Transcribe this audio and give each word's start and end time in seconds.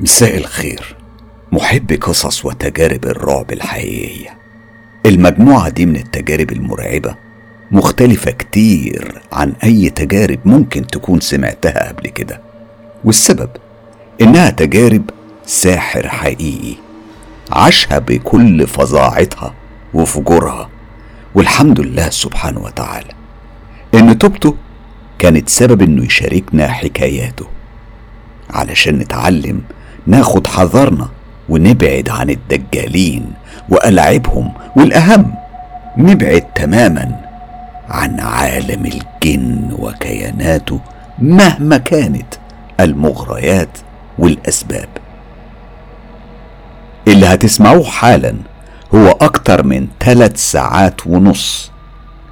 مساء 0.00 0.36
الخير. 0.36 0.96
محب 1.52 1.92
قصص 1.92 2.44
وتجارب 2.44 3.04
الرعب 3.04 3.52
الحقيقية. 3.52 4.38
المجموعة 5.06 5.68
دي 5.68 5.86
من 5.86 5.96
التجارب 5.96 6.52
المرعبة 6.52 7.16
مختلفة 7.70 8.30
كتير 8.30 9.20
عن 9.32 9.52
أي 9.64 9.90
تجارب 9.90 10.38
ممكن 10.44 10.86
تكون 10.86 11.20
سمعتها 11.20 11.88
قبل 11.88 12.08
كده. 12.08 12.40
والسبب 13.04 13.50
إنها 14.20 14.50
تجارب 14.50 15.10
ساحر 15.46 16.08
حقيقي 16.08 16.76
عاشها 17.52 17.98
بكل 17.98 18.66
فظاعتها 18.66 19.54
وفجورها. 19.94 20.68
والحمد 21.34 21.80
لله 21.80 22.10
سبحانه 22.10 22.60
وتعالى 22.60 23.12
إن 23.94 24.18
توبته 24.18 24.56
كانت 25.18 25.48
سبب 25.48 25.82
إنه 25.82 26.04
يشاركنا 26.04 26.68
حكاياته. 26.68 27.46
علشان 28.50 28.98
نتعلم 28.98 29.60
ناخد 30.06 30.46
حذرنا 30.46 31.08
ونبعد 31.48 32.08
عن 32.08 32.30
الدجالين 32.30 33.32
وألعابهم 33.68 34.52
والأهم 34.76 35.34
نبعد 35.96 36.40
تماما 36.54 37.20
عن 37.88 38.20
عالم 38.20 38.86
الجن 38.86 39.70
وكياناته 39.78 40.80
مهما 41.18 41.76
كانت 41.76 42.34
المغريات 42.80 43.78
والأسباب. 44.18 44.88
اللي 47.08 47.26
هتسمعوه 47.26 47.84
حالا 47.84 48.34
هو 48.94 49.08
أكتر 49.10 49.62
من 49.66 49.86
ثلاث 50.00 50.36
ساعات 50.36 51.06
ونص 51.06 51.70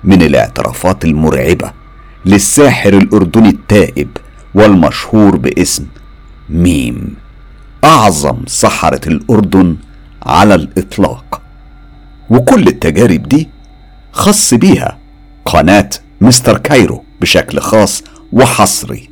من 0.04 0.22
الاعترافات 0.22 1.04
المرعبة 1.04 1.72
للساحر 2.26 2.92
الأردني 2.92 3.48
التائب 3.48 4.08
والمشهور 4.54 5.36
باسم 5.36 5.86
ميم. 6.50 7.14
أعظم 7.84 8.46
سحرة 8.46 9.08
الأردن 9.08 9.76
على 10.22 10.54
الإطلاق. 10.54 11.42
وكل 12.30 12.68
التجارب 12.68 13.22
دي 13.28 13.48
خص 14.12 14.54
بيها 14.54 14.98
قناة 15.44 15.90
مستر 16.20 16.58
كايرو 16.58 17.04
بشكل 17.20 17.60
خاص 17.60 18.02
وحصري. 18.32 19.10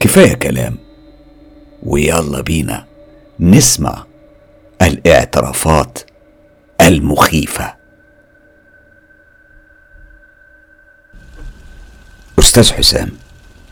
كفاية 0.00 0.34
كلام. 0.34 0.76
ويلا 1.82 2.40
بينا 2.40 2.86
نسمع 3.40 4.04
الاعترافات 4.82 5.98
المخيفة. 6.80 7.74
أستاذ 12.38 12.72
حسام 12.72 13.10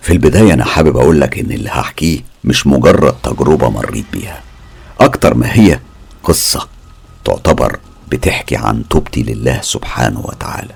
في 0.00 0.12
البداية 0.12 0.54
أنا 0.54 0.64
حابب 0.64 0.96
أقول 0.96 1.20
لك 1.20 1.38
إن 1.38 1.50
اللي 1.50 1.68
هحكيه 1.68 2.20
مش 2.44 2.66
مجرد 2.66 3.14
تجربة 3.22 3.68
مريت 3.70 4.04
بيها. 4.12 4.40
أكتر 5.00 5.34
ما 5.34 5.52
هي 5.54 5.80
قصة 6.24 6.68
تعتبر 7.24 7.78
بتحكي 8.08 8.56
عن 8.56 8.88
توبتي 8.88 9.22
لله 9.22 9.60
سبحانه 9.62 10.20
وتعالى. 10.20 10.74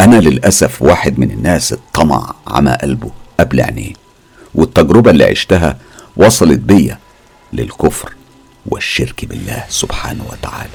أنا 0.00 0.16
للأسف 0.16 0.82
واحد 0.82 1.18
من 1.18 1.30
الناس 1.30 1.72
الطمع 1.72 2.34
عمى 2.46 2.72
قلبه 2.82 3.10
قبل 3.40 3.60
عينيه 3.60 3.92
والتجربة 4.54 5.10
اللي 5.10 5.24
عشتها 5.24 5.78
وصلت 6.16 6.58
بيا 6.58 6.98
للكفر 7.52 8.12
والشرك 8.66 9.24
بالله 9.24 9.64
سبحانه 9.68 10.24
وتعالى. 10.32 10.70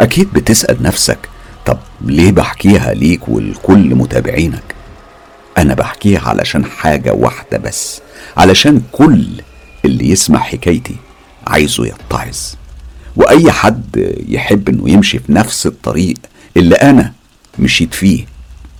أكيد 0.00 0.32
بتسأل 0.32 0.82
نفسك 0.82 1.18
طب 1.66 1.78
ليه 2.00 2.32
بحكيها 2.32 2.94
ليك 2.94 3.28
ولكل 3.28 3.94
متابعينك؟ 3.94 4.71
أنا 5.58 5.74
بحكيها 5.74 6.20
علشان 6.28 6.64
حاجة 6.64 7.12
واحدة 7.12 7.58
بس 7.58 8.00
علشان 8.36 8.82
كل 8.92 9.26
اللي 9.84 10.10
يسمع 10.10 10.38
حكايتي 10.38 10.96
عايزه 11.46 11.86
يتعظ. 11.86 12.38
وأي 13.16 13.52
حد 13.52 14.14
يحب 14.28 14.68
إنه 14.68 14.90
يمشي 14.90 15.18
في 15.18 15.32
نفس 15.32 15.66
الطريق 15.66 16.16
اللي 16.56 16.74
أنا 16.74 17.12
مشيت 17.58 17.94
فيه 17.94 18.26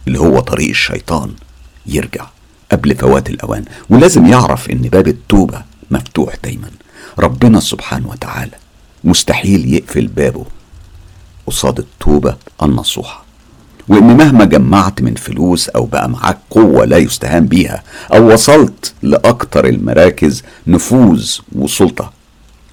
اللي 0.07 0.19
هو 0.19 0.41
طريق 0.41 0.69
الشيطان 0.69 1.33
يرجع 1.87 2.27
قبل 2.73 2.95
فوات 2.97 3.31
الأوان. 3.31 3.65
ولازم 3.91 4.27
يعرف 4.27 4.71
إن 4.71 4.83
باب 4.83 5.09
التوبة 5.09 5.63
مفتوح 5.91 6.35
دايما. 6.45 6.71
ربنا 7.19 7.61
سبحانه 7.61 8.09
وتعالى 8.09 8.57
مستحيل 9.05 9.75
يقفل 9.75 10.07
بابه 10.07 10.47
قصاد 11.47 11.79
التوبة 11.79 12.37
النصوحة. 12.63 13.22
وإن 13.89 14.17
مهما 14.17 14.45
جمعت 14.45 15.03
من 15.03 15.15
فلوس 15.15 15.69
أو 15.69 15.85
بقى 15.85 16.09
معاك 16.09 16.39
قوة 16.51 16.85
لا 16.85 16.97
يستهان 16.97 17.47
بيها 17.47 17.83
أو 18.15 18.33
وصلت 18.33 18.95
لأكتر 19.03 19.67
المراكز 19.67 20.43
نفوذ 20.67 21.31
وسلطة 21.53 22.13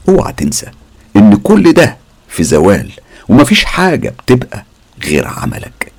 اوعى 0.09 0.33
تنسى 0.33 0.67
إن 1.15 1.35
كل 1.35 1.73
ده 1.73 1.97
في 2.29 2.43
زوال 2.43 2.91
ومفيش 3.29 3.65
حاجة 3.65 4.09
بتبقى 4.09 4.65
غير 5.03 5.27
عملك 5.27 5.91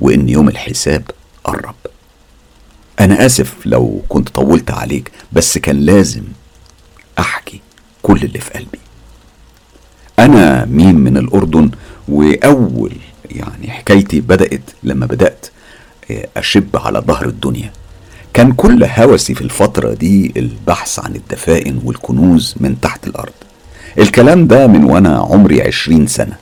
وإن 0.00 0.28
يوم 0.28 0.48
الحساب 0.48 1.02
قرب. 1.44 1.74
أنا 3.00 3.26
آسف 3.26 3.54
لو 3.66 4.02
كنت 4.08 4.28
طولت 4.28 4.70
عليك 4.70 5.10
بس 5.32 5.58
كان 5.58 5.76
لازم 5.76 6.22
أحكي 7.18 7.60
كل 8.02 8.16
اللي 8.22 8.38
في 8.38 8.50
قلبي. 8.50 8.78
أنا 10.18 10.64
مين 10.64 10.94
من 10.94 11.16
الأردن؟ 11.16 11.70
وأول 12.08 12.92
يعني 13.30 13.70
حكايتي 13.70 14.20
بدأت 14.20 14.70
لما 14.82 15.06
بدأت 15.06 15.46
أشب 16.36 16.76
على 16.76 16.98
ظهر 16.98 17.26
الدنيا. 17.26 17.72
كان 18.34 18.52
كل 18.52 18.84
هوسي 18.84 19.34
في 19.34 19.40
الفترة 19.42 19.94
دي 19.94 20.32
البحث 20.36 20.98
عن 20.98 21.16
الدفائن 21.16 21.80
والكنوز 21.84 22.54
من 22.60 22.80
تحت 22.80 23.06
الأرض. 23.06 23.32
الكلام 23.98 24.46
ده 24.46 24.66
من 24.66 24.84
وأنا 24.84 25.18
عمري 25.18 25.62
عشرين 25.62 26.06
سنة. 26.06 26.36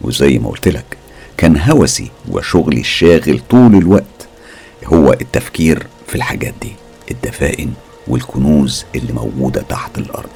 وزي 0.00 0.38
ما 0.38 0.48
قلت 0.48 0.68
لك 0.68 0.96
كان 1.36 1.56
هوسي 1.56 2.10
وشغلي 2.30 2.80
الشاغل 2.80 3.40
طول 3.50 3.76
الوقت. 3.76 4.28
هو 4.86 5.12
التفكير 5.12 5.86
في 6.06 6.14
الحاجات 6.14 6.54
دي 6.62 6.72
الدفائن 7.10 7.72
والكنوز 8.08 8.84
اللي 8.94 9.12
موجودة 9.12 9.62
تحت 9.62 9.98
الأرض. 9.98 10.28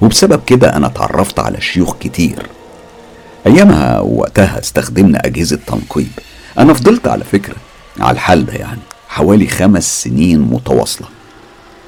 وبسبب 0.00 0.40
كده 0.46 0.76
أنا 0.76 0.86
اتعرفت 0.86 1.38
على 1.38 1.60
شيوخ 1.60 1.96
كتير. 2.00 2.46
أيامها 3.48 4.00
وقتها 4.00 4.58
استخدمنا 4.58 5.18
أجهزة 5.26 5.58
تنقيب. 5.66 6.12
أنا 6.58 6.74
فضلت 6.74 7.08
على 7.08 7.24
فكرة 7.24 7.56
على 8.00 8.14
الحال 8.14 8.46
ده 8.46 8.52
يعني 8.52 8.80
حوالي 9.08 9.46
خمس 9.48 10.02
سنين 10.02 10.40
متواصلة. 10.40 11.08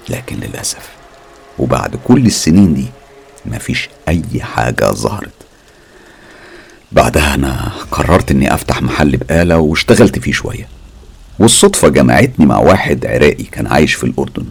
لكن 0.09 0.37
للأسف 0.37 0.89
وبعد 1.59 1.97
كل 2.05 2.27
السنين 2.27 2.75
دي 2.75 2.87
مفيش 3.47 3.89
أي 4.09 4.23
حاجة 4.41 4.85
ظهرت. 4.85 5.33
بعدها 6.93 7.35
أنا 7.35 7.71
قررت 7.91 8.31
إني 8.31 8.55
أفتح 8.55 8.83
محل 8.83 9.17
بقالة 9.17 9.59
واشتغلت 9.59 10.19
فيه 10.19 10.33
شوية. 10.33 10.69
والصدفة 11.39 11.89
جمعتني 11.89 12.47
مع 12.47 12.59
واحد 12.59 13.07
عراقي 13.07 13.45
كان 13.45 13.67
عايش 13.67 13.95
في 13.95 14.05
الأردن. 14.05 14.45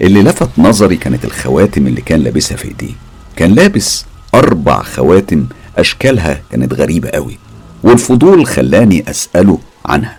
اللي 0.00 0.22
لفت 0.22 0.48
نظري 0.58 0.96
كانت 0.96 1.24
الخواتم 1.24 1.86
اللي 1.86 2.00
كان 2.00 2.20
لابسها 2.20 2.56
في 2.56 2.68
إيديه. 2.68 2.94
كان 3.36 3.54
لابس 3.54 4.04
أربع 4.34 4.82
خواتم 4.82 5.46
أشكالها 5.78 6.40
كانت 6.50 6.74
غريبة 6.74 7.08
قوي 7.10 7.38
والفضول 7.82 8.46
خلاني 8.46 9.10
أسأله 9.10 9.58
عنها. 9.86 10.18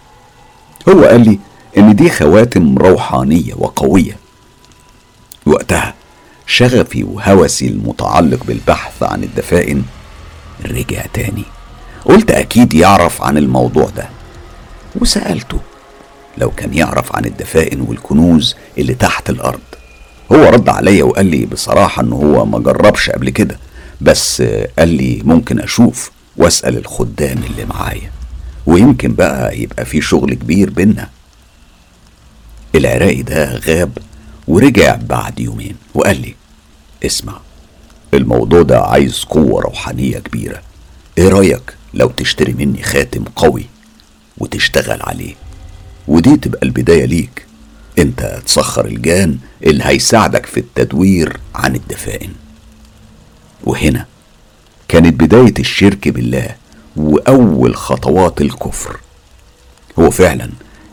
هو 0.89 1.03
قال 1.03 1.21
لي 1.21 1.39
إن 1.77 1.95
دي 1.95 2.09
خواتم 2.09 2.77
روحانية 2.77 3.53
وقوية. 3.57 4.17
وقتها 5.45 5.93
شغفي 6.47 7.03
وهوسي 7.03 7.67
المتعلق 7.67 8.43
بالبحث 8.43 9.03
عن 9.03 9.23
الدفائن 9.23 9.83
رجع 10.65 11.05
تاني. 11.13 11.43
قلت 12.05 12.31
أكيد 12.31 12.73
يعرف 12.73 13.21
عن 13.21 13.37
الموضوع 13.37 13.89
ده. 13.97 14.09
وسألته 14.95 15.59
لو 16.37 16.51
كان 16.51 16.73
يعرف 16.73 17.15
عن 17.15 17.25
الدفائن 17.25 17.81
والكنوز 17.81 18.55
اللي 18.77 18.93
تحت 18.93 19.29
الأرض. 19.29 19.59
هو 20.31 20.49
رد 20.49 20.69
عليا 20.69 21.03
وقال 21.03 21.25
لي 21.25 21.45
بصراحة 21.45 22.01
إن 22.03 22.13
هو 22.13 22.45
ما 22.45 22.59
جربش 22.59 23.09
قبل 23.09 23.29
كده. 23.29 23.59
بس 24.01 24.41
قال 24.79 24.89
لي 24.89 25.21
ممكن 25.25 25.59
أشوف 25.59 26.11
وأسأل 26.37 26.77
الخدام 26.77 27.37
اللي 27.43 27.65
معايا 27.65 28.11
ويمكن 28.65 29.13
بقى 29.13 29.59
يبقى 29.61 29.85
في 29.85 30.01
شغل 30.01 30.33
كبير 30.33 30.69
بينا. 30.69 31.09
العراقي 32.75 33.21
ده 33.21 33.55
غاب 33.57 33.97
ورجع 34.47 34.95
بعد 34.95 35.39
يومين 35.39 35.75
وقال 35.93 36.21
لي 36.21 36.35
اسمع 37.05 37.39
الموضوع 38.13 38.61
ده 38.61 38.79
عايز 38.81 39.23
قوة 39.23 39.61
روحانية 39.61 40.19
كبيرة. 40.19 40.61
إيه 41.17 41.27
رأيك 41.29 41.73
لو 41.93 42.07
تشتري 42.09 42.53
مني 42.53 42.83
خاتم 42.83 43.23
قوي 43.35 43.65
وتشتغل 44.37 44.99
عليه؟ 45.01 45.35
ودي 46.07 46.37
تبقى 46.37 46.59
البداية 46.63 47.05
ليك. 47.05 47.45
انت 47.99 48.41
تسخر 48.45 48.85
الجان 48.85 49.37
اللي 49.63 49.83
هيساعدك 49.85 50.45
في 50.45 50.59
التدوير 50.59 51.39
عن 51.55 51.75
الدفائن. 51.75 52.29
وهنا 53.63 54.05
كانت 54.87 55.19
بداية 55.19 55.53
الشرك 55.59 56.07
بالله 56.07 56.55
وأول 56.95 57.75
خطوات 57.75 58.41
الكفر. 58.41 58.99
هو 59.99 60.11
فعلا 60.11 60.49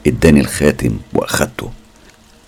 اداني 0.06 0.40
الخاتم 0.40 0.96
وأخدته 1.14 1.70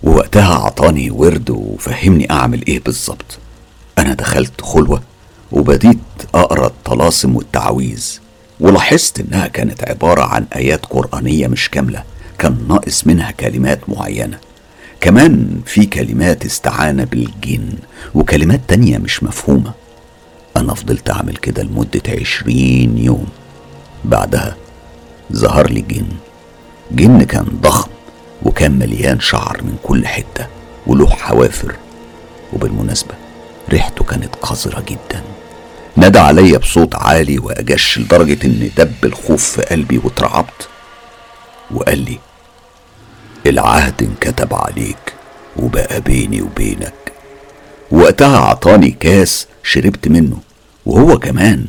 ووقتها 0.03 0.55
عطاني 0.55 1.11
ورد 1.11 1.51
وفهمني 1.51 2.31
أعمل 2.31 2.67
إيه 2.67 2.81
بالظبط. 2.81 3.39
أنا 3.99 4.15
دخلت 4.15 4.61
خلوة 4.61 5.03
وبديت 5.53 5.99
أقرأ 6.35 6.67
الطلاسم 6.67 7.37
والتعاويذ 7.37 8.19
ولاحظت 8.61 9.21
إنها 9.21 9.47
كانت 9.47 9.85
عبارة 9.89 10.23
عن 10.23 10.47
آيات 10.57 10.87
قرآنية 10.87 11.47
مش 11.47 11.71
كاملة 11.71 12.05
كان 12.39 12.57
ناقص 12.69 13.07
منها 13.07 13.31
كلمات 13.31 13.81
معينة. 13.89 14.39
كمان 15.01 15.61
في 15.67 15.87
كلمات 15.87 16.45
استعانة 16.45 17.05
بالجن 17.05 17.69
وكلمات 18.15 18.61
تانية 18.69 18.99
مش 18.99 19.23
مفهومة. 19.23 19.73
أنا 20.59 20.75
فضلت 20.75 21.11
أعمل 21.11 21.37
كده 21.37 21.63
لمدة 21.63 22.03
عشرين 22.09 22.99
يوم. 22.99 23.27
بعدها 24.05 24.57
ظهر 25.33 25.71
لي 25.71 25.81
جن. 25.81 26.07
جن 26.91 27.23
كان 27.23 27.47
ضخم 27.61 27.91
وكان 28.43 28.79
مليان 28.79 29.21
شعر 29.21 29.63
من 29.63 29.77
كل 29.83 30.07
حتة 30.07 30.47
وله 30.87 31.11
حوافر. 31.11 31.75
وبالمناسبة 32.53 33.15
ريحته 33.71 34.05
كانت 34.05 34.35
قذرة 34.35 34.81
جدا. 34.81 35.23
نادى 35.97 36.19
عليا 36.19 36.59
بصوت 36.59 36.95
عالي 36.95 37.39
وأجش 37.39 37.99
لدرجة 37.99 38.39
إن 38.47 38.71
دب 38.77 39.05
الخوف 39.05 39.45
في 39.51 39.63
قلبي 39.63 39.99
واترعبت. 39.99 40.69
وقال 41.71 41.99
لي 41.99 42.19
العهد 43.47 44.03
انكتب 44.03 44.55
عليك 44.55 45.13
وبقى 45.57 46.01
بيني 46.01 46.43
وبينك. 46.43 47.13
وقتها 47.91 48.39
عطاني 48.39 48.91
كاس 48.91 49.47
شربت 49.63 50.09
منه. 50.09 50.37
وهو 50.89 51.19
كمان 51.19 51.67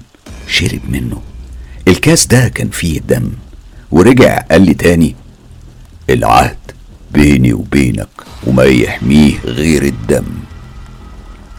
شرب 0.47 0.79
منه. 0.89 1.21
الكاس 1.87 2.27
ده 2.27 2.47
كان 2.47 2.69
فيه 2.69 2.99
دم 2.99 3.31
ورجع 3.91 4.37
قال 4.51 4.61
لي 4.61 4.73
تاني 4.73 5.15
العهد 6.09 6.57
بيني 7.13 7.53
وبينك 7.53 8.07
وما 8.47 8.63
يحميه 8.63 9.39
غير 9.45 9.83
الدم. 9.83 10.25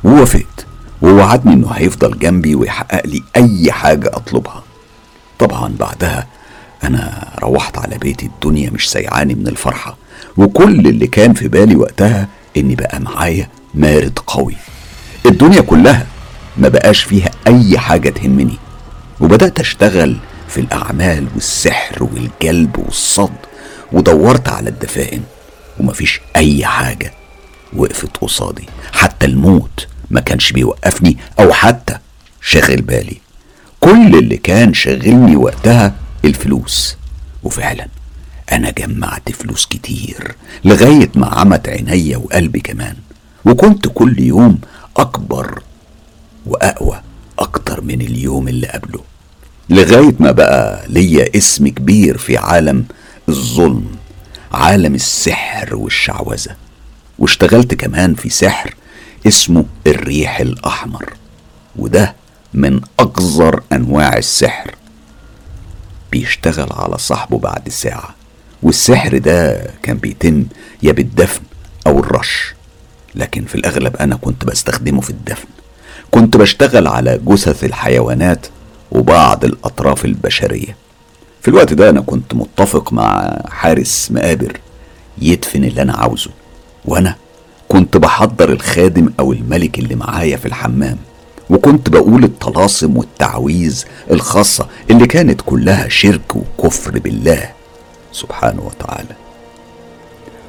ووافقت 0.05 0.67
ووعدني 1.03 1.53
إنه 1.55 1.71
هيفضل 1.71 2.19
جنبي 2.19 2.55
ويحقق 2.55 3.07
لي 3.07 3.23
أي 3.37 3.73
حاجة 3.73 4.09
أطلبها. 4.15 4.63
طبعا 5.39 5.75
بعدها 5.81 6.27
أنا 6.85 7.29
روحت 7.43 7.79
على 7.79 7.99
بيتي 7.99 8.27
الدنيا 8.27 8.71
مش 8.71 8.91
سيعاني 8.91 9.35
من 9.35 9.49
الفرحة 9.49 9.97
وكل 10.37 10.87
اللي 10.87 11.07
كان 11.07 11.35
في 11.35 11.49
بالي 11.49 11.77
وقتها 11.77 12.29
إني 12.57 12.75
بقى 12.75 13.01
معايا 13.01 13.49
مارد 13.75 14.19
قوي. 14.27 14.55
الدنيا 15.27 15.61
كلها 15.61 16.07
ما 16.57 16.69
بقاش 16.69 17.03
فيها 17.03 17.31
أي 17.47 17.79
حاجة 17.79 18.11
تهمني. 18.11 18.57
وبدأت 19.21 19.61
أشتغل 19.61 20.17
في 20.49 20.61
الأعمال 20.61 21.27
والسحر 21.35 22.03
والجلب 22.03 22.79
والصد 22.79 23.37
ودورت 23.93 24.49
على 24.49 24.71
الدفائن 24.71 25.23
ومفيش 25.81 26.21
أي 26.37 26.67
حاجة. 26.67 27.13
وقفت 27.77 28.17
قصادي. 28.17 28.69
حتى 28.93 29.27
الموت 29.27 29.87
ما 30.11 30.21
كانش 30.21 30.53
بيوقفني 30.53 31.17
أو 31.41 31.53
حتى 31.53 31.99
شاغل 32.43 32.83
بالي. 32.83 33.17
كل 33.81 34.19
اللي 34.19 34.37
كان 34.37 34.75
شاغلني 34.75 35.37
وقتها 35.37 35.95
الفلوس. 36.25 36.97
وفعلا 37.43 37.87
أنا 38.53 38.71
جمعت 38.71 39.33
فلوس 39.33 39.67
كتير 39.67 40.35
لغاية 40.65 41.11
ما 41.15 41.27
عمت 41.27 41.69
عينيا 41.69 42.17
وقلبي 42.17 42.61
كمان. 42.61 42.97
وكنت 43.45 43.89
كل 43.95 44.21
يوم 44.21 44.59
أكبر 44.97 45.63
وأقوى 46.51 47.01
أكتر 47.39 47.81
من 47.81 48.01
اليوم 48.01 48.49
اللي 48.49 48.67
قبله. 48.67 49.01
لغاية 49.71 50.15
ما 50.21 50.31
بقى 50.31 50.85
ليا 50.89 51.37
اسم 51.37 51.69
كبير 51.69 52.19
في 52.19 52.37
عالم 52.37 52.85
الظلم 53.29 53.87
عالم 54.53 54.95
السحر 54.95 55.75
والشعوذة. 55.77 56.57
واشتغلت 57.19 57.75
كمان 57.75 58.15
في 58.15 58.29
سحر 58.29 58.75
اسمه 59.27 59.65
الريح 59.87 60.41
الأحمر 60.41 61.13
وده 61.77 62.15
من 62.55 62.81
أقذر 62.99 63.63
أنواع 63.73 64.17
السحر. 64.17 64.75
بيشتغل 66.13 66.69
على 66.73 66.99
صاحبه 66.99 67.39
بعد 67.39 67.69
ساعة 67.69 68.15
والسحر 68.63 69.19
ده 69.19 69.71
كان 69.83 69.97
بيتم 69.97 70.45
يا 70.83 70.93
بالدفن 70.93 71.43
أو 71.87 72.01
الرش. 72.01 72.55
لكن 73.15 73.45
في 73.45 73.55
الأغلب 73.55 73.97
أنا 73.97 74.17
كنت 74.17 74.45
بستخدمه 74.45 75.01
في 75.01 75.11
الدفن. 75.11 75.49
كنت 76.11 76.37
بشتغل 76.37 76.87
على 76.89 77.21
جثث 77.27 77.65
الحيوانات 77.65 78.47
وبعض 78.93 79.45
الأطراف 79.45 80.05
البشرية. 80.05 80.77
في 81.43 81.49
الوقت 81.49 81.73
ده 81.73 81.91
أنا 81.91 82.01
كنت 82.01 82.35
متفق 82.35 82.93
مع 82.93 83.39
حارس 83.49 84.09
مقابر 84.13 84.61
يدفن 85.23 85.65
اللي 85.65 85.83
أنا 85.83 85.93
عاوزه 85.93 86.31
وأنا 86.85 87.15
كنت 87.69 87.97
بحضر 87.97 88.53
الخادم 88.53 89.13
أو 89.21 89.33
الملك 89.33 89.79
اللي 89.79 89.95
معايا 89.95 90.37
في 90.37 90.47
الحمام 90.47 90.97
وكنت 91.51 91.89
بقول 91.89 92.25
الطلاسم 92.25 92.97
والتعويذ 92.97 93.85
الخاصة 94.11 94.67
اللي 94.91 95.07
كانت 95.07 95.41
كلها 95.47 95.89
شرك 95.89 96.37
وكفر 96.37 96.99
بالله 96.99 97.51
سبحانه 98.13 98.63
وتعالى. 98.63 99.15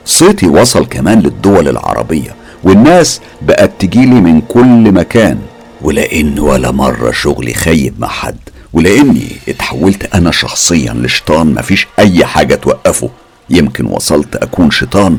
صيتي 0.05 0.47
وصل 0.47 0.85
كمان 0.85 1.19
للدول 1.19 1.67
العربية 1.67 2.35
والناس 2.63 3.21
بقت 3.41 3.71
تجيلي 3.79 4.21
من 4.21 4.41
كل 4.41 4.91
مكان 4.91 5.39
ولأن 5.81 6.39
ولا 6.39 6.71
مرة 6.71 7.11
شغلي 7.11 7.53
خيب 7.53 7.99
مع 7.99 8.07
حد 8.07 8.37
ولأني 8.73 9.27
اتحولت 9.49 10.15
أنا 10.15 10.31
شخصيا 10.31 10.93
لشيطان 10.93 11.53
مفيش 11.53 11.87
أي 11.99 12.25
حاجة 12.25 12.55
توقفه. 12.55 13.09
يمكن 13.49 13.85
وصلت 13.85 14.35
أكون 14.35 14.71
شيطان 14.71 15.17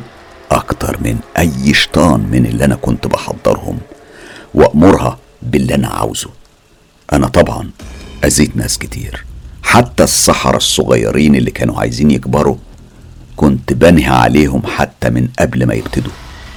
أكتر 0.50 0.96
من 1.00 1.18
أي 1.38 1.74
شيطان 1.74 2.20
من 2.30 2.46
اللي 2.46 2.64
أنا 2.64 2.74
كنت 2.74 3.06
بحضرهم. 3.06 3.78
وأمرها 4.54 5.18
باللي 5.42 5.74
أنا 5.74 5.88
عاوزه. 5.88 6.30
أنا 7.12 7.28
طبعا 7.28 7.70
أذيت 8.24 8.56
ناس 8.56 8.78
كتير. 8.78 9.24
حتى 9.62 10.04
السحرة 10.04 10.56
الصغيرين 10.56 11.34
اللي 11.34 11.50
كانوا 11.50 11.80
عايزين 11.80 12.10
يكبروا 12.10 12.56
كنت 13.36 13.72
بنهي 13.72 14.06
عليهم 14.06 14.62
حتى 14.76 15.10
من 15.10 15.28
قبل 15.38 15.66
ما 15.66 15.74
يبتدوا. 15.74 16.12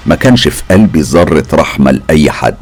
ما 0.05 0.15
كانش 0.15 0.47
في 0.47 0.63
قلبي 0.71 1.01
ذرة 1.01 1.45
رحمة 1.53 1.91
لأي 1.91 2.31
حد. 2.31 2.55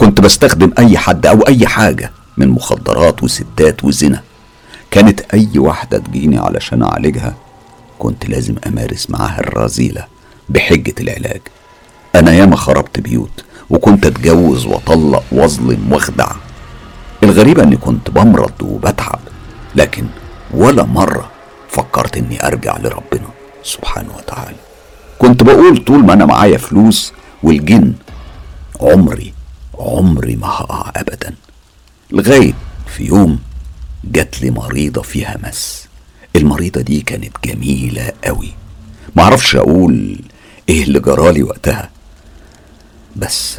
كنت 0.00 0.20
بستخدم 0.20 0.72
أي 0.78 0.98
حد 0.98 1.26
أو 1.26 1.40
أي 1.40 1.66
حاجة 1.66 2.10
من 2.36 2.48
مخدرات 2.48 3.22
وستات 3.22 3.84
وزنا. 3.84 4.22
كانت 4.90 5.20
أي 5.20 5.48
واحدة 5.56 5.98
تجيني 5.98 6.38
علشان 6.38 6.82
أعالجها 6.82 7.34
كنت 7.98 8.28
لازم 8.28 8.54
أمارس 8.66 9.10
معاها 9.10 9.40
الرذيلة 9.40 10.06
بحجة 10.48 10.94
العلاج. 11.00 11.40
أنا 12.14 12.32
ياما 12.32 12.56
خربت 12.56 13.00
بيوت 13.00 13.44
وكنت 13.70 14.06
أتجوز 14.06 14.66
وأطلق 14.66 15.24
وأظلم 15.32 15.92
وأخدع. 15.92 16.32
الغريبة 17.22 17.62
إني 17.62 17.76
كنت 17.76 18.10
بمرض 18.10 18.62
وبتعب 18.62 19.20
لكن 19.74 20.06
ولا 20.54 20.84
مرة 20.84 21.30
فكرت 21.68 22.16
إني 22.16 22.46
أرجع 22.46 22.76
لربنا 22.76 23.28
سبحانه 23.62 24.16
وتعالى. 24.16 24.56
كنت 25.18 25.42
بقول 25.42 25.84
طول 25.84 26.04
ما 26.04 26.12
أنا 26.12 26.26
معايا 26.26 26.58
فلوس 26.58 27.12
والجن 27.42 27.92
عمري 28.80 29.32
عمري 29.80 30.36
ما 30.36 30.46
هقع 30.46 30.92
أبدا. 30.96 31.34
لغاية 32.10 32.52
في 32.86 33.04
يوم 33.04 33.38
جات 34.04 34.42
لي 34.42 34.50
مريضة 34.50 35.02
فيها 35.02 35.38
مس. 35.42 35.86
المريضة 36.36 36.80
دي 36.80 37.00
كانت 37.00 37.36
جميلة 37.44 38.12
قوي. 38.24 38.52
معرفش 39.16 39.56
أقول 39.56 40.18
إيه 40.68 40.82
اللي 40.82 41.00
جرالي 41.00 41.42
وقتها. 41.42 41.90
بس 43.16 43.58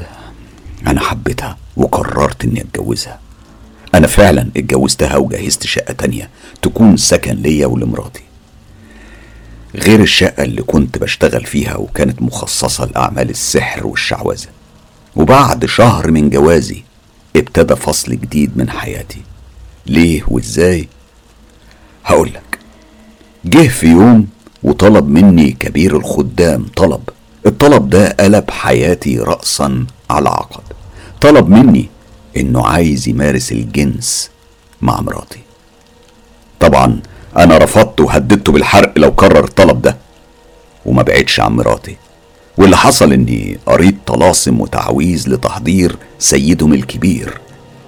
أنا 0.88 1.00
حبيتها 1.00 1.58
وقررت 1.78 2.44
إني 2.46 2.62
أتجوزها. 2.62 3.20
أنا 3.96 4.08
فعلا 4.08 4.50
اتجوزتها 4.58 5.18
وجهزت 5.18 5.66
شقة 5.66 5.94
تانية 5.94 6.30
تكون 6.62 6.98
سكن 6.98 7.34
ليا 7.36 7.68
ولمراتي. 7.68 8.24
غير 9.76 10.02
الشقة 10.02 10.44
اللي 10.44 10.62
كنت 10.62 10.98
بشتغل 10.98 11.46
فيها 11.46 11.76
وكانت 11.76 12.22
مخصصة 12.22 12.86
لأعمال 12.86 13.30
السحر 13.30 13.88
والشعوذة. 13.88 14.48
وبعد 15.16 15.66
شهر 15.66 16.12
من 16.12 16.30
جوازي 16.30 16.84
ابتدى 17.36 17.76
فصل 17.76 18.12
جديد 18.12 18.58
من 18.58 18.70
حياتي. 18.70 19.22
ليه 19.86 20.24
وإزاي؟ 20.28 20.88
هقولك. 22.06 22.60
جه 23.46 23.68
في 23.68 23.88
يوم 23.88 24.28
وطلب 24.64 25.10
مني 25.10 25.52
كبير 25.52 25.98
الخدام 25.98 26.66
طلب. 26.76 27.02
الطلب 27.46 27.90
ده 27.90 28.16
قلب 28.20 28.52
حياتي 28.52 29.20
رأسا 29.20 29.86
على 30.10 30.30
عقب. 30.30 30.64
طلب 31.22 31.50
مني 31.50 31.90
إنه 32.38 32.68
عايز 32.68 33.08
يمارس 33.08 33.52
الجنس 33.52 34.30
مع 34.82 35.02
مراتي. 35.02 35.40
طبعا 36.60 37.02
أنا 37.38 37.58
رفضت 37.58 38.02
وهددته 38.02 38.52
بالحرق 38.52 38.94
لو 38.98 39.16
كرر 39.16 39.44
الطلب 39.44 39.82
ده. 39.82 39.98
وما 40.86 41.02
بعدش 41.02 41.40
عن 41.40 41.52
مراتي. 41.52 41.96
واللي 42.58 42.78
حصل 42.78 43.14
إني 43.14 43.58
قريت 43.66 43.96
طلاسم 44.08 44.62
وتعويذ 44.62 45.30
لتحضير 45.30 45.98
سيدهم 46.20 46.74
الكبير 46.74 47.42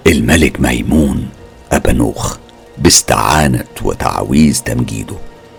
الملك 0.06 0.60
ميمون 0.60 1.28
ابنوخ 1.72 2.36
باستعانة 2.78 3.64
وتعويذ 3.82 4.60
تمجيده. 4.60 5.16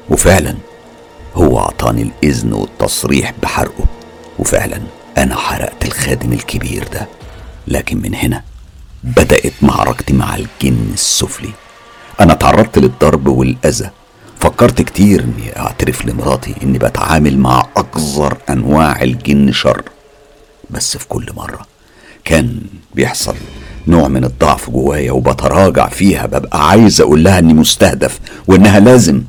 وفعلا 0.10 0.56
هو 1.36 1.60
أعطاني 1.60 2.02
الإذن 2.02 2.54
والتصريح 2.54 3.34
بحرقه. 3.44 3.86
وفعلا 4.40 4.82
أنا 5.18 5.36
حرقت 5.36 5.86
الخادم 5.86 6.34
الكبير 6.34 6.88
ده. 6.94 7.08
لكن 7.68 8.02
من 8.02 8.16
هنا 8.16 8.44
بدأت 9.04 9.54
معركتي 9.62 10.14
مع 10.14 10.36
الجن 10.36 10.90
السفلي. 10.94 11.50
أنا 12.20 12.34
تعرضت 12.34 12.80
للضرب 12.80 13.28
والأذى. 13.28 13.90
فكرت 14.40 14.82
كتير 14.82 15.24
إني 15.24 15.60
أعترف 15.60 16.06
لمراتي 16.06 16.56
إني 16.64 16.78
بتعامل 16.78 17.38
مع 17.40 17.60
أقذر 17.78 18.38
أنواع 18.50 19.02
الجن 19.02 19.52
شر. 19.52 19.82
بس 20.70 20.98
في 20.98 21.08
كل 21.08 21.30
مرة 21.36 21.62
كان 22.26 22.62
بيحصل 22.96 23.36
نوع 23.88 24.08
من 24.08 24.24
الضعف 24.24 24.70
جوايا 24.70 25.12
وبتراجع 25.12 25.90
فيها 25.90 26.26
ببقى 26.26 26.70
عايز 26.70 27.02
أقول 27.02 27.24
لها 27.24 27.40
إني 27.40 27.54
مستهدف 27.54 28.20
وإنها 28.48 28.80
لازم 28.80 29.24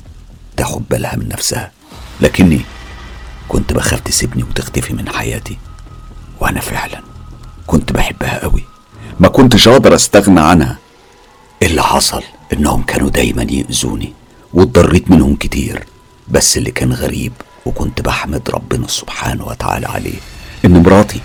تاخد 0.57 0.83
بالها 0.91 1.17
من 1.17 1.29
نفسها. 1.29 1.71
لكني 2.21 2.61
كنت 3.49 3.73
بخاف 3.73 4.01
تسيبني 4.01 4.43
وتختفي 4.43 4.95
من 4.95 5.09
حياتي 5.09 5.59
وأنا 6.41 6.61
فعلا 6.61 7.01
كنت 7.67 7.93
بحبها 7.93 8.43
قوي. 8.43 8.65
ما 9.21 9.29
كنتش 9.29 9.69
أقدر 9.69 9.95
أستغنى 9.95 10.41
عنها. 10.41 10.79
اللي 11.63 11.83
حصل؟ 11.83 12.23
إنهم 12.53 12.83
كانوا 12.83 13.11
دايما 13.11 13.43
يأذوني. 13.43 14.13
واتضريت 14.57 15.11
منهم 15.11 15.37
كتير 15.37 15.87
بس 16.29 16.57
اللي 16.57 16.71
كان 16.71 16.93
غريب 16.93 17.33
وكنت 17.67 18.01
بحمد 18.01 18.51
ربنا 18.51 18.87
سبحانه 18.89 19.47
وتعالى 19.47 19.87
عليه 19.87 20.19
إن 20.65 20.83
مراتي 20.83 21.21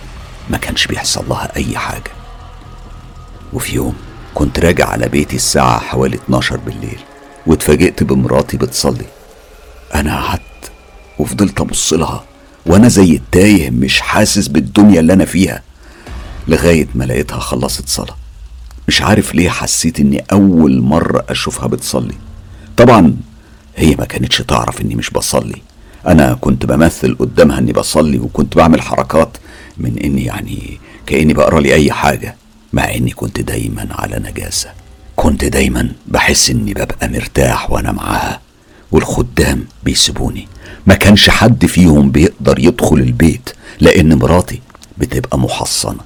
ما 0.50 0.57
كانش 0.57 0.88
بيحصل 0.88 1.29
لها 1.29 1.55
أي 1.55 1.77
حاجة. 1.77 2.11
وفي 3.53 3.75
يوم 3.75 3.95
كنت 4.33 4.59
راجع 4.59 4.89
على 4.89 5.09
بيتي 5.09 5.35
الساعة 5.35 5.79
حوالي 5.79 6.15
12 6.15 6.57
بالليل 6.57 7.00
واتفاجئت 7.47 8.03
بمراتي 8.03 8.57
بتصلي. 8.57 9.05
أنا 9.95 10.21
قعدت 10.21 10.71
وفضلت 11.19 11.61
أبص 11.61 11.93
لها 11.93 12.23
وأنا 12.65 12.88
زي 12.88 13.15
التايه 13.15 13.69
مش 13.69 14.01
حاسس 14.01 14.47
بالدنيا 14.47 15.00
اللي 15.00 15.13
أنا 15.13 15.25
فيها 15.25 15.61
لغاية 16.47 16.88
ما 16.95 17.03
لقيتها 17.03 17.39
خلصت 17.39 17.89
صلاة. 17.89 18.15
مش 18.88 19.01
عارف 19.01 19.35
ليه 19.35 19.50
حسيت 19.50 20.00
إني 20.00 20.25
أول 20.31 20.81
مرة 20.81 21.25
أشوفها 21.29 21.67
بتصلي. 21.67 22.15
طبعا 22.81 23.15
هي 23.75 23.95
ما 23.95 24.05
كانتش 24.05 24.38
تعرف 24.38 24.81
إني 24.81 24.95
مش 24.95 25.09
بصلي. 25.09 25.61
أنا 26.07 26.33
كنت 26.33 26.65
بمثل 26.65 27.15
قدامها 27.19 27.57
إني 27.59 27.73
بصلي 27.73 28.19
وكنت 28.19 28.55
بعمل 28.57 28.81
حركات 28.81 29.38
من 29.77 29.97
إني 29.97 30.25
يعني 30.25 30.79
كأني 31.05 31.33
بقرأ 31.33 31.59
لي 31.59 31.73
أي 31.73 31.91
حاجة 31.91 32.35
مع 32.73 32.95
إني 32.95 33.11
كنت 33.11 33.41
دايما 33.41 33.88
على 33.91 34.19
نجاسة. 34.19 34.69
كنت 35.15 35.45
دايما 35.45 35.91
بحس 36.07 36.50
إني 36.50 36.73
ببقى 36.73 37.07
مرتاح 37.09 37.71
وأنا 37.71 37.91
معاها 37.91 38.41
والخدام 38.91 39.65
بيسيبوني. 39.83 40.47
ما 40.88 40.95
كانش 40.95 41.29
حد 41.29 41.65
فيهم 41.65 42.11
بيقدر 42.11 42.59
يدخل 42.59 42.95
البيت 42.97 43.50
لأن 43.79 44.13
مراتي 44.17 44.61
بتبقى 44.97 45.39
محصنة 45.39 46.01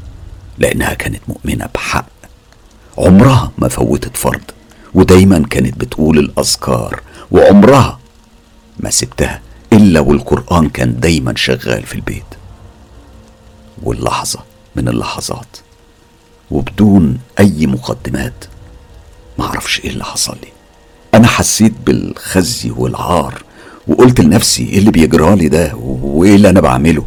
لأنها 0.58 0.94
كانت 0.94 1.22
مؤمنة 1.28 1.70
بحق. 1.76 2.08
عمرها 2.98 3.52
ما 3.58 3.68
فوتت 3.68 4.18
فرض 4.18 4.42
ودايما 4.96 5.44
كانت 5.50 5.78
بتقول 5.78 6.20
الأذكار 6.20 7.02
وعمرها 7.32 8.00
ما 8.80 8.90
سبتها 8.90 9.42
إلا 9.74 10.00
والقرآن 10.00 10.70
كان 10.70 11.00
دايما 11.00 11.34
شغال 11.36 11.84
في 11.84 11.96
البيت. 11.96 12.24
واللحظة 13.84 14.40
من 14.76 14.88
اللحظات 14.88 15.58
وبدون 16.52 17.18
أي 17.40 17.68
مقدمات 17.68 18.46
معرفش 19.40 19.80
إيه 19.80 19.90
اللي 19.90 20.04
حصل 20.04 20.38
لي. 20.44 20.48
أنا 21.14 21.28
حسيت 21.28 21.74
بالخزي 21.86 22.72
والعار 22.72 23.44
وقلت 23.88 24.22
لنفسي 24.22 24.64
إيه 24.70 24.78
اللي 24.78 24.92
بيجرالي 24.92 25.48
ده 25.48 25.76
وإيه 25.76 26.36
اللي 26.36 26.50
أنا 26.50 26.62
بعمله. 26.62 27.06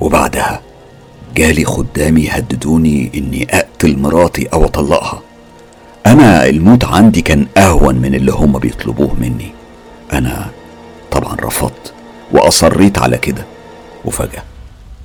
وبعدها 0.00 0.60
جالي 1.36 1.64
خدامي 1.64 2.22
يهددوني 2.24 3.10
إني 3.14 3.46
أقتل 3.50 3.98
مراتي 3.98 4.46
أو 4.46 4.64
أطلقها. 4.64 5.22
أنا 6.06 6.46
الموت 6.46 6.84
عندي 6.84 7.22
كان 7.22 7.46
أهون 7.56 7.94
من 7.94 8.14
اللي 8.14 8.32
هما 8.32 8.58
بيطلبوه 8.58 9.14
مني. 9.14 9.52
أنا 10.12 10.50
طبعا 11.10 11.36
رفضت 11.40 11.94
وأصريت 12.32 12.98
على 12.98 13.18
كده. 13.18 13.44
وفجأة 14.04 14.42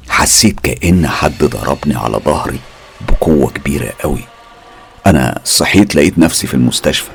حسيت 0.09 0.59
كأن 0.59 1.07
حد 1.07 1.43
ضربني 1.43 1.95
على 1.95 2.17
ظهري 2.17 2.59
بقوة 3.07 3.49
كبيرة 3.49 3.93
قوي. 4.03 4.23
أنا 5.05 5.39
صحيت 5.45 5.95
لقيت 5.95 6.19
نفسي 6.19 6.47
في 6.47 6.53
المستشفى 6.53 7.11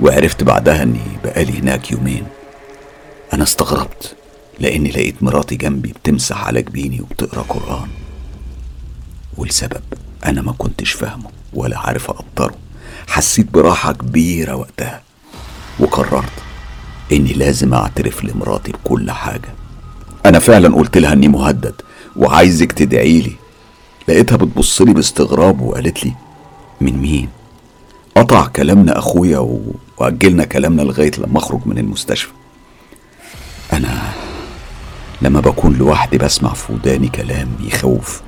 وعرفت 0.00 0.42
بعدها 0.42 0.82
إني 0.82 1.00
بقالي 1.24 1.58
هناك 1.58 1.90
يومين. 1.90 2.26
أنا 3.32 3.42
استغربت 3.42 4.14
لأني 4.60 4.90
لقيت 4.90 5.22
مراتي 5.22 5.56
جنبي 5.56 5.88
بتمسح 5.88 6.44
على 6.46 6.62
جبيني 6.62 7.00
وبتقرأ 7.00 7.42
قرآن. 7.42 7.88
والسبب 9.36 9.82
أنا 10.26 10.42
ما 10.42 10.52
كنتش 10.52 10.92
فاهمه 10.92 11.30
ولا 11.54 11.78
عارف 11.78 12.10
أقدره. 12.10 12.54
حسيت 13.08 13.50
براحة 13.54 13.92
كبيرة 13.92 14.54
وقتها 14.54 15.02
وقررت 15.80 16.32
إني 17.12 17.32
لازم 17.32 17.74
أعترف 17.74 18.24
لمراتي 18.24 18.72
بكل 18.72 19.10
حاجة. 19.10 19.48
أنا 20.26 20.38
فعلا 20.38 20.74
قلت 20.74 20.98
لها 20.98 21.12
إني 21.12 21.28
مهدد 21.28 21.74
وعايزك 22.16 22.72
تدعي 22.72 23.20
لي. 23.20 23.32
لقيتها 24.08 24.36
بتبص 24.36 24.80
لي 24.82 24.92
باستغراب 24.92 25.60
وقالت 25.60 26.04
لي 26.04 26.12
من 26.80 26.92
مين؟ 26.92 27.28
قطع 28.16 28.46
كلامنا 28.46 28.98
أخويا 28.98 29.38
و... 29.38 29.60
وأجلنا 29.98 30.44
كلامنا 30.44 30.82
لغاية 30.82 31.12
لما 31.18 31.38
أخرج 31.38 31.60
من 31.66 31.78
المستشفى. 31.78 32.30
أنا 33.72 34.12
لما 35.22 35.40
بكون 35.40 35.74
لوحدي 35.74 36.18
بسمع 36.18 36.52
في 36.52 36.72
وداني 36.72 37.08
كلام 37.08 37.48
يخوف 37.60 38.20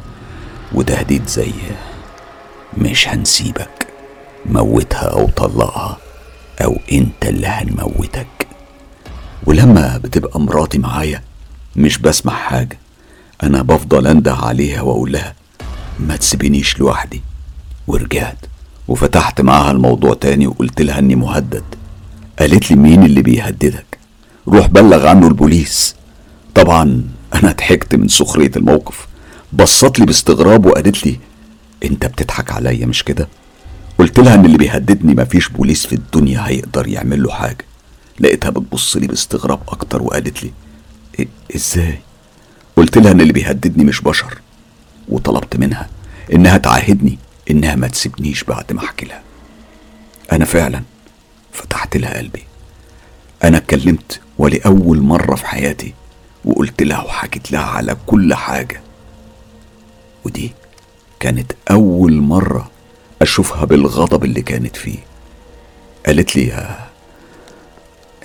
وتهديد 0.73 1.27
زي 1.27 1.53
مش 2.79 3.09
هنسيبك. 3.09 3.80
موتها 4.47 4.99
أو 5.05 5.29
طلقها 5.29 5.99
أو 6.65 6.79
أنت 6.93 7.25
اللي 7.27 7.47
هنموتك. 7.47 8.27
ولما 9.47 9.99
بتبقى 10.05 10.41
مراتي 10.41 10.79
معايا 10.79 11.23
مش 11.77 11.99
بسمع 11.99 12.33
حاجة. 12.33 12.79
أنا 13.43 13.63
بفضل 13.63 14.07
انده 14.07 14.35
عليها 14.35 14.83
وأقول 14.83 15.13
لها 15.13 15.35
ما 16.01 16.17
تسيبنيش 16.17 16.79
لوحدي. 16.79 17.23
ورجعت 17.87 18.39
وفتحت 18.89 19.41
معاها 19.41 19.71
الموضوع 19.71 20.15
تاني 20.15 20.47
وقلت 20.47 20.83
لها 20.83 20.99
إني 20.99 21.15
مهدد. 21.15 21.65
قالت 22.39 22.71
لي 22.71 22.77
مين 22.77 23.03
اللي 23.05 23.23
بيهددك؟ 23.23 23.99
روح 24.49 24.67
بلغ 24.67 25.07
عنه 25.07 25.27
البوليس. 25.27 25.95
طبعا 26.55 27.05
أنا 27.35 27.53
ضحكت 27.53 27.95
من 27.95 28.09
سخرية 28.09 28.51
الموقف. 28.57 29.07
بصت 29.53 29.99
لي 29.99 30.07
باستغراب 30.07 30.67
وقالت 30.67 31.07
لي 31.07 31.19
أنت 31.85 32.07
بتضحك 32.07 32.53
عليا 32.53 32.87
مش 32.87 33.05
كده؟ 33.05 33.29
قلت 34.01 34.21
لها 34.21 34.35
إن 34.35 34.45
اللي 34.45 34.59
بيهددني 34.59 35.15
مفيش 35.15 35.49
بوليس 35.49 35.87
في 35.87 35.93
الدنيا 35.93 36.49
هيقدر 36.49 36.89
يعمل 36.89 37.23
له 37.23 37.31
حاجة. 37.31 37.65
لقيتها 38.21 38.51
بتبص 38.51 38.97
لي 38.97 39.07
باستغراب 39.07 39.61
أكتر 39.69 40.03
وقالت 40.03 40.43
لي 40.45 40.51
إيه 41.19 41.29
إزاي؟ 41.57 41.99
قلت 42.77 42.99
لها 42.99 43.13
إن 43.13 43.21
اللي 43.21 43.33
بيهددني 43.33 43.85
مش 43.85 44.01
بشر. 44.01 44.41
وطلبت 45.09 45.57
منها 45.57 45.89
إنها 46.33 46.57
تعاهدني 46.59 47.19
إنها 47.51 47.75
ما 47.75 47.89
تسيبنيش 47.89 48.45
بعد 48.45 48.73
ما 48.73 48.85
أحكي 48.85 49.07
لها. 49.07 49.23
أنا 50.33 50.45
فعلا 50.45 50.83
فتحت 51.53 51.97
لها 51.97 52.19
قلبي. 52.19 52.43
أنا 53.45 53.57
اتكلمت 53.57 54.21
ولأول 54.39 55.01
مرة 55.01 55.35
في 55.35 55.47
حياتي 55.47 55.95
وقلت 56.45 56.83
لها 56.83 57.03
وحكيت 57.03 57.53
لها 57.53 57.65
على 57.65 57.97
كل 58.07 58.35
حاجة. 58.35 58.81
ودي 60.25 60.53
كانت 61.21 61.53
أول 61.71 62.13
مرة 62.21 62.71
أشوفها 63.23 63.65
بالغضب 63.65 64.25
اللي 64.25 64.43
كانت 64.43 64.77
فيه. 64.77 64.99
قالت 66.07 66.37
لي 66.37 66.47
يا 66.47 66.79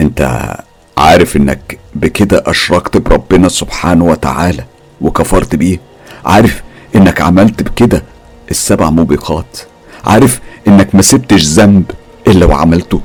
أنت 0.01 0.51
عارف 0.97 1.35
إنك 1.35 1.79
بكده 1.95 2.43
أشركت 2.45 2.97
بربنا 2.97 3.49
سبحانه 3.49 4.05
وتعالى 4.05 4.65
وكفرت 5.01 5.55
بيه. 5.55 5.79
عارف 6.25 6.63
إنك 6.95 7.21
عملت 7.21 7.63
بكده 7.63 8.03
السبع 8.51 8.89
موبقات. 8.89 9.59
عارف 10.05 10.39
إنك 10.67 10.95
ما 10.95 11.01
سبتش 11.01 11.43
ذنب 11.43 11.91
إلا 12.27 12.45
وعملته. 12.45 13.01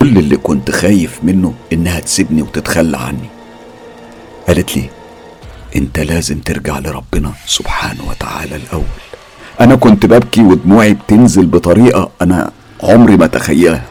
كل 0.00 0.18
اللي 0.18 0.36
كنت 0.36 0.70
خايف 0.70 1.18
منه 1.22 1.54
إنها 1.72 2.00
تسيبني 2.00 2.42
وتتخلى 2.42 2.96
عني. 2.96 3.28
قالت 4.48 4.76
لي 4.76 4.90
أنت 5.76 5.98
لازم 6.00 6.38
ترجع 6.40 6.78
لربنا 6.78 7.32
سبحانه 7.46 8.08
وتعالى 8.08 8.56
الأول. 8.56 9.11
أنا 9.62 9.76
كنت 9.76 10.06
ببكي 10.06 10.42
ودموعي 10.42 10.94
بتنزل 10.94 11.46
بطريقة 11.46 12.10
أنا 12.22 12.50
عمري 12.82 13.16
ما 13.16 13.26
تخيلها. 13.26 13.86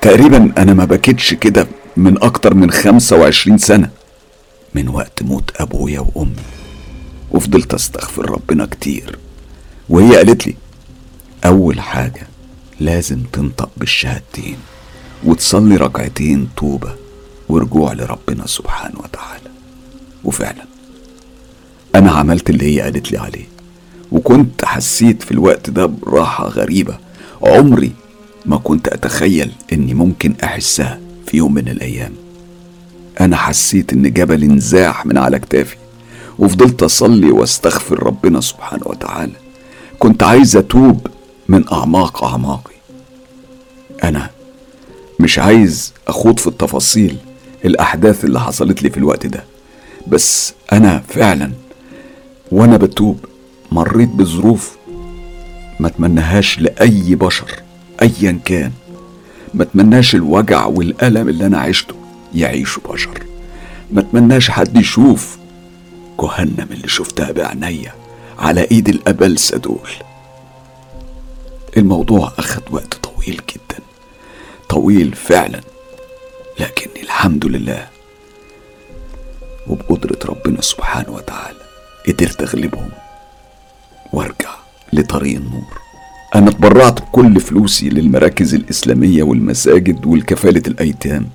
تقريبا 0.00 0.52
أنا 0.58 0.74
ما 0.74 0.84
بكيتش 0.84 1.34
كده 1.34 1.66
من 1.96 2.22
أكتر 2.22 2.54
من 2.54 2.70
خمسة 2.70 3.16
وعشرين 3.16 3.58
سنة. 3.58 3.90
من 4.74 4.88
وقت 4.88 5.22
موت 5.22 5.50
أبويا 5.56 6.00
وأمي. 6.00 6.42
وفضلت 7.30 7.74
أستغفر 7.74 8.30
ربنا 8.30 8.66
كتير. 8.66 9.18
وهي 9.88 10.16
قالت 10.16 10.46
لي 10.46 10.54
أول 11.44 11.80
حاجة 11.80 12.26
لازم 12.80 13.22
تنطق 13.32 13.70
بالشهادتين 13.76 14.56
وتصلي 15.24 15.76
ركعتين 15.76 16.48
توبة 16.56 16.94
ورجوع 17.48 17.92
لربنا 17.92 18.46
سبحانه 18.46 18.98
وتعالى. 18.98 19.50
وفعلا 20.24 20.64
أنا 21.94 22.10
عملت 22.10 22.50
اللي 22.50 22.76
هي 22.76 22.80
قالت 22.80 23.12
لي 23.12 23.18
عليه. 23.18 23.47
وكنت 24.12 24.64
حسيت 24.64 25.22
في 25.22 25.30
الوقت 25.30 25.70
ده 25.70 25.86
براحة 25.86 26.48
غريبة 26.48 26.98
عمري 27.42 27.92
ما 28.46 28.56
كنت 28.56 28.88
أتخيل 28.88 29.52
إني 29.72 29.94
ممكن 29.94 30.34
أحسها 30.44 31.00
في 31.26 31.36
يوم 31.36 31.54
من 31.54 31.68
الأيام. 31.68 32.12
أنا 33.20 33.36
حسيت 33.36 33.92
إن 33.92 34.12
جبل 34.12 34.42
انزاح 34.42 35.06
من 35.06 35.18
على 35.18 35.38
كتافي 35.38 35.76
وفضلت 36.38 36.82
أصلي 36.82 37.30
وأستغفر 37.30 38.02
ربنا 38.02 38.40
سبحانه 38.40 38.82
وتعالى. 38.86 39.32
كنت 39.98 40.22
عايز 40.22 40.56
أتوب 40.56 41.06
من 41.48 41.68
أعماق 41.72 42.24
أعماقي. 42.24 42.74
أنا 44.04 44.30
مش 45.20 45.38
عايز 45.38 45.92
أخوض 46.08 46.38
في 46.38 46.46
التفاصيل 46.46 47.16
الأحداث 47.64 48.24
اللي 48.24 48.40
حصلت 48.40 48.82
لي 48.82 48.90
في 48.90 48.96
الوقت 48.96 49.26
ده 49.26 49.44
بس 50.06 50.54
أنا 50.72 51.02
فعلا 51.08 51.50
وأنا 52.52 52.76
بتوب 52.76 53.24
مريت 53.72 54.08
بظروف 54.08 54.76
ما 55.80 55.88
اتمنهاش 55.88 56.58
لأي 56.58 57.14
بشر 57.14 57.50
أيا 58.02 58.40
كان. 58.44 58.72
ما 59.54 59.62
اتمناش 59.62 60.14
الوجع 60.14 60.66
والألم 60.66 61.28
اللي 61.28 61.46
أنا 61.46 61.58
عشته 61.58 61.94
يعيشه 62.34 62.80
بشر. 62.88 63.22
ما 63.92 64.00
اتمناش 64.00 64.50
حد 64.50 64.76
يشوف 64.76 65.38
جهنم 66.20 66.68
اللي 66.70 66.88
شفتها 66.88 67.32
بعينيا 67.32 67.92
على 68.38 68.60
إيد 68.70 68.88
الأبلسة 68.88 69.58
دول 69.58 69.88
الموضوع 71.76 72.32
أخد 72.38 72.62
وقت 72.70 72.94
طويل 72.94 73.40
جدا 73.54 73.82
طويل 74.68 75.14
فعلا 75.14 75.60
لكني 76.60 77.02
الحمد 77.02 77.46
لله 77.46 77.88
وبقدرة 79.66 80.18
ربنا 80.26 80.60
سبحانه 80.62 81.10
وتعالى 81.10 81.58
قدرت 82.08 82.42
أغلبهم. 82.42 82.88
وارجع 84.12 84.54
لطريق 84.92 85.36
النور. 85.36 85.78
أنا 86.34 86.50
اتبرعت 86.50 87.02
بكل 87.02 87.40
فلوسي 87.40 87.88
للمراكز 87.88 88.54
الإسلامية 88.54 89.22
والمساجد 89.22 90.06
والكفالة 90.06 90.62
الأيتام 90.66 91.26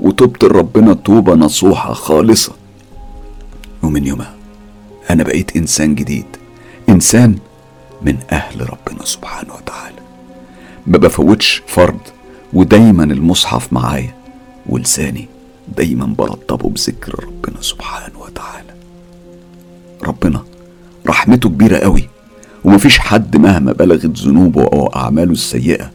وتبت 0.00 0.44
لربنا 0.44 0.94
توبة 0.94 1.34
نصوحة 1.34 1.92
خالصة. 1.92 2.52
ومن 3.82 4.06
يومها 4.06 4.34
أنا 5.10 5.22
بقيت 5.22 5.56
إنسان 5.56 5.94
جديد 5.94 6.26
إنسان 6.88 7.38
من 8.02 8.16
أهل 8.32 8.60
ربنا 8.60 9.04
سبحانه 9.04 9.54
وتعالى. 9.54 9.98
ما 10.86 10.98
بفوتش 10.98 11.62
فرض 11.66 12.00
ودايما 12.52 13.04
المصحف 13.04 13.72
معايا 13.72 14.14
ولساني 14.66 15.28
دايما 15.76 16.06
برطبه 16.06 16.68
بذكر 16.68 17.24
ربنا 17.24 17.62
سبحانه 17.62 18.18
وتعالى. 18.18 18.74
ربنا 20.02 20.42
رحمته 21.08 21.48
كبيرة 21.48 21.78
قوي. 21.78 22.08
ومفيش 22.64 22.98
حد 22.98 23.36
مهما 23.36 23.72
بلغت 23.72 24.18
ذنوبه 24.18 24.62
أو 24.62 24.86
أعماله 24.86 25.32
السيئة 25.32 25.90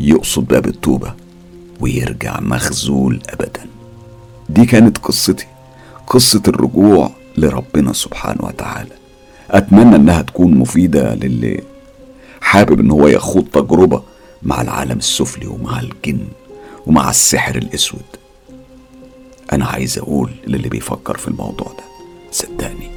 يقصد 0.00 0.46
باب 0.46 0.66
التوبة 0.66 1.14
ويرجع 1.80 2.40
مخزول 2.40 3.20
أبدا. 3.28 3.66
دي 4.48 4.66
كانت 4.66 4.98
قصتي 4.98 5.46
قصة 6.06 6.42
الرجوع 6.48 7.10
لربنا 7.36 7.92
سبحانه 7.92 8.44
وتعالى. 8.44 8.92
أتمنى 9.50 9.96
إنها 9.96 10.22
تكون 10.22 10.54
مفيدة 10.54 11.14
للي 11.14 11.62
حابب 12.40 12.80
إن 12.80 12.90
هو 12.90 13.06
يخوض 13.06 13.44
تجربة 13.44 14.02
مع 14.42 14.62
العالم 14.62 14.98
السفلي 14.98 15.46
ومع 15.46 15.80
الجن 15.80 16.26
ومع 16.86 17.10
السحر 17.10 17.56
الأسود. 17.56 18.00
أنا 19.52 19.66
عايز 19.66 19.98
أقول 19.98 20.30
للي 20.46 20.68
بيفكر 20.68 21.16
في 21.16 21.28
الموضوع 21.28 21.66
ده 21.66 21.84
صدقني 22.32 22.95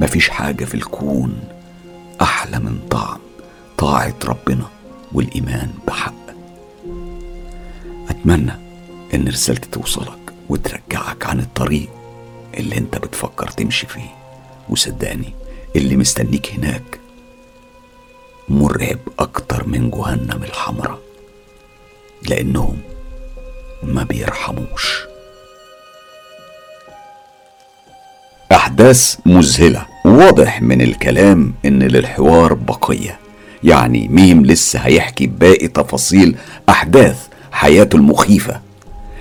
مفيش 0.00 0.28
حاجة 0.28 0.64
في 0.64 0.74
الكون 0.74 1.38
أحلى 2.22 2.58
من 2.58 2.80
طعم 2.90 3.18
طاعة 3.78 4.14
ربنا 4.24 4.64
والإيمان 5.12 5.70
بحق. 5.86 6.14
أتمنى 8.10 8.52
إن 9.14 9.28
رسالتي 9.28 9.68
توصلك 9.68 10.18
وترجعك 10.48 11.26
عن 11.26 11.40
الطريق 11.40 11.88
اللي 12.54 12.78
أنت 12.78 12.98
بتفكر 12.98 13.48
تمشي 13.48 13.86
فيه. 13.86 14.14
وصدقني 14.68 15.34
اللي 15.76 15.96
مستنيك 15.96 16.52
هناك 16.52 17.00
مرعب 18.48 18.98
أكتر 19.18 19.66
من 19.66 19.90
جهنم 19.90 20.42
الحمراء 20.44 20.98
لأنهم 22.28 22.78
ما 23.82 24.02
بيرحموش. 24.02 25.04
أحداث 28.52 29.16
مذهلة. 29.26 29.89
واضح 30.10 30.62
من 30.62 30.80
الكلام 30.82 31.52
إن 31.64 31.82
للحوار 31.82 32.54
بقية. 32.54 33.18
يعني 33.64 34.08
ميم 34.08 34.46
لسه 34.46 34.78
هيحكي 34.78 35.26
باقي 35.26 35.68
تفاصيل 35.68 36.36
أحداث 36.68 37.26
حياته 37.52 37.96
المخيفة. 37.96 38.60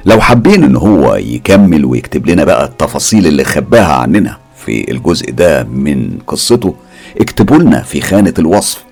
لو 0.06 0.22
حابين 0.22 0.64
إن 0.64 0.76
هو 0.76 1.16
يكمل 1.16 1.86
ويكتب 1.86 2.28
لنا 2.28 2.44
بقى 2.44 2.66
التفاصيل 2.66 3.28
اللي 3.28 3.44
خباها 3.44 3.94
عننا 3.94 4.38
في 4.66 4.92
الجزء 4.92 5.32
ده 5.32 5.64
من 5.64 6.18
قصته 6.28 6.76
اكتبوا 7.22 7.58
لنا 7.58 7.82
في 7.82 8.02
خانة 8.02 8.34
الوصف. 8.40 8.84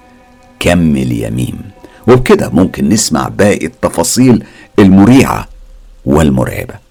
كمل 0.59 1.11
يا 1.11 1.29
ميم. 1.29 1.57
وبكده 2.07 2.49
ممكن 2.49 2.89
نسمع 2.89 3.27
باقي 3.27 3.65
التفاصيل 3.65 4.43
المريعة 4.79 5.47
والمرعبة. 6.05 6.86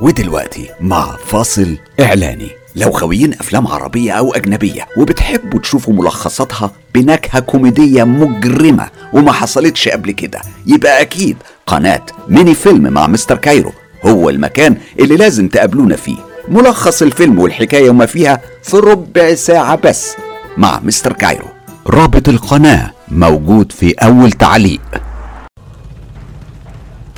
ودلوقتي 0.00 0.68
مع 0.80 1.16
فاصل 1.26 1.76
إعلاني. 2.00 2.48
لو 2.76 2.90
خويين 2.92 3.32
أفلام 3.34 3.66
عربية 3.66 4.12
أو 4.12 4.32
أجنبية 4.32 4.86
وبتحبوا 4.96 5.60
تشوفوا 5.60 5.94
ملخصاتها 5.94 6.70
بنكهة 6.94 7.40
كوميدية 7.40 8.04
مجرمة 8.04 8.88
وما 9.12 9.32
حصلتش 9.32 9.88
قبل 9.88 10.10
كده 10.10 10.40
يبقى 10.66 11.00
أكيد 11.02 11.36
قناة 11.66 12.02
Mini 12.28 12.54
Film 12.54 12.92
مع 12.92 13.06
Mister 13.06 13.36
Cairo 13.36 13.72
هو 14.06 14.30
المكان 14.30 14.76
اللي 15.00 15.16
لازم 15.16 15.48
تقابلونا 15.48 15.96
فيه. 15.96 16.16
ملخص 16.48 17.02
الفيلم 17.02 17.38
والحكاية 17.38 17.90
وما 17.90 18.06
فيها 18.06 18.40
في 18.62 18.76
ربع 18.76 19.34
ساعة 19.34 19.76
بس 19.84 20.12
مع 20.56 20.80
Mister 20.84 21.12
Cairo. 21.12 21.46
رابط 21.86 22.28
القناة 22.28 22.90
موجود 23.08 23.72
في 23.72 23.90
أول 23.92 24.32
تعليق. 24.32 24.80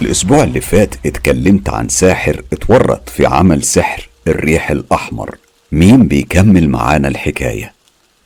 الأسبوع 0.02 0.44
اللي 0.44 0.60
فات 0.60 0.94
اتكلمت 1.06 1.68
عن 1.68 1.88
ساحر 1.88 2.42
اتورط 2.52 3.08
في 3.08 3.26
عمل 3.26 3.62
سحر 3.62 4.08
الريح 4.28 4.70
الأحمر. 4.70 5.36
مين 5.72 6.08
بيكمل 6.08 6.68
معانا 6.68 7.08
الحكاية؟ 7.08 7.72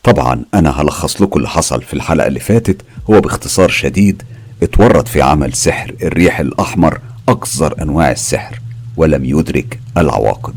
طبعا 0.03 0.45
أنا 0.55 0.81
هلخص 0.81 1.23
لكم 1.23 1.37
اللي 1.39 1.49
حصل 1.49 1.83
في 1.83 1.95
الحلقة 1.95 2.27
اللي 2.27 2.41
فاتت. 2.41 2.83
هو 3.11 3.21
باختصار 3.21 3.69
شديد 3.69 4.23
اتورط 4.63 5.09
في 5.09 5.23
عمل 5.23 5.53
سحر 5.55 5.95
الريح 6.03 6.41
الأحمر 6.41 7.01
أقذر 7.29 7.83
أنواع 7.83 8.11
السحر 8.11 8.61
ولم 8.97 9.25
يدرك 9.25 9.81
العواقب. 9.97 10.55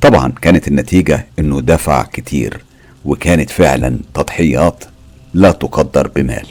طبعا 0.00 0.32
كانت 0.42 0.68
النتيجة 0.68 1.26
أنه 1.38 1.60
دفع 1.60 2.02
كتير 2.02 2.60
وكانت 3.04 3.50
فعلا 3.50 3.98
تضحيات 4.14 4.84
لا 5.34 5.50
تقدر 5.50 6.08
بمال. 6.08 6.46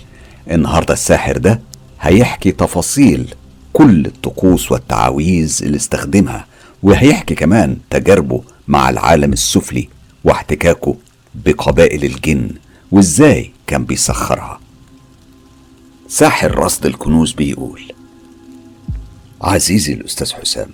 النهاردة 0.52 0.94
الساحر 0.94 1.38
ده 1.38 1.60
هيحكي 2.02 2.52
تفاصيل 2.52 3.34
كل 3.78 4.06
الطقوس 4.06 4.72
والتعاويذ 4.72 5.60
اللي 5.64 5.78
استخدمها 5.78 6.46
وهيحكي 6.84 7.36
كمان 7.36 7.78
تجاربه 7.90 8.44
مع 8.68 8.90
العالم 8.90 9.34
السفلي 9.34 9.90
واحتكاكه 10.24 10.96
بقبائل 11.36 12.04
الجن 12.06 12.50
وإزاي 12.92 13.52
كان 13.68 13.86
بيسخرها. 13.86 14.60
ساحر 16.08 16.56
رصد 16.56 16.86
الكنوز 16.86 17.32
بيقول 17.32 17.82
عزيزي 19.42 19.94
الأستاذ 19.94 20.34
حسام 20.34 20.70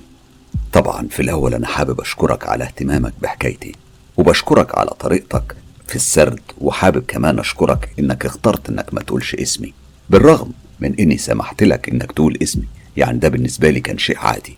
طبعا 0.74 1.08
في 1.08 1.22
الأول 1.22 1.54
أنا 1.54 1.68
حابب 1.68 2.02
أشكرك 2.02 2.48
على 2.48 2.64
اهتمامك 2.64 3.14
بحكايتي 3.22 3.76
وبشكرك 4.18 4.78
على 4.78 4.90
طريقتك 4.90 5.56
في 5.88 5.96
السرد 5.96 6.42
وحابب 6.58 7.04
كمان 7.08 7.40
أشكرك 7.40 7.90
إنك 8.00 8.26
اخترت 8.26 8.70
إنك 8.70 8.94
ما 8.94 9.02
تقولش 9.02 9.36
اسمي 9.36 9.74
بالرغم 10.10 10.52
من 10.80 10.96
إني 11.00 11.18
سمحت 11.18 11.64
لك 11.64 11.90
إنك 11.90 12.12
تقول 12.12 12.38
اسمي. 12.44 12.66
يعني 12.98 13.18
ده 13.18 13.30
بالنسبة 13.30 13.70
لي 13.70 13.80
كان 13.80 13.98
شيء 13.98 14.18
عادي. 14.18 14.58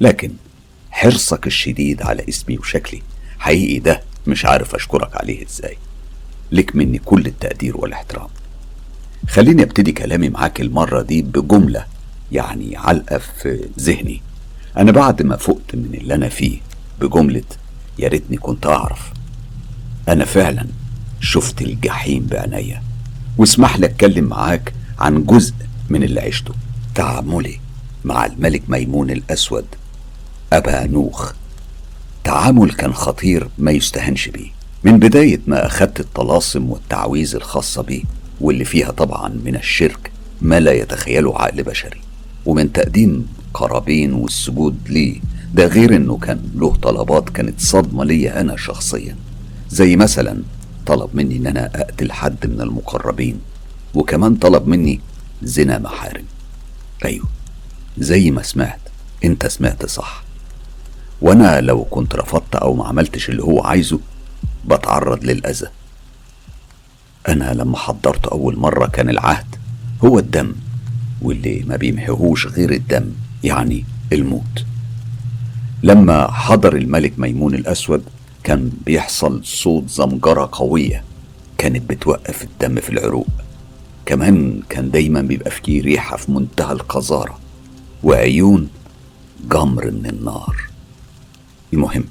لكن 0.00 0.32
حرصك 0.90 1.46
الشديد 1.46 2.02
على 2.02 2.24
اسمي 2.28 2.58
وشكلي 2.58 3.02
حقيقي 3.38 3.78
ده 3.78 4.02
مش 4.26 4.44
عارف 4.44 4.74
أشكرك 4.74 5.16
عليه 5.16 5.46
إزاي. 5.46 5.76
لك 6.52 6.76
مني 6.76 6.98
كل 6.98 7.26
التقدير 7.26 7.76
والاحترام. 7.76 8.28
خليني 9.28 9.62
أبتدي 9.62 9.92
كلامي 9.92 10.28
معاك 10.28 10.60
المرة 10.60 11.02
دي 11.02 11.22
بجملة 11.22 11.84
يعني 12.32 12.76
علقة 12.76 13.18
في 13.18 13.68
ذهني. 13.80 14.22
أنا 14.76 14.92
بعد 14.92 15.22
ما 15.22 15.36
فقت 15.36 15.74
من 15.74 15.94
اللي 15.94 16.14
أنا 16.14 16.28
فيه 16.28 16.58
بجملة 17.00 17.42
يا 17.98 18.08
ريتني 18.08 18.36
كنت 18.36 18.66
أعرف. 18.66 19.12
أنا 20.08 20.24
فعلا 20.24 20.66
شفت 21.20 21.62
الجحيم 21.62 22.26
بعينيا 22.26 22.82
واسمح 23.38 23.76
لي 23.76 23.86
أتكلم 23.86 24.24
معاك 24.24 24.72
عن 24.98 25.24
جزء 25.24 25.54
من 25.90 26.02
اللي 26.02 26.20
عشته. 26.20 26.54
تعاملي 26.94 27.60
مع 28.04 28.26
الملك 28.26 28.62
ميمون 28.68 29.10
الأسود 29.10 29.64
أبا 30.52 30.86
نوخ. 30.86 31.32
تعامل 32.24 32.72
كان 32.72 32.92
خطير 32.94 33.48
ما 33.58 33.70
يستهنش 33.70 34.28
بيه 34.28 34.50
من 34.84 34.98
بداية 34.98 35.40
ما 35.46 35.66
أخدت 35.66 36.00
الطلاسم 36.00 36.70
والتعويذ 36.70 37.34
الخاصة 37.34 37.82
بيه 37.82 38.02
واللي 38.40 38.64
فيها 38.64 38.90
طبعا 38.90 39.28
من 39.44 39.56
الشرك 39.56 40.10
ما 40.42 40.60
لا 40.60 40.72
يتخيله 40.72 41.38
عقل 41.38 41.62
بشري. 41.62 42.00
ومن 42.46 42.72
تقديم 42.72 43.26
قرابين 43.54 44.12
والسجود 44.12 44.76
ليه 44.88 45.20
ده 45.54 45.66
غير 45.66 45.96
إنه 45.96 46.16
كان 46.18 46.50
له 46.54 46.74
طلبات 46.76 47.28
كانت 47.28 47.60
صدمة 47.60 48.04
ليا 48.04 48.40
أنا 48.40 48.56
شخصيا. 48.56 49.16
زي 49.70 49.96
مثلا 49.96 50.42
طلب 50.86 51.10
مني 51.14 51.36
إن 51.36 51.46
أنا 51.46 51.70
أقتل 51.74 52.12
حد 52.12 52.46
من 52.46 52.60
المقربين 52.60 53.40
وكمان 53.94 54.34
طلب 54.34 54.68
مني 54.68 55.00
زنا 55.42 55.78
محارم 55.78 56.24
أيوه 57.04 57.26
زي 57.98 58.30
ما 58.30 58.42
سمعت 58.42 58.80
أنت 59.24 59.46
سمعت 59.46 59.86
صح. 59.86 60.22
وأنا 61.20 61.60
لو 61.60 61.84
كنت 61.84 62.14
رفضت 62.14 62.54
أو 62.56 62.74
ما 62.74 62.86
عملتش 62.86 63.28
اللي 63.28 63.42
هو 63.42 63.60
عايزه 63.60 64.00
بتعرض 64.66 65.24
للأذى. 65.24 65.66
أنا 67.28 67.54
لما 67.54 67.76
حضرت 67.76 68.26
أول 68.26 68.56
مرة 68.56 68.86
كان 68.86 69.08
العهد 69.08 69.56
هو 70.04 70.18
الدم 70.18 70.54
واللي 71.22 71.64
ما 71.66 71.76
بيمحيهوش 71.76 72.46
غير 72.46 72.72
الدم 72.72 73.12
يعني 73.44 73.84
الموت. 74.12 74.64
لما 75.82 76.30
حضر 76.30 76.76
الملك 76.76 77.18
ميمون 77.18 77.54
الأسود 77.54 78.04
كان 78.44 78.70
بيحصل 78.86 79.44
صوت 79.44 79.88
زمجرة 79.90 80.48
قوية 80.52 81.04
كانت 81.58 81.90
بتوقف 81.90 82.42
الدم 82.42 82.80
في 82.80 82.90
العروق. 82.90 83.28
كمان 84.06 84.62
كان 84.68 84.90
دايما 84.90 85.22
بيبقى 85.22 85.50
فيه 85.50 85.82
ريحة 85.82 86.16
في 86.16 86.32
منتهى 86.32 86.72
القذارة. 86.72 87.38
وعيون 88.02 88.68
جمر 89.50 89.90
من 89.90 90.06
النار. 90.06 90.56
المهم 91.72 92.04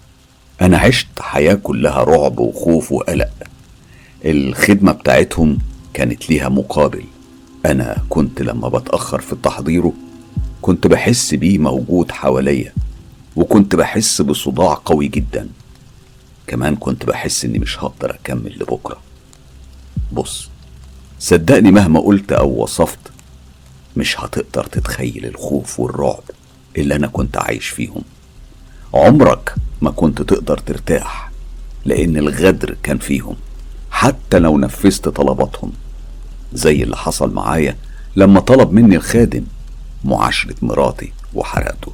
أنا 0.62 0.78
عشت 0.78 1.08
حياة 1.20 1.54
كلها 1.54 2.04
رعب 2.04 2.40
وخوف 2.40 2.92
وقلق. 2.92 3.32
الخدمة 4.26 4.92
بتاعتهم 4.92 5.58
كانت 5.94 6.30
ليها 6.30 6.50
مقابل. 6.50 7.04
أنا 7.66 7.98
كنت 8.10 8.42
لما 8.42 8.70
بتأخر 8.70 9.22
في 9.22 9.36
تحضيره 9.44 9.94
كنت 10.62 10.88
بحس 10.88 11.34
بيه 11.34 11.58
موجود 11.58 12.12
حواليا 12.12 12.74
وكنت 13.36 13.76
بحس 13.76 14.22
بصداع 14.22 14.82
قوي 14.86 15.08
جدا. 15.08 15.50
كمان 16.48 16.76
كنت 16.76 17.06
بحس 17.06 17.46
إني 17.46 17.60
مش 17.60 17.80
هقدر 17.80 18.12
أكمل 18.12 18.60
لبكرة. 18.60 18.98
بص 20.14 20.50
صدقني 21.22 21.72
مهما 21.72 22.00
قلت 22.00 22.32
أو 22.32 22.64
وصفت 22.64 23.00
مش 23.98 24.20
هتقدر 24.20 24.64
تتخيل 24.66 25.26
الخوف 25.26 25.80
والرعب 25.80 26.24
اللي 26.78 26.96
أنا 26.96 27.08
كنت 27.08 27.38
عايش 27.38 27.68
فيهم. 27.68 28.02
عمرك 28.94 29.56
ما 29.82 29.92
كنت 29.92 30.22
تقدر 30.22 30.58
ترتاح 30.58 31.32
لأن 31.86 32.18
الغدر 32.18 32.76
كان 32.84 32.98
فيهم 32.98 33.36
حتى 33.92 34.40
لو 34.40 34.58
نفذت 34.58 35.10
طلباتهم. 35.10 35.72
زي 36.54 36.84
اللي 36.84 36.98
حصل 36.98 37.34
معايا 37.34 37.76
لما 38.16 38.40
طلب 38.40 38.72
مني 38.72 38.96
الخادم 38.96 39.44
معاشرة 40.06 40.56
مراتي 40.62 41.12
وحرقته. 41.34 41.92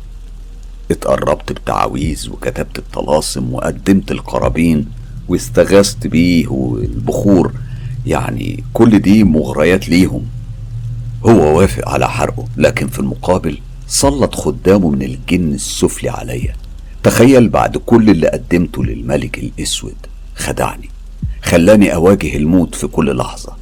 اتقربت 0.92 1.52
بتعاويذ 1.52 2.30
وكتبت 2.30 2.78
الطلاسم 2.78 3.54
وقدمت 3.54 4.12
القرابين 4.12 4.90
واستغاثت 5.28 6.08
بيه 6.08 6.48
والبخور 6.48 7.54
يعني 8.08 8.64
كل 8.74 9.00
دي 9.00 9.24
مغريات 9.24 9.90
ليهم. 9.90 10.26
هو 11.26 11.58
وافق 11.58 11.90
على 11.90 12.10
حرقه 12.10 12.46
لكن 12.58 12.88
في 12.88 13.00
المقابل 13.00 13.58
سلط 13.88 14.36
خدامه 14.36 14.90
من 14.90 15.02
الجن 15.02 15.54
السفلي 15.54 16.10
عليا. 16.10 16.54
تخيل 17.04 17.50
بعد 17.50 17.78
كل 17.78 18.10
اللي 18.10 18.28
قدمته 18.28 18.84
للملك 18.86 19.38
الأسود. 19.38 19.96
خدعني. 20.36 20.90
خلاني 21.42 21.94
أواجه 21.96 22.38
الموت 22.38 22.76
في 22.76 22.88
كل 22.88 23.18
لحظة. 23.18 23.54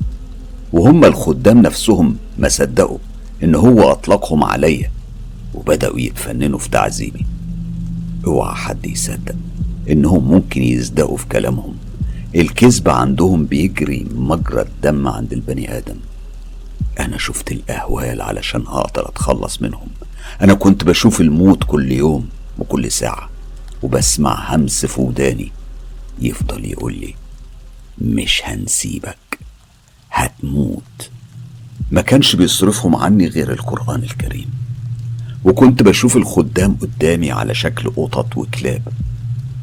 وهم 0.73 1.05
الخدام 1.05 1.61
نفسهم 1.61 2.17
ما 2.37 2.49
صدقوا 2.49 2.97
إن 3.43 3.55
هو 3.55 3.91
أطلقهم 3.91 4.43
عليا. 4.43 4.91
وبدأوا 5.53 5.99
يتفننوا 5.99 6.59
في 6.59 6.69
تعذيبي. 6.69 7.25
أوعى 8.27 8.55
حد 8.55 8.85
يصدق 8.85 9.35
إنهم 9.89 10.31
ممكن 10.31 10.63
يصدقوا 10.63 11.17
في 11.17 11.25
كلامهم. 11.25 11.75
الكذب 12.35 12.89
عندهم 12.89 13.45
بيجري 13.45 14.07
مجرى 14.15 14.61
الدم 14.61 15.07
عند 15.07 15.33
البني 15.33 15.77
آدم. 15.77 15.95
أنا 16.99 17.17
شفت 17.17 17.51
الأهوال 17.51 18.21
علشان 18.21 18.61
أقدر 18.61 19.09
أتخلص 19.09 19.61
منهم. 19.61 19.87
أنا 20.41 20.53
كنت 20.53 20.83
بشوف 20.83 21.21
الموت 21.21 21.63
كل 21.63 21.91
يوم 21.91 22.29
وكل 22.59 22.91
ساعة 22.91 23.29
وبسمع 23.83 24.55
همس 24.55 24.85
في 24.85 25.01
وداني. 25.01 25.51
يفضل 26.19 26.65
يقول 26.65 26.93
لي 26.93 27.15
مش 28.01 28.41
هنسيبك 28.45 29.39
هتموت. 30.11 31.09
ما 31.91 32.01
كانش 32.01 32.35
بيصرفهم 32.35 32.95
عني 32.95 33.27
غير 33.27 33.51
القرآن 33.51 34.03
الكريم. 34.03 34.49
وكنت 35.43 35.83
بشوف 35.83 36.17
الخدام 36.17 36.77
قدامي 36.81 37.31
على 37.31 37.53
شكل 37.53 37.89
قطط 37.89 38.37
وكلاب. 38.37 38.81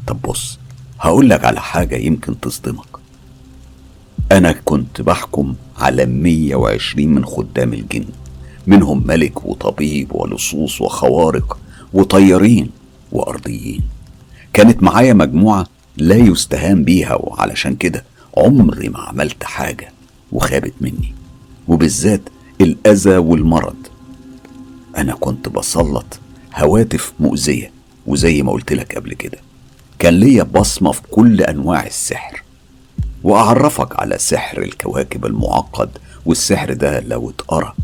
طب 0.07 0.21
بص 0.21 0.59
هقول 1.03 1.29
لك 1.29 1.45
على 1.45 1.61
حاجة 1.61 1.95
يمكن 1.95 2.39
تصدمك. 2.39 2.85
أنا 4.31 4.51
كنت 4.51 5.01
بحكم 5.01 5.55
على 5.77 6.05
120 6.05 7.07
من 7.07 7.25
خدام 7.25 7.73
الجن 7.73 8.05
منهم 8.67 9.07
ملك 9.07 9.45
وطبيب 9.45 10.15
ولصوص 10.15 10.81
وخوارق 10.81 11.57
وطيارين 11.93 12.69
وأرضيين. 13.11 13.81
كانت 14.53 14.83
معايا 14.83 15.13
مجموعة 15.13 15.67
لا 15.97 16.15
يستهان 16.15 16.83
بيها 16.83 17.15
وعلشان 17.15 17.75
كده 17.75 18.03
عمري 18.37 18.89
ما 18.89 18.99
عملت 18.99 19.43
حاجة 19.43 19.91
وخابت 20.31 20.73
مني 20.81 21.13
وبالذات 21.67 22.21
الأذى 22.61 23.17
والمرض. 23.17 23.75
أنا 24.97 25.13
كنت 25.13 25.49
بسلط 25.49 26.19
هواتف 26.55 27.13
مؤذية 27.19 27.71
وزي 28.07 28.41
ما 28.41 28.51
قلت 28.51 28.73
لك 28.73 28.95
قبل 28.95 29.13
كده. 29.13 29.37
كان 29.99 30.13
ليا 30.13 30.43
بصمة 30.43 30.91
في 30.91 31.01
كل 31.11 31.41
أنواع 31.41 31.85
السحر 31.85 32.43
وأعرفك 33.23 33.99
على 33.99 34.17
سحر 34.17 34.61
الكواكب 34.61 35.25
المعقد 35.25 35.89
والسحر 36.25 36.73
ده 36.73 36.99
لو 36.99 37.29
اتقرأ 37.29 37.75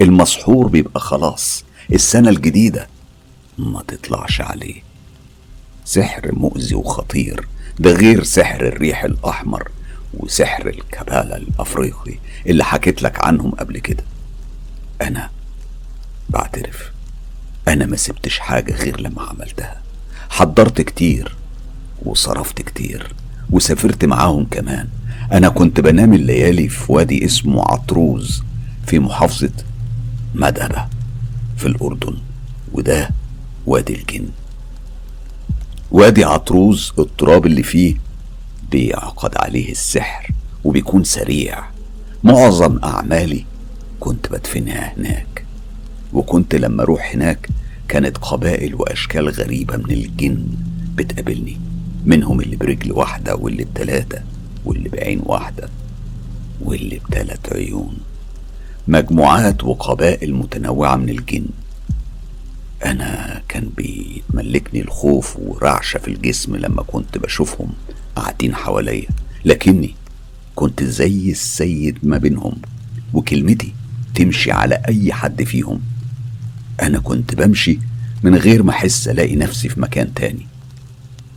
المسحور 0.00 0.66
بيبقى 0.66 1.00
خلاص 1.00 1.64
السنة 1.92 2.28
الجديدة 2.30 2.88
ما 3.58 3.82
تطلعش 3.88 4.40
عليه. 4.40 4.82
سحر 5.84 6.32
مؤذي 6.34 6.74
وخطير 6.74 7.48
ده 7.78 7.92
غير 7.92 8.22
سحر 8.24 8.66
الريح 8.66 9.04
الأحمر 9.04 9.68
وسحر 10.14 10.68
الكبالة 10.68 11.36
الأفريقي 11.36 12.14
اللي 12.46 12.64
حكيت 12.64 13.02
لك 13.02 13.24
عنهم 13.24 13.50
قبل 13.50 13.78
كده. 13.78 14.04
أنا 15.02 15.30
بعترف 16.30 16.90
أنا 17.68 17.86
ما 17.86 17.96
سبتش 17.96 18.38
حاجة 18.38 18.74
غير 18.74 19.00
لما 19.00 19.22
عملتها. 19.22 19.82
حضرت 20.30 20.80
كتير 20.80 21.36
وصرفت 22.04 22.62
كتير 22.62 23.14
وسافرت 23.50 24.04
معاهم 24.04 24.46
كمان. 24.50 24.88
أنا 25.32 25.48
كنت 25.48 25.80
بنام 25.80 26.14
الليالي 26.14 26.68
في 26.68 26.92
وادي 26.92 27.24
اسمه 27.24 27.62
عطروز 27.62 28.42
في 28.86 28.98
محافظة 28.98 29.52
مدبة 30.34 30.86
في 31.56 31.66
الأردن 31.66 32.14
وده 32.72 33.10
وادي 33.66 33.94
الجن. 33.94 34.28
وادي 35.90 36.24
عطروز 36.24 36.92
التراب 36.98 37.46
اللي 37.46 37.62
فيه 37.62 37.96
بيعقد 38.70 39.30
عليه 39.36 39.70
السحر 39.72 40.30
وبيكون 40.64 41.04
سريع. 41.04 41.64
معظم 42.24 42.78
أعمالي 42.84 43.44
كنت 44.00 44.32
بدفنها 44.32 44.92
هناك 44.96 45.44
وكنت 46.12 46.54
لما 46.54 46.82
أروح 46.82 47.10
هناك 47.14 47.48
كانت 47.88 48.18
قبائل 48.18 48.74
وأشكال 48.74 49.28
غريبة 49.28 49.76
من 49.76 49.90
الجن 49.90 50.46
بتقابلني. 50.94 51.60
منهم 52.04 52.40
اللي 52.40 52.56
برجل 52.56 52.92
واحدة 52.92 53.36
واللي 53.36 53.64
بتلاتة 53.64 54.22
واللي 54.64 54.88
بعين 54.88 55.20
واحدة 55.22 55.68
واللي 56.60 57.00
بتلات 57.08 57.52
عيون. 57.52 57.96
مجموعات 58.88 59.64
وقبائل 59.64 60.34
متنوعة 60.34 60.96
من 60.96 61.08
الجن. 61.08 61.46
أنا 62.84 63.42
كان 63.48 63.70
بيتملكني 63.76 64.80
الخوف 64.80 65.36
ورعشة 65.36 65.98
في 65.98 66.08
الجسم 66.08 66.56
لما 66.56 66.82
كنت 66.82 67.18
بشوفهم 67.18 67.68
قاعدين 68.16 68.54
حواليا. 68.54 69.08
لكني 69.44 69.94
كنت 70.54 70.82
زي 70.82 71.30
السيد 71.30 71.98
ما 72.02 72.18
بينهم 72.18 72.56
وكلمتي 73.14 73.72
تمشي 74.14 74.52
على 74.52 74.74
أي 74.88 75.12
حد 75.12 75.42
فيهم. 75.42 75.80
أنا 76.82 76.98
كنت 76.98 77.34
بمشي 77.34 77.78
من 78.22 78.34
غير 78.34 78.62
ما 78.62 78.70
أحس 78.70 79.08
ألاقي 79.08 79.36
نفسي 79.36 79.68
في 79.68 79.80
مكان 79.80 80.14
تاني. 80.14 80.46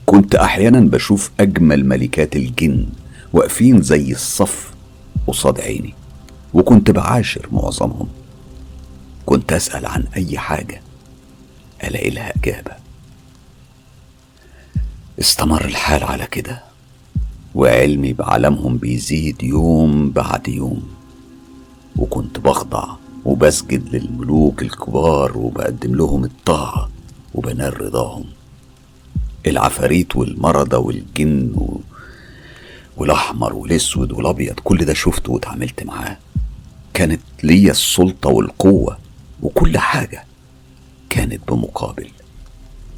كنت 0.10 0.36
أحيانا 0.36 0.80
بشوف 0.80 1.32
أجمل 1.40 1.86
ملكات 1.86 2.36
الجن 2.36 2.86
واقفين 3.34 3.82
زي 3.82 4.12
الصف 4.12 4.72
قصاد 5.28 5.60
عيني 5.60 5.94
وكنت 6.54 6.92
بعاشر 6.92 7.48
معظمهم. 7.52 8.08
كنت 9.26 9.54
أسأل 9.54 9.86
عن 9.86 10.04
أي 10.16 10.38
حاجة 10.38 10.82
ألاقي 11.84 12.10
لها 12.10 12.34
إجابة. 12.36 12.72
استمر 15.20 15.66
الحال 15.66 16.04
على 16.04 16.28
كده 16.32 16.64
وعلمي 17.56 18.14
بعالمهم 18.14 18.78
بيزيد 18.78 19.44
يوم 19.44 20.10
بعد 20.10 20.48
يوم. 20.48 20.88
وكنت 21.98 22.40
بخضع 22.40 22.96
وبسجد 23.26 23.96
للملوك 23.96 24.62
الكبار 24.62 25.38
وبقدم 25.38 25.96
لهم 25.96 26.24
الطاعة 26.24 26.90
وبنال 27.36 27.82
رضاهم 27.82 28.26
العفاريت 29.48 30.16
والمرضى 30.16 30.78
والجن 30.78 31.52
و... 31.56 31.82
والأحمر 32.98 33.54
والأسود 33.54 34.12
والأبيض 34.12 34.60
كل 34.60 34.86
ده 34.86 34.94
شفته 34.94 35.32
واتعاملت 35.32 35.84
معاه. 35.84 36.18
كانت 36.94 37.22
ليا 37.44 37.72
السلطة 37.72 38.30
والقوة 38.30 38.98
وكل 39.42 39.78
حاجة 39.78 40.26
كانت 41.10 41.52
بمقابل. 41.52 42.10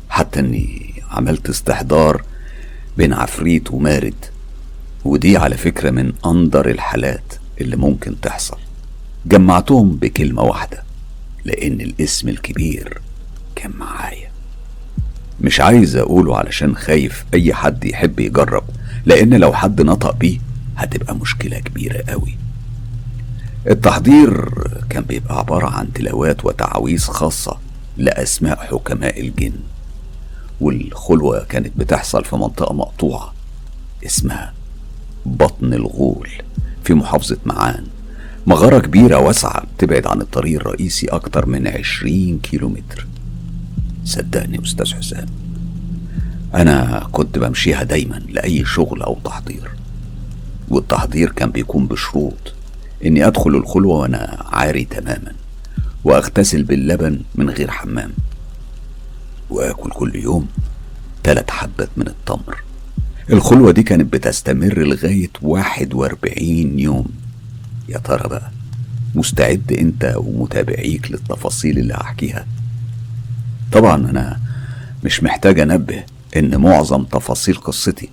حتى 0.09 0.39
إني 0.39 0.93
عملت 1.11 1.49
استحضار 1.49 2.23
بين 2.97 3.13
عفريت 3.13 3.71
ومارد 3.71 4.25
ودي 5.05 5.37
على 5.37 5.57
فكرة 5.57 5.91
من 5.91 6.13
أندر 6.25 6.69
الحالات 6.69 7.33
اللي 7.61 7.75
ممكن 7.75 8.21
تحصل. 8.21 8.57
جمعتهم 9.25 9.95
بكلمة 9.95 10.41
واحدة 10.41 10.83
لأن 11.45 11.81
الاسم 11.81 12.29
الكبير 12.29 13.01
كان 13.55 13.71
معايا. 13.77 14.28
مش 15.41 15.59
عايز 15.59 15.95
أقوله 15.95 16.37
علشان 16.37 16.75
خايف 16.75 17.25
أي 17.33 17.53
حد 17.53 17.85
يحب 17.85 18.19
يجرب 18.19 18.63
لأن 19.05 19.33
لو 19.33 19.53
حد 19.53 19.81
نطق 19.81 20.15
بيه 20.15 20.39
هتبقى 20.77 21.15
مشكلة 21.15 21.59
كبيرة 21.59 22.03
قوي. 22.11 22.37
التحضير 23.67 24.49
كان 24.89 25.03
بيبقى 25.03 25.37
عبارة 25.39 25.67
عن 25.67 25.93
تلاوات 25.93 26.45
وتعاويذ 26.45 26.99
خاصة 26.99 27.57
لأسماء 27.97 28.55
حكماء 28.71 29.19
الجن 29.21 29.53
والخلوة 30.61 31.43
كانت 31.49 31.71
بتحصل 31.77 32.25
في 32.25 32.35
منطقة 32.35 32.73
مقطوعة 32.73 33.33
اسمها 34.05 34.53
بطن 35.25 35.73
الغول 35.73 36.29
في 36.83 36.93
محافظة 36.93 37.37
معان. 37.45 37.85
مغارة 38.47 38.79
كبيرة 38.79 39.17
واسعة 39.17 39.63
تبعد 39.77 40.07
عن 40.07 40.21
الطريق 40.21 40.59
الرئيسي 40.59 41.07
أكتر 41.07 41.45
من 41.45 41.67
عشرين 41.67 42.39
كيلومتر. 42.39 43.07
صدقني 44.05 44.63
أستاذ 44.63 44.93
حسام 44.93 45.25
أنا 46.55 47.07
كنت 47.11 47.37
بمشيها 47.39 47.83
دايما 47.83 48.15
لأي 48.29 48.65
شغل 48.65 49.01
أو 49.01 49.17
تحضير 49.25 49.71
والتحضير 50.69 51.31
كان 51.31 51.51
بيكون 51.51 51.87
بشروط 51.87 52.53
إني 53.05 53.27
أدخل 53.27 53.49
الخلوة 53.55 53.95
وأنا 53.97 54.43
عاري 54.51 54.85
تماما 54.85 55.33
وأغتسل 56.03 56.63
باللبن 56.63 57.21
من 57.35 57.49
غير 57.49 57.71
حمام 57.71 58.11
وآكل 59.49 59.89
كل 59.89 60.15
يوم 60.15 60.47
تلات 61.23 61.51
حبات 61.51 61.89
من 61.97 62.07
التمر. 62.07 62.63
الخلوة 63.29 63.71
دي 63.71 63.83
كانت 63.83 64.13
بتستمر 64.13 64.79
لغاية 64.79 65.29
واحد 65.41 65.93
وأربعين 65.93 66.79
يوم. 66.79 67.05
يا 67.89 67.97
ترى 67.97 68.29
بقى 68.29 68.51
مستعد 69.15 69.73
أنت 69.79 70.13
ومتابعيك 70.17 71.11
للتفاصيل 71.11 71.79
اللي 71.79 71.93
هحكيها؟ 71.93 72.45
طبعا 73.71 73.95
أنا 73.95 74.39
مش 75.03 75.23
محتاج 75.23 75.59
أنبه 75.59 76.03
إن 76.37 76.57
معظم 76.57 77.03
تفاصيل 77.03 77.55
قصتي 77.55 78.09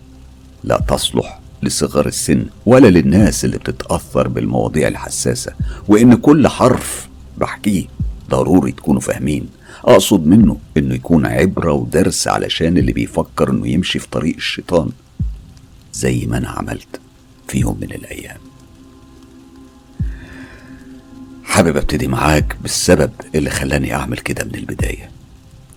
لا 0.65 0.81
تصلح 0.89 1.41
لصغار 1.63 2.07
السن 2.07 2.47
ولا 2.67 2.89
للناس 2.89 3.45
اللي 3.45 3.59
بتتأثر 3.59 4.29
بالمواضيع 4.29 4.89
الحساسة 4.89 5.53
وإن 5.89 6.15
كل 6.15 6.49
حرف 6.49 7.09
بحكيه 7.39 7.85
ضروري 8.31 8.73
تكونوا 8.73 9.01
فاهمين. 9.01 9.49
أقصد 9.85 10.27
منه 10.27 10.57
إنه 10.77 10.95
يكون 10.95 11.27
عبرة 11.27 11.73
ودرس 11.73 12.29
علشان 12.29 12.79
اللي 12.79 12.93
بيفكر 12.93 13.51
إنه 13.51 13.69
يمشي 13.69 13.99
في 13.99 14.09
طريق 14.09 14.37
الشيطان 14.37 14.89
زي 15.95 16.27
ما 16.27 16.39
أنا 16.39 16.49
عملت 16.49 17.01
في 17.49 17.59
يوم 17.59 17.79
من 17.81 17.91
الأيام. 17.93 18.37
حابب 21.45 21.77
أبتدي 21.77 22.07
معاك 22.09 22.57
بالسبب 22.63 23.11
اللي 23.35 23.51
خلاني 23.51 23.95
أعمل 23.95 24.19
كده 24.19 24.45
من 24.45 24.55
البداية. 24.55 25.11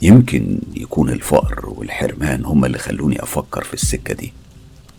يمكن 0.02 0.60
يكون 0.76 1.10
الفقر 1.10 1.70
والحرمان 1.70 2.46
هما 2.46 2.68
اللي 2.68 2.78
خلوني 2.78 3.24
أفكر 3.24 3.64
في 3.64 3.74
السكة 3.74 4.14
دي. 4.14 4.34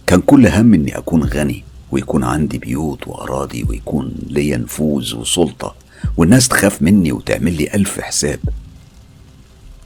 كان 0.07 0.21
كل 0.21 0.47
هم 0.47 0.75
إني 0.75 0.99
أكون 0.99 1.25
غني 1.25 1.65
ويكون 1.91 2.25
عندي 2.25 2.59
بيوت 2.59 3.09
وأراضي 3.09 3.65
ويكون 3.69 4.15
ليا 4.27 4.57
نفوذ 4.57 5.15
وسلطة 5.17 5.75
والناس 6.17 6.49
تخاف 6.49 6.83
مني 6.83 7.13
وتعمل 7.13 7.53
لي 7.53 7.75
ألف 7.75 8.01
حساب. 8.01 8.39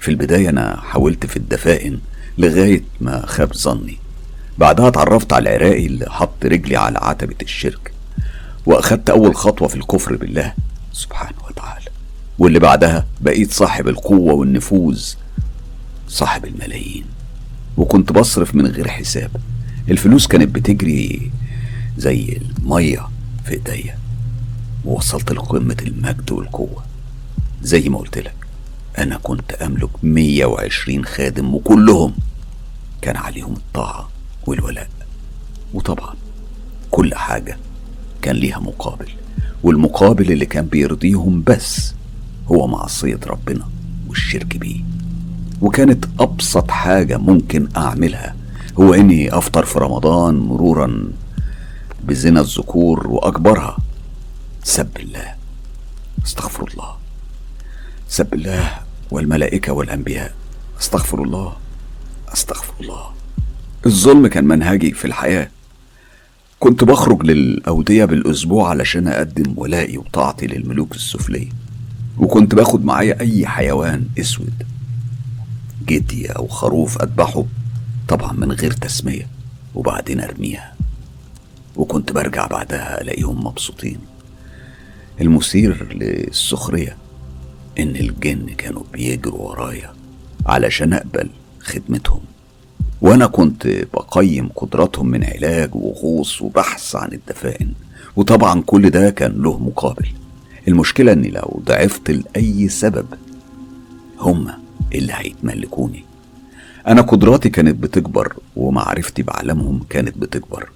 في 0.01 0.09
البداية 0.11 0.49
أنا 0.49 0.81
حاولت 0.81 1.27
في 1.27 1.37
الدفائن 1.37 1.99
لغاية 2.39 2.83
ما 3.01 3.27
خاب 3.27 3.55
ظني. 3.55 3.99
بعدها 4.59 4.89
اتعرفت 4.89 5.33
على 5.33 5.57
العراقي 5.57 5.87
اللي 5.87 6.07
حط 6.11 6.45
رجلي 6.47 6.77
على 6.77 6.99
عتبة 6.99 7.37
الشرك 7.43 7.93
وأخدت 8.67 9.11
أول 9.11 9.37
خطوة 9.37 9.69
في 9.69 9.77
الكفر 9.77 10.17
بالله. 10.17 10.55
سبحانه 10.93 11.39
وتعالى. 11.51 11.84
واللي 12.39 12.59
بعدها 12.59 13.07
بقيت 13.21 13.53
صاحب 13.53 13.89
القوة 13.89 14.35
والنفوذ 14.35 15.15
صاحب 16.09 16.45
الملايين. 16.45 17.05
وكنت 17.77 18.13
بصرف 18.13 18.55
من 18.55 18.67
غير 18.67 18.89
حساب. 18.89 19.31
الفلوس 19.89 20.27
كانت 20.27 20.55
بتجري 20.55 21.31
زي 21.99 22.41
المية 22.59 23.09
في 23.45 23.53
ايديا. 23.53 23.99
ووصلت 24.85 25.33
لقمة 25.33 25.77
المجد 25.83 26.33
والقوة. 26.33 26.85
زي 27.63 27.89
ما 27.89 27.99
قلت 27.99 28.19
لك 28.19 28.35
أنا 28.99 29.17
كنت 29.23 29.53
أملك 29.53 29.91
120 30.05 31.05
خادم 31.05 31.55
وكلهم 31.55 32.15
كان 33.03 33.17
عليهم 33.17 33.53
الطاعة 33.53 34.11
والولاء. 34.47 34.89
وطبعا 35.75 36.15
كل 36.91 37.15
حاجة 37.15 37.57
كان 38.23 38.37
ليها 38.37 38.59
مقابل. 38.59 39.09
والمقابل 39.63 40.33
اللي 40.33 40.47
كان 40.47 40.67
بيرضيهم 40.67 41.43
بس 41.47 41.95
هو 42.47 42.67
معصية 42.67 43.21
ربنا 43.27 43.69
والشرك 44.09 44.57
بيه. 44.57 44.81
وكانت 45.61 46.05
أبسط 46.21 46.71
حاجة 46.71 47.17
ممكن 47.17 47.69
أعملها 47.77 48.37
هو 48.81 48.95
إني 48.95 49.39
أفطر 49.39 49.65
في 49.65 49.79
رمضان 49.79 50.35
مرورا 50.35 51.13
بزنا 52.05 52.41
الذكور 52.41 53.07
وأكبرها. 53.07 53.77
سب 54.63 54.97
الله. 54.97 55.35
استغفر 56.27 56.69
الله. 56.75 56.97
سب 58.09 58.35
الله 58.35 58.71
والملائكة 59.11 59.73
والأنبياء. 59.73 60.35
استغفر 60.81 61.23
الله. 61.23 61.57
استغفر 62.33 62.75
الله. 62.81 63.11
الظلم 63.87 64.27
كان 64.27 64.45
منهجي 64.45 64.93
في 64.93 65.05
الحياة. 65.05 65.51
كنت 66.61 66.85
بخرج 66.85 67.23
للأودية 67.23 68.05
بالأسبوع 68.05 68.69
علشان 68.69 69.09
أقدم 69.09 69.55
ولائي 69.57 69.99
وطاعتي 69.99 70.47
للملوك 70.47 70.95
السفلية. 70.95 71.64
وكنت 72.19 72.55
باخد 72.55 72.85
معايا 72.85 73.21
أي 73.21 73.47
حيوان 73.47 74.07
أسود 74.19 74.63
جدي 75.87 76.27
أو 76.27 76.47
خروف 76.47 77.03
أذبحه 77.03 77.45
طبعا 78.09 78.33
من 78.33 78.53
غير 78.53 78.71
تسمية 78.73 79.27
وبعدين 79.75 80.21
أرميها. 80.21 80.75
وكنت 81.77 82.13
برجع 82.13 82.47
بعدها 82.47 83.01
ألاقيهم 83.01 83.47
مبسوطين. 83.47 83.99
المثير 85.21 85.93
للسخرية 85.95 86.97
إن 87.79 87.97
الجن 87.97 88.47
كانوا 88.47 88.83
بيجروا 88.93 89.49
ورايا 89.49 89.93
علشان 90.47 90.93
أقبل 90.93 91.31
خدمتهم. 91.61 92.21
وأنا 93.01 93.27
كنت 93.27 93.67
بقيم 93.95 94.49
قدراتهم 94.49 95.07
من 95.09 95.25
علاج 95.25 95.75
وغوص 95.75 96.43
وبحث 96.43 96.97
عن 96.97 97.13
الدفائن. 97.13 97.73
وطبعا 98.17 98.63
كل 98.67 98.91
ده 98.91 99.11
كان 99.11 99.43
له 99.43 99.59
مقابل. 99.59 100.09
المشكلة 100.69 101.13
إني 101.13 101.29
لو 101.29 101.63
ضعفت 101.67 102.11
لأي 102.11 102.69
سبب 102.69 103.07
هما 104.21 104.59
اللي 104.95 105.13
هيتملكوني. 105.17 106.05
أنا 106.87 107.01
قدراتي 107.03 107.49
كانت 107.49 107.83
بتكبر 107.83 108.37
ومعرفتي 108.57 109.23
بعالمهم 109.23 109.81
كانت 109.91 110.19
بتكبر. 110.19 110.69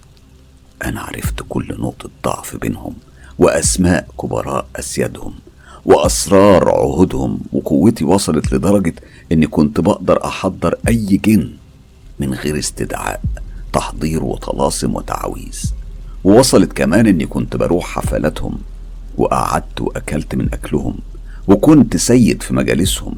أنا 0.85 1.01
عرفت 1.01 1.35
كل 1.49 1.77
نقطة 1.79 2.11
ضعف 2.25 2.57
بينهم 2.57 2.95
وأسماء 3.39 4.09
كبراء 4.21 4.67
أسيادهم 4.77 5.35
وأسرار 5.85 6.69
عهودهم 6.69 7.41
وقوتي 7.53 8.05
وصلت 8.05 8.53
لدرجة 8.53 8.95
إني 9.33 9.47
كنت 9.47 9.81
بقدر 9.81 10.25
أحضر 10.25 10.75
أي 10.89 11.21
جن 11.25 11.53
من 12.21 12.35
غير 12.35 12.59
استدعاء 12.59 13.21
تحضير 13.73 14.25
وطلاسم 14.25 14.95
وتعاويذ. 14.95 15.73
ووصلت 16.25 16.73
كمان 16.73 17.07
إني 17.07 17.27
كنت 17.27 17.57
بروح 17.57 17.87
حفلاتهم 17.87 18.59
وقعدت 19.21 19.81
وأكلت 19.81 20.35
من 20.35 20.49
أكلهم 20.53 20.95
وكنت 21.49 21.97
سيد 21.97 22.43
في 22.43 22.55
مجالسهم. 22.55 23.15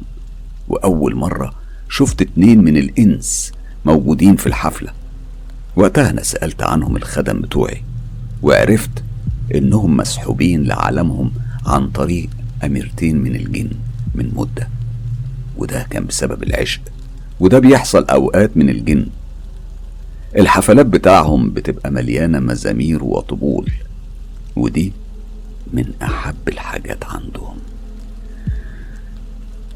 وأول 0.67 1.15
مرة 1.15 1.53
شفت 1.89 2.21
اتنين 2.21 2.63
من 2.63 2.77
الإنس 2.77 3.51
موجودين 3.85 4.35
في 4.35 4.47
الحفلة. 4.47 4.89
وقتها 5.75 6.09
أنا 6.09 6.23
سألت 6.23 6.63
عنهم 6.63 6.97
الخدم 6.97 7.41
بتوعي 7.41 7.83
وعرفت 8.43 9.03
إنهم 9.55 9.97
مسحوبين 9.97 10.63
لعالمهم 10.63 11.31
عن 11.65 11.89
طريق 11.89 12.29
أميرتين 12.63 13.17
من 13.17 13.35
الجن 13.35 13.69
من 14.15 14.31
مدة. 14.35 14.69
وده 15.57 15.87
كان 15.89 16.05
بسبب 16.05 16.43
العشق. 16.43 16.81
وده 17.39 17.59
بيحصل 17.59 18.05
أوقات 18.05 18.57
من 18.57 18.69
الجن. 18.69 19.07
الحفلات 20.37 20.85
بتاعهم 20.85 21.49
بتبقى 21.49 21.91
مليانة 21.91 22.39
مزامير 22.39 23.03
وطبول. 23.03 23.71
ودي 24.55 24.93
من 25.73 25.93
أحب 26.01 26.49
الحاجات 26.49 27.05
عندهم. 27.05 27.57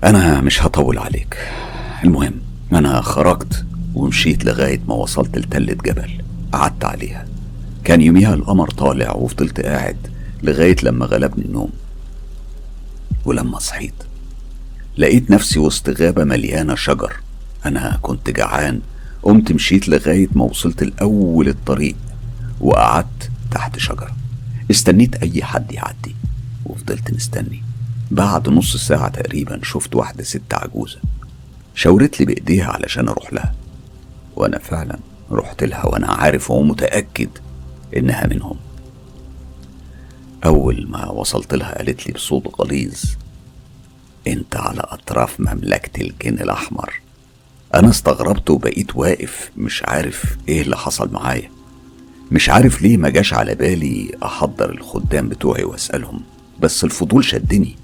أنا 0.03 0.41
مش 0.41 0.63
هطول 0.63 0.97
عليك. 0.97 1.38
المهم 2.03 2.34
أنا 2.73 3.01
خرجت 3.01 3.65
ومشيت 3.95 4.45
لغاية 4.45 4.79
ما 4.88 4.93
وصلت 4.93 5.38
لتلة 5.38 5.73
جبل. 5.73 6.12
قعدت 6.51 6.86
عليها. 6.86 7.25
كان 7.84 8.01
يوميها 8.01 8.34
القمر 8.34 8.69
طالع 8.69 9.12
وفضلت 9.12 9.60
قاعد 9.60 9.97
لغاية 10.43 10.75
لما 10.84 11.05
غلبني 11.05 11.45
النوم. 11.45 11.69
ولما 13.25 13.60
صحيت 13.60 13.93
لقيت 14.97 15.31
نفسي 15.31 15.60
وسط 15.60 15.89
غابة 15.89 16.23
مليانة 16.23 16.75
شجر. 16.75 17.13
أنا 17.65 17.99
كنت 18.01 18.29
جعان. 18.29 18.81
قمت 19.23 19.51
مشيت 19.51 19.89
لغاية 19.89 20.27
ما 20.36 20.43
وصلت 20.43 20.84
لأول 20.84 21.47
الطريق 21.47 21.95
وقعدت 22.62 23.29
تحت 23.51 23.79
شجرة. 23.79 24.15
استنيت 24.71 25.15
أي 25.15 25.43
حد 25.43 25.71
يعدي. 25.71 26.15
وفضلت 26.65 27.13
مستني. 27.13 27.63
بعد 28.12 28.49
نص 28.49 28.78
ساعة 28.78 29.10
تقريبا 29.10 29.60
شفت 29.63 29.95
واحدة 29.95 30.23
ست 30.23 30.54
عجوزة. 30.54 30.99
شاورت 31.75 32.19
لي 32.19 32.25
بإيديها 32.25 32.65
علشان 32.65 33.08
أروح 33.08 33.34
لها. 33.34 33.56
وأنا 34.36 34.60
فعلا 34.60 34.99
رحت 35.32 35.63
لها 35.63 35.86
وأنا 35.86 36.08
عارف 36.08 36.51
ومتأكد 36.51 37.30
إنها 37.97 38.28
منهم. 38.28 38.58
أول 40.45 40.88
ما 40.89 41.10
وصلت 41.10 41.54
لها 41.54 41.78
قالت 41.78 42.08
لي 42.08 42.13
بصوت 42.13 42.62
غليظ 42.62 43.04
أنت 44.28 44.56
على 44.56 44.82
أطراف 44.84 45.39
مملكة 45.39 46.01
الجن 46.01 46.34
الأحمر. 46.34 47.01
أنا 47.75 47.89
استغربت 47.89 48.49
وبقيت 48.49 48.95
واقف 48.95 49.51
مش 49.58 49.84
عارف 49.86 50.38
إيه 50.47 50.62
اللي 50.62 50.78
حصل 50.78 51.12
معايا. 51.12 51.54
مش 52.31 52.49
عارف 52.49 52.81
ليه 52.81 52.97
ما 52.97 53.09
جاش 53.09 53.33
على 53.33 53.55
بالي 53.55 54.11
أحضر 54.23 54.69
الخدام 54.69 55.29
بتوعي 55.29 55.63
وأسألهم 55.63 56.21
بس 56.59 56.83
الفضول 56.83 57.25
شدني 57.25 57.75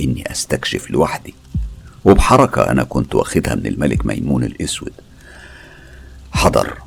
إني 0.00 0.32
أستكشف 0.32 0.90
لوحدي. 0.90 1.34
وبحركة 2.04 2.70
أنا 2.70 2.84
كنت 2.84 3.14
واخدها 3.14 3.54
من 3.54 3.66
الملك 3.66 4.06
ميمون 4.06 4.44
الأسود. 4.44 4.92
حضر 6.32 6.78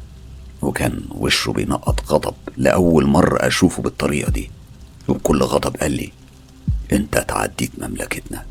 وكان 0.62 1.02
وشه 1.12 1.52
بينقط 1.52 2.12
غضب 2.12 2.34
لأول 2.58 3.06
مرة 3.06 3.48
أشوفه 3.48 3.84
بالطريقة 3.84 4.32
دي. 4.32 4.52
وبكل 5.08 5.44
غضب 5.44 5.78
قال 5.78 5.92
لي 5.92 6.12
أنت 6.92 7.26
تعديت 7.28 7.72
مملكتنا. 7.78 8.46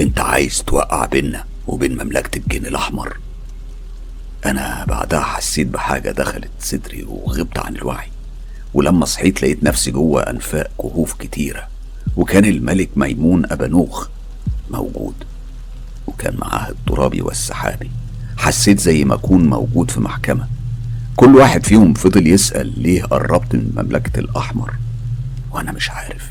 أنت 0.00 0.20
عايز 0.20 0.62
توقع 0.66 1.06
بينا 1.06 1.44
وبين 1.66 2.04
مملكة 2.04 2.38
الجن 2.38 2.66
الأحمر. 2.66 3.16
أنا 4.46 4.84
بعدها 4.88 5.20
حسيت 5.20 5.66
بحاجة 5.66 6.10
دخلت 6.10 6.50
صدري 6.60 7.02
وغبت 7.08 7.58
عن 7.58 7.76
الوعي 7.76 8.08
ولما 8.74 9.06
صحيت 9.06 9.42
لقيت 9.42 9.64
نفسي 9.64 9.90
جوه 9.90 10.22
أنفاق 10.22 10.70
كهوف 10.82 11.12
كتيرة 11.14 11.68
وكان 12.16 12.44
الملك 12.44 12.88
ميمون 12.96 13.44
أبانوخ 13.52 14.08
موجود 14.70 15.14
وكان 16.06 16.36
معاه 16.36 16.68
الترابي 16.68 17.22
والسحابي. 17.22 17.90
حسيت 18.36 18.80
زي 18.80 19.04
ما 19.04 19.14
أكون 19.14 19.48
موجود 19.48 19.90
في 19.90 20.00
محكمة. 20.00 20.48
كل 21.16 21.36
واحد 21.36 21.66
فيهم 21.66 21.94
فضل 21.94 22.26
يسأل 22.26 22.82
ليه 22.82 23.02
قربت 23.02 23.54
من 23.54 23.72
مملكة 23.76 24.20
الأحمر 24.20 24.74
وأنا 25.52 25.72
مش 25.72 25.90
عارف. 25.90 26.30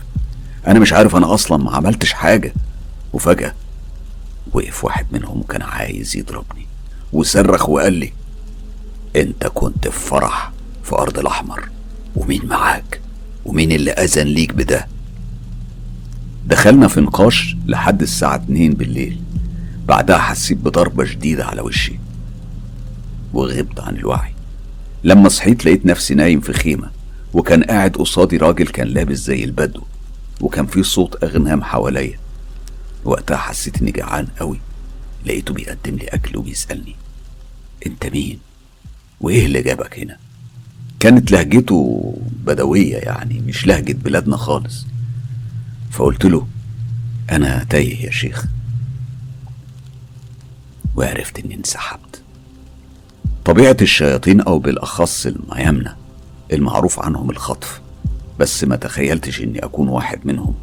أنا 0.68 0.80
مش 0.80 0.94
عارف 0.94 1.16
أنا 1.16 1.34
أصلا 1.34 1.64
ما 1.64 1.76
عملتش 1.76 2.14
حاجة. 2.14 2.54
وفجأة 3.14 3.54
وقف 4.54 4.84
واحد 4.84 5.06
منهم 5.12 5.40
وكان 5.40 5.62
عايز 5.62 6.18
يضربني. 6.18 6.67
وصرخ 7.14 7.70
وقال 7.70 7.94
لي 7.94 8.14
أنت 9.16 9.48
كنت 9.48 9.88
في 9.88 10.00
فرح 10.00 10.52
في 10.84 10.96
أرض 10.96 11.20
الأحمر 11.20 11.70
ومين 12.16 12.46
معاك؟ 12.46 13.02
ومين 13.46 13.72
اللي 13.72 13.92
أذن 13.92 14.28
ليك 14.28 14.54
بده؟ 14.54 14.88
دخلنا 16.46 16.88
في 16.88 17.02
نقاش 17.02 17.56
لحد 17.66 18.02
الساعة 18.02 18.36
اتنين 18.36 18.74
بالليل. 18.74 19.22
بعدها 19.88 20.18
حسيت 20.18 20.58
بضربة 20.58 21.06
شديدة 21.06 21.46
على 21.46 21.62
وشي 21.62 22.00
وغبت 23.34 23.80
عن 23.80 23.96
الوعي. 23.96 24.34
لما 25.04 25.30
صحيت 25.30 25.66
لقيت 25.66 25.86
نفسي 25.86 26.14
نايم 26.14 26.40
في 26.40 26.54
خيمة 26.54 26.92
وكان 27.34 27.64
قاعد 27.64 27.96
قصادي 27.96 28.38
راجل 28.38 28.68
كان 28.68 28.88
لابس 28.88 29.18
زي 29.18 29.44
البدو 29.44 29.82
وكان 30.42 30.66
في 30.66 30.84
صوت 30.84 31.24
أغنام 31.24 31.64
حواليا. 31.64 32.20
وقتها 33.06 33.38
حسيت 33.38 33.82
إني 33.82 33.92
جعان 33.92 34.28
قوي. 34.40 34.60
لقيته 35.28 35.54
بيقدم 35.54 35.96
لي 35.96 36.08
أكل 36.08 36.38
وبيسألني 36.38 36.96
أنت 37.88 38.06
مين؟ 38.06 38.40
وإيه 39.22 39.46
اللي 39.46 39.62
جابك 39.62 40.00
هنا؟ 40.00 40.18
كانت 41.00 41.32
لهجته 41.32 42.14
بدوية 42.46 42.96
يعني 42.98 43.40
مش 43.40 43.68
لهجة 43.68 43.94
بلادنا 43.94 44.38
خالص 44.38 44.86
فقلت 45.92 46.26
له 46.26 46.48
أنا 47.32 47.64
تايه 47.64 48.06
يا 48.06 48.12
شيخ 48.12 48.46
وعرفت 50.96 51.40
إني 51.40 51.56
انسحبت 51.56 52.22
طبيعة 53.46 53.78
الشياطين 53.82 54.42
أو 54.42 54.60
بالأخص 54.60 55.26
الميامنة 55.26 55.96
المعروف 56.54 57.00
عنهم 57.00 57.30
الخطف 57.30 57.82
بس 58.40 58.64
ما 58.64 58.76
تخيلتش 58.76 59.42
إني 59.42 59.60
أكون 59.66 59.88
واحد 59.88 60.20
منهم 60.26 60.56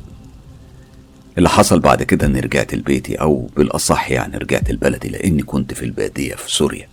اللي 1.38 1.48
حصل 1.48 1.80
بعد 1.80 2.02
كده 2.02 2.26
إني 2.26 2.40
رجعت 2.40 2.74
لبيتي 2.74 3.14
أو 3.14 3.48
بالأصح 3.56 4.10
يعني 4.10 4.36
رجعت 4.36 4.70
لبلدي 4.70 5.08
لاني 5.08 5.42
كنت 5.42 5.74
في 5.74 5.84
البادية 5.84 6.34
في 6.34 6.52
سوريا. 6.52 6.88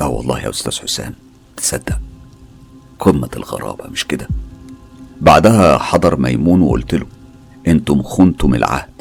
آه 0.00 0.08
والله 0.08 0.40
يا 0.40 0.50
أستاذ 0.50 0.80
حسام 0.80 1.14
تصدق؟ 1.56 2.00
قمة 2.98 3.30
الغرابة 3.36 3.86
مش 3.86 4.06
كده؟ 4.06 4.28
بعدها 5.20 5.78
حضر 5.78 6.16
ميمون 6.16 6.60
وقلت 6.62 6.94
له 6.94 7.06
أنتم 7.66 8.02
خنتم 8.02 8.54
العهد. 8.54 8.92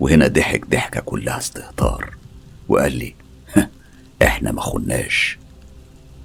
وهنا 0.00 0.28
ضحك 0.28 0.66
ضحكة 0.66 1.00
كلها 1.00 1.38
استهتار. 1.38 2.14
وقال 2.68 2.96
لي 2.98 3.14
إحنا 4.22 4.52
ما 4.52 4.60
خناش. 4.60 5.38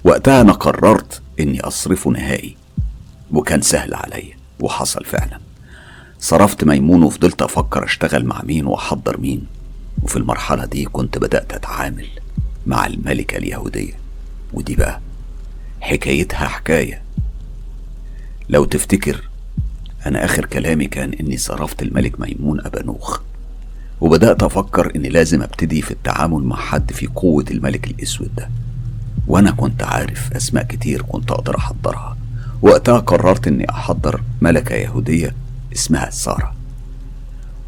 وقتها 0.04 0.40
أنا 0.40 0.52
قررت 0.52 1.22
إني 1.40 1.60
أصرفه 1.60 2.10
نهائي. 2.10 2.56
وكان 3.32 3.62
سهل 3.62 3.94
عليا 3.94 4.36
وحصل 4.60 5.04
فعلا. 5.04 5.40
صرفت 6.20 6.64
ميمون 6.64 7.02
وفضلت 7.02 7.42
أفكر 7.42 7.84
أشتغل 7.84 8.24
مع 8.26 8.42
مين 8.42 8.66
وأحضر 8.66 9.20
مين. 9.20 9.46
وفي 10.02 10.16
المرحلة 10.16 10.64
دي 10.64 10.84
كنت 10.84 11.18
بدأت 11.18 11.52
أتعامل 11.52 12.06
مع 12.66 12.86
الملكة 12.86 13.36
اليهودية. 13.36 13.92
ودي 14.52 14.76
بقى 14.76 15.00
حكايتها 15.80 16.48
حكاية. 16.48 17.02
لو 18.48 18.64
تفتكر 18.64 19.28
أنا 20.06 20.24
آخر 20.24 20.44
كلامي 20.46 20.86
كان 20.86 21.12
إني 21.12 21.36
صرفت 21.36 21.82
الملك 21.82 22.20
ميمون 22.20 22.60
أبانوخ. 22.66 23.20
وبدأت 24.00 24.42
أفكر 24.42 24.92
إني 24.96 25.08
لازم 25.08 25.42
أبتدي 25.42 25.82
في 25.82 25.90
التعامل 25.90 26.42
مع 26.42 26.56
حد 26.56 26.92
في 26.92 27.06
قوة 27.06 27.44
الملك 27.50 27.86
الأسود 27.86 28.34
ده. 28.36 28.50
وأنا 29.26 29.50
كنت 29.50 29.82
عارف 29.82 30.32
أسماء 30.32 30.64
كتير 30.64 31.02
كنت 31.02 31.30
أقدر 31.30 31.58
أحضرها. 31.58 32.16
وقتها 32.62 32.98
قررت 32.98 33.46
إني 33.46 33.70
أحضر 33.70 34.22
ملكة 34.40 34.74
يهودية 34.74 35.34
اسمها 35.72 36.10
سارة 36.10 36.54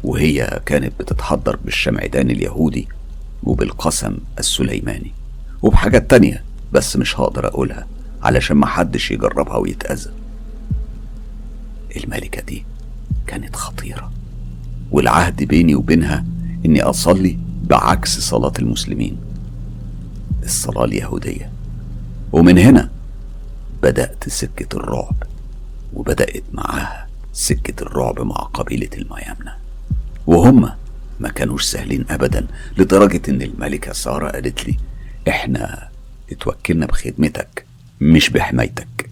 وهي 0.03 0.61
كانت 0.65 0.93
بتتحضر 0.99 1.55
بالشمعدان 1.55 2.29
اليهودي 2.31 2.87
وبالقسم 3.43 4.17
السليماني 4.39 5.11
وبحاجات 5.61 6.09
تانية 6.09 6.43
بس 6.73 6.97
مش 6.97 7.19
هقدر 7.19 7.47
أقولها 7.47 7.87
علشان 8.23 8.57
محدش 8.57 9.11
يجربها 9.11 9.55
ويتأذى. 9.57 10.11
الملكة 11.97 12.41
دي 12.41 12.65
كانت 13.27 13.55
خطيرة 13.55 14.11
والعهد 14.91 15.43
بيني 15.43 15.75
وبينها 15.75 16.25
إني 16.65 16.81
أصلي 16.81 17.37
بعكس 17.63 18.19
صلاة 18.19 18.53
المسلمين. 18.59 19.17
الصلاة 20.43 20.83
اليهودية 20.83 21.51
ومن 22.31 22.57
هنا 22.57 22.89
بدأت 23.83 24.29
سكة 24.29 24.77
الرعب 24.77 25.15
وبدأت 25.93 26.43
معاها 26.53 27.07
سكة 27.33 27.83
الرعب 27.83 28.19
مع 28.21 28.35
قبيلة 28.35 28.89
الميامنة. 28.97 29.53
وهم 30.27 30.69
ما 31.19 31.29
كانوش 31.29 31.63
سهلين 31.63 32.05
أبدا 32.09 32.47
لدرجة 32.77 33.21
إن 33.29 33.41
الملكة 33.41 33.93
سارة 33.93 34.29
قالت 34.29 34.67
لي 34.67 34.77
إحنا 35.27 35.89
اتوكلنا 36.31 36.85
بخدمتك 36.85 37.65
مش 38.01 38.29
بحمايتك. 38.29 39.09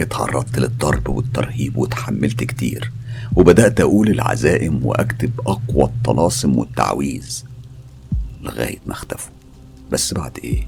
اتعرضت 0.00 0.58
للضرب 0.58 1.08
والترهيب 1.08 1.76
وتحملت 1.76 2.44
كتير 2.44 2.92
وبدأت 3.36 3.80
أقول 3.80 4.08
العزائم 4.08 4.86
وأكتب 4.86 5.40
أقوى 5.46 5.84
الطلاسم 5.84 6.58
والتعويذ 6.58 7.44
لغاية 8.42 8.78
ما 8.86 8.92
اختفوا. 8.92 9.32
بس 9.92 10.14
بعد 10.14 10.38
إيه؟ 10.44 10.66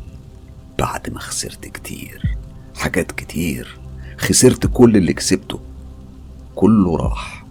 بعد 0.79 1.11
ما 1.11 1.19
خسرت 1.19 1.67
كتير. 1.67 2.37
حاجات 2.77 3.13
كتير. 3.13 3.79
خسرت 4.19 4.67
كل 4.67 4.97
اللي 4.97 5.13
كسبته. 5.13 5.61
كله 6.55 6.97
راح. 6.97 7.45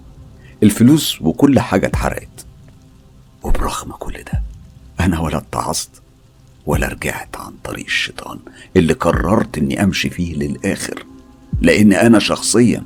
الفلوس 0.63 1.21
وكل 1.21 1.59
حاجة 1.59 1.85
اتحرقت. 1.87 2.45
وبرغم 3.43 3.91
كل 3.91 4.13
ده 4.13 4.41
أنا 4.99 5.19
ولا 5.19 5.37
اتعظت 5.37 5.89
ولا 6.65 6.87
رجعت 6.87 7.37
عن 7.37 7.53
طريق 7.63 7.85
الشيطان 7.85 8.39
اللي 8.77 8.93
قررت 8.93 9.57
إني 9.57 9.83
أمشي 9.83 10.09
فيه 10.09 10.35
للآخر. 10.35 11.05
لأن 11.61 11.93
أنا 11.93 12.19
شخصيا 12.19 12.83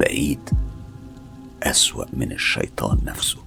بقيت 0.00 0.50
أسوأ 1.62 2.04
من 2.12 2.32
الشيطان 2.32 2.98
نفسه. 3.04 3.38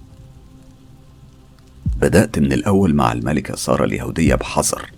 بدأت 2.00 2.38
من 2.38 2.52
الأول 2.52 2.94
مع 2.94 3.12
الملكة 3.12 3.56
سارة 3.56 3.84
اليهودية 3.84 4.34
بحذر 4.34 4.90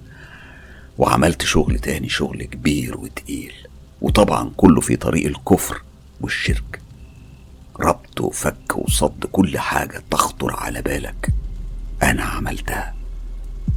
وعملت 0.98 1.42
شغل 1.42 1.78
تاني 1.78 2.08
شغل 2.08 2.42
كبير 2.42 2.96
وتقيل. 2.98 3.52
وطبعا 4.00 4.50
كله 4.56 4.80
في 4.80 4.96
طريق 4.96 5.26
الكفر 5.26 5.82
والشرك. 6.20 6.75
ربط 7.80 8.20
وفك 8.20 8.76
وصد 8.76 9.24
كل 9.32 9.58
حاجة 9.58 10.02
تخطر 10.10 10.56
على 10.56 10.82
بالك. 10.82 11.32
أنا 12.02 12.22
عملتها. 12.22 12.94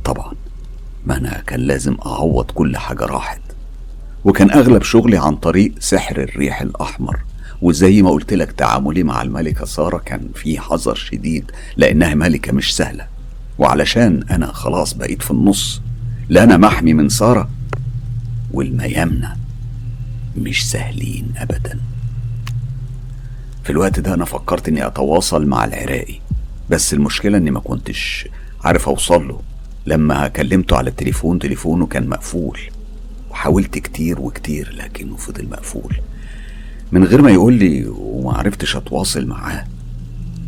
طبعا 0.03 0.33
ما 1.05 1.17
أنا 1.17 1.43
كان 1.47 1.59
لازم 1.59 1.97
أعوض 2.05 2.51
كل 2.51 2.77
حاجة 2.77 3.05
راحت. 3.05 3.41
وكان 4.25 4.51
أغلب 4.51 4.83
شغلي 4.83 5.17
عن 5.17 5.35
طريق 5.35 5.73
سحر 5.79 6.23
الريح 6.23 6.61
الأحمر. 6.61 7.19
وزي 7.61 8.01
ما 8.01 8.09
قلت 8.09 8.33
لك 8.33 8.51
تعاملي 8.51 9.03
مع 9.03 9.21
الملكة 9.21 9.65
سارة 9.65 9.97
كان 9.97 10.29
في 10.35 10.59
حذر 10.59 10.95
شديد 10.95 11.51
لأنها 11.77 12.15
ملكة 12.15 12.51
مش 12.51 12.75
سهلة. 12.75 13.07
وعلشان 13.57 14.23
أنا 14.31 14.51
خلاص 14.51 14.93
بقيت 14.93 15.21
في 15.21 15.31
النص. 15.31 15.81
لا 16.29 16.43
أنا 16.43 16.57
محمي 16.57 16.93
من 16.93 17.09
سارة. 17.09 17.49
والميامنة 18.51 19.37
مش 20.37 20.71
سهلين 20.71 21.33
أبدا. 21.37 21.79
في 23.69 23.73
الوقت 23.73 23.99
ده 23.99 24.13
أنا 24.13 24.25
فكرت 24.25 24.67
إني 24.67 24.87
أتواصل 24.87 25.45
مع 25.45 25.65
العراقي 25.65 26.19
بس 26.69 26.93
المشكلة 26.93 27.37
إني 27.37 27.51
ما 27.51 27.59
كنتش 27.59 28.27
عارف 28.63 28.89
أوصل 28.89 29.27
له. 29.27 29.41
لما 29.85 30.27
كلمته 30.27 30.77
على 30.77 30.89
التليفون 30.89 31.39
تليفونه 31.39 31.85
كان 31.85 32.07
مقفول 32.09 32.59
وحاولت 33.31 33.77
كتير 33.77 34.19
وكتير 34.19 34.75
لكنه 34.77 35.15
فضل 35.15 35.49
مقفول. 35.49 35.95
من 36.91 37.03
غير 37.03 37.21
ما 37.21 37.31
يقول 37.31 37.53
لي 37.53 37.87
وما 37.87 38.33
عرفتش 38.33 38.75
أتواصل 38.75 39.25
معاه. 39.25 39.65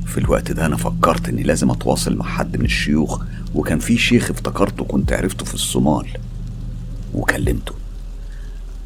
في 0.05 0.17
الوقت 0.17 0.51
ده 0.51 0.65
أنا 0.65 0.77
فكرت 0.77 1.29
إني 1.29 1.43
لازم 1.43 1.71
أتواصل 1.71 2.15
مع 2.15 2.25
حد 2.25 2.57
من 2.57 2.65
الشيوخ 2.65 3.21
وكان 3.55 3.79
في 3.79 3.97
شيخ 3.97 4.31
افتكرته 4.31 4.85
كنت 4.85 5.13
عرفته 5.13 5.45
في 5.45 5.53
الصومال 5.53 6.07
وكلمته. 7.13 7.73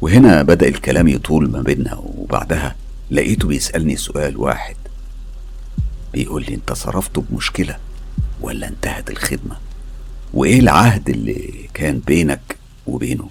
وهنا 0.00 0.42
بدأ 0.42 0.68
الكلام 0.68 1.08
يطول 1.08 1.50
ما 1.50 1.62
بيننا 1.62 1.94
وبعدها 1.94 2.74
لقيته 3.10 3.48
بيسألني 3.48 3.96
سؤال 3.96 4.36
واحد. 4.36 4.76
بيقول 6.12 6.42
لي 6.48 6.54
أنت 6.54 6.72
صرفته 6.72 7.24
بمشكلة 7.30 7.78
ولا 8.40 8.68
انتهت 8.68 9.10
الخدمة؟ 9.10 9.56
وإيه 10.34 10.60
العهد 10.60 11.08
اللي 11.08 11.68
كان 11.74 11.98
بينك 12.06 12.56
وبينه؟ 12.86 13.28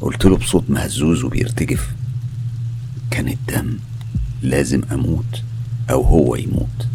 قلت 0.00 0.24
له 0.24 0.36
بصوت 0.36 0.70
مهزوز 0.70 1.24
وبيرتجف 1.24 1.88
كان 3.10 3.28
الدم 3.28 3.78
لازم 4.42 4.82
أموت 4.92 5.42
أو 5.90 6.02
هو 6.02 6.34
يموت. 6.36 6.86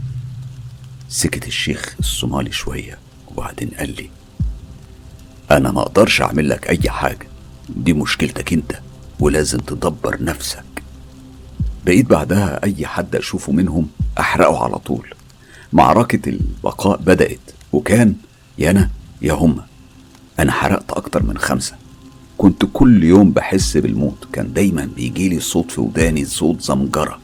سكت 1.10 1.47
الشيخ 1.47 1.95
الصومالي 1.99 2.51
شوية 2.51 2.97
وبعدين 3.28 3.70
قال 3.70 3.95
لي 3.95 4.10
أنا 5.51 5.72
ما 5.72 5.82
أقدرش 5.82 6.22
أعمل 6.22 6.49
لك 6.49 6.70
أي 6.70 6.89
حاجة 6.89 7.28
دي 7.76 7.93
مشكلتك 7.93 8.54
أنت 8.54 8.80
ولازم 9.20 9.60
تدبر 9.60 10.24
نفسك. 10.24 10.64
بقيت 11.86 12.05
بعدها 12.09 12.63
أي 12.63 12.88
حد 12.88 13.15
أشوفه 13.15 13.51
منهم 13.51 13.88
أحرقه 14.19 14.63
على 14.63 14.79
طول. 14.79 15.13
معركة 15.73 16.29
البقاء 16.29 16.97
بدأت 16.97 17.39
وكان 17.73 18.15
يا 18.57 18.71
أنا 18.71 18.89
يا 19.21 19.34
هما 19.34 19.65
أنا 20.39 20.51
حرقت 20.51 20.91
أكتر 20.91 21.23
من 21.23 21.38
خمسة. 21.38 21.75
كنت 22.38 22.65
كل 22.73 23.03
يوم 23.03 23.31
بحس 23.31 23.77
بالموت. 23.77 24.27
كان 24.34 24.53
دايما 24.53 24.89
بيجيلي 24.95 25.39
صوت 25.39 25.71
في 25.71 25.81
وداني 25.81 26.25
صوت 26.25 26.61
زمجرة. 26.61 27.19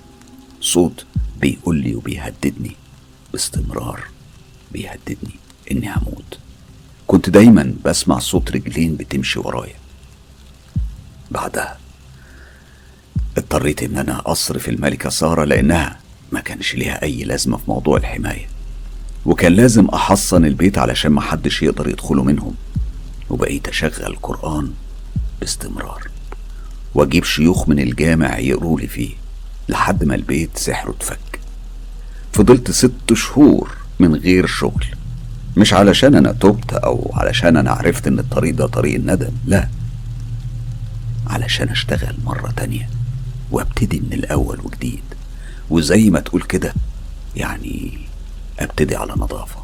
صوت 0.62 1.05
بيقول 1.41 1.78
لي 1.78 1.95
وبيهددني. 1.95 2.76
باستمرار 3.32 4.03
بيهددني 4.72 5.36
إني 5.72 5.89
هموت. 5.89 6.38
كنت 7.07 7.30
دايما 7.30 7.74
بسمع 7.86 8.20
صوت 8.20 8.51
رجلين 8.51 8.95
بتمشي 8.95 9.39
ورايا. 9.39 9.76
بعدها 11.32 11.79
اضطريت 13.40 13.84
ان 13.84 13.98
أنا 13.98 14.22
أصرف 14.26 14.70
الملكة 14.70 15.10
سارة 15.10 15.44
لأنها 15.44 16.00
ما 16.32 16.40
كانش 16.40 16.76
ليها 16.76 17.04
أي 17.04 17.24
لازمة 17.24 17.58
في 17.58 17.64
موضوع 17.68 17.98
الحماية. 17.98 18.48
وكان 19.26 19.54
لازم 19.54 19.86
أحصن 19.86 20.46
البيت 20.46 20.78
علشان 20.78 21.12
محدش 21.12 21.64
يقدر 21.64 21.90
يدخله 21.90 22.24
منهم. 22.24 22.54
وبقيت 23.30 23.68
أشغل 23.68 24.16
قرآن 24.22 24.72
باستمرار. 25.40 26.08
وأجيب 26.96 27.24
شيوخ 27.24 27.70
من 27.70 27.80
الجامع 27.80 28.40
يقروا 28.40 28.80
لي 28.80 28.88
فيه 28.88 29.10
لحد 29.70 30.04
ما 30.04 30.16
البيت 30.16 30.58
سحره 30.58 30.92
اتفك. 30.92 31.40
فضلت 32.34 32.72
ست 32.72 33.14
شهور 33.14 33.78
من 34.00 34.16
غير 34.16 34.46
شغل. 34.48 34.86
مش 35.58 35.74
علشان 35.74 36.16
أنا 36.16 36.32
تبت 36.32 36.74
أو 36.74 37.12
علشان 37.14 37.58
أنا 37.58 37.72
عرفت 37.72 38.08
إن 38.08 38.20
الطريق 38.20 38.56
ده 38.56 38.68
طريق 38.68 38.96
الندم 38.96 39.32
لا. 39.46 39.68
علشان 41.28 41.70
أشتغل 41.70 42.16
مرة 42.26 42.54
تانية. 42.56 42.90
وابتدي 43.52 44.00
من 44.00 44.14
الأول 44.14 44.60
وجديد. 44.64 45.04
وزي 45.70 46.10
ما 46.10 46.20
تقول 46.20 46.41
كده 46.41 46.74
يعني 47.36 47.97
أبتدي 48.60 48.95
على 48.95 49.14
نظافة. 49.18 49.60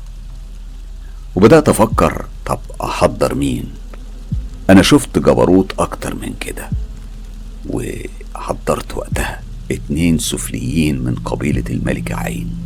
وبدأت 1.36 1.69
أفكر 1.69 2.25
طب 2.45 2.59
أحضر 2.83 3.36
مين؟ 3.36 3.65
أنا 4.69 4.81
شفت 4.81 5.19
جبروت 5.19 5.79
أكتر 5.79 6.15
من 6.15 6.33
كده. 6.39 6.69
وحضرت 7.69 8.97
وقتها 8.97 9.41
اتنين 9.71 10.17
سفليين 10.17 10.99
من 11.03 11.15
قبيلة 11.15 11.63
الملكة 11.69 12.15
عين. 12.15 12.57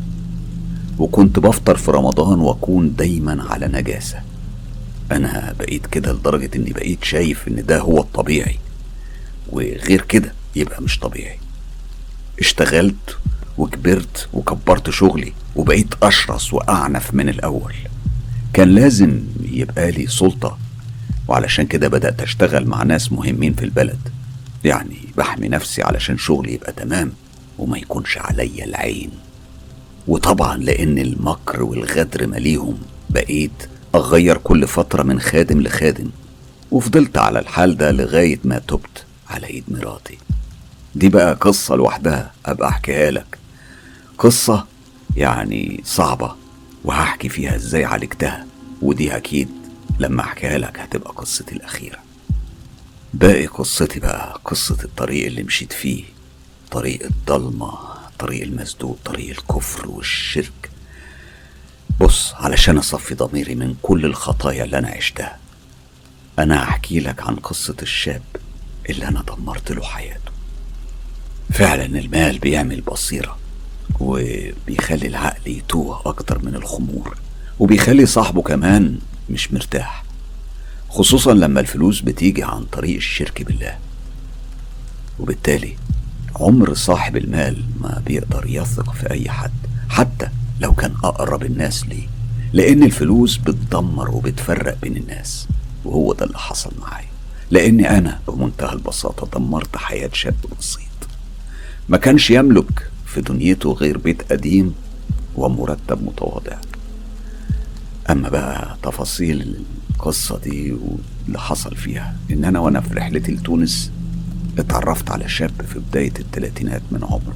وكنت 0.99 1.39
بفطر 1.39 1.77
في 1.77 1.91
رمضان 1.91 2.39
وأكون 2.39 2.95
دايما 2.95 3.43
على 3.49 3.67
نجاسة. 3.67 4.21
أنا 5.11 5.55
بقيت 5.59 5.87
كده 5.87 6.11
لدرجة 6.13 6.49
إني 6.55 6.73
بقيت 6.73 7.03
شايف 7.03 7.47
إن 7.47 7.65
ده 7.65 7.79
هو 7.79 7.99
الطبيعي. 7.99 8.59
وغير 9.49 10.01
كده 10.01 10.33
يبقى 10.55 10.81
مش 10.81 10.99
طبيعي. 10.99 11.39
اشتغلت 12.39 13.17
وكبرت 13.57 14.29
وكبرت 14.33 14.89
شغلي 14.89 15.33
وبقيت 15.55 15.93
أشرس 16.03 16.53
وأعنف 16.53 17.13
من 17.13 17.29
الأول. 17.29 17.73
كان 18.53 18.69
لازم 18.69 19.23
يبقى 19.41 19.91
لي 19.91 20.07
سلطة 20.07 20.57
وعلشان 21.27 21.65
كده 21.65 21.87
بدأت 21.87 22.21
أشتغل 22.21 22.67
مع 22.67 22.83
ناس 22.83 23.11
مهمين 23.11 23.53
في 23.53 23.65
البلد. 23.65 23.99
يعني 24.63 24.97
بحمي 25.17 25.47
نفسي 25.47 25.83
علشان 25.83 26.17
شغلي 26.17 26.53
يبقى 26.53 26.71
تمام 26.71 27.11
وما 27.57 27.77
يكونش 27.77 28.17
عليا 28.17 28.65
العين. 28.65 29.09
وطبعا 30.07 30.57
لأن 30.57 30.97
المكر 30.99 31.63
والغدر 31.63 32.27
مليهم 32.27 32.77
بقيت 33.09 33.51
أغير 33.95 34.37
كل 34.37 34.67
فترة 34.67 35.03
من 35.03 35.19
خادم 35.19 35.61
لخادم. 35.61 36.09
وفضلت 36.71 37.17
على 37.17 37.39
الحال 37.39 37.77
ده 37.77 37.91
لغاية 37.91 38.39
ما 38.43 38.59
تبت. 38.59 39.05
على 39.29 39.47
إيد 39.47 39.63
مراتي. 39.67 40.17
دي 40.95 41.09
بقى 41.09 41.33
قصة 41.33 41.75
لوحدها 41.75 42.33
أبقى 42.45 42.69
أحكيها 42.69 43.11
لك. 43.11 43.37
قصة 44.17 44.65
يعني 45.15 45.81
صعبة 45.85 46.35
وهحكي 46.83 47.29
فيها 47.29 47.55
إزاي 47.55 47.85
عالجتها 47.85 48.45
ودي 48.81 49.15
أكيد 49.17 49.49
لما 49.99 50.21
أحكيها 50.21 50.57
لك 50.57 50.79
هتبقى 50.79 51.13
قصتي 51.13 51.55
الأخيرة. 51.55 51.97
باقي 53.13 53.45
قصتي 53.45 53.99
بقى 53.99 54.41
قصة 54.45 54.77
الطريق 54.83 55.25
اللي 55.25 55.43
مشيت 55.43 55.73
فيه 55.73 56.03
طريق 56.71 57.03
الضلمة 57.05 57.71
طريق 58.19 58.43
المسدود 58.43 58.97
طريق 59.05 59.29
الكفر 59.29 59.89
والشرك. 59.89 60.69
بص 62.01 62.33
علشان 62.33 62.77
أصفي 62.77 63.15
ضميري 63.15 63.55
من 63.55 63.75
كل 63.81 64.05
الخطايا 64.05 64.63
اللي 64.63 64.77
أنا 64.77 64.87
عشتها 64.89 65.37
أنا 66.39 66.63
هحكي 66.63 66.99
لك 66.99 67.21
عن 67.23 67.35
قصة 67.35 67.75
الشاب 67.81 68.21
اللي 68.89 69.07
أنا 69.07 69.21
دمرت 69.37 69.71
له 69.71 69.83
حياته. 69.83 70.31
فعلا 71.51 71.85
المال 71.85 72.39
بيعمل 72.39 72.81
بصيرة 72.81 73.37
وبيخلي 73.99 75.07
العقل 75.07 75.51
يتوه 75.51 76.01
أكتر 76.05 76.45
من 76.45 76.55
الخمور 76.55 77.17
وبيخلي 77.59 78.05
صاحبه 78.05 78.41
كمان 78.41 78.99
مش 79.29 79.53
مرتاح 79.53 80.03
خصوصا 80.89 81.33
لما 81.33 81.59
الفلوس 81.59 82.01
بتيجي 82.01 82.43
عن 82.43 82.63
طريق 82.63 82.95
الشرك 82.95 83.41
بالله. 83.43 83.77
وبالتالي 85.19 85.75
عمر 86.35 86.73
صاحب 86.73 87.17
المال 87.17 87.63
ما 87.81 88.01
بيقدر 88.05 88.43
يثق 88.47 88.93
في 88.93 89.11
أي 89.11 89.29
حد 89.29 89.51
حتى 89.89 90.29
لو 90.59 90.73
كان 90.73 90.93
أقرب 91.03 91.43
الناس 91.43 91.87
ليه 91.87 92.07
لأن 92.53 92.83
الفلوس 92.83 93.37
بتدمر 93.37 94.09
وبتفرق 94.11 94.77
بين 94.81 94.97
الناس 94.97 95.47
وهو 95.85 96.13
ده 96.13 96.25
اللي 96.25 96.37
حصل 96.39 96.71
معايا. 96.81 97.08
لأني 97.51 97.97
أنا 97.97 98.19
بمنتهى 98.27 98.73
البساطة 98.73 99.39
دمرت 99.39 99.77
حياة 99.77 100.09
شاب 100.13 100.35
بسيط. 100.59 100.83
ما 101.89 101.97
كانش 101.97 102.31
يملك 102.31 102.91
في 103.05 103.21
دنيته 103.21 103.73
غير 103.73 103.97
بيت 103.97 104.31
قديم 104.31 104.75
ومرتب 105.35 106.03
متواضع. 106.03 106.57
أما 108.09 108.29
بقى 108.29 108.77
تفاصيل 108.83 109.63
القصة 109.89 110.39
دي 110.39 110.71
واللي 110.71 111.39
حصل 111.39 111.75
فيها 111.75 112.15
إن 112.31 112.45
أنا 112.45 112.59
وأنا 112.59 112.81
في 112.81 112.93
رحلتي 112.93 113.31
لتونس 113.31 113.91
اتعرفت 114.59 115.11
على 115.11 115.29
شاب 115.29 115.51
في 115.73 115.79
بداية 115.79 116.13
التلاتينات 116.19 116.81
من 116.91 117.03
عمره. 117.03 117.35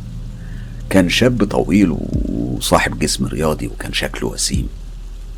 كان 0.90 1.10
شاب 1.10 1.44
طويل 1.44 1.98
وصاحب 2.30 3.00
جسم 3.00 3.26
رياضي 3.26 3.68
وكان 3.68 3.94
شكله 3.94 4.28
وسيم. 4.30 4.68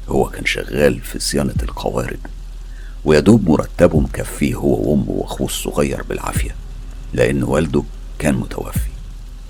هو 0.09 0.29
كان 0.29 0.45
شغال 0.45 0.99
في 0.99 1.19
صيانة 1.19 1.55
القوارب 1.63 2.19
ويدوب 3.05 3.49
مرتبه 3.49 3.99
مكفيه 3.99 4.55
هو 4.55 4.91
وأمه 4.91 5.09
وأخوه 5.09 5.47
الصغير 5.47 6.03
بالعافية 6.03 6.55
لأن 7.13 7.43
والده 7.43 7.83
كان 8.19 8.35
متوفي 8.35 8.89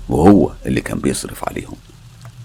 وهو 0.08 0.52
اللي 0.66 0.80
كان 0.80 0.98
بيصرف 0.98 1.48
عليهم. 1.48 1.74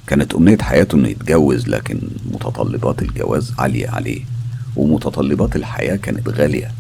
كانت 0.08 0.34
أمنية 0.34 0.58
حياته 0.62 0.96
إنه 0.96 1.08
يتجوز 1.08 1.68
لكن 1.68 2.00
متطلبات 2.32 3.02
الجواز 3.02 3.54
عالية 3.60 3.90
عليه 3.90 4.22
ومتطلبات 4.76 5.56
الحياة 5.56 5.96
كانت 5.96 6.30
غالية. 6.30 6.72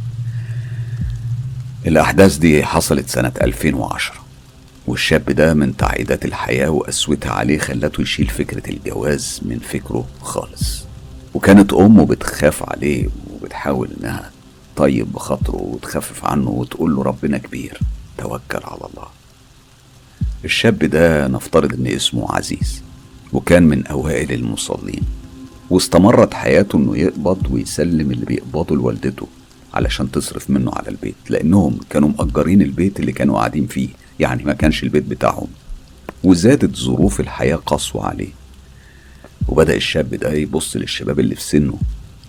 الأحداث 1.87 2.37
دي 2.37 2.63
حصلت 2.65 3.09
سنة 3.09 3.31
2010 3.41 4.15
والشاب 4.87 5.25
ده 5.25 5.53
من 5.53 5.77
تعقيدات 5.77 6.25
الحياة 6.25 6.69
وقسوتها 6.69 7.31
عليه 7.31 7.59
خلته 7.59 8.01
يشيل 8.01 8.27
فكرة 8.27 8.69
الجواز 8.69 9.39
من 9.45 9.59
فكره 9.59 10.07
خالص. 10.21 10.83
وكانت 11.33 11.73
أمه 11.73 12.05
بتخاف 12.05 12.69
عليه 12.69 13.07
وبتحاول 13.41 13.89
إنها 13.99 14.31
طيب 14.75 15.11
بخاطره 15.13 15.55
وتخفف 15.61 16.25
عنه 16.25 16.49
وتقول 16.49 16.95
له 16.95 17.03
ربنا 17.03 17.37
كبير. 17.37 17.79
توكل 18.17 18.59
على 18.63 18.77
الله. 18.91 19.07
الشاب 20.45 20.79
ده 20.79 21.27
نفترض 21.27 21.73
إن 21.73 21.87
اسمه 21.87 22.35
عزيز 22.35 22.81
وكان 23.33 23.63
من 23.63 23.87
أوائل 23.87 24.31
المصلين 24.31 25.01
واستمرت 25.69 26.33
حياته 26.33 26.77
إنه 26.77 26.97
يقبض 26.97 27.51
ويسلم 27.51 28.11
اللي 28.11 28.25
بيقبضه 28.25 28.75
لوالدته 28.75 29.27
علشان 29.73 30.11
تصرف 30.11 30.49
منه 30.49 30.71
على 30.75 30.89
البيت 30.89 31.15
لأنهم 31.29 31.79
كانوا 31.89 32.09
مأجرين 32.09 32.61
البيت 32.61 32.99
اللي 32.99 33.11
كانوا 33.11 33.37
قاعدين 33.37 33.67
فيه 33.67 33.89
يعني 34.19 34.43
ما 34.43 34.53
كانش 34.53 34.83
البيت 34.83 35.03
بتاعهم. 35.03 35.47
وزادت 36.23 36.75
ظروف 36.75 37.19
الحياة 37.19 37.55
قسوة 37.55 38.05
عليه. 38.05 38.29
وبدأ 39.47 39.75
الشاب 39.75 40.15
ده 40.15 40.33
يبص 40.33 40.75
للشباب 40.75 41.19
اللي 41.19 41.35
في 41.35 41.41
سنه 41.43 41.77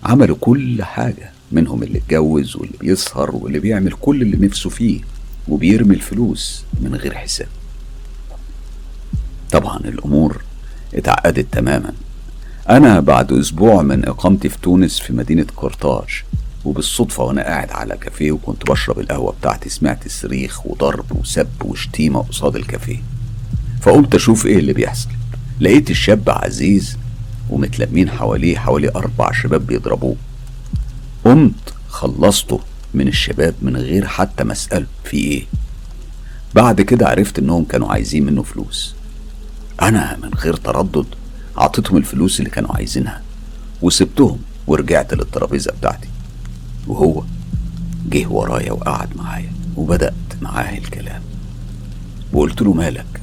عملوا 0.03 0.37
كل 0.41 0.83
حاجة 0.83 1.31
منهم 1.51 1.83
اللي 1.83 1.97
اتجوز 1.99 2.55
واللي 2.55 2.77
بيسهر 2.79 3.35
واللي 3.35 3.59
بيعمل 3.59 3.91
كل 4.01 4.21
اللي 4.21 4.47
نفسه 4.47 4.69
فيه 4.69 5.01
وبيرمي 5.47 5.95
الفلوس 5.95 6.63
من 6.81 6.95
غير 6.95 7.13
حساب. 7.15 7.47
طبعا 9.51 9.77
الأمور 9.77 10.41
اتعقدت 10.93 11.47
تماما. 11.51 11.93
أنا 12.69 12.99
بعد 12.99 13.31
أسبوع 13.31 13.81
من 13.81 14.05
إقامتي 14.07 14.49
في 14.49 14.57
تونس 14.61 14.99
في 14.99 15.13
مدينة 15.13 15.45
قرطاج 15.57 16.23
وبالصدفة 16.65 17.23
وأنا 17.23 17.43
قاعد 17.43 17.71
على 17.71 17.97
كافيه 17.97 18.31
وكنت 18.31 18.71
بشرب 18.71 18.99
القهوة 18.99 19.33
بتاعتي 19.39 19.69
سمعت 19.69 20.07
صريخ 20.07 20.65
وضرب 20.67 21.05
وسب 21.11 21.47
وشتيمة 21.61 22.21
قصاد 22.21 22.55
الكافيه. 22.55 23.01
فقمت 23.81 24.15
أشوف 24.15 24.45
إيه 24.45 24.59
اللي 24.59 24.73
بيحصل. 24.73 25.09
لقيت 25.59 25.89
الشاب 25.91 26.29
عزيز 26.29 26.97
ومتلمين 27.49 28.09
حواليه 28.09 28.57
حوالي 28.57 28.89
أربع 28.89 29.31
شباب 29.31 29.67
بيضربوه. 29.67 30.15
قمت 31.25 31.73
خلصته 31.89 32.59
من 32.93 33.07
الشباب 33.07 33.55
من 33.61 33.77
غير 33.77 34.07
حتى 34.07 34.43
ما 34.43 34.51
أسأله 34.51 34.85
في 35.03 35.17
إيه. 35.17 35.45
بعد 36.55 36.81
كده 36.81 37.07
عرفت 37.07 37.39
إنهم 37.39 37.63
كانوا 37.65 37.91
عايزين 37.91 38.25
منه 38.25 38.43
فلوس. 38.43 38.95
أنا 39.81 40.17
من 40.23 40.33
غير 40.33 40.55
تردد 40.55 41.05
أعطيتهم 41.57 41.97
الفلوس 41.97 42.39
اللي 42.39 42.49
كانوا 42.49 42.75
عايزينها 42.75 43.21
وسبتهم 43.81 44.39
ورجعت 44.67 45.13
للترابيزة 45.13 45.71
بتاعتي. 45.71 46.09
وهو 46.87 47.23
جه 48.09 48.27
ورايا 48.27 48.71
وقعد 48.71 49.17
معايا 49.17 49.53
وبدأت 49.75 50.13
معاه 50.41 50.77
الكلام. 50.77 51.21
وقلت 52.33 52.61
له 52.61 52.73
مالك؟ 52.73 53.21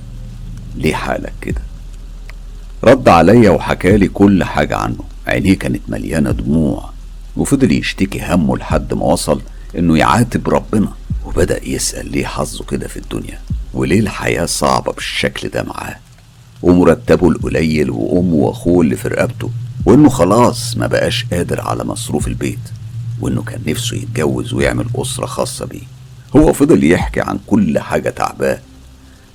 ليه 0.77 0.95
حالك 0.95 1.33
كده؟ 1.41 1.63
رد 2.85 3.09
عليا 3.09 3.51
وحكالي 3.51 4.09
كل 4.09 4.45
حاجة 4.45 4.77
عنه. 4.77 5.05
عينيه 5.27 5.59
كانت 5.59 5.81
مليانة 5.89 6.31
دموع. 6.31 6.91
وفضل 7.37 7.73
يشتكي 7.73 8.21
همه 8.23 8.57
لحد 8.57 8.95
ما 8.95 9.05
وصل 9.05 9.41
إنه 9.79 9.99
يعاتب 9.99 10.49
ربنا. 10.49 10.93
وبدأ 11.27 11.69
يسأل 11.69 12.13
ليه 12.13 12.27
حظه 12.27 12.65
كده 12.65 12.89
في 12.89 12.97
الدنيا. 12.97 13.39
وليه 13.75 14.01
الحياة 14.01 14.47
صعبة 14.47 14.93
بالشكل 14.93 15.49
ده 15.49 15.63
معاه. 15.63 15.97
ومرتبه 16.63 17.29
القليل 17.29 17.91
وأمه 17.91 18.35
وأخوه 18.35 18.83
اللي 18.83 18.97
في 18.97 19.09
رقبته. 19.09 19.51
وإنه 19.87 20.09
خلاص 20.09 20.77
ما 20.77 20.87
بقاش 20.87 21.27
قادر 21.33 21.61
على 21.61 21.85
مصروف 21.85 22.29
البيت. 22.29 22.59
وإنه 23.21 23.43
كان 23.43 23.61
نفسه 23.67 23.97
يتجوز 23.97 24.55
ويعمل 24.55 24.87
أسرة 24.97 25.27
خاصة 25.27 25.67
بيه. 25.67 25.83
هو 26.37 26.53
فضل 26.53 26.85
يحكي 26.85 27.21
عن 27.21 27.39
كل 27.47 27.79
حاجة 27.79 28.11
تعباه. 28.11 28.61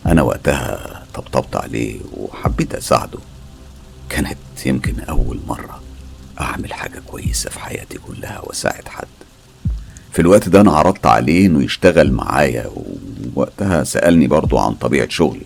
أنا 0.06 0.22
وقتها 0.22 1.04
طبطبت 1.14 1.56
عليه 1.56 2.00
وحبيت 2.18 2.76
أساعده. 2.76 3.20
كانت 4.10 4.38
يمكن 4.66 5.00
أول 5.00 5.40
مرة 5.48 5.82
أعمل 6.42 6.74
حاجة 6.74 7.02
كويسة 7.08 7.50
في 7.50 7.60
حياتي 7.60 7.98
كلها 7.98 8.40
وأساعد 8.44 8.88
حد. 8.88 9.08
في 10.12 10.20
الوقت 10.22 10.50
ده 10.50 10.62
أنا 10.62 10.72
عرضت 10.72 11.06
عليه 11.06 11.46
إنه 11.48 11.64
يشتغل 11.64 12.12
معايا 12.12 12.72
ووقتها 13.36 13.84
سألني 13.84 14.28
برضو 14.28 14.58
عن 14.58 14.74
طبيعة 14.74 15.10
شغلي. 15.10 15.46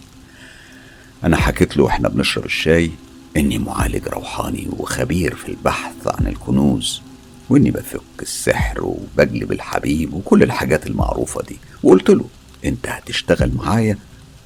أنا 1.23 1.37
حكيت 1.37 1.77
له 1.77 1.83
وإحنا 1.83 2.09
بنشرب 2.09 2.45
الشاي 2.45 2.91
إني 3.37 3.57
معالج 3.57 4.07
روحاني 4.07 4.67
وخبير 4.77 5.35
في 5.35 5.49
البحث 5.49 5.93
عن 6.07 6.27
الكنوز 6.27 7.01
وإني 7.49 7.71
بفك 7.71 8.01
السحر 8.21 8.83
وبجلب 8.83 9.51
الحبيب 9.51 10.13
وكل 10.13 10.43
الحاجات 10.43 10.87
المعروفة 10.87 11.41
دي. 11.41 11.59
وقلت 11.83 12.09
له 12.09 12.25
أنت 12.65 12.87
هتشتغل 12.87 13.51
معايا 13.55 13.97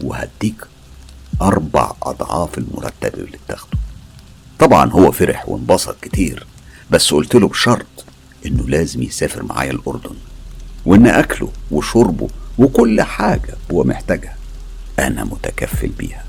وهديك 0.02 0.66
أربع 1.42 1.92
أضعاف 2.04 2.58
المرتب 2.58 3.14
اللي 3.14 3.38
بتاخده. 3.48 3.78
طبعا 4.60 4.92
هو 4.92 5.12
فرح 5.12 5.50
وانبسط 5.50 5.96
كتير 6.02 6.46
بس 6.92 7.14
قلت 7.14 7.36
له 7.36 7.48
بشرط 7.48 7.86
إنه 8.46 8.68
لازم 8.68 9.02
يسافر 9.04 9.44
معايا 9.44 9.72
الأردن 9.72 10.16
وإن 10.86 11.08
أكله 11.08 11.50
وشربه 11.72 12.28
وكل 12.58 13.02
حاجة 13.02 13.56
هو 13.72 13.84
محتاجها 13.84 14.36
أنا 15.00 15.24
متكفل 15.24 15.88
بيها. 15.88 16.24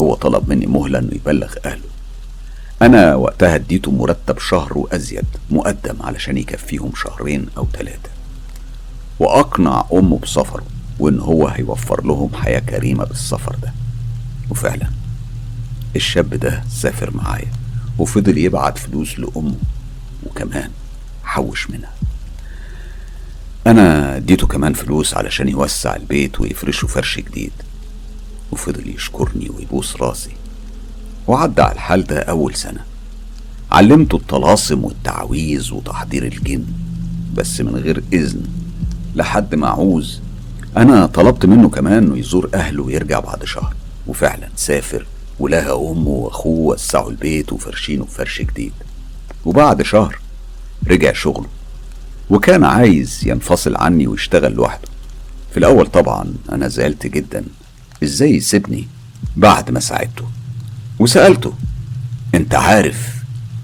هو 0.00 0.14
طلب 0.14 0.48
مني 0.48 0.66
مهلة 0.66 0.98
إنه 0.98 1.10
يبلغ 1.14 1.54
أهله. 1.64 1.84
أنا 2.82 3.14
وقتها 3.14 3.54
اديته 3.54 3.90
مرتب 3.90 4.38
شهر 4.38 4.78
وأزيد 4.78 5.24
مقدم 5.50 6.02
علشان 6.02 6.38
يكفيهم 6.38 6.92
شهرين 6.96 7.46
أو 7.56 7.66
ثلاثة 7.72 8.10
وأقنع 9.20 9.86
أمه 9.92 10.18
بسفره 10.18 10.64
وإن 10.98 11.20
هو 11.20 11.48
هيوفر 11.48 12.04
لهم 12.06 12.30
حياة 12.34 12.58
كريمة 12.60 13.04
بالسفر 13.04 13.56
ده. 13.62 13.72
وفعلا 14.50 14.90
الشاب 15.96 16.34
ده 16.34 16.64
سافر 16.70 17.16
معايا 17.16 17.52
وفضل 17.98 18.38
يبعت 18.38 18.78
فلوس 18.78 19.18
لأمه 19.18 19.54
وكمان 20.26 20.70
حوش 21.24 21.70
منها. 21.70 21.92
أنا 23.66 24.16
اديته 24.16 24.46
كمان 24.46 24.72
فلوس 24.72 25.14
علشان 25.14 25.48
يوسع 25.48 25.96
البيت 25.96 26.40
ويفرشه 26.40 26.86
فرش 26.86 27.18
جديد. 27.18 27.52
وفضل 28.52 28.88
يشكرني 28.88 29.50
ويبوس 29.50 29.96
راسي. 29.96 30.30
وعدى 31.26 31.62
على 31.62 31.72
الحال 31.72 32.04
ده 32.04 32.20
أول 32.20 32.54
سنة. 32.54 32.84
علمته 33.72 34.16
الطلاسم 34.16 34.84
والتعويذ 34.84 35.72
وتحضير 35.74 36.24
الجن. 36.24 36.64
بس 37.34 37.60
من 37.60 37.76
غير 37.76 38.02
إذن 38.12 38.42
لحد 39.14 39.54
ما 39.54 39.68
عوز 39.68 40.20
أنا 40.76 41.06
طلبت 41.06 41.46
منه 41.46 41.68
كمان 41.68 41.92
إنه 41.92 42.18
يزور 42.18 42.50
أهله 42.54 42.82
ويرجع 42.82 43.20
بعد 43.20 43.44
شهر. 43.44 43.74
وفعلا 44.06 44.48
سافر 44.56 45.06
ولقى 45.38 45.72
أمه 45.72 46.08
وأخوه 46.08 46.58
وسعوا 46.74 47.10
البيت 47.10 47.52
وفرشينه 47.52 48.04
بفرش 48.04 48.42
جديد. 48.42 48.72
وبعد 49.44 49.82
شهر 49.82 50.18
رجع 50.88 51.12
شغله 51.12 51.46
وكان 52.30 52.64
عايز 52.64 53.20
ينفصل 53.26 53.76
عني 53.76 54.06
ويشتغل 54.06 54.52
لوحده. 54.52 54.88
في 55.50 55.56
الأول 55.58 55.86
طبعا 55.86 56.34
أنا 56.52 56.68
زعلت 56.68 57.06
جدا 57.06 57.44
إزاي 58.02 58.36
يسيبني 58.36 58.86
بعد 59.36 59.70
ما 59.70 59.80
ساعدته؟ 59.80 60.24
وسألته 60.98 61.52
أنت 62.34 62.54
عارف 62.54 63.14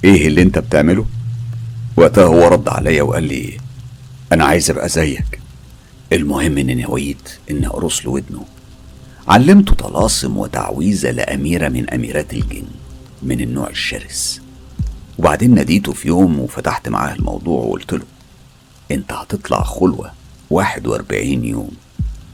إيه 0.04 0.26
اللي 0.26 0.42
أنت 0.42 0.58
بتعمله؟ 0.58 1.06
وقتها 1.96 2.24
هو 2.24 2.48
رد 2.48 2.68
عليا 2.68 3.02
وقال 3.02 3.24
لي 3.24 3.56
أنا 4.32 4.44
عايز 4.44 4.70
أبقى 4.70 4.88
زيك. 4.88 5.40
المهم 6.12 6.58
إني 6.58 6.74
نويت 6.74 7.38
إني 7.50 7.66
أقرص 7.66 8.04
له 8.04 8.10
ودنه. 8.10 8.44
علمته 9.28 9.74
طلاسم 9.74 10.36
وتعويذة 10.36 11.10
لأميرة 11.10 11.68
من 11.68 11.90
أميرات 11.90 12.32
الجن 12.32 12.64
من 13.22 13.40
النوع 13.40 13.68
الشرس. 13.70 14.40
وبعدين 15.18 15.54
ناديته 15.54 15.92
في 15.92 16.08
يوم 16.08 16.40
وفتحت 16.40 16.88
معاه 16.88 17.14
الموضوع 17.14 17.64
وقلت 17.64 17.92
له 17.92 18.02
أنت 18.90 19.12
هتطلع 19.12 19.62
خلوة 19.62 20.12
واحد 20.50 20.86
وأربعين 20.86 21.44
يوم 21.44 21.70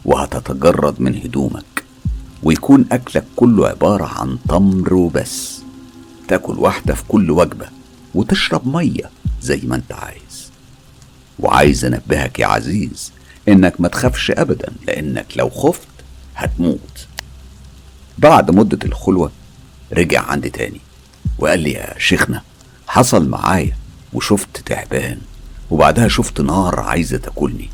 وهتتجرد 0.04 1.00
من 1.00 1.14
هدومك 1.16 1.84
ويكون 2.42 2.84
أكلك 2.92 3.24
كله 3.36 3.68
عبارة 3.68 4.04
عن 4.04 4.38
تمر 4.48 4.94
وبس. 4.94 5.60
تاكل 6.28 6.58
واحدة 6.58 6.94
في 6.94 7.02
كل 7.08 7.30
وجبة 7.30 7.66
وتشرب 8.14 8.68
مية 8.68 9.10
زي 9.42 9.60
ما 9.64 9.76
أنت 9.76 9.92
عايز. 9.92 10.50
وعايز 11.38 11.84
أنبهك 11.84 12.38
يا 12.38 12.46
عزيز 12.46 13.12
إنك 13.48 13.80
ما 13.80 13.88
تخافش 13.88 14.30
ابدا 14.30 14.72
لأنك 14.86 15.26
لو 15.36 15.50
خفت 15.50 15.88
هتموت. 16.36 17.06
بعد 18.18 18.50
مدة 18.50 18.78
الخلوة 18.84 19.30
رجع 19.92 20.22
عندي 20.22 20.50
تاني 20.50 20.80
وقال 21.38 21.60
لي 21.60 21.72
يا 21.72 21.94
شيخنا 21.98 22.42
حصل 22.88 23.28
معايا 23.28 23.76
وشفت 24.12 24.56
تعبان 24.66 25.18
وبعدها 25.70 26.08
شفت 26.08 26.40
نار 26.40 26.80
عايزة 26.80 27.16
تاكلني. 27.16 27.70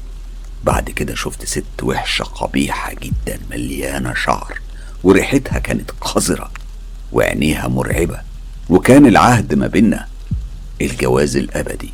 بعد 0.65 0.91
كده 0.91 1.15
شفت 1.15 1.45
ست 1.45 1.83
وحشة 1.83 2.23
قبيحة 2.25 2.93
جدا 2.95 3.39
مليانة 3.51 4.15
شعر 4.15 4.59
وريحتها 5.05 5.59
كانت 5.59 5.91
قذرة 6.01 6.51
وعينيها 7.13 7.69
مرعبة 7.69 8.21
وكان 8.69 9.07
العهد 9.07 9.55
ما 9.55 9.67
بينا 9.67 10.07
الجواز 10.81 11.37
الأبدي. 11.37 11.91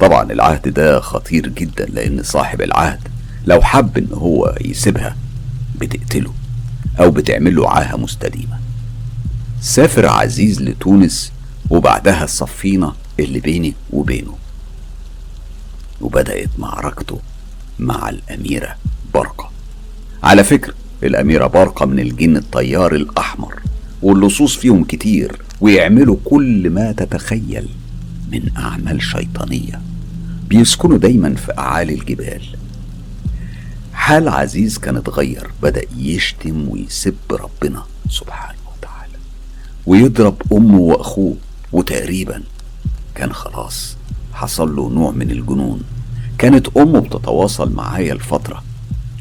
طبعا 0.00 0.32
العهد 0.32 0.68
ده 0.68 1.00
خطير 1.00 1.48
جدا 1.48 1.84
لأن 1.86 2.22
صاحب 2.22 2.62
العهد 2.62 3.08
لو 3.46 3.62
حب 3.62 3.98
إن 3.98 4.08
هو 4.12 4.54
يسيبها 4.60 5.16
بتقتله 5.80 6.32
أو 7.00 7.10
بتعمل 7.10 7.56
له 7.56 7.70
عاهة 7.70 7.96
مستديمة. 7.96 8.58
سافر 9.60 10.06
عزيز 10.06 10.62
لتونس 10.62 11.32
وبعدها 11.70 12.24
الصفينة 12.24 12.92
اللي 13.20 13.40
بيني 13.40 13.74
وبينه. 13.90 14.34
وبدأت 16.00 16.50
معركته 16.58 17.20
مع 17.78 18.08
الأميرة 18.08 18.76
برقة. 19.14 19.50
على 20.22 20.44
فكرة 20.44 20.74
الأميرة 21.02 21.46
برقة 21.46 21.86
من 21.86 21.98
الجن 22.00 22.36
الطيار 22.36 22.94
الأحمر 22.94 23.54
واللصوص 24.02 24.56
فيهم 24.56 24.84
كتير 24.84 25.42
ويعملوا 25.60 26.16
كل 26.24 26.70
ما 26.70 26.92
تتخيل 26.92 27.68
من 28.32 28.56
أعمال 28.56 29.02
شيطانية. 29.02 29.80
بيسكنوا 30.48 30.98
دايما 30.98 31.34
في 31.34 31.58
أعالي 31.58 31.94
الجبال. 31.94 32.42
حال 34.04 34.28
عزيز 34.28 34.78
كان 34.78 34.96
اتغير 34.96 35.50
بدأ 35.62 35.82
يشتم 35.96 36.68
ويسب 36.68 37.16
ربنا 37.32 37.82
سبحانه 38.10 38.58
وتعالى 38.76 39.18
ويضرب 39.86 40.42
أمه 40.52 40.78
وأخوه 40.78 41.36
وتقريبا 41.72 42.42
كان 43.14 43.32
خلاص 43.32 43.96
حصل 44.32 44.76
له 44.76 44.88
نوع 44.90 45.10
من 45.10 45.30
الجنون. 45.30 45.82
كانت 46.38 46.76
أمه 46.76 47.00
بتتواصل 47.00 47.72
معايا 47.72 48.12
الفترة 48.12 48.62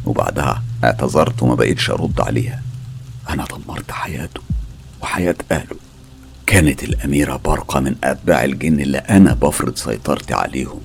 وبعدها 0.05 0.63
اعتذرت 0.83 1.43
وما 1.43 1.55
بقيتش 1.55 1.89
أرد 1.89 2.21
عليها. 2.21 2.61
أنا 3.29 3.45
دمرت 3.45 3.91
حياته 3.91 4.41
وحياة 5.01 5.35
أهله. 5.51 5.75
كانت 6.45 6.83
الأميرة 6.83 7.35
برقة 7.45 7.79
من 7.79 7.95
أتباع 8.03 8.43
الجن 8.43 8.79
اللي 8.79 8.97
أنا 8.97 9.33
بفرض 9.33 9.75
سيطرتي 9.75 10.33
عليهم. 10.33 10.81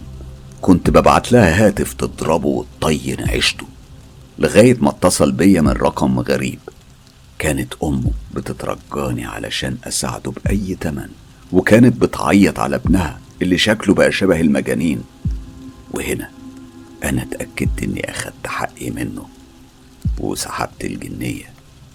كنت 0.62 0.90
ببعت 0.90 1.32
لها 1.32 1.66
هاتف 1.66 1.92
تضربه 1.92 2.48
وتطين 2.48 3.28
عيشته. 3.28 3.66
لغاية 4.38 4.76
ما 4.80 4.90
اتصل 4.90 5.32
بيا 5.32 5.60
من 5.60 5.68
رقم 5.72 6.20
غريب. 6.20 6.58
كانت 7.38 7.74
أمه 7.82 8.10
بتترجاني 8.34 9.24
علشان 9.24 9.76
أساعده 9.84 10.30
بأي 10.30 10.76
تمن 10.80 11.08
وكانت 11.52 11.96
بتعيط 12.02 12.58
على 12.60 12.76
ابنها 12.76 13.20
اللي 13.42 13.58
شكله 13.58 13.94
بقى 13.94 14.12
شبه 14.12 14.40
المجانين. 14.40 15.00
وهنا 15.90 16.30
أنا 17.04 17.22
اتأكدت 17.22 17.82
إني 17.82 18.10
أخدت 18.10 18.46
حقي 18.46 18.90
منه 18.90 19.26
وسحبت 20.18 20.84
الجنية 20.84 21.44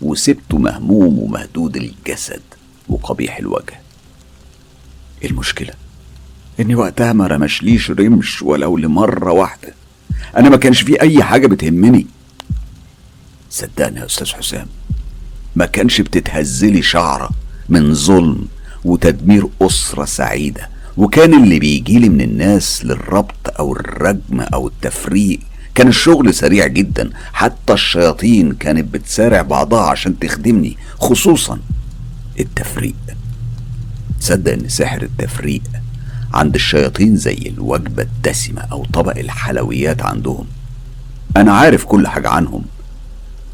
وسبته 0.01 0.57
مهموم 0.57 1.19
ومهدود 1.19 1.77
الجسد 1.77 2.41
وقبيح 2.89 3.37
الوجه. 3.37 3.79
المشكلة 5.25 5.73
إني 6.59 6.75
وقتها 6.75 7.13
ما 7.13 7.27
رمشليش 7.27 7.91
رمش 7.91 8.41
ولو 8.41 8.77
لمرة 8.77 9.31
واحدة. 9.31 9.73
أنا 10.37 10.49
ما 10.49 10.57
كانش 10.57 10.81
في 10.81 11.01
أي 11.01 11.23
حاجة 11.23 11.47
بتهمني. 11.47 12.07
صدقني 13.53 13.99
يا 13.99 14.05
أستاذ 14.05 14.27
حسام 14.27 14.67
ما 15.55 15.65
كانش 15.65 16.01
بتتهزلي 16.01 16.81
شعرة 16.81 17.29
من 17.69 17.93
ظلم 17.93 18.47
وتدمير 18.85 19.47
أسرة 19.61 20.05
سعيدة 20.05 20.69
وكان 20.97 21.43
اللي 21.43 21.59
بيجيلي 21.59 22.09
من 22.09 22.21
الناس 22.21 22.85
للربط 22.85 23.59
أو 23.59 23.73
الرجم 23.75 24.39
أو 24.41 24.67
التفريق 24.67 25.39
كان 25.75 25.87
الشغل 25.87 26.33
سريع 26.33 26.67
جدا 26.67 27.09
حتى 27.33 27.73
الشياطين 27.73 28.53
كانت 28.53 28.93
بتسارع 28.93 29.41
بعضها 29.41 29.81
عشان 29.81 30.19
تخدمني 30.19 30.77
خصوصا 30.99 31.59
التفريق. 32.39 32.95
تصدق 34.19 34.53
ان 34.53 34.69
سحر 34.69 35.01
التفريق 35.01 35.61
عند 36.33 36.55
الشياطين 36.55 37.15
زي 37.15 37.53
الوجبة 37.57 38.03
الدسمة 38.03 38.61
أو 38.61 38.85
طبق 38.85 39.17
الحلويات 39.17 40.01
عندهم. 40.01 40.45
أنا 41.37 41.53
عارف 41.53 41.85
كل 41.85 42.07
حاجة 42.07 42.29
عنهم 42.29 42.63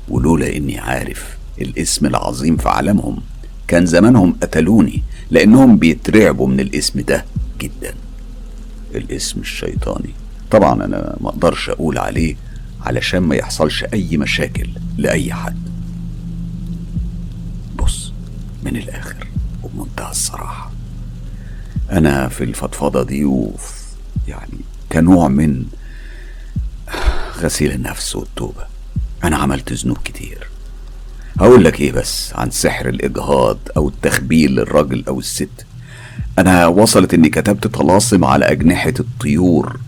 ولولا 0.10 0.56
إني 0.58 0.80
عارف 0.80 1.38
الاسم 1.62 2.06
العظيم 2.06 2.58
في 2.58 2.70
عالمهم 2.70 3.22
كان 3.68 3.86
زمانهم 3.86 4.38
قتلوني 4.42 5.04
لأنهم 5.32 5.78
بيترعبوا 5.78 6.48
من 6.48 6.60
الاسم 6.60 7.00
ده 7.02 7.26
جدا. 7.60 7.94
الاسم 8.96 9.40
الشيطاني. 9.40 10.10
طبعا 10.52 10.86
أنا 10.86 11.18
ما 11.22 11.30
أقدرش 11.30 11.70
أقول 11.70 11.98
عليه 11.98 12.36
علشان 12.82 13.20
ما 13.20 13.36
يحصلش 13.36 13.84
أي 13.84 14.18
مشاكل 14.18 14.70
لأي 14.98 15.34
حد. 15.34 15.58
بص 17.76 18.14
من 18.64 18.76
الآخر 18.76 19.28
وبمنتهى 19.64 20.12
الصراحة. 20.12 20.72
أنا 21.92 22.28
في 22.28 22.44
الفضفضة 22.44 23.04
دي 23.04 23.26
وفي 23.26 23.74
يعني 24.28 24.60
كنوع 24.92 25.28
من 25.28 25.66
غسيل 27.38 27.72
النفس 27.72 28.16
والتوبة. 28.16 28.69
أنا 29.24 29.38
عملت 29.38 29.74
ذنوب 29.74 29.98
كتير. 29.98 30.50
هقول 31.40 31.64
لك 31.64 31.82
إيه 31.82 31.92
بس 31.92 32.34
عن 32.36 32.52
سحر 32.52 32.90
الإجهاض 32.90 33.58
أو 33.78 33.88
التخبيل 33.88 34.52
للراجل 34.52 35.04
أو 35.08 35.20
الست. 35.20 35.66
أنا 36.40 36.68
وصلت 36.68 37.14
إني 37.14 37.30
كتبت 37.30 37.68
طلاسم 37.68 38.26
على 38.26 38.46
أجنحة 38.46 38.94
الطيور 39.00 39.80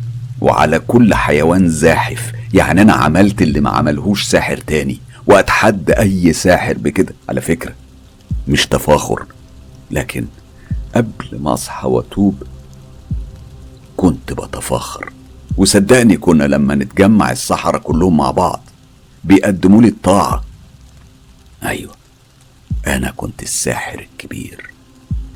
وعلى 0.41 0.79
كل 0.79 1.13
حيوان 1.13 1.69
زاحف. 1.69 2.31
يعني 2.53 2.81
أنا 2.81 2.93
عملت 2.93 3.41
اللي 3.41 3.59
ما 3.59 3.69
عملهوش 3.69 4.23
ساحر 4.23 4.57
تاني 4.57 4.99
وأتحدى 5.27 5.93
أي 5.93 6.33
ساحر 6.33 6.77
بكده. 6.77 7.13
على 7.29 7.41
فكرة 7.41 7.73
مش 8.47 8.67
تفاخر 8.67 9.25
لكن 9.91 10.25
قبل 10.95 11.39
ما 11.39 11.53
أصحى 11.53 11.87
وأتوب 11.87 12.43
كنت 13.97 14.33
بتفاخر. 14.33 15.11
وصدقني 15.57 16.17
كنا 16.17 16.43
لما 16.43 16.75
نتجمع 16.75 17.31
السحرة 17.31 17.77
كلهم 17.77 18.17
مع 18.17 18.31
بعض 18.31 18.61
بيقدموا 19.23 19.81
لي 19.81 19.87
الطاعة. 19.87 20.43
أيوة. 21.63 21.95
أنا 22.87 23.11
كنت 23.11 23.43
الساحر 23.43 23.99
الكبير. 23.99 24.69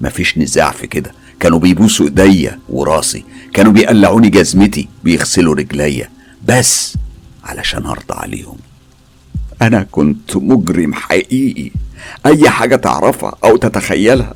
مفيش 0.02 0.38
نزاع 0.38 0.72
في 0.72 0.88
كده. 0.88 1.12
كانوا 1.40 1.60
بيبوسوا 1.60 2.06
إيديا 2.06 2.60
وراسي. 2.70 3.24
كانوا 3.54 3.72
بيقلعوني 3.72 4.30
جزمتي 4.30 4.88
بيغسلوا 5.04 5.56
رجليا. 5.56 6.10
بس 6.48 6.98
علشان 7.44 7.86
أرضى 7.86 8.14
عليهم. 8.14 8.58
أنا 9.62 9.84
كنت 9.92 10.36
مجرم 10.36 10.94
حقيقي. 10.94 11.72
أي 12.26 12.50
حاجة 12.50 12.76
تعرفها 12.76 13.36
أو 13.44 13.58
تتخيلها 13.58 14.34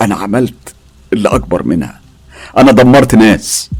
أنا 0.00 0.14
عملت 0.14 0.74
اللي 1.12 1.28
أكبر 1.28 1.62
منها. 1.62 2.00
أنا 2.56 2.72
دمرت 2.72 3.14
ناس. 3.14 3.70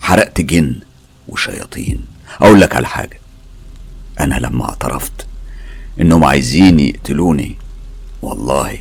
حرقت 0.00 0.40
جن 0.40 0.80
وشياطين. 1.28 2.04
أقول 2.40 2.60
لك 2.60 2.76
على 2.76 2.86
حاجة. 2.86 3.20
أنا 4.20 4.34
لما 4.34 4.64
اعترفت 4.64 5.26
إنهم 6.00 6.24
عايزين 6.24 6.80
يقتلوني. 6.80 7.56
والله 8.22 8.78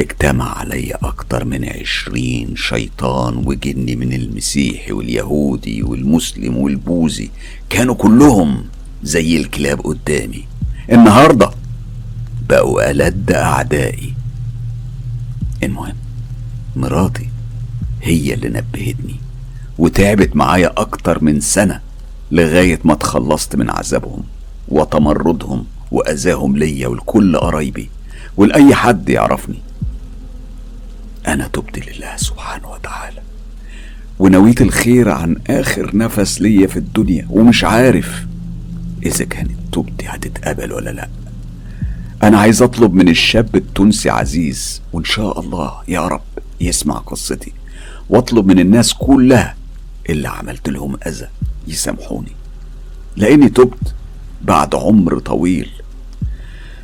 اجتمع 0.00 0.58
علي 0.58 0.90
أكتر 0.90 1.44
من 1.44 1.64
عشرين 1.64 2.56
شيطان 2.56 3.36
وجني 3.36 3.96
من 3.96 4.12
المسيحي 4.12 4.92
واليهودي 4.92 5.82
والمسلم 5.82 6.56
والبوذي. 6.56 7.30
كانوا 7.70 7.94
كلهم 7.94 8.64
زي 9.02 9.36
الكلاب 9.36 9.80
قدامي. 9.80 10.44
النهارده 10.92 11.50
بقوا 12.48 12.90
ألد 12.90 13.32
أعدائي. 13.32 14.14
المهم 15.62 15.96
مراتي 16.76 17.28
هي 18.02 18.34
اللي 18.34 18.48
نبهتني 18.48 19.16
وتعبت 19.78 20.36
معايا 20.36 20.72
أكتر 20.76 21.24
من 21.24 21.40
سنة. 21.40 21.80
لغاية 22.32 22.78
ما 22.84 22.92
اتخلصت 22.92 23.56
من 23.56 23.70
عذابهم 23.70 24.22
وتمردهم 24.68 25.64
وأذاهم 25.90 26.56
ليا 26.56 26.88
ولكل 26.88 27.36
قرايبي 27.36 27.90
ولأي 28.36 28.74
حد 28.74 29.08
يعرفني. 29.08 29.58
أنا 31.26 31.48
تبت 31.48 31.88
لله 31.88 32.16
سبحانه 32.16 32.70
وتعالى 32.70 33.20
ونويت 34.18 34.60
الخير 34.62 35.08
عن 35.10 35.36
آخر 35.50 35.96
نفس 35.96 36.40
ليا 36.40 36.66
في 36.66 36.76
الدنيا 36.76 37.26
ومش 37.30 37.64
عارف 37.64 38.26
إذا 39.06 39.24
كانت 39.24 39.50
توبتي 39.72 40.06
هتتقبل 40.08 40.72
ولا 40.72 40.90
لأ. 40.90 41.08
أنا 42.22 42.38
عايز 42.38 42.62
أطلب 42.62 42.94
من 42.94 43.08
الشاب 43.08 43.56
التونسي 43.56 44.10
عزيز 44.10 44.82
وإن 44.92 45.04
شاء 45.04 45.40
الله 45.40 45.72
يا 45.88 46.08
رب 46.08 46.22
يسمع 46.60 46.94
قصتي 46.98 47.52
وأطلب 48.10 48.46
من 48.46 48.58
الناس 48.58 48.94
كلها 48.94 49.56
اللي 50.10 50.28
عملت 50.28 50.68
لهم 50.68 50.96
أذى. 51.06 51.28
يسامحوني. 51.68 52.32
لأني 53.16 53.48
تبت 53.48 53.94
بعد 54.42 54.74
عمر 54.74 55.18
طويل. 55.18 55.70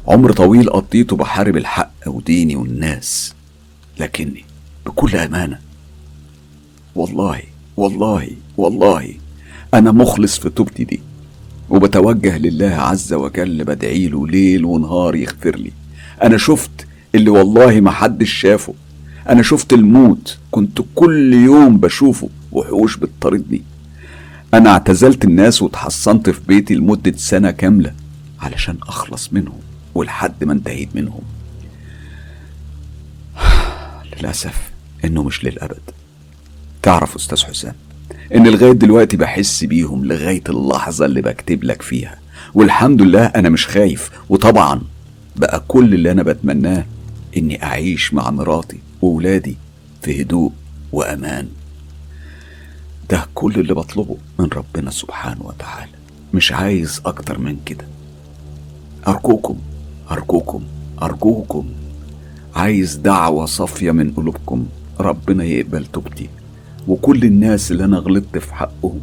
عمر 0.07 0.33
طويل 0.33 0.71
قضيته 0.71 1.17
بحارب 1.17 1.57
الحق 1.57 1.93
وديني 2.07 2.57
والناس. 2.57 3.35
لكني 4.01 4.45
بكل 4.87 5.17
أمانة 5.17 5.59
والله 6.95 7.43
والله 7.77 8.31
والله 8.57 9.15
أنا 9.75 9.93
مخلص 9.93 10.39
في 10.39 10.51
توبتي 10.51 10.85
دي 10.85 11.01
وبتوجه 11.71 12.39
لله 12.39 12.75
عز 12.75 13.13
وجل 13.13 13.65
بدعيله 13.65 14.27
ليل 14.27 14.65
ونهار 14.65 15.15
يغفر 15.15 15.57
لي. 15.57 15.73
أنا 16.23 16.37
شفت 16.39 16.87
اللي 17.15 17.31
والله 17.31 17.81
ما 17.81 17.91
حدش 17.91 18.31
شافه. 18.31 18.75
أنا 19.29 19.43
شفت 19.43 19.73
الموت 19.73 20.39
كنت 20.51 20.81
كل 20.95 21.35
يوم 21.35 21.79
بشوفه 21.79 22.29
وحوش 22.53 22.97
بتطاردني 22.97 23.63
أنا 24.55 24.71
اعتزلت 24.71 25.25
الناس 25.25 25.63
واتحصنت 25.63 26.31
في 26.31 26.41
بيتي 26.49 26.75
لمدة 26.75 27.13
سنة 27.17 27.51
كاملة 27.51 27.95
علشان 28.41 28.77
أخلص 28.83 29.33
منهم 29.33 29.59
ولحد 29.95 30.45
ما 30.45 30.53
انتهيت 30.53 30.97
منهم. 30.97 31.21
للأسف 34.21 34.71
إنه 35.05 35.23
مش 35.23 35.45
للأبد. 35.45 35.81
تعرف 36.83 37.15
أستاذ 37.17 37.45
حسام 37.45 37.75
إن 38.35 38.47
لغاية 38.47 38.73
دلوقتي 38.73 39.17
بحس 39.17 39.65
بيهم 39.65 40.05
لغاية 40.05 40.43
اللحظة 40.49 41.07
اللي 41.07 41.23
بكتب 41.23 41.65
لك 41.65 41.83
فيها. 41.83 42.19
والحمد 42.55 43.03
لله 43.03 43.25
أنا 43.27 43.49
مش 43.49 43.67
خايف 43.67 44.11
وطبعا 44.29 44.81
بقى 45.37 45.65
كل 45.69 45.95
اللي 45.95 46.13
أنا 46.13 46.23
بتمناه 46.23 46.85
إني 47.37 47.63
أعيش 47.65 48.15
مع 48.15 48.31
مراتي 48.31 48.79
وولادي 49.03 49.57
في 50.03 50.23
هدوء 50.23 50.53
وأمان. 50.93 51.49
ده 53.11 53.27
كل 53.35 53.55
اللي 53.61 53.75
بطلبه 53.75 54.17
من 54.39 54.49
ربنا 54.53 54.91
سبحانه 54.91 55.47
وتعالى. 55.47 55.93
مش 56.35 56.53
عايز 56.53 57.03
أكتر 57.07 57.39
من 57.39 57.57
كده. 57.67 57.85
أرجوكم 59.09 59.59
أرجوكم 60.11 60.63
أرجوكم. 61.03 61.67
عايز 62.55 62.97
دعوة 62.97 63.47
صافية 63.47 63.91
من 63.91 64.13
قلوبكم. 64.13 64.67
ربنا 65.01 65.45
يقبل 65.45 65.87
توبتي. 65.87 66.29
وكل 66.89 67.23
الناس 67.25 67.71
اللي 67.71 67.85
أنا 67.85 67.99
غلطت 67.99 68.39
في 68.39 68.55
حقهم. 68.55 69.01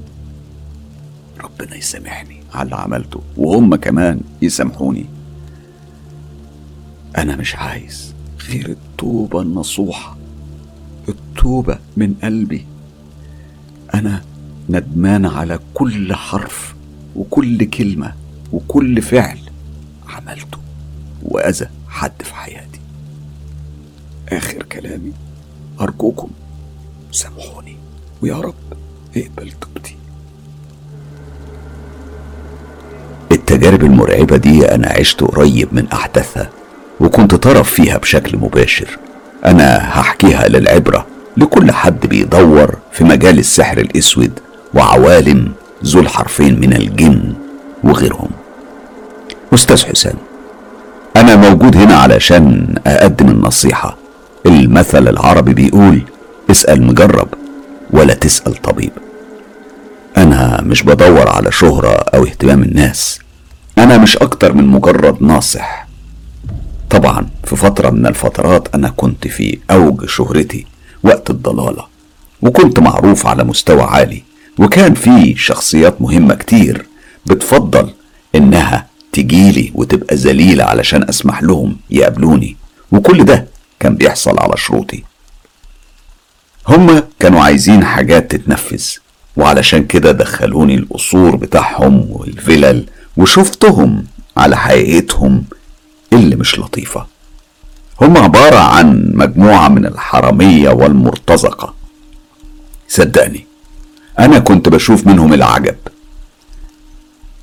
ربنا 1.44 1.76
يسامحني 1.76 2.40
على 2.54 2.64
اللي 2.66 2.76
عملته. 2.76 3.22
وهم 3.38 3.76
كمان 3.76 4.22
يسامحوني. 4.42 5.06
أنا 7.18 7.36
مش 7.36 7.56
عايز 7.56 8.14
غير 8.50 8.70
التوبة 8.70 9.42
النصوحة. 9.42 10.18
التوبة 11.10 11.80
من 11.98 12.14
قلبي. 12.24 12.66
أنا 13.96 14.22
ندمان 14.70 15.26
على 15.26 15.60
كل 15.74 16.14
حرف 16.14 16.76
وكل 17.16 17.64
كلمة 17.66 18.14
وكل 18.54 19.02
فعل 19.02 19.38
عملته 20.10 20.58
وأذى 21.24 21.68
حد 21.90 22.22
في 22.24 22.34
حياتي. 22.36 22.80
آخر 24.30 24.64
كلامي 24.64 25.12
أرجوكم 25.82 26.30
سامحوني 27.12 27.78
ويا 28.22 28.36
رب 28.36 28.54
اقبل 29.18 29.52
توبتي 29.52 29.96
التجارب 33.32 33.84
المرعبة 33.84 34.38
دي 34.38 34.66
أنا 34.76 34.88
عشت 34.88 35.22
قريب 35.24 35.68
من 35.72 35.88
أحداثها 35.88 36.50
وكنت 37.00 37.36
طرف 37.36 37.74
فيها 37.74 37.98
بشكل 37.98 38.38
مباشر. 38.38 39.00
أنا 39.46 39.78
هحكيها 40.00 40.48
للعبرة 40.48 41.08
لكل 41.38 41.72
حد 41.72 42.08
بيدور 42.08 42.76
في 42.92 43.04
مجال 43.04 43.40
السحر 43.40 43.78
الأسود 43.78 44.40
وعوالم 44.74 45.52
ذو 45.86 46.00
الحرفين 46.00 46.60
من 46.60 46.74
الجن 46.74 47.34
وغيرهم. 47.84 48.30
أستاذ 49.54 49.86
حسام 49.86 50.16
أنا 51.18 51.36
موجود 51.36 51.78
هنا 51.78 51.96
علشان 51.96 52.76
أقدم 52.88 53.30
النصيحة. 53.30 53.98
المثل 54.46 55.08
العربي 55.08 55.54
بيقول 55.54 56.02
اسأل 56.52 56.84
مجرب 56.84 57.28
ولا 57.90 58.14
تسأل 58.14 58.62
طبيب. 58.62 58.92
أنا 60.18 60.62
مش 60.62 60.84
بدور 60.84 61.30
على 61.30 61.52
شهرة 61.52 61.90
أو 61.90 62.24
اهتمام 62.24 62.64
الناس. 62.64 63.20
أنا 63.78 63.98
مش 63.98 64.18
أكتر 64.18 64.54
من 64.54 64.68
مجرد 64.68 65.24
ناصح. 65.24 65.88
طبعا 66.90 67.28
في 67.44 67.56
فترة 67.56 67.90
من 67.90 68.06
الفترات 68.08 68.68
أنا 68.76 68.90
كنت 68.90 69.28
في 69.28 69.60
أوج 69.72 70.06
شهرتي. 70.06 70.66
وقت 71.06 71.30
الضلالة. 71.30 71.86
وكنت 72.42 72.80
معروف 72.80 73.28
على 73.28 73.44
مستوى 73.44 73.82
عالي 73.82 74.24
وكان 74.60 74.94
في 74.94 75.36
شخصيات 75.38 76.02
مهمة 76.02 76.36
كتير 76.36 76.86
بتفضل 77.26 77.94
إنها 78.36 78.88
تجيلي 79.12 79.72
وتبقى 79.76 80.16
ذليلة 80.16 80.64
علشان 80.64 81.10
أسمح 81.10 81.44
لهم 81.44 81.78
يقابلوني. 81.90 82.56
وكل 82.92 83.24
ده 83.26 83.48
كان 83.80 83.96
بيحصل 83.96 84.40
على 84.40 84.54
شروطي. 84.58 85.04
هما 86.68 87.04
كانوا 87.20 87.42
عايزين 87.42 87.86
حاجات 87.86 88.32
تتنفذ 88.32 88.86
وعلشان 89.38 89.86
كده 89.86 90.12
دخلوني 90.12 90.76
القصور 90.76 91.36
بتاعهم 91.36 92.06
والفلل 92.10 92.86
وشفتهم 93.18 94.06
على 94.38 94.58
حقيقتهم 94.58 95.44
اللي 96.14 96.36
مش 96.36 96.60
لطيفة. 96.60 97.06
هم 98.02 98.18
عبارة 98.18 98.58
عن 98.58 99.12
مجموعة 99.14 99.68
من 99.68 99.86
الحرامية 99.86 100.70
والمرتزقة. 100.70 101.74
صدقني 102.90 103.46
أنا 104.20 104.40
كنت 104.40 104.70
بشوف 104.70 105.08
منهم 105.08 105.34
العجب. 105.34 105.76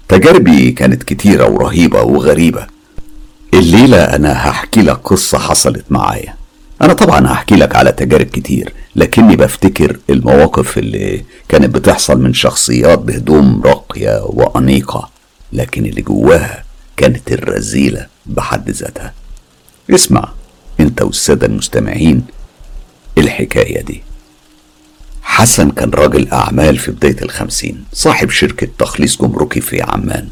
تجاربي 0.08 0.70
كانت 0.70 1.02
كتيرة 1.02 1.48
ورهيبة 1.48 2.02
وغريبة. 2.02 2.66
الليلة 3.54 4.04
أنا 4.04 4.50
هحكي 4.50 4.82
لك 4.82 4.96
قصة 4.96 5.38
حصلت 5.38 5.84
معايا. 5.90 6.34
أنا 6.82 6.92
طبعا 6.92 7.32
هحكي 7.32 7.54
لك 7.54 7.76
على 7.76 7.92
تجارب 7.92 8.26
كتير 8.26 8.72
لكني 8.96 9.36
بفتكر 9.36 9.98
المواقف 10.10 10.78
اللي 10.78 11.24
كانت 11.48 11.74
بتحصل 11.74 12.20
من 12.20 12.32
شخصيات 12.34 12.98
بهدوم 12.98 13.62
راقية 13.64 14.20
وأنيقة 14.24 15.10
لكن 15.52 15.86
اللي 15.86 16.02
جواها 16.02 16.64
كانت 16.96 17.32
الرذيلة 17.32 18.06
بحد 18.26 18.70
ذاتها. 18.70 19.12
اسمع. 19.90 20.28
انت 20.82 21.02
والسادة 21.02 21.46
المستمعين 21.46 22.24
الحكاية 23.18 23.82
دي. 23.82 24.02
حسن 25.22 25.70
كان 25.70 25.90
راجل 25.90 26.28
أعمال 26.28 26.78
في 26.78 26.90
بداية 26.90 27.22
الخمسين 27.22 27.84
صاحب 27.92 28.30
شركة 28.30 28.68
تخليص 28.78 29.22
جمركي 29.22 29.60
في 29.60 29.82
عمان. 29.82 30.28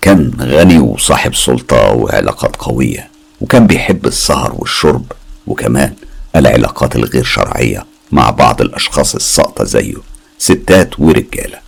كان 0.00 0.30
غني 0.40 0.78
وصاحب 0.78 1.34
سلطة 1.34 1.92
وعلاقات 1.92 2.56
قوية 2.56 3.10
وكان 3.40 3.66
بيحب 3.66 4.06
السهر 4.06 4.54
والشرب 4.58 5.12
وكمان 5.46 5.94
العلاقات 6.36 6.96
الغير 6.96 7.24
شرعية 7.24 7.86
مع 8.12 8.30
بعض 8.30 8.60
الأشخاص 8.60 9.14
الساقطة 9.14 9.64
زيه 9.64 9.94
ستات 10.38 11.00
ورجالة 11.00 11.58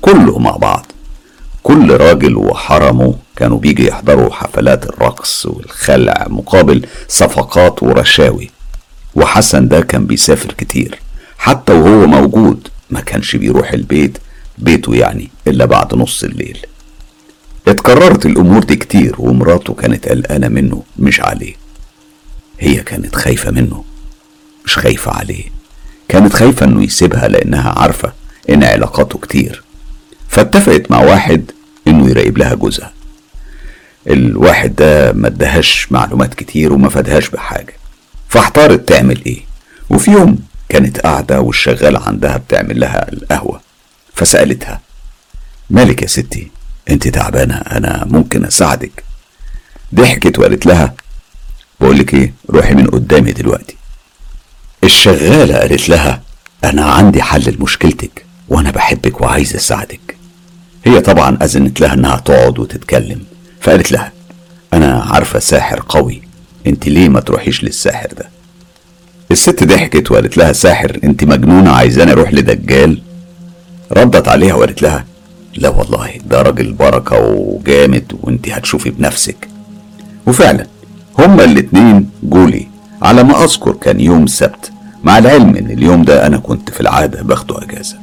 كله 0.00 0.38
مع 0.38 0.50
بعض. 0.50 0.86
كل 1.66 1.96
راجل 1.96 2.36
وحرمه 2.36 3.14
كانوا 3.36 3.58
بيجي 3.58 3.88
يحضروا 3.88 4.32
حفلات 4.32 4.86
الرقص 4.86 5.46
والخلع 5.46 6.26
مقابل 6.28 6.86
صفقات 7.08 7.82
ورشاوي. 7.82 8.50
وحسن 9.14 9.68
ده 9.68 9.80
كان 9.80 10.06
بيسافر 10.06 10.52
كتير. 10.52 10.98
حتى 11.38 11.72
وهو 11.72 12.06
موجود 12.06 12.68
ما 12.90 13.00
كانش 13.00 13.36
بيروح 13.36 13.72
البيت 13.72 14.18
بيته 14.58 14.94
يعني 14.94 15.30
إلا 15.46 15.64
بعد 15.64 15.94
نص 15.94 16.24
الليل. 16.24 16.58
اتكررت 17.68 18.26
الأمور 18.26 18.64
دي 18.64 18.76
كتير 18.76 19.14
ومراته 19.18 19.74
كانت 19.74 20.08
قلقانة 20.08 20.48
منه 20.48 20.82
مش 20.98 21.20
عليه. 21.20 21.54
هي 22.60 22.82
كانت 22.82 23.16
خايفة 23.16 23.50
منه 23.50 23.84
مش 24.64 24.78
خايفة 24.78 25.12
عليه. 25.12 25.44
كانت 26.08 26.32
خايفة 26.32 26.66
إنه 26.66 26.82
يسيبها 26.84 27.28
لأنها 27.28 27.70
عارفة 27.78 28.12
إن 28.50 28.64
علاقاته 28.64 29.18
كتير. 29.18 29.62
فاتفقت 30.28 30.90
مع 30.90 31.00
واحد 31.00 31.50
انه 31.96 32.10
يراقب 32.10 32.38
لها 32.38 32.54
جوزها. 32.54 32.92
الواحد 34.06 34.74
ده 34.76 35.12
ما 35.12 35.26
ادهاش 35.28 35.92
معلومات 35.92 36.34
كتير 36.34 36.72
وما 36.72 36.88
فادهاش 36.88 37.28
بحاجة. 37.28 37.74
فاحتارت 38.28 38.88
تعمل 38.88 39.24
إيه؟ 39.26 39.40
وفي 39.90 40.10
يوم 40.10 40.38
كانت 40.68 41.00
قاعدة 41.00 41.40
والشغالة 41.40 42.00
عندها 42.06 42.36
بتعمل 42.36 42.80
لها 42.80 43.12
القهوة 43.12 43.60
فسألتها 44.14 44.80
مالك 45.70 46.02
يا 46.02 46.06
ستي؟ 46.06 46.50
انت 46.90 47.08
تعبانة 47.08 47.54
أنا 47.56 48.06
ممكن 48.10 48.44
أساعدك. 48.44 49.04
ضحكت 49.94 50.38
وقالت 50.38 50.66
لها 50.66 50.94
بقولك 51.80 52.14
إيه 52.14 52.34
روحي 52.50 52.74
من 52.74 52.86
قدامي 52.86 53.32
دلوقتي. 53.32 53.76
الشغالة 54.84 55.56
قالت 55.58 55.88
لها 55.88 56.22
أنا 56.64 56.84
عندي 56.84 57.22
حل 57.22 57.54
لمشكلتك 57.58 58.24
وأنا 58.48 58.70
بحبك 58.70 59.20
وعايز 59.20 59.56
أساعدك. 59.56 60.15
هي 60.86 61.00
طبعا 61.00 61.38
أذنت 61.42 61.80
لها 61.80 61.94
إنها 61.94 62.16
تقعد 62.16 62.58
وتتكلم. 62.58 63.18
فقالت 63.60 63.92
لها 63.92 64.12
أنا 64.72 65.02
عارفة 65.02 65.38
ساحر 65.38 65.82
قوي. 65.88 66.22
أنت 66.66 66.88
ليه 66.88 67.08
ما 67.08 67.20
تروحيش 67.20 67.64
للساحر 67.64 68.08
ده؟ 68.18 68.28
الست 69.30 69.64
ضحكت 69.64 70.10
وقالت 70.10 70.36
لها 70.36 70.52
ساحر 70.52 70.98
أنت 71.04 71.24
مجنونة 71.24 71.70
عايزاني 71.70 72.12
أروح 72.12 72.32
لدجال؟ 72.34 73.02
ردت 73.92 74.28
عليها 74.28 74.54
وقالت 74.54 74.82
لها 74.82 75.04
لا 75.56 75.68
والله 75.68 76.10
ده 76.26 76.42
راجل 76.42 76.72
بركة 76.72 77.20
وجامد 77.20 78.12
وأنت 78.22 78.48
هتشوفي 78.48 78.90
بنفسك. 78.90 79.48
وفعلا 80.26 80.66
هما 81.18 81.44
الاتنين 81.44 82.10
جولي. 82.22 82.66
على 83.02 83.22
ما 83.22 83.44
أذكر 83.44 83.72
كان 83.72 84.00
يوم 84.00 84.26
سبت. 84.26 84.72
مع 85.04 85.18
العلم 85.18 85.56
إن 85.56 85.70
اليوم 85.70 86.02
ده 86.02 86.26
أنا 86.26 86.36
كنت 86.36 86.70
في 86.70 86.80
العادة 86.80 87.22
باخده 87.22 87.62
إجازة. 87.62 87.96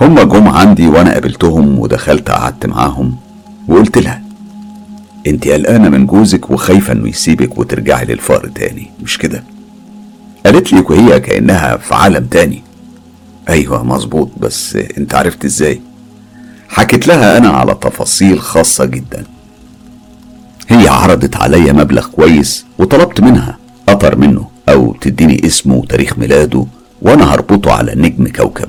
هما 0.00 0.22
جم 0.24 0.48
عندي 0.48 0.86
وأنا 0.88 1.12
قابلتهم 1.12 1.78
ودخلت 1.78 2.30
قعدت 2.30 2.66
معاهم 2.66 3.16
وقلت 3.68 3.98
لها 3.98 4.22
أنت 5.26 5.48
قلقانة 5.48 5.88
من 5.88 6.06
جوزك 6.06 6.50
وخايفة 6.50 6.92
إنه 6.92 7.08
يسيبك 7.08 7.58
وترجعي 7.58 8.04
للفقر 8.04 8.48
تاني 8.48 8.90
مش 9.02 9.18
كده؟ 9.18 9.44
قالت 10.46 10.72
لي 10.72 10.80
وهي 10.80 11.20
كأنها 11.20 11.76
في 11.76 11.94
عالم 11.94 12.24
تاني. 12.26 12.62
أيوه 13.48 13.82
مظبوط 13.82 14.30
بس 14.40 14.76
أنت 14.76 15.14
عرفت 15.14 15.44
إزاي؟ 15.44 15.80
حكيت 16.68 17.06
لها 17.06 17.38
أنا 17.38 17.48
على 17.48 17.74
تفاصيل 17.80 18.40
خاصة 18.40 18.84
جدا. 18.84 19.24
هي 20.68 20.88
عرضت 20.88 21.36
عليا 21.36 21.72
مبلغ 21.72 22.06
كويس 22.06 22.64
وطلبت 22.78 23.20
منها 23.20 23.58
أطر 23.88 24.16
منه 24.16 24.48
أو 24.68 24.96
تديني 25.00 25.46
اسمه 25.46 25.74
وتاريخ 25.74 26.18
ميلاده 26.18 26.66
وأنا 27.02 27.34
هربطه 27.34 27.72
على 27.72 27.94
نجم 27.94 28.28
كوكب. 28.28 28.68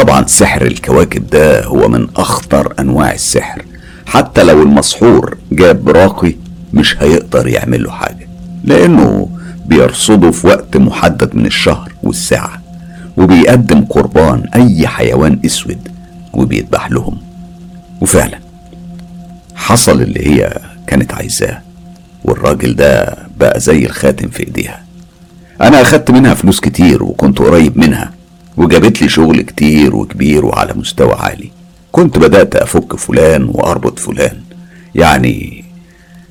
طبعا 0.00 0.26
سحر 0.26 0.62
الكواكب 0.66 1.26
ده 1.30 1.64
هو 1.64 1.88
من 1.88 2.08
أخطر 2.16 2.74
أنواع 2.78 3.12
السحر. 3.12 3.62
حتى 4.06 4.42
لو 4.42 4.62
المسحور 4.62 5.36
جاب 5.52 5.88
راقي 5.88 6.34
مش 6.74 6.96
هيقدر 7.02 7.46
يعمل 7.48 7.82
له 7.82 7.90
حاجة 7.90 8.28
لأنه 8.64 9.28
بيرصده 9.66 10.30
في 10.30 10.46
وقت 10.46 10.76
محدد 10.76 11.34
من 11.36 11.46
الشهر 11.46 11.92
والساعة 12.02 12.62
وبيقدم 13.16 13.84
قربان 13.84 14.42
أي 14.54 14.86
حيوان 14.88 15.40
أسود 15.46 15.88
وبيذبح 16.32 16.90
لهم. 16.90 17.16
وفعلا 18.00 18.38
حصل 19.54 20.02
اللي 20.02 20.26
هي 20.26 20.58
كانت 20.86 21.14
عايزاه 21.14 21.60
والراجل 22.24 22.76
ده 22.76 23.16
بقى 23.40 23.60
زي 23.60 23.86
الخاتم 23.86 24.28
في 24.28 24.40
إيديها. 24.46 24.82
أنا 25.60 25.80
أخدت 25.82 26.10
منها 26.10 26.34
فلوس 26.34 26.60
كتير 26.60 27.02
وكنت 27.02 27.38
قريب 27.38 27.78
منها 27.78 28.10
وجابت 28.56 29.02
لي 29.02 29.08
شغل 29.08 29.40
كتير 29.40 29.96
وكبير 29.96 30.46
وعلى 30.46 30.72
مستوى 30.74 31.12
عالي. 31.14 31.50
كنت 31.92 32.18
بدأت 32.18 32.56
أفك 32.56 32.96
فلان 32.96 33.44
وأربط 33.48 33.98
فلان. 33.98 34.40
يعني 34.94 35.64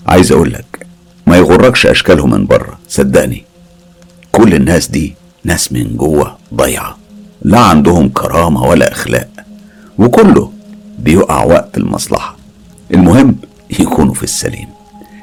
عايز 0.07 0.31
أقولك 0.31 0.87
ما 1.27 1.37
يغركش 1.37 1.85
أشكالهم 1.85 2.31
من 2.31 2.45
بره 2.45 2.79
صدقني. 2.89 3.43
كل 4.31 4.53
الناس 4.53 4.87
دي 4.87 5.15
ناس 5.43 5.73
من 5.73 5.97
جوه 5.97 6.37
ضيعة 6.53 6.97
لا 7.41 7.59
عندهم 7.59 8.09
كرامة 8.09 8.63
ولا 8.63 8.91
أخلاق. 8.91 9.29
وكله 9.97 10.51
بيقع 10.99 11.43
وقت 11.43 11.77
المصلحة. 11.77 12.37
المهم 12.93 13.35
يكونوا 13.79 14.13
في 14.13 14.23
السليم. 14.23 14.67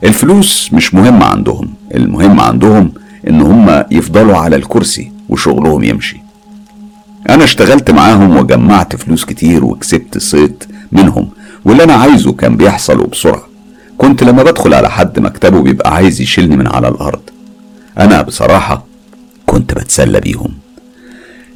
الفلوس 0.04 0.72
مش 0.72 0.94
مهمة 0.94 1.24
عندهم. 1.26 1.74
المهم 1.94 2.40
عندهم 2.40 2.92
إن 3.28 3.40
هم 3.40 3.84
يفضلوا 3.90 4.36
على 4.36 4.56
الكرسي 4.56 5.12
وشغلهم 5.28 5.84
يمشي. 5.84 6.25
أنا 7.28 7.44
اشتغلت 7.44 7.90
معاهم 7.90 8.36
وجمعت 8.36 8.96
فلوس 8.96 9.24
كتير 9.24 9.64
وكسبت 9.64 10.18
صيت 10.18 10.64
منهم 10.92 11.28
واللي 11.64 11.84
أنا 11.84 11.92
عايزه 11.94 12.32
كان 12.32 12.56
بيحصل 12.56 13.00
وبسرعة. 13.00 13.48
كنت 13.98 14.22
لما 14.22 14.42
بدخل 14.42 14.74
على 14.74 14.90
حد 14.90 15.18
مكتبه 15.20 15.62
بيبقى 15.62 15.94
عايز 15.94 16.20
يشيلني 16.20 16.56
من 16.56 16.66
على 16.66 16.88
الأرض. 16.88 17.20
أنا 17.98 18.22
بصراحة 18.22 18.86
كنت 19.46 19.74
بتسلى 19.74 20.20
بيهم. 20.20 20.52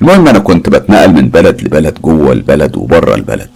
المهم 0.02 0.28
أنا 0.28 0.38
كنت 0.38 0.68
بتنقل 0.68 1.12
من 1.12 1.28
بلد 1.28 1.62
لبلد 1.62 1.98
جوه 2.02 2.32
البلد 2.32 2.76
وبره 2.76 3.14
البلد. 3.14 3.50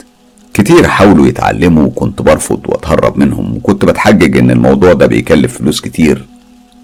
كتير 0.55 0.89
حاولوا 0.89 1.27
يتعلموا 1.27 1.85
وكنت 1.85 2.23
برفض 2.23 2.61
وأتهرب 2.67 3.19
منهم 3.19 3.57
وكنت 3.57 3.85
بتحجج 3.85 4.37
إن 4.37 4.51
الموضوع 4.51 4.93
ده 4.93 5.07
بيكلف 5.07 5.59
فلوس 5.59 5.81
كتير. 5.81 6.25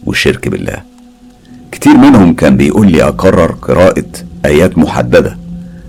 والشرك 0.07 0.49
بالله. 0.49 0.90
كتير 1.73 1.97
منهم 1.97 2.35
كان 2.35 2.57
بيقول 2.57 2.93
لي 2.93 3.03
أكرر 3.09 3.53
قراءة 3.53 4.05
آيات 4.45 4.79
محددة 4.79 5.37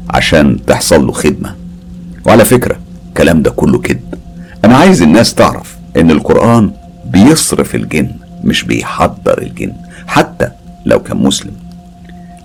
عشان 0.10 0.66
تحصل 0.68 1.06
له 1.06 1.12
خدمة. 1.12 1.56
وعلى 2.26 2.46
فكرة 2.46 2.78
الكلام 3.08 3.42
ده 3.42 3.52
كله 3.52 3.80
كذب. 3.80 4.14
أنا 4.66 4.78
عايز 4.78 5.02
الناس 5.02 5.34
تعرف 5.34 5.78
إن 5.98 6.12
القرآن 6.12 6.72
بيصرف 7.06 7.76
الجن 7.76 8.12
مش 8.44 8.64
بيحضر 8.64 9.42
الجن 9.42 9.74
حتى 10.08 10.52
لو 10.86 11.00
كان 11.00 11.18
مسلم. 11.18 11.54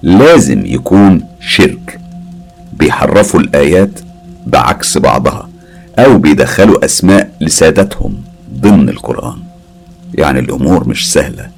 لازم 0.03 0.67
يكون 0.67 1.23
شرك. 1.41 2.01
بيحرفوا 2.73 3.41
الآيات 3.41 4.01
بعكس 4.47 4.99
بعضها 4.99 5.49
أو 5.99 6.19
بيدخلوا 6.19 6.85
أسماء 6.85 7.31
لسادتهم 7.41 8.15
ضمن 8.55 8.89
القرآن. 8.89 9.39
يعني 10.15 10.41
الأمور 10.41 10.89
مش 10.89 11.13
سهلة. 11.13 11.56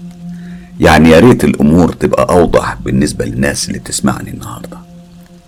يعني 0.80 1.10
يا 1.10 1.20
ريت 1.20 1.44
الأمور 1.44 1.92
تبقى 1.92 2.26
أوضح 2.30 2.76
بالنسبة 2.84 3.24
للناس 3.24 3.68
اللي 3.68 3.78
بتسمعني 3.78 4.30
النهاردة. 4.30 4.78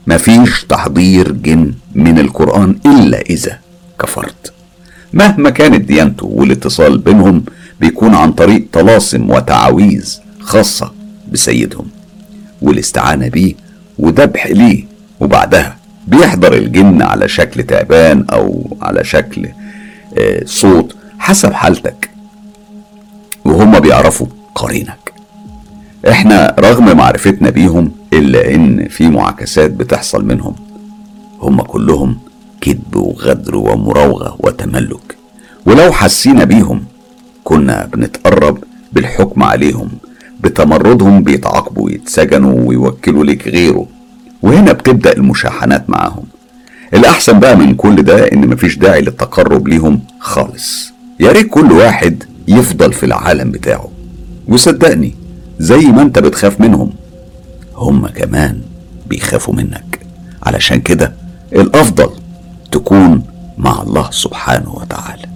مفيش 0.07 0.65
تحضير 0.65 1.33
جن 1.33 1.75
من 1.95 2.19
القرآن 2.19 2.77
إلا 2.87 3.21
إذا 3.21 3.59
كفرت. 4.01 4.53
مهما 5.13 5.51
كانت 5.51 5.85
ديانته 5.85 6.27
والاتصال 6.27 6.99
بينهم 6.99 7.45
بيكون 7.81 8.15
عن 8.15 8.33
طريق 8.33 8.67
طلاسم 8.73 9.31
وتعاويذ 9.31 10.19
خاصة 10.41 10.93
بسيدهم. 11.33 11.87
والاستعانة 12.63 13.29
بيه 13.29 13.55
وذبح 13.99 14.47
ليه. 14.47 14.85
وبعدها 15.21 15.77
بيحضر 16.07 16.55
الجن 16.55 17.03
على 17.03 17.29
شكل 17.29 17.63
تعبان 17.63 18.25
أو 18.33 18.77
على 18.83 19.05
شكل 19.05 19.49
آه، 20.19 20.43
صوت 20.45 20.97
حسب 21.19 21.53
حالتك. 21.53 22.11
وهم 23.45 23.81
بيعرفوا 23.81 24.27
قرينك. 24.55 25.10
إحنا 26.09 26.57
رغم 26.59 26.97
معرفتنا 26.97 27.51
بيهم 27.51 27.93
إلا 28.13 28.55
إن 28.55 28.89
في 28.89 29.09
معاكسات 29.09 29.71
بتحصل 29.71 30.25
منهم. 30.25 30.55
هم 31.41 31.61
كلهم 31.63 32.19
كذب 32.61 32.97
وغدر 32.97 33.57
ومراوغة 33.57 34.37
وتملك. 34.41 35.17
ولو 35.67 35.93
حسينا 35.93 36.45
بيهم 36.45 36.85
كنا 37.45 37.89
بنتقرب 37.93 38.65
بالحكم 38.93 39.43
عليهم 39.43 39.89
بتمردهم 40.41 41.23
بيتعاقبوا 41.23 41.85
ويتسجنوا 41.85 42.69
ويوكلوا 42.69 43.25
لك 43.25 43.49
غيره. 43.49 43.87
وهنا 44.43 44.73
بتبدأ 44.73 45.17
المشاحنات 45.17 45.91
معاهم. 45.91 46.25
الأحسن 46.95 47.41
بقى 47.41 47.57
من 47.57 47.75
كل 47.75 48.03
ده 48.03 48.33
إن 48.33 48.49
مفيش 48.49 48.77
داعي 48.79 49.01
للتقرب 49.01 49.69
ليهم 49.69 50.01
خالص. 50.21 50.93
يا 51.21 51.33
ريت 51.33 51.49
كل 51.51 51.73
واحد 51.73 52.25
يفضل 52.49 52.93
في 52.93 53.07
العالم 53.07 53.51
بتاعه. 53.51 53.89
وصدقني 54.49 55.15
زي 55.61 55.79
ما 55.87 56.03
انت 56.03 56.19
بتخاف 56.19 56.61
منهم. 56.61 56.91
هم 57.77 58.07
كمان 58.07 58.61
بيخافوا 59.07 59.55
منك. 59.55 60.01
علشان 60.43 60.81
كده 60.81 61.13
الأفضل 61.53 62.11
تكون 62.73 63.23
مع 63.59 63.83
الله 63.83 64.11
سبحانه 64.11 64.75
وتعالى. 64.75 65.27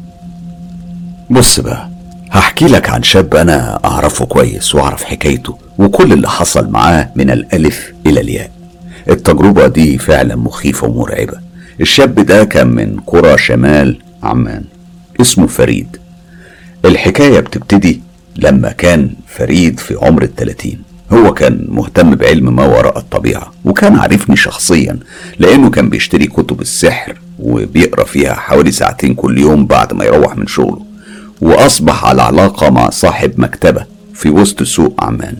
بص 1.30 1.60
بقى 1.60 1.88
هحكي 2.30 2.64
لك 2.64 2.90
عن 2.90 3.02
شاب 3.02 3.34
أنا 3.34 3.80
أعرفه 3.84 4.24
كويس 4.24 4.74
وأعرف 4.74 5.04
حكايته 5.04 5.58
وكل 5.78 6.12
اللي 6.12 6.28
حصل 6.28 6.70
معاه 6.70 7.10
من 7.16 7.30
الألف 7.30 7.92
إلى 8.06 8.20
الياء. 8.20 8.50
التجربة 9.10 9.66
دي 9.66 9.98
فعلا 9.98 10.36
مخيفة 10.36 10.86
ومرعبة. 10.86 11.38
الشاب 11.80 12.14
ده 12.14 12.44
كان 12.44 12.66
من 12.66 13.00
قرى 13.06 13.38
شمال 13.38 13.98
عمان 14.22 14.64
اسمه 15.20 15.46
فريد. 15.46 15.96
الحكاية 16.84 17.40
بتبتدي 17.40 18.00
لما 18.36 18.72
كان 18.72 19.10
فريد 19.28 19.80
في 19.80 19.94
عمر 20.02 20.22
الثلاثين 20.22 20.82
هو 21.12 21.34
كان 21.34 21.66
مهتم 21.68 22.14
بعلم 22.14 22.56
ما 22.56 22.66
وراء 22.66 22.98
الطبيعة 22.98 23.52
وكان 23.64 23.96
عارفني 23.96 24.36
شخصيا 24.36 24.98
لأنه 25.38 25.70
كان 25.70 25.88
بيشتري 25.88 26.26
كتب 26.26 26.60
السحر 26.60 27.18
وبيقرأ 27.38 28.04
فيها 28.04 28.34
حوالي 28.34 28.72
ساعتين 28.72 29.14
كل 29.14 29.38
يوم 29.38 29.66
بعد 29.66 29.92
ما 29.92 30.04
يروح 30.04 30.36
من 30.36 30.46
شغله. 30.46 30.82
وأصبح 31.40 32.04
على 32.04 32.22
علاقة 32.22 32.70
مع 32.70 32.90
صاحب 32.90 33.32
مكتبة 33.40 33.84
في 34.14 34.30
وسط 34.30 34.62
سوق 34.62 35.04
عمان. 35.04 35.36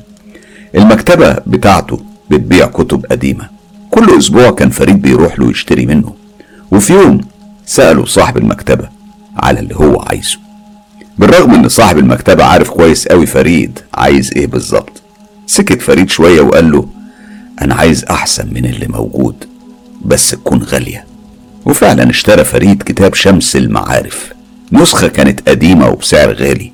المكتبة 0.75 1.37
بتاعته 1.47 2.01
بتبيع 2.31 2.67
كتب 2.67 3.07
قديمة. 3.07 3.49
كل 3.91 4.19
أسبوع 4.19 4.51
كان 4.51 4.71
فريد 4.71 5.03
بيروح 5.03 5.39
له 5.39 5.51
يشتري 5.51 5.87
منه. 5.87 6.15
وفي 6.71 6.93
يوم 6.93 7.21
سأله 7.67 8.05
صاحب 8.05 8.37
المكتبة 8.37 8.89
على 9.37 9.61
اللي 9.61 9.75
هو 9.77 10.01
عايزه. 10.01 10.44
بالرغم 11.19 11.55
إن 11.55 11.69
صاحب 11.69 11.99
المكتبة 11.99 12.45
عارف 12.45 12.71
كويس 12.71 13.09
قوي 13.09 13.27
فريد 13.27 13.79
عايز 13.95 14.31
إيه 14.37 14.47
بالظبط. 14.47 15.03
سكت 15.47 15.83
فريد 15.83 16.11
شوية 16.11 16.41
وقال 16.41 16.73
له 16.73 16.89
أنا 17.63 17.75
عايز 17.75 18.05
أحسن 18.05 18.49
من 18.53 18.65
اللي 18.65 18.87
موجود 18.87 19.35
بس 20.05 20.31
تكون 20.31 20.63
غالية. 20.63 21.05
وفعلا 21.67 22.11
اشترى 22.11 22.45
فريد 22.45 22.83
كتاب 22.83 23.15
شمس 23.15 23.57
المعارف. 23.57 24.33
نسخة 24.73 25.09
كانت 25.09 25.49
قديمة 25.49 25.89
وبسعر 25.89 26.33
غالي. 26.33 26.73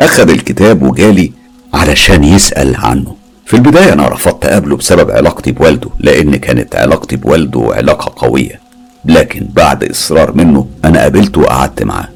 اخد 0.00 0.30
الكتاب 0.30 0.82
وجالي 0.82 1.32
علشان 1.74 2.24
يسأل 2.24 2.76
عنه. 2.76 3.16
في 3.46 3.54
البداية 3.54 3.92
أنا 3.92 4.08
رفضت 4.08 4.44
أقابله 4.44 4.76
بسبب 4.76 5.10
علاقتي 5.10 5.52
بوالده 5.52 5.90
لأن 6.00 6.36
كانت 6.36 6.76
علاقتي 6.76 7.16
بوالده 7.16 7.70
علاقة 7.74 8.26
قوية. 8.26 8.60
لكن 9.04 9.48
بعد 9.54 9.84
إصرار 9.84 10.32
منه 10.32 10.66
أنا 10.84 11.00
قابلته 11.00 11.40
وقعدت 11.40 11.82
معاه. 11.82 12.08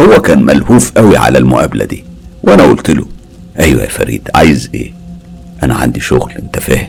هو 0.00 0.20
كان 0.20 0.44
ملهوف 0.44 0.92
قوي 0.92 1.16
على 1.16 1.38
المقابلة 1.38 1.84
دي. 1.84 2.04
وأنا 2.42 2.62
قلت 2.62 2.90
له 2.90 3.06
أيوة 3.60 3.82
يا 3.82 3.88
فريد 3.88 4.28
عايز 4.34 4.70
إيه؟ 4.74 4.92
أنا 5.62 5.74
عندي 5.74 6.00
شغل 6.00 6.32
أنت 6.32 6.58
فاهم. 6.58 6.88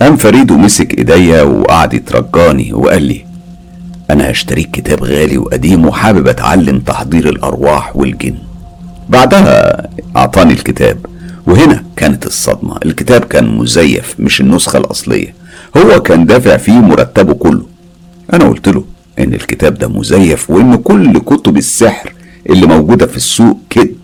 قام 0.00 0.16
فريد 0.16 0.50
ومسك 0.50 0.98
إيديا 0.98 1.42
وقعد 1.42 1.94
يترجاني 1.94 2.72
وقال 2.72 3.02
لي 3.02 3.24
أنا 4.10 4.30
هشتريك 4.30 4.70
كتاب 4.70 5.04
غالي 5.04 5.38
وقديم 5.38 5.86
وحابب 5.86 6.28
أتعلم 6.28 6.78
تحضير 6.78 7.28
الأرواح 7.28 7.96
والجن. 7.96 8.34
بعدها 9.08 9.82
أعطاني 10.16 10.52
الكتاب 10.52 11.06
وهنا 11.46 11.84
كانت 11.96 12.26
الصدمة. 12.26 12.76
الكتاب 12.84 13.24
كان 13.24 13.48
مزيف 13.48 14.14
مش 14.18 14.40
النسخة 14.40 14.78
الأصلية. 14.78 15.34
هو 15.76 16.02
كان 16.02 16.26
دافع 16.26 16.56
فيه 16.56 16.72
مرتبه 16.72 17.34
كله. 17.34 17.66
أنا 18.32 18.44
قلت 18.44 18.68
له 18.68 18.84
إن 19.18 19.34
الكتاب 19.34 19.74
ده 19.74 19.88
مزيف 19.88 20.50
وإن 20.50 20.76
كل 20.76 21.18
كتب 21.18 21.56
السحر 21.56 22.13
اللي 22.50 22.66
موجودة 22.66 23.06
في 23.06 23.16
السوق 23.16 23.58
كذب 23.70 23.96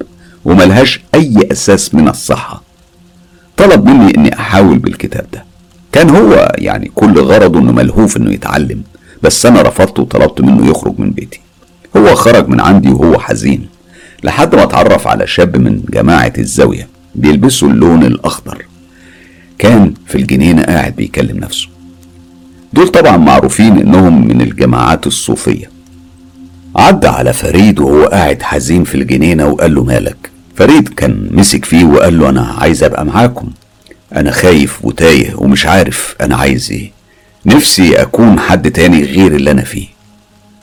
وملهاش 0.45 1.01
أي 1.15 1.49
أساس 1.53 1.95
من 1.95 2.09
الصحة. 2.09 2.63
طلب 3.57 3.89
مني 3.89 4.17
إني 4.17 4.39
أحاول 4.39 4.79
بالكتاب 4.79 5.27
ده. 5.33 5.45
كان 5.93 6.11
هو 6.11 6.53
يعني 6.59 6.91
كل 6.95 7.19
غرضه 7.21 7.59
إنه 7.59 7.73
ملهوف 7.73 8.17
إنه 8.17 8.31
يتعلم 8.33 8.83
بس 9.23 9.47
أنا 9.47 9.63
رفضت 9.63 9.99
وطلبت 9.99 10.41
منه 10.41 10.71
يخرج 10.71 10.99
من 10.99 11.11
بيتي. 11.11 11.41
هو 11.97 12.15
خرج 12.15 12.49
من 12.49 12.61
عندي 12.61 12.89
وهو 12.89 13.19
حزين 13.19 13.69
لحد 14.25 14.55
ما 14.55 14.63
اتعرف 14.63 15.07
على 15.07 15.27
شاب 15.27 15.57
من 15.57 15.83
جماعة 15.91 16.33
الزاوية 16.39 16.89
بيلبسوا 17.15 17.69
اللون 17.69 18.03
الأخضر. 18.03 18.65
كان 19.59 19.95
في 20.07 20.15
الجنينة 20.15 20.63
قاعد 20.63 20.97
بيكلم 20.97 21.39
نفسه. 21.39 21.69
دول 22.73 22.89
طبعا 22.89 23.17
معروفين 23.17 23.79
إنهم 23.79 24.29
من 24.29 24.41
الجماعات 24.41 25.07
الصوفية. 25.07 25.71
عدى 26.77 27.07
على 27.09 27.33
فريد 27.33 27.79
وهو 27.79 28.05
قاعد 28.05 28.43
حزين 28.43 28.85
في 28.85 28.95
الجنينة 28.95 29.47
وقال 29.47 29.75
له 29.75 29.85
مالك؟ 29.85 30.31
فريد 30.57 30.89
كان 30.89 31.29
مسك 31.33 31.65
فيه 31.65 31.85
وقال 31.85 32.19
له 32.19 32.29
أنا 32.29 32.43
عايز 32.59 32.83
أبقى 32.83 33.05
معاكم. 33.05 33.51
أنا 34.17 34.31
خايف 34.31 34.85
وتايه 34.85 35.35
ومش 35.37 35.67
عارف 35.67 36.15
أنا 36.21 36.37
عايز 36.37 36.71
إيه. 36.71 36.93
نفسي 37.47 38.03
أكون 38.03 38.41
حد 38.41 38.71
تاني 38.71 39.03
غير 39.05 39.35
اللي 39.35 39.51
أنا 39.51 39.63
فيه. 39.63 39.87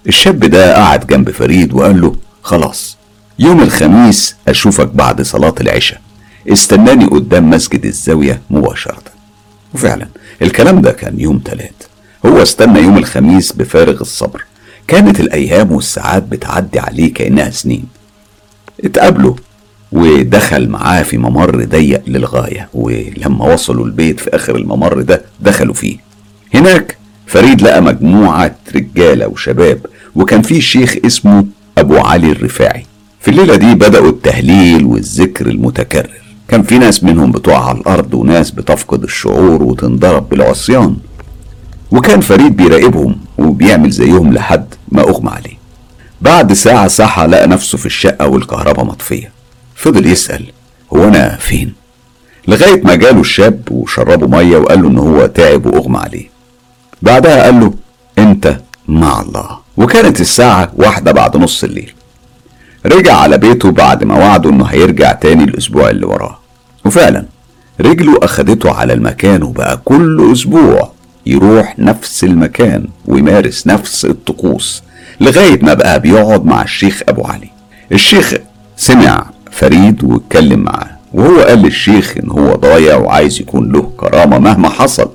الشاب 0.07 0.39
ده 0.39 0.75
قعد 0.75 1.07
جنب 1.07 1.31
فريد 1.31 1.73
وقال 1.73 2.01
له 2.01 2.15
خلاص 2.41 2.97
يوم 3.39 3.61
الخميس 3.61 4.35
أشوفك 4.47 4.87
بعد 4.87 5.21
صلاة 5.21 5.55
العشاء. 5.61 6.01
استناني 6.51 7.05
قدام 7.05 7.49
مسجد 7.49 7.85
الزاوية 7.85 8.41
مباشرة. 8.49 9.01
وفعلا 9.73 10.07
الكلام 10.41 10.81
ده 10.81 10.91
كان 10.91 11.19
يوم 11.19 11.39
تلات. 11.39 11.83
هو 12.25 12.41
استنى 12.41 12.79
يوم 12.79 12.97
الخميس 12.97 13.51
بفارغ 13.51 14.01
الصبر. 14.01 14.45
كانت 14.88 15.19
الأيام 15.19 15.71
والساعات 15.71 16.23
بتعدي 16.23 16.79
عليه 16.79 17.13
كأنها 17.13 17.49
سنين. 17.49 17.85
اتقابلوا 18.85 19.35
ودخل 19.91 20.69
معاه 20.69 21.03
في 21.03 21.17
ممر 21.17 21.65
ضيق 21.65 22.01
للغاية 22.07 22.69
ولما 22.73 23.53
وصلوا 23.53 23.85
البيت 23.85 24.19
في 24.19 24.35
آخر 24.35 24.55
الممر 24.55 25.01
ده 25.01 25.21
دخلوا 25.41 25.73
فيه. 25.73 25.97
هناك 26.53 26.97
فريد 27.27 27.61
لقى 27.61 27.81
مجموعة 27.81 28.55
رجالة 28.75 29.27
وشباب 29.27 29.85
وكان 30.15 30.41
في 30.41 30.61
شيخ 30.61 30.95
اسمه 31.05 31.45
أبو 31.77 31.97
علي 31.97 32.31
الرفاعي. 32.31 32.85
في 33.21 33.31
الليلة 33.31 33.55
دي 33.55 33.73
بدأوا 33.75 34.09
التهليل 34.09 34.85
والذكر 34.85 35.47
المتكرر. 35.47 36.21
كان 36.47 36.63
في 36.63 36.77
ناس 36.77 37.03
منهم 37.03 37.31
بتقع 37.31 37.69
على 37.69 37.77
الأرض 37.77 38.13
وناس 38.13 38.51
بتفقد 38.51 39.03
الشعور 39.03 39.63
وتنضرب 39.63 40.29
بالعصيان. 40.29 40.95
وكان 41.91 42.21
فريد 42.21 42.55
بيراقبهم 42.55 43.17
وبيعمل 43.38 43.89
زيهم 43.89 44.33
لحد 44.33 44.65
ما 44.91 45.01
أغمى 45.01 45.29
عليه. 45.29 45.57
بعد 46.21 46.53
ساعة 46.53 46.88
صحى 46.88 47.25
لقى 47.27 47.47
نفسه 47.47 47.77
في 47.77 47.85
الشقة 47.85 48.27
والكهرباء 48.27 48.85
مطفية. 48.85 49.31
فضل 49.75 50.05
يسأل 50.05 50.45
هو 50.93 51.03
أنا 51.03 51.35
فين؟ 51.39 51.73
لغاية 52.47 52.81
ما 52.83 52.95
جاله 52.95 53.21
الشاب 53.21 53.61
وشربه 53.71 54.27
مية 54.27 54.57
وقال 54.57 54.81
له 54.81 54.88
إن 54.88 54.97
هو 54.97 55.25
تعب 55.25 55.65
وأغمى 55.65 55.97
عليه. 55.97 56.29
بعدها 57.01 57.43
قال 57.43 57.59
له 57.59 57.73
أنت 58.17 58.57
مع 58.88 59.21
الله. 59.21 59.57
وكانت 59.77 60.21
الساعة 60.21 60.71
واحدة 60.75 61.11
بعد 61.11 61.38
نص 61.38 61.63
الليل. 61.63 61.93
رجع 62.85 63.15
على 63.15 63.38
بيته 63.38 63.71
بعد 63.71 64.03
ما 64.03 64.15
وعده 64.17 64.49
إنه 64.49 64.65
هيرجع 64.65 65.11
تاني 65.11 65.43
الأسبوع 65.43 65.89
اللي 65.89 66.05
وراه. 66.05 66.39
وفعلا 66.85 67.25
رجله 67.81 68.19
أخدته 68.23 68.71
على 68.71 68.93
المكان 68.93 69.43
وبقى 69.43 69.81
كل 69.85 70.29
أسبوع 70.33 70.91
يروح 71.32 71.80
نفس 71.80 72.23
المكان 72.23 72.88
ويمارس 73.05 73.67
نفس 73.67 74.05
الطقوس 74.05 74.84
لغاية 75.21 75.59
ما 75.63 75.73
بقى 75.73 75.99
بيقعد 75.99 76.45
مع 76.45 76.61
الشيخ 76.61 77.01
أبو 77.09 77.23
علي. 77.23 77.49
الشيخ 77.91 78.34
سمع 78.78 79.25
فريد 79.51 80.03
واتكلم 80.03 80.59
معاه 80.59 80.89
وهو 81.13 81.39
قال 81.41 81.59
للشيخ 81.59 82.15
إن 82.23 82.30
هو 82.32 82.55
ضايع 82.55 82.95
وعايز 82.97 83.41
يكون 83.41 83.71
له 83.71 83.91
كرامة 83.97 84.39
مهما 84.39 84.69
حصل. 84.69 85.09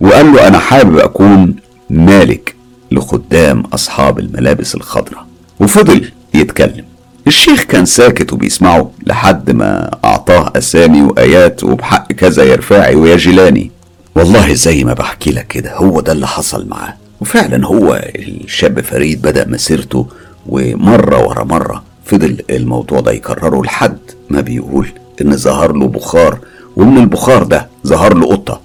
وقال 0.00 0.32
له 0.32 0.48
أنا 0.48 0.58
حابب 0.58 0.98
أكون 0.98 1.56
مالك 1.90 2.54
لخدام 2.92 3.60
أصحاب 3.60 4.18
الملابس 4.18 4.74
الخضراء. 4.74 5.26
وفضل 5.60 6.10
يتكلم. 6.34 6.84
الشيخ 7.26 7.62
كان 7.62 7.84
ساكت 7.84 8.32
وبيسمعه 8.32 8.90
لحد 9.06 9.50
ما 9.50 9.90
أعطاه 10.04 10.52
أسامي 10.56 11.02
وآيات 11.02 11.64
وبحق 11.64 12.12
كذا 12.12 12.44
يا 12.44 12.94
ويا 12.94 13.16
جيلاني. 13.16 13.70
والله 14.16 14.54
زي 14.54 14.84
ما 14.84 14.92
بحكي 14.92 15.30
لك 15.32 15.46
كده 15.46 15.76
هو 15.76 16.00
ده 16.00 16.12
اللي 16.12 16.26
حصل 16.26 16.68
معاه. 16.68 16.94
وفعلا 17.20 17.66
هو 17.66 18.02
الشاب 18.16 18.80
فريد 18.80 19.22
بدأ 19.22 19.48
مسيرته 19.48 20.06
ومرة 20.46 21.26
ورا 21.26 21.44
مرة 21.44 21.82
فضل 22.04 22.36
الموضوع 22.50 23.00
ده 23.00 23.12
يكرره 23.12 23.62
لحد 23.62 23.98
ما 24.30 24.40
بيقول 24.40 24.88
إن 25.20 25.36
ظهر 25.36 25.72
له 25.72 25.86
بخار 25.88 26.38
ومن 26.76 26.98
البخار 26.98 27.42
ده 27.42 27.68
ظهر 27.86 28.14
له 28.14 28.26
قطة 28.26 28.60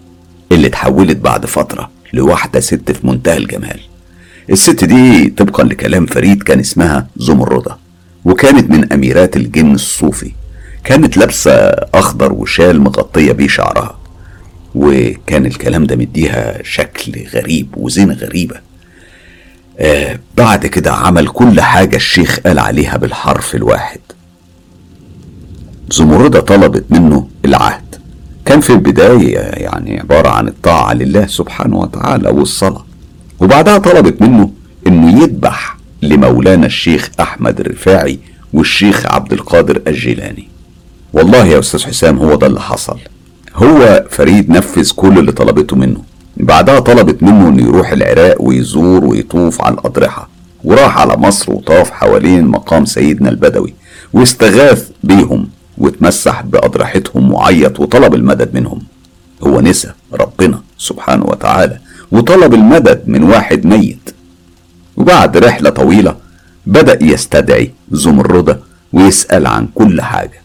اللي 0.52 0.68
اتحولت 0.68 1.18
بعد 1.18 1.46
فترة 1.46 1.90
لواحدة 2.14 2.60
ست 2.60 2.92
في 2.92 3.08
منتهى 3.08 3.38
الجمال. 3.38 3.80
الست 4.50 4.84
دي 4.86 5.30
طبقا 5.30 5.64
لكلام 5.64 6.06
فريد 6.06 6.44
كان 6.44 6.60
اسمها 6.60 7.08
زمردة 7.18 7.78
وكانت 8.26 8.70
من 8.70 8.94
أميرات 8.94 9.36
الجن 9.38 9.74
الصوفي. 9.74 10.32
كانت 10.84 11.18
لابسة 11.18 11.52
أخضر 11.94 12.34
وشال 12.34 12.82
مغطية 12.82 13.32
بيه 13.32 13.48
شعرها. 13.48 14.01
وكان 14.76 15.46
الكلام 15.46 15.86
ده 15.86 15.96
مديها 15.96 16.64
شكل 16.64 17.28
غريب 17.34 17.68
وزينة 17.78 18.14
غريبة. 18.14 18.56
آه 19.80 20.20
بعد 20.38 20.66
كده 20.66 20.94
عمل 20.94 21.28
كل 21.28 21.62
حاجة 21.62 21.96
الشيخ 21.96 22.40
قال 22.40 22.60
عليها 22.60 22.98
بالحرف 22.98 23.56
الواحد. 23.56 24.00
زمردة 25.92 26.40
طلبت 26.40 26.86
منه 26.90 27.28
العهد. 27.46 27.96
كان 28.46 28.62
في 28.62 28.70
البداية 28.70 29.38
يعني 29.40 30.00
عبارة 30.00 30.30
عن 30.30 30.48
الطاعة 30.48 30.94
لله 30.94 31.28
سبحانه 31.28 31.78
وتعالى 31.78 32.30
والصلاة. 32.30 32.86
وبعدها 33.40 33.78
طلبت 33.78 34.22
منه 34.22 34.52
إنه 34.88 35.24
يذبح 35.24 35.78
لمولانا 36.02 36.66
الشيخ 36.66 37.10
أحمد 37.20 37.60
الرفاعي 37.60 38.20
والشيخ 38.54 39.06
عبد 39.06 39.34
القادر 39.34 39.82
الجيلاني. 39.88 40.48
والله 41.14 41.46
يا 41.46 41.60
أستاذ 41.60 41.84
حسام 41.86 42.18
هو 42.18 42.36
ده 42.36 42.48
اللي 42.48 42.62
حصل. 42.62 43.00
هو 43.56 44.06
فريد 44.10 44.50
نفذ 44.50 44.92
كل 44.96 45.20
اللي 45.20 45.32
طلبته 45.32 45.76
منه. 45.76 46.02
بعدها 46.38 46.80
طلبت 46.80 47.24
منه 47.24 47.48
إنه 47.48 47.64
يروح 47.64 47.92
العراق 47.92 48.42
ويزور 48.42 49.06
ويطوف 49.06 49.62
على 49.62 49.74
الأضرحة. 49.74 50.30
وراح 50.64 50.98
على 50.98 51.18
مصر 51.18 51.52
وطاف 51.52 51.92
حوالين 51.92 52.48
مقام 52.48 52.86
سيدنا 52.86 53.30
البدوي. 53.30 53.74
واستغاث 54.14 54.90
بيهم 55.04 55.48
واتمسح 55.78 56.42
بأضرحتهم 56.42 57.34
وعيط 57.34 57.80
وطلب 57.80 58.16
المدد 58.16 58.54
منهم. 58.54 58.82
هو 59.44 59.62
نسى 59.62 59.92
ربنا 60.14 60.62
سبحانه 60.78 61.26
وتعالى 61.26 61.78
وطلب 62.12 62.54
المدد 62.54 63.04
من 63.08 63.24
واحد 63.24 63.66
ميت. 63.66 64.16
وبعد 64.98 65.38
رحلة 65.38 65.70
طويلة 65.70 66.16
بدأ 66.66 67.04
يستدعي 67.04 67.72
زمردة 67.92 68.60
ويسأل 68.94 69.48
عن 69.48 69.68
كل 69.76 70.02
حاجة. 70.02 70.42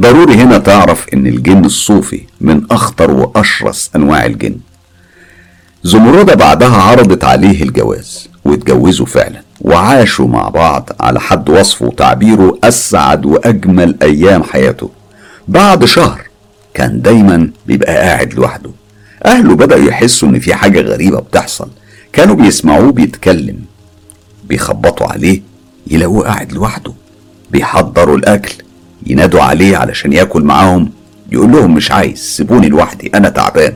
ضروري 0.00 0.34
هنا 0.34 0.58
تعرف 0.58 1.06
إن 1.14 1.26
الجن 1.26 1.64
الصوفي 1.64 2.20
من 2.40 2.62
أخطر 2.70 3.10
وأشرس 3.10 3.90
أنواع 3.96 4.26
الجن. 4.26 4.56
زمردة 5.82 6.34
بعدها 6.34 6.82
عرضت 6.82 7.24
عليه 7.24 7.62
الجواز 7.62 8.28
واتجوزوا 8.44 9.06
فعلا 9.06 9.42
وعاشوا 9.60 10.28
مع 10.28 10.48
بعض 10.48 10.90
على 11.00 11.20
حد 11.20 11.50
وصفه 11.50 11.86
وتعبيره 11.86 12.58
أسعد 12.64 13.26
وأجمل 13.26 13.96
أيام 14.02 14.42
حياته. 14.42 14.90
بعد 15.48 15.84
شهر 15.84 16.20
كان 16.74 17.02
دايما 17.02 17.50
بيبقى 17.66 17.96
قاعد 17.96 18.34
لوحده. 18.34 18.70
أهله 19.26 19.54
بدأوا 19.54 19.84
يحسوا 19.84 20.28
إن 20.28 20.38
في 20.38 20.54
حاجة 20.54 20.80
غريبة 20.80 21.20
بتحصل. 21.20 21.68
كانوا 22.12 22.34
بيسمعوه 22.34 22.92
بيتكلم. 22.92 23.58
بيخبطوا 24.48 25.06
عليه 25.06 25.42
يلاقوه 25.86 26.24
قاعد 26.24 26.52
لوحده. 26.52 26.92
بيحضروا 27.50 28.16
الأكل. 28.16 28.54
ينادوا 29.06 29.42
عليه 29.42 29.76
علشان 29.76 30.12
ياكل 30.12 30.42
معاهم. 30.42 30.90
يقول 31.32 31.52
لهم 31.52 31.74
مش 31.74 31.90
عايز 31.90 32.18
سيبوني 32.18 32.68
لوحدي 32.68 33.10
أنا 33.14 33.28
تعبان. 33.28 33.74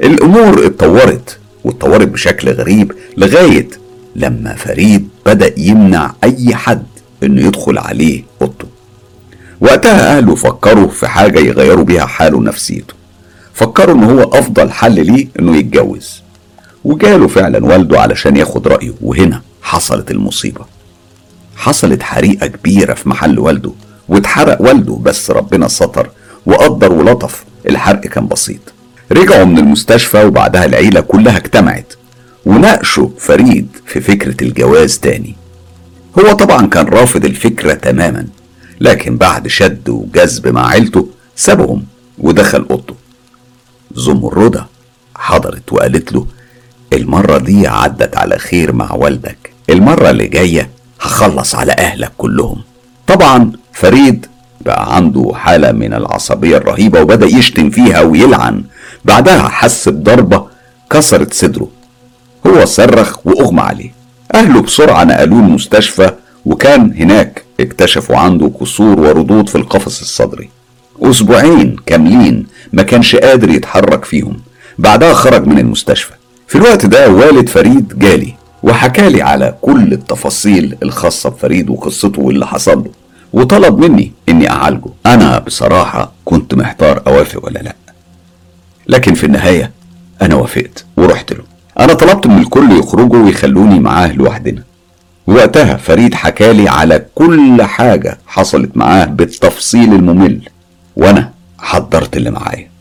الأمور 0.00 0.66
اتطورت 0.66 1.38
واتطورت 1.64 2.08
بشكل 2.08 2.48
غريب 2.50 2.92
لغاية 3.16 3.68
لما 4.16 4.54
فريد 4.54 5.08
بدأ 5.26 5.60
يمنع 5.60 6.14
أي 6.24 6.54
حد 6.54 6.86
إنه 7.22 7.46
يدخل 7.46 7.78
عليه 7.78 8.22
أوضته. 8.42 8.66
وقتها 9.60 10.16
أهله 10.16 10.34
فكروا 10.34 10.88
في 10.88 11.06
حاجة 11.08 11.38
يغيروا 11.38 11.84
بيها 11.84 12.06
حاله 12.06 12.36
ونفسيته. 12.36 12.94
فكروا 13.54 13.94
إن 13.94 14.04
هو 14.04 14.22
أفضل 14.22 14.70
حل 14.70 15.06
ليه 15.06 15.28
إنه 15.38 15.56
يتجوز. 15.56 16.22
وجاله 16.84 17.28
فعلا 17.28 17.64
والده 17.64 18.00
علشان 18.00 18.36
ياخد 18.36 18.68
رأيه. 18.68 18.92
وهنا 19.00 19.42
حصلت 19.62 20.10
المصيبة. 20.10 20.64
حصلت 21.56 22.02
حريقة 22.02 22.46
كبيرة 22.46 22.94
في 22.94 23.08
محل 23.08 23.38
والده. 23.38 23.72
واتحرق 24.08 24.60
والده 24.62 24.94
بس 25.02 25.30
ربنا 25.30 25.68
ستر 25.68 26.10
وقدر 26.46 26.92
ولطف. 26.92 27.44
الحرق 27.68 28.00
كان 28.00 28.26
بسيط. 28.26 28.60
رجعوا 29.12 29.44
من 29.44 29.58
المستشفى 29.58 30.24
وبعدها 30.24 30.64
العيلة 30.64 31.00
كلها 31.00 31.36
اجتمعت 31.36 31.92
وناقشوا 32.46 33.08
فريد 33.18 33.68
في 33.86 34.00
فكرة 34.00 34.44
الجواز 34.44 34.98
تاني. 34.98 35.36
هو 36.18 36.32
طبعا 36.32 36.66
كان 36.66 36.86
رافض 36.86 37.24
الفكرة 37.24 37.74
تماما 37.74 38.26
لكن 38.80 39.16
بعد 39.16 39.48
شد 39.48 39.88
وجذب 39.88 40.48
مع 40.48 40.68
عيلته 40.68 41.08
سابهم 41.36 41.84
ودخل 42.18 42.66
أوضته. 42.70 42.94
زمردة 43.94 44.66
حضرت 45.16 45.72
وقالت 45.72 46.12
له 46.12 46.26
المرة 46.92 47.38
دي 47.38 47.66
عدت 47.68 48.16
على 48.16 48.38
خير 48.38 48.72
مع 48.72 48.92
والدك 48.92 49.52
المرة 49.70 50.10
اللي 50.10 50.26
جاية 50.26 50.70
هخلص 51.00 51.54
على 51.54 51.72
أهلك 51.72 52.12
كلهم. 52.18 52.62
طبعا 53.06 53.52
فريد 53.72 54.26
بقى 54.60 54.96
عنده 54.96 55.32
حالة 55.34 55.72
من 55.72 55.94
العصبية 55.94 56.56
الرهيبة 56.56 57.00
وبدأ 57.00 57.26
يشتم 57.26 57.70
فيها 57.70 58.00
ويلعن. 58.00 58.64
بعدها 59.04 59.48
حس 59.48 59.88
بضربة 59.88 60.46
كسرت 60.90 61.34
صدره. 61.34 61.68
هو 62.46 62.64
صرخ 62.64 63.26
وأغمى 63.26 63.60
عليه. 63.60 63.92
أهله 64.34 64.62
بسرعة 64.62 65.04
نقلوه 65.04 65.38
المستشفى 65.38 66.10
وكان 66.46 66.94
هناك 66.96 67.44
اكتشفوا 67.60 68.16
عنده 68.16 68.50
كسور 68.60 69.00
وردود 69.00 69.48
في 69.48 69.54
القفص 69.58 70.00
الصدري. 70.00 70.50
أسبوعين 71.02 71.76
كاملين 71.86 72.46
ما 72.72 72.82
كانش 72.82 73.16
قادر 73.16 73.50
يتحرك 73.50 74.04
فيهم. 74.04 74.36
بعدها 74.78 75.14
خرج 75.14 75.46
من 75.46 75.58
المستشفى. 75.58 76.12
في 76.48 76.54
الوقت 76.58 76.86
ده 76.86 77.10
والد 77.10 77.48
فريد 77.48 77.92
جالي. 77.98 78.34
وحكالي 78.64 79.22
على 79.22 79.54
كل 79.62 79.92
التفاصيل 79.92 80.76
الخاصة 80.82 81.30
بفريد 81.30 81.70
وقصته 81.70 82.22
واللي 82.22 82.46
حصل 82.46 82.78
له. 82.78 82.90
وطلب 83.32 83.78
مني 83.78 84.12
إني 84.28 84.50
أعالجه. 84.50 84.88
أنا 85.06 85.38
بصراحة 85.38 86.12
كنت 86.24 86.54
محتار 86.54 87.02
أوافق 87.06 87.44
ولا 87.46 87.58
لأ. 87.58 87.76
لكن 88.88 89.14
في 89.14 89.24
النهاية 89.26 89.70
أنا 90.22 90.34
وافقت 90.34 90.84
ورحت 90.96 91.32
له. 91.32 91.44
أنا 91.80 91.94
طلبت 91.94 92.26
من 92.26 92.38
الكل 92.38 92.78
يخرجوا 92.78 93.24
ويخلوني 93.24 93.80
معاه 93.80 94.12
لوحدنا. 94.12 94.62
وقتها 95.26 95.76
فريد 95.76 96.14
حكالي 96.14 96.68
على 96.68 97.06
كل 97.14 97.62
حاجة 97.62 98.18
حصلت 98.26 98.76
معاه 98.76 99.04
بالتفصيل 99.04 99.92
الممل. 99.92 100.48
وأنا 100.96 101.30
حضرت 101.58 102.16
اللي 102.16 102.30
معايا. 102.30 102.73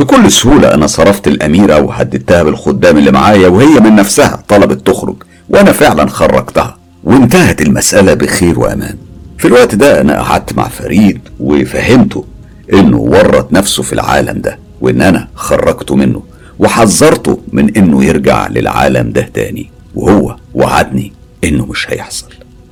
بكل 0.00 0.32
سهولة 0.32 0.74
أنا 0.74 0.86
صرفت 0.86 1.28
الأميرة 1.28 1.80
وهددتها 1.80 2.42
بالخدام 2.42 2.98
اللي 2.98 3.10
معايا 3.10 3.48
وهي 3.48 3.80
من 3.80 3.94
نفسها 3.94 4.42
طلبت 4.48 4.86
تخرج 4.86 5.16
وأنا 5.48 5.72
فعلا 5.72 6.08
خرجتها 6.08 6.78
وانتهت 7.04 7.60
المسألة 7.62 8.14
بخير 8.14 8.58
وأمان. 8.60 8.96
في 9.38 9.48
الوقت 9.48 9.74
ده 9.74 10.00
أنا 10.00 10.20
قعدت 10.22 10.52
مع 10.56 10.68
فريد 10.68 11.20
وفهمته 11.40 12.24
إنه 12.72 12.96
ورط 12.96 13.52
نفسه 13.52 13.82
في 13.82 13.92
العالم 13.92 14.40
ده 14.40 14.58
وإن 14.80 15.02
أنا 15.02 15.28
خرجته 15.34 15.96
منه 15.96 16.22
وحذرته 16.58 17.38
من 17.52 17.76
إنه 17.76 18.04
يرجع 18.04 18.48
للعالم 18.48 19.12
ده 19.12 19.30
تاني 19.34 19.70
وهو 19.94 20.36
وعدني 20.54 21.12
إنه 21.44 21.66
مش 21.66 21.90
هيحصل. 21.90 22.26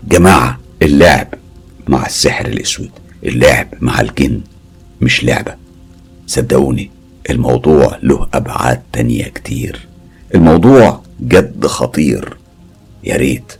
جماعة 0.08 0.58
اللعب 0.82 1.26
مع 1.88 2.06
السحر 2.06 2.46
الأسود 2.46 2.90
اللعب 3.24 3.66
مع 3.80 4.00
الجن 4.00 4.40
مش 5.00 5.24
لعبة. 5.24 5.54
صدقوني 6.26 6.90
الموضوع 7.30 7.98
له 8.02 8.28
أبعاد 8.34 8.82
تانية 8.92 9.24
كتير. 9.24 9.88
الموضوع 10.34 11.02
جد 11.20 11.66
خطير. 11.66 12.36
يا 13.04 13.16
ريت 13.16 13.52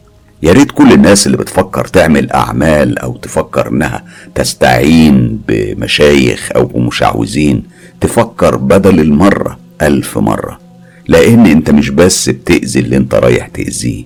يا 0.43 0.53
ريت 0.53 0.71
كل 0.71 0.93
الناس 0.93 1.27
اللي 1.27 1.37
بتفكر 1.37 1.85
تعمل 1.87 2.31
أعمال 2.33 2.99
أو 2.99 3.17
تفكر 3.17 3.69
إنها 3.69 4.05
تستعين 4.35 5.41
بمشايخ 5.49 6.53
أو 6.57 6.67
بمشعوذين 6.67 7.63
تفكر 8.01 8.57
بدل 8.57 9.01
المرة 9.01 9.59
ألف 9.83 10.19
مرة. 10.19 10.61
لأن 11.09 11.47
أنت 11.47 11.71
مش 11.71 11.91
بس 11.91 12.29
بتأذي 12.29 12.81
اللي 12.81 12.97
أنت 12.97 13.15
رايح 13.15 13.47
تأذيه 13.47 14.05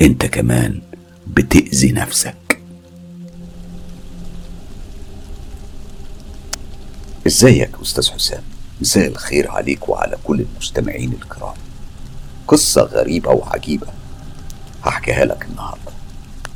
أنت 0.00 0.26
كمان 0.26 0.80
بتأذي 1.26 1.92
نفسك. 1.92 2.34
إزيك 7.26 7.70
أستاذ 7.82 8.10
حسام؟ 8.10 8.42
مساء 8.82 9.08
الخير 9.08 9.50
عليك 9.50 9.88
وعلى 9.88 10.16
كل 10.24 10.40
المستمعين 10.40 11.12
الكرام. 11.12 11.54
قصة 12.48 12.82
غريبة 12.82 13.30
وعجيبة 13.30 13.86
هحكيها 14.82 15.24
لك 15.24 15.46
النهاردة. 15.50 15.92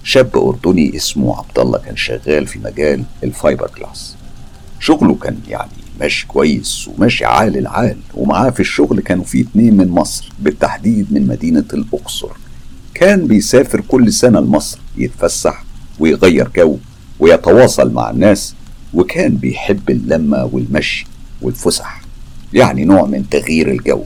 شاب 0.05 0.37
أردني 0.37 0.97
اسمه 0.97 1.39
عبد 1.39 1.59
الله 1.59 1.79
كان 1.79 1.97
شغال 1.97 2.47
في 2.47 2.59
مجال 2.59 3.05
الفايبر 3.24 3.70
جلاس 3.79 4.16
شغله 4.81 5.14
كان 5.14 5.41
يعني 5.49 5.70
ماشي 6.01 6.27
كويس 6.27 6.89
وماشي 6.89 7.24
عال 7.24 7.57
العال 7.57 7.97
ومعاه 8.14 8.51
في 8.51 8.61
الشغل 8.61 9.01
كانوا 9.01 9.24
في 9.24 9.41
اتنين 9.41 9.77
من 9.77 9.89
مصر 9.89 10.33
بالتحديد 10.39 11.12
من 11.12 11.27
مدينة 11.27 11.64
الأقصر. 11.72 12.31
كان 12.95 13.27
بيسافر 13.27 13.81
كل 13.81 14.12
سنة 14.12 14.41
لمصر 14.41 14.79
يتفسح 14.97 15.64
ويغير 15.99 16.49
جو 16.57 16.79
ويتواصل 17.20 17.93
مع 17.93 18.11
الناس 18.11 18.55
وكان 18.95 19.37
بيحب 19.37 19.91
اللمة 19.91 20.45
والمشي 20.53 21.07
والفسح. 21.42 22.05
يعني 22.57 22.84
نوع 22.84 23.04
من 23.07 23.28
تغيير 23.28 23.70
الجو. 23.70 24.03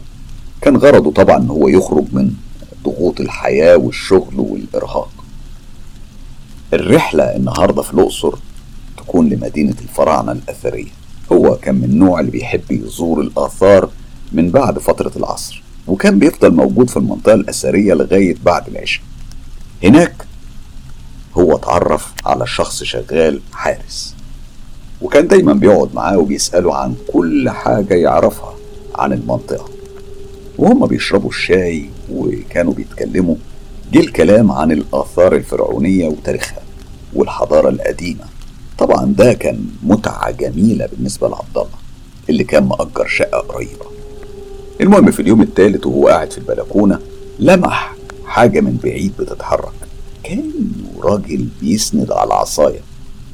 كان 0.63 0.77
غرضه 0.77 1.13
طبعا 1.13 1.37
إن 1.37 1.49
هو 1.49 1.69
يخرج 1.69 2.05
من 2.13 2.33
ضغوط 2.85 3.21
الحياة 3.21 3.77
والشغل 3.77 4.41
والإرهاق. 4.41 5.11
الرحلة 6.73 7.37
النهاردة 7.37 7.83
في 7.83 7.95
الأقصر 7.95 8.35
تكون 8.97 9.29
لمدينة 9.29 9.75
الفراعنة 9.83 10.33
الأثرية. 10.33 10.91
هو 11.33 11.57
كان 11.57 11.75
من 11.75 11.85
النوع 11.85 12.21
اللي 12.21 12.31
بيحب 12.31 12.71
يزور 12.71 13.21
الآثار 13.21 13.91
من 14.33 14.51
بعد 14.51 14.79
فترة 14.79 15.13
العصر 15.17 15.63
وكان 15.87 16.19
بيفضل 16.19 16.55
موجود 16.55 16.91
في 16.91 16.97
المنطقة 16.97 17.35
الأثرية 17.35 17.95
لغاية 17.95 18.37
بعد 18.45 18.69
العشاء. 18.69 19.03
هناك 19.85 20.27
هو 21.39 21.57
اتعرف 21.57 22.13
على 22.27 22.47
شخص 22.47 22.83
شغال 22.83 23.41
حارس. 23.53 24.15
وكان 25.03 25.29
دايما 25.29 25.53
بيقعد 25.53 25.95
معاه 25.95 26.19
وبيسأله 26.19 26.75
عن 26.75 26.95
كل 27.13 27.51
حاجة 27.51 27.95
يعرفها 27.95 28.55
عن 28.95 29.13
المنطقة. 29.13 29.69
وهم 30.59 30.87
بيشربوا 30.87 31.29
الشاي 31.31 31.91
وكانوا 32.13 32.73
بيتكلموا 32.73 33.35
جه 33.93 33.99
الكلام 34.01 34.53
عن 34.53 34.73
الآثار 34.73 35.35
الفرعونية 35.37 36.09
وتاريخها 36.09 36.63
والحضارة 37.15 37.69
القديمة. 37.69 38.25
طبعا 38.79 39.05
ده 39.19 39.33
كان 39.33 39.65
متعة 39.83 40.31
جميلة 40.31 40.87
بالنسبة 40.93 41.29
لعبد 41.29 41.57
الله 41.57 41.79
اللي 42.29 42.45
كان 42.45 42.65
مأجر 42.65 43.07
شقة 43.07 43.39
قريبة. 43.39 43.87
المهم 44.81 45.11
في 45.11 45.23
اليوم 45.23 45.43
الثالث 45.43 45.87
وهو 45.87 46.09
قاعد 46.09 46.33
في 46.33 46.39
البلكونة 46.39 46.99
لمح 47.39 47.95
حاجة 48.25 48.61
من 48.61 48.77
بعيد 48.85 49.13
بتتحرك. 49.19 49.73
كان 50.25 50.51
راجل 51.03 51.49
بيسند 51.61 52.13
على 52.13 52.35
عصاية. 52.35 52.81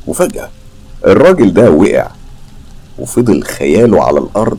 وفجأة 0.07 0.51
الراجل 1.07 1.53
ده 1.53 1.71
وقع 1.71 2.11
وفضل 2.99 3.43
خياله 3.43 4.03
على 4.05 4.19
الأرض 4.19 4.59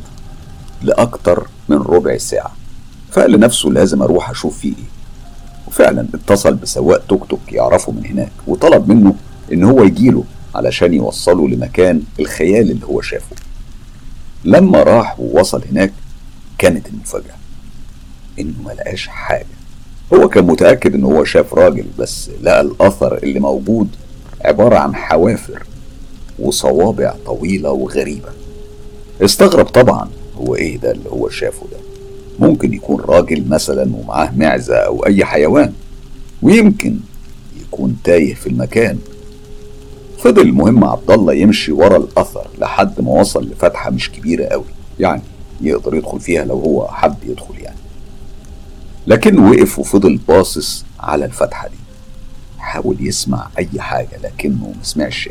لأكتر 0.82 1.48
من 1.69 1.78
ربع 1.78 2.18
ساعة. 2.18 2.52
فقال 3.11 3.32
لنفسه 3.32 3.69
لازم 3.69 4.02
أروح 4.02 4.30
أشوف 4.30 4.57
فيه 4.57 4.69
إيه. 4.69 4.84
وفعلا 5.68 6.07
اتصل 6.14 6.53
بسواق 6.56 7.06
توك 7.06 7.26
توك 7.30 7.40
يعرفه 7.52 7.91
من 7.91 8.06
هناك 8.06 8.32
وطلب 8.48 8.90
منه 8.90 9.15
إن 9.53 9.64
هو 9.64 9.84
يجيله 9.84 10.24
علشان 10.56 10.94
يوصله 10.94 11.48
لمكان 11.48 12.02
الخيال 12.19 12.72
اللي 12.72 12.86
هو 12.86 13.02
شافه. 13.02 13.36
لما 14.45 14.84
راح 14.84 15.19
ووصل 15.19 15.61
هناك 15.72 15.94
كانت 16.57 16.88
المفاجأة 16.88 17.36
إنه 18.40 18.53
ملقاش 18.65 19.07
حاجة. 19.07 19.45
هو 20.14 20.30
كان 20.30 20.44
متأكد 20.48 20.95
إن 20.95 21.03
هو 21.03 21.24
شاف 21.24 21.53
راجل 21.53 21.86
بس 21.99 22.30
لقى 22.41 22.61
الأثر 22.61 23.18
اللي 23.18 23.40
موجود 23.40 23.88
عبارة 24.45 24.76
عن 24.78 24.95
حوافر 24.95 25.64
وصوابع 26.39 27.14
طويلة 27.26 27.72
وغريبة. 27.72 28.30
استغرب 29.22 29.65
طبعا 29.65 30.09
هو 30.38 30.55
إيه 30.55 30.77
ده 30.77 30.91
اللي 30.91 31.09
هو 31.09 31.30
شافه 31.30 31.65
ده. 31.72 31.77
ممكن 32.47 32.73
يكون 32.73 33.01
راجل 33.01 33.47
مثلا 33.47 33.95
ومعاه 33.95 34.31
معزة 34.35 34.76
أو 34.76 35.05
أي 35.05 35.26
حيوان 35.26 35.73
ويمكن 36.41 36.99
يكون 37.61 37.97
تايه 38.03 38.34
في 38.34 38.47
المكان. 38.47 38.97
فضل 40.18 40.41
المهم 40.41 40.84
عبد 40.84 41.11
الله 41.11 41.34
يمشي 41.34 41.72
ورا 41.72 41.97
الأثر 41.97 42.47
لحد 42.59 43.01
ما 43.01 43.11
وصل 43.11 43.43
لفتحة 43.43 43.89
مش 43.89 44.11
كبيرة 44.11 44.45
قوي 44.45 44.65
يعني 44.99 45.22
يقدر 45.61 45.95
يدخل 45.95 46.19
فيها 46.19 46.45
لو 46.45 46.59
هو 46.59 46.88
حب 46.88 47.15
يدخل 47.26 47.57
يعني. 47.59 47.77
لكنه 49.07 49.51
وقف 49.51 49.80
وفضل 49.80 50.19
باصص 50.27 50.85
على 50.99 51.26
الفتحة 51.26 51.68
دي. 51.68 51.76
حاول 52.59 52.97
يسمع 52.99 53.47
أي 53.59 53.69
حاجة 53.80 54.18
لكنه 54.23 54.73
ما 54.77 54.84
سمعش 54.84 55.30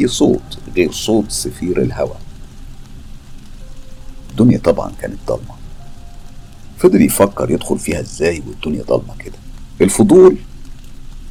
أي 0.00 0.08
صوت 0.08 0.58
غير 0.76 0.92
صوت 0.92 1.30
صفير 1.30 1.82
الهواء 1.82 2.20
الدنيا 4.30 4.58
طبعا 4.58 4.92
كانت 5.00 5.18
ضلمة. 5.26 5.54
فضل 6.78 7.02
يفكر 7.02 7.50
يدخل 7.50 7.78
فيها 7.78 8.00
إزاي 8.00 8.42
والدنيا 8.46 8.82
ضلمة 8.82 9.16
كده. 9.18 9.38
الفضول 9.80 10.36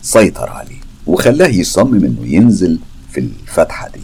سيطر 0.02 0.50
عليه 0.50 0.80
وخلاه 1.08 1.48
يصمم 1.48 2.06
إنه 2.06 2.26
ينزل 2.28 2.80
في 3.12 3.20
الفتحة 3.20 3.90
دي. 3.90 4.02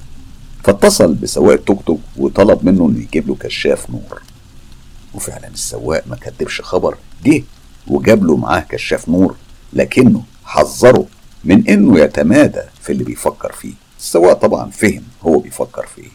فاتصل 0.64 1.14
بسواق 1.14 1.64
توك 1.64 1.82
توك 1.86 2.00
وطلب 2.18 2.66
منه 2.66 2.86
إنه 2.86 3.00
يجيب 3.00 3.28
له 3.28 3.36
كشاف 3.36 3.90
نور. 3.90 4.22
وفعلا 5.14 5.48
السواق 5.48 6.04
ما 6.08 6.16
كدبش 6.16 6.62
خبر 6.62 6.98
جه 7.26 7.44
وجاب 7.88 8.24
له 8.24 8.38
معاه 8.38 8.60
كشاف 8.60 9.10
نور 9.10 9.36
لكنه 9.74 10.24
حذره 10.46 11.06
من 11.44 11.68
إنه 11.68 12.00
يتمادى 12.00 12.62
في 12.82 12.92
اللي 12.92 13.04
بيفكر 13.04 13.52
فيه. 13.52 13.74
السواق 14.06 14.34
طبعا 14.34 14.70
فهم 14.70 15.04
هو 15.24 15.40
بيفكر 15.40 15.86
فيه. 15.96 16.10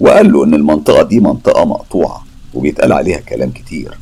وقال 0.00 0.32
له 0.32 0.44
إن 0.44 0.54
المنطقة 0.54 1.02
دي 1.02 1.20
منطقة 1.20 1.64
مقطوعة 1.64 2.24
وبيتقال 2.54 2.92
عليها 2.92 3.20
كلام 3.20 3.50
كتير 3.50 3.98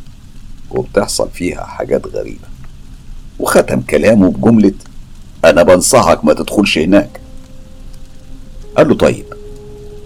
وبتحصل 0.70 1.30
فيها 1.30 1.64
حاجات 1.64 2.06
غريبة. 2.06 2.48
وختم 3.38 3.80
كلامه 3.80 4.30
بجملة 4.30 4.74
أنا 5.44 5.62
بنصحك 5.62 6.24
ما 6.24 6.32
تدخلش 6.34 6.78
هناك. 6.78 7.20
قال 8.76 8.88
له 8.88 8.94
طيب 8.94 9.24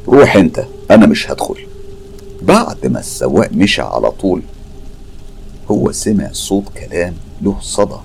روح 0.08 0.36
أنت 0.36 0.64
أنا 0.90 1.06
مش 1.06 1.30
هدخل. 1.30 1.66
بعد 2.42 2.86
ما 2.86 3.00
السواق 3.00 3.52
مشى 3.52 3.82
على 3.82 4.10
طول 4.10 4.42
هو 5.70 5.92
سمع 5.92 6.28
صوت 6.32 6.64
كلام 6.68 7.14
له 7.42 7.56
صدى 7.60 8.00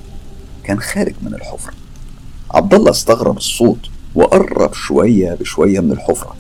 كان 0.64 0.80
خارج 0.80 1.16
من 1.22 1.34
الحفرة. 1.34 1.74
عبد 2.52 2.74
الله 2.74 2.92
استغرب 2.92 3.38
الصوت 3.38 3.90
وقرب 4.16 4.74
شوية 4.74 5.34
بشوية 5.34 5.80
من 5.80 5.92
الحفرة 5.92 6.36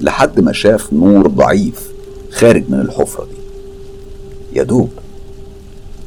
لحد 0.00 0.40
ما 0.40 0.52
شاف 0.52 0.92
نور 0.92 1.26
ضعيف 1.26 1.88
خارج 2.30 2.64
من 2.70 2.80
الحفرة 2.80 3.24
دي. 3.24 3.38
يا 4.58 4.62
دوب 4.62 4.90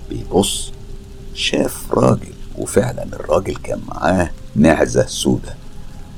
بيبص 0.09 0.71
شاف 1.33 1.93
راجل 1.93 2.33
وفعلا 2.57 3.03
الراجل 3.03 3.55
كان 3.55 3.79
معاه 3.87 4.29
معزة 4.55 5.05
سودة 5.05 5.55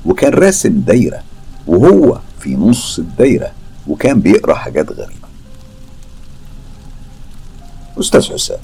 وكان 0.06 0.32
راسم 0.32 0.80
دايرة 0.80 1.22
وهو 1.66 2.18
في 2.40 2.56
نص 2.56 2.98
الدايرة 2.98 3.52
وكان 3.88 4.20
بيقرأ 4.20 4.54
حاجات 4.54 4.92
غريبة. 4.92 5.24
أستاذ 8.00 8.32
حسام 8.32 8.58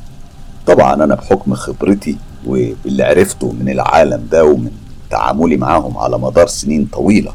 طبعا 0.67 0.95
أنا 0.95 1.15
بحكم 1.15 1.55
خبرتي 1.55 2.17
وباللي 2.47 3.03
عرفته 3.03 3.53
من 3.53 3.69
العالم 3.69 4.29
ده 4.31 4.45
ومن 4.45 4.71
تعاملي 5.11 5.57
معاهم 5.57 5.99
على 5.99 6.19
مدار 6.19 6.47
سنين 6.47 6.89
طويلة. 6.93 7.33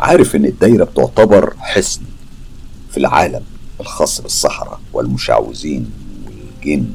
عارف 0.00 0.36
إن 0.36 0.44
الدايرة 0.44 0.84
بتعتبر 0.84 1.54
حصن 1.58 2.00
في 2.90 2.96
العالم 2.96 3.40
الخاص 3.80 4.20
بالصحراء 4.20 4.80
والمشعوذين 4.92 5.90
والجن 6.26 6.86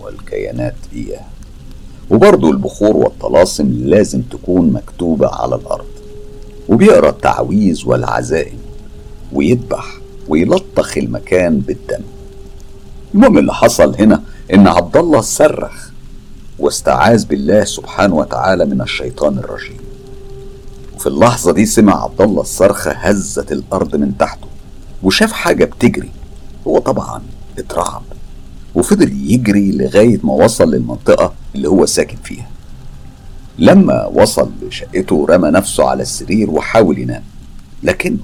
والكيانات 0.00 0.74
إياها 0.92 1.28
وبرضه 2.10 2.50
البخور 2.50 2.96
والطلاسم 2.96 3.72
لازم 3.84 4.22
تكون 4.22 4.72
مكتوبة 4.72 5.28
على 5.28 5.54
الأرض 5.54 5.86
وبيقرأ 6.68 7.08
التعويذ 7.08 7.82
والعزائم 7.86 8.58
ويذبح 9.32 9.94
ويلطخ 10.28 10.98
المكان 10.98 11.58
بالدم. 11.58 12.02
المهم 13.14 13.38
اللي 13.38 13.54
حصل 13.54 13.94
هنا 14.00 14.22
إن 14.54 14.66
عبد 14.68 14.96
الله 14.96 15.20
صرخ 15.20 15.90
واستعاذ 16.58 17.26
بالله 17.26 17.64
سبحانه 17.64 18.14
وتعالى 18.14 18.64
من 18.64 18.80
الشيطان 18.80 19.38
الرجيم. 19.38 19.80
وفي 20.96 21.06
اللحظة 21.06 21.52
دي 21.52 21.66
سمع 21.66 22.04
عبد 22.04 22.20
الله 22.20 22.40
الصرخة 22.40 22.90
هزت 22.90 23.52
الأرض 23.52 23.96
من 23.96 24.18
تحته 24.18 24.46
وشاف 25.02 25.32
حاجة 25.32 25.64
بتجري. 25.64 26.10
هو 26.66 26.78
طبعا 26.78 27.22
اترعب 27.58 28.02
وفضل 28.74 29.12
يجري 29.12 29.72
لغاية 29.72 30.20
ما 30.24 30.32
وصل 30.32 30.74
للمنطقة 30.74 31.34
اللي 31.54 31.68
هو 31.68 31.86
ساكن 31.86 32.16
فيها. 32.16 32.48
لما 33.58 34.06
وصل 34.06 34.50
لشقته 34.62 35.26
رمى 35.30 35.48
نفسه 35.50 35.84
على 35.84 36.02
السرير 36.02 36.50
وحاول 36.50 36.98
ينام 36.98 37.22
لكنه 37.82 38.18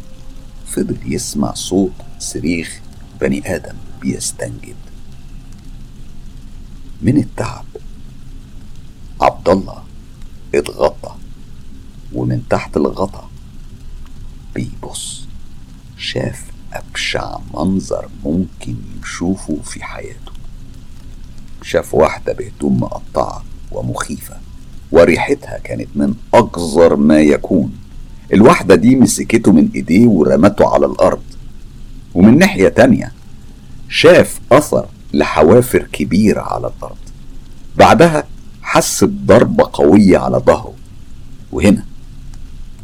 فضل 0.67 0.97
يسمع 1.07 1.55
صوت 1.55 1.93
صريخ 2.19 2.81
بني 3.21 3.55
آدم 3.55 3.75
بيستنجد. 4.03 4.77
من 7.03 7.17
التعب 7.17 7.65
عبد 9.21 9.49
الله 9.49 9.83
اتغطى 10.55 11.15
ومن 12.13 12.43
تحت 12.51 12.77
الغطا 12.77 13.29
بيبص 14.55 15.25
شاف 15.99 16.45
أبشع 16.73 17.39
منظر 17.55 18.09
ممكن 18.25 18.77
يشوفه 19.03 19.59
في 19.65 19.85
حياته. 19.85 20.33
شاف 21.63 21.95
واحدة 21.95 22.33
بهدوم 22.33 22.81
مقطعة 22.81 23.45
ومخيفة 23.73 24.37
وريحتها 24.93 25.59
كانت 25.59 25.89
من 25.95 26.15
أقذر 26.35 26.97
ما 26.97 27.21
يكون. 27.21 27.73
الواحدة 28.33 28.75
دي 28.75 28.97
مسكته 28.97 29.53
من 29.53 29.69
إيديه 29.75 30.07
ورمته 30.07 30.69
على 30.69 30.87
الأرض. 30.87 31.23
ومن 32.15 32.39
ناحية 32.39 32.69
تانية 32.69 33.13
شاف 33.89 34.41
أثر 34.53 34.87
لحوافر 35.13 35.83
كبيرة 35.93 36.41
على 36.41 36.73
الأرض. 36.79 36.97
بعدها 37.77 38.25
حس 38.71 39.05
بضربة 39.05 39.71
قوية 39.73 40.19
على 40.19 40.37
ظهره. 40.37 40.75
وهنا 41.53 41.85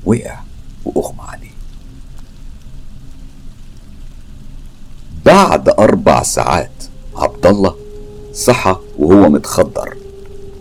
وقع 0.04 0.40
وأغمى 0.84 1.20
عليه. 1.20 1.50
بعد 5.24 5.68
أربع 5.68 6.22
ساعات 6.22 6.84
عبد 7.16 7.46
الله 7.46 7.74
صحى 8.32 8.76
وهو 8.98 9.28
متخدر. 9.28 9.96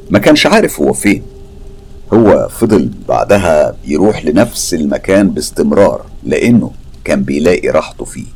ما 0.09 0.19
كانش 0.19 0.45
عارف 0.45 0.81
هو 0.81 0.93
فين. 0.93 1.23
هو 2.13 2.47
فضل 2.51 2.91
بعدها 3.07 3.75
يروح 3.85 4.25
لنفس 4.25 4.73
المكان 4.73 5.29
باستمرار 5.29 6.05
لأنه 6.23 6.71
كان 7.03 7.23
بيلاقي 7.23 7.69
راحته 7.69 8.05
فيه. 8.05 8.27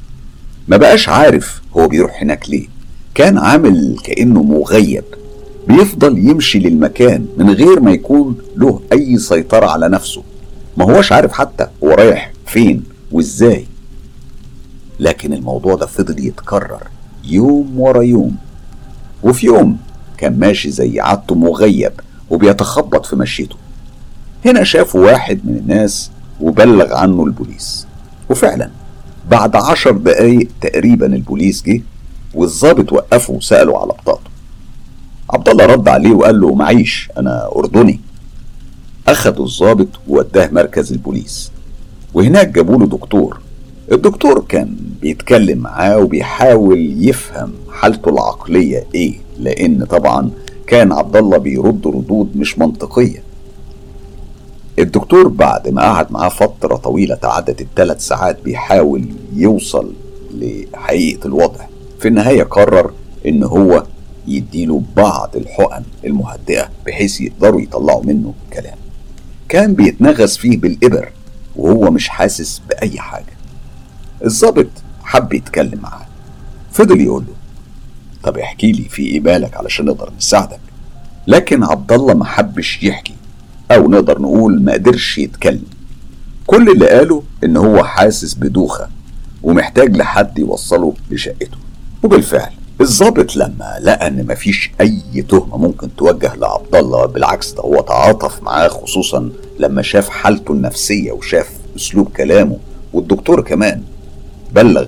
ما 0.67 0.77
بقاش 0.77 1.09
عارف 1.09 1.61
هو 1.77 1.87
بيروح 1.87 2.21
هناك 2.21 2.49
ليه. 2.49 2.67
كان 3.15 3.37
عامل 3.37 3.97
كأنه 4.03 4.43
مغيب. 4.43 5.18
بيفضل 5.69 6.17
يمشي 6.17 6.59
للمكان 6.59 7.25
من 7.37 7.49
غير 7.49 7.79
ما 7.79 7.91
يكون 7.91 8.37
له 8.55 8.81
أي 8.93 9.17
سيطرة 9.17 9.65
على 9.65 9.89
نفسه. 9.89 10.23
ما 10.77 10.85
هوش 10.85 11.11
عارف 11.11 11.31
حتى 11.31 11.67
هو 11.83 11.91
رايح 11.91 12.31
فين 12.45 12.83
وإزاي. 13.11 13.65
لكن 14.99 15.33
الموضوع 15.33 15.75
ده 15.75 15.85
فضل 15.85 16.25
يتكرر 16.25 16.83
يوم 17.23 17.79
ورا 17.79 18.01
يوم. 18.01 18.35
وفي 19.23 19.45
يوم 19.45 19.77
كان 20.17 20.39
ماشي 20.39 20.71
زي 20.71 20.99
عادته 20.99 21.35
مغيب 21.35 21.91
وبيتخبط 22.29 23.05
في 23.05 23.15
مشيته. 23.15 23.55
هنا 24.45 24.63
شافوا 24.63 25.05
واحد 25.05 25.39
من 25.43 25.57
الناس 25.57 26.11
وبلغ 26.41 26.93
عنه 26.93 27.25
البوليس. 27.25 27.87
وفعلا 28.29 28.69
بعد 29.29 29.55
عشر 29.55 29.91
دقايق 29.91 30.47
تقريبا 30.61 31.05
البوليس 31.05 31.63
جه 31.63 31.81
والظابط 32.33 32.93
وقفه 32.93 33.33
وسأله 33.33 33.81
على 33.81 33.93
بطاقته. 33.93 34.29
عبد 35.29 35.49
الله 35.49 35.65
رد 35.65 35.87
عليه 35.87 36.11
وقال 36.11 36.41
له 36.41 36.53
معيش 36.55 37.09
أنا 37.17 37.49
أردني. 37.55 37.99
اخدوا 39.07 39.45
الظابط 39.45 39.87
ووداه 40.07 40.49
مركز 40.51 40.91
البوليس 40.91 41.51
وهناك 42.13 42.47
جابوا 42.47 42.77
له 42.77 42.85
دكتور. 42.85 43.39
الدكتور 43.91 44.45
كان 44.49 44.75
بيتكلم 45.01 45.57
معاه 45.57 45.97
وبيحاول 45.97 47.07
يفهم 47.07 47.51
حالته 47.71 48.09
العقلية 48.09 48.83
إيه 48.95 49.13
لأن 49.39 49.85
طبعا 49.85 50.29
كان 50.67 50.91
عبد 50.91 51.15
الله 51.15 51.37
بيرد 51.37 51.87
ردود 51.87 52.37
مش 52.37 52.59
منطقية. 52.59 53.23
الدكتور 54.79 55.27
بعد 55.27 55.69
ما 55.69 55.81
قعد 55.81 56.11
معاه 56.11 56.29
فترة 56.29 56.75
طويلة 56.75 57.15
تعدت 57.15 57.61
الثلاث 57.61 58.01
ساعات 58.07 58.41
بيحاول 58.43 59.05
يوصل 59.35 59.93
لحقيقة 60.33 61.27
الوضع. 61.27 61.65
في 61.99 62.07
النهاية 62.07 62.43
قرر 62.43 62.91
إن 63.27 63.43
هو 63.43 63.83
يديله 64.27 64.81
بعض 64.95 65.35
الحقن 65.35 65.83
المهدئة 66.05 66.69
بحيث 66.85 67.21
يقدروا 67.21 67.61
يطلعوا 67.61 68.05
منه 68.05 68.33
كلام. 68.53 68.77
كان 69.49 69.73
بيتنغز 69.73 70.37
فيه 70.37 70.57
بالإبر 70.57 71.11
وهو 71.55 71.91
مش 71.91 72.09
حاسس 72.09 72.61
بأي 72.69 72.99
حاجة. 72.99 73.33
الظابط 74.25 74.67
حب 75.03 75.33
يتكلم 75.33 75.79
معاه. 75.81 76.05
فضل 76.71 77.01
يقول 77.01 77.23
له 77.27 77.33
طب 78.23 78.37
احكي 78.37 78.71
لي 78.71 78.83
في 78.83 79.01
إيه 79.01 79.19
بالك 79.19 79.57
علشان 79.57 79.85
نقدر 79.85 80.11
نساعدك؟ 80.17 80.59
لكن 81.27 81.63
عبد 81.63 81.91
الله 81.91 82.13
ما 82.13 82.25
حبش 82.25 82.83
يحكي 82.83 83.15
أو 83.71 83.89
نقدر 83.89 84.21
نقول 84.21 84.63
ما 84.63 84.73
قدرش 84.73 85.17
يتكلم. 85.17 85.65
كل 86.47 86.69
اللي 86.71 86.89
قاله 86.89 87.23
إن 87.43 87.57
هو 87.57 87.83
حاسس 87.83 88.33
بدوخة 88.33 88.89
ومحتاج 89.43 89.97
لحد 89.97 90.39
يوصله 90.39 90.93
لشقته. 91.11 91.57
وبالفعل 92.03 92.51
الظابط 92.81 93.35
لما 93.35 93.79
لقى 93.81 94.07
إن 94.07 94.25
مفيش 94.27 94.71
أي 94.81 95.21
تهمة 95.29 95.57
ممكن 95.57 95.95
توجه 95.95 96.35
لعبد 96.35 96.75
الله 96.75 97.05
بالعكس 97.05 97.51
ده 97.51 97.61
هو 97.63 97.81
تعاطف 97.81 98.43
معاه 98.43 98.67
خصوصا 98.67 99.29
لما 99.59 99.81
شاف 99.81 100.09
حالته 100.09 100.51
النفسية 100.51 101.11
وشاف 101.11 101.49
أسلوب 101.75 102.07
كلامه. 102.17 102.57
والدكتور 102.93 103.41
كمان 103.41 103.81
بلغ 104.55 104.85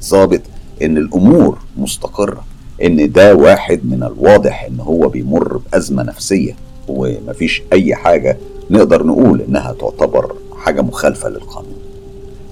الظابط 0.00 0.40
إن 0.82 0.96
الأمور 0.96 1.58
مستقرة 1.76 2.44
إن 2.82 3.12
ده 3.12 3.34
واحد 3.34 3.80
من 3.84 4.02
الواضح 4.02 4.64
إن 4.64 4.80
هو 4.80 5.08
بيمر 5.08 5.56
بأزمة 5.56 6.02
نفسية 6.02 6.56
ومفيش 6.88 7.62
أي 7.72 7.94
حاجة 7.94 8.38
نقدر 8.70 9.06
نقول 9.06 9.40
إنها 9.40 9.72
تعتبر 9.72 10.34
حاجة 10.58 10.80
مخالفة 10.80 11.28
للقانون. 11.28 11.76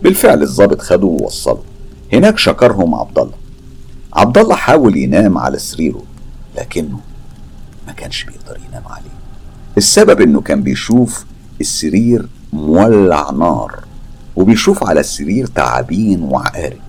بالفعل 0.02 0.42
الظابط 0.42 0.80
خده 0.80 1.06
ووصله. 1.06 1.62
هناك 2.12 2.38
شكرهم 2.38 2.94
عبد 2.94 3.18
الله 3.18 3.32
عبد 4.12 4.38
الله 4.38 4.54
حاول 4.54 4.96
ينام 4.96 5.38
على 5.38 5.58
سريره 5.58 6.02
لكنه 6.58 7.00
ما 7.86 7.92
كانش 7.92 8.24
بيقدر 8.24 8.58
ينام 8.68 8.82
عليه. 8.86 9.10
السبب 9.76 10.20
إنه 10.20 10.40
كان 10.40 10.62
بيشوف 10.62 11.24
السرير 11.60 12.28
مولع 12.52 13.30
نار 13.30 13.84
وبيشوف 14.36 14.84
على 14.84 15.00
السرير 15.00 15.46
تعابين 15.46 16.22
وعقارب. 16.22 16.80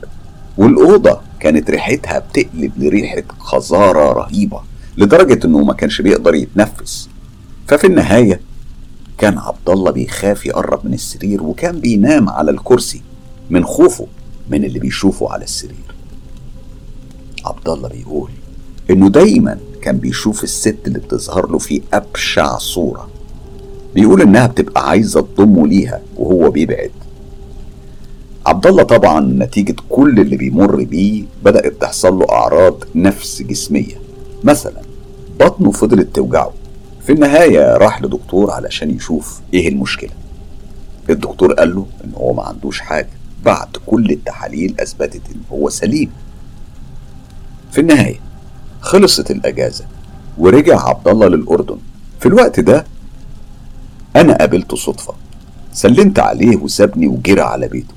والأوضة 0.57 1.19
كانت 1.39 1.69
ريحتها 1.69 2.19
بتقلب 2.19 2.71
لريحة 2.77 3.23
خزارة 3.39 4.13
رهيبة 4.13 4.61
لدرجة 4.97 5.45
إنه 5.45 5.57
ما 5.57 5.73
كانش 5.73 6.01
بيقدر 6.01 6.35
يتنفس. 6.35 7.09
ففي 7.67 7.87
النهاية 7.87 8.41
كان 9.17 9.37
عبد 9.37 9.69
الله 9.69 9.91
بيخاف 9.91 10.45
يقرب 10.45 10.85
من 10.85 10.93
السرير 10.93 11.43
وكان 11.43 11.79
بينام 11.79 12.29
على 12.29 12.51
الكرسي 12.51 13.01
من 13.49 13.65
خوفه 13.65 14.07
من 14.49 14.63
اللي 14.65 14.79
بيشوفه 14.79 15.31
على 15.33 15.43
السرير. 15.43 15.90
عبد 17.45 17.69
الله 17.69 17.89
بيقول 17.89 18.29
إنه 18.89 19.09
دايما 19.09 19.57
كان 19.81 19.97
بيشوف 19.97 20.43
الست 20.43 20.77
اللي 20.87 20.99
بتظهر 20.99 21.51
له 21.51 21.57
في 21.57 21.81
أبشع 21.93 22.57
صورة. 22.57 23.09
بيقول 23.95 24.21
إنها 24.21 24.47
بتبقى 24.47 24.89
عايزة 24.89 25.21
تضمه 25.21 25.67
ليها 25.67 26.01
وهو 26.17 26.49
بيبعد. 26.49 26.91
عبد 28.45 28.67
الله 28.67 28.83
طبعا 28.83 29.19
نتيجة 29.19 29.75
كل 29.89 30.19
اللي 30.19 30.37
بيمر 30.37 30.83
بيه 30.83 31.23
بدأت 31.45 31.81
تحصل 31.81 32.19
له 32.19 32.25
أعراض 32.29 32.83
نفس 32.95 33.41
جسمية. 33.41 33.95
مثلا 34.43 34.81
بطنه 35.39 35.71
فضلت 35.71 36.15
توجعه. 36.15 36.53
في 37.05 37.11
النهاية 37.11 37.77
راح 37.77 38.01
لدكتور 38.01 38.51
علشان 38.51 38.95
يشوف 38.95 39.41
إيه 39.53 39.69
المشكلة. 39.69 40.11
الدكتور 41.09 41.53
قال 41.53 41.75
له 41.75 41.85
إن 42.03 42.11
هو 42.15 42.33
ما 42.33 42.43
عندوش 42.43 42.79
حاجة. 42.79 43.09
بعد 43.45 43.67
كل 43.85 44.11
التحاليل 44.11 44.75
أثبتت 44.79 45.21
إن 45.35 45.41
هو 45.51 45.69
سليم. 45.69 46.11
في 47.71 47.81
النهاية 47.81 48.19
خلصت 48.81 49.31
الأجازة 49.31 49.85
ورجع 50.37 50.89
عبد 50.89 51.07
الله 51.07 51.27
للأردن. 51.27 51.77
في 52.19 52.25
الوقت 52.25 52.59
ده 52.59 52.85
أنا 54.15 54.37
قابلته 54.37 54.75
صدفة 54.77 55.13
سلمت 55.73 56.19
عليه 56.19 56.57
وسابني 56.57 57.07
وجرى 57.07 57.41
على 57.41 57.67
بيته. 57.67 57.93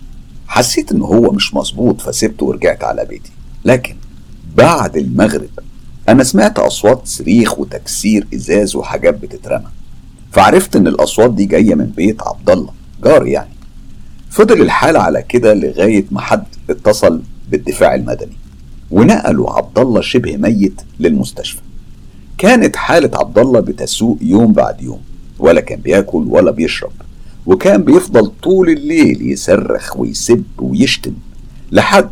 حسيت 0.47 0.93
إن 0.93 1.03
هو 1.03 1.33
مش 1.33 1.55
مظبوط 1.55 2.01
فسبته 2.01 2.47
ورجعت 2.47 2.85
على 2.85 3.05
بيتي. 3.05 3.33
لكن 3.65 3.97
بعد 4.57 4.97
المغرب 4.97 5.51
أنا 6.09 6.25
سمعت 6.25 6.59
أصوات 6.59 7.01
صريخ 7.05 7.59
وتكسير 7.59 8.27
إزاز 8.35 8.77
وحاجات 8.77 9.15
بتترمى. 9.15 9.69
فعرفت 10.33 10.77
إن 10.77 10.87
الأصوات 10.87 11.31
دي 11.35 11.45
جاية 11.45 11.75
من 11.75 11.87
بيت 11.87 12.23
عبد 12.23 12.51
الله 12.51 12.73
جاري 13.05 13.31
يعني. 13.31 13.55
فضل 14.31 14.63
الحال 14.63 14.97
على 14.97 15.23
كده 15.23 15.55
لغاية 15.55 16.05
ما 16.11 16.21
حد 16.21 16.45
اتصل 16.71 17.23
بالدفاع 17.51 17.95
المدني. 17.95 18.37
ونقلوا 18.95 19.51
عبد 19.51 19.79
الله 19.79 20.01
شبه 20.01 20.37
ميت 20.37 20.81
للمستشفى. 21.01 21.61
كانت 22.39 22.77
حالة 22.77 23.11
عبد 23.15 23.39
الله 23.39 23.61
بتسوء 23.61 24.19
يوم 24.21 24.53
بعد 24.53 24.83
يوم 24.83 25.01
ولا 25.39 25.61
كان 25.61 25.81
بياكل 25.81 26.25
ولا 26.29 26.51
بيشرب 26.51 26.93
وكان 27.47 27.83
بيفضل 27.83 28.31
طول 28.43 28.69
الليل 28.71 29.23
يصرخ 29.23 29.97
ويسب 29.97 30.45
ويشتم 30.59 31.13
لحد 31.73 32.11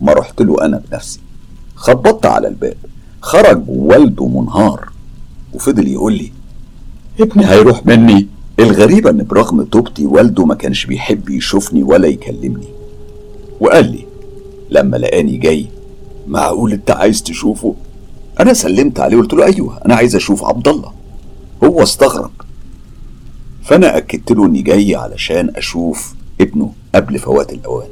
ما 0.00 0.12
رحت 0.12 0.42
له 0.42 0.64
أنا 0.64 0.82
بنفسي. 0.90 1.20
خبطت 1.76 2.26
على 2.26 2.48
الباب 2.48 2.76
خرج 3.20 3.62
والده 3.68 4.26
منهار 4.26 4.88
وفضل 5.54 5.88
يقول 5.88 6.12
لي 6.12 6.32
ابني 7.20 7.46
هيروح 7.46 7.86
مني. 7.86 8.26
الغريبة 8.58 9.10
إن 9.10 9.24
برغم 9.24 9.62
توبتي 9.62 10.06
والده 10.06 10.44
ما 10.44 10.54
كانش 10.54 10.86
بيحب 10.86 11.28
يشوفني 11.30 11.82
ولا 11.82 12.08
يكلمني. 12.08 12.68
وقال 13.60 13.92
لي 13.92 14.04
لما 14.70 14.96
لقاني 14.96 15.36
جاي 15.36 15.66
معقول 16.26 16.72
انت 16.72 16.90
عايز 16.90 17.22
تشوفه؟ 17.22 17.74
أنا 18.40 18.52
سلمت 18.52 19.00
عليه 19.00 19.16
وقلت 19.16 19.34
له 19.34 19.44
أيوه 19.44 19.78
أنا 19.86 19.94
عايز 19.94 20.16
أشوف 20.16 20.44
عبد 20.44 20.68
الله 20.68 20.92
هو 21.64 21.82
استغرب 21.82 22.30
فانا 23.64 23.96
اكدت 23.96 24.32
له 24.32 24.46
اني 24.46 24.62
جاي 24.62 24.94
علشان 24.94 25.50
أشوف 25.56 26.14
ابنه 26.40 26.72
قبل 26.94 27.18
فوات 27.18 27.52
الاوان. 27.52 27.86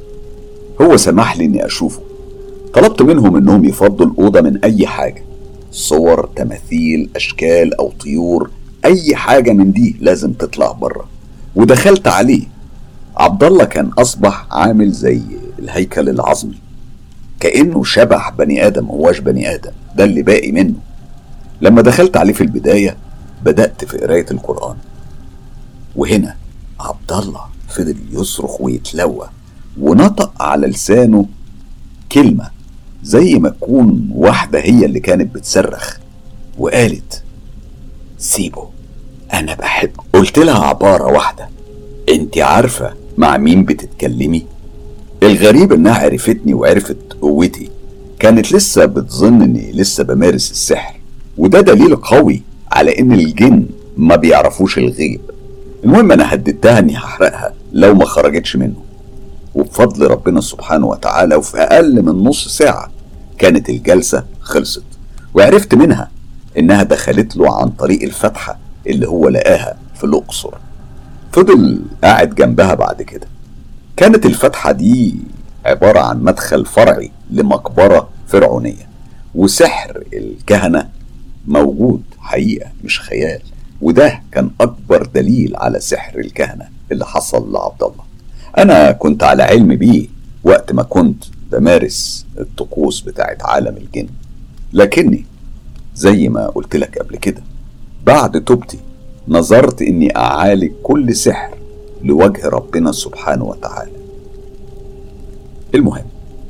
هو 0.81 0.97
سمح 0.97 1.37
لي 1.37 1.45
اني 1.45 1.67
اشوفه. 1.67 2.01
طلبت 2.75 3.03
منهم 3.03 3.37
انهم 3.37 3.65
يفضوا 3.65 4.07
الاوضه 4.07 4.41
من 4.41 4.57
اي 4.65 4.87
حاجة. 4.87 5.25
صور 5.71 6.29
تماثيل 6.37 7.11
اشكال 7.17 7.75
أو 7.75 7.93
طيور 8.01 8.51
اي 8.85 9.17
حاجة 9.17 9.53
من 9.53 9.73
دي 9.73 9.97
لازم 10.01 10.33
تطلع 10.33 10.73
بره. 10.73 11.09
ودخلت 11.57 12.09
عليه. 12.09 12.43
عبد 13.17 13.45
الله 13.45 13.65
كان 13.65 13.87
اصبح 13.99 14.47
عامل 14.51 14.91
زي 14.91 15.21
الهيكل 15.59 16.09
العظمي. 16.09 16.59
كأنه 17.43 17.85
شبح 17.85 18.31
بني 18.31 18.67
آدم 18.67 18.87
هواش 18.87 19.19
بني 19.19 19.55
آدم؟ 19.55 19.71
ده 19.97 20.05
اللي 20.05 20.23
باقي 20.23 20.53
منه. 20.53 20.75
لما 21.61 21.83
دخلت 21.83 22.17
عليه 22.17 22.33
في 22.33 22.41
البداية 22.41 22.97
بدأت 23.45 23.85
في 23.85 23.99
قراية 23.99 24.27
القرآن. 24.31 24.77
وهنا 25.97 26.37
عبد 26.81 27.13
الله 27.13 27.41
فضل 27.69 27.97
يصرخ 28.13 28.61
ويتلوى 28.61 29.29
ونطق 29.81 30.43
على 30.43 30.67
لسانه 30.67 31.27
كلمة 32.13 32.51
زي 33.03 33.35
ما 33.35 33.49
تكون 33.49 34.09
واحدة 34.15 34.59
هي 34.61 34.85
اللي 34.85 35.01
كانت 35.01 35.35
بتصرخ. 35.35 35.97
وقالت 36.59 37.23
سيبه 38.19 38.69
أنا 39.35 39.55
بحب 39.55 39.91
قلت 40.13 40.39
لها 40.39 40.65
عبارة 40.67 41.05
واحدة 41.13 41.49
أنت 42.09 42.39
عارفة 42.39 42.95
مع 43.19 43.37
مين 43.37 43.65
بتتكلمي؟ 43.65 44.47
الغريب 45.23 45.73
إنها 45.73 45.95
عرفتني 45.95 46.55
وعرفت 46.55 46.97
قوتي. 47.21 47.71
كانت 48.19 48.53
لسه 48.53 48.85
بتظن 48.85 49.43
إني 49.43 49.73
لسه 49.73 50.05
بمارس 50.05 50.51
السحر. 50.51 50.95
وده 51.39 51.61
دليل 51.61 51.97
قوي 51.97 52.43
على 52.73 52.99
إن 52.99 53.13
الجن 53.13 53.67
ما 53.97 54.17
بيعرفوش 54.17 54.79
الغيب. 54.79 55.21
المهم 55.85 56.13
أنا 56.13 56.35
هددتها 56.35 56.79
إني 56.79 56.97
هحرقها 56.97 57.55
لو 57.73 57.95
ما 57.95 58.05
خرجتش 58.05 58.57
منه. 58.57 58.77
وبفضل 59.55 60.07
ربنا 60.07 60.41
سبحانه 60.41 60.87
وتعالى 60.87 61.35
وفي 61.35 61.59
أقل 61.59 62.03
من 62.03 62.25
نص 62.25 62.49
ساعة 62.49 62.91
كانت 63.39 63.69
الجلسة 63.69 64.25
خلصت. 64.41 64.85
وعرفت 65.35 65.75
منها 65.75 66.11
إنها 66.59 66.83
دخلت 66.83 67.37
له 67.37 67.61
عن 67.61 67.69
طريق 67.69 68.03
الفتحة 68.03 68.59
اللي 68.87 69.09
هو 69.09 69.29
لقاها 69.29 69.77
في 69.95 70.05
الأقصر. 70.05 70.51
فضل 71.33 71.81
قاعد 72.05 72.35
جنبها 72.35 72.75
بعد 72.75 73.03
كده. 73.03 73.32
كانت 73.97 74.27
الفتحة 74.27 74.73
دي 74.73 75.15
عبارة 75.67 76.01
عن 76.01 76.23
مدخل 76.25 76.67
فرعي 76.67 77.11
لمقبرة 77.31 78.09
فرعونية 78.29 78.89
وسحر 79.35 80.03
الكهنة 80.13 80.89
موجود 81.47 82.03
حقيقة 82.19 82.71
مش 82.85 83.01
خيال. 83.01 83.41
وده 83.81 84.23
كان 84.33 84.51
أكبر 84.61 85.07
دليل 85.07 85.57
على 85.57 85.81
سحر 85.81 86.19
الكهنة 86.19 86.69
اللي 86.93 87.07
حصل 87.07 87.53
لعبد 87.53 87.83
الله. 87.83 88.05
أنا 88.59 88.93
كنت 88.93 89.23
على 89.23 89.43
علم 89.43 89.77
بيه 89.77 90.07
وقت 90.45 90.73
ما 90.73 90.83
كنت 90.83 91.25
بمارس 91.53 92.27
الطقوس 92.39 93.01
بتاعت 93.01 93.43
عالم 93.43 93.77
الجن. 93.77 94.09
لكني 94.73 95.25
زي 95.95 96.29
ما 96.29 96.47
قلت 96.47 96.77
لك 96.77 96.99
قبل 96.99 97.17
كده 97.17 97.43
بعد 98.07 98.45
توبتي 98.45 98.79
نظرت 99.29 99.83
إني 99.83 100.17
أعالج 100.17 100.73
كل 100.83 101.17
سحر 101.17 101.57
لوجه 102.05 102.49
ربنا 102.49 102.93
سبحانه 102.93 103.45
وتعالى. 103.45 103.93
المهم 105.75 106.05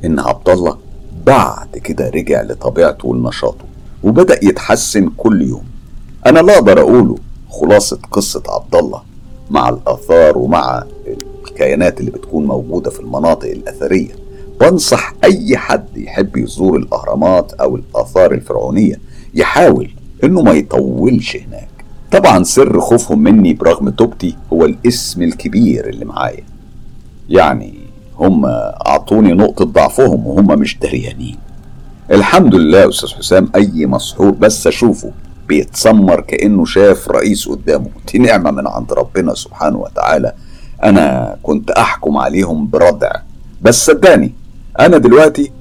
إن 0.05 0.19
عبد 0.19 0.49
الله 0.49 0.77
بعد 1.25 1.77
كده 1.77 2.09
رجع 2.09 2.41
لطبيعته 2.41 3.07
ولنشاطه 3.07 3.65
وبدأ 4.03 4.39
يتحسن 4.45 5.09
كل 5.17 5.41
يوم. 5.41 5.63
أنا 6.25 6.39
لا 6.39 6.53
أقدر 6.55 6.79
اقوله 6.81 7.15
خلاصة 7.49 7.99
قصة 8.11 8.43
عبد 8.47 8.75
الله 8.75 9.01
مع 9.49 9.69
الآثار 9.69 10.37
ومع 10.37 10.83
الكيانات 11.47 11.99
اللي 11.99 12.11
بتكون 12.11 12.45
موجودة 12.45 12.89
في 12.89 12.99
المناطق 12.99 13.49
الأثرية. 13.49 14.15
بنصح 14.61 15.13
أي 15.23 15.57
حد 15.57 15.97
يحب 15.97 16.37
يزور 16.37 16.77
الأهرامات 16.77 17.53
أو 17.53 17.75
الآثار 17.75 18.31
الفرعونية 18.31 18.99
يحاول 19.33 19.91
إنه 20.23 20.41
ما 20.41 20.51
يطولش 20.51 21.35
هناك. 21.37 21.72
طبعا 22.13 22.43
سر 22.43 22.79
خوفهم 22.79 23.19
مني 23.19 23.53
برغم 23.53 23.89
توبتي 23.89 24.35
هو 24.53 24.65
الاسم 24.65 25.21
الكبير 25.21 25.89
اللي 25.89 26.05
معايا. 26.05 26.43
يعني 27.29 27.73
هم 28.17 28.45
أعطوني 28.87 29.33
نقطة 29.33 29.65
ضعفهم 29.65 30.27
وهم 30.27 30.59
مش 30.59 30.77
دريانين. 30.79 31.37
الحمد 32.11 32.55
لله 32.55 32.79
يا 32.79 32.89
أستاذ 32.89 33.09
حسام 33.09 33.49
أي 33.55 33.85
مسحور 33.85 34.31
بس 34.31 34.67
أشوفه 34.67 35.11
بيتسمر 35.47 36.21
كأنه 36.21 36.65
شاف 36.65 37.11
رئيس 37.11 37.49
قدامه. 37.49 37.89
دي 38.11 38.19
نعمة 38.19 38.51
من 38.51 38.67
عند 38.67 38.93
ربنا 38.93 39.33
سبحانه 39.33 39.77
وتعالى. 39.77 40.33
أنا 40.83 41.37
كنت 41.43 41.71
أحكم 41.71 42.17
عليهم 42.17 42.67
بردع. 42.67 43.11
بس 43.61 43.85
صدقني 43.85 44.33
أنا 44.79 44.97
دلوقتي 44.97 45.51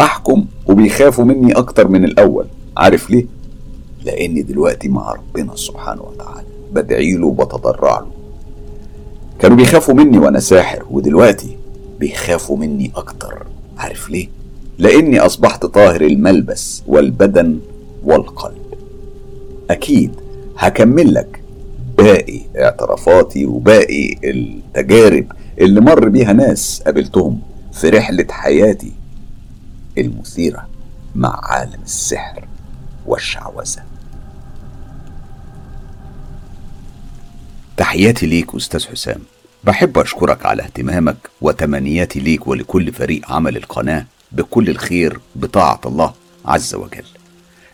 أحكم 0.00 0.44
وبيخافوا 0.66 1.24
مني 1.24 1.52
أكتر 1.52 1.88
من 1.88 2.04
الأول. 2.04 2.46
عارف 2.76 3.10
ليه؟ 3.10 3.26
لاني 4.04 4.42
دلوقتي 4.42 4.88
مع 4.88 5.12
ربنا 5.12 5.56
سبحانه 5.56 6.02
وتعالى. 6.02 6.46
بدعي 6.72 7.12
له 7.12 7.26
وبتضرع 7.26 7.98
له. 7.98 8.10
كانوا 9.38 9.56
بيخافوا 9.56 9.94
مني 9.94 10.18
وأنا 10.18 10.40
ساحر 10.40 10.84
ودلوقتي 10.90 11.56
بيخافوا 12.00 12.56
مني 12.56 12.92
أكتر. 12.96 13.46
عارف 13.78 14.10
ليه؟ 14.10 14.28
لأني 14.78 15.20
أصبحت 15.20 15.66
طاهر 15.66 16.00
الملبس 16.00 16.82
والبدن 16.86 17.58
والقلب. 18.04 18.62
أكيد 19.70 20.10
هكمل 20.58 21.14
لك 21.14 21.42
باقي 21.98 22.40
اعترافاتي 22.56 23.46
وباقي 23.46 24.16
التجارب 24.24 25.26
اللي 25.58 25.80
مر 25.80 26.08
بيها 26.08 26.32
ناس 26.32 26.82
قابلتهم 26.86 27.40
في 27.72 27.88
رحلة 27.88 28.26
حياتي 28.30 28.92
المثيرة 29.98 30.68
مع 31.14 31.40
عالم 31.42 31.82
السحر 31.84 32.48
والشعوذة. 33.06 33.82
تحياتي 37.76 38.26
ليك 38.26 38.54
أستاذ 38.54 38.86
حسام. 38.86 39.20
بحب 39.64 39.98
أشكرك 39.98 40.46
على 40.46 40.62
اهتمامك 40.62 41.16
وتمنياتي 41.40 42.20
ليك 42.20 42.46
ولكل 42.46 42.92
فريق 42.92 43.32
عمل 43.32 43.56
القناة 43.56 44.06
بكل 44.32 44.68
الخير 44.68 45.20
بطاعة 45.34 45.80
الله 45.86 46.14
عز 46.44 46.74
وجل. 46.74 47.04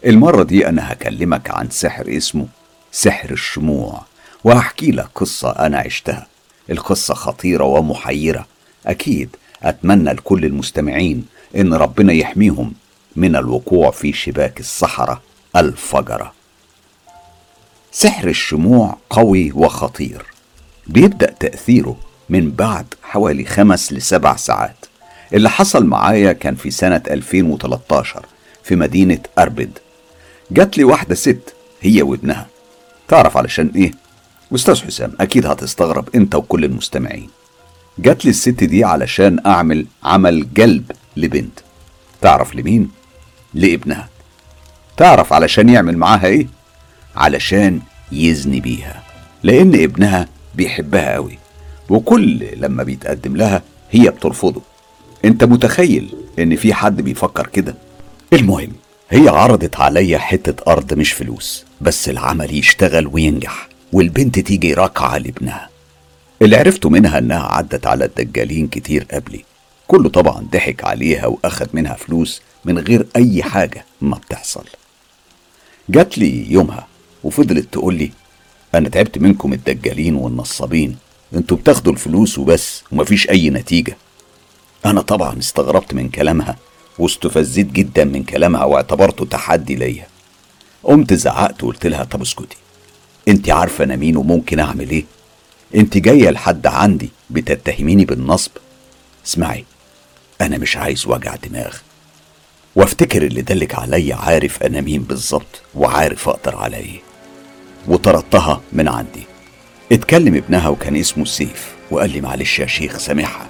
المرة 0.07 0.43
دي 0.43 0.69
أنا 0.69 0.93
هكلمك 0.93 1.51
عن 1.51 1.71
سحر 1.71 2.17
اسمه 2.17 2.47
سحر 2.93 3.31
الشموع 3.31 4.03
وهحكي 4.45 4.91
لك 4.91 5.09
قصة 5.15 5.51
أنا 5.51 5.79
عشتها. 5.79 6.27
القصة 6.71 7.15
خطيرة 7.15 7.65
ومحيرة. 7.65 8.47
أكيد 8.87 9.37
أتمنى 9.63 10.13
لكل 10.13 10.45
المستمعين 10.45 11.25
إن 11.57 11.75
ربنا 11.75 12.13
يحميهم 12.13 12.73
من 13.17 13.37
الوقوع 13.37 13.91
في 13.91 14.13
شباك 14.13 14.61
الصحراء 14.61 15.21
الفجرة. 15.57 16.38
سحر 18.01 18.29
الشموع 18.29 18.97
قوي 19.11 19.53
وخطير. 19.53 20.23
بيبدأ 20.87 21.31
تأثيره 21.41 21.97
من 22.29 22.51
بعد 22.51 22.87
حوالي 23.03 23.45
خمس 23.45 23.93
لسبع 23.93 24.37
ساعات. 24.37 24.87
اللي 25.33 25.51
حصل 25.51 25.87
معايا 25.87 26.33
كان 26.33 26.55
في 26.55 26.71
سنة 26.71 27.03
2013 27.11 28.27
في 28.63 28.77
مدينة 28.77 29.19
أربد. 29.39 29.79
جات 30.51 30.79
لي 30.79 30.85
واحدة 30.85 31.15
ست 31.15 31.55
هي 31.81 32.03
وابنها. 32.03 32.47
تعرف 33.09 33.37
علشان 33.37 33.71
إيه؟ 33.77 33.91
أستاذ 34.55 34.83
حسام 34.87 35.13
أكيد 35.21 35.47
هتستغرب 35.47 36.09
أنت 36.15 36.35
وكل 36.35 36.65
المستمعين. 36.65 37.31
جات 37.99 38.25
لي 38.25 38.31
الست 38.31 38.65
دي 38.65 38.85
علشان 38.85 39.41
أعمل 39.47 39.87
عمل 40.05 40.55
جلب 40.55 40.93
لبنت. 41.17 41.61
تعرف 42.21 42.55
لمين؟ 42.55 42.91
لابنها. 43.55 44.09
تعرف 44.97 45.33
علشان 45.33 45.69
يعمل 45.69 45.97
معاها 45.97 46.27
إيه؟ 46.27 46.58
علشان 47.19 47.81
يزني 48.13 48.61
بيها 48.61 49.03
لأن 49.43 49.75
ابنها 49.75 50.29
بيحبها 50.55 51.15
قوي 51.15 51.39
وكل 51.89 52.47
لما 52.57 52.83
بيتقدم 52.83 53.37
لها 53.37 53.63
هي 53.91 54.11
بترفضه. 54.11 54.63
أنت 55.25 55.45
متخيل 55.45 56.15
إن 56.39 56.57
في 56.57 56.75
حد 56.75 57.01
بيفكر 57.01 57.47
كده؟ 57.47 57.75
المهم 58.33 58.73
هي 59.11 59.29
عرضت 59.29 59.77
عليا 59.77 60.19
حتة 60.19 60.73
أرض 60.73 60.95
مش 60.95 61.13
فلوس 61.13 61.65
بس 61.81 62.09
العمل 62.09 62.55
يشتغل 62.59 63.07
وينجح 63.07 63.69
والبنت 63.93 64.39
تيجي 64.39 64.75
راكعة 64.75 65.19
لابنها. 65.19 65.69
اللي 66.43 66.57
عرفته 66.57 66.89
منها 66.91 67.19
إنها 67.19 67.43
عدت 67.43 67.87
على 67.87 68.05
الدجالين 68.05 68.69
كتير 68.69 69.07
قبلي. 69.11 69.45
كله 69.89 70.09
طبعا 70.09 70.47
ضحك 70.53 70.85
عليها 70.85 71.27
وأخد 71.27 71.69
منها 71.73 71.95
فلوس 71.95 72.43
من 72.65 72.79
غير 72.79 73.07
أي 73.17 73.43
حاجة 73.43 73.85
ما 74.01 74.17
بتحصل. 74.17 74.65
جات 75.89 76.19
لي 76.19 76.53
يومها 76.53 76.87
وفضلت 77.25 77.73
تقول 77.73 77.95
لي 77.95 78.11
أنا 78.75 78.89
تعبت 78.89 79.19
منكم 79.19 79.53
الدجالين 79.53 80.15
والنصابين 80.15 80.97
أنتوا 81.35 81.57
بتاخدوا 81.57 81.93
الفلوس 81.93 82.39
وبس 82.39 82.83
ومفيش 82.93 83.31
أي 83.31 83.51
نتيجة. 83.51 83.97
أنا 84.87 85.01
طبعا 85.01 85.39
استغربت 85.39 85.95
من 85.95 86.09
كلامها 86.09 86.57
واستفزيت 86.99 87.73
جدا 87.73 88.05
من 88.05 88.25
كلامها 88.25 88.65
واعتبرته 88.65 89.25
تحدي 89.25 89.75
ليا. 89.75 90.07
قمت 90.85 91.15
زعقت 91.15 91.65
وقلت 91.65 91.87
لها 91.87 92.05
طب 92.05 92.21
اسكتي 92.23 92.57
أنت 93.29 93.51
عارفة 93.51 93.85
أنا 93.85 93.97
مين 93.97 94.17
وممكن 94.17 94.61
أعمل 94.61 94.91
إيه؟ 94.91 95.05
أنت 95.75 95.99
جاية 95.99 96.31
لحد 96.31 96.67
عندي 96.67 97.11
بتتهميني 97.31 98.05
بالنصب؟ 98.05 98.51
اسمعي 99.27 99.65
أنا 100.41 100.59
مش 100.59 100.77
عايز 100.77 101.07
وجع 101.07 101.35
دماغ. 101.35 101.75
وافتكر 102.77 103.23
اللي 103.23 103.43
دلك 103.43 103.75
عليا 103.75 104.15
عارف 104.15 104.63
أنا 104.63 104.81
مين 104.81 105.03
بالظبط 105.03 105.63
وعارف 105.75 106.29
أقدر 106.29 106.57
على 106.57 106.77
إيه. 106.77 107.01
وطردتها 107.89 108.61
من 108.73 108.89
عندي. 108.89 109.27
اتكلم 109.93 110.35
ابنها 110.35 110.69
وكان 110.69 110.97
اسمه 110.97 111.25
سيف 111.25 111.75
وقال 111.91 112.11
لي 112.11 112.21
معلش 112.21 112.59
يا 112.59 112.67
شيخ 112.67 112.99
سامحها. 112.99 113.47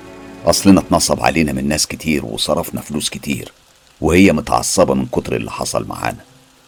أصلنا 0.47 0.81
اتنصب 0.81 1.21
علينا 1.21 1.53
من 1.53 1.69
ناس 1.69 1.87
كتير 1.87 2.25
وصرفنا 2.25 2.81
فلوس 2.81 3.11
كتير 3.11 3.53
وهي 4.01 4.33
متعصبة 4.33 4.95
من 4.95 5.07
كتر 5.07 5.37
اللي 5.37 5.51
حصل 5.51 5.87
معانا. 5.87 6.25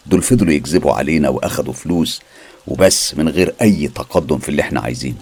دول 0.07 0.23
فضلوا 0.23 0.53
يكذبوا 0.53 0.93
علينا 0.93 1.29
وأخدوا 1.29 1.73
فلوس 1.73 2.21
وبس 2.67 3.15
من 3.15 3.29
غير 3.29 3.55
أي 3.63 3.89
تقدم 3.89 4.39
في 4.39 4.49
اللي 4.49 4.63
إحنا 4.63 4.81
عايزينه. 4.81 5.21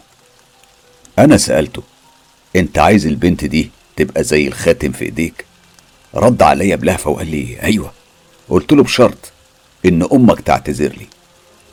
أنا 1.18 1.36
سألته 1.36 1.82
أنت 2.56 2.78
عايز 2.78 3.06
البنت 3.06 3.44
دي 3.44 3.70
تبقى 3.96 4.24
زي 4.24 4.48
الخاتم 4.48 4.92
في 4.92 5.04
إيديك؟ 5.04 5.44
رد 6.14 6.42
عليا 6.42 6.76
بلهفة 6.76 7.10
وقال 7.10 7.30
لي 7.30 7.62
أيوه. 7.62 7.92
قلت 8.48 8.72
له 8.72 8.82
بشرط 8.82 9.32
إن 9.86 10.08
أمك 10.12 10.40
تعتذر 10.40 10.88
لي. 10.88 11.06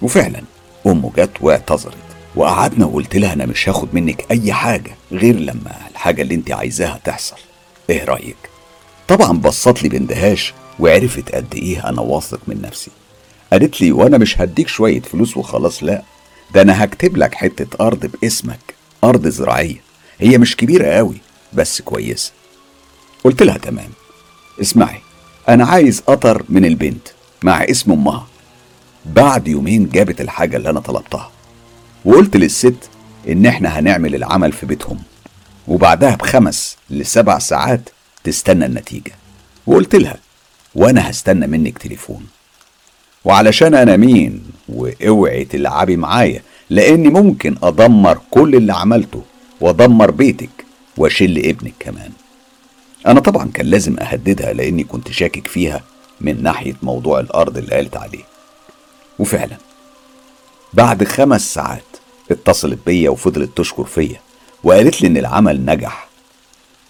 وفعلا 0.02 0.42
امه 0.88 1.12
جت 1.18 1.32
واعتذرت. 1.41 1.95
وقعدنا 2.36 2.86
وقلت 2.86 3.16
لها 3.16 3.34
أنا 3.34 3.45
مش 3.45 3.70
هاخد 3.70 3.88
منك 3.94 4.26
أي 4.32 4.53
حاجة 4.53 4.95
غير 5.12 5.36
لما 5.36 5.72
الحاجة 5.91 6.22
اللي 6.22 6.36
أنت 6.36 6.52
عايزاها 6.52 6.99
تحصل. 7.03 7.36
إيه 7.90 8.03
رأيك؟ 8.03 8.36
طبعا 9.07 9.38
بصت 9.38 9.84
لي 9.84 9.90
باندهاش 9.90 10.53
وعرفت 10.80 11.36
قد 11.36 11.56
إيه 11.56 11.90
أنا 11.90 12.02
واثق 12.02 12.40
من 12.48 12.62
نفسي. 12.62 12.91
قالت 13.52 13.82
لي 13.82 13.91
وأنا 13.91 14.18
مش 14.18 14.41
هديك 14.41 14.68
شوية 14.68 15.02
فلوس 15.02 15.38
وخلاص 15.38 15.84
لا. 15.84 16.02
ده 16.53 16.62
أنا 16.62 16.84
هكتب 16.84 17.18
لك 17.18 17.36
حتة 17.36 17.86
أرض 17.88 18.06
باسمك 18.06 18.76
أرض 19.03 19.28
زراعية. 19.28 19.82
هي 20.20 20.38
مش 20.38 20.56
كبيرة 20.56 20.88
قوي 20.88 21.18
بس 21.53 21.82
كويسة. 21.82 22.32
قلت 23.24 23.44
لها 23.44 23.57
تمام. 23.57 23.90
اسمعي 24.62 25.02
أنا 25.49 25.66
عايز 25.66 26.02
قطر 26.07 26.44
من 26.49 26.66
البنت 26.66 27.07
مع 27.44 27.64
اسم 27.64 27.91
أمها. 27.91 28.28
بعد 29.14 29.48
يومين 29.48 29.90
جابت 29.90 30.22
الحاجة 30.22 30.57
اللي 30.57 30.69
أنا 30.69 30.80
طلبتها. 30.80 31.32
وقلت 32.06 32.38
للست 32.38 32.90
إن 33.30 33.45
إحنا 33.45 33.80
هنعمل 33.80 34.15
العمل 34.15 34.52
في 34.52 34.65
بيتهم 34.65 34.99
وبعدها 35.68 36.15
بخمس 36.15 36.77
لسبع 36.90 37.40
ساعات 37.40 37.90
تستنى 38.23 38.65
النتيجة. 38.65 39.11
وقلت 39.68 39.95
لها 39.95 40.18
وأنا 40.76 41.10
هستنى 41.10 41.48
منك 41.48 41.77
تليفون. 41.77 42.26
وعلشان 43.26 43.73
أنا 43.76 43.98
مين 43.98 44.44
وأوعي 44.69 45.45
تلعبي 45.45 45.98
معايا 45.98 46.41
لأني 46.69 47.10
ممكن 47.10 47.56
أدمر 47.64 48.19
كل 48.32 48.56
اللي 48.56 48.73
عملته 48.73 49.23
وأدمر 49.61 50.11
بيتك 50.11 50.49
وأشل 50.98 51.38
ابنك 51.38 51.73
كمان. 51.80 52.11
أنا 53.07 53.19
طبعا 53.19 53.52
كان 53.53 53.65
لازم 53.65 53.99
أهددها 53.99 54.53
لأني 54.53 54.84
كنت 54.84 55.11
شاكك 55.11 55.48
فيها 55.48 55.84
من 56.22 56.44
ناحية 56.44 56.73
موضوع 56.84 57.19
الأرض 57.19 57.57
اللي 57.57 57.76
قالت 57.76 57.98
عليه. 57.98 58.23
وفعلا. 59.20 59.58
بعد 60.74 61.04
خمس 61.04 61.54
ساعات 61.54 61.84
اتصلت 62.32 62.80
بيا 62.86 63.10
وفضلت 63.10 63.58
تشكر 63.58 63.84
فيا 63.84 64.20
وقالت 64.64 65.02
لي 65.02 65.08
إن 65.08 65.18
العمل 65.18 65.66
نجح. 65.66 66.08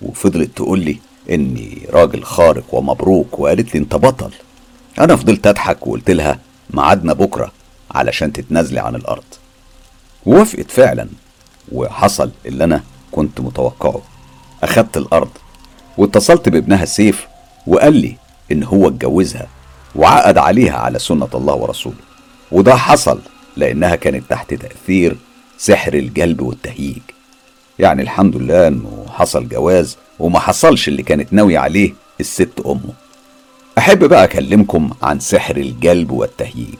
وفضلت 0.01 0.49
تقول 0.55 0.79
لي 0.79 0.97
إني 1.29 1.87
راجل 1.89 2.23
خارق 2.23 2.63
ومبروك 2.71 3.39
وقالت 3.39 3.75
لي 3.75 3.79
إنت 3.81 3.95
بطل. 3.95 4.31
أنا 4.99 5.15
فضلت 5.15 5.47
أضحك 5.47 5.87
وقلت 5.87 6.11
لها 6.11 6.39
ميعادنا 6.69 7.13
بكرة 7.13 7.51
علشان 7.91 8.33
تتنازلي 8.33 8.79
عن 8.79 8.95
الأرض. 8.95 9.23
ووافقت 10.25 10.71
فعلا 10.71 11.07
وحصل 11.71 12.31
اللي 12.45 12.63
أنا 12.63 12.83
كنت 13.11 13.39
متوقعه. 13.41 14.01
أخدت 14.63 14.97
الأرض 14.97 15.29
واتصلت 15.97 16.49
بابنها 16.49 16.85
سيف 16.85 17.27
وقال 17.67 17.93
لي 17.93 18.17
إن 18.51 18.63
هو 18.63 18.87
اتجوزها 18.87 19.47
وعقد 19.95 20.37
عليها 20.37 20.77
على 20.77 20.99
سنة 20.99 21.29
الله 21.35 21.53
ورسوله. 21.53 22.04
وده 22.55 22.75
حصل 22.75 23.19
لأنها 23.57 23.95
كانت 23.95 24.23
تحت 24.29 24.53
تأثير 24.53 25.15
سحر 25.57 25.93
الجلب 25.93 26.41
والتهييج. 26.41 27.01
يعني 27.79 28.01
الحمد 28.01 28.35
لله 28.35 28.67
إنه 28.67 29.05
حصل 29.09 29.47
جواز 29.47 29.97
وما 30.19 30.39
حصلش 30.39 30.87
اللي 30.87 31.03
كانت 31.03 31.33
ناوية 31.33 31.59
عليه 31.59 31.93
الست 32.19 32.59
أمه. 32.65 32.93
أحب 33.77 34.03
بقى 34.03 34.23
أكلمكم 34.23 34.89
عن 35.01 35.19
سحر 35.19 35.57
الجلب 35.57 36.11
والتهييج. 36.11 36.75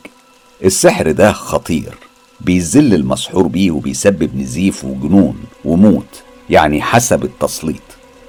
السحر 0.64 1.11
ده 1.11 1.31
خطير 1.31 1.93
بيذل 2.41 2.93
المسحور 2.93 3.47
بيه 3.47 3.72
وبيسبب 3.72 4.35
نزيف 4.38 4.85
وجنون 4.85 5.43
وموت 5.65 6.23
يعني 6.49 6.81
حسب 6.81 7.23
التسليط. 7.23 7.81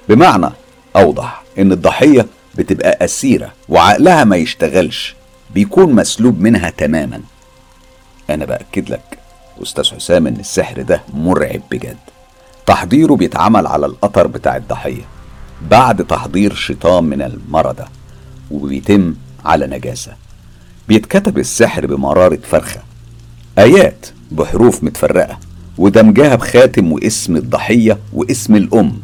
بمعنى 0.09 0.49
أوضح 0.95 1.43
إن 1.59 1.71
الضحية 1.71 2.25
بتبقى 2.55 3.05
أسيرة 3.05 3.53
وعقلها 3.69 4.23
ما 4.23 4.35
يشتغلش 4.37 5.15
بيكون 5.53 5.93
مسلوب 5.93 6.41
منها 6.41 6.69
تماما. 6.69 7.21
أنا 8.29 8.45
بأكد 8.45 8.89
لك 8.89 9.17
أستاذ 9.63 9.85
حسام 9.95 10.27
إن 10.27 10.35
السحر 10.39 10.81
ده 10.81 11.01
مرعب 11.13 11.61
بجد. 11.71 11.97
تحضيره 12.65 13.13
بيتعمل 13.15 13.67
على 13.67 13.85
القطر 13.85 14.27
بتاع 14.27 14.55
الضحية 14.57 15.03
بعد 15.71 16.05
تحضير 16.05 16.53
شيطان 16.55 17.03
من 17.03 17.21
المردة 17.21 17.85
وبيتم 18.51 19.15
على 19.45 19.67
نجاسة. 19.67 20.11
بيتكتب 20.87 21.37
السحر 21.37 21.85
بمرارة 21.85 22.39
فرخة 22.43 22.79
آيات 23.59 24.07
بحروف 24.31 24.83
متفرقة 24.83 25.39
ودمجها 25.77 26.35
بخاتم 26.35 26.91
واسم 26.91 27.35
الضحية 27.35 27.97
واسم 28.13 28.55
الأم 28.55 28.99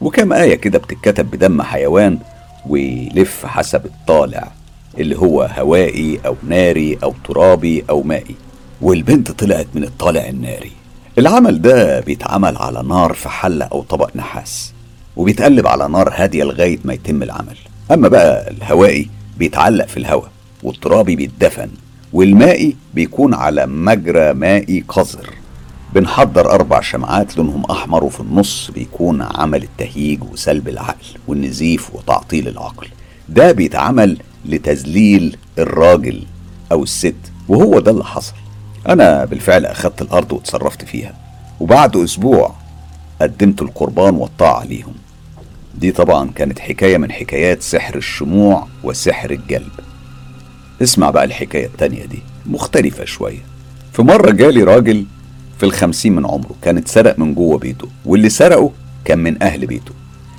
وكم 0.00 0.32
آية 0.32 0.54
كده 0.54 0.78
بتتكتب 0.78 1.30
بدم 1.30 1.62
حيوان 1.62 2.18
ويلف 2.66 3.46
حسب 3.46 3.86
الطالع 3.86 4.52
اللي 4.98 5.18
هو 5.18 5.42
هوائي 5.42 6.20
أو 6.26 6.36
ناري 6.48 6.98
أو 7.02 7.14
ترابي 7.24 7.84
أو 7.90 8.02
مائي. 8.02 8.34
والبنت 8.80 9.30
طلعت 9.30 9.66
من 9.74 9.84
الطالع 9.84 10.28
الناري. 10.28 10.72
العمل 11.18 11.62
ده 11.62 12.00
بيتعمل 12.00 12.56
على 12.56 12.82
نار 12.82 13.12
في 13.12 13.28
حلة 13.28 13.64
أو 13.64 13.82
طبق 13.82 14.10
نحاس 14.16 14.72
وبيتقلب 15.16 15.66
على 15.66 15.88
نار 15.88 16.10
هادية 16.14 16.44
لغاية 16.44 16.78
ما 16.84 16.94
يتم 16.94 17.22
العمل. 17.22 17.56
أما 17.90 18.08
بقى 18.08 18.50
الهوائي 18.50 19.10
بيتعلق 19.38 19.86
في 19.86 19.96
الهواء 19.96 20.30
والترابي 20.62 21.16
بيتدفن 21.16 21.68
والمائي 22.12 22.76
بيكون 22.94 23.34
على 23.34 23.66
مجرى 23.66 24.32
مائي 24.32 24.84
قذر. 24.88 25.30
بنحضر 25.94 26.50
أربع 26.50 26.80
شمعات 26.80 27.36
لونهم 27.36 27.64
أحمر 27.64 28.04
وفي 28.04 28.20
النص 28.20 28.70
بيكون 28.74 29.22
عمل 29.22 29.62
التهييج 29.62 30.24
وسلب 30.24 30.68
العقل 30.68 31.06
والنزيف 31.28 31.94
وتعطيل 31.94 32.48
العقل. 32.48 32.86
ده 33.28 33.52
بيتعمل 33.52 34.18
لتذليل 34.44 35.36
الراجل 35.58 36.22
أو 36.72 36.82
الست 36.82 37.14
وهو 37.48 37.80
ده 37.80 37.90
اللي 37.90 38.04
حصل. 38.04 38.34
أنا 38.88 39.24
بالفعل 39.24 39.66
أخدت 39.66 40.02
الأرض 40.02 40.32
وتصرفت 40.32 40.84
فيها 40.84 41.14
وبعد 41.60 41.96
أسبوع 41.96 42.54
قدمت 43.20 43.62
القربان 43.62 44.14
والطاعة 44.14 44.64
ليهم. 44.64 44.94
دي 45.74 45.92
طبعا 45.92 46.30
كانت 46.34 46.58
حكاية 46.58 46.96
من 46.96 47.12
حكايات 47.12 47.62
سحر 47.62 47.96
الشموع 47.96 48.66
وسحر 48.84 49.30
الجلب. 49.30 49.70
اسمع 50.82 51.10
بقى 51.10 51.24
الحكاية 51.24 51.66
التانية 51.66 52.04
دي 52.04 52.18
مختلفة 52.46 53.04
شوية. 53.04 53.40
في 53.92 54.02
مرة 54.02 54.30
جالي 54.30 54.62
راجل 54.62 55.06
في 55.58 55.66
الخمسين 55.66 56.14
من 56.14 56.26
عمره 56.26 56.54
كان 56.62 56.76
اتسرق 56.76 57.18
من 57.18 57.34
جوه 57.34 57.58
بيته 57.58 57.88
واللي 58.04 58.28
سرقه 58.28 58.70
كان 59.04 59.18
من 59.18 59.42
أهل 59.42 59.66
بيته. 59.66 59.92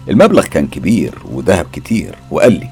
المبلغ 0.10 0.46
كان 0.46 0.68
كبير 0.68 1.14
وذهب 1.32 1.66
كتير 1.74 2.16
وقال 2.32 2.52
لي 2.52 2.70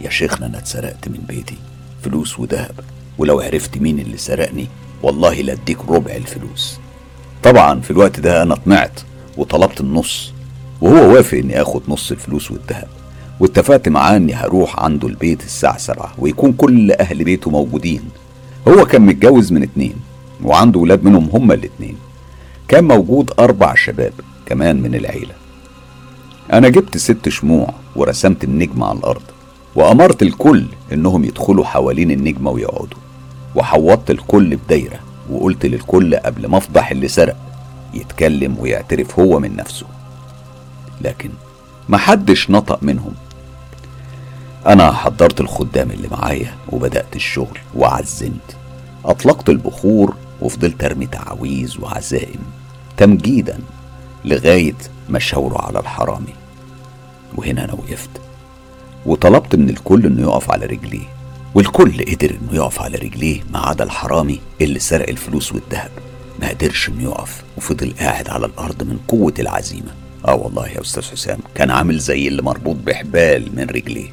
يا 0.00 0.10
شيخنا 0.10 0.46
أنا 0.46 0.58
اتسرقت 0.58 1.08
من 1.08 1.20
بيتي 1.28 1.56
فلوس 2.02 2.38
وذهب 2.40 2.74
ولو 3.18 3.40
عرفت 3.40 3.78
مين 3.78 3.98
اللي 3.98 4.16
سرقني 4.16 4.66
والله 5.04 5.34
لا 5.34 5.52
أديك 5.52 5.78
ربع 5.88 6.12
الفلوس. 6.12 6.78
طبعا 7.42 7.80
في 7.80 7.90
الوقت 7.90 8.20
ده 8.20 8.42
أنا 8.42 8.54
طمعت 8.54 9.00
وطلبت 9.36 9.80
النص 9.80 10.32
وهو 10.80 11.14
وافق 11.14 11.38
إني 11.38 11.62
آخد 11.62 11.82
نص 11.88 12.10
الفلوس 12.10 12.50
والذهب. 12.50 12.88
واتفقت 13.40 13.88
معاه 13.88 14.16
إني 14.16 14.34
هروح 14.34 14.80
عنده 14.80 15.08
البيت 15.08 15.42
الساعة 15.42 15.78
سبعة 15.78 16.14
ويكون 16.18 16.52
كل 16.52 16.92
أهل 16.92 17.24
بيته 17.24 17.50
موجودين. 17.50 18.00
هو 18.68 18.84
كان 18.84 19.02
متجوز 19.02 19.52
من 19.52 19.62
اتنين 19.62 19.94
وعنده 20.44 20.80
ولاد 20.80 21.04
منهم 21.04 21.28
هما 21.32 21.54
الاتنين. 21.54 21.96
كان 22.68 22.84
موجود 22.84 23.30
أربع 23.38 23.74
شباب 23.74 24.12
كمان 24.46 24.82
من 24.82 24.94
العيلة. 24.94 25.34
أنا 26.52 26.68
جبت 26.68 26.96
ست 26.96 27.28
شموع 27.28 27.74
ورسمت 27.96 28.44
النجمة 28.44 28.86
على 28.86 28.98
الأرض 28.98 29.22
وأمرت 29.74 30.22
الكل 30.22 30.64
إنهم 30.92 31.24
يدخلوا 31.24 31.64
حوالين 31.64 32.10
النجمة 32.10 32.50
ويقعدوا. 32.50 32.98
وحوطت 33.54 34.10
الكل 34.10 34.56
بدايرة 34.56 34.98
وقلت 35.30 35.66
للكل 35.66 36.16
قبل 36.16 36.46
ما 36.46 36.58
أفضح 36.58 36.90
اللي 36.90 37.08
سرق 37.08 37.36
يتكلم 37.94 38.56
ويعترف 38.58 39.20
هو 39.20 39.38
من 39.38 39.56
نفسه. 39.56 39.86
لكن 41.00 41.30
محدش 41.88 42.50
نطق 42.50 42.82
منهم. 42.82 43.14
أنا 44.66 44.92
حضرت 44.92 45.40
الخدام 45.40 45.90
اللي 45.90 46.08
معايا 46.08 46.54
وبدأت 46.68 47.16
الشغل 47.16 47.58
وعزمت. 47.74 48.56
أطلقت 49.04 49.48
البخور 49.48 50.16
وفضلت 50.40 50.84
أرمي 50.84 51.06
تعاويذ 51.06 51.80
وعزائم 51.80 52.40
تمجيدا 52.96 53.58
لغاية 54.24 54.76
ما 55.08 55.18
شاوروا 55.18 55.62
على 55.62 55.78
الحرامي. 55.78 56.34
وهنا 57.36 57.64
أنا 57.64 57.72
وقفت. 57.72 58.10
وطلبت 59.06 59.56
من 59.56 59.70
الكل 59.70 60.06
إنه 60.06 60.22
يقف 60.22 60.50
على 60.50 60.66
رجليه. 60.66 61.13
والكل 61.54 62.04
قدر 62.04 62.30
إنه 62.30 62.54
يقف 62.54 62.82
على 62.82 62.98
رجليه 62.98 63.40
ما 63.52 63.58
عدا 63.58 63.84
الحرامي 63.84 64.40
اللي 64.60 64.78
سرق 64.78 65.08
الفلوس 65.08 65.52
والذهب. 65.52 65.90
ما 66.40 66.48
قدرش 66.48 66.88
إنه 66.88 67.02
يقف 67.02 67.42
وفضل 67.56 67.94
قاعد 68.00 68.28
على 68.28 68.46
الأرض 68.46 68.82
من 68.82 68.98
قوة 69.08 69.34
العزيمة. 69.38 69.94
آه 70.28 70.34
والله 70.34 70.68
يا 70.68 70.80
أستاذ 70.80 71.02
حسام 71.02 71.38
كان 71.54 71.70
عامل 71.70 71.98
زي 71.98 72.28
اللي 72.28 72.42
مربوط 72.42 72.76
بحبال 72.76 73.56
من 73.56 73.62
رجليه. 73.62 74.08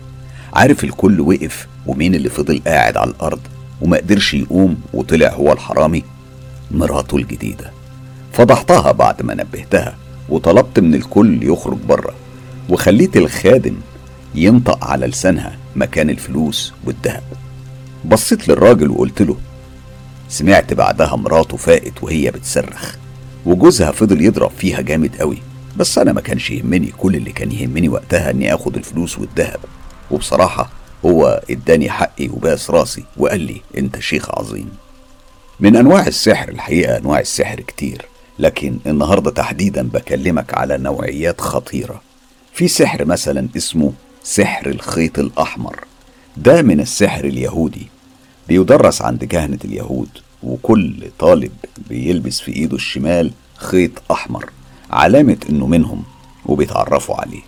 عارف 0.53 0.83
الكل 0.83 1.21
وقف 1.21 1.67
ومين 1.87 2.15
اللي 2.15 2.29
فضل 2.29 2.61
قاعد 2.67 2.97
على 2.97 3.09
الأرض؟ 3.09 3.39
وما 3.81 3.97
قدرش 3.97 4.33
يقوم 4.33 4.81
وطلع 4.93 5.33
هو 5.33 5.53
الحرامي 5.53 6.03
مراته 6.71 7.17
الجديدة. 7.17 7.71
فضحتها 8.33 8.91
بعد 8.91 9.21
ما 9.21 9.33
نبهتها 9.33 9.95
وطلبت 10.29 10.79
من 10.79 10.95
الكل 10.95 11.43
يخرج 11.43 11.77
بره. 11.77 12.13
وخليت 12.69 13.17
الخادم 13.17 13.75
ينطق 14.35 14.85
على 14.85 15.07
لسانها 15.07 15.60
مكان 15.75 16.09
الفلوس 16.09 16.73
والذهب. 16.85 17.23
بصيت 18.05 18.47
للراجل 18.47 18.89
وقلت 18.89 19.21
له 19.21 19.37
سمعت 20.29 20.73
بعدها 20.73 21.15
مراته 21.15 21.57
فاقت 21.57 22.03
وهي 22.03 22.31
بتصرخ 22.31 22.95
وجوزها 23.45 23.91
فضل 23.91 24.21
يضرب 24.21 24.51
فيها 24.57 24.81
جامد 24.81 25.15
قوي 25.15 25.37
بس 25.77 25.97
أنا 25.97 26.13
ما 26.13 26.21
كانش 26.21 26.49
يهمني 26.51 26.91
كل 26.97 27.15
اللي 27.15 27.31
كان 27.31 27.51
يهمني 27.51 27.89
وقتها 27.89 28.31
إني 28.31 28.53
آخد 28.53 28.75
الفلوس 28.75 29.19
والذهب. 29.19 29.59
وبصراحة 30.11 30.69
هو 31.05 31.41
إداني 31.49 31.89
حقي 31.89 32.27
وباس 32.27 32.69
راسي 32.69 33.03
وقال 33.17 33.39
لي 33.41 33.61
أنت 33.77 33.99
شيخ 33.99 34.31
عظيم. 34.31 34.69
من 35.59 35.75
أنواع 35.75 36.07
السحر 36.07 36.49
الحقيقة 36.49 36.97
أنواع 36.97 37.19
السحر 37.19 37.59
كتير 37.59 38.05
لكن 38.39 38.77
النهاردة 38.85 39.31
تحديدا 39.31 39.87
بكلمك 39.87 40.53
على 40.53 40.77
نوعيات 40.77 41.41
خطيرة. 41.41 42.01
في 42.53 42.67
سحر 42.67 43.05
مثلا 43.05 43.47
اسمه 43.57 43.93
سحر 44.23 44.69
الخيط 44.69 45.19
الأحمر. 45.19 45.79
ده 46.37 46.61
من 46.61 46.79
السحر 46.79 47.25
اليهودي. 47.25 47.87
بيدرس 48.47 49.01
عند 49.01 49.23
كهنة 49.23 49.57
اليهود 49.65 50.09
وكل 50.43 50.93
طالب 51.19 51.51
بيلبس 51.89 52.41
في 52.41 52.51
إيده 52.55 52.75
الشمال 52.75 53.31
خيط 53.55 53.91
أحمر 54.11 54.49
علامة 54.91 55.37
إنه 55.49 55.67
منهم 55.67 56.03
وبيتعرفوا 56.45 57.15
عليه. 57.15 57.41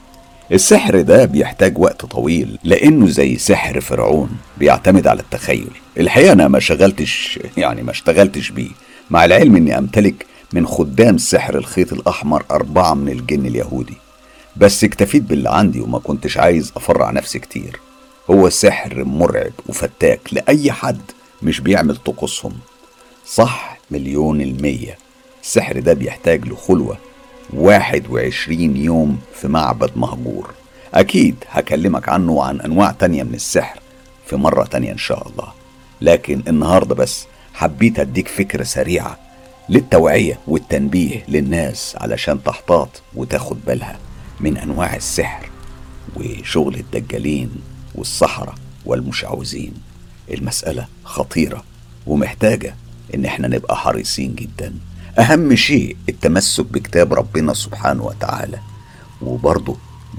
السحر 0.52 1.02
ده 1.02 1.26
بيحتاج 1.26 1.78
وقت 1.78 2.06
طويل 2.06 2.60
لأنه 2.64 3.08
زي 3.08 3.38
سحر 3.38 3.82
فرعون 3.82 4.30
بيعتمد 4.58 5.08
على 5.08 5.20
التخيل. 5.20 5.70
الحقيقة 5.98 6.34
أنا 6.34 6.48
ما 6.48 6.60
شغلتش 6.60 7.40
يعني 7.58 7.84
ما 7.84 7.92
اشتغلتش 7.92 8.50
بيه. 8.50 8.70
مع 9.10 9.26
العلم 9.26 9.56
إني 9.56 9.78
أمتلك 9.78 10.26
من 10.54 10.68
خدام 10.68 11.18
سحر 11.18 11.58
الخيط 11.58 11.94
الأحمر 11.94 12.44
أربعة 12.52 12.94
من 12.94 13.10
الجن 13.10 13.46
اليهودي. 13.46 13.98
بس 14.58 14.84
اكتفيت 14.84 15.22
باللي 15.24 15.50
عندي 15.50 15.82
وما 15.82 16.00
كنتش 16.00 16.38
عايز 16.38 16.72
افرع 16.76 17.12
نفسي 17.12 17.40
كتير. 17.40 17.80
هو 18.30 18.50
سحر 18.50 19.04
مرعب 19.04 19.52
وفتاك 19.68 20.20
لأي 20.32 20.72
حد 20.72 21.02
مش 21.42 21.60
بيعمل 21.60 21.96
طقوسهم. 21.96 22.54
صح 23.28 23.78
مليون 23.92 24.42
المية. 24.42 24.98
السحر 25.44 25.80
ده 25.80 25.94
بيحتاج 25.94 26.46
لخلوة. 26.48 26.98
واحد 27.54 28.10
وعشرين 28.10 28.78
يوم 28.78 29.20
في 29.36 29.48
معبد 29.48 29.92
مهجور. 29.96 30.54
أكيد 30.94 31.36
هكلمك 31.50 32.10
عنه 32.10 32.32
وعن 32.32 32.62
أنواع 32.62 32.92
تانية 32.92 33.24
من 33.24 33.34
السحر 33.34 33.80
في 34.26 34.36
مرة 34.36 34.64
تانية 34.64 34.92
إن 34.92 34.98
شاء 34.98 35.28
الله. 35.28 35.48
لكن 36.02 36.44
النهاردة 36.48 36.96
بس 36.96 37.26
حبيت 37.54 38.00
أديك 38.00 38.28
فكرة 38.28 38.64
سريعة 38.64 39.18
للتوعية 39.70 40.40
والتنبيه 40.48 41.26
للناس 41.28 41.96
علشان 42.02 42.44
تحتاط 42.44 43.02
وتاخد 43.16 43.58
بالها. 43.66 44.00
من 44.44 44.58
أنواع 44.58 44.96
السحر 44.96 45.50
وشغل 46.16 46.76
الدجالين 46.76 47.50
والسحرة 47.96 48.56
والمشعوذين. 48.86 49.74
المسألة 50.34 50.88
خطيرة 51.04 51.64
ومحتاجة 52.08 52.76
إن 53.16 53.26
إحنا 53.26 53.48
نبقى 53.48 53.76
حريصين 53.76 54.36
جدا. 54.36 54.74
أهم 55.20 55.56
شيء 55.56 55.96
التمسك 56.10 56.66
بكتاب 56.66 57.14
ربنا 57.14 57.54
سبحانه 57.54 58.04
وتعالى. 58.04 58.60
وبرضه 59.22 59.78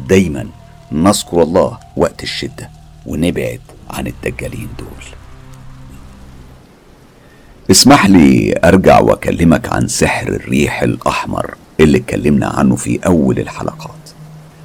دايما 0.09 0.47
نذكر 0.93 1.43
الله 1.43 1.79
وقت 1.97 2.23
الشدة 2.23 2.71
ونبعد 3.07 3.61
عن 3.91 4.07
الدجالين 4.07 4.69
دول. 4.79 5.05
اسمح 7.71 8.07
لي 8.07 8.55
أرجع 8.65 9.01
وأكلمك 9.01 9.73
عن 9.73 9.89
سحر 9.89 10.29
الريح 10.29 10.83
الأحمر 10.83 11.55
اللي 11.81 11.99
اتكلمنا 11.99 12.47
عنه 12.47 12.77
في 12.77 13.07
أول 13.07 13.39
الحلقات. 13.39 14.04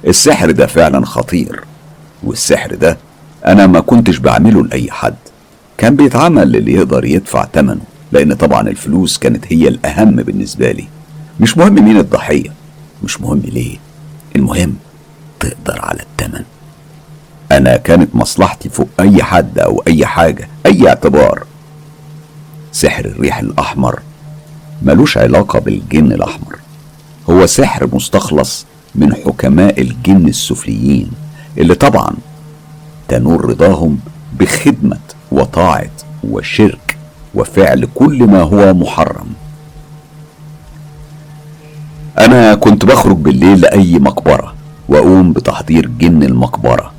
السحر 0.06 0.50
ده 0.50 0.66
فعلا 0.66 1.06
خطير 1.06 1.60
والسحر 2.22 2.74
ده 2.74 2.98
أنا 3.46 3.66
ما 3.66 3.80
كنتش 3.80 4.18
بعمله 4.18 4.62
لأي 4.64 4.90
حد. 4.90 5.14
كان 5.78 5.96
بيتعمل 5.96 6.52
للي 6.52 6.72
يقدر 6.72 7.04
يدفع 7.04 7.46
ثمنه 7.54 7.80
لأن 8.12 8.34
طبعا 8.34 8.68
الفلوس 8.68 9.18
كانت 9.18 9.44
هي 9.52 9.68
الأهم 9.68 10.16
بالنسبة 10.16 10.70
لي. 10.72 10.88
مش 11.40 11.58
مهم 11.58 11.74
مين 11.84 11.96
الضحية 11.96 12.52
مش 13.04 13.20
مهم 13.20 13.42
ليه 13.44 13.76
المهم 14.36 14.74
تقدر 15.40 15.80
على 15.82 15.98
الثمن 16.00 16.44
أنا 17.52 17.76
كانت 17.76 18.14
مصلحتي 18.14 18.68
فوق 18.68 18.88
أي 19.00 19.22
حد 19.22 19.58
أو 19.58 19.82
أي 19.86 20.06
حاجة 20.06 20.48
أي 20.66 20.88
اعتبار. 20.88 21.44
سحر 22.72 23.04
الريح 23.04 23.38
الأحمر 23.38 24.00
ملوش 24.82 25.18
علاقة 25.18 25.58
بالجن 25.58 26.12
الأحمر. 26.12 26.58
هو 27.30 27.46
سحر 27.46 27.88
مستخلص 27.92 28.66
من 28.94 29.14
حكماء 29.14 29.80
الجن 29.80 30.28
السفليين 30.28 31.10
اللي 31.58 31.74
طبعا 31.74 32.12
تنور 33.08 33.44
رضاهم 33.50 33.98
بخدمة 34.40 34.98
وطاعة 35.32 35.90
وشرك 36.24 36.96
وفعل 37.34 37.88
كل 37.94 38.24
ما 38.24 38.42
هو 38.42 38.74
محرم. 38.74 39.26
أنا 42.18 42.54
كنت 42.54 42.84
بخرج 42.84 43.16
بالليل 43.16 43.60
لأي 43.60 43.98
مقبرة 43.98 44.54
وأقوم 44.88 45.32
بتحضير 45.32 45.86
جن 45.98 46.22
المقبرة 46.22 46.92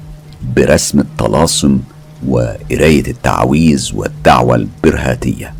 برسم 0.55 0.99
الطلاسم 0.99 1.79
وقراية 2.27 3.07
التعاويذ 3.07 3.91
والدعوة 3.95 4.55
البرهاتية 4.55 5.53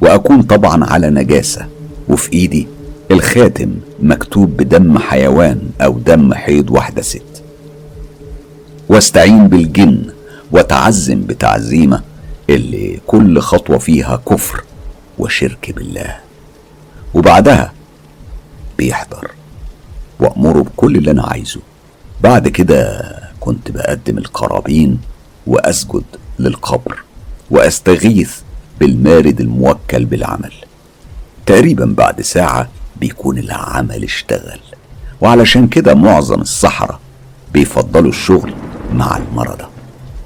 وأكون 0.00 0.42
طبعا 0.42 0.84
على 0.84 1.10
نجاسة 1.10 1.66
وفي 2.08 2.32
إيدي 2.32 2.66
الخاتم 3.10 3.74
مكتوب 4.02 4.56
بدم 4.56 4.98
حيوان 4.98 5.70
أو 5.80 5.98
دم 5.98 6.34
حيض 6.34 6.70
واحدة 6.70 7.02
ست. 7.02 7.42
واستعين 8.88 9.48
بالجن 9.48 10.02
وتعزم 10.52 11.20
بتعزيمة 11.20 12.02
اللي 12.50 13.00
كل 13.06 13.40
خطوة 13.40 13.78
فيها 13.78 14.16
كفر 14.28 14.64
وشرك 15.18 15.72
بالله. 15.76 16.16
وبعدها 17.14 17.72
بيحضر 18.78 19.30
وأمره 20.20 20.62
بكل 20.62 20.96
اللي 20.96 21.10
أنا 21.10 21.22
عايزه. 21.22 21.60
بعد 22.20 22.48
كده 22.48 23.10
كنت 23.40 23.70
بقدم 23.70 24.18
القرابين 24.18 24.98
وأسجد 25.46 26.04
للقبر 26.38 27.02
وأستغيث 27.50 28.34
بالمارد 28.80 29.40
الموكل 29.40 30.04
بالعمل. 30.04 30.52
تقريبا 31.46 31.94
بعد 31.98 32.20
ساعة 32.20 32.68
بيكون 33.00 33.38
العمل 33.38 34.04
اشتغل. 34.04 34.60
وعلشان 35.20 35.66
كده 35.68 35.94
معظم 35.94 36.40
الصحراء 36.40 37.00
بيفضلوا 37.52 38.10
الشغل 38.10 38.54
مع 38.94 39.16
المرضى. 39.16 39.64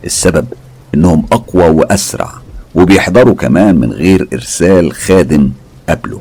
السبب 0.05 0.47
إنهم 0.95 1.27
أقوى 1.33 1.69
وأسرع 1.69 2.33
وبيحضروا 2.75 3.35
كمان 3.35 3.77
من 3.77 3.93
غير 3.93 4.29
إرسال 4.33 4.93
خادم 4.93 5.51
قبله. 5.89 6.21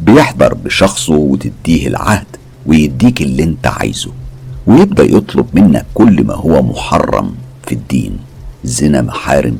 بيحضر 0.00 0.54
بشخصه 0.54 1.14
وتديه 1.14 1.88
العهد 1.88 2.26
ويديك 2.66 3.22
اللي 3.22 3.42
أنت 3.42 3.66
عايزه 3.66 4.10
ويبدأ 4.66 5.04
يطلب 5.04 5.46
منك 5.52 5.86
كل 5.94 6.24
ما 6.24 6.34
هو 6.34 6.62
محرم 6.62 7.34
في 7.66 7.74
الدين. 7.74 8.18
زنا 8.64 9.02
محارم 9.02 9.58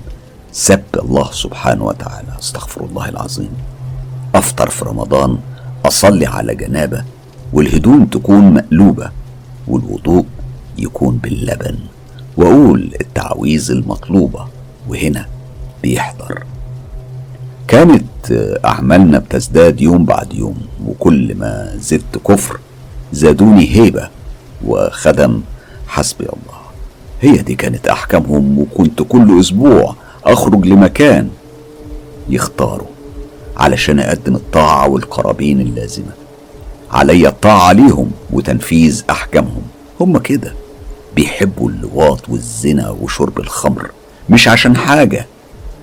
سب 0.53 0.83
الله 0.95 1.33
سبحانه 1.33 1.85
وتعالى. 1.85 2.29
أستغفر 2.39 2.85
الله 2.85 3.09
العظيم. 3.09 3.51
أفطر 4.35 4.71
في 4.71 4.85
رمضان 4.85 5.39
اصلي 5.85 6.27
على 6.27 6.55
جنابة 6.55 7.05
والهدوم 7.53 8.05
تكون 8.05 8.55
مقلوبة 8.55 9.11
والوضوء 9.69 10.25
يكون 10.79 11.17
باللبن. 11.17 11.79
وأقول 12.37 12.95
التعويذ 13.01 13.71
المطلوبة 13.71 14.47
وهنا 14.89 15.27
بيحضر. 15.83 16.45
كانت 17.69 18.05
أعمالنا 18.65 19.19
بتزداد 19.19 19.81
يوم 19.81 20.05
بعد 20.05 20.35
يوم 20.35 20.57
وكل 20.87 21.35
ما 21.35 21.77
زدت 21.77 22.19
كفر 22.29 22.59
زادوني 23.13 23.77
هيبة 23.77 24.09
وخدم 24.65 25.41
حسبي 25.87 26.25
الله. 26.25 26.61
هي 27.21 27.43
دي 27.43 27.55
كانت 27.55 27.89
أحكامهم 27.89 28.59
وكنت 28.59 29.03
كل 29.03 29.41
أسبوع 29.41 29.97
أخرج 30.25 30.67
لمكان 30.67 31.29
يختاروا 32.29 32.87
علشان 33.57 34.01
أقدم 34.01 34.35
الطاعة 34.35 34.89
والقرابين 34.89 35.61
اللازمة. 35.61 36.13
علي 36.91 37.29
الطاعة 37.29 37.73
ليهم 37.73 38.11
وتنفيذ 38.31 39.03
أحكامهم. 39.11 39.63
هم 40.01 40.19
كده. 40.19 40.55
بيحبوا 41.17 41.71
اللواط 41.71 42.29
والزنا 42.29 42.91
وشرب 42.91 43.39
الخمر. 43.39 43.91
مش 44.31 44.49
عشان 44.49 44.77
حاجة 44.77 45.27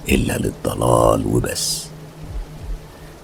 إلا 0.10 0.38
للضلال 0.38 1.28
وبس. 1.28 1.86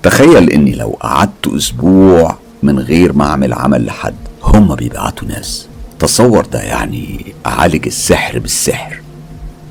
تخيل 0.03 0.49
إني 0.49 0.75
لو 0.75 0.97
قعدت 1.01 1.47
أسبوع 1.47 2.35
من 2.63 2.79
غير 2.79 3.13
ما 3.13 3.25
أعمل 3.25 3.53
عمل 3.53 3.85
لحد. 3.85 4.15
هم 4.43 4.75
بيبعتوا 4.75 5.27
ناس. 5.27 5.67
تصور 5.99 6.45
ده 6.45 6.61
يعني 6.61 7.33
أعالج 7.45 7.85
السحر 7.85 8.39
بالسحر. 8.39 9.01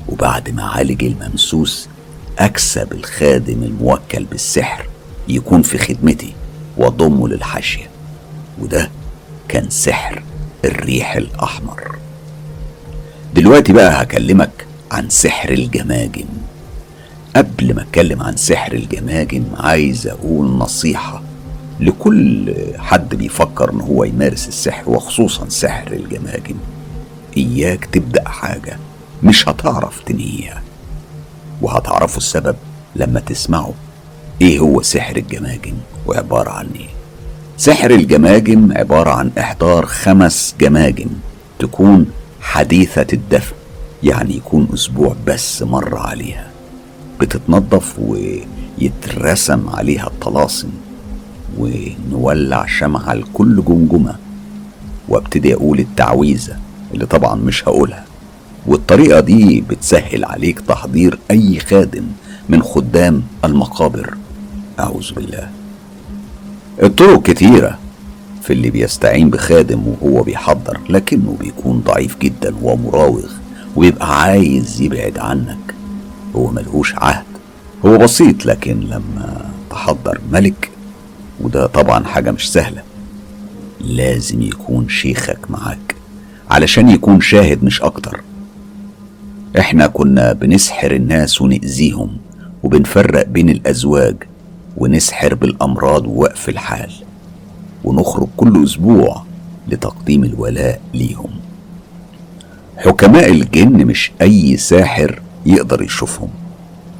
وبعد 0.09 0.49
ما 0.49 0.63
أعالج 0.63 1.03
الممسوس 1.03 1.89
أكسب 2.37 2.93
الخادم 2.93 3.63
الموكل 3.63 4.23
بالسحر 4.23 4.85
يكون 5.27 5.61
في 5.61 5.77
خدمتي 5.77 6.33
وأضمه 6.77 7.27
للحاشية 7.27 7.89
وده 8.61 8.89
كان 9.47 9.69
سحر 9.69 10.23
الريح 10.65 11.15
الأحمر. 11.15 11.97
دلوقتي 13.33 13.73
بقى 13.73 14.03
هكلمك 14.03 14.65
عن 14.91 15.09
سحر 15.09 15.49
الجماجم. 15.49 16.25
قبل 17.35 17.75
ما 17.75 17.81
أتكلم 17.81 18.21
عن 18.23 18.35
سحر 18.35 18.73
الجماجم 18.73 19.43
عايز 19.57 20.07
أقول 20.07 20.45
نصيحة 20.45 21.21
لكل 21.79 22.53
حد 22.77 23.15
بيفكر 23.15 23.71
إن 23.71 23.81
هو 23.81 24.03
يمارس 24.03 24.47
السحر 24.47 24.89
وخصوصا 24.89 25.49
سحر 25.49 25.91
الجماجم. 25.91 26.55
إياك 27.37 27.85
تبدأ 27.85 28.29
حاجة 28.29 28.77
مش 29.23 29.49
هتعرف 29.49 29.99
تنهيها. 30.05 30.61
وهتعرفوا 31.61 32.17
السبب 32.17 32.55
لما 32.95 33.19
تسمعوا. 33.19 33.73
إيه 34.41 34.59
هو 34.59 34.81
سحر 34.81 35.15
الجماجم 35.17 35.73
وعبارة 36.07 36.49
عن 36.49 36.67
إيه؟ 36.75 36.87
سحر 37.57 37.91
الجماجم 37.91 38.77
عبارة 38.77 39.09
عن 39.09 39.31
إحضار 39.39 39.85
خمس 39.85 40.55
جماجم 40.59 41.07
تكون 41.59 42.05
حديثة 42.41 43.07
الدفء 43.13 43.55
يعني 44.03 44.35
يكون 44.37 44.67
أسبوع 44.73 45.15
بس 45.27 45.63
مر 45.63 45.97
عليها. 45.97 46.47
بتتنظف 47.19 47.99
ويترسم 47.99 49.69
عليها 49.69 50.07
الطلاسم 50.07 50.69
ونولع 51.57 52.65
شمعة 52.65 53.13
لكل 53.13 53.63
جمجمة. 53.67 54.15
وأبتدي 55.09 55.53
أقول 55.53 55.79
التعويذة 55.79 56.57
اللي 56.93 57.05
طبعا 57.05 57.35
مش 57.35 57.63
هقولها. 57.67 58.05
والطريقة 58.67 59.19
دي 59.19 59.61
بتسهل 59.69 60.25
عليك 60.25 60.59
تحضير 60.59 61.19
أي 61.31 61.59
خادم 61.59 62.03
من 62.49 62.63
خدام 62.63 63.23
المقابر. 63.45 64.17
أعوذ 64.79 65.13
بالله. 65.13 65.49
الطرق 66.83 67.21
كتيرة 67.23 67.77
في 68.43 68.53
اللي 68.53 68.69
بيستعين 68.69 69.29
بخادم 69.29 69.81
وهو 69.87 70.23
بيحضر 70.23 70.79
لكنه 70.89 71.37
بيكون 71.39 71.79
ضعيف 71.85 72.17
جدا 72.19 72.55
ومراوغ 72.61 73.25
ويبقى 73.75 74.21
عايز 74.21 74.81
يبعد 74.81 75.17
عنك. 75.17 75.75
هو 76.35 76.51
ملهوش 76.51 76.95
عهد. 76.95 77.23
هو 77.85 77.97
بسيط 77.97 78.45
لكن 78.45 78.79
لما 78.79 79.45
تحضر 79.69 80.19
ملك 80.31 80.69
وده 81.41 81.67
طبعا 81.67 82.03
حاجة 82.03 82.31
مش 82.31 82.51
سهلة 82.51 82.81
لازم 83.81 84.41
يكون 84.41 84.89
شيخك 84.89 85.39
معاك 85.51 85.95
علشان 86.51 86.89
يكون 86.89 87.21
شاهد 87.21 87.63
مش 87.63 87.81
أكتر. 87.81 88.21
إحنا 89.59 89.87
كنا 89.87 90.33
بنسحر 90.33 90.91
الناس 90.91 91.41
ونأذيهم 91.41 92.17
وبنفرق 92.63 93.27
بين 93.27 93.49
الأزواج 93.49 94.15
ونسحر 94.77 95.35
بالأمراض 95.35 96.07
ووقف 96.07 96.49
الحال 96.49 96.91
ونخرج 97.83 98.27
كل 98.37 98.63
أسبوع 98.63 99.23
لتقديم 99.67 100.23
الولاء 100.23 100.81
ليهم. 100.93 101.29
حكماء 102.77 103.31
الجن 103.31 103.85
مش 103.85 104.11
أي 104.21 104.57
ساحر 104.57 105.21
يقدر 105.45 105.81
يشوفهم. 105.81 106.29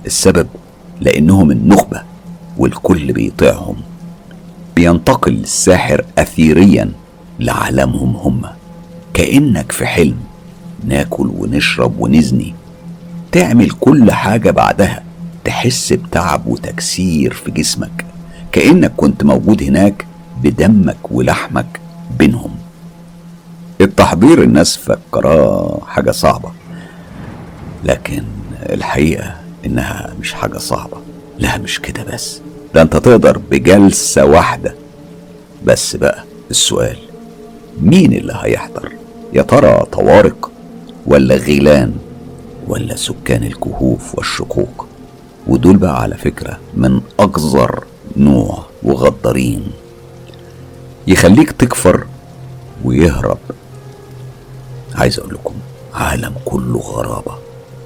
السبب 0.06 0.48
لأنهم 1.02 1.52
النخبة 1.52 2.02
والكل 2.58 3.14
بيطيعهم. 3.14 3.76
بينتقل 4.76 5.34
الساحر 5.34 6.06
أثيريا 6.18 6.92
لعالمهم 7.40 8.16
هم. 8.16 8.42
كأنك 9.14 9.72
في 9.72 9.86
حلم. 9.86 10.18
ناكل 10.84 11.28
ونشرب 11.38 12.00
ونزني. 12.00 12.56
تعمل 13.32 13.70
كل 13.70 14.12
حاجة 14.12 14.52
بعدها. 14.52 15.04
تحس 15.46 15.94
بتعب 15.94 16.48
وتكسير 16.48 17.34
في 17.34 17.52
جسمك. 17.52 18.06
كأنك 18.52 18.92
كنت 18.98 19.24
موجود 19.24 19.64
هناك 19.64 20.06
بدمك 20.44 20.98
ولحمك 21.12 21.80
بينهم. 22.20 22.56
التحضير 23.82 24.44
الناس 24.44 24.78
فكراه 24.78 25.82
حاجة 25.88 26.12
صعبة. 26.12 26.52
لكن 27.84 28.24
الحقيقة 28.70 29.36
إنها 29.66 30.14
مش 30.22 30.34
حاجة 30.34 30.58
صعبة. 30.58 30.98
لا 31.40 31.58
مش 31.58 31.80
كده 31.80 32.04
بس. 32.04 32.42
ده 32.76 32.82
أنت 32.82 32.96
تقدر 32.98 33.38
بجلسة 33.38 34.26
واحدة. 34.26 34.76
بس 35.66 35.96
بقى 35.96 36.24
السؤال 36.52 36.98
مين 37.82 38.14
اللي 38.14 38.34
هيحضر؟ 38.42 38.92
يا 39.34 39.42
ترى 39.42 39.86
طوارق 39.92 40.52
ولا 41.08 41.36
غيلان 41.36 41.94
ولا 42.68 42.96
سكان 42.96 43.44
الكهوف 43.44 44.16
والشقوق. 44.16 44.86
ودول 45.48 45.78
بقى 45.78 46.02
على 46.02 46.16
فكرة 46.18 46.60
من 46.74 47.02
أقذر 47.20 47.84
نوع 48.18 48.66
وغدارين 48.84 49.64
يخليك 51.08 51.52
تكفر 51.52 52.06
ويهرب. 52.84 53.38
عايز 54.96 55.20
أقول 55.20 55.34
لكم 55.34 55.54
عالم 55.94 56.34
كله 56.46 56.80
غرابة. 56.80 57.38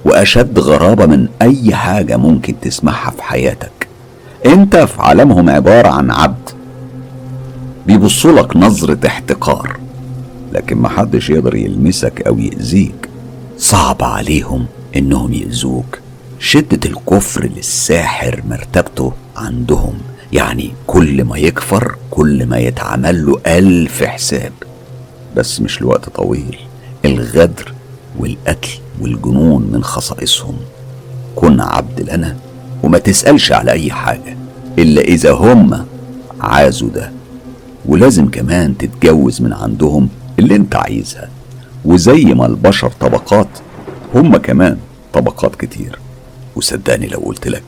وأشد 0.04 0.58
غرابة 0.58 1.06
من 1.06 1.28
أي 1.42 1.74
حاجة 1.74 2.16
ممكن 2.16 2.54
تسمعها 2.60 3.10
في 3.10 3.22
حياتك. 3.22 3.88
أنت 4.46 4.76
في 4.76 5.02
عالمهم 5.02 5.50
عبارة 5.50 5.88
عن 5.88 6.10
عبد. 6.10 6.50
بيبصولك 7.86 8.56
نظرة 8.56 9.06
احتقار. 9.06 9.76
لكن 10.52 10.78
محدش 10.78 11.30
يقدر 11.30 11.54
يلمسك 11.54 12.22
أو 12.26 12.38
يأذيك. 12.38 13.08
صعب 13.62 14.02
عليهم 14.04 14.66
إنهم 14.96 15.32
يأذوك. 15.32 15.98
شدة 16.38 16.80
الكفر 16.90 17.44
للساحر 17.56 18.42
مرتبته 18.48 19.12
عندهم 19.36 19.94
يعني 20.32 20.74
كل 20.86 21.24
ما 21.24 21.38
يكفر 21.38 21.96
كل 22.10 22.46
ما 22.46 22.58
يتعمل 22.58 23.26
له 23.26 23.40
ألف 23.46 24.02
حساب. 24.02 24.52
بس 25.36 25.60
مش 25.60 25.80
لوقت 25.80 26.08
طويل 26.08 26.58
الغدر 27.04 27.72
والقتل 28.18 28.68
والجنون 29.00 29.68
من 29.72 29.84
خصائصهم. 29.84 30.56
كن 31.36 31.60
عبد 31.60 32.10
لنا 32.10 32.36
وما 32.82 32.98
تسألش 32.98 33.52
على 33.52 33.70
أي 33.70 33.92
حاجة 33.92 34.36
إلا 34.78 35.02
إذا 35.02 35.32
هم 35.32 35.86
عازوا 36.40 36.90
ده. 36.90 37.12
ولازم 37.86 38.30
كمان 38.30 38.78
تتجوز 38.78 39.42
من 39.42 39.52
عندهم 39.52 40.08
اللي 40.38 40.56
أنت 40.56 40.74
عايزها. 40.74 41.28
وزي 41.84 42.24
ما 42.24 42.46
البشر 42.46 42.90
طبقات. 43.00 43.48
هم 44.14 44.36
كمان 44.36 44.76
طبقات 45.12 45.56
كتير. 45.56 45.98
وصدقني 46.56 47.06
لو 47.06 47.18
قلت 47.18 47.48
لك 47.48 47.62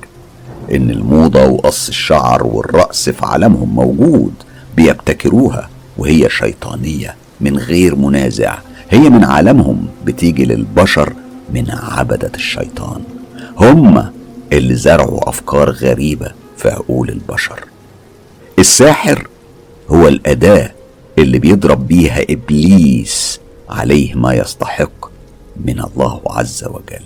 إن 0.75 0.91
الموضة 0.91 1.45
وقص 1.47 1.89
الشعر 1.89 2.47
والرأس 2.47 3.09
في 3.11 3.27
عالمهم 3.27 3.75
موجود 3.75 4.35
بيبتكروها 4.77 5.69
وهي 5.99 6.31
شيطانية 6.31 7.15
من 7.41 7.59
غير 7.59 7.97
منازع. 7.97 8.59
هي 8.91 9.11
من 9.11 9.25
عالمهم 9.25 9.87
بتيجي 10.05 10.45
للبشر 10.45 11.13
من 11.55 11.71
عبدة 11.71 12.31
الشيطان. 12.35 13.03
هم 13.59 14.11
اللي 14.53 14.75
زرعوا 14.75 15.29
أفكار 15.29 15.71
غريبة 15.71 16.33
في 16.57 16.69
عقول 16.69 17.09
البشر. 17.09 17.65
الساحر 18.59 19.29
هو 19.89 20.09
الأداة 20.09 20.73
اللي 21.19 21.39
بيضرب 21.39 21.87
بيها 21.87 22.23
إبليس. 22.31 23.41
عليه 23.69 24.15
ما 24.15 24.35
يستحق 24.35 25.07
من 25.57 25.81
الله 25.81 26.21
عز 26.27 26.65
وجل. 26.65 27.05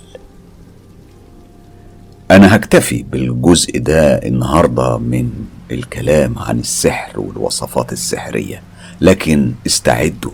أنا 2.31 2.55
هكتفي 2.55 3.03
بالجزء 3.03 3.79
ده 3.79 4.15
النهاردة 4.17 4.97
من 4.97 5.31
الكلام 5.71 6.39
عن 6.39 6.59
السحر 6.59 7.19
والوصفات 7.19 7.93
السحرية 7.93 8.61
لكن 9.01 9.53
استعدوا 9.67 10.31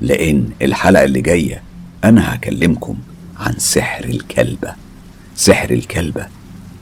لأن 0.00 0.48
الحلقة 0.62 1.04
اللي 1.04 1.20
جاية 1.20 1.62
أنا 2.04 2.34
هكلمكم 2.34 2.96
عن 3.40 3.54
سحر 3.58 4.04
الكلبة. 4.04 4.74
سحر 5.36 5.70
الكلبة 5.70 6.26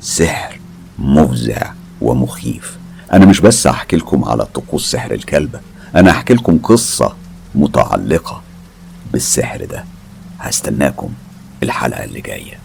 سحر 0.01 0.61
مفزع 0.99 1.73
ومخيف. 2.01 2.79
أنا 3.13 3.27
مش 3.27 3.41
بس 3.41 3.67
هحكي 3.67 3.97
لكم 3.97 4.25
على 4.25 4.45
طقوس 4.45 4.91
سحر 4.91 5.13
الكلبة 5.13 5.61
أنا 5.95 6.11
هحكي 6.11 6.35
لكم 6.35 6.59
قصة 6.59 7.17
متعلقة 7.55 8.43
بالسحر 9.15 9.65
ده. 9.65 9.85
هستناكم 10.39 11.13
الحلقة 11.63 12.05
اللي 12.05 12.21
جاية. 12.21 12.59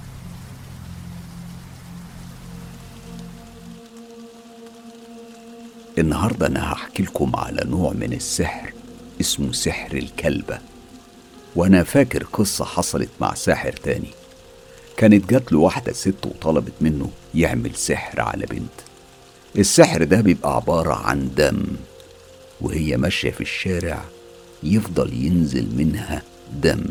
النهارده 5.97 6.47
أنا 6.47 6.73
هحكي 6.73 7.03
لكم 7.03 7.35
على 7.35 7.61
نوع 7.65 7.93
من 7.93 8.13
السحر 8.13 8.73
اسمه 9.21 9.51
سحر 9.51 9.97
الكلبة. 9.97 10.59
وأنا 11.55 11.83
فاكر 11.83 12.23
قصة 12.23 12.65
حصلت 12.65 13.09
مع 13.21 13.33
ساحر 13.33 13.71
تاني. 13.71 14.09
كانت 14.97 15.29
جات 15.29 15.51
له 15.51 15.59
واحدة 15.59 15.93
ست 15.93 16.25
وطلبت 16.25 16.73
منه 16.81 17.09
يعمل 17.35 17.75
سحر 17.75 18.21
على 18.21 18.45
بنت. 18.45 18.71
السحر 19.57 20.03
ده 20.03 20.21
بيبقى 20.21 20.55
عبارة 20.55 20.93
عن 20.93 21.29
دم 21.37 21.63
وهي 22.61 22.97
ماشية 22.97 23.31
في 23.31 23.41
الشارع 23.41 24.05
يفضل 24.63 25.13
ينزل 25.13 25.67
منها 25.75 26.21
دم 26.53 26.83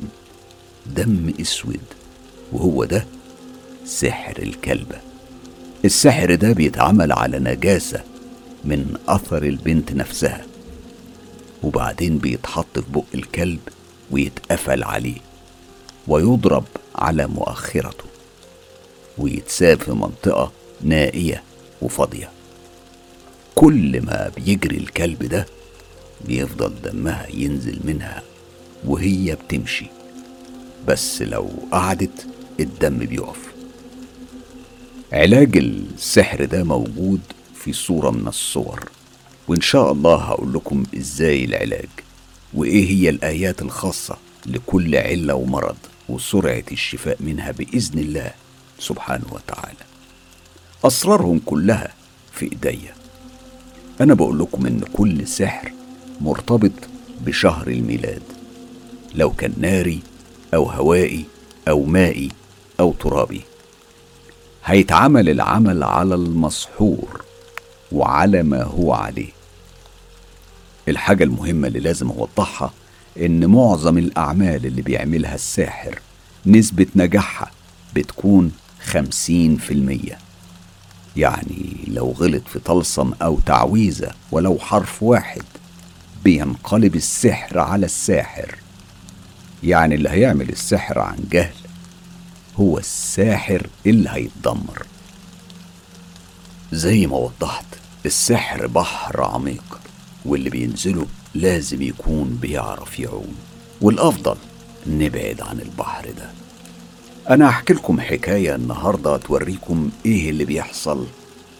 دم 0.86 1.32
اسود 1.40 1.80
وهو 2.52 2.84
ده 2.84 3.06
سحر 3.86 4.42
الكلبه 4.42 4.96
السحر 5.84 6.34
ده 6.34 6.52
بيتعمل 6.52 7.12
على 7.12 7.38
نجاسة 7.38 8.00
من 8.64 8.96
أثر 9.08 9.42
البنت 9.42 9.92
نفسها 9.92 10.46
وبعدين 11.62 12.18
بيتحط 12.18 12.78
في 12.78 12.84
بق 12.92 13.04
الكلب 13.14 13.60
ويتقفل 14.10 14.84
عليه 14.84 15.16
ويضرب 16.08 16.64
على 16.94 17.26
مؤخرته 17.26 18.04
ويتساب 19.18 19.80
في 19.80 19.90
منطقة 19.92 20.52
نائية 20.82 21.42
وفاضية. 21.82 22.30
كل 23.54 24.02
ما 24.02 24.30
بيجري 24.36 24.76
الكلب 24.76 25.22
ده 25.24 25.46
بيفضل 26.26 26.72
دمها 26.84 27.26
ينزل 27.34 27.78
منها 27.84 28.22
وهي 28.84 29.34
بتمشي. 29.34 29.86
بس 30.88 31.22
لو 31.22 31.48
قعدت 31.72 32.26
الدم 32.60 32.98
بيقف. 32.98 33.38
علاج 35.12 35.56
السحر 35.56 36.44
ده 36.44 36.64
موجود 36.64 37.20
في 37.54 37.72
صورة 37.72 38.10
من 38.10 38.28
الصور. 38.28 38.90
وإن 39.48 39.60
شاء 39.60 39.92
الله 39.92 40.16
هقول 40.16 40.52
لكم 40.52 40.82
إزاي 40.96 41.44
العلاج 41.44 41.88
وإيه 42.54 42.90
هي 42.90 43.08
الآيات 43.08 43.62
الخاصة 43.62 44.16
لكل 44.46 44.96
علة 44.96 45.34
ومرض 45.34 45.76
وسرعة 46.08 46.64
الشفاء 46.72 47.16
منها 47.20 47.50
بإذن 47.50 47.98
الله 47.98 48.32
سبحانه 48.78 49.26
وتعالى. 49.32 49.84
أسرارهم 50.84 51.40
كلها 51.46 51.92
في 52.32 52.44
إيديا. 52.52 52.94
أنا 54.00 54.14
بقول 54.14 54.38
لكم 54.38 54.66
إن 54.66 54.80
كل 54.92 55.26
سحر 55.28 55.72
مرتبط 56.20 56.72
بشهر 57.20 57.68
الميلاد. 57.68 58.22
لو 59.18 59.30
كان 59.30 59.52
ناري 59.56 60.00
أو 60.54 60.70
هوائي 60.70 61.24
أو 61.68 61.84
مائي 61.84 62.28
أو 62.80 62.92
ترابي. 62.92 63.40
هيتعمل 64.64 65.28
العمل 65.28 65.82
على 65.82 66.14
المسحور 66.14 67.24
وعلى 67.92 68.42
ما 68.42 68.62
هو 68.62 68.92
عليه. 68.92 69.30
الحاجة 70.88 71.24
المهمة 71.24 71.68
اللي 71.68 71.80
لازم 71.80 72.10
أوضحها 72.10 72.72
إن 73.20 73.46
معظم 73.46 73.98
الأعمال 73.98 74.66
اللي 74.66 74.82
بيعملها 74.82 75.34
الساحر 75.34 76.00
نسبة 76.46 76.86
نجاحها 76.96 77.50
بتكون 77.94 78.52
خمسين 78.84 79.56
في 79.56 79.74
المية. 79.74 80.18
يعني 81.16 81.76
لو 81.88 82.10
غلط 82.10 82.42
في 82.48 82.58
طلسم 82.58 83.12
أو 83.22 83.38
تعويذة 83.46 84.10
ولو 84.32 84.58
حرف 84.58 85.02
واحد 85.02 85.42
بينقلب 86.24 86.96
السحر 86.96 87.58
على 87.58 87.86
الساحر. 87.86 88.54
يعني 89.62 89.94
اللي 89.94 90.08
هيعمل 90.08 90.48
السحر 90.48 90.98
عن 90.98 91.18
جهل 91.30 91.54
هو 92.56 92.78
الساحر 92.78 93.66
اللي 93.86 94.10
هيتدمر. 94.10 94.86
زي 96.72 97.06
ما 97.06 97.16
وضحت 97.16 97.64
السحر 98.06 98.66
بحر 98.66 99.22
عميق 99.24 99.80
واللي 100.24 100.50
بينزله 100.50 101.06
لازم 101.34 101.82
يكون 101.82 102.38
بيعرف 102.42 102.98
يعوم. 103.00 103.34
والأفضل 103.80 104.36
نبعد 104.86 105.40
عن 105.40 105.60
البحر 105.60 106.04
ده. 106.04 106.30
أنا 107.30 107.48
هحكي 107.50 107.72
لكم 107.72 108.00
حكاية 108.00 108.54
النهاردة 108.54 109.16
توريكم 109.16 109.90
إيه 110.06 110.30
اللي 110.30 110.44
بيحصل 110.44 111.06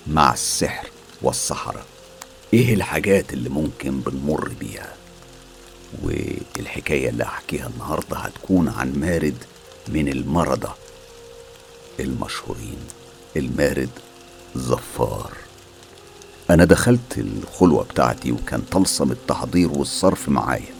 مع 0.07 0.33
السحر 0.33 0.87
والصحراء. 1.23 1.87
إيه 2.55 2.75
الحاجات 2.75 3.33
اللي 3.33 3.49
ممكن 3.49 4.01
بنمر 4.01 4.53
بيها. 4.61 4.98
والحكاية 6.03 7.09
اللي 7.09 7.25
هحكيها 7.25 7.67
النهاردة 7.67 8.17
هتكون 8.17 8.69
عن 8.69 8.93
مارد 9.01 9.37
من 9.89 10.09
المردة. 10.09 10.69
المشهورين 12.01 12.79
المارد 13.37 13.91
زفار. 14.57 15.33
أنا 16.51 16.65
دخلت 16.65 17.19
الخلوة 17.19 17.85
بتاعتي 17.85 18.33
وكان 18.33 18.61
طلسم 18.61 19.13
التحضير 19.13 19.71
والصرف 19.73 20.29
معايا. 20.29 20.75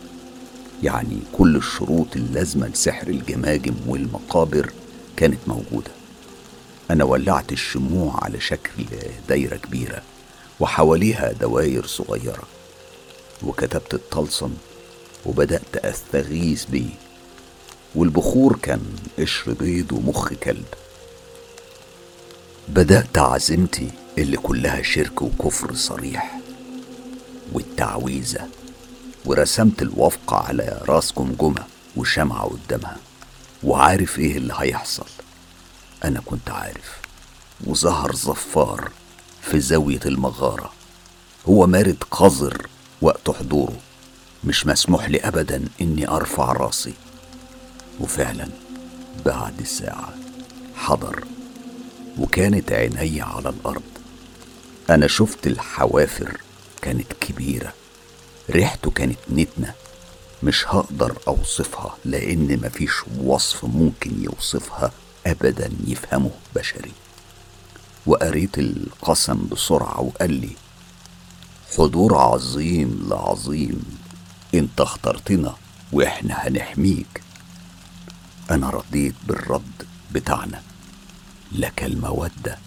يعني 0.83 1.19
كل 1.33 1.57
الشروط 1.57 2.17
اللازمة 2.17 2.69
لسحر 2.69 3.07
الجماجم 3.09 3.75
والمقابر 3.87 4.73
كانت 5.17 5.39
موجودة. 5.47 5.91
أنا 6.91 7.05
ولعت 7.05 7.53
الشموع 7.53 8.25
على 8.25 8.41
شكل 8.41 8.85
دايرة 9.29 9.57
كبيرة 9.57 10.03
وحواليها 10.61 11.33
دواير 11.33 11.87
صغيرة. 11.87 12.43
وكتبت 13.43 13.95
الطلسم 13.95 14.55
وبدأت 15.27 15.77
أستغيث 15.77 16.65
بيه 16.65 16.91
والبخور 17.95 18.59
كان 18.63 18.83
قشر 19.19 19.53
بيض 19.53 19.93
ومخ 19.93 20.33
كلب. 20.33 20.65
بدأت 22.69 23.19
عزيمتي 23.19 23.91
اللي 24.19 24.37
كلها 24.37 24.83
شرك 24.83 25.23
وكفر 25.23 25.75
صريح 25.75 26.39
والتعويذة 27.53 28.49
ورسمت 29.25 29.83
الوفقة 29.83 30.37
على 30.37 30.83
راس 30.89 31.13
جمجمة 31.19 31.65
وشمعة 31.97 32.45
قدامها 32.45 32.97
وعارف 33.63 34.19
إيه 34.19 34.37
اللي 34.37 34.55
هيحصل. 34.57 35.07
أنا 36.05 36.21
كنت 36.27 36.51
عارف 36.51 36.99
وظهر 37.67 38.15
زفار 38.15 38.91
في 39.43 39.61
زاوية 39.61 40.01
المغارة 40.07 40.73
هو 41.49 41.67
مارد 41.67 42.05
قذر 42.11 42.67
وقت 43.03 43.31
حضوره. 43.31 43.77
مش 44.49 44.67
مسموح 44.67 45.09
لي 45.09 45.19
ابدا 45.21 45.65
إني 45.81 46.09
أرفع 46.09 46.53
رأسي. 46.53 46.95
وفعلا 48.01 48.49
بعد 49.27 49.63
ساعة 49.63 50.15
حضر 50.77 51.25
وكانت 52.19 52.73
عيني 52.73 53.21
على 53.21 53.49
الأرض. 53.49 53.83
أنا 54.91 55.07
شفت 55.07 55.47
الحوافر 55.47 56.41
كانت 56.83 57.13
كبيرة 57.21 57.73
ريحته 58.51 58.91
كانت 58.91 59.19
نتنة. 59.33 59.75
مش 60.43 60.65
هقدر 60.69 61.17
أوصفها 61.29 61.97
لأن 62.05 62.61
مفيش 62.65 62.93
وصف 63.25 63.65
ممكن 63.65 64.25
يوصفها 64.25 64.93
ابدا 65.27 65.71
يفهمه 65.87 66.31
بشري. 66.57 66.93
وقريت 68.07 68.59
القسم 68.59 69.47
بسرعة 69.53 70.01
وقال 70.01 70.33
لي 70.33 70.51
حضور 71.79 72.17
عظيم 72.17 73.07
لعظيم 73.11 73.98
انت 74.55 74.81
اخترتنا 74.81 75.55
وإحنا 75.93 76.35
هنحميك. 76.35 77.23
أنا 78.51 78.71
رضيت 78.71 79.15
بالرد 79.27 79.87
بتاعنا 80.13 80.63
لك 81.53 81.85
المودة. 81.85 82.59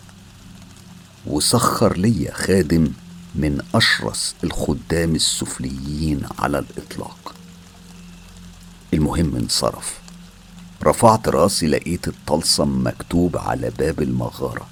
وسخر 1.25 1.97
لي 1.97 2.31
خادم 2.33 2.91
من 3.35 3.61
أشرس 3.75 4.35
الخدام 4.43 5.15
السفليين 5.15 6.21
على 6.39 6.59
الإطلاق. 6.59 7.35
المهم 8.93 9.35
انصرف. 9.35 9.99
رفعت 10.83 11.27
راسي 11.29 11.67
لقيت 11.67 12.07
الطلسم 12.07 12.87
مكتوب 12.87 13.37
على 13.37 13.69
باب 13.69 14.01
المغارة 14.01 14.67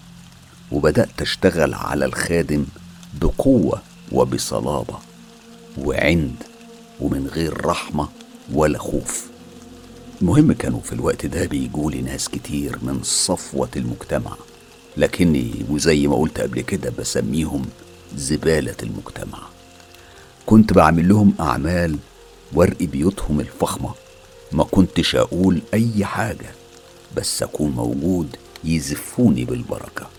وبدأت 0.72 1.22
أشتغل 1.22 1.73
على 1.73 2.06
الخادم 2.06 2.65
بقوة 3.22 3.81
وبصلابة. 4.11 4.99
وعند 5.77 6.36
ومن 7.02 7.28
غير 7.28 7.66
رحمة 7.66 8.08
ولا 8.54 8.78
خوف. 8.78 9.26
المهم 10.22 10.52
كانوا 10.52 10.80
في 10.82 10.94
الوقت 10.94 11.26
ده 11.26 11.46
بيجولي 11.46 12.02
ناس 12.02 12.30
كتير 12.30 12.78
من 12.82 13.00
صفوة 13.04 13.70
المجتمع 13.76 14.36
لكني 14.98 15.52
وزي 15.70 16.08
ما 16.08 16.16
قلت 16.16 16.40
قبل 16.40 16.62
كده 16.62 16.94
بسميهم 17.00 17.66
زبالة 18.16 18.76
المجتمع. 18.84 19.40
كنت 20.46 20.74
بعمل 20.74 21.10
لهم 21.10 21.34
أعمال 21.40 21.98
ورق 22.54 22.84
بيوتهم 22.84 23.40
الفخمة 23.40 23.90
ما 24.52 24.64
كنتش 24.64 25.16
أقول 25.16 25.62
أي 25.74 26.06
حاجة 26.06 26.52
بس 27.18 27.44
أكون 27.44 27.72
موجود 27.72 28.36
يزفوني 28.64 29.46
بالبركة. 29.46 30.10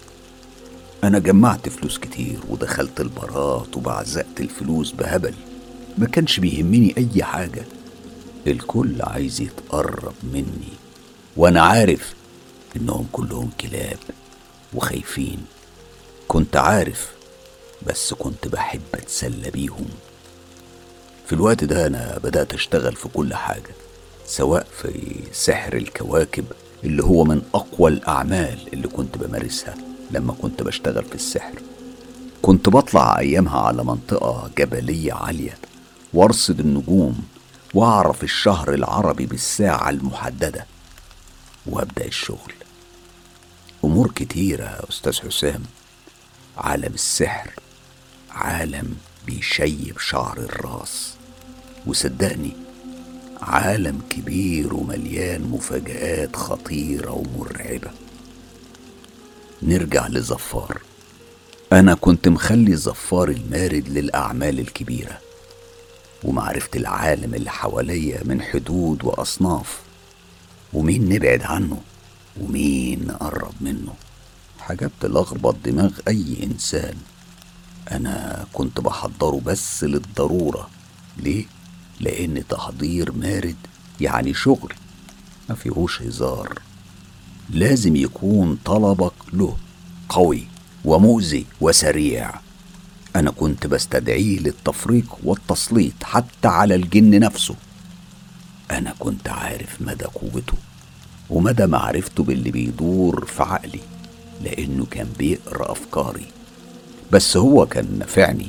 أنا 1.04 1.18
جمعت 1.18 1.68
فلوس 1.68 1.98
كتير 1.98 2.38
ودخلت 2.48 3.00
البارات 3.00 3.76
وبعزقت 3.76 4.40
الفلوس 4.40 4.92
بهبل. 4.92 5.34
ما 5.98 6.06
كانش 6.06 6.40
بيهمني 6.40 6.94
أي 6.98 7.24
حاجة. 7.24 7.64
الكل 8.46 9.02
عايز 9.02 9.40
يتقرب 9.40 10.14
مني 10.22 10.72
وأنا 11.36 11.60
عارف 11.62 12.14
إنهم 12.76 13.06
كلهم 13.12 13.50
كلاب 13.60 13.98
وخايفين. 14.74 15.38
كنت 16.28 16.56
عارف 16.56 17.10
بس 17.86 18.14
كنت 18.14 18.48
بحب 18.48 18.80
أتسلى 18.94 19.50
بيهم. 19.50 19.86
في 21.26 21.32
الوقت 21.32 21.64
ده 21.64 21.86
أنا 21.86 22.18
بدأت 22.24 22.54
أشتغل 22.54 22.96
في 22.96 23.08
كل 23.08 23.34
حاجة 23.34 23.74
سواء 24.26 24.66
في 24.82 25.14
سحر 25.32 25.76
الكواكب 25.76 26.44
اللي 26.84 27.02
هو 27.02 27.24
من 27.24 27.42
أقوى 27.54 27.90
الأعمال 27.90 28.58
اللي 28.72 28.88
كنت 28.88 29.18
بمارسها 29.18 29.74
لما 30.10 30.32
كنت 30.32 30.62
بشتغل 30.62 31.04
في 31.04 31.14
السحر. 31.14 31.54
كنت 32.42 32.68
بطلع 32.68 33.18
أيامها 33.18 33.60
على 33.60 33.84
منطقة 33.84 34.50
جبلية 34.58 35.12
عالية 35.12 35.58
وارصد 36.14 36.60
النجوم 36.60 37.24
واعرف 37.74 38.24
الشهر 38.24 38.74
العربي 38.74 39.26
بالساعة 39.26 39.90
المحددة 39.90 40.66
وابدأ 41.66 42.04
الشغل. 42.04 42.52
أمور 43.84 44.10
كتيرة 44.10 44.64
يا 44.64 44.88
أستاذ 44.88 45.20
حسام. 45.20 45.62
عالم 46.58 46.94
السحر 46.94 47.50
عالم 48.30 48.96
بيشيب 49.26 49.98
شعر 49.98 50.38
الراس. 50.38 51.14
وصدقني 51.86 52.52
عالم 53.42 54.00
كبير 54.10 54.74
ومليان 54.74 55.42
مفاجآت 55.42 56.36
خطيرة 56.36 57.10
ومرعبة. 57.10 57.90
نرجع 59.62 60.06
لزفار. 60.06 60.82
أنا 61.72 61.94
كنت 61.94 62.28
مخلي 62.28 62.76
زفار 62.76 63.28
المارد 63.28 63.88
للأعمال 63.88 64.60
الكبيرة. 64.60 65.18
ومعرفة 66.24 66.70
العالم 66.76 67.34
اللي 67.34 67.50
حواليا 67.50 68.24
من 68.24 68.42
حدود 68.42 69.04
وأصناف. 69.04 69.80
ومين 70.72 71.08
نبعد 71.08 71.42
عنه؟ 71.42 71.80
ومين 72.40 73.06
نقرب 73.06 73.54
منه؟ 73.60 73.94
حاجات 74.58 74.90
تلخبط 75.00 75.56
دماغ 75.64 75.90
أي 76.08 76.36
إنسان. 76.42 76.94
أنا 77.90 78.46
كنت 78.52 78.80
بحضره 78.80 79.40
بس 79.46 79.84
للضرورة. 79.84 80.70
ليه؟ 81.16 81.44
لأن 82.00 82.44
تحضير 82.48 83.12
مارد 83.12 83.56
يعني 84.00 84.34
شغل 84.34 84.74
ما 85.48 85.54
فيهوش 85.54 86.02
هزار. 86.02 86.58
لازم 87.50 87.96
يكون 87.96 88.58
طلبك 88.64 89.12
له 89.32 89.56
قوي 90.08 90.46
ومؤذي 90.84 91.46
وسريع. 91.60 92.40
أنا 93.16 93.30
كنت 93.30 93.66
بستدعيه 93.66 94.38
للتفريق 94.38 95.18
والتسليط 95.24 95.92
حتى 96.02 96.48
على 96.48 96.74
الجن 96.74 97.20
نفسه. 97.20 97.54
أنا 98.70 98.94
كنت 98.98 99.28
عارف 99.28 99.76
مدى 99.82 100.04
قوته 100.04 100.54
ومدى 101.30 101.66
معرفته 101.66 102.22
باللي 102.24 102.50
بيدور 102.50 103.24
في 103.24 103.42
عقلي 103.42 103.80
لأنه 104.44 104.86
كان 104.90 105.08
بيقرأ 105.18 105.72
أفكاري. 105.72 106.26
بس 107.12 107.36
هو 107.36 107.66
كان 107.66 107.98
نفعني 107.98 108.48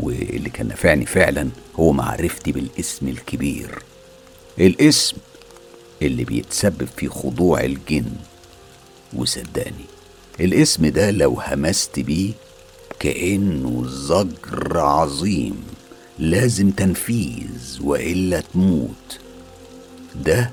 واللي 0.00 0.50
كان 0.50 0.68
نفعني 0.68 1.06
فعلا 1.06 1.48
هو 1.76 1.92
معرفتي 1.92 2.52
بالاسم 2.52 3.08
الكبير. 3.08 3.82
الاسم 4.58 5.16
اللي 6.02 6.24
بيتسبب 6.24 6.88
في 6.96 7.08
خضوع 7.08 7.60
الجن. 7.60 8.12
وصدقني 9.14 9.84
الاسم 10.40 10.86
ده 10.86 11.10
لو 11.10 11.40
همست 11.40 12.00
بيه 12.00 12.32
كأنه 13.00 13.86
زجر 13.88 14.78
عظيم. 14.78 15.62
لازم 16.18 16.70
تنفيذ 16.70 17.78
وإلا 17.80 18.40
تموت. 18.40 19.20
ده 20.24 20.50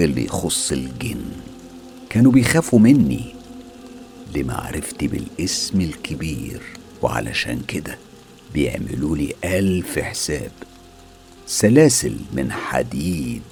اللي 0.00 0.24
يخص 0.24 0.72
الجن. 0.72 1.24
كانوا 2.10 2.32
بيخافوا 2.32 2.78
مني. 2.78 3.34
لمعرفتي 4.34 5.08
بالاسم 5.08 5.80
الكبير. 5.80 6.62
وعلشان 7.02 7.60
كده 7.68 7.98
بيعملوا 8.54 9.16
لي 9.16 9.34
ألف 9.44 9.98
حساب. 9.98 10.52
سلاسل 11.46 12.16
من 12.32 12.52
حديد 12.52 13.42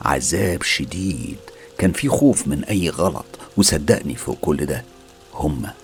عذاب 0.00 0.62
شديد. 0.62 1.36
كان 1.78 1.92
في 1.92 2.08
خوف 2.08 2.48
من 2.48 2.64
أي 2.64 2.88
غلط. 2.88 3.26
وصدقني 3.56 4.14
فوق 4.14 4.38
كل 4.40 4.66
ده 4.66 4.84
هما 5.34 5.74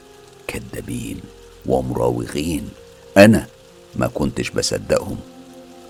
كدابين. 0.46 1.20
ومراوغين. 1.68 2.68
أنا 3.16 3.46
ما 3.96 4.06
كنتش 4.06 4.50
بصدقهم. 4.50 5.16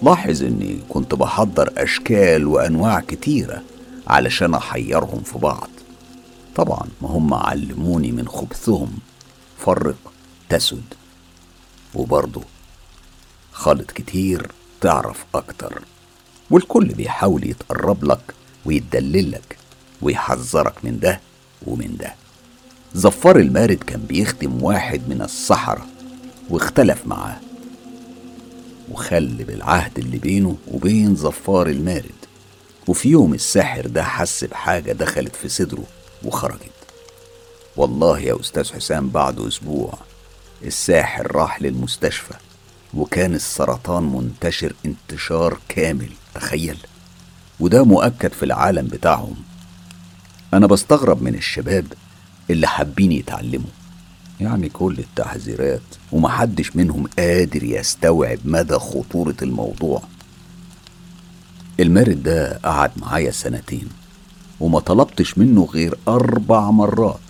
لاحظ 0.02 0.42
إني 0.42 0.78
كنت 0.88 1.14
بحضر 1.14 1.72
أشكال 1.76 2.46
وأنواع 2.46 3.00
كتيرة 3.00 3.62
علشان 4.06 4.54
أحيرهم 4.54 5.20
في 5.20 5.38
بعض. 5.38 5.68
طبعا 6.56 6.88
ما 7.02 7.08
هم 7.08 7.34
علموني 7.34 8.12
من 8.12 8.28
خبثهم. 8.28 8.98
فرق 9.58 10.12
تسد. 10.48 10.84
وبرضه 11.94 12.42
خالط 13.52 13.90
كتير 13.90 14.52
تعرف 14.80 15.24
أكتر. 15.34 15.82
والكل 16.50 16.84
بيحاول 16.84 17.46
يتقرب 17.46 18.04
لك 18.04 18.34
ويتدللك 18.64 19.58
ويحذرك 20.02 20.84
من 20.84 20.98
ده 20.98 21.20
ومن 21.66 21.96
ده. 21.96 22.14
زفار 22.94 23.36
المارد 23.38 23.78
كان 23.86 24.00
بيخدم 24.00 24.62
واحد 24.62 25.00
من 25.08 25.22
السحرة 25.22 25.86
واختلف 26.50 27.06
معاه 27.06 27.36
وخل 28.92 29.44
بالعهد 29.44 29.98
اللي 29.98 30.18
بينه 30.18 30.56
وبين 30.68 31.16
زفار 31.16 31.66
المارد. 31.68 32.10
وفي 32.86 33.08
يوم 33.08 33.34
الساحر 33.34 33.86
ده 33.86 34.02
حس 34.04 34.44
بحاجة 34.44 34.92
دخلت 34.92 35.36
في 35.36 35.48
صدره 35.48 35.84
وخرجت. 36.24 36.70
والله 37.76 38.20
يا 38.20 38.40
أستاذ 38.40 38.72
حسام 38.72 39.08
بعد 39.08 39.40
أسبوع 39.40 39.94
الساحر 40.64 41.36
راح 41.36 41.62
للمستشفى 41.62 42.34
وكان 42.94 43.34
السرطان 43.34 44.02
منتشر 44.02 44.74
انتشار 44.86 45.58
كامل 45.68 46.10
تخيل. 46.34 46.78
وده 47.60 47.84
مؤكد 47.84 48.32
في 48.32 48.42
العالم 48.42 48.86
بتاعهم. 48.86 49.36
أنا 50.54 50.66
بستغرب 50.66 51.22
من 51.22 51.34
الشباب 51.34 51.86
اللي 52.50 52.66
حابين 52.66 53.12
يتعلموا. 53.12 53.70
يعني 54.40 54.68
كل 54.68 54.98
التحذيرات 54.98 55.80
ومحدش 56.12 56.76
منهم 56.76 57.06
قادر 57.18 57.62
يستوعب 57.64 58.38
مدى 58.44 58.74
خطورة 58.74 59.36
الموضوع. 59.42 60.02
المارد 61.80 62.22
ده 62.22 62.60
قعد 62.64 62.90
معايا 62.96 63.30
سنتين 63.30 63.88
وما 64.60 64.80
طلبتش 64.80 65.38
منه 65.38 65.64
غير 65.64 65.98
أربع 66.08 66.70
مرات. 66.70 67.20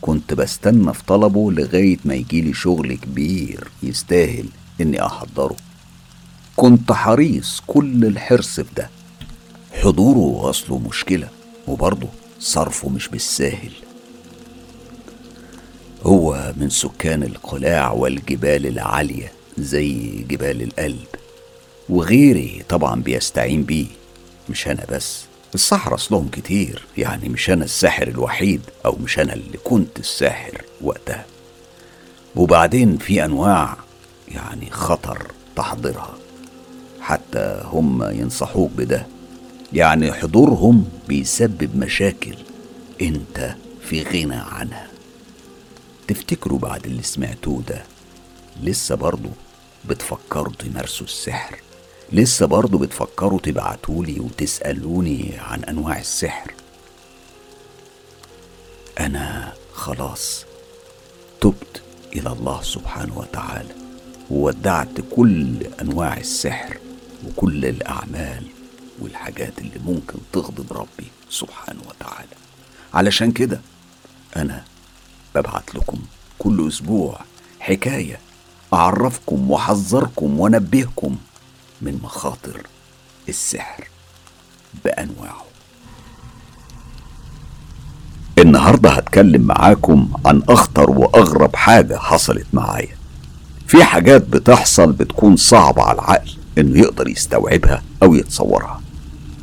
كنت 0.00 0.34
بستنى 0.34 0.94
في 0.94 1.02
طلبه 1.06 1.52
لغاية 1.52 1.98
ما 2.04 2.14
يجيلي 2.14 2.54
شغل 2.54 2.94
كبير 2.94 3.68
يستاهل 3.82 4.46
إني 4.80 5.06
أحضره. 5.06 5.56
كنت 6.56 6.92
حريص 6.92 7.62
كل 7.66 8.04
الحرص 8.04 8.60
في 8.60 8.74
ده. 8.76 8.90
حضوره 9.82 10.50
أصله 10.50 10.78
مشكلة 10.78 11.28
وبرضه 11.68 12.08
صرفه 12.40 12.88
مش 12.88 13.08
بالساهل. 13.08 13.72
هو 16.02 16.52
من 16.56 16.70
سكان 16.70 17.22
القلاع 17.22 17.92
والجبال 17.92 18.66
العالية 18.66 19.32
زي 19.58 20.08
جبال 20.28 20.62
القلب 20.62 21.06
وغيري 21.88 22.62
طبعا 22.68 23.02
بيستعين 23.02 23.62
بيه. 23.62 23.86
مش 24.50 24.68
أنا 24.68 24.86
بس 24.90 25.24
السحرة 25.54 25.94
أصلهم 25.94 26.28
كتير 26.28 26.82
يعني 26.98 27.28
مش 27.28 27.50
أنا 27.50 27.64
الساحر 27.64 28.08
الوحيد 28.08 28.60
أو 28.86 28.96
مش 29.04 29.18
أنا 29.18 29.32
اللي 29.32 29.58
كنت 29.64 29.98
الساحر 29.98 30.62
وقتها. 30.80 31.24
وبعدين 32.36 32.98
في 32.98 33.24
أنواع 33.24 33.76
يعني 34.28 34.70
خطر 34.70 35.26
تحضيرها 35.56 36.14
حتى 37.00 37.60
هم 37.64 38.02
ينصحوك 38.10 38.70
بده. 38.76 39.06
يعني 39.72 40.12
حضورهم 40.12 40.84
بيسبب 41.08 41.76
مشاكل 41.76 42.34
أنت 43.02 43.54
في 43.82 44.02
غنى 44.02 44.34
عنها. 44.52 44.91
تفتكروا 46.08 46.58
بعد 46.58 46.86
اللي 46.86 47.02
سمعتوه 47.02 47.62
ده؟ 47.68 47.82
لسه 48.62 48.94
برضه 48.94 49.30
بتفكروا 49.84 50.52
تمارسوا 50.58 51.06
السحر؟ 51.06 51.60
لسه 52.12 52.46
برضه 52.46 52.78
بتفكروا 52.78 53.38
تبعتولي 53.40 54.20
وتسألوني 54.20 55.34
عن 55.38 55.64
أنواع 55.64 55.98
السحر؟ 55.98 56.54
أنا 59.00 59.52
خلاص 59.74 60.44
تبت 61.40 61.82
إلى 62.16 62.32
الله 62.32 62.62
سبحانه 62.62 63.18
وتعالى 63.18 63.74
وودعت 64.30 65.00
كل 65.10 65.66
أنواع 65.80 66.16
السحر 66.16 66.78
وكل 67.26 67.64
الأعمال 67.64 68.46
والحاجات 68.98 69.58
اللي 69.58 69.78
ممكن 69.86 70.18
تغضب 70.32 70.72
ربي 70.72 71.06
سبحانه 71.30 71.80
وتعالى. 71.88 72.28
علشان 72.94 73.32
كده 73.32 73.60
أنا 74.36 74.64
ببعت 75.34 75.74
لكم 75.74 75.98
كل 76.38 76.68
أسبوع 76.68 77.20
حكاية 77.60 78.18
أعرفكم 78.74 79.50
وأحذركم 79.50 80.40
وأنبهكم 80.40 81.16
من 81.82 81.98
مخاطر 82.02 82.66
السحر 83.28 83.88
بأنواعه. 84.84 85.44
النهاردة 88.38 88.90
هتكلم 88.90 89.42
معاكم 89.42 90.08
عن 90.26 90.42
أخطر 90.48 90.90
وأغرب 90.90 91.56
حاجة 91.56 91.96
حصلت 91.96 92.46
معايا. 92.52 92.96
في 93.66 93.84
حاجات 93.84 94.22
بتحصل 94.28 94.92
بتكون 94.92 95.36
صعبة 95.36 95.82
على 95.82 95.94
العقل 95.94 96.30
إنه 96.58 96.78
يقدر 96.78 97.08
يستوعبها 97.08 97.82
أو 98.02 98.14
يتصورها. 98.14 98.80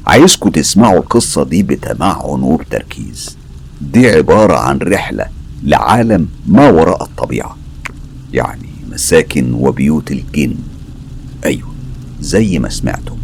عايزكم 0.08 0.50
تسمعوا 0.50 1.00
القصة 1.00 1.44
دي 1.44 1.64
بتمعن 1.64 2.44
وبتركيز 2.44 3.38
دي 3.82 4.10
عبارة 4.10 4.58
عن 4.58 4.78
رحلة 4.78 5.26
لعالم 5.64 6.28
ما 6.48 6.70
وراء 6.70 7.04
الطبيعة 7.04 7.58
يعني 8.34 8.70
مساكن 8.92 9.54
وبيوت 9.54 10.12
الجن. 10.12 10.56
أيوه 11.46 11.74
زي 12.22 12.60
ما 12.60 12.70
سمعتم 12.70 13.18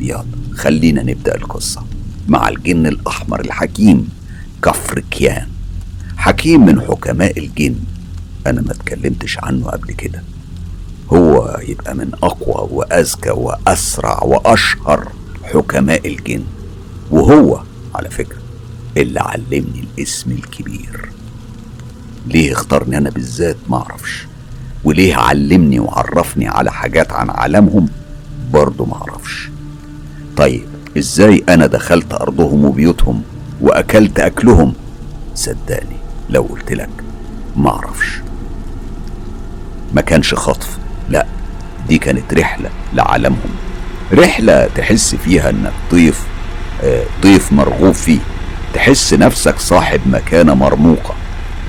يلا 0.00 0.24
خلينا 0.54 1.02
نبدأ 1.02 1.34
القصة 1.34 1.82
مع 2.28 2.48
الجن 2.48 2.86
الأحمر 2.86 3.40
الحكيم 3.40 4.08
كفر 4.62 5.00
كيان. 5.10 5.48
حكيم 6.16 6.66
من 6.66 6.80
حكماء 6.80 7.38
الجن. 7.38 7.74
أنا 8.46 8.60
ما 8.60 8.72
اتكلمتش 8.72 9.38
عنه 9.38 9.66
قبل 9.66 9.92
كده. 9.92 10.22
هو 11.12 11.60
يبقى 11.68 11.94
من 11.94 12.10
أقوى 12.22 12.68
وأذكى 12.70 13.30
وأسرع 13.30 14.22
وأشهر 14.22 15.12
حكماء 15.42 16.08
الجن. 16.08 16.44
وهو 17.10 17.62
على 17.94 18.10
فكرة 18.10 18.42
اللي 18.96 19.20
علمني 19.20 19.84
الاسم 19.98 20.30
الكبير. 20.30 21.13
ليه 22.26 22.52
اختارني 22.52 22.98
أنا 22.98 23.10
بالذات؟ 23.10 23.56
معرفش 23.68 24.26
وليه 24.84 25.16
علمني 25.16 25.80
وعرفني 25.80 26.48
على 26.48 26.72
حاجات 26.72 27.12
عن 27.12 27.30
عالمهم؟ 27.30 27.88
برضه 28.52 28.84
معرفش 28.86 29.48
طيب 30.36 30.64
إزاي 30.98 31.44
أنا 31.48 31.66
دخلت 31.66 32.12
أرضهم 32.14 32.64
وبيوتهم 32.64 33.22
وأكلت 33.60 34.20
أكلهم؟ 34.20 34.72
صدقني 35.34 35.96
لو 36.30 36.42
قلت 36.42 36.72
لك 36.72 36.90
معرفش 37.56 38.20
ما 39.94 40.00
كانش 40.00 40.34
خطف 40.34 40.78
لا 41.10 41.26
دي 41.88 41.98
كانت 41.98 42.34
رحلة 42.34 42.70
لعالمهم. 42.94 43.50
رحلة 44.12 44.66
تحس 44.74 45.14
فيها 45.14 45.50
إنك 45.50 45.72
ضيف 45.92 46.20
آه، 46.82 47.04
ضيف 47.22 47.52
مرغوب 47.52 47.92
فيه. 47.92 48.18
تحس 48.74 49.14
نفسك 49.14 49.58
صاحب 49.58 50.00
مكانة 50.06 50.54
مرموقة. 50.54 51.14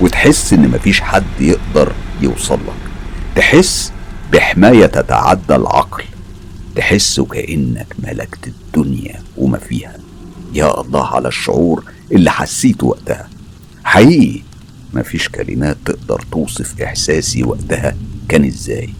وتحس 0.00 0.52
إن 0.52 0.68
مفيش 0.68 1.00
حد 1.00 1.40
يقدر 1.40 1.92
يوصل 2.20 2.54
لك. 2.54 2.90
تحس 3.36 3.92
بحماية 4.32 4.86
تتعدى 4.86 5.54
العقل. 5.56 6.04
تحس 6.76 7.20
كأنك 7.20 7.86
ملكت 7.98 8.46
الدنيا 8.46 9.22
وما 9.36 9.58
فيها. 9.58 9.96
يا 10.54 10.80
الله 10.80 11.06
على 11.06 11.28
الشعور 11.28 11.84
اللي 12.12 12.30
حسيته 12.30 12.86
وقتها. 12.86 13.28
حقيقي 13.84 14.42
مفيش 14.94 15.28
كلمات 15.28 15.76
تقدر 15.84 16.24
توصف 16.32 16.80
إحساسي 16.80 17.42
وقتها 17.42 17.96
كان 18.28 18.44
إزاي. 18.44 18.90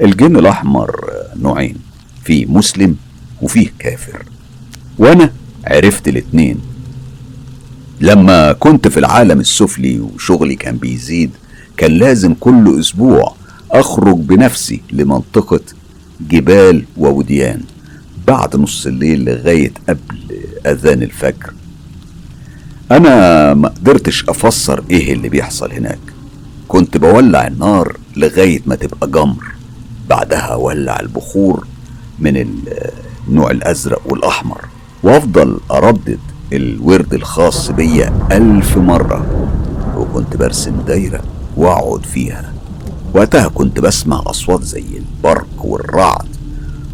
الجن 0.00 0.36
الأحمر 0.36 1.10
نوعين 1.36 1.76
في 2.24 2.46
مسلم 2.46 2.96
وفيه 3.42 3.68
كافر. 3.78 4.24
وأنا 4.98 5.32
عرفت 5.64 6.08
الاتنين. 6.08 6.60
لما 8.00 8.52
كنت 8.52 8.88
في 8.88 8.98
العالم 9.00 9.40
السفلي 9.40 10.00
وشغلي 10.00 10.54
كان 10.54 10.76
بيزيد 10.76 11.30
كان 11.76 11.90
لازم 11.92 12.34
كل 12.34 12.80
أسبوع 12.80 13.34
أخرج 13.70 14.16
بنفسي 14.16 14.80
لمنطقة 14.92 15.60
جبال 16.30 16.84
ووديان 16.96 17.60
بعد 18.26 18.56
نص 18.56 18.86
الليل 18.86 19.24
لغاية 19.24 19.72
قبل 19.88 20.18
أذان 20.66 21.02
الفجر. 21.02 21.52
أنا 22.90 23.54
ما 23.54 23.68
قدرتش 23.68 24.24
أفسر 24.28 24.84
إيه 24.90 25.12
اللي 25.12 25.28
بيحصل 25.28 25.72
هناك. 25.72 25.98
كنت 26.68 26.96
بولع 26.96 27.46
النار 27.46 27.96
لغاية 28.16 28.60
ما 28.66 28.74
تبقى 28.74 29.10
جمر 29.10 29.44
بعدها 30.08 30.38
أولع 30.40 31.00
البخور 31.00 31.66
من 32.18 32.46
النوع 33.28 33.50
الأزرق 33.50 34.02
والأحمر 34.06 34.64
وأفضل 35.02 35.60
أردد 35.70 36.18
الورد 36.52 37.14
الخاص 37.14 37.70
بيا 37.70 38.12
ألف 38.32 38.78
مرة 38.78 39.26
وكنت 39.96 40.36
برسم 40.36 40.76
دايرة 40.86 41.20
وأقعد 41.56 42.06
فيها. 42.06 42.52
وقتها 43.14 43.48
كنت 43.48 43.80
بسمع 43.80 44.22
أصوات 44.26 44.62
زي 44.62 44.84
البرق 44.96 45.64
والرعد 45.64 46.26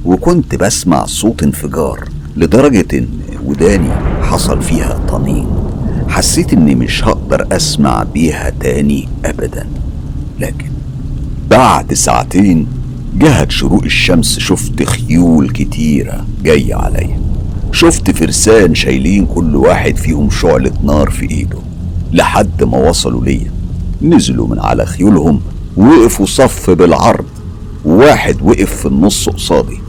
وكنت 0.04 0.54
بسمع 0.54 1.04
صوت 1.06 1.42
انفجار 1.42 2.08
لدرجة 2.36 2.98
إن 2.98 3.08
وداني 3.44 3.90
حصل 4.22 4.62
فيها 4.62 5.00
طنين 5.08 5.46
حسيت 6.08 6.52
إني 6.52 6.74
مش 6.74 7.04
هقدر 7.04 7.46
أسمع 7.52 8.02
بيها 8.02 8.50
تاني 8.60 9.08
أبدا. 9.24 9.66
لكن 10.40 10.70
بعد 11.50 11.94
ساعتين 11.94 12.66
جهت 13.18 13.50
شروق 13.50 13.84
الشمس 13.84 14.38
شفت 14.38 14.82
خيول 14.82 15.50
كتيرة 15.50 16.26
جاية 16.42 16.74
عليا. 16.74 17.20
شفت 17.76 18.10
فرسان 18.10 18.74
شايلين 18.74 19.26
كل 19.26 19.56
واحد 19.56 19.96
فيهم 19.96 20.30
شعلة 20.30 20.72
نار 20.84 21.10
في 21.10 21.30
ايده 21.30 21.58
لحد 22.12 22.64
ما 22.64 22.88
وصلوا 22.88 23.24
ليا. 23.24 23.50
نزلوا 24.02 24.48
من 24.48 24.58
على 24.58 24.86
خيولهم 24.86 25.40
وقفوا 25.76 26.26
صف 26.26 26.70
بالعرض 26.70 27.24
وواحد 27.84 28.42
وقف 28.42 28.76
في 28.76 28.86
النص 28.86 29.28
قصادي. 29.28 29.80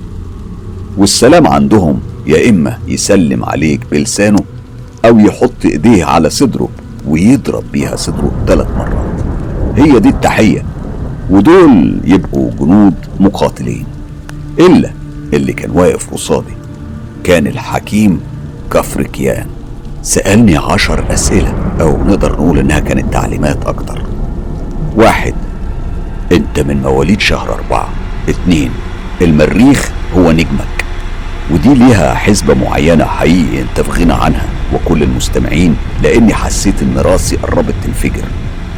والسلام 0.97 1.47
عندهم 1.47 1.99
يا 2.25 2.49
إما 2.49 2.77
يسلم 2.87 3.45
عليك 3.45 3.81
بلسانه 3.91 4.39
أو 5.05 5.19
يحط 5.19 5.65
إيديه 5.65 6.05
على 6.05 6.29
صدره 6.29 6.69
ويضرب 7.07 7.63
بيها 7.71 7.95
صدره 7.95 8.31
ثلاث 8.47 8.67
مرات. 8.77 9.21
هي 9.75 9.99
دي 9.99 10.09
التحية 10.09 10.65
ودول 11.29 11.99
يبقوا 12.03 12.51
جنود 12.59 12.95
مقاتلين 13.19 13.85
إلا 14.59 14.91
اللي 15.33 15.53
كان 15.53 15.71
واقف 15.71 16.13
قصادي. 16.13 16.57
كان 17.27 17.47
الحكيم 17.47 18.21
كفر 18.71 19.03
كيان 19.03 19.47
سألني 20.01 20.57
عشر 20.57 21.13
أسئلة 21.13 21.53
أو 21.81 22.03
نقدر 22.03 22.31
نقول 22.31 22.59
إنها 22.59 22.79
كانت 22.79 23.13
تعليمات 23.13 23.65
أكتر. 23.65 24.01
واحد 24.95 25.33
أنت 26.31 26.59
من 26.59 26.81
مواليد 26.81 27.19
شهر 27.19 27.53
أربعة. 27.53 27.89
اتنين 28.29 28.71
المريخ 29.21 29.91
هو 30.15 30.31
نجمك. 30.31 30.85
ودي 31.51 31.73
ليها 31.73 32.13
حسبة 32.13 32.53
معينة 32.53 33.05
حقيقي 33.05 33.61
أنت 33.61 33.81
في 33.81 33.91
غنى 33.91 34.13
عنها 34.13 34.45
وكل 34.73 35.03
المستمعين 35.03 35.75
لأني 36.03 36.33
حسيت 36.33 36.81
إن 36.81 36.97
راسي 36.97 37.35
قربت 37.35 37.75
تنفجر. 37.83 38.25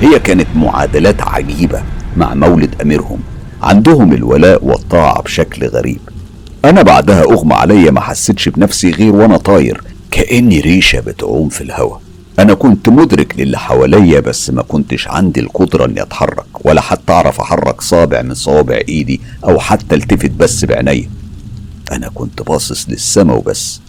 هي 0.01 0.19
كانت 0.19 0.47
معادلات 0.55 1.21
عجيبة 1.21 1.81
مع 2.17 2.33
مولد 2.33 2.75
أميرهم. 2.81 3.19
عندهم 3.63 4.13
الولاء 4.13 4.65
والطاعة 4.65 5.21
بشكل 5.21 5.67
غريب. 5.67 5.99
أنا 6.65 6.81
بعدها 6.81 7.21
أغمى 7.23 7.53
عليا 7.53 7.91
ما 7.91 8.01
حسيتش 8.01 8.49
بنفسي 8.49 8.91
غير 8.91 9.15
وأنا 9.15 9.37
طاير 9.37 9.81
كأني 10.11 10.59
ريشة 10.59 10.99
بتعوم 10.99 11.49
في 11.49 11.61
الهواء 11.61 12.01
أنا 12.39 12.53
كنت 12.53 12.89
مدرك 12.89 13.39
للي 13.39 13.57
حواليا 13.57 14.19
بس 14.19 14.49
ما 14.49 14.61
كنتش 14.61 15.07
عندي 15.07 15.39
القدرة 15.39 15.85
إني 15.85 16.01
أتحرك 16.01 16.65
ولا 16.65 16.81
حتى 16.81 17.13
أعرف 17.13 17.41
أحرك 17.41 17.81
صابع 17.81 18.21
من 18.21 18.33
صوابع 18.33 18.79
إيدي 18.87 19.21
أو 19.43 19.59
حتى 19.59 19.95
التفت 19.95 20.31
بس 20.31 20.65
بعينيا. 20.65 21.09
أنا 21.91 22.09
كنت 22.09 22.41
باصص 22.41 22.89
للسما 22.89 23.33
وبس. 23.33 23.81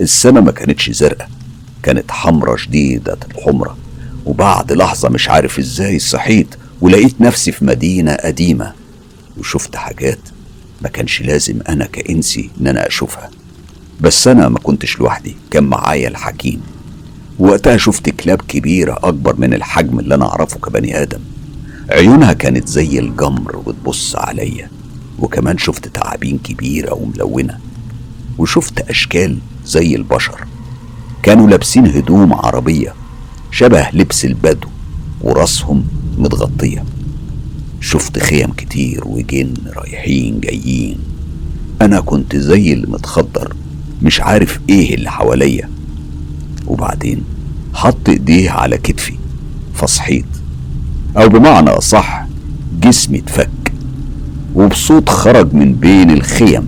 السما 0.00 0.40
ما 0.40 0.52
كانتش 0.52 0.90
زرقاء 0.90 1.28
كانت 1.82 2.10
حمرة 2.10 2.56
شديدة 2.56 3.18
الحمرة. 3.30 3.76
وبعد 4.26 4.72
لحظة 4.72 5.08
مش 5.08 5.28
عارف 5.28 5.58
إزاي 5.58 5.98
صحيت 5.98 6.54
ولقيت 6.80 7.20
نفسي 7.20 7.52
في 7.52 7.64
مدينة 7.64 8.14
قديمة. 8.14 8.72
وشفت 9.38 9.76
حاجات 9.76 10.18
ما 10.82 10.88
كانش 10.88 11.22
لازم 11.22 11.58
أنا 11.68 11.86
كإنسي 11.86 12.50
إن 12.60 12.66
أنا 12.66 12.86
أشوفها. 12.86 13.30
بس 14.00 14.28
أنا 14.28 14.48
ما 14.48 14.58
كنتش 14.58 15.00
لوحدي 15.00 15.36
كان 15.50 15.64
معايا 15.64 16.08
الحكيم. 16.08 16.60
وقتها 17.38 17.76
شفت 17.76 18.08
كلاب 18.08 18.42
كبيرة 18.48 18.98
أكبر 19.02 19.36
من 19.40 19.54
الحجم 19.54 19.98
اللي 19.98 20.14
أنا 20.14 20.28
أعرفه 20.28 20.58
كبني 20.58 21.02
آدم. 21.02 21.20
عيونها 21.90 22.32
كانت 22.32 22.68
زي 22.68 22.98
الجمر 22.98 23.56
وتبص 23.56 24.16
عليا. 24.16 24.70
وكمان 25.18 25.58
شفت 25.58 25.88
تعابين 25.88 26.38
كبيرة 26.38 26.94
وملونة. 26.94 27.58
وشفت 28.38 28.90
أشكال 28.90 29.38
زي 29.64 29.94
البشر. 29.94 30.46
كانوا 31.22 31.48
لابسين 31.48 31.86
هدوم 31.86 32.32
عربية 32.34 32.94
شبه 33.50 33.88
لبس 33.92 34.24
البدو 34.24 34.68
وراسهم 35.20 35.84
متغطية. 36.18 36.84
شفت 37.80 38.18
خيم 38.18 38.50
كتير 38.50 39.08
وجن 39.08 39.54
رايحين 39.76 40.40
جايين. 40.40 40.98
أنا 41.82 42.00
كنت 42.00 42.36
زي 42.36 42.72
اللي 42.72 42.86
متخدر 42.86 43.54
مش 44.02 44.20
عارف 44.20 44.60
إيه 44.68 44.94
اللي 44.94 45.10
حواليا. 45.10 45.68
وبعدين 46.66 47.22
حط 47.74 48.08
إيديه 48.08 48.50
على 48.50 48.78
كتفي 48.78 49.14
فصحيت. 49.74 50.24
أو 51.16 51.28
بمعنى 51.28 51.70
أصح 51.70 52.26
جسمي 52.82 53.18
اتفك 53.18 53.72
وبصوت 54.54 55.08
خرج 55.08 55.54
من 55.54 55.74
بين 55.74 56.10
الخيم. 56.10 56.66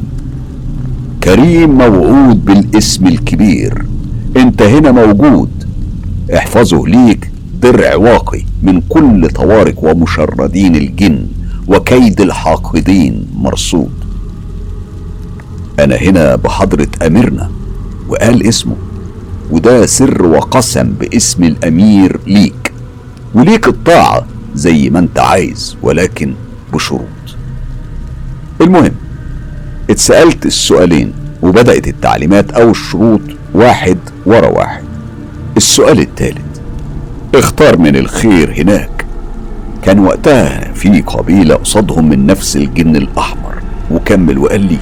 كريم 1.25 1.71
موعود 1.79 2.45
بالاسم 2.45 3.07
الكبير 3.07 3.85
أنت 4.37 4.63
هنا 4.63 4.93
موجود. 4.93 5.51
احفظه 6.37 6.87
ليك 6.87 7.30
درع 7.63 7.95
واقي 7.95 8.43
من 8.63 8.81
كل 8.81 9.29
طوارق 9.29 9.85
ومشردين 9.85 10.77
الجن 10.77 11.27
وكيد 11.69 12.21
الحاقدين 12.21 13.27
مرصود. 13.35 13.91
أنا 15.81 15.97
هنا 15.97 16.37
بحضرة 16.37 16.89
أميرنا 17.07 17.51
وقال 18.09 18.47
اسمه 18.47 18.77
وده 19.51 19.87
سر 19.87 20.27
وقسم 20.27 20.93
باسم 21.01 21.45
الأمير 21.45 22.21
ليك 22.27 22.73
وليك 23.35 23.69
الطاعة 23.69 24.27
زي 24.55 24.91
ما 24.91 24.99
أنت 24.99 25.19
عايز 25.19 25.77
ولكن 25.83 26.35
بشروط. 26.73 27.37
المهم 28.61 28.93
اتسألت 29.91 30.47
السؤالين 30.47 31.13
وبدأت 31.43 31.89
التعليمات 31.89 32.51
أو 32.51 32.71
الشروط 32.71 33.21
واحد 33.55 33.99
ورا 34.27 34.49
واحد. 34.49 34.83
السؤال 35.57 36.01
الثالث 36.01 36.50
اختار 37.35 37.79
من 37.79 37.97
الخير 37.97 38.55
هناك. 38.59 39.05
كان 39.83 39.99
وقتها 39.99 40.73
في 40.75 41.01
قبيلة 41.01 41.55
قصادهم 41.55 42.09
من 42.09 42.27
نفس 42.27 42.57
الجن 42.57 42.97
الأحمر. 42.97 43.55
وكمل 43.91 44.39
وقال 44.39 44.61
لي 44.61 44.79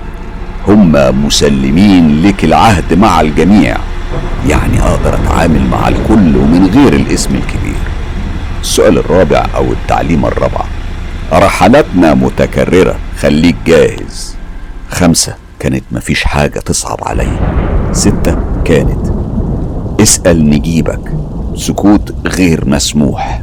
هم 0.69 0.93
مسلمين 1.27 2.23
لك 2.23 2.45
العهد 2.45 2.95
مع 2.95 3.21
الجميع. 3.21 3.77
يعني 4.49 4.83
أقدر 4.83 5.15
أتعامل 5.15 5.67
مع 5.67 5.89
الكل 5.89 6.37
ومن 6.37 6.71
غير 6.75 6.93
الاسم 6.93 7.35
الكبير. 7.35 7.83
السؤال 8.61 8.99
الرابع 8.99 9.47
أو 9.57 9.73
التعليمة 9.73 10.29
الرابعة 10.29 10.67
رحلاتنا 11.33 12.15
متكررة. 12.15 12.97
خليك 13.21 13.57
جاهز. 13.67 14.37
خمسة. 14.91 15.35
كانت 15.61 15.85
مفيش 15.93 16.25
حاجة 16.25 16.59
تصعب 16.59 16.99
عليا. 17.03 17.41
ستة. 17.93 18.39
كانت 18.65 19.13
اسأل 20.01 20.51
نجيبك. 20.51 21.13
سكوت 21.59 22.15
غير 22.27 22.69
مسموح. 22.69 23.43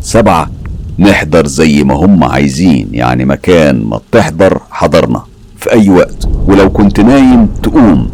سبعة 0.00 0.50
نحضر 0.98 1.46
زي 1.46 1.84
ما 1.84 1.94
هم 1.94 2.24
عايزين 2.24 2.88
يعني 2.92 3.24
مكان 3.24 3.84
ما 3.84 4.00
تحضر 4.12 4.60
حضرنا. 4.70 5.22
في 5.56 5.72
أي 5.72 5.88
وقت 5.88 6.28
ولو 6.46 6.70
كنت 6.70 7.00
نايم 7.00 7.46
تقوم. 7.46 8.10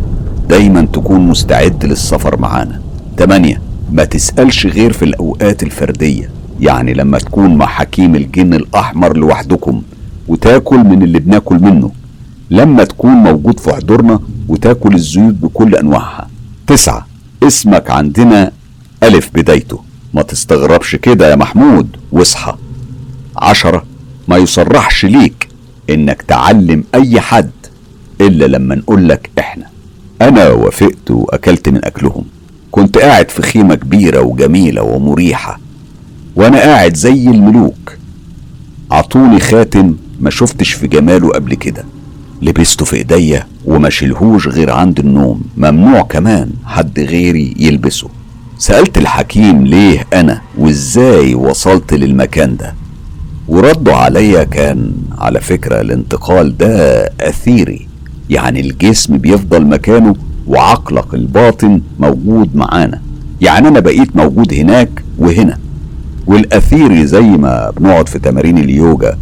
دايما 0.49 0.83
تكون 0.93 1.21
مستعد 1.21 1.85
للسفر 1.85 2.41
معانا. 2.41 2.81
تمانية 3.17 3.61
ما 3.93 4.05
تسألش 4.05 4.67
غير 4.67 4.93
في 4.93 5.05
الأوقات 5.05 5.62
الفردية. 5.62 6.31
يعني 6.61 6.95
لما 6.95 7.19
تكون 7.19 7.55
مع 7.55 7.67
حكيم 7.67 8.15
الجن 8.15 8.55
الأحمر 8.55 9.17
لوحدكم 9.17 9.83
وتاكل 10.29 10.79
من 10.79 11.03
اللي 11.03 11.19
بناكل 11.19 11.59
منه. 11.59 11.91
لما 12.51 12.85
تكون 12.85 13.11
موجود 13.11 13.61
في 13.61 13.73
حضورنا 13.73 14.21
وتاكل 14.49 14.95
الزيوت 14.95 15.35
بكل 15.35 15.75
أنواعها. 15.75 16.29
تسعة 16.67 17.07
اسمك 17.43 17.91
عندنا 17.91 18.53
ألف 19.03 19.31
بدايته. 19.35 19.83
ما 20.15 20.23
تستغربش 20.23 20.97
كده 20.97 21.31
يا 21.31 21.37
محمود 21.37 21.89
واصحى 22.13 22.55
عشرة 23.37 23.85
ما 24.29 24.37
يصرحش 24.37 25.05
ليك 25.05 25.49
إنك 25.91 26.23
تعلم 26.23 26.85
أي 26.95 27.21
حد 27.21 27.51
إلا 28.21 28.45
لما 28.45 28.75
نقولك 28.75 29.31
إحنا. 29.39 29.67
أنا 30.23 30.49
وافقت 30.49 31.11
وأكلت 31.11 31.69
من 31.69 31.85
أكلهم. 31.85 32.25
كنت 32.71 32.99
قاعد 32.99 33.31
في 33.31 33.43
خيمة 33.43 33.75
كبيرة 33.75 34.21
وجميلة 34.21 34.83
ومريحة 34.83 35.61
وأنا 36.37 36.59
قاعد 36.59 36.97
زي 36.97 37.29
الملوك. 37.29 37.97
عطوني 38.91 39.41
خاتم 39.41 39.97
ما 40.21 40.31
شفتش 40.31 40.73
في 40.73 40.87
جماله 40.89 41.29
قبل 41.29 41.55
كده. 41.55 41.85
لبسته 42.43 42.85
في 42.85 42.97
إيديا 42.97 43.47
وما 43.65 43.91
شيلهوش 43.91 44.49
غير 44.49 44.71
عند 44.71 44.99
النوم. 44.99 45.43
ممنوع 45.57 46.03
كمان 46.03 46.51
حد 46.65 47.01
غيري 47.01 47.55
يلبسه. 47.59 48.09
سألت 48.61 48.99
الحكيم 48.99 49.66
ليه 49.66 50.07
أنا 50.15 50.41
وإزاي 50.59 51.35
وصلت 51.35 51.95
للمكان 51.95 52.57
ده؟ 52.57 52.74
وردوا 53.49 53.95
عليا 53.95 54.45
كان 54.45 54.93
على 55.19 55.41
فكرة 55.41 55.81
الانتقال 55.81 56.57
ده 56.59 57.03
أثيري 57.20 57.89
يعني 58.31 58.61
الجسم 58.61 59.19
بيفضل 59.19 59.66
مكانه 59.66 60.15
وعقلك 60.47 61.15
الباطن 61.15 61.81
موجود 62.01 62.57
معانا 62.57 63.01
يعني 63.41 63.69
أنا 63.69 63.81
بقيت 63.81 64.16
موجود 64.16 64.55
هناك 64.55 65.05
وهنا 65.19 65.59
والأثيري 66.27 67.07
زي 67.07 67.20
ما 67.20 67.70
بنقعد 67.77 68.09
في 68.09 68.19
تمارين 68.19 68.59
اليوجا 68.59 69.19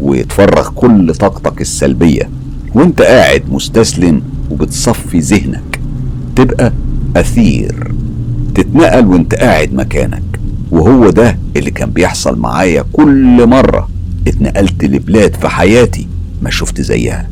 ويتفرغ 0.00 0.68
كل 0.70 1.14
طاقتك 1.14 1.60
السلبية 1.60 2.30
وأنت 2.74 3.02
قاعد 3.02 3.42
مستسلم 3.50 4.22
وبتصفي 4.50 5.18
ذهنك 5.18 5.80
تبقى 6.36 6.72
أثير. 7.16 7.92
تتنقل 8.54 9.06
وانت 9.06 9.34
قاعد 9.34 9.74
مكانك. 9.74 10.22
وهو 10.70 11.10
ده 11.10 11.38
اللي 11.56 11.70
كان 11.70 11.90
بيحصل 11.90 12.38
معايا 12.38 12.84
كل 12.92 13.46
مرة 13.46 13.88
اتنقلت 14.28 14.84
لبلاد 14.84 15.34
في 15.36 15.48
حياتي 15.48 16.08
ما 16.42 16.50
شفت 16.50 16.80
زيها. 16.80 17.28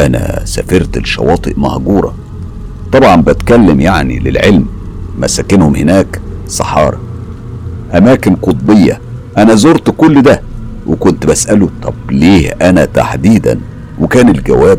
أنا 0.00 0.42
سافرت 0.44 0.98
لشواطئ 0.98 1.54
مهجورة. 1.56 2.14
طبعا 2.92 3.16
بتكلم 3.22 3.80
يعني 3.80 4.18
للعلم. 4.18 4.66
مساكنهم 5.18 5.76
هناك 5.76 6.20
صحارى. 6.48 6.98
أماكن 7.94 8.34
قطبية. 8.34 9.00
أنا 9.38 9.54
زرت 9.54 9.90
كل 9.90 10.22
ده 10.22 10.40
وكنت 10.86 11.26
بسأله 11.26 11.68
طب 11.82 11.94
ليه 12.10 12.50
أنا 12.62 12.84
تحديدا؟ 12.84 13.60
وكان 14.00 14.28
الجواب 14.28 14.78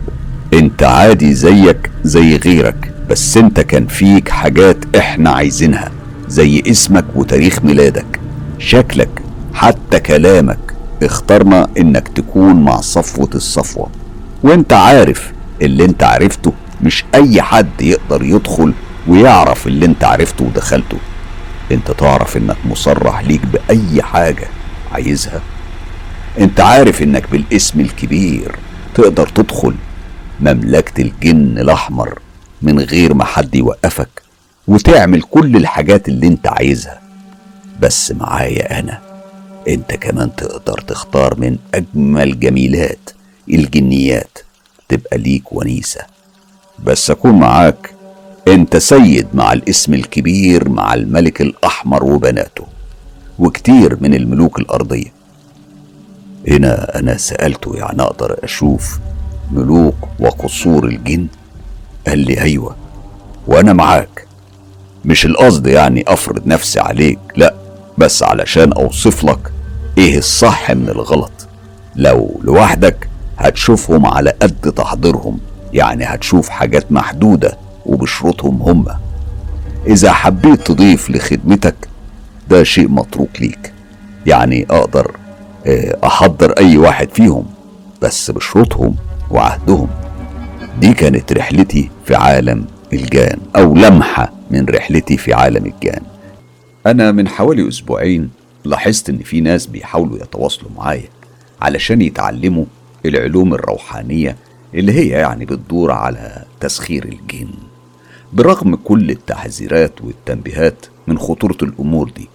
أنت 0.53 0.83
عادي 0.83 1.33
زيك 1.33 1.91
زي 2.03 2.35
غيرك. 2.35 2.93
بس 3.09 3.37
انت 3.37 3.59
كان 3.59 3.87
فيك 3.87 4.29
حاجات 4.29 4.95
إحنا 4.97 5.29
عايزينها 5.29 5.91
زي 6.27 6.63
اسمك 6.67 7.05
وتاريخ 7.15 7.63
ميلادك. 7.63 8.19
شكلك 8.59 9.09
حتى 9.53 9.99
كلامك 9.99 10.59
اخترنا 11.03 11.67
انك 11.77 12.07
تكون 12.07 12.55
مع 12.63 12.81
صفوة 12.81 13.29
الصفوة. 13.35 13.89
وانت 14.43 14.73
عارف 14.73 15.31
اللي 15.61 15.85
انت 15.85 16.03
عرفته 16.03 16.53
مش 16.81 17.05
اي 17.15 17.41
حد 17.41 17.81
يقدر 17.81 18.23
يدخل 18.23 18.73
ويعرف 19.07 19.67
اللي 19.67 19.85
انت 19.85 20.03
عرفته 20.03 20.45
ودخلته. 20.45 20.97
انت 21.71 21.91
تعرف 21.91 22.37
انك 22.37 22.57
مصرح 22.65 23.21
ليك 23.21 23.41
بأي 23.45 24.03
حاجة 24.03 24.47
عايزها. 24.91 25.41
انت 26.39 26.59
عارف 26.59 27.03
انك 27.03 27.23
بالاسم 27.31 27.79
الكبير 27.79 28.55
تقدر 28.95 29.27
تدخل 29.27 29.75
مملكة 30.41 31.01
الجن 31.01 31.57
الأحمر. 31.57 32.19
من 32.61 32.79
غير 32.79 33.13
ما 33.13 33.23
حد 33.23 33.55
يوقفك 33.55 34.21
وتعمل 34.67 35.21
كل 35.21 35.55
الحاجات 35.55 36.09
اللي 36.09 36.27
انت 36.27 36.47
عايزها. 36.47 37.01
بس 37.81 38.11
معايا 38.11 38.79
أنا 38.79 38.99
انت 39.67 39.93
كمان 39.93 40.35
تقدر 40.35 40.77
تختار 40.81 41.39
من 41.39 41.57
أجمل 41.73 42.39
جميلات 42.39 43.09
الجنيات 43.49 44.37
تبقى 44.89 45.17
ليك 45.17 45.53
ونيسة. 45.53 46.01
بس 46.83 47.11
أكون 47.11 47.31
معاك 47.39 47.93
انت 48.47 48.77
سيد 48.77 49.27
مع 49.33 49.53
الاسم 49.53 49.93
الكبير 49.93 50.69
مع 50.69 50.93
الملك 50.93 51.41
الأحمر 51.41 52.03
وبناته 52.03 52.65
وكتير 53.39 53.97
من 54.01 54.13
الملوك 54.13 54.59
الأرضية. 54.59 55.13
هنا 56.47 56.99
أنا 56.99 57.17
سألته 57.17 57.75
يعني 57.75 58.01
أقدر 58.01 58.39
أشوف 58.43 58.99
ملوك 59.51 59.95
وقصور 60.19 60.85
الجن؟ 60.85 61.27
قال 62.07 62.19
لي 62.19 62.41
أيوه 62.41 62.75
وأنا 63.47 63.73
معاك. 63.73 64.25
مش 65.05 65.25
القصد 65.25 65.67
يعني 65.67 66.03
أفرض 66.07 66.47
نفسي 66.47 66.79
عليك 66.79 67.19
لا 67.35 67.55
بس 67.97 68.23
علشان 68.23 68.73
أوصف 68.73 69.23
لك 69.23 69.51
إيه 69.97 70.17
الصح 70.17 70.71
من 70.71 70.89
الغلط. 70.89 71.31
لو 71.95 72.39
لوحدك 72.43 73.09
هتشوفهم 73.37 74.05
على 74.05 74.29
قد 74.41 74.73
تحضيرهم 74.75 75.39
يعني 75.73 76.03
هتشوف 76.05 76.49
حاجات 76.49 76.91
محدودة 76.91 77.57
وبشروطهم 77.85 78.61
هم. 78.61 78.85
إذا 79.87 80.11
حبيت 80.11 80.67
تضيف 80.67 81.09
لخدمتك 81.11 81.75
ده 82.49 82.63
شيء 82.63 82.87
متروك 82.87 83.41
ليك. 83.41 83.73
يعني 84.25 84.67
أقدر 84.71 85.11
أحضر 86.03 86.51
أي 86.51 86.77
واحد 86.77 87.09
فيهم 87.13 87.45
بس 88.01 88.31
بشروطهم 88.31 88.95
وعهدهم. 89.31 89.87
دي 90.79 90.93
كانت 90.93 91.33
رحلتي 91.33 91.89
في 92.05 92.15
عالم 92.15 92.65
الجان 92.93 93.39
أو 93.55 93.75
لمحة 93.75 94.33
من 94.51 94.65
رحلتي 94.65 95.17
في 95.17 95.33
عالم 95.33 95.65
الجان. 95.65 96.01
أنا 96.85 97.11
من 97.11 97.27
حوالي 97.27 97.67
أسبوعين 97.67 98.29
لاحظت 98.65 99.09
إن 99.09 99.17
في 99.17 99.41
ناس 99.41 99.65
بيحاولوا 99.67 100.17
يتواصلوا 100.17 100.71
معايا 100.77 101.09
علشان 101.61 102.01
يتعلموا 102.01 102.65
العلوم 103.05 103.53
الروحانية 103.53 104.35
اللي 104.73 104.91
هي 104.91 105.07
يعني 105.07 105.45
بتدور 105.45 105.91
على 105.91 106.43
تسخير 106.59 107.05
الجن. 107.05 107.49
برغم 108.33 108.75
كل 108.75 109.09
التحذيرات 109.09 110.01
والتنبيهات 110.01 110.85
من 111.07 111.17
خطورة 111.19 111.57
الأمور 111.61 112.09
دي 112.09 112.29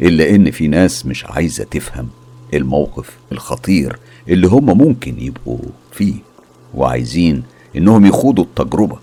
إلا 0.00 0.30
إن 0.30 0.50
في 0.50 0.68
ناس 0.68 1.06
مش 1.06 1.24
عايزة 1.24 1.64
تفهم 1.64 2.08
الموقف 2.54 3.16
الخطير 3.32 3.98
اللي 4.28 4.46
هم 4.46 4.78
ممكن 4.78 5.20
يبقوا 5.20 5.58
فيه 5.92 6.14
وعايزين 6.74 7.42
إنهم 7.76 8.06
يخوضوا 8.06 8.44
التجربة. 8.44 8.96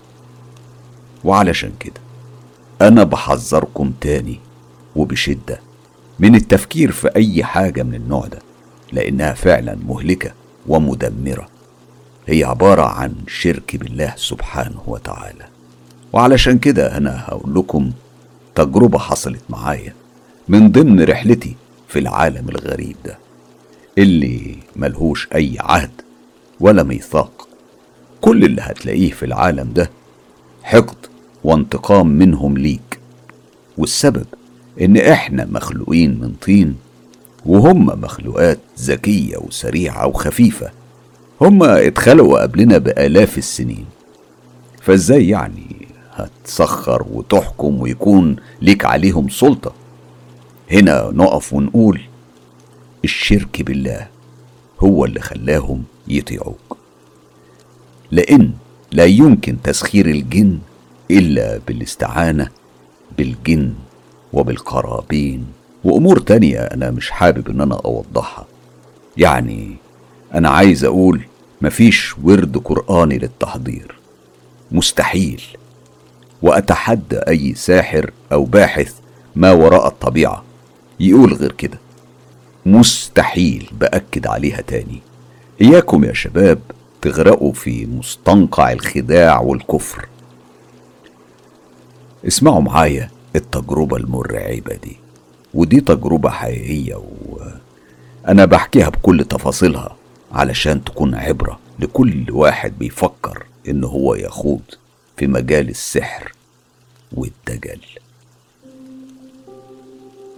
وعلشان 1.24 1.72
كده 1.80 2.00
أنا 2.80 3.04
بحذركم 3.04 3.92
تاني 4.00 4.40
وبشدة 4.96 5.60
من 6.18 6.34
التفكير 6.34 6.92
في 6.92 7.16
أي 7.16 7.44
حاجة 7.44 7.82
من 7.82 7.94
النوع 7.94 8.26
ده 8.26 8.38
لأنها 8.92 9.32
فعلا 9.32 9.76
مهلكة 9.88 10.32
ومدمرة. 10.66 11.48
هي 12.26 12.44
عبارة 12.44 12.82
عن 12.82 13.14
شرك 13.28 13.76
بالله 13.76 14.12
سبحانه 14.16 14.82
وتعالى. 14.86 15.44
وعلشان 16.12 16.58
كده 16.58 16.96
أنا 16.96 17.24
هقول 17.26 17.54
لكم 17.54 17.92
تجربة 18.54 18.98
حصلت 18.98 19.42
معايا 19.48 19.94
من 20.48 20.72
ضمن 20.72 21.04
رحلتي 21.04 21.56
في 21.88 21.98
العالم 21.98 22.48
الغريب 22.48 22.96
ده 23.04 23.18
اللي 23.98 24.56
ملهوش 24.76 25.28
أي 25.34 25.56
عهد 25.60 25.90
ولا 26.60 26.82
ميثاق. 26.82 27.43
كل 28.24 28.44
اللي 28.44 28.62
هتلاقيه 28.62 29.10
في 29.10 29.24
العالم 29.26 29.72
ده 29.72 29.90
حقد 30.62 30.96
وانتقام 31.44 32.06
منهم 32.06 32.58
ليك. 32.58 32.98
والسبب 33.78 34.26
إن 34.80 34.96
إحنا 34.96 35.44
مخلوقين 35.44 36.10
من 36.20 36.32
طين 36.42 36.76
وهم 37.46 37.86
مخلوقات 37.86 38.58
ذكية 38.80 39.36
وسريعة 39.36 40.06
وخفيفة. 40.06 40.70
هم 41.40 41.62
اتخلقوا 41.62 42.42
قبلنا 42.42 42.78
بآلاف 42.78 43.38
السنين. 43.38 43.86
فإزاي 44.82 45.28
يعني 45.28 45.86
هتسخر 46.12 47.06
وتحكم 47.12 47.80
ويكون 47.80 48.36
ليك 48.62 48.84
عليهم 48.84 49.28
سلطة؟ 49.28 49.72
هنا 50.70 51.10
نقف 51.12 51.52
ونقول 51.52 52.00
الشرك 53.04 53.62
بالله 53.62 54.06
هو 54.80 55.04
اللي 55.04 55.20
خلاهم 55.20 55.82
يطيعوك. 56.08 56.76
لأن 58.10 58.52
لا 58.92 59.04
يمكن 59.04 59.56
تسخير 59.62 60.06
الجن 60.06 60.58
إلا 61.10 61.60
بالاستعانة 61.66 62.48
بالجن 63.18 63.74
وبالقرابين. 64.32 65.46
وأمور 65.84 66.18
تانية 66.18 66.58
أنا 66.58 66.90
مش 66.90 67.10
حابب 67.10 67.48
إن 67.48 67.60
أنا 67.60 67.74
أوضحها. 67.84 68.46
يعني 69.16 69.76
أنا 70.34 70.48
عايز 70.48 70.84
أقول 70.84 71.20
مفيش 71.62 72.14
ورد 72.22 72.58
قرآني 72.58 73.18
للتحضير. 73.18 73.94
مستحيل. 74.72 75.42
وأتحدى 76.42 77.16
أي 77.18 77.54
ساحر 77.54 78.10
أو 78.32 78.44
باحث 78.44 78.94
ما 79.36 79.52
وراء 79.52 79.86
الطبيعة 79.86 80.44
يقول 81.00 81.34
غير 81.34 81.52
كده. 81.52 81.78
مستحيل 82.66 83.70
بأكد 83.80 84.26
عليها 84.26 84.60
تاني. 84.60 85.00
إياكم 85.60 86.04
يا 86.04 86.12
شباب 86.12 86.58
تغرقوا 87.08 87.52
في 87.52 87.86
مستنقع 87.86 88.72
الخداع 88.72 89.40
والكفر. 89.40 90.08
اسمعوا 92.26 92.60
معايا 92.60 93.10
التجربة 93.36 93.96
المرعبة 93.96 94.74
دي 94.74 94.96
ودي 95.54 95.80
تجربة 95.80 96.30
حقيقية 96.30 97.02
وأنا 97.28 98.44
بحكيها 98.44 98.88
بكل 98.88 99.24
تفاصيلها 99.24 99.96
علشان 100.32 100.84
تكون 100.84 101.14
عبرة 101.14 101.58
لكل 101.78 102.24
واحد 102.30 102.78
بيفكر 102.78 103.46
إن 103.68 103.84
هو 103.84 104.14
يخوض 104.14 104.60
في 105.16 105.26
مجال 105.26 105.68
السحر 105.68 106.32
والدجل. 107.12 107.80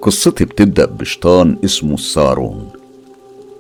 قصتي 0.03 0.45
بتبدأ 0.45 0.87
بشيطان 0.87 1.59
اسمه 1.65 1.95
السارون 1.95 2.71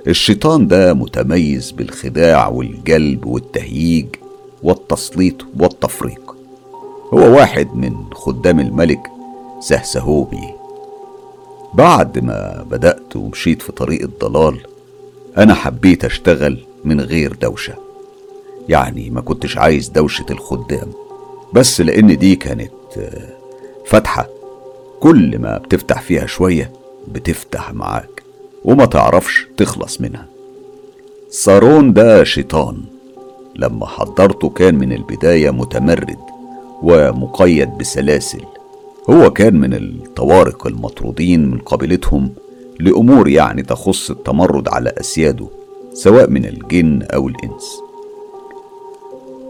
الشيطان 0.07 0.67
ده 0.67 0.95
متميز 0.95 1.71
بالخداع 1.71 2.49
والجلب 2.49 3.27
والتهييج 3.27 4.07
والتسليط 4.63 5.35
والتفريق. 5.59 6.37
هو 7.15 7.37
واحد 7.37 7.75
من 7.75 7.95
خدام 8.15 8.61
الملك 8.61 9.01
سهسهوبي. 9.61 10.49
بعد 11.75 12.19
ما 12.19 12.67
بدأت 12.71 13.17
ومشيت 13.17 13.63
في 13.63 13.73
طريق 13.73 14.03
الضلال 14.03 14.59
أنا 15.39 15.55
حبيت 15.55 16.05
أشتغل 16.05 16.59
من 16.85 17.01
غير 17.01 17.33
دوشة. 17.33 17.75
يعني 18.69 19.11
ما 19.11 19.21
كنتش 19.21 19.59
عايز 19.59 19.89
دوشة 19.89 20.27
الخدام 20.31 20.89
بس 21.53 21.81
لأن 21.81 22.19
دي 22.19 22.37
كانت 22.37 22.73
فتحة. 23.87 24.29
كل 25.01 25.39
ما 25.39 25.59
بتفتح 25.59 26.03
فيها 26.03 26.27
شوية 26.27 26.73
بتفتح 27.09 27.73
معاك. 27.75 28.16
وما 28.67 28.85
تعرفش 28.85 29.47
تخلص 29.57 30.01
منها. 30.01 30.27
سارون 31.31 31.93
ده 31.93 32.25
شيطان. 32.25 32.83
لما 33.57 33.87
حضرته 33.87 34.49
كان 34.49 34.75
من 34.75 34.93
البداية 34.93 35.51
متمرد 35.51 36.19
ومقيد 36.83 37.79
بسلاسل. 37.79 38.43
هو 39.11 39.31
كان 39.31 39.61
من 39.61 39.75
الطوارق 39.75 40.67
المطرودين 40.67 41.51
من 41.51 41.59
قبيلتهم 41.59 42.31
لأمور 42.81 43.29
يعني 43.29 43.63
تخص 43.63 44.11
التمرد 44.11 44.69
على 44.69 44.93
أسياده 45.01 45.47
سواء 45.93 46.31
من 46.31 46.45
الجن 46.45 47.03
أو 47.03 47.29
الإنس. 47.29 47.81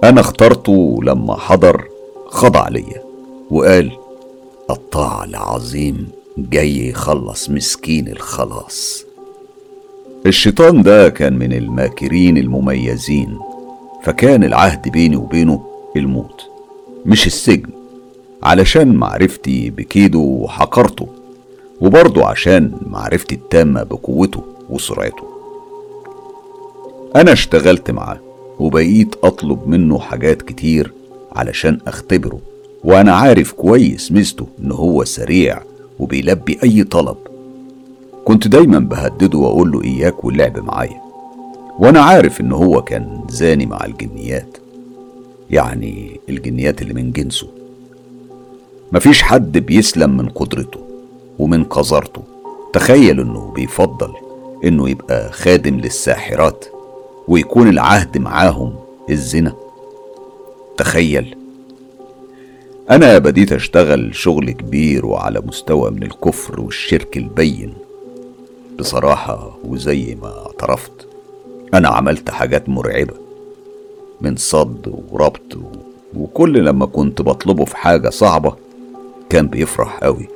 أنا 0.05 0.21
اخترته 0.21 1.01
لما 1.03 1.37
حضر 1.37 1.85
خضع 2.27 2.69
ليا 2.69 3.03
وقال 3.51 3.93
الطاعة 4.71 5.25
العظيم 5.25 6.09
جاي 6.39 6.89
يخلص 6.89 7.51
مسكين 7.51 8.09
الخلاص. 8.09 9.06
الشيطان 10.27 10.83
ده 10.83 11.09
كان 11.09 11.39
من 11.39 11.53
الماكرين 11.53 12.37
المميزين 12.39 13.39
فكان 14.03 14.45
العهد 14.45 14.89
بيني 14.89 15.17
وبينه 15.17 15.63
الموت 15.97 16.43
مش 17.07 17.27
السجن 17.27 17.71
علشان 18.43 18.95
معرفتي 18.95 19.71
بكيده 19.71 20.19
وحقرته 20.19 21.07
وبرضه 21.81 22.27
عشان 22.27 22.73
معرفتي 22.87 23.35
التامة 23.35 23.83
بقوته 23.83 24.43
وسرعته. 24.71 25.25
أنا 27.17 27.33
اشتغلت 27.33 27.91
معاه 27.91 28.21
وبقيت 28.59 29.15
أطلب 29.25 29.69
منه 29.69 29.99
حاجات 29.99 30.43
كتير 30.43 30.93
علشان 31.33 31.79
أختبره 31.87 32.39
وأنا 32.85 33.13
عارف 33.15 33.53
كويس 33.53 34.13
ميزته 34.13 34.47
إن 34.65 34.73
هو 34.73 35.05
سريع 35.05 35.63
وبيلبي 35.99 36.59
أي 36.63 36.85
طلب. 36.85 37.17
كنت 38.27 38.49
دايما 38.49 38.79
بهدده 38.79 39.39
وأقول 39.39 39.73
له 39.73 39.85
إياك 39.85 40.25
واللعب 40.25 40.59
معايا. 40.59 41.01
وأنا 41.79 42.01
عارف 42.01 42.41
إن 42.41 42.53
هو 42.53 42.83
كان 42.83 43.21
زاني 43.29 43.67
مع 43.67 43.85
الجنيات. 43.85 44.57
يعني 45.51 46.21
الجنيات 46.29 46.83
اللي 46.83 46.95
من 46.95 47.13
جنسه. 47.13 47.49
مفيش 48.93 49.23
حد 49.23 49.59
بيسلم 49.59 50.17
من 50.17 50.29
قدرته 50.29 50.81
ومن 51.39 51.65
قذرته. 51.65 52.23
تخيل 52.73 53.21
إنه 53.21 53.53
بيفضل 53.55 54.13
إنه 54.65 54.91
يبقى 54.91 55.33
خادم 55.33 55.77
للساحرات 55.77 56.65
ويكون 57.29 57.69
العهد 57.69 58.19
معاهم 58.19 58.75
الزنا. 59.11 59.53
تخيل. 60.77 61.37
أنا 62.91 63.19
بديت 63.19 63.53
أشتغل 63.53 64.15
شغل 64.15 64.51
كبير 64.51 65.07
وعلى 65.07 65.41
مستوى 65.47 65.91
من 65.91 66.03
الكفر 66.03 66.61
والشرك 66.61 67.17
البين. 67.17 67.86
بصراحة 68.79 69.59
وزي 69.65 70.15
ما 70.23 70.47
اعترفت 70.47 71.09
أنا 71.75 71.89
عملت 71.89 72.31
حاجات 72.31 72.69
مرعبة 72.69 73.15
من 74.21 74.37
صد 74.37 74.95
وربط 75.11 75.59
وكل 76.17 76.65
لما 76.65 76.87
كنت 76.87 77.23
بطلبه 77.23 77.65
في 77.65 77.77
حاجة 77.77 78.09
صعبة 78.11 78.57
كان 79.31 79.47
بيفرح 79.47 79.99
قوي. 80.05 80.29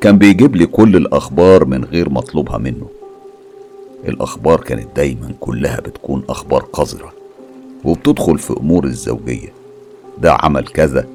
كان 0.00 0.18
بيجيب 0.18 0.56
لي 0.56 0.66
كل 0.66 0.96
الأخبار 0.96 1.64
من 1.64 1.84
غير 1.84 2.08
ما 2.08 2.18
أطلبها 2.18 2.58
منه. 2.58 2.86
الأخبار 4.08 4.60
كانت 4.60 4.96
دايما 4.96 5.34
كلها 5.40 5.80
بتكون 5.80 6.24
أخبار 6.28 6.62
قذرة 6.62 7.12
وبتدخل 7.84 8.38
في 8.38 8.52
أمور 8.52 8.84
الزوجية. 8.84 9.52
ده 10.18 10.32
عمل 10.32 10.66
كذا 10.66 11.08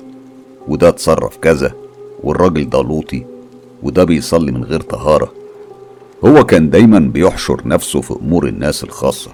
وده 0.67 0.89
اتصرف 0.89 1.37
كذا 1.37 1.71
والراجل 2.23 2.69
ده 2.69 2.81
لوطي 2.81 3.25
وده 3.83 4.03
بيصلي 4.03 4.51
من 4.51 4.63
غير 4.63 4.81
طهارة. 4.81 5.33
هو 6.25 6.43
كان 6.43 6.69
دايما 6.69 6.99
بيحشر 6.99 7.67
نفسه 7.67 8.01
في 8.01 8.13
أمور 8.13 8.47
الناس 8.47 8.83
الخاصة 8.83 9.31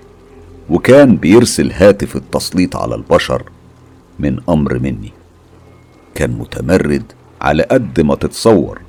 وكان 0.69 1.17
بيرسل 1.17 1.71
هاتف 1.71 2.15
التسليط 2.15 2.75
على 2.75 2.95
البشر 2.95 3.43
من 4.19 4.39
أمر 4.49 4.79
مني. 4.79 5.11
كان 6.15 6.31
متمرد 6.31 7.03
على 7.41 7.63
قد 7.63 8.01
ما 8.01 8.15
تتصور 8.15 8.81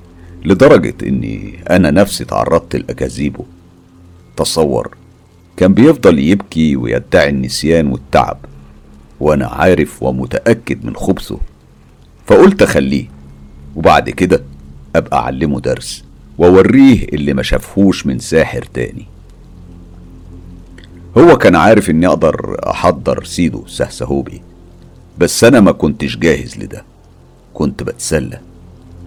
لدرجة 0.45 0.95
إني 1.03 1.59
أنا 1.71 1.91
نفسي 1.91 2.25
تعرضت 2.25 2.77
لأكاذيبه. 2.77 3.45
تصور 4.37 4.97
كان 5.57 5.75
بيفضل 5.75 6.19
يبكي 6.19 6.77
ويدعي 6.77 7.29
النسيان 7.29 7.87
والتعب 7.87 8.39
وأنا 9.21 9.47
عارف 9.47 10.03
ومتأكد 10.03 10.85
من 10.85 10.97
خبثه. 10.97 11.39
فقلت 12.27 12.63
أخليه 12.63 13.07
وبعد 13.77 14.11
كده 14.11 14.43
أبقى 14.97 15.19
أعلمه 15.19 15.61
درس. 15.61 16.05
وأوريه 16.39 17.05
اللي 17.05 17.35
ما 17.35 17.43
شافهوش 17.43 18.07
من 18.07 18.19
ساحر 18.19 18.63
تاني. 18.75 19.07
هو 21.19 21.39
كان 21.39 21.57
عارف 21.57 21.91
إني 21.91 22.07
أقدر 22.07 22.57
أحضر 22.71 23.25
سيدو 23.25 23.67
سهسهوبي 23.67 24.43
بس 25.19 25.45
أنا 25.45 25.61
ما 25.61 25.73
كنتش 25.73 26.17
جاهز 26.17 26.57
لده. 26.59 26.85
كنت 27.55 27.83
بتسلى 27.83 28.41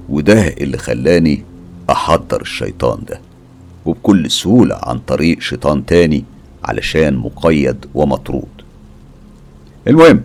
وده 0.10 0.48
اللي 0.48 0.78
خلاني 0.78 1.44
أحضر 1.90 2.42
الشيطان 2.42 3.00
ده 3.08 3.20
وبكل 3.86 4.32
سهولة 4.32 4.76
عن 4.84 5.00
طريق 5.00 5.40
شيطان 5.42 5.86
تاني 5.86 6.24
علشان 6.64 7.16
مقيد 7.18 7.86
ومطرود. 7.96 8.48
المهم 9.88 10.22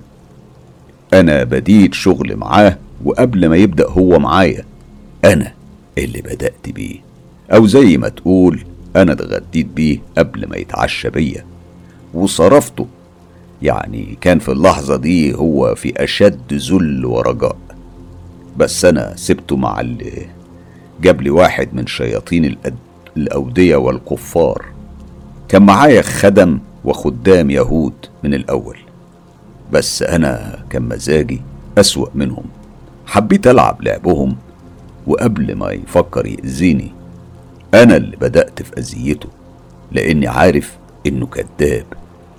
أنا 1.12 1.44
بديت 1.44 1.94
شغل 1.94 2.36
معاه 2.36 2.78
وقبل 3.05 3.48
ما 3.48 3.56
يبدأ 3.56 3.89
هو 3.89 4.18
معايا 4.18 4.64
أنا. 5.24 5.52
اللي 5.98 6.20
بدأت 6.20 6.68
بيه. 6.68 6.96
أو 7.52 7.66
زي 7.66 7.96
ما 7.96 8.08
تقول 8.08 8.64
أنا 8.96 9.12
اتغديت 9.12 9.66
بيه 9.66 9.98
قبل 10.18 10.48
ما 10.48 10.56
يتعشى 10.56 11.10
بيا. 11.10 11.44
وصرفته. 12.14 12.86
يعني 13.62 14.18
كان 14.20 14.38
في 14.38 14.52
اللحظة 14.52 14.96
دي 14.96 15.34
هو 15.34 15.74
في 15.74 16.04
أشد 16.04 16.54
ذل 16.54 17.04
ورجاء. 17.04 17.56
بس 18.56 18.84
أنا 18.84 19.16
سبته 19.16 19.56
مع 19.56 19.80
اللي 19.80 20.26
جاب 21.02 21.22
لي 21.22 21.30
واحد 21.30 21.74
من 21.74 21.86
شياطين 21.86 22.44
الأد... 22.44 22.76
الأودية 23.16 23.76
والكفار. 23.76 24.64
كان 25.48 25.62
معايا 25.62 26.02
خدم 26.02 26.58
وخدام 26.84 27.50
يهود 27.50 27.94
من 28.24 28.34
الأول. 28.34 28.76
بس 29.72 30.02
أنا 30.02 30.58
كان 30.70 30.82
مزاجي 30.82 31.40
أسوأ 31.78 32.08
منهم. 32.14 32.44
حبيت 33.06 33.46
ألعب 33.46 33.82
لعبهم 33.82 34.36
وقبل 35.10 35.54
ما 35.54 35.70
يفكر 35.70 36.26
يأذيني 36.26 36.92
أنا 37.74 37.96
اللي 37.96 38.16
بدأت 38.16 38.62
في 38.62 38.78
أذيته 38.78 39.28
لأني 39.92 40.26
عارف 40.28 40.78
إنه 41.06 41.26
كذاب 41.26 41.86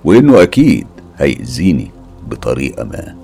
وإنه 0.05 0.41
أكيد 0.41 0.87
هيأذيني 1.17 1.91
بطريقة 2.27 2.83
ما. 2.83 3.15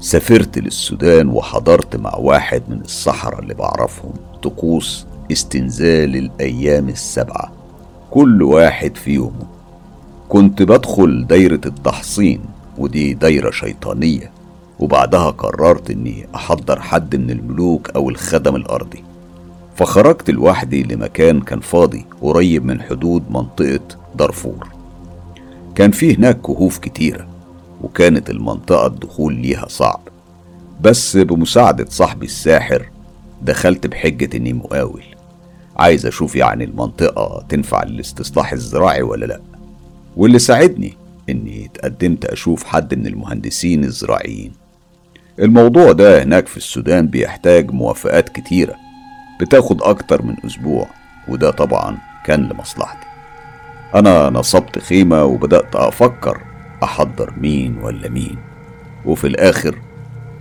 سافرت 0.00 0.58
للسودان 0.58 1.28
وحضرت 1.28 1.96
مع 1.96 2.14
واحد 2.16 2.62
من 2.68 2.80
الصحراء 2.80 3.40
اللي 3.40 3.54
بعرفهم 3.54 4.12
طقوس 4.42 5.06
استنزال 5.32 6.16
الأيام 6.16 6.88
السبعة 6.88 7.52
كل 8.10 8.42
واحد 8.42 8.96
في 8.96 9.10
يومه 9.10 9.46
كنت 10.28 10.62
بدخل 10.62 11.26
دايرة 11.26 11.60
التحصين 11.66 12.40
ودي 12.78 13.14
دايرة 13.14 13.50
شيطانية. 13.50 14.30
وبعدها 14.80 15.30
قررت 15.30 15.90
إني 15.90 16.26
أحضر 16.34 16.80
حد 16.80 17.16
من 17.16 17.30
الملوك 17.30 17.90
أو 17.90 18.10
الخدم 18.10 18.56
الأرضي. 18.56 19.04
فخرجت 19.76 20.30
لوحدي 20.30 20.82
لمكان 20.82 21.40
كان 21.40 21.60
فاضي 21.60 22.06
قريب 22.22 22.64
من 22.64 22.82
حدود 22.82 23.30
منطقة 23.30 23.80
دارفور. 24.14 24.68
كان 25.74 25.90
فيه 25.90 26.16
هناك 26.16 26.40
كهوف 26.40 26.78
كتيرة 26.78 27.26
وكانت 27.82 28.30
المنطقة 28.30 28.86
الدخول 28.86 29.34
ليها 29.34 29.68
صعب. 29.68 30.00
بس 30.80 31.16
بمساعدة 31.16 31.86
صاحبي 31.88 32.26
الساحر 32.26 32.90
دخلت 33.42 33.86
بحجة 33.86 34.36
إني 34.36 34.52
مقاول. 34.52 35.02
عايز 35.76 36.06
أشوف 36.06 36.36
يعني 36.36 36.64
المنطقة 36.64 37.44
تنفع 37.48 37.84
للاستصلاح 37.84 38.52
الزراعي 38.52 39.02
ولا 39.02 39.26
لأ. 39.26 39.40
واللي 40.16 40.38
ساعدني 40.38 40.94
إني 41.28 41.66
اتقدمت 41.66 42.24
أشوف 42.24 42.64
حد 42.64 42.94
من 42.94 43.06
المهندسين 43.06 43.84
الزراعيين. 43.84 44.59
الموضوع 45.40 45.92
ده 45.92 46.22
هناك 46.22 46.46
في 46.48 46.56
السودان 46.56 47.06
بيحتاج 47.06 47.70
موافقات 47.70 48.28
كتيرة 48.28 48.74
بتاخد 49.40 49.82
أكتر 49.82 50.22
من 50.22 50.36
أسبوع 50.46 50.86
وده 51.28 51.50
طبعا 51.50 51.98
كان 52.24 52.48
لمصلحتي. 52.48 53.06
أنا 53.94 54.30
نصبت 54.30 54.78
خيمة 54.78 55.24
وبدأت 55.24 55.76
أفكر 55.76 56.40
أحضر 56.82 57.34
مين 57.40 57.78
ولا 57.78 58.08
مين 58.08 58.36
وفي 59.04 59.26
الآخر 59.26 59.78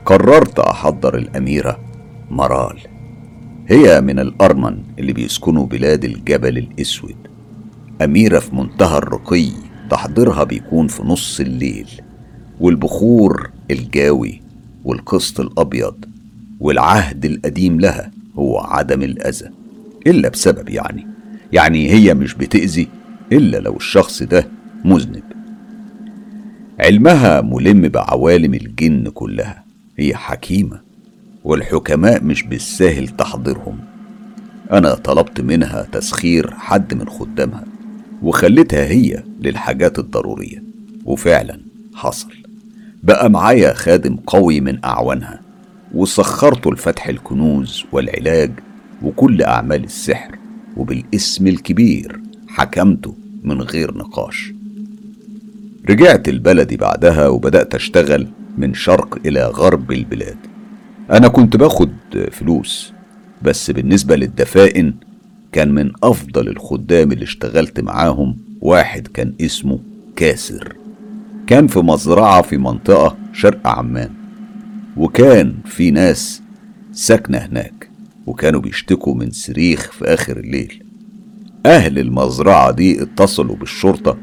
قررت 0.06 0.60
أحضر 0.60 1.18
الأميرة 1.18 1.80
مرال 2.32 2.80
هي 3.68 4.02
من 4.02 4.20
الأرمن 4.20 4.84
اللي 5.00 5.14
بيسكنوا 5.14 5.66
بلاد 5.66 6.04
الجبل 6.06 6.58
الأسود. 6.58 7.16
أميرة 8.02 8.40
في 8.40 8.56
منتهى 8.56 8.98
الرقي 8.98 9.50
تحضيرها 9.90 10.44
بيكون 10.44 10.88
في 10.88 11.04
نص 11.04 11.40
الليل 11.40 11.90
والبخور 12.60 13.50
الجاوي 13.72 14.42
والقسط 14.90 15.40
الأبيض 15.40 16.06
والعهد 16.60 17.26
القديم 17.26 17.80
لها 17.80 18.12
هو 18.36 18.60
عدم 18.60 19.02
الأذى 19.02 19.50
إلا 20.08 20.30
بسبب 20.30 20.70
يعني 20.70 21.08
يعني 21.54 21.92
هي 21.92 22.14
مش 22.14 22.34
بتأذي 22.34 22.88
إلا 23.32 23.58
لو 23.58 23.78
الشخص 23.78 24.24
ده 24.24 24.48
مذنب. 24.86 25.24
علمها 26.80 27.42
ملم 27.42 27.88
بعوالم 27.88 28.54
الجن 28.54 29.10
كلها 29.10 29.64
هي 29.98 30.16
حكيمة 30.16 30.82
والحكماء 31.44 32.24
مش 32.24 32.44
بالساهل 32.44 33.08
تحضيرهم 33.08 33.78
أنا 34.72 34.94
طلبت 34.96 35.42
منها 35.42 35.88
تسخير 35.92 36.52
حد 36.54 36.94
من 36.94 37.10
خدامها 37.10 37.64
وخليتها 38.22 38.86
هي 38.86 39.24
للحاجات 39.40 40.00
الضرورية 40.00 40.64
وفعلا 41.06 41.60
حصل. 41.96 42.39
بقى 43.04 43.30
معايا 43.30 43.74
خادم 43.74 44.16
قوي 44.16 44.62
من 44.62 44.86
أعوانها 44.86 45.42
وسخرته 45.94 46.74
لفتح 46.74 47.08
الكنوز 47.08 47.86
والعلاج 47.92 48.52
وكل 49.04 49.42
أعمال 49.42 49.84
السحر 49.84 50.36
وبالاسم 50.78 51.48
الكبير 51.48 52.20
حكمته 52.48 53.16
من 53.44 53.62
غير 53.62 53.98
نقاش. 53.98 54.54
رجعت 55.90 56.30
البلدي 56.30 56.78
بعدها 56.78 57.28
وبدأت 57.28 57.76
أشتغل 57.76 58.28
من 58.58 58.74
شرق 58.74 59.20
إلى 59.26 59.46
غرب 59.48 59.92
البلاد. 59.92 60.38
أنا 61.12 61.28
كنت 61.28 61.56
باخد 61.58 61.92
فلوس 62.32 62.94
بس 63.42 63.72
بالنسبة 63.72 64.16
للدفائن 64.16 64.94
كان 65.52 65.72
من 65.74 65.92
أفضل 66.04 66.48
الخدام 66.48 67.12
اللي 67.12 67.24
اشتغلت 67.24 67.80
معاهم 67.80 68.38
واحد 68.62 69.08
كان 69.08 69.34
اسمه 69.42 69.80
كاسر. 70.16 70.76
كان 71.50 71.68
في 71.68 71.80
مزرعة 71.80 72.42
في 72.42 72.58
منطقة 72.58 73.18
شرق 73.34 73.68
عمان 73.68 74.10
وكان 74.98 75.56
في 75.66 75.92
ناس 75.92 76.42
ساكنة 76.92 77.38
هناك 77.38 77.90
وكانوا 78.26 78.62
بيشتكوا 78.62 79.16
من 79.16 79.32
صريخ 79.32 79.92
في 79.92 80.06
آخر 80.06 80.38
الليل. 80.38 80.84
أهل 81.66 82.00
المزرعة 82.00 82.72
دي 82.72 83.04
اتصلوا 83.04 83.56
بالشرطة 83.56 84.18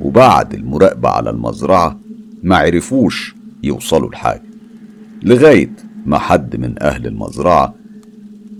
وبعد 0.00 0.54
المراقبة 0.54 1.08
على 1.08 1.30
المزرعة 1.30 2.00
ما 2.42 2.56
عرفوش 2.56 3.34
يوصلوا 3.62 4.10
لحاجة 4.10 4.42
لغاية 5.22 5.70
ما 6.06 6.18
حد 6.18 6.56
من 6.56 6.82
أهل 6.82 7.06
المزرعة 7.06 7.74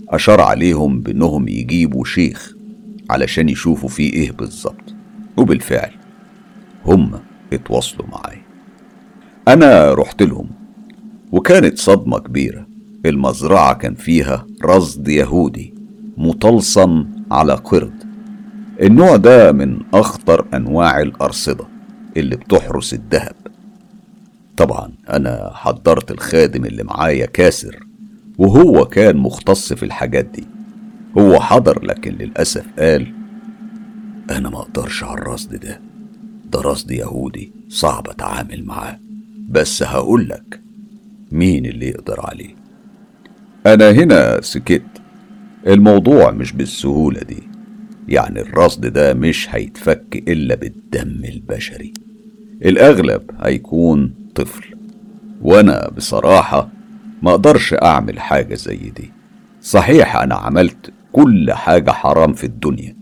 أشار 0.09 0.41
عليهم 0.41 1.01
بأنهم 1.01 1.47
يجيبوا 1.47 2.05
شيخ 2.05 2.53
علشان 3.09 3.49
يشوفوا 3.49 3.89
فيه 3.89 4.13
إيه 4.13 4.31
بالظبط. 4.31 4.95
وبالفعل 5.37 5.91
هم 6.85 7.11
اتواصلوا 7.53 8.07
معايا 8.07 8.41
أنا 9.47 9.93
رحت 9.93 10.23
لهم 10.23 10.49
وكانت 11.31 11.77
صدمة 11.77 12.19
كبيرة. 12.19 12.67
المزرعة 13.05 13.73
كان 13.73 13.95
فيها 13.95 14.45
رصد 14.63 15.07
يهودي 15.07 15.73
مطلسم 16.17 17.05
على 17.31 17.53
قرد. 17.53 18.03
النوع 18.81 19.15
ده 19.15 19.51
من 19.51 19.79
أخطر 19.93 20.45
أنواع 20.53 21.01
الأرصدة 21.01 21.65
اللي 22.17 22.35
بتحرس 22.35 22.93
الذهب. 22.93 23.35
طبعا 24.57 24.91
أنا 25.09 25.51
حضرت 25.53 26.11
الخادم 26.11 26.65
اللي 26.65 26.83
معايا 26.83 27.25
كاسر 27.25 27.79
وهو 28.37 28.85
كان 28.85 29.17
مختص 29.17 29.73
في 29.73 29.83
الحاجات 29.83 30.25
دي. 30.25 30.47
هو 31.17 31.39
حضر 31.39 31.85
لكن 31.85 32.11
للأسف 32.11 32.65
قال 32.79 33.13
أنا 34.31 34.49
ما 34.49 34.59
أقدرش 34.59 35.03
على 35.03 35.21
الرصد 35.21 35.55
ده. 35.55 35.79
ده 36.55 36.61
رصد 36.61 36.91
يهودي 36.91 37.51
صعب 37.69 38.07
أتعامل 38.09 38.65
معاه. 38.65 38.99
بس 39.49 39.83
هقولك 39.83 40.61
مين 41.31 41.65
اللي 41.65 41.87
يقدر 41.87 42.19
عليه. 42.19 42.55
أنا 43.65 43.91
هنا 43.91 44.41
سكت. 44.41 44.81
الموضوع 45.67 46.31
مش 46.31 46.51
بالسهولة 46.51 47.19
دي. 47.19 47.43
يعني 48.07 48.41
الرصد 48.41 48.85
ده 48.85 49.13
مش 49.13 49.47
هيتفك 49.49 50.23
إلا 50.27 50.55
بالدم 50.55 51.21
البشري. 51.25 51.93
الأغلب 52.65 53.21
هيكون 53.39 54.13
طفل. 54.35 54.75
وأنا 55.41 55.89
بصراحة 55.97 56.69
ما 57.23 57.31
أقدرش 57.31 57.73
أعمل 57.73 58.19
حاجة 58.19 58.55
زي 58.55 58.75
دي. 58.77 59.11
صحيح 59.61 60.15
أنا 60.15 60.35
عملت 60.35 60.91
كل 61.11 61.53
حاجة 61.53 61.91
حرام 61.91 62.33
في 62.33 62.43
الدنيا 62.43 62.95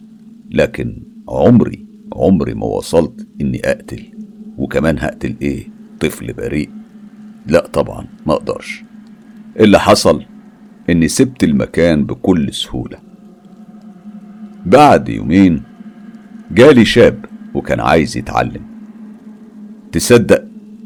لكن 0.52 1.02
عمري 1.30 1.83
عمري 2.16 2.54
ما 2.54 2.66
وصلت 2.66 3.28
إني 3.42 3.62
أقتل. 3.66 4.04
وكمان 4.58 5.00
هقتل 5.00 5.36
إيه؟ 5.42 5.68
طفل 6.00 6.34
بريء. 6.34 6.70
لا 7.48 7.68
طبعا 7.68 8.08
ما 8.26 8.34
أقدرش. 8.34 8.84
اللي 9.60 9.80
حصل 9.80 10.26
إني 10.90 11.08
سبت 11.08 11.44
المكان 11.44 12.06
بكل 12.06 12.54
سهولة. 12.54 12.98
بعد 14.66 15.10
يومين 15.10 15.64
جالي 16.52 16.86
شاب 16.86 17.26
وكان 17.54 17.80
عايز 17.80 18.18
يتعلم. 18.18 18.62
تصدق 19.92 20.44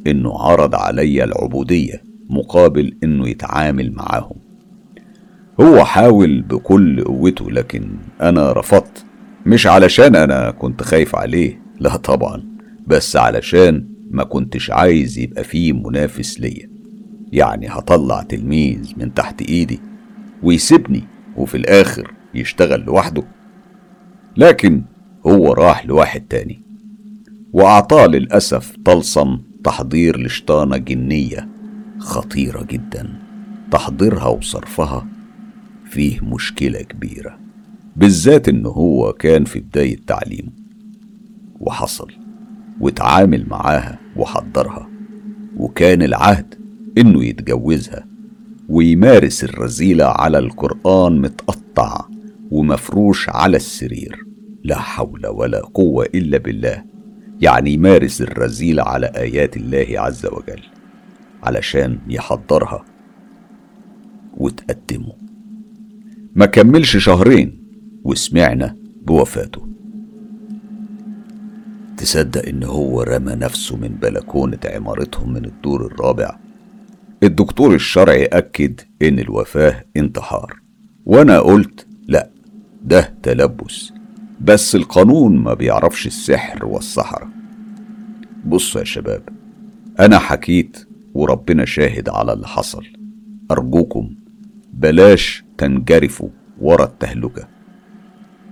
إنه 0.08 0.40
عرض 0.40 0.76
عليا 0.76 1.24
العبودية 1.24 2.04
مقابل 2.30 2.98
إنه 3.04 3.28
يتعامل 3.28 3.94
معاهم. 3.94 4.36
هو 5.62 5.86
حاول 5.86 6.42
بكل 6.42 7.04
قوته 7.04 7.52
لكن 7.52 7.90
أنا 8.22 8.52
رفضت. 8.54 9.06
مش 9.48 9.68
علشان 9.68 10.16
أنا 10.16 10.52
كنت 10.52 10.84
خايف 10.84 11.16
عليه 11.16 11.62
لا 11.80 11.96
طبعا 11.98 12.44
بس 12.88 13.16
علشان 13.16 13.88
ما 14.12 14.24
كنتش 14.24 14.72
عايز 14.72 15.18
يبقى 15.20 15.44
فيه 15.44 15.74
منافس 15.74 16.40
ليا. 16.40 16.70
يعني 17.32 17.68
هطلع 17.68 18.22
تلميذ 18.22 18.94
من 18.98 19.14
تحت 19.14 19.42
إيدي 19.42 19.80
ويسيبني 20.44 21.04
وفي 21.38 21.58
الآخر 21.58 22.14
يشتغل 22.34 22.82
لوحده. 22.82 23.24
لكن 24.38 24.84
هو 25.28 25.54
راح 25.54 25.86
لواحد 25.86 26.22
تاني 26.30 26.62
وأعطاه 27.54 28.08
للأسف 28.08 28.76
طلسم 28.86 29.38
تحضير 29.64 30.20
لشطانة 30.20 30.78
جنية 30.78 31.48
خطيرة 32.00 32.64
جدا 32.64 33.10
تحضيرها 33.72 34.28
وصرفها 34.28 35.08
فيه 35.90 36.20
مشكلة 36.22 36.82
كبيرة. 36.82 37.47
بالذات 37.98 38.50
إن 38.50 38.66
هو 38.66 39.14
كان 39.14 39.44
في 39.44 39.60
بداية 39.60 39.98
تعليمه 40.08 40.52
وحصل 41.60 42.12
واتعامل 42.80 43.46
معاها 43.50 44.00
وحضرها 44.16 44.90
وكان 45.58 46.02
العهد 46.02 46.56
إنه 46.98 47.24
يتجوزها 47.26 48.08
ويمارس 48.70 49.44
الرذيلة 49.44 50.06
على 50.06 50.40
القرآن 50.40 51.22
متقطع 51.22 52.06
ومفروش 52.52 53.30
على 53.30 53.58
السرير. 53.58 54.26
لا 54.64 54.80
حول 54.80 55.28
ولا 55.28 55.62
قوة 55.62 56.06
إلا 56.16 56.38
بالله. 56.38 56.84
يعني 57.42 57.74
يمارس 57.74 58.22
الرذيلة 58.22 58.84
على 58.84 59.06
آيات 59.06 59.58
الله 59.58 59.88
عز 59.90 60.26
وجل 60.26 60.62
علشان 61.44 62.00
يحضرها 62.10 62.86
وتقدمه. 64.38 65.14
ما 66.36 66.46
كملش 66.46 66.98
شهرين 66.98 67.57
وسمعنا 68.08 68.76
بوفاته. 69.06 69.68
تصدق 71.98 72.48
إن 72.48 72.64
هو 72.64 73.02
رمى 73.02 73.36
نفسه 73.36 73.78
من 73.78 73.88
بلكونة 73.88 74.60
عمارتهم 74.66 75.34
من 75.34 75.46
الدور 75.46 75.86
الرابع. 75.86 76.38
الدكتور 77.24 77.76
الشرعي 77.76 78.26
أكد 78.26 78.82
إن 79.02 79.20
الوفاة 79.20 79.84
انتحار. 79.98 80.60
وأنا 81.06 81.40
قلت 81.40 81.88
لأ 82.08 82.30
ده 82.84 83.14
تلبس. 83.24 83.94
بس 84.42 84.76
القانون 84.76 85.38
ما 85.38 85.54
بيعرفش 85.54 86.08
السحر 86.08 86.66
والسحرة. 86.66 87.30
بصوا 88.46 88.82
يا 88.82 88.86
شباب 88.86 89.22
أنا 90.00 90.20
حكيت 90.20 90.88
وربنا 91.14 91.66
شاهد 91.66 92.10
على 92.10 92.34
اللي 92.34 92.48
حصل. 92.48 92.86
أرجوكم 93.52 94.16
بلاش 94.74 95.44
تنجرفوا 95.58 96.30
ورا 96.62 96.86
التهلكة. 96.86 97.57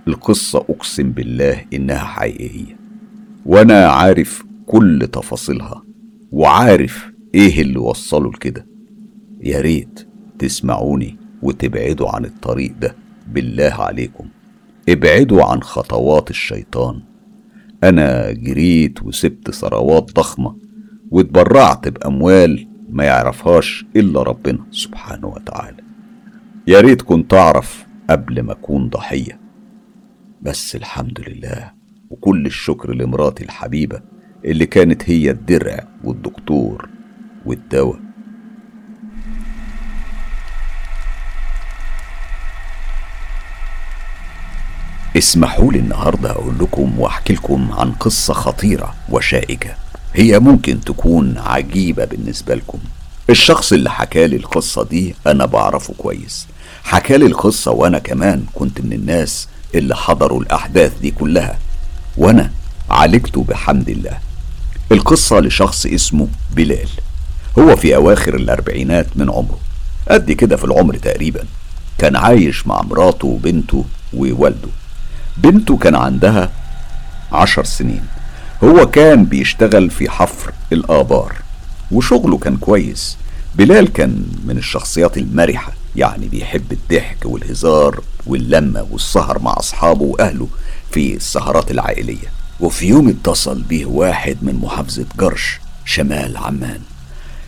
القصة 0.08 0.58
أقسم 0.58 1.10
بالله 1.10 1.64
إنها 1.74 2.04
حقيقية. 2.04 2.76
وأنا 3.46 3.86
عارف 3.86 4.44
كل 4.66 5.08
تفاصيلها 5.12 5.82
وعارف 6.32 7.12
إيه 7.34 7.62
اللي 7.62 7.78
وصله 7.78 8.30
لكده. 8.30 8.66
يا 9.40 9.60
ريت 9.60 10.08
تسمعوني 10.38 11.16
وتبعدوا 11.42 12.08
عن 12.08 12.24
الطريق 12.24 12.72
ده. 12.80 12.94
بالله 13.32 13.72
عليكم. 13.74 14.28
ابعدوا 14.88 15.44
عن 15.44 15.62
خطوات 15.62 16.30
الشيطان. 16.30 17.00
أنا 17.84 18.32
جريت 18.32 19.02
وسبت 19.02 19.50
ثروات 19.50 20.12
ضخمة 20.14 20.56
واتبرعت 21.10 21.88
بأموال 21.88 22.68
ما 22.90 23.04
يعرفهاش 23.04 23.84
إلا 23.96 24.22
ربنا 24.22 24.58
سبحانه 24.70 25.26
وتعالى. 25.26 25.82
يا 26.66 26.80
ريت 26.80 27.02
كنت 27.02 27.34
أعرف 27.34 27.86
قبل 28.10 28.40
ما 28.42 28.52
أكون 28.52 28.88
ضحية. 28.88 29.45
بس 30.46 30.76
الحمد 30.76 31.20
لله 31.28 31.72
وكل 32.10 32.46
الشكر 32.46 32.92
لمراتي 32.94 33.44
الحبيبة 33.44 34.00
اللي 34.44 34.66
كانت 34.66 35.10
هي 35.10 35.30
الدرع 35.30 35.88
والدكتور 36.04 36.88
والدواء. 37.46 38.00
اسمحوا 45.16 45.72
لي 45.72 45.78
النهارده 45.78 46.30
أقول 46.30 46.54
لكم 46.60 47.00
وأحكي 47.00 47.32
لكم 47.32 47.72
عن 47.72 47.92
قصة 47.92 48.34
خطيرة 48.34 48.94
وشائكة. 49.10 49.74
هي 50.14 50.38
ممكن 50.38 50.80
تكون 50.80 51.38
عجيبة 51.38 52.04
بالنسبة 52.04 52.54
لكم. 52.54 52.78
الشخص 53.30 53.72
اللي 53.72 53.90
حكالي 53.90 54.36
القصة 54.36 54.84
دي 54.84 55.14
أنا 55.26 55.46
بعرفه 55.46 55.94
كويس. 55.98 56.46
حكالي 56.84 57.26
القصة 57.26 57.70
وأنا 57.72 57.98
كمان 57.98 58.44
كنت 58.54 58.80
من 58.80 58.92
الناس 58.92 59.48
اللي 59.74 59.96
حضروا 59.96 60.40
الأحداث 60.42 60.92
دي 61.00 61.10
كلها 61.10 61.58
وأنا 62.16 62.50
عالجته 62.90 63.44
بحمد 63.44 63.88
الله. 63.88 64.18
القصة 64.92 65.40
لشخص 65.40 65.86
اسمه 65.86 66.28
بلال. 66.54 66.88
هو 67.58 67.76
في 67.76 67.96
أواخر 67.96 68.34
الأربعينات 68.34 69.06
من 69.16 69.30
عمره 69.30 69.58
قد 70.10 70.32
كده 70.32 70.56
في 70.56 70.64
العمر 70.64 70.96
تقريبا. 70.96 71.44
كان 71.98 72.16
عايش 72.16 72.66
مع 72.66 72.82
مراته 72.82 73.28
وبنته 73.28 73.84
ووالده. 74.14 74.68
بنته 75.36 75.76
كان 75.76 75.94
عندها 75.94 76.50
عشر 77.32 77.64
سنين. 77.64 78.02
هو 78.64 78.86
كان 78.86 79.24
بيشتغل 79.24 79.90
في 79.90 80.10
حفر 80.10 80.52
الآبار 80.72 81.36
وشغله 81.92 82.38
كان 82.38 82.56
كويس. 82.56 83.16
بلال 83.54 83.92
كان 83.92 84.26
من 84.44 84.58
الشخصيات 84.58 85.18
المرحة 85.18 85.72
يعني 85.96 86.28
بيحب 86.28 86.72
الضحك 86.72 87.18
والهزار 87.24 88.00
واللمة 88.26 88.86
والسهر 88.90 89.38
مع 89.38 89.54
أصحابه 89.58 90.02
وأهله 90.02 90.48
في 90.90 91.16
السهرات 91.16 91.70
العائلية. 91.70 92.32
وفي 92.60 92.86
يوم 92.86 93.08
اتصل 93.08 93.62
بيه 93.62 93.86
واحد 93.86 94.36
من 94.42 94.54
محافظة 94.54 95.06
جرش 95.18 95.60
شمال 95.84 96.36
عمان. 96.36 96.80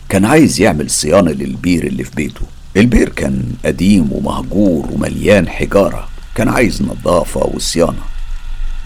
كان 0.09 0.25
عايز 0.25 0.61
يعمل 0.61 0.89
صيانة 0.89 1.31
للبير 1.31 1.87
اللي 1.87 2.03
في 2.03 2.15
بيته. 2.15 2.41
البير 2.77 3.09
كان 3.09 3.43
قديم 3.65 4.09
ومهجور 4.11 4.87
ومليان 4.91 5.49
حجارة. 5.49 6.07
كان 6.35 6.49
عايز 6.49 6.81
نظافة 6.81 7.39
وصيانة. 7.45 8.03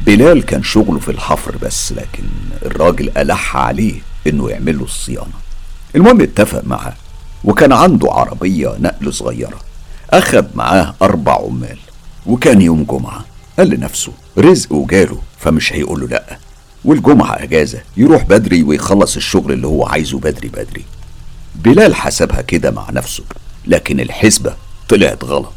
بلال 0.05 0.45
كان 0.45 0.63
شغله 0.63 0.99
في 0.99 1.11
الحفر 1.11 1.57
بس 1.57 1.91
لكن 1.91 2.23
الراجل 2.65 3.11
ألح 3.17 3.57
عليه 3.57 4.01
إنه 4.27 4.49
يعمل 4.49 4.77
له 4.77 4.83
الصيانة. 4.83 5.33
المهم 5.95 6.21
اتفق 6.21 6.63
معاه 6.65 6.93
وكان 7.43 7.71
عنده 7.71 8.11
عربية 8.11 8.75
نقل 8.79 9.13
صغيرة. 9.13 9.59
أخد 10.13 10.45
معاه 10.55 10.95
أربع 11.01 11.33
عمال 11.45 11.77
وكان 12.25 12.61
يوم 12.61 12.83
جمعة. 12.83 13.25
قال 13.57 13.69
لنفسه 13.69 14.11
رزقه 14.37 14.85
جاله 14.89 15.17
فمش 15.39 15.73
هيقول 15.73 15.99
له 16.01 16.07
لأ. 16.07 16.37
والجمعة 16.85 17.43
أجازة 17.43 17.81
يروح 17.97 18.23
بدري 18.23 18.63
ويخلص 18.63 19.15
الشغل 19.15 19.51
اللي 19.51 19.67
هو 19.67 19.85
عايزه 19.85 20.19
بدري 20.19 20.47
بدري. 20.47 20.85
بلال 21.55 21.95
حسبها 21.95 22.41
كده 22.41 22.71
مع 22.71 22.89
نفسه 22.91 23.23
لكن 23.67 23.99
الحسبة 23.99 24.53
طلعت 24.89 25.23
غلط. 25.23 25.53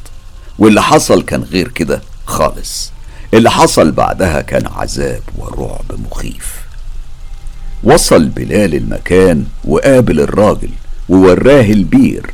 واللي 0.59 0.83
حصل 0.83 1.23
كان 1.23 1.43
غير 1.43 1.69
كده 1.69 2.03
خالص. 2.27 2.93
اللي 3.35 3.51
حصل 3.51 3.93
بعدها 3.93 4.41
كان 4.41 4.67
عذاب 4.67 5.23
ورعب 5.39 6.01
مخيف. 6.11 6.55
وصل 7.85 8.25
بلال 8.29 8.75
المكان 8.75 9.45
وقابل 9.65 10.21
الراجل 10.21 10.71
ووراه 11.09 11.65
البير. 11.65 12.31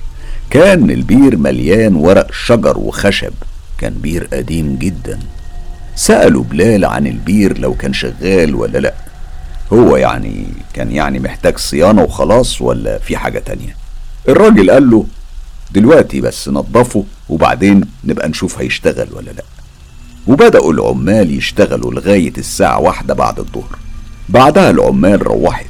كان 0.53 0.91
البير 0.91 1.37
مليان 1.37 1.95
ورق 1.95 2.33
شجر 2.33 2.79
وخشب 2.79 3.33
كان 3.79 3.95
بير 3.95 4.29
قديم 4.33 4.77
جدا. 4.77 5.19
سألوا 5.97 6.45
بلال 6.45 6.85
عن 6.85 7.07
البير 7.07 7.59
لو 7.59 7.75
كان 7.75 7.93
شغال 7.93 8.55
ولا 8.55 8.79
لأ. 8.79 8.95
هو 9.73 9.97
يعني 9.97 10.47
كان 10.75 10.93
يعني 10.93 11.19
محتاج 11.19 11.59
صيانة 11.59 12.03
وخلاص 12.03 12.63
ولا 12.63 12.99
في 12.99 13.17
حاجة 13.17 13.39
تانية؟ 13.39 13.77
الراجل 14.29 14.71
قال 14.71 14.91
له 14.91 15.07
دلوقتي 15.71 16.21
بس 16.21 16.49
نضفه 16.49 17.05
وبعدين 17.29 17.81
نبقى 18.05 18.29
نشوف 18.29 18.59
هيشتغل 18.59 19.09
ولا 19.13 19.31
لأ. 19.31 19.45
وبدأوا 20.27 20.73
العمال 20.73 21.31
يشتغلوا 21.39 21.93
لغاية 21.93 22.33
الساعة 22.39 22.81
واحدة 22.81 23.15
بعد 23.15 23.39
الظهر. 23.39 23.79
بعدها 24.29 24.71
العمال 24.71 25.27
روحت 25.27 25.67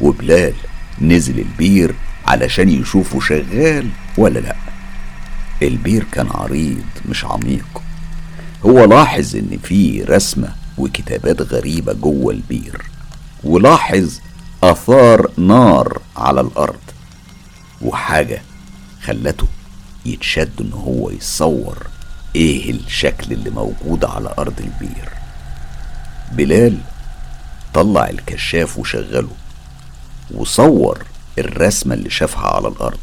وبلال 0.00 0.54
نزل 1.00 1.38
البير 1.38 1.94
علشان 2.28 2.68
يشوفه 2.68 3.20
شغال 3.20 3.88
ولا 4.18 4.38
لأ. 4.38 4.56
البير 5.62 6.04
كان 6.12 6.28
عريض 6.30 6.84
مش 7.08 7.24
عميق. 7.24 7.82
هو 8.66 8.84
لاحظ 8.84 9.36
إن 9.36 9.58
في 9.62 10.02
رسمة 10.02 10.48
وكتابات 10.78 11.42
غريبة 11.42 11.92
جوه 11.92 12.32
البير 12.32 12.82
ولاحظ 13.44 14.18
آثار 14.62 15.30
نار 15.36 16.00
على 16.16 16.40
الأرض 16.40 16.80
وحاجة 17.82 18.42
خلته 19.02 19.46
يتشد 20.06 20.60
إن 20.60 20.72
هو 20.72 21.10
يصور 21.10 21.86
إيه 22.36 22.70
الشكل 22.70 23.32
اللي 23.32 23.50
موجود 23.50 24.04
على 24.04 24.34
أرض 24.38 24.60
البير. 24.60 25.08
بلال 26.32 26.78
طلع 27.74 28.08
الكشاف 28.08 28.78
وشغله 28.78 29.30
وصور 30.34 31.04
الرسمة 31.40 31.94
اللي 31.94 32.10
شافها 32.10 32.46
على 32.46 32.68
الأرض. 32.68 32.98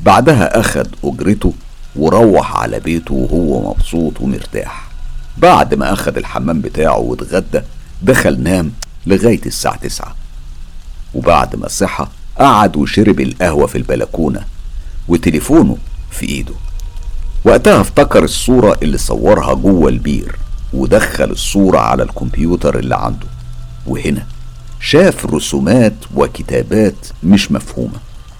بعدها 0.00 0.60
أخد 0.60 0.88
أجرته 1.04 1.52
وروح 1.96 2.56
على 2.56 2.80
بيته 2.80 3.14
وهو 3.14 3.70
مبسوط 3.70 4.20
ومرتاح. 4.20 4.88
بعد 5.38 5.74
ما 5.74 5.92
أخد 5.92 6.16
الحمام 6.16 6.60
بتاعه 6.60 6.98
واتغدى 6.98 7.60
دخل 8.02 8.42
نام 8.42 8.72
لغاية 9.06 9.40
الساعة 9.46 9.76
تسعة. 9.76 10.14
وبعد 11.14 11.56
ما 11.56 11.68
صحى 11.68 12.06
قعد 12.38 12.76
وشرب 12.76 13.20
القهوة 13.20 13.66
في 13.66 13.78
البلكونة 13.78 14.44
وتليفونه 15.08 15.76
في 16.10 16.28
إيده. 16.28 16.54
وقتها 17.44 17.80
افتكر 17.80 18.24
الصورة 18.24 18.78
اللي 18.82 18.98
صورها 18.98 19.54
جوه 19.54 19.88
البير 19.88 20.36
ودخل 20.72 21.30
الصورة 21.30 21.78
على 21.78 22.02
الكمبيوتر 22.02 22.78
اللي 22.78 22.96
عنده. 22.96 23.26
وهنا 23.86 24.26
شاف 24.84 25.26
رسومات 25.26 25.94
وكتابات 26.14 27.06
مش 27.22 27.52
مفهومة. 27.52 27.98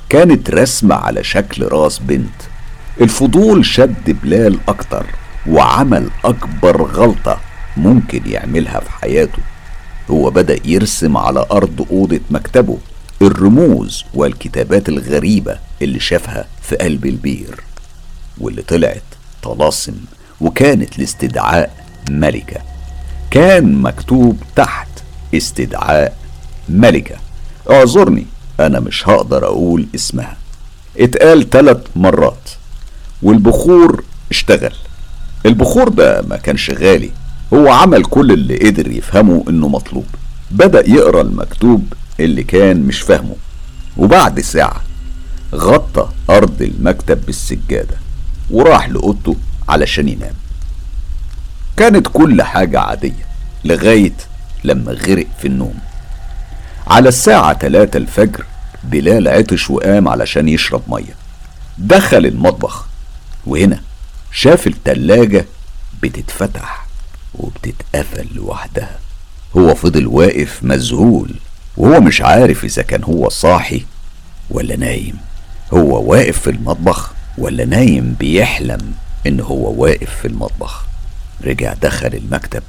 كانت 0.08 0.50
رسمة 0.50 0.94
على 0.94 1.24
شكل 1.24 1.64
راس 1.64 1.98
بنت. 1.98 2.34
الفضول 3.00 3.64
شد 3.66 4.10
بلال 4.22 4.58
أكتر 4.68 5.06
وعمل 5.48 6.10
أكبر 6.24 6.82
غلطة 6.82 7.40
ممكن 7.76 8.22
يعملها 8.26 8.80
في 8.80 8.90
حياته. 8.90 9.38
هو 10.10 10.30
بدأ 10.30 10.58
يرسم 10.64 11.16
على 11.16 11.46
أرض 11.52 11.86
أوضة 11.90 12.20
مكتبه 12.30 12.78
الرموز 13.22 14.04
والكتابات 14.14 14.88
الغريبة 14.88 15.58
اللي 15.82 16.00
شافها 16.00 16.46
في 16.62 16.76
قلب 16.76 17.06
البير 17.06 17.60
واللي 18.38 18.62
طلعت 18.62 19.02
طلاسم 19.42 19.94
وكانت 20.40 20.98
لاستدعاء 20.98 21.84
ملكة. 22.10 22.60
كان 23.30 23.82
مكتوب 23.82 24.42
تحت 24.56 24.88
استدعاء 25.34 26.21
ملكة. 26.72 27.16
اعذرني 27.70 28.26
أنا 28.60 28.80
مش 28.80 29.08
هقدر 29.08 29.44
أقول 29.46 29.86
اسمها. 29.94 30.36
اتقال 30.98 31.50
ثلاث 31.50 31.78
مرات 31.96 32.50
والبخور 33.22 34.04
اشتغل. 34.30 34.72
البخور 35.46 35.88
ده 35.88 36.22
ما 36.22 36.36
كانش 36.36 36.70
غالي 36.70 37.10
هو 37.54 37.68
عمل 37.70 38.04
كل 38.04 38.32
اللي 38.32 38.56
قدر 38.58 38.90
يفهمه 38.90 39.44
إنه 39.48 39.68
مطلوب. 39.68 40.06
بدأ 40.50 40.88
يقرأ 40.90 41.20
المكتوب 41.20 41.92
اللي 42.20 42.42
كان 42.42 42.82
مش 42.82 43.00
فاهمه 43.00 43.36
وبعد 43.96 44.40
ساعة 44.40 44.80
غطى 45.54 46.08
أرض 46.30 46.62
المكتب 46.62 47.26
بالسجادة 47.26 47.96
وراح 48.50 48.88
لأوضته 48.88 49.36
علشان 49.68 50.08
ينام. 50.08 50.34
كانت 51.76 52.08
كل 52.12 52.42
حاجة 52.42 52.80
عادية 52.80 53.26
لغاية 53.64 54.12
لما 54.64 54.92
غرق 54.92 55.26
في 55.40 55.48
النوم. 55.48 55.74
على 56.86 57.08
الساعة 57.08 57.52
تلاتة 57.52 57.96
الفجر 57.96 58.44
بلال 58.84 59.28
عطش 59.28 59.70
وقام 59.70 60.08
علشان 60.08 60.48
يشرب 60.48 60.82
مية. 60.88 61.14
دخل 61.78 62.26
المطبخ 62.26 62.86
وهنا 63.46 63.80
شاف 64.32 64.66
التلاجة 64.66 65.46
بتتفتح 66.02 66.86
وبتتقفل 67.34 68.26
لوحدها. 68.34 68.98
هو 69.56 69.74
فضل 69.74 70.06
واقف 70.06 70.58
مذهول 70.62 71.34
وهو 71.76 72.00
مش 72.00 72.22
عارف 72.22 72.64
إذا 72.64 72.82
كان 72.82 73.04
هو 73.04 73.28
صاحي 73.28 73.84
ولا 74.50 74.76
نايم. 74.76 75.16
هو 75.72 76.12
واقف 76.12 76.40
في 76.40 76.50
المطبخ 76.50 77.12
ولا 77.38 77.64
نايم 77.64 78.16
بيحلم 78.20 78.92
إن 79.26 79.40
هو 79.40 79.82
واقف 79.84 80.10
في 80.22 80.28
المطبخ. 80.28 80.84
رجع 81.44 81.74
دخل 81.82 82.14
المكتب 82.14 82.62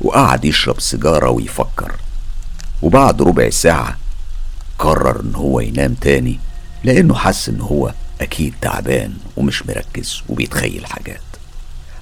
وقعد 0.00 0.44
يشرب 0.44 0.80
سيجارة 0.80 1.30
ويفكر. 1.30 1.92
وبعد 2.82 3.22
ربع 3.22 3.50
ساعة 3.50 3.96
قرر 4.78 5.20
إن 5.20 5.34
هو 5.34 5.60
ينام 5.60 5.94
تاني 5.94 6.38
لأنه 6.84 7.14
حس 7.14 7.48
إن 7.48 7.60
هو 7.60 7.94
أكيد 8.20 8.54
تعبان 8.60 9.14
ومش 9.36 9.66
مركز 9.66 10.22
وبيتخيل 10.28 10.86
حاجات. 10.86 11.20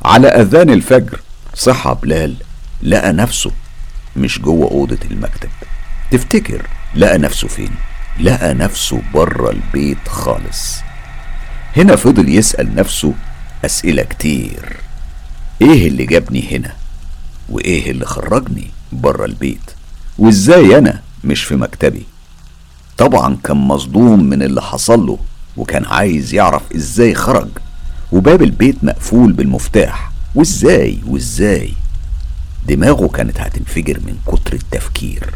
على 0.05 0.29
أذان 0.29 0.71
الفجر 0.71 1.21
صحى 1.55 1.97
بلال 2.03 2.35
لقى 2.83 3.13
نفسه 3.13 3.51
مش 4.17 4.39
جوه 4.41 4.71
أوضة 4.71 4.99
المكتب. 5.11 5.49
تفتكر 6.11 6.67
لقى 6.95 7.19
نفسه 7.19 7.49
فين؟ 7.49 7.71
لقى 8.21 8.55
نفسه 8.55 9.03
بره 9.15 9.51
البيت 9.51 10.09
خالص. 10.09 10.77
هنا 11.77 11.97
فضل 11.97 12.29
يسأل 12.29 12.75
نفسه 12.75 13.15
أسئلة 13.65 14.03
كتير. 14.03 14.77
إيه 15.63 15.89
اللي 15.89 16.07
جابني 16.07 16.57
هنا؟ 16.57 16.73
وإيه 17.49 17.91
اللي 17.91 18.07
خرجني 18.07 18.71
بره 18.93 19.25
البيت؟ 19.25 19.71
وإزاي 20.19 20.79
أنا 20.79 21.03
مش 21.25 21.45
في 21.45 21.57
مكتبي؟ 21.57 22.07
طبعا 22.99 23.37
كان 23.45 23.57
مصدوم 23.57 24.25
من 24.25 24.43
اللي 24.43 24.63
حصل 24.63 25.07
له 25.07 25.19
وكان 25.57 25.85
عايز 25.85 26.35
يعرف 26.35 26.63
إزاي 26.77 27.15
خرج 27.15 27.49
وباب 28.13 28.43
البيت 28.43 28.85
مقفول 28.85 29.33
بالمفتاح. 29.33 30.11
وإزاي؟ 30.35 30.99
وإزاي؟ 31.07 31.73
دماغه 32.69 33.07
كانت 33.09 33.41
هتنفجر 33.41 34.01
من 34.07 34.17
كتر 34.27 34.53
التفكير. 34.53 35.31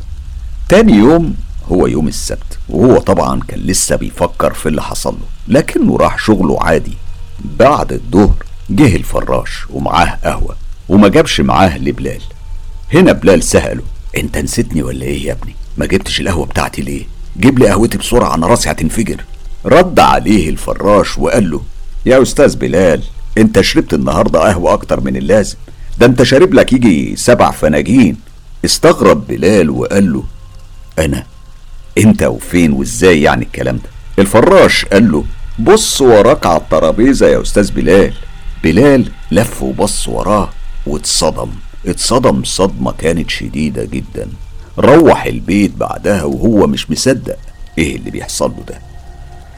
تاني 0.69 0.93
يوم 0.93 1.35
هو 1.73 1.87
يوم 1.87 2.09
السبت 2.09 2.59
وهو 2.69 2.99
طبعا 2.99 3.41
كان 3.49 3.61
لسه 3.61 3.97
بيفكر 3.97 4.55
في 4.55 4.69
اللي 4.69 4.83
حصل 4.83 5.11
له 5.13 5.57
لكنه 5.59 5.97
راح 5.97 6.19
شغله 6.19 6.63
عادي. 6.63 6.97
بعد 7.59 7.93
الظهر 7.93 8.45
جه 8.71 8.97
الفراش 8.97 9.51
ومعاه 9.71 10.19
قهوة 10.25 10.57
وما 10.89 11.09
جابش 11.09 11.41
معاه 11.41 11.79
لبلال. 11.79 12.23
هنا 12.95 13.13
بلال 13.13 13.43
سأله 13.43 13.83
انت 14.17 14.39
نسيتني 14.39 14.83
ولا 14.83 15.03
إيه 15.03 15.27
يا 15.27 15.33
ابني؟ 15.33 15.55
ما 15.77 15.87
جبتش 15.87 16.21
القهوة 16.21 16.47
بتاعتي 16.47 16.83
ليه؟ 16.83 17.05
جيب 17.41 17.59
لي 17.59 17.69
قهوتي 17.69 17.99
بسرعة 17.99 18.35
أنا 18.35 18.47
راسي 18.47 18.71
هتنفجر. 18.71 19.25
رد 19.67 20.01
عليه 20.01 20.49
الفراش 20.49 21.19
وقال 21.19 21.51
له 21.51 21.61
يا 22.07 22.23
أستاذ 22.23 22.57
بلال 22.57 23.03
أنت 23.39 23.61
شربت 23.61 23.95
النهاردة 23.95 24.41
قهوة 24.41 24.73
أكتر 24.73 25.01
من 25.01 25.17
اللازم. 25.17 25.57
ده 25.99 26.07
أنت 26.07 26.23
شارب 26.23 26.55
لك 26.55 26.73
يجي 26.73 27.17
سبع 27.17 27.51
فناجين. 27.51 28.17
استغرب 28.65 29.27
بلال 29.27 29.71
وقال 29.71 30.13
له 30.13 30.25
أنا 30.99 31.27
إمتى 32.05 32.27
وفين 32.27 32.73
وإزاي 32.73 33.23
يعني 33.23 33.45
الكلام 33.45 33.77
ده؟ 33.77 33.91
الفراش 34.19 34.85
قال 34.85 35.13
له 35.13 35.25
بص 35.59 36.01
وراك 36.01 36.47
على 36.47 36.57
الترابيزة 36.61 37.27
يا 37.29 37.43
أستاذ 37.43 37.73
بلال. 37.73 38.13
بلال 38.65 39.11
لف 39.31 39.63
وبص 39.63 40.09
وراه 40.09 40.51
واتصدم. 40.87 41.51
اتصدم 41.87 42.45
صدمة 42.45 42.93
كانت 42.93 43.31
شديدة 43.31 43.85
جدا. 43.85 44.29
روح 44.79 45.25
البيت 45.25 45.77
بعدها 45.77 46.23
وهو 46.25 46.67
مش 46.67 46.91
مصدق 46.91 47.37
إيه 47.79 47.97
اللي 47.97 48.11
بيحصل 48.11 48.51
له 48.51 48.65
ده. 48.69 48.79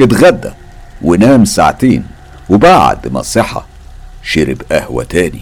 اتغدى 0.00 0.50
ونام 1.02 1.44
ساعتين 1.44 2.04
وبعد 2.50 3.08
ما 3.08 3.22
صحى 3.22 3.62
شرب 4.22 4.62
قهوة 4.72 5.04
تاني. 5.04 5.40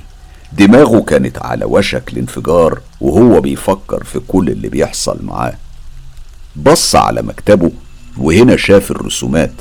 دماغه 0.53 1.01
كانت 1.01 1.39
على 1.43 1.65
وشك 1.65 2.13
الانفجار 2.13 2.81
وهو 3.01 3.41
بيفكر 3.41 4.05
في 4.05 4.21
كل 4.29 4.49
اللي 4.49 4.69
بيحصل 4.69 5.19
معاه. 5.25 5.55
بص 6.57 6.97
على 6.97 7.23
مكتبه 7.23 7.71
وهنا 8.19 8.57
شاف 8.57 8.91
الرسومات 8.91 9.53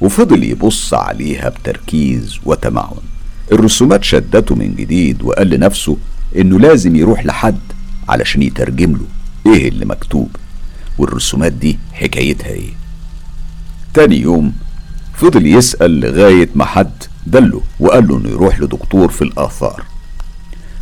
وفضل 0.00 0.44
يبص 0.44 0.94
عليها 0.94 1.48
بتركيز 1.48 2.38
وتمعن. 2.44 2.96
الرسومات 3.52 4.04
شدته 4.04 4.54
من 4.54 4.74
جديد 4.74 5.22
وقال 5.22 5.50
لنفسه 5.50 5.96
إنه 6.36 6.58
لازم 6.60 6.96
يروح 6.96 7.26
لحد 7.26 7.58
علشان 8.08 8.42
يترجم 8.42 8.92
له 8.92 9.06
إيه 9.54 9.68
اللي 9.68 9.84
مكتوب 9.84 10.36
والرسومات 10.98 11.52
دي 11.52 11.78
حكايتها 11.92 12.48
إيه. 12.48 12.70
تاني 13.94 14.20
يوم 14.20 14.52
فضل 15.14 15.46
يسأل 15.46 16.00
لغاية 16.00 16.48
ما 16.54 16.64
حد 16.64 16.90
دله 17.26 17.62
وقال 17.80 18.08
له 18.08 18.16
إنه 18.16 18.28
يروح 18.28 18.60
لدكتور 18.60 19.08
في 19.10 19.22
الآثار. 19.22 19.84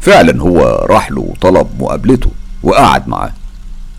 فعلا 0.01 0.43
هو 0.43 0.87
راح 0.91 1.11
له 1.11 1.21
وطلب 1.21 1.67
مقابلته 1.81 2.31
وقعد 2.63 3.09
معاه. 3.09 3.33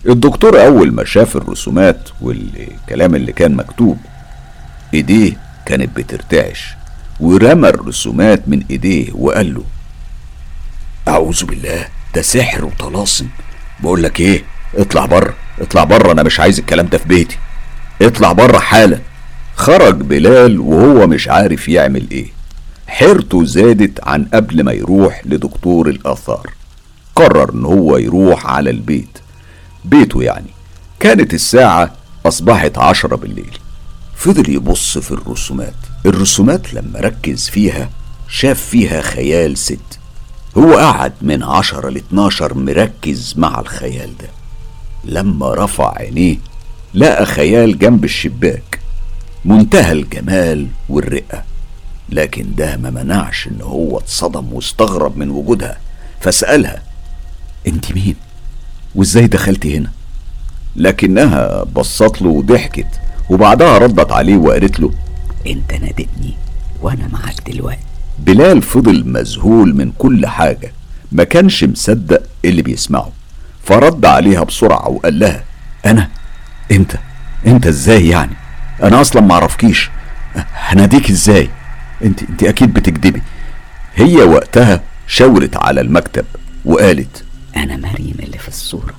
الدكتور 0.06 0.66
أول 0.66 0.92
ما 0.94 1.06
شاف 1.06 1.36
الرسومات 1.38 2.10
والكلام 2.22 3.16
اللي 3.16 3.32
كان 3.32 3.56
مكتوب 3.56 3.98
إيديه 4.94 5.38
كانت 5.66 5.98
بترتعش 5.98 6.74
ورمى 7.20 7.70
الرسومات 7.70 8.48
من 8.48 8.64
إيديه 8.70 9.14
وقال 9.14 9.54
له 9.54 9.64
أعوذ 11.10 11.46
بالله 11.46 11.88
ده 12.16 12.22
سحر 12.22 12.66
وطلاسم. 12.66 13.28
بقول 13.80 14.04
لك 14.04 14.20
إيه؟ 14.20 14.44
اطلع 14.76 15.06
بره 15.06 15.34
اطلع 15.62 15.84
بره 15.84 16.12
أنا 16.12 16.24
مش 16.24 16.40
عايز 16.40 16.60
الكلام 16.60 16.88
ده 16.88 16.98
في 16.98 17.08
بيتي. 17.08 17.38
اطلع 18.02 18.32
بره 18.32 18.58
حالا. 18.58 19.00
خرج 19.56 19.96
بلال 19.96 20.60
وهو 20.60 21.08
مش 21.08 21.28
عارف 21.28 21.68
يعمل 21.68 22.10
إيه. 22.12 22.28
حيرته 22.88 23.46
زادت 23.46 24.08
عن 24.08 24.26
قبل 24.34 24.64
ما 24.64 24.72
يروح 24.72 25.22
لدكتور 25.26 25.90
الآثار. 25.90 26.54
قرر 27.16 27.54
إن 27.54 27.66
هو 27.66 27.98
يروح 27.98 28.46
على 28.46 28.70
البيت. 28.70 29.18
بيته 29.86 30.24
يعني. 30.24 30.50
كانت 31.00 31.34
الساعة 31.34 31.92
أصبحت 32.26 32.78
عشرة 32.78 33.16
بالليل. 33.16 33.58
فضل 34.16 34.50
يبص 34.50 34.98
في 34.98 35.12
الرسومات. 35.12 35.74
الرسومات 36.06 36.74
لما 36.74 37.00
ركز 37.00 37.50
فيها 37.50 37.90
شاف 38.28 38.62
فيها 38.62 39.02
خيال 39.02 39.58
ست. 39.58 39.99
هو 40.58 40.74
قعد 40.78 41.14
من 41.22 41.44
عشرة 41.44 41.90
لاتناشر 41.90 42.54
مركز 42.54 43.34
مع 43.38 43.60
الخيال 43.60 44.18
ده. 44.18 44.28
لما 45.06 45.54
رفع 45.54 45.94
عينيه 45.98 46.38
لقى 46.94 47.26
خيال 47.26 47.80
جنب 47.80 48.04
الشباك. 48.04 48.80
منتهى 49.46 49.92
الجمال 49.92 50.68
والرقة 50.90 51.44
لكن 52.10 52.56
ده 52.56 52.78
ما 52.78 52.90
منعش 52.90 53.48
إن 53.48 53.62
هو 53.62 53.98
اتصدم 53.98 54.54
واستغرب 54.54 55.18
من 55.18 55.30
وجودها. 55.30 55.78
فسألها 56.22 56.82
أنت 57.68 57.92
مين؟ 57.92 58.16
وإزاي 58.96 59.28
دخلتي 59.28 59.78
هنا؟ 59.78 59.92
لكنها 60.76 61.64
بصت 61.64 62.22
له 62.22 62.30
وضحكت 62.30 62.88
وبعدها 63.30 63.78
ردت 63.78 64.12
عليه 64.12 64.38
وقالت 64.38 64.80
له 64.80 64.94
أنت 65.48 65.74
نادتني 65.74 66.34
وأنا 66.82 67.08
معاك 67.08 67.50
دلوقتي. 67.52 67.80
بلال 68.26 68.62
فضل 68.62 69.04
مذهول 69.08 69.76
من 69.76 69.92
كل 69.98 70.28
حاجة 70.28 70.72
ما 71.12 71.24
كانش 71.24 71.64
مصدق 71.64 72.22
اللي 72.46 72.62
بيسمعه. 72.62 73.12
فرد 73.64 74.06
عليها 74.06 74.44
بسرعة 74.44 74.90
وقال 74.90 75.20
لها 75.20 75.44
أنا؟ 75.86 76.10
أنت 76.72 76.96
أنت 77.48 77.68
إزاي 77.68 78.08
يعني؟ 78.08 78.34
أنا 78.84 79.02
أصلا 79.02 79.22
معرفكيش 79.22 79.90
هناديك 80.54 81.10
إزاي؟ 81.10 81.50
أنت 82.04 82.24
أنت 82.24 82.44
أكيد 82.44 82.74
بتكدبي 82.74 83.22
هي 83.96 84.16
وقتها 84.16 84.82
شاورت 85.08 85.58
على 85.58 85.82
المكتب 85.82 86.26
وقالت 86.66 87.24
أنا 87.56 87.78
مريم 87.78 88.16
اللي 88.20 88.38
في 88.38 88.48
الصورة 88.48 88.94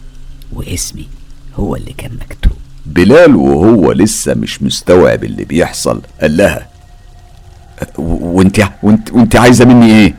واسمي 0.52 1.08
هو 1.56 1.76
اللي 1.76 1.92
كان 1.92 2.10
مكتوب. 2.20 2.52
بلال 2.86 3.36
وهو 3.36 3.92
لسه 3.92 4.34
مش 4.34 4.62
مستوعب 4.62 5.24
اللي 5.24 5.44
بيحصل 5.44 6.02
قال 6.20 6.36
لها 6.36 6.68
وانت 7.98 8.60
وانت 8.82 9.10
وانت 9.12 9.36
عايزة 9.36 9.64
مني 9.64 9.86
إيه؟ 9.86 10.14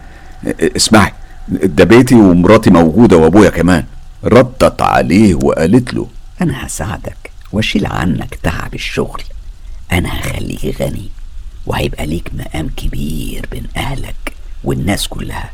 اسمعي 0.75 1.13
ده 1.49 1.83
بيتي 1.83 2.15
ومراتي 2.15 2.69
موجودة 2.69 3.17
وأبويا 3.17 3.49
كمان. 3.49 3.83
ردت 4.23 4.81
عليه 4.81 5.35
وقالت 5.35 5.93
له 5.93 6.07
أنا 6.41 6.65
هساعدك 6.65 7.31
وأشيل 7.51 7.85
عنك 7.85 8.35
تعب 8.43 8.73
الشغل. 8.73 9.21
أنا 9.91 10.19
هخليك 10.19 10.81
غني 10.81 11.09
وهيبقى 11.65 12.05
ليك 12.07 12.31
مقام 12.33 12.69
كبير 12.77 13.45
بين 13.51 13.63
أهلك 13.77 14.33
والناس 14.63 15.07
كلها. 15.07 15.51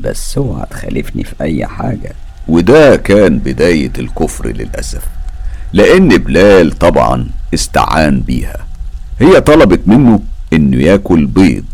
بس 0.00 0.38
اوعى 0.38 0.66
تخالفني 0.70 1.24
في 1.24 1.32
أي 1.40 1.66
حاجة. 1.66 2.12
وده 2.48 2.96
كان 2.96 3.38
بداية 3.38 3.92
الكفر 3.98 4.46
للأسف 4.48 5.02
لأن 5.72 6.08
بلال 6.08 6.78
طبعا 6.78 7.26
استعان 7.54 8.20
بيها. 8.20 8.66
هي 9.20 9.40
طلبت 9.40 9.80
منه 9.88 10.20
إنه 10.52 10.76
ياكل 10.76 11.26
بيض 11.26 11.64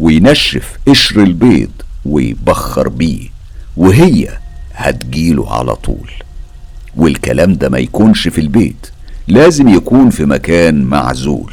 وينشف 0.00 0.78
قشر 0.88 1.22
البيض 1.22 1.70
ويبخر 2.04 2.88
بيه 2.88 3.28
وهي 3.76 4.28
هتجيله 4.74 5.52
على 5.54 5.74
طول. 5.76 6.10
والكلام 6.96 7.54
ده 7.54 7.68
ما 7.68 7.78
يكونش 7.78 8.28
في 8.28 8.40
البيت 8.40 8.86
لازم 9.28 9.68
يكون 9.68 10.10
في 10.10 10.24
مكان 10.24 10.82
معزول. 10.84 11.52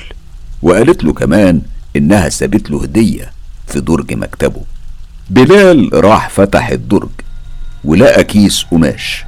وقالت 0.62 1.04
له 1.04 1.14
كمان 1.14 1.62
إنها 1.96 2.30
سابت 2.30 2.72
له 2.72 2.84
هدية 2.84 3.32
في 3.68 3.80
درج 3.80 4.14
مكتبه. 4.14 4.62
بلال 5.30 5.90
راح 6.06 6.30
فتح 6.30 6.70
الدرج 6.70 7.10
ولقى 7.84 8.24
كيس 8.24 8.64
قماش. 8.72 9.26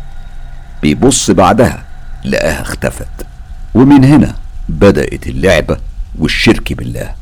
بيبص 0.82 1.32
بعدها 1.32 1.86
لقاها 2.26 2.62
اختفت. 2.62 3.08
ومن 3.76 4.04
هنا 4.06 4.36
بدأت 4.70 5.28
اللعبة 5.28 5.78
والشرك 6.20 6.74
بالله. 6.74 7.16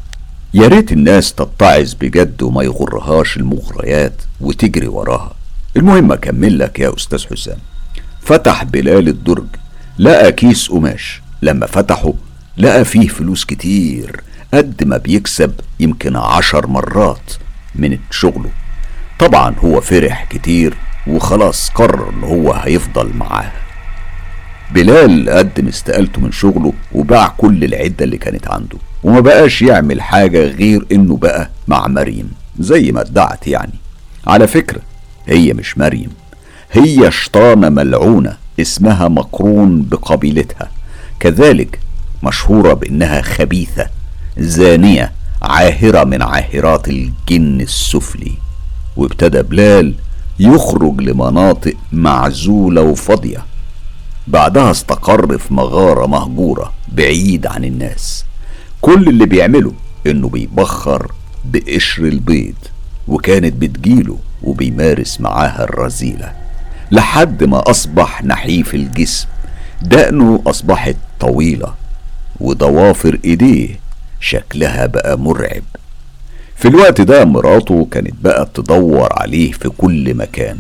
يا 0.56 0.68
ريت 0.68 0.92
الناس 0.92 1.34
تتعظ 1.34 1.94
بجد 1.94 2.42
وما 2.42 2.64
يغرهاش 2.64 3.38
المغريات 3.38 4.22
وتجري 4.42 4.88
وراها. 4.88 5.34
المهم 5.78 6.12
أكمل 6.12 6.60
لك 6.60 6.80
يا 6.80 6.96
أستاذ 6.96 7.26
حسام. 7.32 7.58
فتح 8.22 8.64
بلال 8.64 9.08
الدرج 9.08 9.46
لقى 10.00 10.32
كيس 10.32 10.68
قماش. 10.68 11.22
لما 11.42 11.66
فتحه 11.66 12.14
لقى 12.58 12.86
فيه 12.86 13.08
فلوس 13.08 13.46
كتير 13.46 14.22
قد 14.54 14.84
ما 14.84 14.98
بيكسب 14.98 15.54
يمكن 15.80 16.16
عشر 16.16 16.68
مرات 16.68 17.34
من 17.76 17.98
شغله. 18.12 18.50
طبعا 19.20 19.56
هو 19.60 19.82
فرح 19.82 20.26
كتير 20.30 20.74
وخلاص 21.08 21.70
قرر 21.70 22.10
إن 22.10 22.24
هو 22.24 22.54
هيفضل 22.54 23.14
معاها 23.14 23.62
بلال 24.72 25.30
قدم 25.30 25.68
استقالته 25.68 26.22
من 26.22 26.32
شغله 26.32 26.74
وباع 26.92 27.28
كل 27.38 27.64
العدة 27.64 28.06
اللي 28.06 28.18
كانت 28.18 28.48
عنده. 28.48 28.78
وما 29.06 29.20
بقاش 29.20 29.62
يعمل 29.62 30.02
حاجة 30.02 30.48
غير 30.48 30.86
إنه 30.92 31.18
بقى 31.18 31.50
مع 31.68 31.88
مريم 31.88 32.32
زي 32.60 32.92
ما 32.92 33.02
ادعت 33.02 33.48
يعني. 33.48 33.74
على 34.28 34.48
فكرة 34.48 34.82
هي 35.28 35.54
مش 35.54 35.78
مريم 35.78 36.10
هي 36.72 37.12
شطانة 37.12 37.70
ملعونة 37.70 38.38
اسمها 38.60 39.08
مقرون 39.08 39.82
بقبيلتها 39.82 40.70
كذلك 41.20 41.80
مشهورة 42.24 42.74
بإنها 42.74 43.22
خبيثة 43.22 43.88
زانية 44.38 45.12
عاهرة 45.42 46.04
من 46.04 46.22
عاهرات 46.22 46.88
الجن 46.88 47.62
السفلي. 47.62 48.32
وابتدى 48.98 49.42
بلال 49.42 49.94
يخرج 50.40 51.02
لمناطق 51.02 51.74
معزولة 51.92 52.82
وفاضية. 52.82 53.46
بعدها 54.28 54.72
استقر 54.72 55.38
في 55.38 55.54
مغارة 55.54 56.08
مهجورة 56.08 56.74
بعيد 56.92 57.48
عن 57.48 57.64
الناس. 57.64 58.26
كل 58.86 59.10
اللي 59.10 59.26
بيعمله 59.26 59.74
إنه 60.08 60.30
بيبخر 60.30 61.12
بقشر 61.46 62.04
البيض 62.04 62.56
وكانت 63.08 63.54
بتجيله 63.54 64.20
وبيمارس 64.44 65.22
معاها 65.22 65.64
الرذيلة 65.64 66.34
لحد 66.92 67.44
ما 67.44 67.70
أصبح 67.70 68.24
نحيف 68.24 68.76
الجسم. 68.76 69.28
دقنه 69.82 70.44
أصبحت 70.48 70.96
طويلة 71.20 71.74
وضوافر 72.40 73.20
إيديه 73.26 73.80
شكلها 74.20 74.86
بقى 74.86 75.20
مرعب. 75.20 75.64
في 76.56 76.68
الوقت 76.68 77.02
ده 77.02 77.26
مراته 77.26 77.88
كانت 77.92 78.14
بقى 78.22 78.50
تدور 78.54 79.10
عليه 79.14 79.52
في 79.52 79.70
كل 79.70 80.14
مكان. 80.14 80.58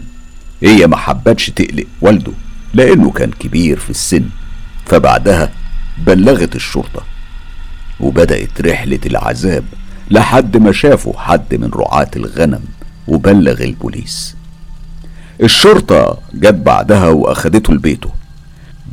هي 0.63 0.87
ما 0.87 0.97
حبتش 0.97 1.49
تقلق 1.49 1.85
والده 2.01 2.31
لأنه 2.73 3.11
كان 3.11 3.31
كبير 3.31 3.79
في 3.79 3.89
السن 3.89 4.25
فبعدها 4.85 5.51
بلغت 5.97 6.55
الشرطة. 6.55 7.15
وبدأت 7.99 8.61
رحلة 8.61 8.99
العذاب 9.06 9.64
لحد 10.11 10.57
ما 10.57 10.72
شافوا 10.72 11.19
حد 11.19 11.56
من 11.56 11.72
رعاة 11.74 12.11
الغنم 12.15 12.61
وبلغ 13.07 13.64
البوليس. 13.64 14.35
الشرطة 15.43 16.17
جت 16.33 16.53
بعدها 16.53 17.09
وأخدته 17.09 17.74
لبيته. 17.74 18.09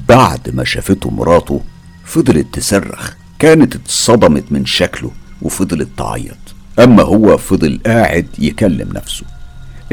بعد 0.09 0.51
ما 0.55 0.65
شافته 0.65 1.11
مراته 1.11 1.61
فضلت 2.05 2.47
تصرخ. 2.55 3.13
كانت 3.39 3.75
اتصدمت 3.75 4.45
من 4.51 4.67
شكله 4.67 5.11
وفضلت 5.43 5.89
تعيط. 5.97 6.37
أما 6.79 7.03
هو 7.03 7.37
فضل 7.37 7.81
قاعد 7.87 8.27
يكلم 8.39 8.93
نفسه. 8.93 9.27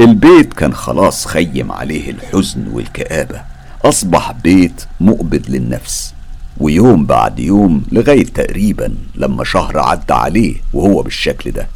البيت 0.00 0.52
كان 0.52 0.74
خلاص 0.74 1.26
خيم 1.26 1.72
عليه 1.72 2.10
الحزن 2.10 2.66
والكآبة. 2.68 3.42
أصبح 3.84 4.32
بيت 4.32 4.84
مقبض 5.00 5.42
للنفس. 5.48 6.14
ويوم 6.60 7.06
بعد 7.06 7.38
يوم 7.38 7.82
لغاية 7.92 8.24
تقريبا 8.26 8.94
لما 9.14 9.44
شهر 9.44 9.78
عدى 9.78 10.12
عليه 10.14 10.54
وهو 10.72 11.02
بالشكل 11.02 11.50
ده 11.50 11.68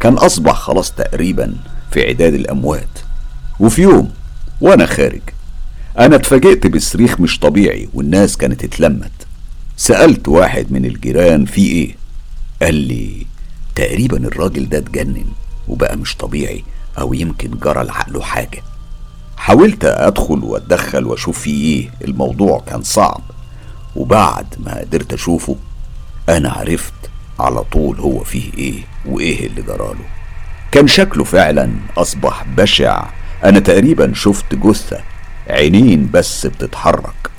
كان 0.00 0.14
أصبح 0.14 0.54
خلاص 0.54 0.92
تقريبا 0.92 1.54
في 1.90 2.08
عداد 2.08 2.34
الأموات. 2.34 2.88
وفي 3.60 3.82
يوم 3.82 4.10
وأنا 4.60 4.86
خارج 4.86 5.20
أنا 5.98 6.16
اتفاجئت 6.16 6.66
بصريخ 6.66 7.20
مش 7.20 7.38
طبيعي 7.38 7.88
والناس 7.94 8.36
كانت 8.36 8.64
اتلمت. 8.64 9.12
سألت 9.76 10.28
واحد 10.28 10.72
من 10.72 10.84
الجيران 10.84 11.44
في 11.44 11.60
إيه؟ 11.66 11.94
قال 12.62 12.74
لي 12.74 13.26
تقريبا 13.74 14.16
الراجل 14.16 14.68
ده 14.68 14.78
اتجنن 14.78 15.24
وبقى 15.68 15.96
مش 15.96 16.16
طبيعي 16.16 16.64
أو 16.98 17.14
يمكن 17.14 17.50
جرى 17.62 17.84
لعقله 17.84 18.20
حاجة. 18.22 18.62
حاولت 19.36 19.84
أدخل 19.84 20.44
وأتدخل 20.44 21.04
وأشوف 21.06 21.38
فيه 21.38 21.64
إيه 21.80 21.90
الموضوع 22.04 22.62
كان 22.66 22.82
صعب. 22.82 23.20
وبعد 23.96 24.46
ما 24.58 24.78
قدرت 24.80 25.12
أشوفه 25.12 25.56
أنا 26.28 26.50
عرفت 26.50 26.92
على 27.38 27.62
طول 27.62 28.00
هو 28.00 28.24
فيه 28.24 28.54
إيه 28.58 28.82
وإيه 29.06 29.46
اللي 29.46 29.62
جراله 29.62 30.04
كان 30.72 30.86
شكله 30.86 31.24
فعلا 31.24 31.70
أصبح 31.96 32.44
بشع. 32.56 33.04
أنا 33.44 33.60
تقريبا 33.60 34.12
شفت 34.14 34.54
جثة 34.54 35.00
عينين 35.50 36.10
بس 36.12 36.46
بتتحرك 36.46 37.30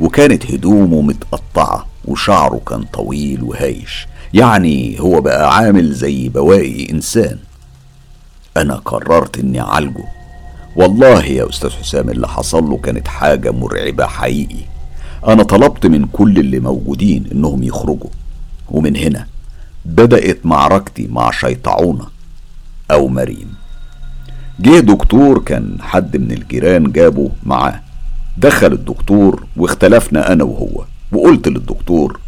وكانت 0.00 0.50
هدومه 0.50 1.00
متقطعة 1.02 1.86
وشعره 2.04 2.60
كان 2.68 2.82
طويل 2.82 3.42
وهايش. 3.42 4.06
يعني 4.34 5.00
هو 5.00 5.20
بقى 5.20 5.56
عامل 5.56 5.92
زي 5.92 6.28
بواقي 6.28 6.90
إنسان. 6.90 7.38
أنا 8.56 8.74
قررت 8.74 9.38
إني 9.38 9.60
أعالجه. 9.60 10.04
والله 10.76 11.24
يا 11.24 11.48
أستاذ 11.48 11.70
حسام 11.70 12.10
اللي 12.10 12.28
حصل 12.28 12.64
له 12.64 12.76
كانت 12.76 13.08
حاجة 13.08 13.50
مرعبة 13.50 14.06
حقيقي. 14.06 14.71
أنا 15.28 15.42
طلبت 15.42 15.86
من 15.86 16.06
كل 16.06 16.38
اللي 16.38 16.60
موجودين 16.60 17.24
إنهم 17.32 17.62
يخرجوا. 17.62 18.10
ومن 18.68 18.96
هنا 18.96 19.26
بدأت 19.84 20.46
معركتي 20.46 21.06
مع 21.06 21.30
شيطعونة 21.30 22.06
أو 22.90 23.08
مريم 23.08 23.54
جه 24.60 24.78
دكتور 24.80 25.38
كان 25.38 25.76
حد 25.80 26.16
من 26.16 26.32
الجيران 26.32 26.92
جابه 26.92 27.30
معاه. 27.42 27.80
دخل 28.38 28.72
الدكتور 28.72 29.46
واختلفنا 29.56 30.32
أنا 30.32 30.44
وهو. 30.44 30.84
وقلت 31.12 31.48
للدكتور 31.48 32.20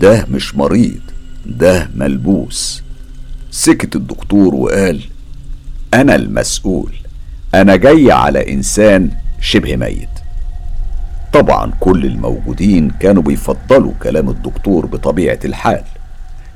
ده 0.00 0.26
مش 0.30 0.54
مريض 0.54 1.00
ده 1.46 1.90
ملبوس. 1.94 2.82
سكت 3.50 3.96
الدكتور 3.96 4.54
وقال 4.54 5.00
أنا 5.94 6.14
المسؤول. 6.14 6.92
أنا 7.54 7.76
جاي 7.76 8.12
على 8.12 8.52
إنسان 8.52 9.10
شبه 9.40 9.76
ميت. 9.76 10.08
طبعا 11.36 11.72
كل 11.80 12.06
الموجودين 12.06 12.90
كانوا 12.90 13.22
بيفضلوا 13.22 13.92
كلام 14.02 14.28
الدكتور 14.30 14.86
بطبيعة 14.86 15.38
الحال. 15.44 15.82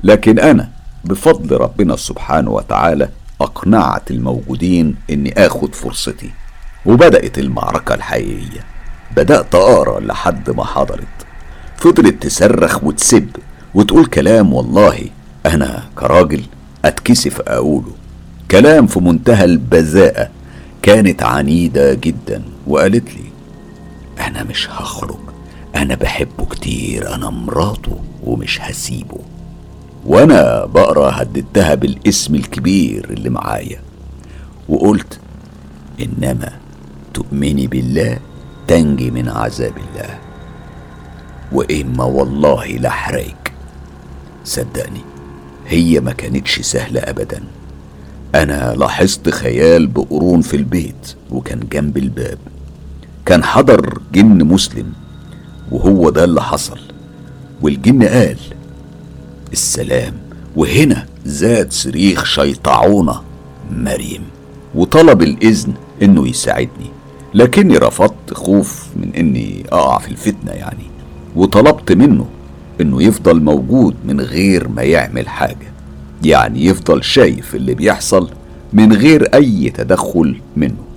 لكن 0.03 0.39
أنا 0.39 0.69
بفضل 1.05 1.57
ربنا 1.57 1.95
سبحانه 1.95 2.51
وتعالى 2.51 3.09
أقنعت 3.41 4.11
الموجودين 4.11 4.95
إني 5.09 5.33
آخد 5.37 5.75
فرصتي 5.75 6.29
وبدأت 6.85 7.39
المعركة 7.39 7.95
الحقيقية. 7.95 8.63
بدأت 9.17 9.55
أقرأ 9.55 9.99
لحد 9.99 10.49
ما 10.49 10.65
حضرت. 10.65 11.17
فضلت 11.77 12.23
تصرخ 12.23 12.83
وتسب 12.83 13.29
وتقول 13.73 14.05
كلام 14.05 14.53
والله 14.53 14.99
أنا 15.45 15.83
كراجل 15.95 16.43
أتكسف 16.85 17.41
أقوله. 17.41 17.91
كلام 18.51 18.87
في 18.87 18.99
منتهى 18.99 19.45
البذاءة 19.45 20.29
كانت 20.81 21.23
عنيدة 21.23 21.93
جدا 21.93 22.43
وقالت 22.67 23.13
لي 23.15 23.30
أنا 24.19 24.43
مش 24.43 24.69
هخرج. 24.69 25.19
أنا 25.75 25.95
بحبه 25.95 26.45
كتير. 26.45 27.15
أنا 27.15 27.29
مراته 27.29 27.99
ومش 28.23 28.61
هسيبه. 28.61 29.19
وأنا 30.05 30.65
بقرأ 30.65 31.21
هددتها 31.21 31.75
بالاسم 31.75 32.35
الكبير 32.35 33.09
اللي 33.09 33.29
معايا. 33.29 33.79
وقلت 34.69 35.19
إنما 36.01 36.53
تؤمني 37.13 37.67
بالله 37.67 38.19
تنجي 38.67 39.11
من 39.11 39.29
عذاب 39.29 39.73
الله. 39.77 40.19
وإما 41.51 42.03
والله 42.03 42.65
لحريك 42.65 43.53
صدقني 44.45 45.01
هي 45.67 45.99
ما 45.99 46.11
كانتش 46.11 46.59
سهلة 46.59 46.99
أبدا. 46.99 47.43
أنا 48.35 48.73
لاحظت 48.77 49.29
خيال 49.29 49.87
بقرون 49.87 50.41
في 50.41 50.57
البيت 50.57 51.15
وكان 51.31 51.59
جنب 51.71 51.97
الباب. 51.97 52.37
كان 53.25 53.43
حضر 53.43 53.99
جن 54.13 54.43
مسلم 54.43 54.93
وهو 55.71 56.09
ده 56.09 56.23
اللي 56.23 56.41
حصل. 56.41 56.79
والجن 57.61 58.03
قال 58.03 58.37
السلام. 59.53 60.13
وهنا 60.55 61.05
زاد 61.25 61.71
صريخ 61.71 62.25
شيطعونة 62.25 63.21
مريم 63.71 64.21
وطلب 64.75 65.21
الإذن 65.21 65.73
إنه 66.01 66.27
يساعدني. 66.27 66.91
لكني 67.33 67.77
رفضت 67.77 68.33
خوف 68.33 68.85
من 68.95 69.15
إني 69.15 69.63
أقع 69.71 69.97
في 69.99 70.07
الفتنة 70.09 70.51
يعني 70.51 70.83
وطلبت 71.35 71.91
منه 71.91 72.25
إنه 72.81 73.03
يفضل 73.03 73.41
موجود 73.41 73.95
من 74.05 74.21
غير 74.21 74.67
ما 74.67 74.81
يعمل 74.81 75.29
حاجة. 75.29 75.71
يعني 76.23 76.65
يفضل 76.65 77.03
شايف 77.03 77.55
اللي 77.55 77.73
بيحصل 77.73 78.29
من 78.73 78.93
غير 78.93 79.23
أي 79.33 79.69
تدخل 79.69 80.41
منه. 80.55 80.90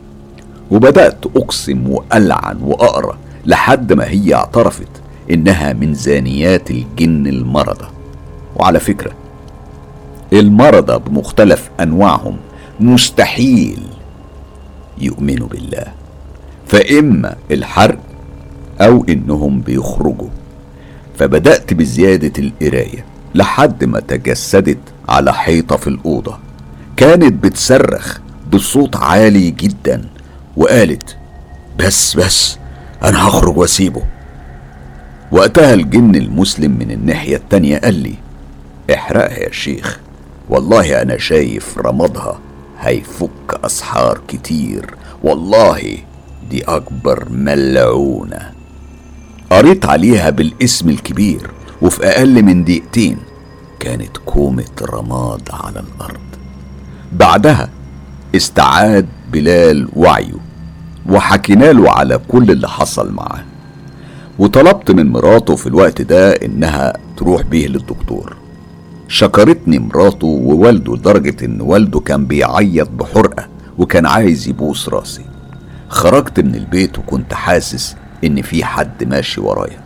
وبدأت 0.70 1.26
أقسم 1.36 1.88
وألعن 1.88 2.62
وأقرأ 2.62 3.18
لحد 3.46 3.92
ما 3.92 4.08
هي 4.08 4.34
اعترفت 4.34 4.88
إنها 5.30 5.72
من 5.72 5.94
زانيات 5.94 6.70
الجن 6.70 7.26
المرضى 7.26 7.86
وعلى 8.56 8.80
فكرة 8.80 9.12
المرضى 10.32 10.98
بمختلف 10.98 11.70
أنواعهم 11.80 12.36
مستحيل 12.80 13.82
يؤمنوا 14.98 15.48
بالله. 15.48 15.84
فإما 16.66 17.36
الحرق 17.50 17.98
أو 18.80 19.04
إنهم 19.08 19.60
بيخرجوا. 19.60 20.28
فبدأت 21.18 21.74
بزيادة 21.74 22.32
القراية 22.38 23.04
لحد 23.34 23.84
ما 23.84 24.00
تجسدت 24.00 24.78
على 25.08 25.32
حيطة 25.32 25.76
في 25.76 25.86
الأوضة. 25.86 26.38
كانت 26.96 27.44
بتصرخ 27.44 28.20
بصوت 28.52 28.96
عالي 28.96 29.50
جدا. 29.50 30.04
وقالت 30.56 31.16
بس 31.78 32.16
بس 32.16 32.58
أنا 33.02 33.28
هخرج 33.28 33.56
وأسيبه. 33.56 34.02
وقتها 35.32 35.74
الجن 35.74 36.14
المسلم 36.14 36.70
من 36.78 36.90
الناحية 36.90 37.36
التانية 37.36 37.78
قال 37.78 37.94
لي 37.94 38.14
احرقها 38.94 39.38
يا 39.38 39.52
شيخ 39.52 40.00
والله 40.48 41.02
أنا 41.02 41.18
شايف 41.18 41.78
رمضها 41.78 42.38
هيفك 42.80 43.60
أسحار 43.64 44.20
كتير 44.28 44.94
والله 45.22 45.96
دي 46.50 46.64
أكبر 46.64 47.28
ملعونة. 47.30 48.50
قريت 49.50 49.86
عليها 49.86 50.30
بالاسم 50.30 50.88
الكبير 50.88 51.50
وفي 51.82 52.06
أقل 52.06 52.42
من 52.42 52.64
دقيقتين 52.64 53.18
كانت 53.80 54.16
كومة 54.16 54.64
رماد 54.82 55.48
على 55.52 55.80
الأرض. 55.80 56.20
بعدها 57.12 57.68
استعاد 58.36 59.06
بلال 59.32 59.88
وعيه 59.96 60.43
وحكينا 61.10 61.72
له 61.72 61.90
على 61.90 62.20
كل 62.28 62.50
اللي 62.50 62.68
حصل 62.68 63.12
معاه. 63.12 63.44
وطلبت 64.38 64.90
من 64.90 65.12
مراته 65.12 65.56
في 65.56 65.66
الوقت 65.66 66.02
ده 66.02 66.32
إنها 66.32 66.92
تروح 67.16 67.42
بيه 67.42 67.66
للدكتور. 67.68 68.36
شكرتني 69.08 69.78
مراته 69.78 70.26
ووالده 70.26 70.94
لدرجة 70.94 71.44
إن 71.44 71.60
والده 71.60 72.00
كان 72.00 72.26
بيعيط 72.26 72.90
بحرقة 72.90 73.46
وكان 73.78 74.06
عايز 74.06 74.48
يبوس 74.48 74.88
راسي. 74.88 75.24
خرجت 75.88 76.40
من 76.40 76.54
البيت 76.54 76.98
وكنت 76.98 77.34
حاسس 77.34 77.96
إن 78.24 78.42
في 78.42 78.64
حد 78.64 79.04
ماشي 79.04 79.40
ورايا. 79.40 79.80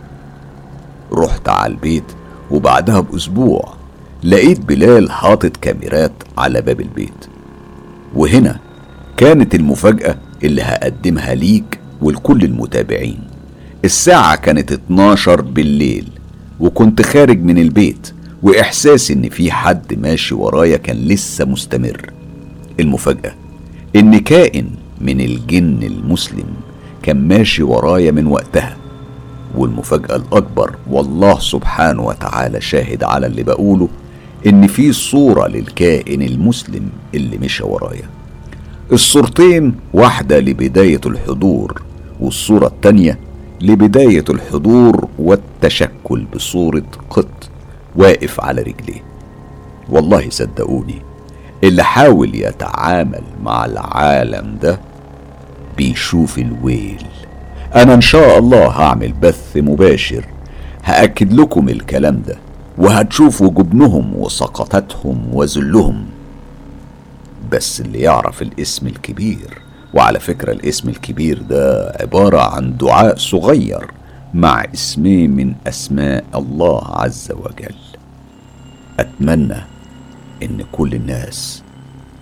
رحت 1.13 1.49
على 1.49 1.73
البيت 1.73 2.03
وبعدها 2.51 2.99
بأسبوع 2.99 3.73
لقيت 4.23 4.59
بلال 4.59 5.11
حاطط 5.11 5.57
كاميرات 5.57 6.11
على 6.37 6.61
باب 6.61 6.81
البيت. 6.81 7.25
وهنا 8.15 8.59
كانت 9.17 9.55
المفاجأة 9.55 10.15
اللي 10.43 10.61
هقدمها 10.61 11.35
ليك 11.35 11.79
ولكل 12.01 12.43
المتابعين. 12.43 13.19
الساعة 13.85 14.35
كانت 14.35 14.71
12 14.71 15.41
بالليل 15.41 16.09
وكنت 16.59 17.01
خارج 17.01 17.43
من 17.43 17.57
البيت 17.57 18.13
وإحساس 18.43 19.11
إن 19.11 19.29
في 19.29 19.51
حد 19.51 19.99
ماشي 19.99 20.35
ورايا 20.35 20.77
كان 20.77 20.95
لسه 20.97 21.45
مستمر. 21.45 22.11
المفاجأة 22.79 23.33
إن 23.95 24.17
كائن 24.19 24.69
من 25.01 25.21
الجن 25.21 25.83
المسلم 25.83 26.47
كان 27.03 27.27
ماشي 27.27 27.63
ورايا 27.63 28.11
من 28.11 28.27
وقتها. 28.27 28.77
والمفاجأة 29.55 30.15
الأكبر 30.15 30.75
والله 30.89 31.39
سبحانه 31.39 32.01
وتعالى 32.05 32.61
شاهد 32.61 33.03
على 33.03 33.27
اللي 33.27 33.43
بقوله 33.43 33.89
إن 34.47 34.67
في 34.67 34.91
صورة 34.93 35.47
للكائن 35.47 36.21
المسلم 36.21 36.89
اللي 37.15 37.37
مشى 37.37 37.63
ورايا. 37.63 38.09
الصورتين 38.91 39.75
واحدة 39.93 40.39
لبداية 40.39 41.01
الحضور 41.05 41.81
والصورة 42.19 42.67
التانية 42.67 43.19
لبداية 43.61 44.23
الحضور 44.29 45.07
والتشكل 45.19 46.25
بصورة 46.35 46.83
قط 47.09 47.49
واقف 47.95 48.39
على 48.41 48.61
رجليه. 48.61 49.03
والله 49.89 50.29
صدقوني 50.29 51.01
اللي 51.63 51.83
حاول 51.83 52.35
يتعامل 52.35 53.21
مع 53.43 53.65
العالم 53.65 54.57
ده 54.61 54.79
بيشوف 55.77 56.39
الويل. 56.39 57.03
أنا 57.75 57.93
إن 57.93 58.01
شاء 58.01 58.39
الله 58.39 58.67
هعمل 58.67 59.13
بث 59.13 59.57
مباشر 59.57 60.25
هأكد 60.83 61.33
لكم 61.33 61.69
الكلام 61.69 62.21
ده 62.27 62.37
وهتشوفوا 62.77 63.49
جبنهم 63.49 64.15
وسقطتهم 64.15 65.21
وذلهم. 65.33 66.05
بس 67.51 67.81
اللي 67.81 67.99
يعرف 67.99 68.41
الاسم 68.41 68.87
الكبير. 68.87 69.61
وعلى 69.93 70.19
فكرة 70.19 70.51
الاسم 70.51 70.89
الكبير 70.89 71.41
ده 71.41 71.95
عبارة 71.99 72.55
عن 72.55 72.77
دعاء 72.77 73.15
صغير 73.15 73.91
مع 74.33 74.65
اسمين 74.73 75.35
من 75.35 75.55
أسماء 75.67 76.23
الله 76.35 76.97
عز 76.97 77.31
وجل. 77.31 77.75
أتمنى 78.99 79.61
إن 80.43 80.63
كل 80.71 80.93
الناس 80.93 81.63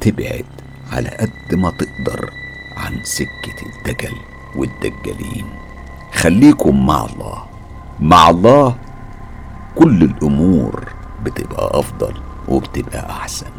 تبعد 0.01 0.45
على 0.91 1.09
قد 1.09 1.55
ما 1.55 1.71
تقدر 1.71 2.29
عن 2.77 3.03
سكة 3.03 3.57
الدجل 3.65 4.15
والدجالين. 4.55 5.45
خليكم 6.13 6.85
مع 6.85 7.05
الله. 7.05 7.43
مع 7.99 8.29
الله 8.29 8.75
كل 9.75 10.03
الأمور 10.03 10.87
بتبقى 11.23 11.79
أفضل 11.79 12.13
وبتبقى 12.47 13.09
أحسن. 13.09 13.56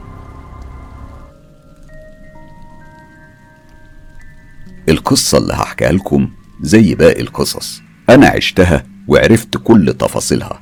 القصة 4.89 5.39
اللي 5.39 5.53
هحكيها 5.53 5.93
لكم 5.93 6.29
زي 6.61 6.95
باقي 6.95 7.21
القصص. 7.21 7.83
أنا 8.11 8.27
عشتها 8.27 8.85
وعرفت 9.09 9.57
كل 9.65 9.95
تفاصيلها 9.99 10.61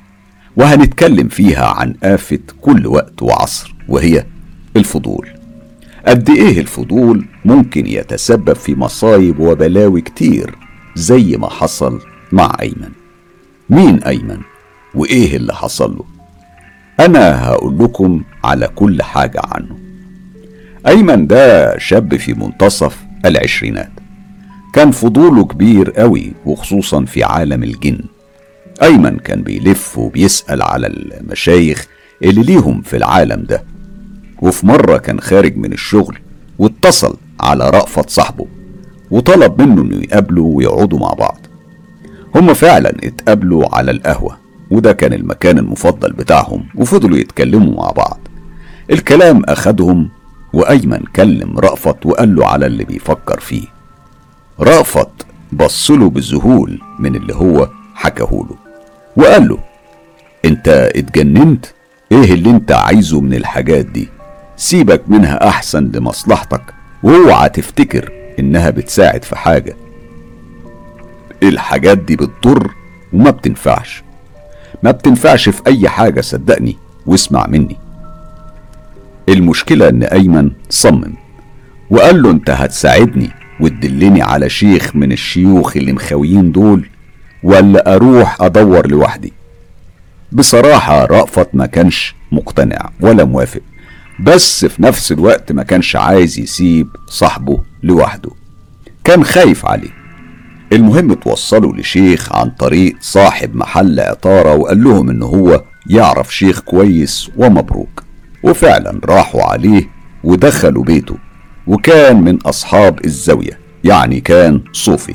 وهنتكلم 0.56 1.28
فيها 1.28 1.66
عن 1.66 1.94
آفة 2.02 2.38
كل 2.60 2.86
وقت 2.86 3.22
وعصر 3.22 3.74
وهي 3.88 4.26
الفضول. 4.76 5.28
قد 6.06 6.30
إيه 6.30 6.60
الفضول 6.60 7.26
ممكن 7.44 7.86
يتسبب 7.86 8.52
في 8.52 8.74
مصايب 8.74 9.38
وبلاوي 9.40 10.00
كتير 10.00 10.54
زي 10.94 11.36
ما 11.36 11.50
حصل 11.50 12.00
مع 12.32 12.56
أيمن؟ 12.60 12.90
مين 13.70 14.02
أيمن؟ 14.02 14.38
وإيه 14.94 15.36
اللي 15.36 15.54
حصل 15.54 15.96
له؟ 15.96 16.04
أنا 17.06 17.44
هقول 17.44 17.78
لكم 17.78 18.22
على 18.44 18.68
كل 18.68 19.02
حاجة 19.02 19.40
عنه. 19.44 19.78
أيمن 20.86 21.26
ده 21.26 21.78
شاب 21.78 22.16
في 22.16 22.34
منتصف 22.34 22.96
العشرينات. 23.24 23.90
كان 24.76 24.90
فضوله 24.90 25.44
كبير 25.44 25.90
قوي 25.90 26.32
وخصوصا 26.46 27.04
في 27.04 27.24
عالم 27.24 27.62
الجن. 27.62 27.98
أيمن 28.82 29.18
كان 29.18 29.42
بيلف 29.42 29.98
وبيسأل 29.98 30.62
على 30.62 30.86
المشايخ 30.86 31.86
اللي 32.22 32.42
ليهم 32.42 32.82
في 32.82 32.96
العالم 32.96 33.42
ده. 33.42 33.64
وفي 34.42 34.66
مرة 34.66 34.96
كان 34.96 35.20
خارج 35.20 35.56
من 35.56 35.72
الشغل 35.72 36.18
واتصل 36.58 37.16
على 37.40 37.70
رأفت 37.70 38.10
صاحبه 38.10 38.46
وطلب 39.10 39.62
منه 39.62 39.82
إنه 39.82 39.96
يقابله 39.96 40.42
ويقعدوا 40.42 40.98
مع 40.98 41.12
بعض. 41.12 41.38
هما 42.34 42.52
فعلا 42.52 42.90
اتقابلوا 43.04 43.76
على 43.76 43.90
القهوة 43.90 44.36
وده 44.70 44.92
كان 44.92 45.12
المكان 45.12 45.58
المفضل 45.58 46.12
بتاعهم 46.12 46.66
وفضلوا 46.74 47.18
يتكلموا 47.18 47.74
مع 47.76 47.90
بعض. 47.90 48.20
الكلام 48.90 49.42
أخدهم 49.44 50.08
وأيمن 50.52 51.00
كلم 51.16 51.58
رأفت 51.58 52.06
وقال 52.06 52.34
له 52.36 52.46
على 52.46 52.66
اللي 52.66 52.84
بيفكر 52.84 53.40
فيه. 53.40 53.75
رأفت 54.60 55.08
بصله 55.52 56.10
بذهول 56.10 56.80
من 56.98 57.16
اللي 57.16 57.34
هو 57.34 57.68
حكاهوله. 57.94 58.56
وقال 59.16 59.48
له 59.48 59.58
أنت 60.44 60.68
اتجننت؟ 60.96 61.66
إيه 62.12 62.32
اللي 62.32 62.50
أنت 62.50 62.72
عايزه 62.72 63.20
من 63.20 63.34
الحاجات 63.34 63.86
دي؟ 63.86 64.08
سيبك 64.56 65.02
منها 65.08 65.48
أحسن 65.48 65.90
لمصلحتك 65.94 66.74
واوعى 67.02 67.48
تفتكر 67.48 68.12
إنها 68.38 68.70
بتساعد 68.70 69.24
في 69.24 69.36
حاجة. 69.36 69.76
الحاجات 71.42 71.98
دي 71.98 72.16
بتضر 72.16 72.70
وما 73.12 73.30
بتنفعش. 73.30 74.02
ما 74.82 74.90
بتنفعش 74.90 75.48
في 75.48 75.62
أي 75.66 75.88
حاجة 75.88 76.20
صدقني 76.20 76.76
واسمع 77.06 77.46
مني. 77.46 77.76
المشكلة 79.28 79.88
إن 79.88 80.02
أيمن 80.02 80.50
صمم 80.70 81.14
وقال 81.90 82.22
له 82.22 82.30
أنت 82.30 82.50
هتساعدني 82.50 83.30
وتدلني 83.60 84.22
على 84.22 84.48
شيخ 84.48 84.96
من 84.96 85.12
الشيوخ 85.12 85.76
اللي 85.76 85.92
مخاويين 85.92 86.52
دول 86.52 86.88
ولا 87.42 87.94
أروح 87.94 88.42
أدور 88.42 88.86
لوحدي؟ 88.90 89.32
بصراحة 90.32 91.04
رأفت 91.04 91.48
ما 91.54 91.66
كانش 91.66 92.14
مقتنع 92.32 92.90
ولا 93.00 93.24
موافق 93.24 93.60
بس 94.20 94.64
في 94.64 94.82
نفس 94.82 95.12
الوقت 95.12 95.52
ما 95.52 95.62
كانش 95.62 95.96
عايز 95.96 96.38
يسيب 96.38 96.88
صاحبه 97.08 97.62
لوحده. 97.82 98.30
كان 99.04 99.24
خايف 99.24 99.66
عليه. 99.66 99.90
المهم 100.72 101.12
توصلوا 101.14 101.76
لشيخ 101.76 102.32
عن 102.32 102.50
طريق 102.50 102.96
صاحب 103.00 103.54
محل 103.56 104.00
عطارة 104.00 104.54
وقال 104.54 104.84
لهم 104.84 105.10
إن 105.10 105.22
هو 105.22 105.62
يعرف 105.90 106.34
شيخ 106.36 106.60
كويس 106.60 107.30
ومبروك. 107.36 108.02
وفعلا 108.42 109.00
راحوا 109.04 109.42
عليه 109.42 109.88
ودخلوا 110.24 110.84
بيته. 110.84 111.16
وكان 111.66 112.20
من 112.20 112.36
أصحاب 112.42 113.04
الزاوية 113.04 113.58
يعني 113.84 114.20
كان 114.20 114.60
صوفي. 114.72 115.14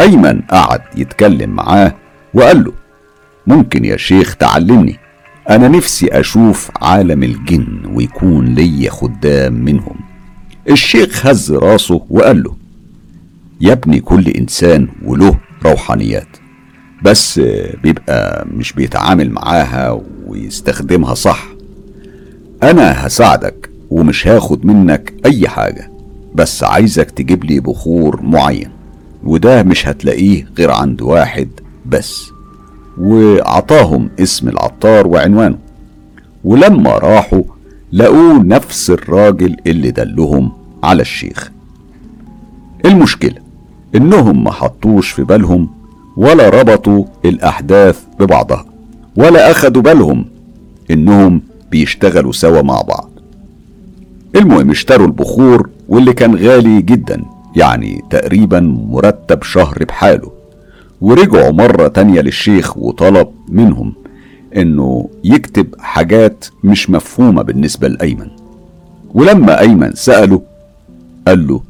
أيمن 0.00 0.40
قعد 0.40 0.80
يتكلم 0.96 1.50
معاه 1.50 1.94
وقال 2.34 2.64
له 2.64 2.72
ممكن 3.46 3.84
يا 3.84 3.96
شيخ 3.96 4.36
تعلمني؟ 4.36 4.96
أنا 5.50 5.68
نفسي 5.68 6.06
أشوف 6.20 6.70
عالم 6.82 7.22
الجن 7.22 7.82
ويكون 7.92 8.44
ليا 8.54 8.90
خدام 8.90 9.52
منهم. 9.52 9.96
الشيخ 10.70 11.26
هز 11.26 11.52
راسه 11.52 12.06
وقال 12.10 12.42
له 12.42 12.56
يا 13.60 13.72
ابني 13.72 14.00
كل 14.00 14.28
إنسان 14.28 14.88
وله 15.04 15.38
روحانيات 15.66 16.28
بس 17.02 17.40
بيبقى 17.82 18.46
مش 18.52 18.72
بيتعامل 18.72 19.30
معاها 19.30 20.00
ويستخدمها 20.26 21.14
صح. 21.14 21.44
أنا 22.62 23.06
هساعدك 23.06 23.70
ومش 23.90 24.28
هاخد 24.28 24.66
منك 24.66 25.14
أي 25.26 25.48
حاجة 25.48 25.90
بس 26.34 26.64
عايزك 26.64 27.10
تجيب 27.10 27.44
لي 27.44 27.60
بخور 27.60 28.22
معين 28.22 28.70
وده 29.24 29.62
مش 29.62 29.88
هتلاقيه 29.88 30.46
غير 30.58 30.70
عند 30.70 31.02
واحد 31.02 31.48
بس. 31.86 32.30
وعطاهم 33.00 34.10
اسم 34.20 34.48
العطار 34.48 35.06
وعنوانه. 35.06 35.58
ولما 36.44 36.90
راحوا 36.90 37.42
لقوه 37.92 38.42
نفس 38.42 38.90
الراجل 38.90 39.56
اللي 39.66 39.90
دلهم 39.90 40.52
على 40.82 41.02
الشيخ. 41.02 41.50
المشكلة 42.84 43.36
إنهم 43.94 44.44
ما 44.44 44.50
حطوش 44.50 45.10
في 45.10 45.24
بالهم 45.24 45.68
ولا 46.16 46.48
ربطوا 46.48 47.04
الأحداث 47.24 48.00
ببعضها 48.20 48.66
ولا 49.16 49.50
أخدوا 49.50 49.82
بالهم 49.82 50.24
إنهم 50.90 51.42
بيشتغلوا 51.70 52.32
سوا 52.32 52.62
مع 52.62 52.80
بعض. 52.80 53.10
المهم 54.36 54.70
اشتروا 54.70 55.06
البخور 55.06 55.68
واللي 55.88 56.12
كان 56.12 56.36
غالي 56.36 56.82
جدا 56.82 57.24
يعني 57.56 58.04
تقريبا 58.10 58.60
مرتب 58.60 59.42
شهر 59.42 59.84
بحاله. 59.88 60.32
ورجعوا 61.00 61.52
مرة 61.52 61.88
تانية 61.88 62.20
للشيخ 62.20 62.76
وطلب 62.78 63.28
منهم 63.48 63.94
إنه 64.56 65.08
يكتب 65.24 65.66
حاجات 65.78 66.44
مش 66.64 66.90
مفهومة 66.90 67.42
بالنسبة 67.42 67.88
لأيمن. 67.88 68.30
ولما 69.14 69.60
أيمن 69.60 69.92
سأله 69.94 70.42
قال 71.26 71.46
له 71.46 71.60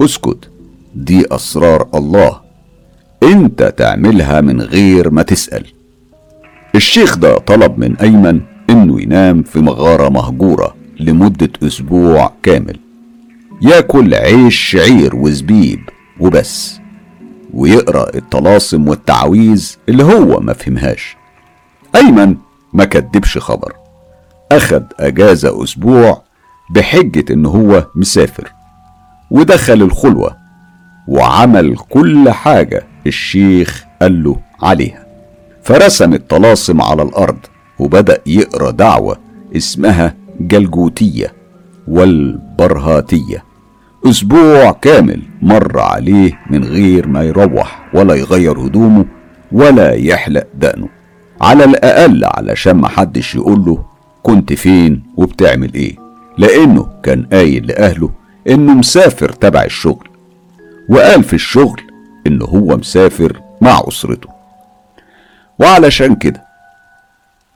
أسكت 0.00 0.50
دي 0.94 1.26
أسرار 1.30 1.88
الله. 1.94 2.40
أنت 3.22 3.74
تعملها 3.76 4.40
من 4.40 4.60
غير 4.60 5.10
ما 5.10 5.22
تسأل. 5.22 5.64
الشيخ 6.74 7.18
ده 7.18 7.38
طلب 7.38 7.78
من 7.78 7.96
أيمن 7.96 8.40
إنه 8.70 9.00
ينام 9.02 9.42
في 9.42 9.58
مغارة 9.60 10.08
مهجورة. 10.08 10.74
لمدة 11.00 11.50
أسبوع 11.62 12.32
كامل. 12.42 12.76
يأكل 13.62 14.14
عيش 14.14 14.56
شعير 14.56 15.16
وزبيب 15.16 15.80
وبس 16.20 16.80
ويقرأ 17.54 18.16
الطلاسم 18.16 18.88
والتعويذ 18.88 19.76
اللي 19.88 20.04
هو 20.04 20.40
ما 20.40 20.52
فهمهاش. 20.52 21.16
أيمن 21.96 22.36
ما 22.72 22.84
كدبش 22.84 23.38
خبر. 23.38 23.72
أخد 24.52 24.84
أجازة 25.00 25.64
أسبوع 25.64 26.22
بحجة 26.70 27.32
إن 27.32 27.46
هو 27.46 27.86
مسافر 27.94 28.52
ودخل 29.30 29.82
الخلوة 29.82 30.36
وعمل 31.08 31.76
كل 31.76 32.30
حاجة 32.30 32.86
الشيخ 33.06 33.84
قال 34.02 34.22
له 34.24 34.40
عليها. 34.62 35.06
فرسم 35.62 36.14
الطلاسم 36.14 36.80
على 36.80 37.02
الأرض 37.02 37.38
وبدأ 37.78 38.18
يقرأ 38.26 38.70
دعوة 38.70 39.16
اسمها 39.56 40.14
جلجوتية 40.40 41.32
والبرهاتية. 41.88 43.44
أسبوع 44.06 44.70
كامل 44.70 45.22
مر 45.42 45.80
عليه 45.80 46.40
من 46.50 46.64
غير 46.64 47.06
ما 47.06 47.22
يروح 47.22 47.90
ولا 47.94 48.14
يغير 48.14 48.58
هدومه 48.58 49.04
ولا 49.52 49.92
يحلق 49.92 50.46
دقنه. 50.54 50.88
على 51.40 51.64
الأقل 51.64 52.24
علشان 52.24 52.76
محدش 52.76 53.34
يقوله 53.34 53.84
كنت 54.22 54.52
فين 54.52 55.02
وبتعمل 55.16 55.74
إيه. 55.74 55.96
لأنه 56.38 56.86
كان 57.02 57.26
قايل 57.32 57.66
لأهله 57.66 58.10
إنه 58.48 58.74
مسافر 58.74 59.28
تبع 59.28 59.64
الشغل 59.64 60.08
وقال 60.88 61.24
في 61.24 61.32
الشغل 61.32 61.80
إنه 62.26 62.44
هو 62.44 62.76
مسافر 62.76 63.40
مع 63.60 63.82
أسرته. 63.88 64.28
وعلشان 65.58 66.14
كده 66.14 66.44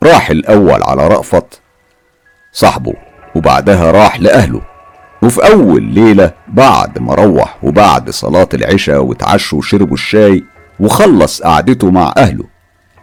راح 0.03 0.31
الأول 0.31 0.83
على 0.83 1.09
رأفت 1.09 1.61
صاحبه 2.53 2.95
وبعدها 3.35 3.91
راح 3.91 4.21
لأهله. 4.21 4.63
وفي 5.23 5.53
أول 5.53 5.83
ليلة 5.83 6.33
بعد 6.49 6.99
ما 6.99 7.15
روح 7.15 7.65
وبعد 7.65 8.11
صلاة 8.11 8.49
العشاء 8.55 9.05
واتعشوا 9.05 9.59
وشربوا 9.59 9.95
الشاي 9.95 10.45
وخلص 10.81 11.43
قعدته 11.43 11.91
مع 11.91 12.15
أهله. 12.17 12.45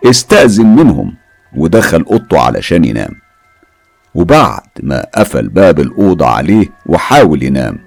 استأذن 0.05 0.75
منهم 0.75 1.15
ودخل 1.55 2.05
أوضته 2.11 2.39
علشان 2.39 2.85
ينام. 2.85 3.11
وبعد 4.15 4.61
ما 4.83 5.05
قفل 5.15 5.49
باب 5.49 5.79
الأوضة 5.79 6.25
عليه 6.27 6.67
وحاول 6.85 7.43
ينام. 7.43 7.79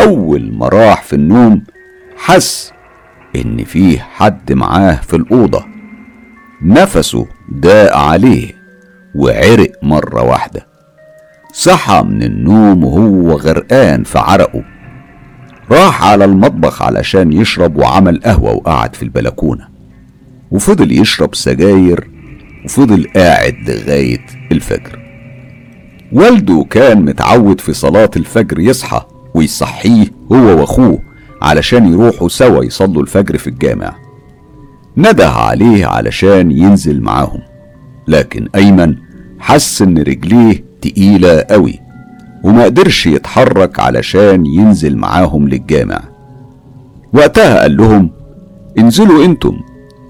أول 0.00 0.52
ما 0.52 0.68
راح 0.68 1.02
في 1.02 1.12
النوم 1.12 1.62
حس 2.16 2.72
إن 3.36 3.64
فيه 3.64 3.98
حد 4.14 4.52
معاه 4.52 4.94
في 4.94 5.16
الأوضة. 5.16 5.64
نفسه 6.62 7.26
ضاق 7.54 7.96
عليه. 7.96 8.63
وعرق 9.14 9.72
مرة 9.82 10.22
واحدة. 10.22 10.66
صحى 11.52 12.02
من 12.02 12.22
النوم 12.22 12.84
وهو 12.84 13.32
غرقان 13.32 14.04
في 14.04 14.18
عرقه. 14.18 14.62
راح 15.70 16.04
على 16.04 16.24
المطبخ 16.24 16.82
علشان 16.82 17.32
يشرب 17.32 17.76
وعمل 17.76 18.20
قهوة 18.24 18.52
وقعد 18.54 18.96
في 18.96 19.02
البلكونة. 19.02 19.68
وفضل 20.50 20.92
يشرب 20.92 21.34
سجاير 21.34 22.10
وفضل 22.64 23.06
قاعد 23.16 23.54
لغاية 23.68 24.26
الفجر. 24.52 24.98
والده 26.12 26.66
كان 26.70 27.04
متعود 27.04 27.60
في 27.60 27.72
صلاة 27.72 28.10
الفجر 28.16 28.58
يصحى 28.58 29.02
ويصحيه 29.34 30.06
هو 30.32 30.60
وأخوه 30.60 30.98
علشان 31.42 31.92
يروحوا 31.92 32.28
سوا 32.28 32.64
يصلوا 32.64 33.02
الفجر 33.02 33.38
في 33.38 33.46
الجامع. 33.46 33.96
نده 34.96 35.28
عليه 35.28 35.86
علشان 35.86 36.52
ينزل 36.52 37.00
معاهم. 37.00 37.40
لكن 38.08 38.48
أيمن 38.54 38.96
حس 39.44 39.82
إن 39.82 39.98
رجليه 39.98 40.64
تقيلة 40.82 41.40
قوي 41.50 41.80
وما 42.44 42.64
قدرش 42.64 43.06
يتحرك 43.06 43.80
علشان 43.80 44.46
ينزل 44.46 44.96
معاهم 44.96 45.48
للجامع. 45.48 46.00
وقتها 47.12 47.60
قال 47.60 47.76
لهم 47.76 48.10
انزلوا 48.78 49.24
أنتم 49.24 49.56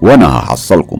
وأنا 0.01 0.27
هحصلكم. 0.27 0.99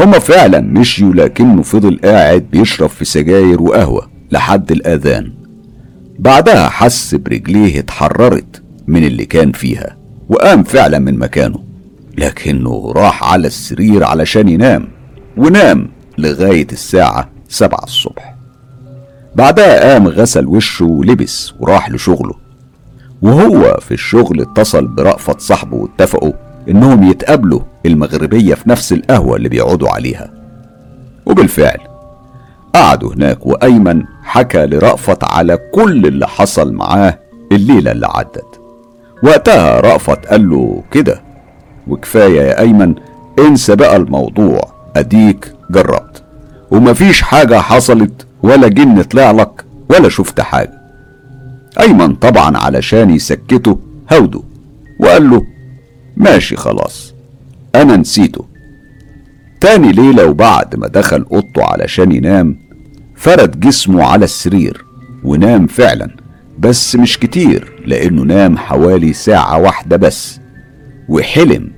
هما 0.00 0.18
فعلا 0.18 0.60
مشيوا 0.60 1.14
لكنه 1.14 1.62
فضل 1.62 1.98
قاعد 2.04 2.46
بيشرب 2.52 2.88
في 2.88 3.04
سجاير 3.04 3.62
وقهوة 3.62 4.10
لحد 4.32 4.72
الآذان. 4.72 5.32
بعدها 6.18 6.68
حس 6.68 7.14
برجليه 7.14 7.78
اتحررت 7.78 8.62
من 8.86 9.04
اللي 9.04 9.24
كان 9.24 9.52
فيها 9.52 9.96
وقام 10.28 10.62
فعلا 10.62 10.98
من 10.98 11.18
مكانه 11.18 11.64
لكنه 12.18 12.92
راح 12.96 13.32
على 13.32 13.46
السرير 13.46 14.04
علشان 14.04 14.48
ينام 14.48 14.88
ونام. 15.36 15.88
لغاية 16.18 16.66
الساعة 16.72 17.28
سبعة 17.48 17.84
الصبح. 17.84 18.34
بعدها 19.34 19.92
قام 19.92 20.08
غسل 20.08 20.46
وشه 20.46 20.84
ولبس 20.84 21.52
وراح 21.60 21.90
لشغله. 21.90 22.34
وهو 23.22 23.78
في 23.80 23.94
الشغل 23.94 24.40
اتصل 24.40 24.86
برأفت 24.86 25.40
صاحبه 25.40 25.76
واتفقوا 25.76 26.32
إنهم 26.68 27.10
يتقابلوا 27.10 27.60
المغربية 27.86 28.54
في 28.54 28.70
نفس 28.70 28.92
القهوة 28.92 29.36
اللي 29.36 29.48
بيقعدوا 29.48 29.88
عليها. 29.88 30.30
وبالفعل 31.26 31.78
قعدوا 32.74 33.14
هناك 33.14 33.46
وأيمن 33.46 34.02
حكى 34.22 34.66
لرأفت 34.66 35.24
على 35.24 35.56
كل 35.74 36.06
اللي 36.06 36.26
حصل 36.28 36.72
معاه 36.72 37.18
الليلة 37.52 37.92
اللي 37.92 38.06
عدت. 38.14 38.60
وقتها 39.22 39.80
رأفت 39.80 40.26
قال 40.26 40.50
له 40.50 40.82
كده 40.90 41.20
وكفاية 41.88 42.42
يا 42.42 42.60
أيمن 42.60 42.94
انسى 43.38 43.76
بقى 43.76 43.96
الموضوع 43.96 44.60
أديك 44.96 45.52
جربت. 45.72 46.22
ومفيش 46.70 47.22
حاجة 47.22 47.60
حصلت 47.60 48.26
ولا 48.42 48.68
جن 48.68 49.02
طلع 49.02 49.30
لك 49.30 49.64
ولا 49.90 50.08
شفت 50.08 50.40
حاجة. 50.40 50.82
أيمن 51.80 52.14
طبعا 52.14 52.56
علشان 52.56 53.10
يسكته 53.10 53.78
هوده 54.12 54.42
وقال 55.00 55.30
له 55.30 55.46
ماشي 56.16 56.56
خلاص 56.56 57.14
أنا 57.74 57.96
نسيته. 57.96 58.44
تاني 59.60 59.92
ليلة 59.92 60.26
وبعد 60.26 60.76
ما 60.76 60.88
دخل 60.88 61.26
أوضته 61.32 61.64
علشان 61.64 62.12
ينام 62.12 62.58
فرد 63.16 63.60
جسمه 63.60 64.04
على 64.04 64.24
السرير 64.24 64.84
ونام 65.24 65.66
فعلا 65.66 66.10
بس 66.58 66.96
مش 66.96 67.18
كتير 67.18 67.72
لأنه 67.86 68.22
نام 68.22 68.56
حوالي 68.58 69.12
ساعة 69.12 69.58
واحدة 69.58 69.96
بس. 69.96 70.40
وحلم 71.08 71.70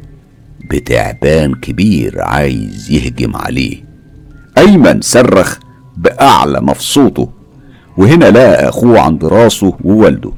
بتعبان 0.71 1.55
كبير 1.55 2.21
عايز 2.21 2.91
يهجم 2.91 3.37
عليه. 3.37 3.84
أيمن 4.59 5.01
صرخ 5.01 5.59
بأعلى 5.97 6.61
ما 6.61 6.73
في 6.73 6.83
صوته 6.83 7.29
وهنا 7.97 8.25
لقى 8.25 8.69
أخوه 8.69 9.01
عند 9.01 9.25
راسه 9.25 9.73
ووالده 9.85 10.31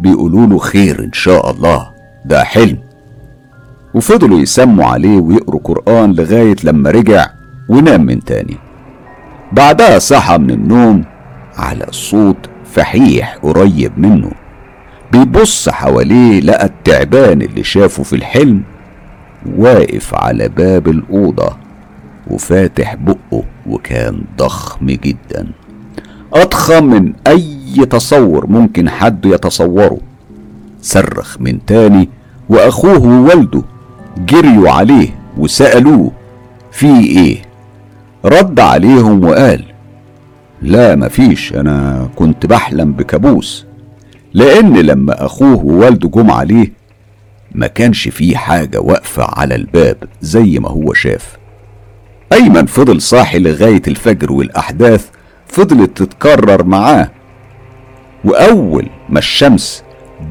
بيقولوا 0.00 0.46
له 0.46 0.58
خير 0.58 1.04
إن 1.04 1.12
شاء 1.12 1.50
الله 1.50 1.90
ده 2.24 2.44
حلم. 2.44 2.78
وفضلوا 3.94 4.38
يسموا 4.40 4.84
عليه 4.84 5.18
ويقروا 5.20 5.60
قرآن 5.64 6.12
لغاية 6.12 6.56
لما 6.64 6.90
رجع 6.90 7.26
ونام 7.68 8.06
من 8.06 8.24
تاني. 8.24 8.56
بعدها 9.52 9.98
صحى 9.98 10.38
من 10.38 10.50
النوم 10.50 11.04
على 11.56 11.86
صوت 11.90 12.36
فحيح 12.72 13.36
قريب 13.42 13.92
منه. 13.96 14.30
بيبص 15.12 15.68
حواليه 15.68 16.40
لقى 16.40 16.66
التعبان 16.66 17.42
اللي 17.42 17.64
شافه 17.64 18.02
في 18.02 18.16
الحلم 18.16 18.62
واقف 19.56 20.14
على 20.14 20.48
باب 20.48 20.88
الأوضة. 20.88 21.56
وفاتح 22.30 22.94
بقه 22.94 23.44
وكان 23.66 24.22
ضخم 24.38 24.86
جدا. 24.86 25.46
أضخم 26.32 26.84
من 26.84 27.12
أي 27.26 27.86
تصور 27.90 28.46
ممكن 28.46 28.88
حد 28.90 29.26
يتصوره. 29.26 29.98
صرخ 30.82 31.36
من 31.40 31.64
تاني 31.66 32.08
وأخوه 32.48 32.98
ووالده 33.06 33.62
جريوا 34.18 34.70
عليه 34.70 35.08
وسألوه 35.38 36.10
في 36.72 36.86
إيه؟ 37.00 37.42
رد 38.24 38.60
عليهم 38.60 39.24
وقال 39.24 39.64
لا 40.62 40.96
مفيش 40.96 41.52
أنا 41.54 42.08
كنت 42.16 42.46
بحلم 42.46 42.92
بكابوس 42.92 43.66
لأن 44.34 44.76
لما 44.76 45.24
أخوه 45.26 45.64
ووالده 45.64 46.08
جم 46.08 46.30
عليه 46.30 46.72
ما 47.54 47.66
كانش 47.66 48.08
فيه 48.08 48.36
حاجة 48.36 48.80
واقفة 48.80 49.24
على 49.24 49.54
الباب 49.54 49.96
زي 50.20 50.58
ما 50.58 50.68
هو 50.68 50.92
شاف. 50.94 51.38
أيمن 52.32 52.66
فضل 52.66 53.02
صاحي 53.02 53.38
لغاية 53.38 53.82
الفجر 53.88 54.32
والأحداث 54.32 55.08
فضلت 55.48 56.02
تتكرر 56.02 56.64
معاه. 56.64 57.10
وأول 58.24 58.88
ما 59.08 59.18
الشمس 59.18 59.84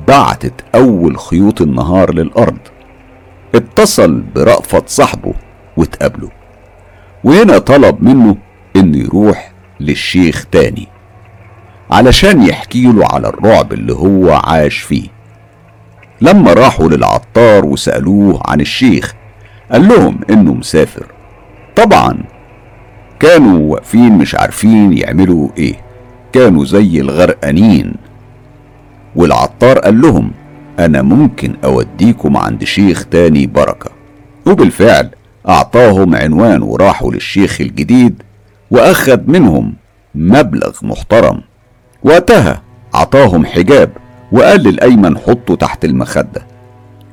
بعتت 0.07 0.53
أول 0.75 1.19
خيوط 1.19 1.61
النهار 1.61 2.13
للأرض 2.13 2.57
اتصل 3.55 4.21
برأفت 4.35 4.89
صاحبه 4.89 5.33
واتقابلوا 5.77 6.29
وهنا 7.23 7.57
طلب 7.57 8.03
منه 8.03 8.37
إنه 8.75 8.97
يروح 8.97 9.51
للشيخ 9.79 10.45
تاني 10.51 10.87
علشان 11.91 12.41
يحكي 12.41 12.83
له 12.83 13.05
على 13.05 13.27
الرعب 13.27 13.73
اللي 13.73 13.93
هو 13.93 14.33
عاش 14.33 14.77
فيه. 14.77 15.07
لما 16.21 16.53
راحوا 16.53 16.89
للعطار 16.89 17.65
وسألوه 17.65 18.41
عن 18.47 18.61
الشيخ 18.61 19.13
قال 19.71 19.87
لهم 19.87 20.19
إنه 20.29 20.53
مسافر. 20.53 21.05
طبعا. 21.83 22.17
كانوا 23.19 23.71
واقفين 23.71 24.17
مش 24.17 24.35
عارفين 24.35 24.97
يعملوا 24.97 25.49
إيه. 25.57 25.75
كانوا 26.33 26.65
زي 26.65 27.01
الغرقانين. 27.01 27.93
والعطار 29.15 29.79
قال 29.79 30.01
لهم 30.01 30.31
أنا 30.79 31.01
ممكن 31.01 31.55
أوديكم 31.63 32.37
عند 32.37 32.63
شيخ 32.63 33.05
تاني 33.05 33.47
بركة. 33.47 33.91
وبالفعل 34.45 35.09
أعطاهم 35.49 36.15
عنوان 36.15 36.61
وراحوا 36.61 37.11
للشيخ 37.13 37.61
الجديد 37.61 38.23
واخد 38.71 39.29
منهم 39.29 39.73
مبلغ 40.15 40.71
محترم. 40.81 41.41
وقتها 42.03 42.61
عطاهم 42.93 43.45
حجاب 43.45 43.89
وقال 44.31 44.63
للأيمن 44.63 45.17
حطه 45.17 45.55
تحت 45.55 45.85
المخدة. 45.85 46.45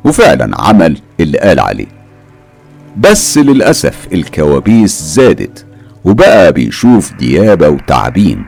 وفعلا 0.05 0.61
عمل 0.61 0.99
اللي 1.21 1.39
قال 1.39 1.61
عليه. 1.61 1.96
بس 2.97 3.39
للأسف 3.39 4.09
الكوابيس 4.13 5.03
زادت 5.03 5.67
وبقى 6.05 6.53
بيشوف 6.53 7.13
ديابة 7.13 7.69
وتعابين. 7.69 8.45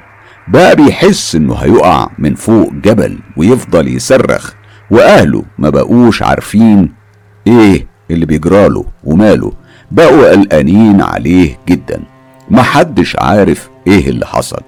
بقى 0.49 0.77
بيحس 0.77 1.35
إنه 1.35 1.55
هيقع 1.55 2.09
من 2.19 2.35
فوق 2.35 2.73
جبل 2.73 3.19
ويفضل 3.37 3.89
يصرخ 3.89 4.53
وأهله 4.91 5.45
ما 5.59 5.71
بقوش 5.71 6.23
عارفين 6.23 6.93
إيه 7.47 7.87
اللي 8.11 8.27
بيجراله 8.27 8.85
وماله. 9.05 9.53
بقوا 9.91 10.31
قلقانين 10.31 11.03
عليه 11.03 11.59
جدا 11.69 12.03
محدش 12.51 13.17
عارف 13.21 13.69
إيه 13.87 14.09
اللي 14.09 14.27
حصل. 14.27 14.61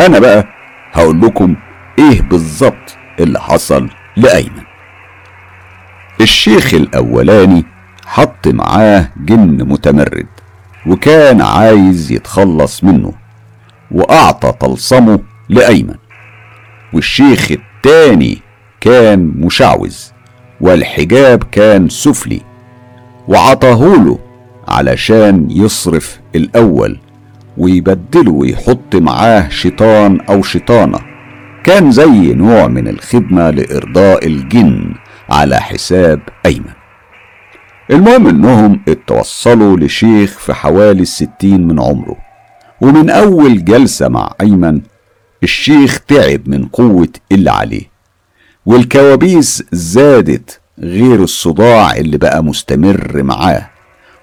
أنا 0.00 0.18
بقى 0.18 0.44
هقول 0.92 1.20
لكم 1.20 1.56
إيه 1.98 2.22
بالظبط 2.22 2.96
اللي 3.20 3.40
حصل 3.40 3.88
لأيمن. 4.16 4.62
الشيخ 6.20 6.74
الأولاني 6.74 7.64
حط 8.06 8.48
معاه 8.48 9.08
جن 9.16 9.68
متمرد 9.68 10.26
وكان 10.86 11.40
عايز 11.40 12.12
يتخلص 12.12 12.84
منه 12.84 13.12
وأعطى 13.90 14.52
طلسمه 14.52 15.20
لأيمن. 15.48 15.94
والشيخ 16.92 17.50
التاني 17.50 18.38
كان 18.80 19.32
مشعوذ 19.36 19.96
والحجاب 20.60 21.44
كان 21.44 21.88
سفلي 21.88 22.40
وعطاهوله 23.28 24.18
علشان 24.68 25.46
يصرف 25.50 26.20
الأول 26.34 26.98
ويبدله 27.58 28.32
ويحط 28.32 28.94
معاه 28.96 29.48
شيطان 29.48 30.20
أو 30.20 30.42
شيطانة. 30.42 30.98
كان 31.64 31.90
زي 31.90 32.34
نوع 32.34 32.66
من 32.68 32.88
الخدمة 32.88 33.50
لإرضاء 33.50 34.26
الجن 34.26 34.94
على 35.30 35.60
حساب 35.60 36.20
أيمن. 36.46 36.81
المهم 37.90 38.26
إنهم 38.28 38.80
اتوصلوا 38.88 39.76
لشيخ 39.76 40.38
في 40.38 40.54
حوالي 40.54 41.02
الستين 41.02 41.66
من 41.66 41.80
عمره. 41.80 42.16
ومن 42.80 43.10
أول 43.10 43.64
جلسة 43.64 44.08
مع 44.08 44.32
أيمن 44.40 44.80
الشيخ 45.42 46.00
تعب 46.08 46.48
من 46.48 46.64
قوة 46.66 47.08
اللي 47.32 47.50
عليه. 47.50 47.92
والكوابيس 48.66 49.64
زادت 49.72 50.60
غير 50.78 51.22
الصداع 51.22 51.96
اللي 51.96 52.18
بقى 52.18 52.44
مستمر 52.44 53.22
معاه 53.22 53.70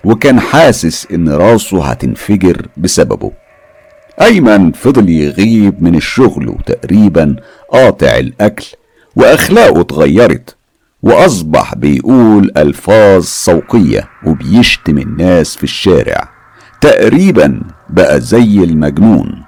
وكان 0.03 0.39
حاسس 0.39 1.07
إن 1.13 1.29
راسه 1.29 1.85
هتنفجر 1.85 2.67
بسببه. 2.77 3.31
أيمن 4.21 4.71
فضل 4.71 5.09
يغيب 5.09 5.83
من 5.83 5.95
الشغل 5.95 6.49
وتقريبا 6.49 7.35
قاطع 7.71 8.17
الأكل 8.17 8.65
وأخلاقه 9.15 9.81
اتغيرت. 9.81 10.55
وأصبح 11.01 11.75
بيقول 11.75 12.51
ألفاظ 12.57 13.23
صوقية 13.23 14.09
وبيشتم 14.25 14.97
الناس 14.97 15.55
في 15.55 15.63
الشارع. 15.63 16.29
تقريبا 16.81 17.61
بقى 17.89 18.21
زي 18.21 18.63
المجنون. 18.63 19.43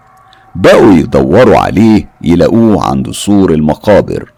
بقوا 0.55 0.93
يدوروا 0.93 1.57
عليه 1.57 2.09
يلاقوه 2.21 2.83
عند 2.89 3.11
سور 3.11 3.53
المقابر. 3.53 4.31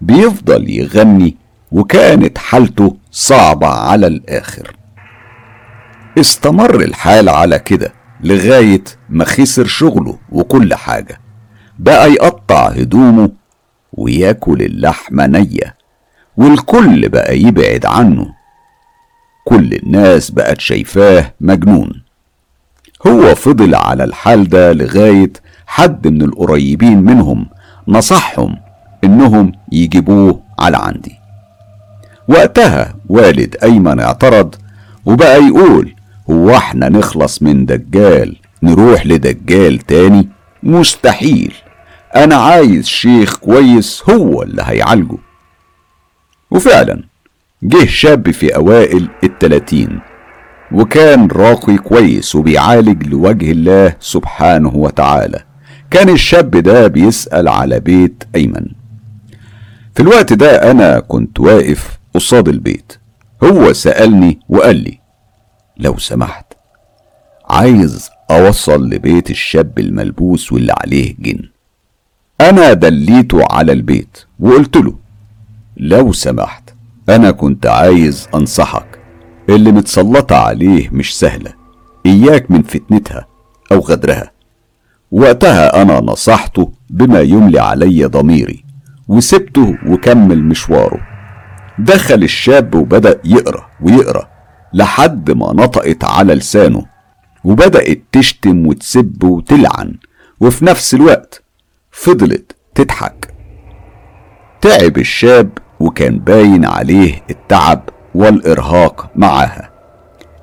بيفضل 0.00 0.70
يغني 0.70 1.36
وكانت 1.72 2.38
حالته 2.38 2.96
صعبة 3.10 3.66
على 3.66 4.06
الآخر. 4.06 4.76
استمر 6.18 6.80
الحال 6.80 7.28
على 7.28 7.58
كده 7.58 7.92
لغاية 8.20 8.84
ما 9.08 9.24
خسر 9.24 9.66
شغله 9.66 10.18
وكل 10.32 10.74
حاجة. 10.74 11.20
بقى 11.78 12.12
يقطع 12.12 12.68
هدومه 12.68 13.30
وياكل 13.92 14.62
اللحمة 14.62 15.26
نية. 15.26 15.75
والكل 16.36 17.08
بقى 17.08 17.38
يبعد 17.40 17.86
عنه. 17.86 18.26
كل 19.44 19.74
الناس 19.74 20.30
بقت 20.30 20.60
شايفاه 20.60 21.32
مجنون. 21.40 22.02
هو 23.06 23.34
فضل 23.34 23.74
على 23.74 24.04
الحال 24.04 24.48
ده 24.48 24.72
لغاية 24.72 25.32
حد 25.66 26.08
من 26.08 26.22
القريبين 26.22 26.98
منهم 27.02 27.46
نصحهم 27.88 28.56
إنهم 29.04 29.52
يجيبوه 29.72 30.40
على 30.58 30.76
عندي. 30.76 31.14
وقتها 32.28 32.94
والد 33.08 33.56
أيمن 33.62 34.00
اعترض 34.00 34.54
وبقى 35.06 35.42
يقول 35.44 35.94
هو 36.30 36.56
إحنا 36.56 36.88
نخلص 36.88 37.42
من 37.42 37.66
دجال 37.66 38.36
نروح 38.62 39.06
لدجال 39.06 39.78
تاني؟ 39.78 40.28
مستحيل. 40.62 41.54
أنا 42.16 42.34
عايز 42.36 42.86
شيخ 42.86 43.36
كويس 43.36 44.02
هو 44.10 44.42
اللي 44.42 44.62
هيعالجه. 44.66 45.16
وفعلا 46.50 47.02
جه 47.62 47.86
شاب 47.86 48.30
في 48.30 48.56
أوائل 48.56 49.08
التلاتين 49.24 50.00
وكان 50.72 51.26
راقي 51.28 51.76
كويس 51.76 52.34
وبيعالج 52.34 53.06
لوجه 53.06 53.50
الله 53.50 53.96
سبحانه 54.00 54.76
وتعالى. 54.76 55.44
كان 55.90 56.08
الشاب 56.08 56.50
ده 56.50 56.86
بيسأل 56.86 57.48
على 57.48 57.80
بيت 57.80 58.24
أيمن. 58.34 58.66
في 59.94 60.02
الوقت 60.02 60.32
ده 60.32 60.70
أنا 60.70 61.00
كنت 61.00 61.40
واقف 61.40 61.98
قصاد 62.14 62.48
البيت. 62.48 62.92
هو 63.44 63.72
سألني 63.72 64.38
وقال 64.48 64.76
لي 64.76 64.98
لو 65.76 65.98
سمحت 65.98 66.52
عايز 67.50 68.10
أوصل 68.30 68.88
لبيت 68.88 69.30
الشاب 69.30 69.78
الملبوس 69.78 70.52
واللي 70.52 70.74
عليه 70.82 71.14
جن. 71.18 71.48
أنا 72.40 72.72
دليته 72.72 73.40
على 73.50 73.72
البيت 73.72 74.18
وقلت 74.40 74.76
له 74.76 74.94
لو 75.76 76.12
سمحت 76.12 76.74
أنا 77.08 77.30
كنت 77.30 77.66
عايز 77.66 78.28
أنصحك. 78.34 78.98
اللي 79.48 79.72
متسلطة 79.72 80.36
عليه 80.36 80.88
مش 80.88 81.18
سهلة. 81.18 81.52
إياك 82.06 82.50
من 82.50 82.62
فتنتها 82.62 83.26
أو 83.72 83.78
غدرها. 83.78 84.30
وقتها 85.12 85.82
أنا 85.82 86.00
نصحته 86.00 86.72
بما 86.90 87.20
يملي 87.20 87.60
علي 87.60 88.04
ضميري. 88.04 88.64
وسبته 89.08 89.78
وكمل 89.86 90.44
مشواره. 90.44 91.00
دخل 91.78 92.22
الشاب 92.22 92.74
وبدأ 92.74 93.20
يقرأ 93.24 93.66
ويقرأ 93.80 94.28
لحد 94.72 95.30
ما 95.30 95.52
نطقت 95.52 96.04
على 96.04 96.34
لسانه. 96.34 96.86
وبدأت 97.44 98.02
تشتم 98.12 98.66
وتسب 98.66 99.24
وتلعن. 99.24 99.94
وفي 100.40 100.64
نفس 100.64 100.94
الوقت 100.94 101.42
فضلت 101.90 102.56
تضحك. 102.74 103.34
تعب 104.60 104.98
الشاب 104.98 105.50
وكان 105.80 106.18
باين 106.18 106.64
عليه 106.64 107.22
التعب 107.30 107.88
والإرهاق 108.14 109.10
معاها 109.16 109.70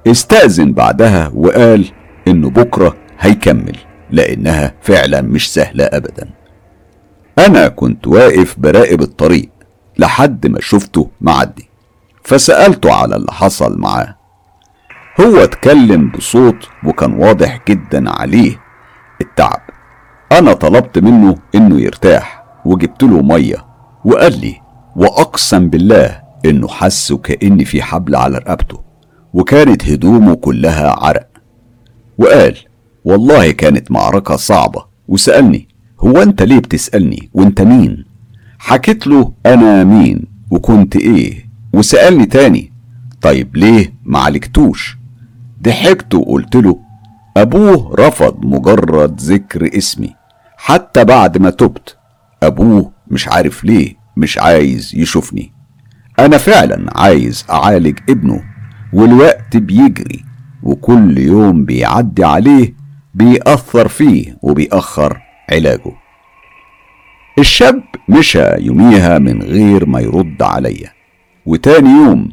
استأذن 0.08 0.74
بعدها 0.74 1.32
وقال 1.36 1.92
إنه 2.28 2.50
بكرة 2.50 2.96
هيكمل 3.20 3.78
لأنها 4.12 4.74
فعلا 4.82 5.22
مش 5.22 5.54
سهلة 5.54 5.84
أبدا. 5.84 6.30
أنا 7.40 7.68
كنت 7.68 8.08
واقف 8.08 8.60
براقب 8.60 9.02
الطريق 9.02 9.50
لحد 9.98 10.48
ما 10.48 10.60
شفته 10.62 11.10
معدي 11.22 11.70
فسألته 12.24 12.94
على 12.94 13.16
اللي 13.16 13.32
حصل 13.32 13.80
معاه. 13.80 14.16
هو 15.22 15.38
اتكلم 15.38 16.10
بصوت 16.10 16.70
وكان 16.86 17.14
واضح 17.14 17.60
جدا 17.70 18.10
عليه 18.12 18.60
التعب. 19.22 19.62
أنا 20.32 20.54
طلبت 20.54 21.00
منه 21.00 21.36
إنه 21.56 21.82
يرتاح 21.82 22.44
وجبت 22.66 23.04
له 23.04 23.22
مية 23.22 23.66
وقال 24.06 24.42
لي 24.42 24.62
وأقسم 24.96 25.70
بالله 25.70 26.22
إنه 26.46 26.68
حس 26.68 27.14
كأن 27.14 27.64
في 27.64 27.82
حبل 27.82 28.16
على 28.16 28.38
رقبته 28.38 28.80
وكانت 29.34 29.90
هدومه 29.90 30.36
كلها 30.36 30.90
عرق. 30.90 31.28
وقال 32.18 32.58
والله 33.06 33.52
كانت 33.52 33.92
معركة 33.92 34.36
صعبة. 34.36 34.86
وسألني 35.08 35.68
هو 36.00 36.22
أنت 36.22 36.42
ليه 36.42 36.60
بتسألني؟ 36.60 37.30
وأنت 37.34 37.62
مين؟ 37.62 38.06
حكيت 38.60 39.08
له 39.08 39.34
أنا 39.46 39.84
مين؟ 39.84 40.26
وكنت 40.52 40.96
إيه؟ 40.96 41.50
وسألني 41.74 42.26
تاني 42.26 42.72
طيب 43.22 43.58
ليه 43.58 43.94
معالجتوش 44.04 44.98
ضحكت 45.62 46.16
وقلت 46.16 46.56
له 46.56 46.80
أبوه 47.38 47.96
رفض 48.00 48.46
مجرد 48.46 49.22
ذكر 49.22 49.78
اسمي 49.78 50.16
حتى 50.58 51.06
بعد 51.06 51.38
ما 51.38 51.50
تبت. 51.50 51.98
أبوه 52.44 52.92
مش 53.08 53.28
عارف 53.28 53.64
ليه. 53.64 54.03
مش 54.18 54.38
عايز 54.38 54.92
يشوفني. 54.96 55.52
أنا 56.20 56.38
فعلا 56.38 56.86
عايز 56.96 57.46
أعالج 57.50 58.00
ابنه 58.10 58.44
والوقت 58.94 59.58
بيجري 59.58 60.24
وكل 60.64 61.18
يوم 61.18 61.66
بيعدي 61.66 62.24
عليه 62.24 62.74
بيأثر 63.14 63.88
فيه 63.88 64.38
وبيأخر 64.42 65.22
علاجه. 65.52 65.92
الشاب 67.40 67.84
مشى 68.10 68.48
يوميها 68.60 69.20
من 69.20 69.42
غير 69.42 69.86
ما 69.86 70.00
يرد 70.00 70.42
عليا. 70.42 70.90
وتاني 71.46 71.90
يوم 71.90 72.30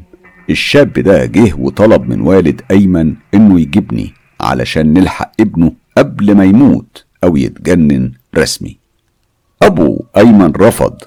الشاب 0.51 0.93
ده 0.93 1.27
جه 1.27 1.55
وطلب 1.55 2.09
من 2.09 2.21
والد 2.21 2.63
أيمن 2.71 3.15
إنه 3.35 3.61
يجيبني 3.61 4.13
علشان 4.41 4.93
نلحق 4.93 5.33
ابنه 5.41 5.73
قبل 5.99 6.35
ما 6.35 6.45
يموت 6.45 7.05
أو 7.25 7.37
يتجنن 7.37 8.13
رسمي. 8.37 8.79
أبو 9.63 10.05
أيمن 10.17 10.53
رفض 10.57 10.99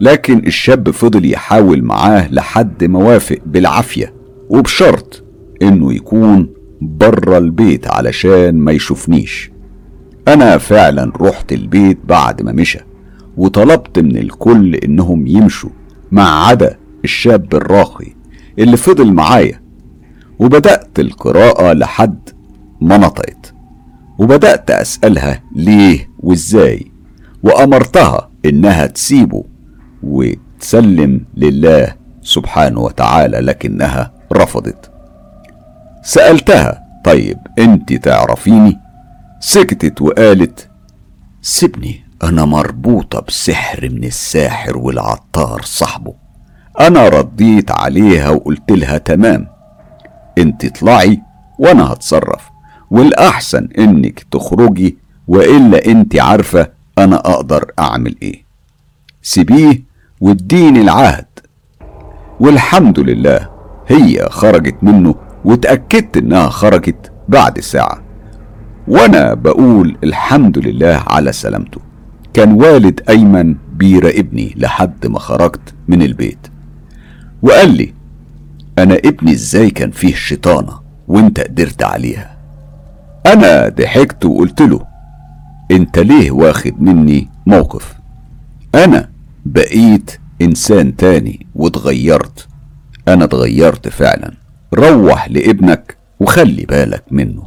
لكن 0.00 0.38
الشاب 0.46 0.90
فضل 0.90 1.32
يحاول 1.32 1.82
معاه 1.84 2.32
لحد 2.32 2.84
ما 2.84 2.98
وافق 2.98 3.38
بالعافية 3.46 4.12
وبشرط 4.48 5.24
إنه 5.62 5.92
يكون 5.92 6.48
بره 6.80 7.38
البيت 7.38 7.86
علشان 7.88 8.54
ما 8.58 8.72
يشوفنيش. 8.72 9.50
أنا 10.28 10.58
فعلا 10.58 11.12
رحت 11.20 11.52
البيت 11.52 11.98
بعد 12.08 12.42
ما 12.42 12.52
مشى 12.52 12.78
وطلبت 13.36 13.98
من 13.98 14.16
الكل 14.16 14.74
إنهم 14.74 15.26
يمشوا 15.26 15.70
ما 16.12 16.22
عدا 16.28 16.76
الشاب 17.04 17.54
الراقي 17.54 18.12
اللي 18.58 18.76
فضل 18.76 19.12
معايا. 19.12 19.60
وبدأت 20.38 20.98
القراءة 20.98 21.72
لحد 21.72 22.28
ما 22.80 22.96
نطقت 22.96 23.54
وبدأت 24.18 24.70
أسألها 24.70 25.42
ليه 25.54 26.10
وإزاي 26.20 26.90
وأمرتها 27.42 28.30
إنها 28.44 28.86
تسيبه 28.86 29.44
وتسلم 30.02 31.20
لله 31.36 31.94
سبحانه 32.22 32.80
وتعالى 32.80 33.38
لكنها 33.38 34.12
رفضت. 34.32 34.90
سألتها 36.02 36.82
طيب 37.04 37.38
أنت 37.58 37.92
تعرفيني؟ 37.92 38.78
سكتت 39.40 40.02
وقالت 40.02 40.68
سيبني 41.42 42.04
أنا 42.22 42.44
مربوطة 42.44 43.20
بسحر 43.20 43.88
من 43.88 44.04
الساحر 44.04 44.78
والعطار 44.78 45.62
صاحبه. 45.62 46.14
أنا 46.80 47.08
رديت 47.08 47.70
عليها 47.70 48.30
وقلت 48.30 48.72
لها 48.72 48.98
تمام 48.98 49.46
أنت 50.38 50.64
اطلعي 50.64 51.22
وأنا 51.58 51.92
هتصرف 51.92 52.50
والأحسن 52.90 53.68
إنك 53.78 54.20
تخرجي 54.30 54.98
وإلا 55.28 55.86
أنت 55.86 56.20
عارفة 56.20 56.68
أنا 56.98 57.16
أقدر 57.16 57.72
أعمل 57.78 58.16
إيه. 58.22 58.45
سيبيه 59.26 59.82
واديني 60.20 60.80
العهد. 60.80 61.26
والحمد 62.40 63.00
لله 63.00 63.48
هي 63.88 64.28
خرجت 64.30 64.76
منه 64.82 65.14
واتأكدت 65.44 66.16
إنها 66.16 66.48
خرجت 66.48 67.12
بعد 67.28 67.60
ساعة 67.60 68.02
وأنا 68.88 69.34
بقول 69.34 69.96
الحمد 70.04 70.58
لله 70.58 71.02
على 71.06 71.32
سلامته. 71.32 71.80
كان 72.34 72.52
والد 72.52 73.00
أيمن 73.08 73.56
بيراقبني 73.72 74.54
لحد 74.56 75.06
ما 75.06 75.18
خرجت 75.18 75.74
من 75.88 76.02
البيت. 76.02 76.46
وقال 77.42 77.76
لي 77.76 77.94
أنا 78.78 78.94
ابني 78.94 79.32
إزاي 79.32 79.70
كان 79.70 79.90
فيه 79.90 80.14
شيطانة 80.14 80.72
وأنت 81.08 81.40
قدرت 81.40 81.82
عليها؟ 81.82 82.36
أنا 83.26 83.68
ضحكت 83.68 84.24
وقلت 84.24 84.62
له 84.62 84.86
أنت 85.70 85.98
ليه 85.98 86.30
واخد 86.30 86.82
مني 86.82 87.28
موقف؟ 87.46 87.94
أنا 88.74 89.15
بقيت 89.46 90.10
إنسان 90.42 90.96
تاني 90.96 91.46
واتغيرت. 91.54 92.48
أنا 93.08 93.24
اتغيرت 93.24 93.88
فعلا. 93.88 94.32
روح 94.74 95.28
لابنك 95.30 95.96
وخلي 96.20 96.64
بالك 96.64 97.04
منه. 97.10 97.42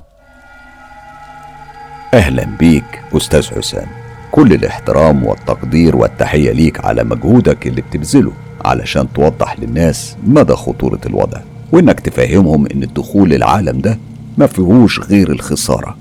أهلا 2.13 2.43
بيك 2.59 3.01
أستاذ 3.17 3.47
حسام. 3.47 3.87
كل 4.31 4.53
الاحترام 4.53 5.25
والتقدير 5.25 5.95
والتحية 5.95 6.51
ليك 6.51 6.85
على 6.85 7.03
مجهودك 7.03 7.67
اللي 7.67 7.81
بتبذله 7.81 8.31
علشان 8.65 9.07
توضح 9.13 9.59
للناس 9.59 10.15
مدى 10.23 10.53
خطورة 10.53 11.01
الوضع 11.05 11.39
وإنك 11.71 11.99
تفهمهم 11.99 12.67
إن 12.67 12.83
الدخول 12.83 13.33
العالم 13.33 13.79
ده 13.81 13.97
ما 14.37 14.47
فيهوش 14.47 14.99
غير 14.99 15.31
الخسارة. 15.31 15.97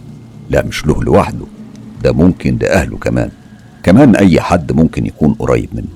لا 0.51 0.63
مش 0.65 0.87
له 0.87 1.03
لوحده 1.05 1.45
ده 2.03 2.13
ممكن 2.13 2.59
لأهله 2.61 2.97
كمان. 2.97 3.31
كمان 3.83 4.17
أي 4.17 4.41
حد 4.41 4.73
ممكن 4.73 5.07
يكون 5.07 5.33
قريب 5.35 5.69
منه. 5.73 5.89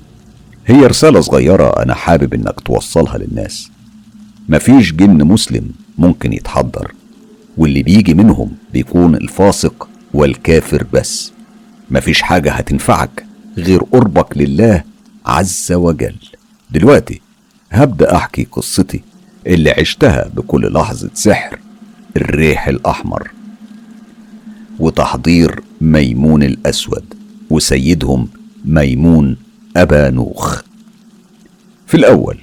هي 0.67 0.85
رسالة 0.85 1.21
صغيرة 1.21 1.83
أنا 1.83 1.93
حابب 1.93 2.33
إنك 2.33 2.59
توصلها 2.59 3.17
للناس. 3.17 3.69
مفيش 4.49 4.93
جن 4.93 5.23
مسلم 5.23 5.71
ممكن 5.97 6.33
يتحضر 6.33 6.93
واللي 7.57 7.83
بيجي 7.83 8.13
منهم 8.13 8.51
بيكون 8.73 9.15
الفاسق 9.15 9.89
والكافر 10.13 10.85
بس. 10.93 11.31
مفيش 11.91 12.21
حاجة 12.21 12.51
هتنفعك 12.51 13.25
غير 13.57 13.79
قربك 13.83 14.37
لله 14.37 14.83
عز 15.25 15.71
وجل. 15.71 16.15
دلوقتي 16.71 17.21
هبدأ 17.71 18.15
أحكي 18.15 18.43
قصتي 18.51 19.01
اللي 19.47 19.71
عشتها 19.71 20.29
بكل 20.35 20.73
لحظة 20.73 21.09
سحر 21.13 21.59
الريح 22.17 22.67
الأحمر. 22.67 23.31
وتحضير 24.79 25.63
ميمون 25.81 26.43
الأسود. 26.43 27.13
وسيدهم 27.53 28.27
ميمون 28.65 29.37
أبا 29.77 30.09
نوخ. 30.09 30.61
في 31.87 31.97
الأول 31.97 32.37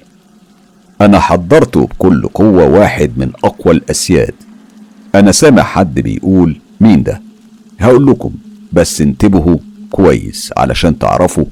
أنا 1.01 1.19
حضرته 1.19 1.87
بكل 1.87 2.29
قوة 2.29 2.65
واحد 2.65 3.11
من 3.17 3.33
أقوى 3.45 3.75
الأسياد. 3.75 4.35
أنا 5.15 5.33
سامع 5.33 5.63
حد 5.63 6.01
بيقول 6.01 6.61
مين 6.81 7.03
ده؟ 7.03 7.21
هقول 7.81 8.07
لكم 8.07 8.31
بس 8.73 9.01
انتبهوا 9.01 9.59
كويس 9.91 10.53
علشان 10.57 10.99
تعرفوا 10.99 11.45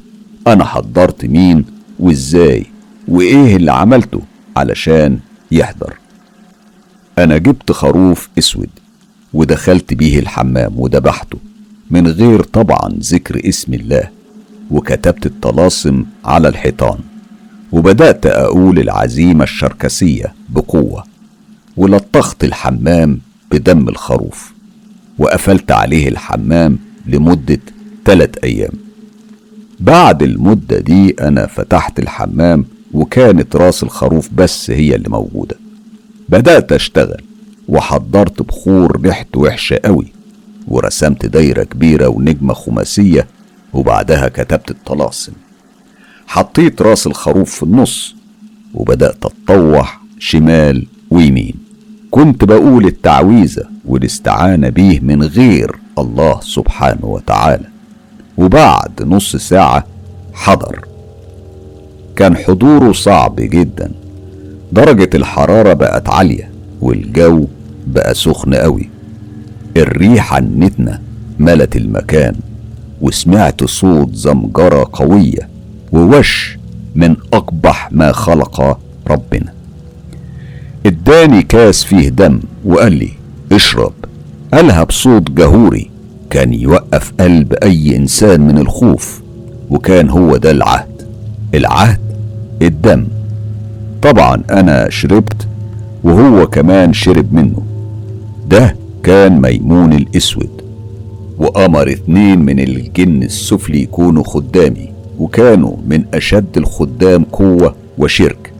أنا 0.46 0.64
حضرت 0.64 1.24
مين 1.24 1.64
وإزاي 1.98 2.66
وإيه 3.08 3.56
اللي 3.56 3.72
عملته 3.72 4.20
علشان 4.56 5.18
يحضر. 5.50 5.94
أنا 7.18 7.38
جبت 7.38 7.72
خروف 7.72 8.28
أسود 8.38 8.70
ودخلت 9.34 9.94
بيه 9.94 10.18
الحمام 10.18 10.72
وذبحته. 10.80 11.38
من 11.91 12.07
غير 12.07 12.42
طبعا 12.42 12.99
ذكر 13.00 13.49
اسم 13.49 13.75
الله 13.75 14.08
وكتبت 14.70 15.26
الطلاسم 15.26 16.05
على 16.25 16.49
الحيطان 16.49 16.99
وبدأت 17.73 18.26
أقول 18.26 18.78
العزيمة 18.78 19.44
الشركسية 19.44 20.34
بقوة 20.49 21.05
ولطخت 21.76 22.44
الحمام 22.44 23.20
بدم 23.50 23.89
الخروف 23.89 24.52
وقفلت 25.18 25.70
عليه 25.73 26.08
الحمام 26.08 26.78
لمدة 27.07 27.60
تلات 28.05 28.36
أيام. 28.36 28.73
بعد 29.81 30.23
المدة 30.23 30.78
دي 30.78 31.10
أنا 31.20 31.47
فتحت 31.47 31.99
الحمام 31.99 32.65
وكانت 32.92 33.57
راس 33.57 33.83
الخروف 33.83 34.28
بس 34.34 34.70
هي 34.70 34.94
اللي 34.94 35.08
موجودة. 35.08 35.57
بدأت 36.28 36.73
أشتغل 36.73 37.23
وحضرت 37.68 38.42
بخور 38.42 39.00
ريحته 39.00 39.41
وحشة 39.41 39.81
قوي. 39.84 40.12
ورسمت 40.68 41.26
دايرة 41.26 41.62
كبيرة 41.62 42.08
ونجمة 42.08 42.55
خماسية 42.55 43.26
وبعدها 43.72 44.28
كتبت 44.28 44.70
الطلاسم. 44.70 45.32
حطيت 46.26 46.82
راس 46.82 47.06
الخروف 47.06 47.55
في 47.55 47.62
النص 47.62 48.14
وبدأت 48.74 49.16
أتطوح 49.24 50.00
شمال 50.18 50.86
ويمين. 51.10 51.55
كنت 52.10 52.44
بقول 52.44 52.86
التعويذة 52.86 53.64
والاستعانة 53.84 54.68
بيه 54.68 55.00
من 55.00 55.22
غير 55.22 55.76
الله 55.98 56.40
سبحانه 56.40 57.05
وتعالى. 57.05 57.64
وبعد 58.38 59.02
نص 59.02 59.36
ساعة 59.36 59.86
حضر. 60.34 60.84
كان 62.16 62.36
حضوره 62.36 62.92
صعب 62.92 63.36
جدا. 63.36 63.92
درجة 64.72 65.10
الحرارة 65.14 65.72
بقت 65.72 66.08
عالية 66.08 66.50
والجو 66.80 67.47
بقى 67.86 68.14
سخن 68.14 68.55
قوي. 68.55 68.90
الريحة 69.78 70.39
النتنة 70.39 70.98
ملت 71.39 71.76
المكان 71.76 72.34
وسمعت 73.00 73.65
صوت 73.65 74.15
زمجرة 74.15 74.90
قوية 74.92 75.48
ووش 75.92 76.58
من 76.94 77.16
أقبح 77.32 77.89
ما 77.92 78.12
خلق 78.12 78.78
ربنا. 79.10 79.52
اداني 80.86 81.42
كاس 81.42 81.84
فيه 81.84 82.08
دم 82.08 82.40
وقال 82.65 82.92
لي 82.92 83.10
اشرب. 83.52 83.92
قالها 84.55 84.84
بصوت 84.84 85.31
جهوري 85.31 85.90
كان 86.31 86.55
يوقف 86.55 87.12
قلب 87.20 87.52
أي 87.52 87.97
إنسان 87.97 88.40
من 88.40 88.58
الخوف 88.58 89.23
وكان 89.70 90.10
هو 90.10 90.36
ده 90.36 90.50
العهد. 90.50 91.02
العهد 91.55 92.00
الدم. 92.62 93.07
طبعا 94.02 94.42
أنا 94.50 94.90
شربت 94.90 95.48
وهو 96.05 96.47
كمان 96.47 96.92
شرب 96.92 97.34
منه. 97.34 97.62
ده 98.48 98.76
كان 99.02 99.41
ميمون 99.41 99.93
الأسود 99.93 100.51
وأمر 101.39 101.91
اتنين 101.91 102.39
من 102.39 102.60
الجن 102.60 103.23
السفلي 103.23 103.83
يكونوا 103.83 104.25
خدامي 104.25 104.89
وكانوا 105.18 105.77
من 105.86 106.05
أشد 106.15 106.57
الخدام 106.57 107.25
قوة 107.25 107.75
وشرك. 107.99 108.52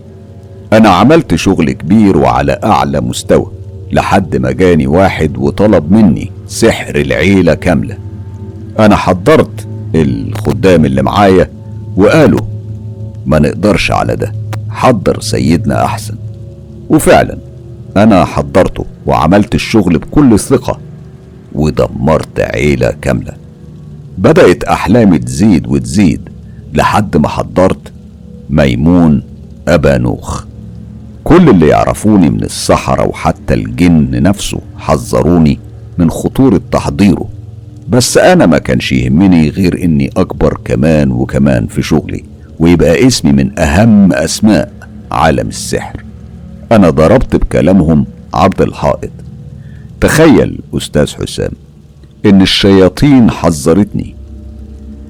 أنا 0.73 0.89
عملت 0.89 1.35
شغل 1.35 1.73
كبير 1.73 2.17
وعلى 2.17 2.61
أعلى 2.65 3.01
مستوى 3.01 3.51
لحد 3.93 4.37
ما 4.37 4.51
جاني 4.53 4.87
واحد 4.87 5.39
وطلب 5.39 5.93
مني 5.93 6.31
سحر 6.47 6.97
العيلة 6.97 7.55
كاملة. 7.55 7.97
أنا 8.79 8.97
حضرت 8.97 9.67
الخدام 9.95 10.85
اللي 10.85 11.03
معايا 11.03 11.51
وقالوا 11.97 12.41
ما 13.27 13.39
نقدرش 13.39 13.91
على 13.91 14.17
ده 14.17 14.33
حضر 14.71 15.21
سيدنا 15.21 15.85
أحسن. 15.85 16.15
وفعلا 16.91 17.39
أنا 17.97 18.25
حضرته 18.25 18.85
وعملت 19.07 19.55
الشغل 19.55 19.99
بكل 19.99 20.39
ثقة 20.39 20.79
ودمرت 21.53 22.41
عيلة 22.41 22.95
كاملة. 23.03 23.33
بدأت 24.19 24.65
أحلامي 24.65 25.19
تزيد 25.19 25.67
وتزيد 25.67 26.29
لحد 26.75 27.17
ما 27.17 27.29
حضرت 27.29 27.93
ميمون 28.51 29.23
أبا 29.69 29.99
نوخ. 29.99 30.45
كل 31.25 31.49
اللي 31.49 31.69
يعرفوني 31.69 32.31
من 32.31 32.43
السحرة 32.43 33.07
وحتى 33.07 33.55
الجن 33.55 34.23
نفسه 34.23 34.61
حذروني 34.79 35.59
من 35.99 36.11
خطورة 36.11 36.61
تحضيره. 36.73 37.29
بس 37.89 38.19
أنا 38.19 38.47
ما 38.47 38.59
كانش 38.59 38.93
يهمني 38.93 39.49
غير 39.49 39.85
إني 39.85 40.11
أكبر 40.17 40.61
كمان 40.65 41.11
وكمان 41.11 41.67
في 41.67 41.83
شغلي 41.83 42.25
ويبقى 42.59 43.07
اسمي 43.07 43.33
من 43.33 43.59
أهم 43.59 44.13
أسماء 44.13 44.73
عالم 45.13 45.49
السحر. 45.49 46.05
أنا 46.73 46.91
ضربت 46.91 47.37
بكلامهم 47.37 48.07
عرض 48.35 48.63
الحائط. 48.63 49.11
تخيل 50.01 50.61
أستاذ 50.77 51.15
حسام 51.15 51.51
إن 52.27 52.43
الشياطين 52.43 53.31
حذرتني. 53.31 54.15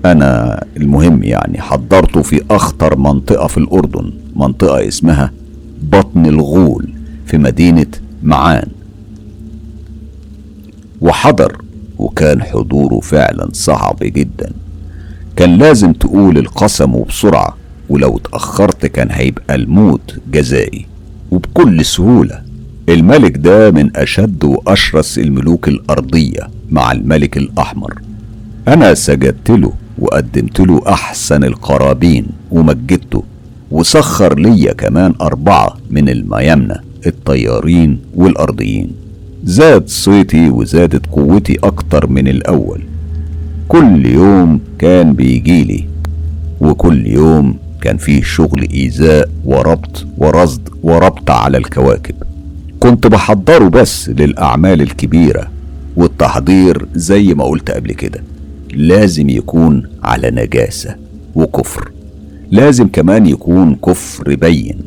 أنا 0.04 0.64
المهم 0.76 1.22
يعني 1.22 1.60
حضرته 1.60 2.22
في 2.22 2.42
أخطر 2.50 2.96
منطقة 2.98 3.46
في 3.46 3.58
الأردن 3.58 4.12
منطقة 4.36 4.88
اسمها 4.88 5.32
بطن 5.82 6.26
الغول 6.26 6.88
في 7.26 7.38
مدينة 7.38 7.86
معان. 8.22 8.68
وحضر 11.00 11.62
وكان 11.98 12.42
حضوره 12.42 13.00
فعلا 13.00 13.48
صعب 13.52 13.96
جدا. 14.02 14.52
كان 15.36 15.58
لازم 15.58 15.92
تقول 15.92 16.38
القسم 16.38 16.94
وبسرعة 16.94 17.56
ولو 17.88 18.16
اتأخرت 18.16 18.86
كان 18.86 19.08
هيبقى 19.10 19.54
الموت 19.54 20.18
جزائي. 20.32 20.86
وبكل 21.30 21.84
سهولة. 21.84 22.42
الملك 22.88 23.36
ده 23.36 23.70
من 23.70 23.96
أشد 23.96 24.44
وأشرس 24.44 25.18
الملوك 25.18 25.68
الأرضية 25.68 26.50
مع 26.70 26.92
الملك 26.92 27.36
الأحمر. 27.36 27.94
أنا 28.68 28.94
سجدت 28.94 29.50
له 29.50 29.72
وقدمت 29.98 30.60
له 30.60 30.82
أحسن 30.88 31.44
القرابين 31.44 32.26
ومجدته 32.50 33.22
وسخر 33.70 34.38
ليا 34.38 34.72
كمان 34.72 35.14
أربعة 35.20 35.76
من 35.90 36.08
الميامنة 36.08 36.76
الطيارين 37.06 37.98
والأرضيين. 38.14 38.90
زاد 39.44 39.88
صيتي 39.88 40.50
وزادت 40.50 41.06
قوتي 41.06 41.56
أكتر 41.64 42.06
من 42.06 42.28
الأول. 42.28 42.82
كل 43.68 44.06
يوم 44.06 44.60
كان 44.78 45.12
بيجيلي 45.12 45.86
وكل 46.60 47.06
يوم 47.06 47.56
كان 47.82 47.96
فيه 47.96 48.22
شغل 48.22 48.68
إيذاء 48.70 49.28
وربط 49.44 50.06
ورصد 50.18 50.68
وربط 50.82 51.30
على 51.30 51.58
الكواكب. 51.58 52.14
كنت 52.80 53.06
بحضره 53.06 53.68
بس 53.68 54.08
للأعمال 54.08 54.82
الكبيرة 54.82 55.48
والتحضير 55.96 56.86
زي 56.94 57.34
ما 57.34 57.44
قلت 57.44 57.70
قبل 57.70 57.92
كده. 57.92 58.22
لازم 58.74 59.28
يكون 59.28 59.82
على 60.02 60.30
نجاسة 60.30 60.96
وكفر. 61.34 61.90
لازم 62.50 62.88
كمان 62.88 63.26
يكون 63.26 63.74
كفر 63.74 64.34
بين. 64.34 64.78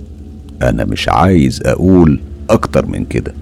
أنا 0.61 0.85
مش 0.85 1.09
عايز 1.09 1.61
أقول 1.65 2.19
أكتر 2.49 2.85
من 2.85 3.05
كده. 3.05 3.33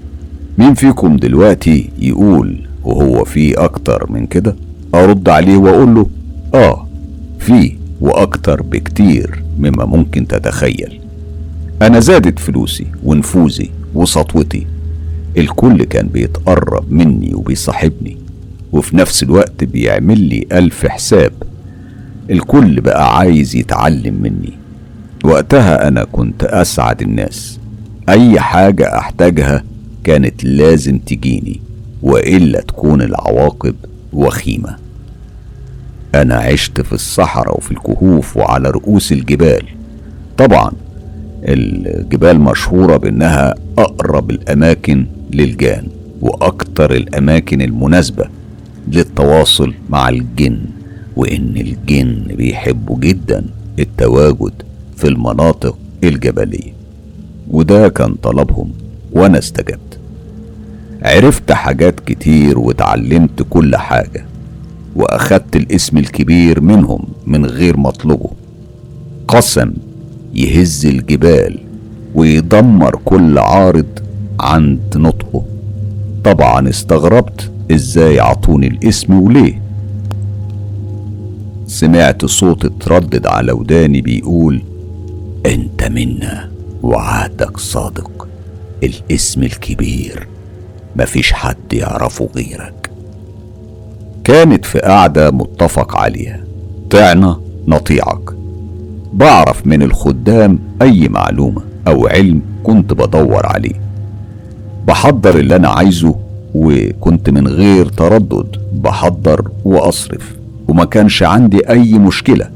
مين 0.57 0.73
فيكم 0.73 1.17
دلوقتي 1.17 1.89
يقول 1.99 2.67
وهو 2.83 3.23
في 3.25 3.53
أكتر 3.53 4.11
من 4.11 4.27
كده؟ 4.27 4.55
أرد 4.95 5.29
عليه 5.29 5.57
وأقول 5.57 5.95
له 5.95 6.09
آه 6.53 6.87
في. 7.39 7.78
وأكتر 8.01 8.61
بكتير 8.61 9.43
مما 9.59 9.85
ممكن 9.85 10.27
تتخيل. 10.27 10.99
أنا 11.81 11.99
زادت 11.99 12.39
فلوسي 12.39 12.87
ونفوذي 13.03 13.71
وسطوتي. 13.95 14.67
الكل 15.37 15.83
كان 15.83 16.07
بيتقرب 16.07 16.91
مني 16.91 17.33
وبيصاحبني 17.33 18.17
وفي 18.71 18.97
نفس 18.97 19.23
الوقت 19.23 19.63
بيعمل 19.63 20.19
لي 20.19 20.45
ألف 20.51 20.85
حساب. 20.85 21.31
الكل 22.29 22.81
بقى 22.81 23.17
عايز 23.17 23.55
يتعلم 23.55 24.13
مني. 24.21 24.53
وقتها 25.23 25.87
أنا 25.87 26.03
كنت 26.03 26.43
أسعد 26.43 27.01
الناس. 27.01 27.59
أي 28.09 28.39
حاجة 28.39 28.97
أحتاجها 28.97 29.63
كانت 30.03 30.43
لازم 30.43 30.97
تجيني 30.97 31.61
وإلا 32.01 32.61
تكون 32.61 33.01
العواقب 33.01 33.75
وخيمة. 34.13 34.75
أنا 36.15 36.35
عشت 36.35 36.81
في 36.81 36.93
الصحراء 36.93 37.57
وفي 37.57 37.71
الكهوف 37.71 38.37
وعلى 38.37 38.69
رؤوس 38.69 39.11
الجبال. 39.11 39.63
طبعا 40.37 40.71
الجبال 41.43 42.39
مشهورة 42.39 42.97
بأنها 42.97 43.55
أقرب 43.77 44.31
الأماكن 44.31 45.05
للجان 45.31 45.87
وأكتر 46.21 46.91
الأماكن 46.95 47.61
المناسبة 47.61 48.25
للتواصل 48.87 49.73
مع 49.89 50.09
الجن 50.09 50.59
وإن 51.15 51.57
الجن 51.57 52.23
بيحبوا 52.27 52.99
جدا 52.99 53.45
التواجد 53.79 54.53
في 54.97 55.07
المناطق 55.07 55.77
الجبلية. 56.03 56.73
وده 57.51 57.89
كان 57.89 58.15
طلبهم 58.15 58.71
وأنا 59.11 59.39
استجبت. 59.39 59.99
عرفت 61.03 61.51
حاجات 61.51 61.99
كتير 61.99 62.59
وتعلمت 62.59 63.45
كل 63.49 63.75
حاجة. 63.75 64.25
وأخدت 64.95 65.55
الاسم 65.55 65.97
الكبير 65.97 66.61
منهم 66.61 67.03
من 67.27 67.45
غير 67.45 67.77
ما 67.77 67.89
أطلبه 67.89 68.29
قسم 69.27 69.73
يهز 70.33 70.85
الجبال 70.85 71.59
ويدمر 72.15 72.99
كل 73.05 73.37
عارض 73.37 73.99
عند 74.39 74.97
نطقه. 74.97 75.43
طبعا 76.23 76.69
استغربت 76.69 77.51
إزاي 77.71 78.19
عطوني 78.19 78.67
الاسم 78.67 79.19
وليه. 79.19 79.61
سمعت 81.67 82.25
صوت 82.25 82.65
اتردد 82.65 83.27
على 83.27 83.51
وداني 83.51 84.01
بيقول 84.01 84.61
أنت 85.45 85.83
منا 85.83 86.51
وعهدك 86.83 87.57
صادق. 87.57 88.27
الاسم 88.83 89.43
الكبير 89.43 90.27
مفيش 90.95 91.33
حد 91.33 91.73
يعرفه 91.73 92.29
غيرك. 92.35 92.78
كانت 94.29 94.65
في 94.65 94.79
قعدة 94.79 95.31
متفق 95.31 95.97
عليها. 95.97 96.43
طعنا 96.89 97.39
نطيعك. 97.67 98.29
بعرف 99.13 99.67
من 99.67 99.83
الخدام 99.83 100.59
أي 100.81 101.07
معلومة 101.07 101.61
أو 101.87 102.07
علم 102.07 102.41
كنت 102.63 102.93
بدور 102.93 103.45
عليه. 103.45 103.81
بحضر 104.87 105.39
اللي 105.39 105.55
أنا 105.55 105.67
عايزه 105.69 106.15
وكنت 106.55 107.29
من 107.29 107.47
غير 107.47 107.85
تردد 107.85 108.57
بحضر 108.73 109.51
وأصرف 109.65 110.35
وما 110.67 110.85
كانش 110.85 111.23
عندي 111.23 111.69
أي 111.69 111.93
مشكلة. 111.93 112.49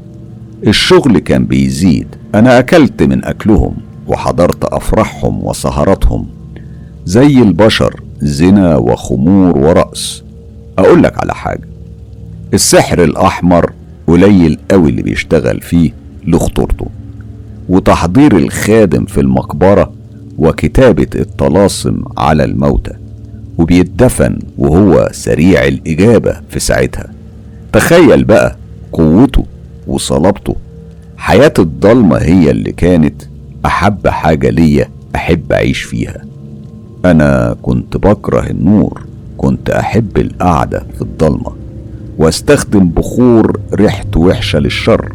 الشغل 0.66 1.18
كان 1.18 1.44
بيزيد 1.44 2.06
أنا 2.34 2.58
أكلت 2.58 3.02
من 3.02 3.24
أكلهم 3.24 3.74
وحضرت 4.06 4.64
أفراحهم 4.64 5.46
وسهراتهم 5.46 6.26
زي 7.04 7.38
البشر 7.42 8.00
زنا 8.20 8.76
وخمور 8.76 9.58
ورقص 9.58 10.23
أقول 10.78 11.02
لك 11.02 11.18
على 11.18 11.34
حاجة. 11.34 11.68
السحر 12.54 13.04
الأحمر 13.04 13.72
قليل 14.06 14.58
قوي 14.70 14.90
اللي 14.90 15.02
بيشتغل 15.02 15.60
فيه 15.60 15.90
لخطورته. 16.26 16.86
وتحضير 17.68 18.36
الخادم 18.36 19.04
في 19.04 19.20
المقبرة 19.20 19.92
وكتابة 20.38 21.06
الطلاسم 21.14 22.02
على 22.18 22.44
الموتى. 22.44 22.92
وبيتدفن 23.58 24.38
وهو 24.58 25.08
سريع 25.12 25.64
الإجابة 25.64 26.36
في 26.50 26.60
ساعتها. 26.60 27.10
تخيل 27.72 28.24
بقى 28.24 28.56
قوته 28.92 29.44
وصلابته. 29.86 30.56
حياة 31.16 31.52
الضلمة 31.58 32.16
هي 32.18 32.50
اللي 32.50 32.72
كانت 32.72 33.22
أحب 33.66 34.08
حاجة 34.08 34.50
ليا 34.50 34.88
أحب 35.14 35.52
أعيش 35.52 35.82
فيها. 35.82 36.24
أنا 37.04 37.56
كنت 37.62 37.96
بكره 37.96 38.50
النور. 38.50 39.02
كنت 39.36 39.70
أحب 39.70 40.18
القعدة 40.18 40.86
في 40.96 41.02
الضلمة 41.02 41.52
وأستخدم 42.18 42.88
بخور 42.88 43.60
ريحته 43.74 44.20
وحشة 44.20 44.58
للشر 44.58 45.12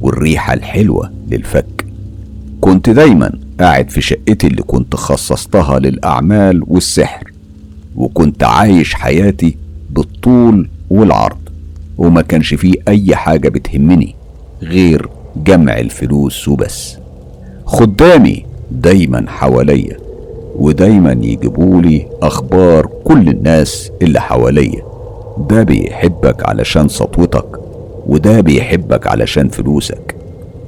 والريحة 0.00 0.54
الحلوة 0.54 1.10
للفك. 1.30 1.86
كنت 2.60 2.90
دايما 2.90 3.32
قاعد 3.60 3.90
في 3.90 4.00
شقتي 4.00 4.46
اللي 4.46 4.62
كنت 4.62 4.96
خصصتها 4.96 5.78
للأعمال 5.78 6.62
والسحر 6.66 7.32
وكنت 7.96 8.44
عايش 8.44 8.94
حياتي 8.94 9.56
بالطول 9.90 10.68
والعرض 10.90 11.38
وما 11.98 12.22
كانش 12.22 12.54
فيه 12.54 12.74
أي 12.88 13.16
حاجة 13.16 13.48
بتهمني 13.48 14.14
غير 14.62 15.08
جمع 15.36 15.78
الفلوس 15.78 16.48
وبس. 16.48 16.96
خدامي 17.66 18.44
دايما 18.70 19.24
حواليا 19.28 19.96
ودايما 20.56 21.12
يجيبولي 21.12 22.06
أخبار 22.22 22.88
كل 23.04 23.28
الناس 23.28 23.90
اللي 24.02 24.20
حواليا. 24.20 24.82
ده 25.48 25.62
بيحبك 25.62 26.48
علشان 26.48 26.88
سطوتك 26.88 27.60
وده 28.06 28.40
بيحبك 28.40 29.06
علشان 29.06 29.48
فلوسك. 29.48 30.14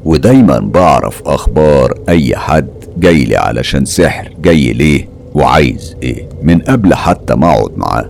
ودايما 0.05 0.59
بعرف 0.59 1.23
أخبار 1.27 1.99
أي 2.09 2.37
حد 2.37 2.69
جاي 2.97 3.25
لي 3.25 3.37
علشان 3.37 3.85
سحر 3.85 4.29
جاي 4.43 4.73
ليه 4.73 5.09
وعايز 5.35 5.97
إيه 6.03 6.27
من 6.43 6.59
قبل 6.59 6.95
حتى 6.95 7.35
ما 7.35 7.51
أقعد 7.51 7.71
معاه. 7.77 8.07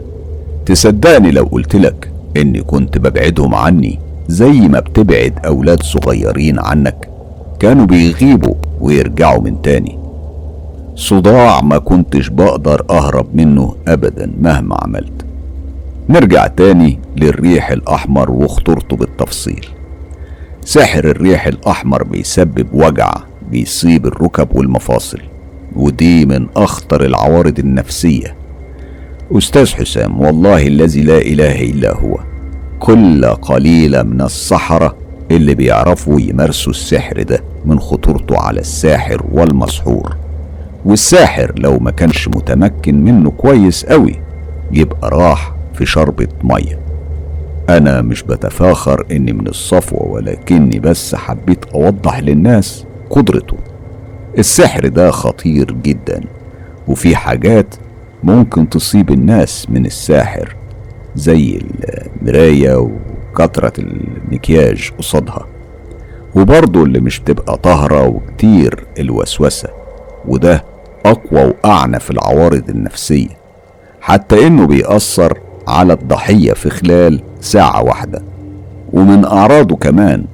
تصدقني 0.67 1.31
لو 1.31 1.45
قلتلك 1.45 2.11
إني 2.37 2.63
كنت 2.63 2.99
ببعدهم 2.99 3.55
عني 3.55 3.99
زي 4.29 4.53
ما 4.53 4.81
بتبعد 4.81 5.33
أولاد 5.47 5.83
صغيرين 5.83 6.59
عنك. 6.59 7.09
كانوا 7.61 7.87
بيغيبوا 7.87 8.55
ويرجعوا 8.81 9.43
من 9.43 9.63
تاني. 9.63 9.99
صداع 10.97 11.61
ما 11.61 11.79
كنتش 11.79 12.29
بقدر 12.29 12.85
أهرب 12.91 13.27
منه 13.37 13.75
ابدا 13.89 14.33
مهما 14.41 14.77
عملت. 14.83 15.25
نرجع 16.09 16.47
تاني 16.47 16.99
للريح 17.17 17.71
الأحمر 17.71 18.31
وخطورته 18.31 18.97
بالتفصيل. 18.97 19.67
سحر 20.65 21.05
الريح 21.05 21.47
الأحمر 21.47 22.03
بيسبب 22.03 22.67
وجع 22.73 23.15
بيصيب 23.51 24.07
الركب 24.07 24.49
والمفاصل 24.57 25.21
ودي 25.77 26.27
من 26.27 26.47
أخطر 26.57 27.05
العوارض 27.05 27.59
النفسية. 27.59 28.35
أستاذ 29.33 29.75
حسام 29.75 30.21
والله 30.21 30.67
الذي 30.67 31.03
لا 31.03 31.19
إله 31.19 31.63
إلا 31.63 31.97
هو 31.97 32.19
كل 32.79 33.25
قليله 33.27 34.03
من 34.03 34.21
السحره 34.21 34.97
اللي 35.31 35.55
بيعرفوا 35.55 36.21
يمارسوا 36.21 36.73
السحر 36.73 37.23
ده 37.23 37.41
من 37.65 37.81
خطورته 37.81 38.39
على 38.39 38.61
الساحر 38.61 39.23
والمسحور. 39.33 40.24
والساحر 40.85 41.53
لو 41.59 41.79
ما 41.79 41.91
كانش 41.91 42.29
متمكن 42.29 43.05
منه 43.05 43.31
كويس 43.31 43.87
قوي 43.87 44.21
يبقى 44.73 45.11
راح 45.11 45.55
في 45.75 45.87
شربة 45.87 46.29
مية. 46.43 46.79
أنا 47.69 48.03
مش 48.03 48.23
بتفاخر 48.23 49.07
إني 49.11 49.33
من 49.33 49.47
الصفوة 49.47 50.03
ولكني 50.03 50.79
بس 50.79 51.15
حبيت 51.15 51.65
أوضح 51.65 52.19
للناس 52.21 52.85
قدرته. 53.11 53.57
السحر 54.39 54.89
ده 54.89 55.11
خطير 55.11 55.73
جدا 55.73 56.21
وفي 56.89 57.17
حاجات 57.17 57.75
ممكن 58.23 58.69
تصيب 58.69 59.11
الناس 59.11 59.71
من 59.71 59.87
الساحر 59.87 60.57
زي 61.17 61.61
المراية 62.23 62.77
وكترة 63.33 63.73
المكياج 63.79 64.91
قصادها. 64.99 65.47
وبرضه 66.35 66.83
اللي 66.83 67.01
مش 67.01 67.21
تبقى 67.21 67.57
طهرة 67.59 68.07
وكتير 68.09 68.85
الوسوسة 68.99 69.69
وده 70.29 70.65
أقوى 71.07 71.45
وأعنف 71.65 72.11
العوارض 72.11 72.71
النفسية 72.71 73.29
حتى 74.01 74.47
إنه 74.47 74.67
بيأثر 74.67 75.39
على 75.69 75.93
الضحية 75.93 76.53
في 76.53 76.71
خلال 76.71 77.21
ساعة 77.41 77.83
واحدة. 77.85 78.23
ومن 78.93 79.25
أعراضه 79.25 79.77
كمان 79.77 80.25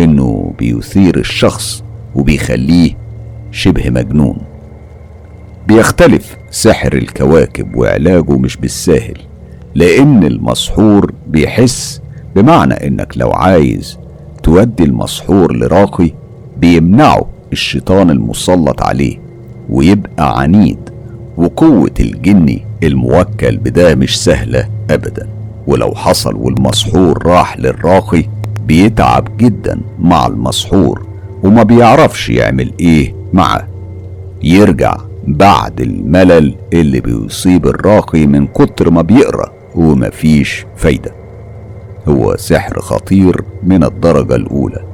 إنه 0.00 0.52
بيثير 0.58 1.18
الشخص 1.18 1.84
وبيخليه 2.14 2.90
شبه 3.50 3.90
مجنون. 3.90 4.38
بيختلف 5.68 6.36
سحر 6.50 6.92
الكواكب 6.92 7.74
وعلاجه 7.76 8.38
مش 8.38 8.56
بالساهل 8.56 9.18
لأن 9.74 10.24
المسحور 10.24 11.12
بيحس 11.26 12.00
بمعنى 12.36 12.74
إنك 12.74 13.12
لو 13.16 13.30
عايز 13.32 13.98
تودي 14.42 14.84
المسحور 14.84 15.56
لراقي 15.56 16.10
بيمنعه 16.56 17.26
الشيطان 17.52 18.10
المسلط 18.10 18.82
عليه. 18.82 19.27
ويبقى 19.70 20.40
عنيد 20.40 20.78
وقوة 21.36 21.90
الجني 22.00 22.64
الموكل 22.82 23.56
بده 23.56 23.94
مش 23.94 24.24
سهلة 24.24 24.68
أبدا. 24.90 25.28
ولو 25.66 25.94
حصل 25.94 26.34
والمسحور 26.36 27.26
راح 27.26 27.58
للراقي 27.58 28.24
بيتعب 28.66 29.36
جدا 29.36 29.80
مع 29.98 30.26
المسحور 30.26 31.06
وما 31.42 31.62
بيعرفش 31.62 32.30
يعمل 32.30 32.72
إيه 32.80 33.14
معاه 33.32 33.66
يرجع 34.42 34.96
بعد 35.26 35.80
الملل 35.80 36.54
اللي 36.72 37.00
بيصيب 37.00 37.66
الراقي 37.66 38.26
من 38.26 38.46
كتر 38.46 38.90
ما 38.90 39.02
بيقرأ 39.02 39.52
ومفيش 39.74 40.66
فايدة. 40.76 41.12
هو 42.08 42.36
سحر 42.36 42.80
خطير 42.80 43.42
من 43.62 43.84
الدرجة 43.84 44.34
الأولى. 44.36 44.84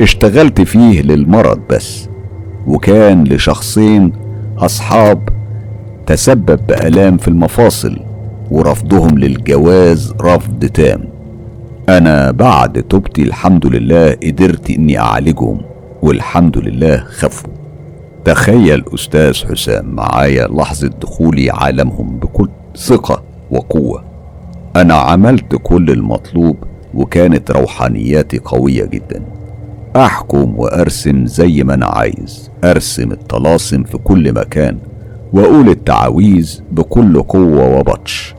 اشتغلت 0.00 0.60
فيه 0.60 1.02
للمرض 1.02 1.60
بس. 1.70 2.08
وكان 2.66 3.24
لشخصين 3.24 4.12
أصحاب 4.58 5.28
تسبب 6.06 6.60
بآلام 6.68 7.16
في 7.16 7.28
المفاصل 7.28 7.98
ورفضهم 8.50 9.18
للجواز 9.18 10.14
رفض 10.20 10.64
تام. 10.64 11.04
أنا 11.88 12.30
بعد 12.30 12.82
توبتي 12.82 13.22
الحمد 13.22 13.66
لله 13.66 14.12
قدرت 14.12 14.70
إني 14.70 14.98
أعالجهم 14.98 15.60
والحمد 16.02 16.58
لله 16.58 16.96
خفوا. 16.96 17.50
تخيل 18.24 18.84
أستاذ 18.94 19.44
حسام 19.50 19.94
معايا 19.94 20.48
لحظة 20.48 20.88
دخولي 20.88 21.50
عالمهم 21.50 22.18
بكل 22.18 22.48
ثقة 22.76 23.22
وقوة. 23.50 24.04
أنا 24.76 24.94
عملت 24.94 25.56
كل 25.62 25.90
المطلوب 25.90 26.56
وكانت 26.94 27.50
روحانياتي 27.50 28.38
قوية 28.38 28.84
جدا. 28.84 29.22
أحكم 29.96 30.58
وأرسم 30.58 31.26
زي 31.26 31.62
ما 31.64 31.74
أنا 31.74 31.86
عايز. 31.86 32.50
أرسم 32.64 33.12
الطلاسم 33.12 33.82
في 33.82 33.98
كل 33.98 34.32
مكان 34.32 34.78
وأقول 35.32 35.68
التعاويذ 35.68 36.60
بكل 36.70 37.22
قوة 37.22 37.78
وبطش. 37.78 38.34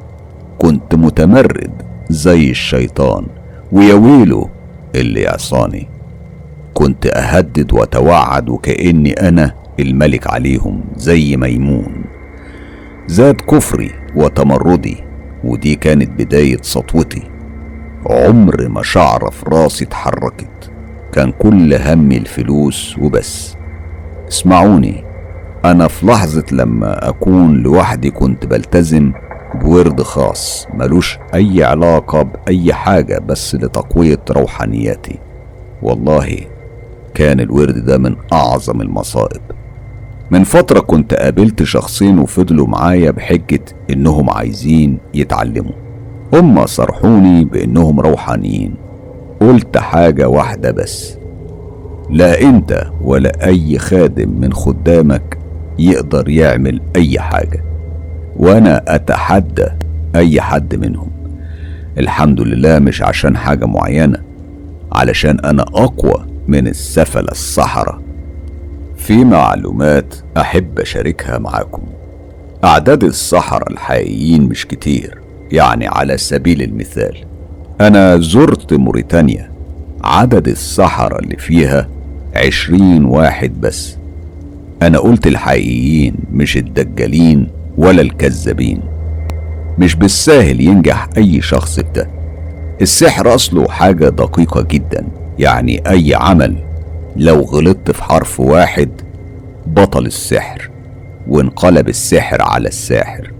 كنت 0.58 0.96
متمرد 0.96 1.72
زي 2.10 2.50
الشيطان 2.50 3.26
ويا 3.72 3.94
ويله 3.94 4.50
اللي 4.96 5.22
يعصاني. 5.22 5.88
كنت 6.74 7.06
أهدد 7.06 7.74
وأتوعد 7.74 8.50
وكأني 8.50 9.14
أنا 9.14 9.54
الملك 9.80 10.28
عليهم 10.28 10.84
زي 10.96 11.38
ميمون. 11.38 12.04
زاد 13.08 13.36
كفري 13.36 13.92
وتمردي 14.16 14.98
ودي 15.44 15.76
كانت 15.76 16.10
بداية 16.22 16.58
سطوتي. 16.62 17.22
عمر 18.06 18.68
ما 18.68 18.84
شعرة 18.84 19.30
في 19.30 19.46
راسي 19.48 19.86
اتحركت. 19.86 20.48
كان 21.14 21.32
كل 21.32 21.74
همي 21.74 22.18
الفلوس 22.18 22.98
وبس. 23.02 23.56
اسمعوني 24.28 25.04
أنا 25.66 25.88
في 25.88 26.06
لحظة 26.06 26.44
لما 26.52 27.10
أكون 27.10 27.58
لوحدي 27.58 28.12
كنت 28.12 28.46
بلتزم 28.46 29.14
بورد 29.56 30.02
خاص 30.02 30.68
ملوش 30.74 31.18
أي 31.34 31.64
علاقة 31.64 32.22
بأي 32.22 32.74
حاجة 32.74 33.20
بس 33.20 33.56
لتقوية 33.56 34.20
روحانياتي 34.32 35.20
والله 35.82 36.40
كان 37.14 37.40
الورد 37.40 37.86
ده 37.86 37.98
من 37.98 38.16
أعظم 38.34 38.82
المصائب. 38.82 39.42
من 40.32 40.44
فترة 40.44 40.80
كنت 40.80 41.14
قابلت 41.14 41.64
شخصين 41.64 42.20
وفضلوا 42.20 42.68
معايا 42.68 43.12
بحجة 43.12 43.66
إنهم 43.90 44.30
عايزين 44.30 44.98
يتعلموا. 45.14 45.74
هما 46.34 46.66
صرحوني 46.66 47.46
بإنهم 47.46 48.00
روحانيين. 48.00 48.83
قلت 49.48 49.78
حاجة 49.78 50.28
واحدة 50.28 50.72
بس. 50.72 51.18
لا 52.10 52.42
انت 52.42 52.88
ولا 53.02 53.46
اي 53.48 53.78
خادم 53.78 54.30
من 54.30 54.54
خدامك 54.54 55.38
يقدر 55.80 56.30
يعمل 56.30 56.82
اي 56.96 57.20
حاجة 57.20 57.64
وأنا 58.38 58.84
اتحدى 58.88 59.68
اي 60.16 60.42
حد 60.42 60.76
منهم. 60.76 61.10
الحمد 61.98 62.42
لله 62.42 62.80
مش 62.80 63.02
عشان 63.02 63.38
حاجة 63.38 63.66
معينة 63.66 64.18
علشان 64.92 65.40
أنا 65.40 65.62
اقوى 65.64 66.26
من 66.48 66.68
السفل 66.68 67.26
الصحراء. 67.32 68.02
في 68.98 69.24
معلومات 69.24 70.16
احب 70.38 70.80
اشاركها 70.80 71.38
معاكم. 71.38 71.82
اعداد 72.64 73.04
الصحراء 73.04 73.72
الحقيقيين 73.72 74.44
مش 74.44 74.68
كتير 74.68 75.18
يعني 75.52 75.88
على 75.88 76.18
سبيل 76.18 76.62
المثال. 76.62 77.18
أنا 77.82 78.18
زرت 78.18 78.74
موريتانيا. 78.74 79.52
عدد 80.04 80.48
الصحراء 80.48 81.20
اللي 81.24 81.38
فيها 81.38 81.88
عشرين 82.36 83.06
واحد 83.06 83.62
بس. 83.62 83.98
أنا 84.82 84.98
قلت 84.98 85.28
الحقيقيين 85.28 86.16
مش 86.32 86.58
الدجالين 86.58 87.48
ولا 87.78 88.02
الكذابين. 88.02 88.82
مش 89.80 89.96
بالساهل 89.96 90.62
ينجح 90.62 91.08
أي 91.18 91.42
شخص 91.42 91.76
في 91.80 91.86
ده. 91.96 92.10
السحر 92.82 93.36
أصله 93.36 93.68
حاجة 93.68 94.10
دقيقة 94.10 94.62
جدا 94.62 95.06
يعني 95.40 95.90
أي 95.90 96.16
عمل. 96.16 96.56
لو 97.16 97.42
غلطت 97.42 97.92
في 97.92 98.04
حرف 98.04 98.40
واحد 98.40 98.90
بطل 99.68 100.06
السحر 100.06 100.70
وانقلب 101.28 101.90
السحر 101.90 102.42
على 102.42 102.68
الساحر. 102.68 103.32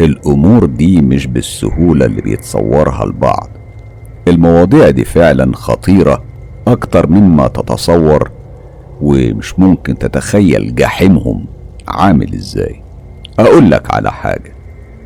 الأمور 0.00 0.64
دي 0.64 1.00
مش 1.02 1.26
بالسهولة 1.26 2.06
اللي 2.06 2.22
بيتصورها 2.22 3.04
البعض. 3.04 3.48
المواضيع 4.28 4.90
دي 4.90 5.04
فعلا 5.04 5.50
خطيرة 5.54 6.22
أكتر 6.66 7.10
مما 7.10 7.48
تتصور 7.48 8.30
ومش 9.02 9.58
ممكن 9.58 9.98
تتخيل 9.98 10.74
جحيمهم 10.74 11.44
عامل 11.88 12.34
إزاي. 12.34 12.82
أقول 13.38 13.70
لك 13.70 13.94
على 13.94 14.12
حاجة 14.12 14.52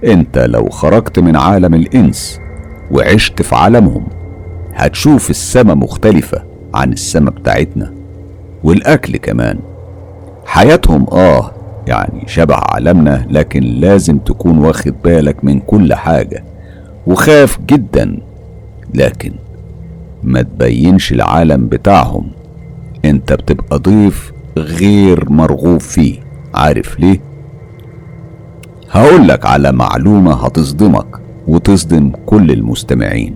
أنت 0.05 0.39
لو 0.39 0.69
خرجت 0.69 1.19
من 1.19 1.37
عالم 1.37 1.75
الإنس 1.75 2.41
وعشت 2.91 3.43
في 3.43 3.55
عالمهم 3.55 4.07
هتشوف 4.75 5.31
السما 5.31 5.75
مختلفة 5.75 6.43
عن 6.75 6.93
السما 6.93 7.31
بتاعتنا. 7.31 7.93
والأكل 8.65 9.17
كمان. 9.17 9.59
حياتهم 10.47 11.07
آه 11.13 11.51
يعني 11.87 12.23
شبه 12.27 12.55
عالمنا 12.55 13.27
لكن 13.31 13.61
لازم 13.63 14.19
تكون 14.19 14.59
واخد 14.59 14.95
بالك 15.05 15.45
من 15.45 15.61
كل 15.61 15.95
حاجة 15.95 16.45
وخاف 17.07 17.59
جدا 17.67 18.19
لكن 18.95 19.33
ما 20.23 20.43
تبينش 20.43 21.13
العالم 21.13 21.67
بتاعهم. 21.69 22.27
انت 23.05 23.33
بتبقى 23.33 23.79
ضيف 23.79 24.33
غير 24.57 25.31
مرغوب 25.31 25.81
فيه. 25.81 26.19
عارف 26.55 27.01
ليه؟ 27.01 27.21
هقولك 28.91 29.47
على 29.47 29.73
معلومة 29.73 30.33
هتصدمك 30.47 31.07
وتصدم 31.49 32.13
كل 32.27 32.51
المستمعين. 32.51 33.35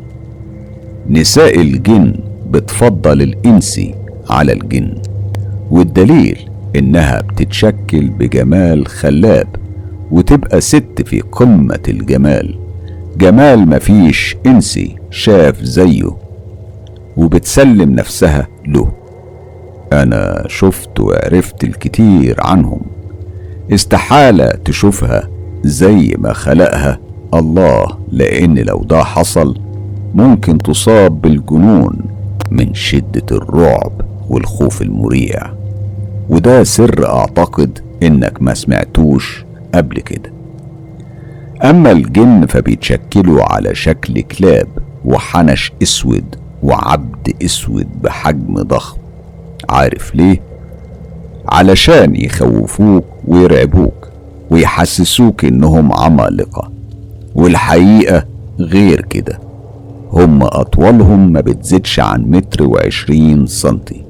نساء 1.10 1.60
الجن 1.60 2.14
بتفضل 2.50 3.22
الإنسي 3.22 3.94
على 4.30 4.52
الجن 4.52 4.94
والدليل 5.70 6.38
إنها 6.76 7.20
بتتشكل 7.20 8.08
بجمال 8.08 8.86
خلاب 8.86 9.46
وتبقى 10.10 10.60
ست 10.60 11.02
في 11.04 11.20
قمة 11.20 11.80
الجمال. 11.88 12.58
جمال 13.18 13.68
مفيش 13.68 14.36
إنسي 14.46 14.96
شاف 15.10 15.62
زيه 15.62 16.16
وبتسلم 17.16 17.94
نفسها 17.94 18.46
له. 18.66 18.92
أنا 19.92 20.44
شفت 20.46 21.00
وعرفت 21.00 21.64
الكتير 21.64 22.36
عنهم. 22.38 22.80
استحالة 23.72 24.48
تشوفها 24.64 25.28
زي 25.62 26.14
ما 26.18 26.32
خلقها 26.32 26.98
الله 27.34 27.86
لأن 28.12 28.58
لو 28.58 28.84
ده 28.84 29.04
حصل 29.04 29.58
ممكن 30.14 30.58
تصاب 30.58 31.20
بالجنون 31.20 31.98
من 32.50 32.74
شدة 32.74 33.36
الرعب 33.36 33.92
والخوف 34.30 34.82
المريع. 34.82 35.42
وده 36.30 36.64
سر 36.64 37.06
أعتقد 37.08 37.78
إنك 38.02 38.42
ما 38.42 38.54
سمعتوش 38.54 39.44
قبل 39.74 40.00
كده. 40.00 40.35
أما 41.64 41.92
الجن 41.92 42.46
فبيتشكلوا 42.46 43.42
على 43.42 43.74
شكل 43.74 44.20
كلاب 44.20 44.68
وحنش 45.04 45.72
أسود 45.82 46.24
وعبد 46.62 47.34
أسود 47.44 47.86
بحجم 48.02 48.54
ضخم. 48.54 48.98
عارف 49.70 50.14
ليه؟ 50.14 50.40
علشان 51.48 52.16
يخوفوك 52.16 53.04
ويرعبوك 53.28 54.08
ويحسسوك 54.50 55.44
إنهم 55.44 55.92
عمالقة. 55.92 56.70
والحقيقة 57.34 58.24
غير 58.58 59.00
كده. 59.00 59.38
هم 60.12 60.42
أطولهم 60.42 61.32
ما 61.32 61.40
بتزيدش 61.40 62.00
عن 62.00 62.22
متر 62.22 62.62
وعشرين 62.62 63.46
سنتي. 63.46 64.04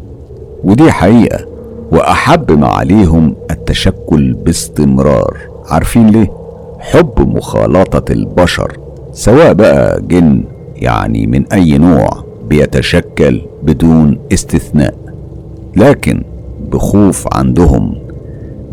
ودي 0.65 0.93
حقيقة. 0.93 1.47
وأحب 1.93 2.53
ما 2.53 2.69
عليهم 2.69 3.37
التشكل 3.51 4.33
باستمرار. 4.33 5.37
عارفين 5.69 6.07
ليه؟ 6.11 6.46
حب 6.79 7.29
مخالطة 7.37 8.13
البشر 8.13 8.77
سواء 9.13 9.53
بقى 9.53 10.01
جن 10.03 10.45
يعني 10.77 11.27
من 11.27 11.45
أي 11.53 11.79
نوع 11.79 12.09
بيتشكل 12.49 13.43
بدون 13.63 14.19
استثناء. 14.33 14.95
لكن 15.77 16.23
بخوف 16.73 17.29
عندهم 17.33 17.95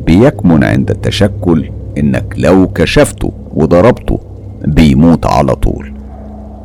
بيكمن 0.06 0.64
عند 0.64 0.90
التشكل 0.92 1.70
إنك 1.98 2.36
لو 2.38 2.68
كشفته 2.68 3.32
وضربته 3.56 4.20
بيموت 4.66 5.26
على 5.26 5.56
طول. 5.56 5.94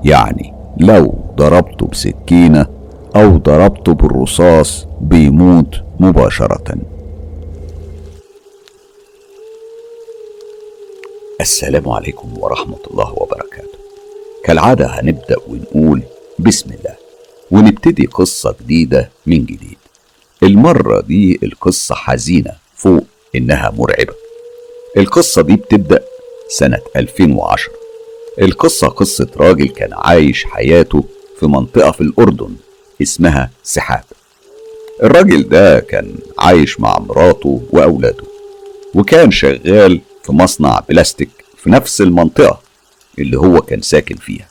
يعني 0.05 0.52
لو 0.76 1.15
ضربته 1.36 1.86
بسكينة 1.86 2.67
أو 3.17 3.36
ضربته 3.36 3.94
بالرصاص 3.94 4.86
بيموت 5.00 5.75
مباشرة. 6.00 6.75
السلام 11.41 11.89
عليكم 11.89 12.39
ورحمة 12.39 12.78
الله 12.91 13.12
وبركاته. 13.17 13.78
كالعادة 14.44 14.86
هنبدأ 14.86 15.36
ونقول 15.49 16.02
بسم 16.39 16.70
الله 16.70 16.94
ونبتدي 17.50 18.07
قصة 18.07 18.55
جديدة 18.62 19.10
من 19.26 19.44
جديد. 19.44 19.78
المرة 20.42 21.00
دي 21.00 21.39
القصة 21.42 21.94
حزينة 21.94 22.52
فوق 22.76 23.05
إنها 23.36 23.70
مرعبة. 23.76 24.15
القصة 24.97 25.42
دي 25.42 25.57
بتبدأ 25.57 26.05
سنة 26.49 26.81
2010 26.97 27.73
القصة 28.42 28.89
قصة 28.89 29.28
راجل 29.36 29.68
كان 29.68 29.91
عايش 29.92 30.44
حياته 30.44 31.05
في 31.41 31.47
منطقة 31.47 31.91
في 31.91 32.00
الأردن 32.00 32.55
اسمها 33.02 33.50
سحاب 33.65 34.05
الراجل 35.02 35.49
ده 35.49 35.81
كان 35.81 36.15
عايش 36.39 36.81
مع 36.81 36.99
مراته 36.99 37.62
وأولاده 37.70 38.25
وكان 38.94 39.31
شغال 39.31 40.00
في 40.28 40.34
مصنع 40.34 40.81
بلاستيك 40.89 41.31
في 41.57 41.70
نفس 41.70 42.00
المنطقة 42.00 42.60
اللي 43.18 43.39
هو 43.39 43.60
كان 43.60 43.82
ساكن 43.82 44.16
فيها. 44.16 44.48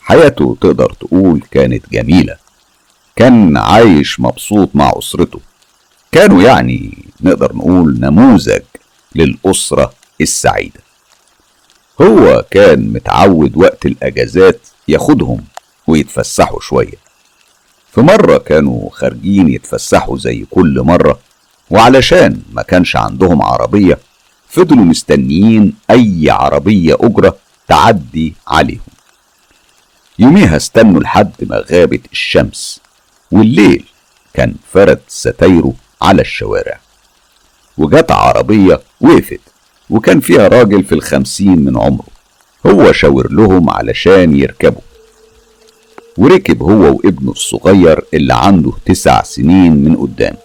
حياته 0.00 0.56
تقدر 0.60 0.92
تقول 0.92 1.42
كانت 1.50 1.90
جميلة. 1.92 2.36
كان 3.16 3.56
عايش 3.56 4.20
مبسوط 4.20 4.70
مع 4.74 4.92
أسرته. 4.98 5.40
كانوا 6.12 6.42
يعني 6.42 7.04
نقدر 7.20 7.56
نقول 7.56 8.00
نموذج 8.00 8.62
للأسرة 9.14 9.92
السعيدة. 10.20 10.80
هو 12.02 12.44
كان 12.50 12.92
متعود 12.92 13.56
وقت 13.56 13.86
الأجازات 13.86 14.60
ياخدهم 14.88 15.44
ويتفسحوا 15.86 16.60
شوية. 16.60 16.98
في 17.92 18.00
مرة 18.00 18.38
كانوا 18.38 18.90
خارجين 18.90 19.48
يتفسحوا 19.48 20.18
زي 20.18 20.46
كل 20.50 20.80
مرة 20.84 21.18
وعلشان 21.70 22.42
ما 22.52 22.62
كانش 22.62 22.96
عندهم 22.96 23.42
عربية 23.42 23.98
فضلوا 24.48 24.84
مستنيين 24.84 25.74
أي 25.90 26.30
عربية 26.30 26.96
أجرة 27.00 27.36
تعدي 27.68 28.34
عليهم. 28.46 28.80
يوميها 30.18 30.56
استنوا 30.56 31.00
لحد 31.00 31.32
ما 31.40 31.64
غابت 31.72 32.00
الشمس 32.12 32.80
والليل 33.32 33.84
كان 34.34 34.54
فرد 34.72 35.00
ستايره 35.08 35.74
على 36.02 36.22
الشوارع. 36.22 36.80
وجت 37.78 38.10
عربية 38.10 38.80
وقفت 39.00 39.40
وكان 39.90 40.20
فيها 40.20 40.48
راجل 40.48 40.84
في 40.84 40.92
الخمسين 40.94 41.64
من 41.64 41.78
عمره. 41.78 42.06
هو 42.66 42.92
شاور 42.92 43.32
لهم 43.32 43.70
علشان 43.70 44.36
يركبوا. 44.36 44.80
وركب 46.16 46.62
هو 46.62 46.96
وابنه 46.96 47.30
الصغير 47.30 48.04
اللي 48.14 48.34
عنده 48.34 48.72
تسع 48.86 49.22
سنين 49.22 49.72
من 49.72 49.96
قدام. 49.96 50.36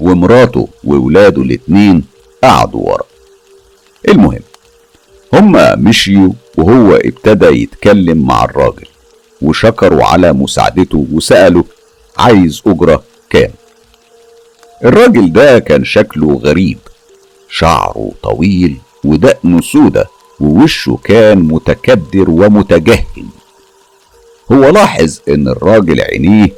ومراته 0.00 0.68
وولاده 0.84 1.42
الاتنين 1.42 2.04
قعدوا 2.44 2.80
ورا 2.90 3.04
المهم 4.08 4.40
هما 5.32 5.74
مشيوا 5.76 6.32
وهو 6.58 6.94
ابتدى 6.96 7.46
يتكلم 7.62 8.26
مع 8.26 8.44
الراجل 8.44 8.86
وشكروا 9.42 10.04
على 10.04 10.32
مساعدته 10.32 11.06
وسأله 11.12 11.64
عايز 12.18 12.62
أجرة 12.66 13.02
كام. 13.30 13.50
الراجل 14.84 15.32
ده 15.32 15.58
كان 15.58 15.84
شكله 15.84 16.34
غريب 16.44 16.78
شعره 17.48 18.10
طويل 18.22 18.76
ودقنه 19.04 19.60
سودة 19.60 20.06
ووشه 20.40 20.98
كان 21.04 21.38
متكدر 21.38 22.30
ومتجهم 22.30 23.30
هو 24.52 24.68
لاحظ 24.70 25.18
إن 25.28 25.48
الراجل 25.48 26.00
عينيه 26.00 26.48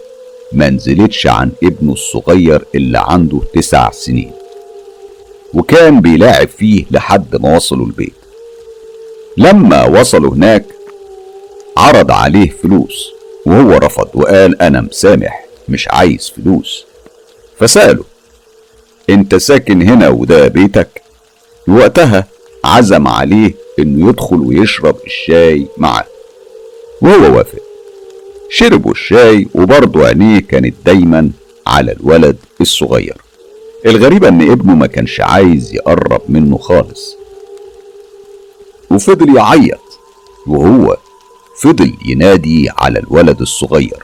ما 0.52 0.70
نزلتش 0.70 1.26
عن 1.26 1.52
ابنه 1.62 1.92
الصغير 1.92 2.64
اللي 2.74 2.98
عنده 3.06 3.40
تسع 3.54 3.90
سنين. 3.90 4.32
وكان 5.54 6.00
بيلاعب 6.00 6.48
فيه 6.48 6.84
لحد 6.90 7.36
ما 7.42 7.56
وصلوا 7.56 7.86
البيت. 7.86 8.14
لما 9.36 9.84
وصلوا 9.84 10.34
هناك 10.34 10.64
عرض 11.76 12.10
عليه 12.10 12.50
فلوس 12.62 13.10
وهو 13.46 13.72
رفض 13.72 14.08
وقال 14.14 14.62
أنا 14.62 14.80
مسامح 14.80 15.44
مش 15.68 15.88
عايز 15.88 16.32
فلوس. 16.36 16.84
فسأله 17.58 18.04
أنت 19.10 19.34
ساكن 19.34 19.82
هنا 19.82 20.08
وده 20.08 20.48
بيتك؟ 20.48 21.02
وقتها 21.68 22.26
عزم 22.64 23.08
عليه 23.08 23.54
إنه 23.78 24.08
يدخل 24.08 24.40
ويشرب 24.40 24.96
الشاي 25.06 25.66
معاه 25.76 26.04
وهو 27.02 27.36
وافق. 27.36 27.62
شربوا 28.50 28.92
الشاي 28.92 29.46
وبرضه 29.54 30.06
عينيه 30.06 30.40
كانت 30.40 30.74
دايما 30.86 31.30
على 31.66 31.92
الولد 31.92 32.36
الصغير. 32.60 33.16
الغريبة 33.86 34.28
أن 34.28 34.50
ابنه 34.50 34.74
ما 34.74 34.86
كانش 34.86 35.20
عايز 35.20 35.74
يقرب 35.74 36.20
منه 36.28 36.58
خالص. 36.58 37.16
وفضل 38.90 39.36
يعيط 39.36 39.80
وهو 40.46 40.96
فضل 41.60 41.92
ينادي 42.06 42.70
على 42.78 42.98
الولد 42.98 43.40
الصغير 43.40 44.02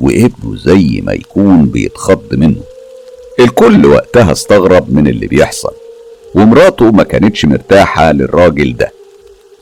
وابنه 0.00 0.56
زي 0.56 1.02
ما 1.04 1.12
يكون 1.12 1.66
بيتخض 1.66 2.34
منه. 2.34 2.60
الكل 3.40 3.86
وقتها 3.86 4.32
استغرب 4.32 4.94
من 4.94 5.08
اللي 5.08 5.26
بيحصل 5.26 5.72
ومراته 6.34 6.90
ما 6.90 7.02
كانتش 7.02 7.44
مرتاحة 7.44 8.12
للراجل 8.12 8.76
ده. 8.76 8.92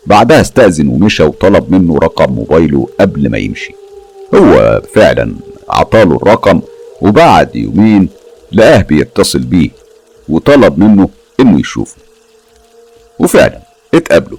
بعدها 0.06 0.40
استأذن 0.40 0.88
ومشى 0.88 1.22
وطلب 1.22 1.72
منه 1.72 1.98
رقم 1.98 2.32
موبايله 2.32 2.88
قبل 3.00 3.30
ما 3.30 3.38
يمشي. 3.38 3.74
هو 4.34 4.82
فعلا 4.94 5.34
عطاله 5.68 6.16
الرقم 6.16 6.60
وبعد 7.02 7.56
يومين 7.56 8.08
لقاه 8.52 8.82
بيتصل 8.82 9.38
بيه 9.38 9.70
وطلب 10.28 10.78
منه 10.78 11.08
إنه 11.40 11.60
يشوفه. 11.60 11.96
وفعلا 13.18 13.60
اتقابلوا 13.94 14.38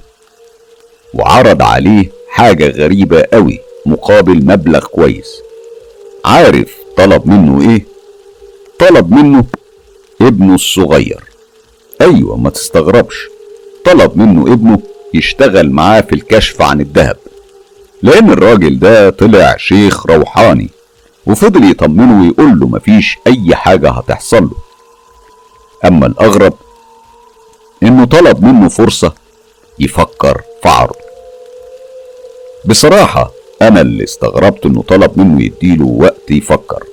وعرض 1.14 1.62
عليه 1.62 2.12
حاجة 2.30 2.68
غريبة 2.70 3.24
قوي 3.34 3.60
مقابل 3.86 4.46
مبلغ 4.46 4.86
كويس. 4.86 5.42
عارف 6.26 6.76
طلب 6.98 7.28
منه 7.28 7.72
إيه؟ 7.72 7.86
طلب 8.80 9.12
منه 9.12 9.46
ابنه 10.22 10.56
الصغير. 10.56 11.24
أيوه 12.02 12.38
ما 12.38 12.50
تستغربش. 12.50 13.28
طلب 13.86 14.18
منه 14.18 14.54
ابنه 14.54 14.80
يشتغل 15.14 15.70
معاه 15.72 16.02
في 16.02 16.14
الكشف 16.16 16.62
عن 16.62 16.82
الذهب. 16.82 17.18
لأن 18.02 18.30
الراجل 18.30 18.80
ده 18.80 19.10
طلع 19.10 19.58
شيخ 19.58 20.06
روحاني. 20.06 20.70
وفضل 21.28 21.72
يطمنه 21.72 22.22
ويقول 22.22 22.60
له 22.60 22.68
مفيش 22.68 23.18
أي 23.28 23.56
حاجة 23.56 23.90
هتحصل 23.90 24.44
له. 24.44 24.52
أما 25.86 26.06
الأغرب 26.08 26.54
إنه 27.84 28.06
طلب 28.06 28.44
منه 28.46 28.70
فرصة 28.70 29.14
يفكر 29.80 30.42
في 30.64 30.70
عرضه. 30.70 30.96
بصراحة 32.66 33.32
أنا 33.62 33.82
اللي 33.82 34.04
استغربت 34.04 34.66
إنه 34.66 34.82
طلب 34.82 35.12
منه 35.20 35.42
يديله 35.44 35.86
وقت 35.86 36.32
يفكر. 36.32 36.84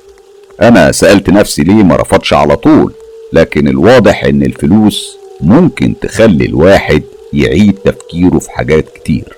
أنا 0.62 0.92
سألت 0.92 1.30
نفسي 1.30 1.62
ليه 1.62 1.82
ما 1.82 1.96
رفضش 1.96 2.34
على 2.34 2.56
طول 2.56 2.92
لكن 3.32 3.68
الواضح 3.68 4.24
إن 4.24 4.42
الفلوس 4.42 5.16
ممكن 5.40 5.94
تخلي 6.00 6.44
الواحد 6.46 7.02
يعيد 7.32 7.74
تفكيره 7.74 8.38
في 8.38 8.50
حاجات 8.50 8.88
كتير. 8.88 9.36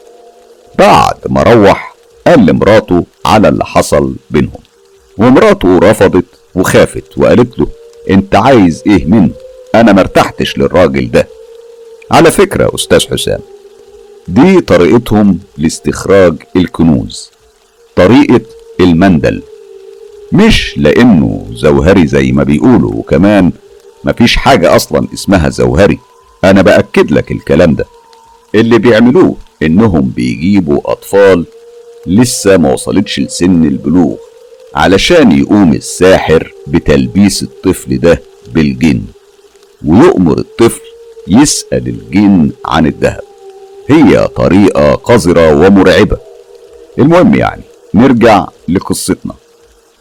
بعد 0.78 1.14
ما 1.28 1.42
روح 1.42 1.94
قال 2.26 2.46
لمراته 2.46 3.04
على 3.26 3.48
اللي 3.48 3.64
حصل 3.64 4.14
بينهم. 4.30 4.65
ومراته 5.18 5.78
رفضت 5.78 6.24
وخافت 6.54 7.18
وقالت 7.18 7.58
له 7.58 7.66
أنت 8.10 8.34
عايز 8.34 8.82
إيه 8.86 9.04
منه؟ 9.04 9.30
أنا 9.74 9.92
مرتحتش 9.92 10.58
للراجل 10.58 11.10
ده. 11.10 11.28
على 12.10 12.30
فكرة 12.30 12.70
أستاذ 12.74 13.06
حسام 13.10 13.40
دي 14.28 14.60
طريقتهم 14.60 15.38
لاستخراج 15.58 16.34
الكنوز 16.56 17.30
طريقة 17.96 18.40
المندل 18.80 19.42
مش 20.32 20.74
لأنه 20.78 21.46
زوهري 21.52 22.06
زي 22.06 22.32
ما 22.32 22.42
بيقولوا 22.42 22.92
وكمان 22.94 23.52
مفيش 24.04 24.36
حاجة 24.36 24.76
أصلا 24.76 25.08
اسمها 25.14 25.48
زوهري. 25.48 25.98
أنا 26.44 26.62
بأكد 26.62 27.10
لك 27.10 27.32
الكلام 27.32 27.74
ده. 27.74 27.84
اللي 28.54 28.78
بيعملوه 28.78 29.36
إنهم 29.62 30.12
بيجيبوا 30.16 30.80
أطفال 30.92 31.44
لسه 32.06 32.56
ما 32.56 32.72
وصلتش 32.72 33.20
لسن 33.20 33.64
البلوغ. 33.64 34.16
علشان 34.76 35.32
يقوم 35.32 35.72
الساحر 35.72 36.52
بتلبيس 36.66 37.42
الطفل 37.42 37.98
ده 37.98 38.22
بالجن 38.54 39.02
ويؤمر 39.86 40.38
الطفل 40.38 40.80
يسأل 41.28 41.88
الجن 41.88 42.50
عن 42.64 42.86
الذهب. 42.86 43.20
هي 43.90 44.28
طريقة 44.28 44.94
قذرة 44.94 45.54
ومرعبة. 45.66 46.16
المهم 46.98 47.34
يعني 47.34 47.62
نرجع 47.94 48.46
لقصتنا. 48.68 49.34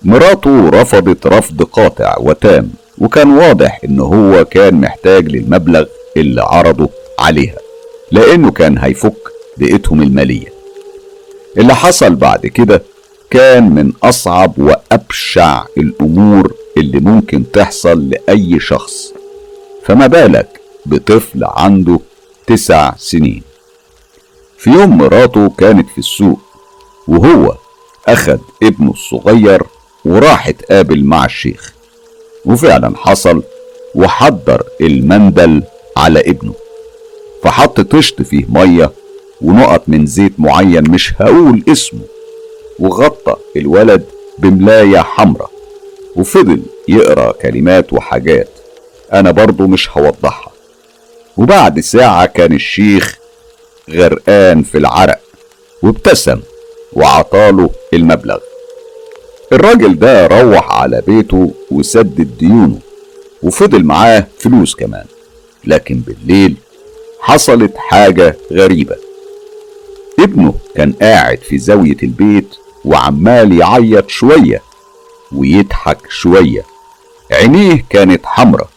مراته 0.04 0.70
رفضت 0.70 1.28
رفض 1.28 1.64
قاطع 1.64 2.16
وتام 2.20 2.72
وكان 2.98 3.32
واضح 3.38 3.80
إن 3.86 4.00
هو 4.00 4.46
كان 4.46 4.74
محتاج 4.82 5.28
للمبلغ 5.28 5.86
اللي 6.18 6.42
عرضه 6.42 6.90
عليها 7.20 7.58
لأنه 8.12 8.52
كان 8.52 8.78
هيفك 8.78 9.14
بيئتهم 9.58 10.02
المالية. 10.02 10.54
اللي 11.58 11.76
حصل 11.76 12.16
بعد 12.16 12.48
كده 12.48 12.84
كان 13.30 13.70
من 13.70 13.94
أصعب 14.04 14.54
وأبشع 14.60 15.66
الأمور 15.78 16.54
اللي 16.78 17.00
ممكن 17.00 17.52
تحصل 17.52 18.10
لأي 18.10 18.60
شخص. 18.60 19.14
فما 19.86 20.08
بالك 20.08 20.60
بطفل 20.86 21.44
عنده 21.44 22.00
تسع 22.48 22.94
سنين. 22.98 23.44
في 24.58 24.70
يوم 24.70 24.98
مراته 24.98 25.50
كانت 25.58 25.90
في 25.90 25.98
السوق 25.98 26.40
وهو 27.08 27.56
اخد 28.08 28.40
ابنه 28.64 28.92
الصغير 28.92 29.64
وراح 30.06 30.48
اتقابل 30.48 31.04
مع 31.04 31.26
الشيخ. 31.26 31.74
وفعلا 32.46 32.94
حصل 32.98 33.44
وحضر 33.96 34.64
المندل 34.82 35.64
على 35.98 36.20
ابنه. 36.20 36.54
فحط 37.44 37.82
طشت 37.82 38.22
فيه 38.22 38.46
مية 38.50 38.92
ونقط 39.42 39.84
من 39.88 40.06
زيت 40.06 40.34
معين 40.38 40.92
مش 40.92 41.14
هقول 41.22 41.64
اسمه. 41.70 42.00
وغطى 42.80 43.36
الولد 43.56 44.06
بملاية 44.38 44.98
حمرة 44.98 45.50
وفضل 46.16 46.62
يقرأ 46.88 47.32
كلمات 47.32 47.94
وحاجات 47.94 48.50
أنا 49.14 49.32
برضو 49.32 49.68
مش 49.68 49.90
هوضحها. 49.98 50.52
وبعد 51.38 51.80
ساعة 51.80 52.26
كان 52.26 52.54
الشيخ 52.54 53.18
غرقان 53.90 54.64
في 54.64 54.78
العرق 54.78 55.20
وابتسم 55.84 56.40
وعطاله 56.94 57.70
المبلغ. 57.94 58.38
الراجل 59.52 60.00
ده 60.00 60.28
روح 60.28 60.72
على 60.72 61.02
بيته 61.08 61.54
وسدد 61.72 62.38
ديونه 62.40 62.80
وفضل 63.44 63.84
معاه 63.84 64.28
فلوس 64.40 64.76
كمان 64.76 65.06
لكن 65.66 65.96
بالليل 66.00 66.56
حصلت 67.20 67.78
حاجة 67.78 68.38
غريبة. 68.52 68.96
ابنه 70.20 70.54
كان 70.76 70.94
قاعد 70.94 71.38
في 71.40 71.58
زاوية 71.58 71.98
البيت 72.04 72.48
وعمال 72.86 73.60
يعيط 73.60 74.10
شوية 74.10 74.62
ويضحك 75.32 75.98
شوية. 76.10 76.64
عينيه 77.32 77.86
كانت 77.90 78.26
حمرة 78.26 78.70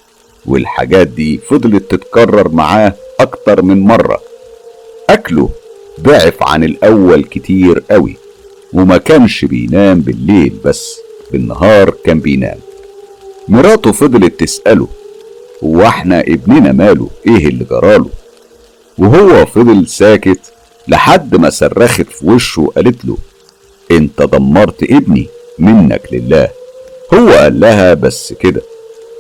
والحاجات 0.47 1.07
دي 1.07 1.39
فضلت 1.39 1.91
تتكرر 1.91 2.49
معاه 2.49 2.95
أكتر 3.21 3.63
من 3.63 3.81
مرة. 3.81 4.21
أكله 5.11 5.51
ضعف 6.01 6.43
عن 6.43 6.65
الأول 6.65 7.25
كتير 7.25 7.83
قوي 7.91 8.17
وما 8.73 8.97
كانش 8.97 9.45
بينام 9.45 10.01
بالليل 10.01 10.53
بس 10.65 10.97
بالنهار 11.33 11.91
كان 12.05 12.21
بينام. 12.21 12.59
مراته 13.49 13.93
فضلت 13.93 14.41
تسأله 14.41 14.89
هو 15.65 15.83
إحنا 15.83 16.21
ابننا 16.21 16.73
ماله؟ 16.73 17.11
إيه 17.27 17.49
اللي 17.49 17.65
جراله 17.65 18.11
وهو 18.99 19.47
فضل 19.47 19.87
ساكت 19.89 20.41
لحد 20.89 21.37
ما 21.37 21.51
صرخت 21.51 22.07
في 22.11 22.27
وشه 22.27 22.63
وقالت 22.63 23.05
له 23.05 23.17
انت 23.91 24.23
دمرت 24.23 24.83
ابني 24.83 25.29
منك 25.59 26.03
لله. 26.13 26.49
هو 27.15 27.29
قال 27.31 27.61
لها 27.61 27.95
بس 27.95 28.33
كده. 28.33 28.63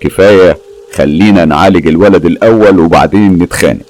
كفاية 0.00 0.58
خلينا 0.94 1.44
نعالج 1.44 1.86
الولد 1.86 2.26
الأول 2.26 2.78
وبعدين 2.80 3.38
نتخانق. 3.38 3.84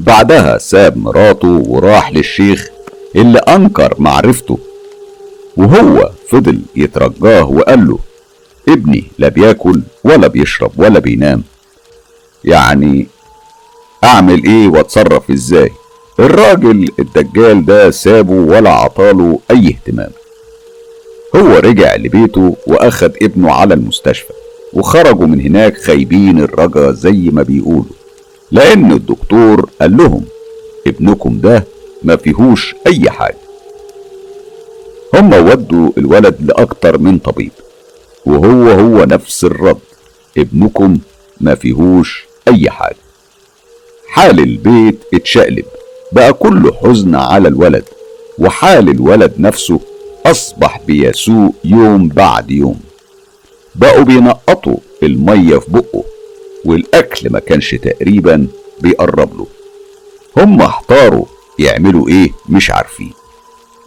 بعدها 0.00 0.58
ساب 0.58 0.96
مراته 0.96 1.62
وراح 1.66 2.12
للشيخ 2.12 2.68
اللي 3.16 3.38
أنكر 3.38 3.94
معرفته. 3.98 4.58
وهو 5.56 6.10
فضل 6.28 6.60
يترجاه 6.76 7.44
وقال 7.50 7.88
له 7.88 7.98
ابني 8.68 9.04
لا 9.18 9.28
بياكل 9.28 9.82
ولا 10.04 10.26
بيشرب 10.26 10.72
ولا 10.76 10.98
بينام. 10.98 11.42
يعني 12.44 13.06
أعمل 14.04 14.44
إيه 14.44 14.68
وأتصرف 14.68 15.30
إزاي؟ 15.30 15.70
الراجل 16.20 16.88
الدجال 16.98 17.64
ده 17.66 17.90
سابه 17.90 18.32
ولا 18.34 18.70
عطاله 18.70 19.38
أي 19.50 19.66
اهتمام. 19.68 20.10
هو 21.36 21.56
رجع 21.56 21.96
لبيته 21.96 22.56
واخد 22.66 23.12
ابنه 23.22 23.52
على 23.52 23.74
المستشفى 23.74 24.32
وخرجوا 24.72 25.26
من 25.26 25.40
هناك 25.40 25.76
خايبين 25.76 26.38
الرجا 26.40 26.92
زي 26.92 27.30
ما 27.32 27.42
بيقولوا. 27.42 27.84
لأن 28.50 28.92
الدكتور 28.92 29.70
قال 29.80 29.96
لهم 29.96 30.24
ابنكم 30.86 31.40
ده 31.40 31.64
ما 32.02 32.16
فيهوش 32.16 32.74
أي 32.86 33.10
حاجة. 33.10 33.36
هم 35.14 35.32
ودوا 35.32 35.90
الولد 35.98 36.36
لأكتر 36.40 36.98
من 36.98 37.18
طبيب 37.18 37.52
وهو 38.26 38.68
هو 38.70 39.04
نفس 39.04 39.44
الرد 39.44 39.78
ابنكم 40.38 40.98
ما 41.40 41.54
فيهوش 41.54 42.26
أي 42.48 42.70
حاجة. 42.70 42.96
حال 44.08 44.40
البيت 44.40 44.98
اتشقلب. 45.14 45.64
بقى 46.12 46.32
كله 46.32 46.72
حزن 46.72 47.14
على 47.14 47.48
الولد 47.48 47.84
وحال 48.38 48.88
الولد 48.88 49.32
نفسه 49.38 49.80
أصبح 50.26 50.80
بيسوء 50.86 51.52
يوم 51.64 52.08
بعد 52.08 52.50
يوم. 52.50 52.80
بقوا 53.74 54.02
بينقطوا 54.04 54.76
المية 55.02 55.58
في 55.58 55.70
بقه 55.70 56.04
والأكل 56.64 57.30
ما 57.32 57.38
كانش 57.38 57.74
تقريبا 57.74 58.46
بيقرب 58.80 59.36
له. 59.38 59.46
هم 60.36 60.62
احتاروا 60.62 61.24
يعملوا 61.58 62.08
إيه 62.08 62.30
مش 62.48 62.70
عارفين. 62.70 63.12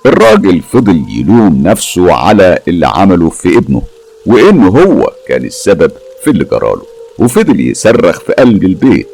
الراجل 0.06 0.62
فضل 0.62 1.04
يلوم 1.10 1.64
نفسه 1.68 2.14
على 2.14 2.60
اللي 2.68 2.88
عمله 2.88 3.30
في 3.30 3.58
ابنه 3.58 3.82
وانه 4.26 4.68
هو 4.68 5.12
كان 5.28 5.46
السبب 5.46 5.92
في 6.24 6.30
اللي 6.30 6.44
جراله 6.46 6.82
وفضل 7.20 7.60
يصرخ 7.60 8.20
في 8.20 8.34
قلب 8.34 8.64
البيت. 8.64 9.08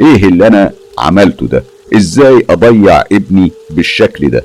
إيه 0.00 0.24
اللي 0.28 0.46
أنا 0.46 0.72
عملته 0.98 1.46
ده؟ 1.46 1.64
إزاي 1.96 2.46
أضيع 2.50 3.00
ابني 3.12 3.52
بالشكل 3.70 4.30
ده؟ 4.30 4.44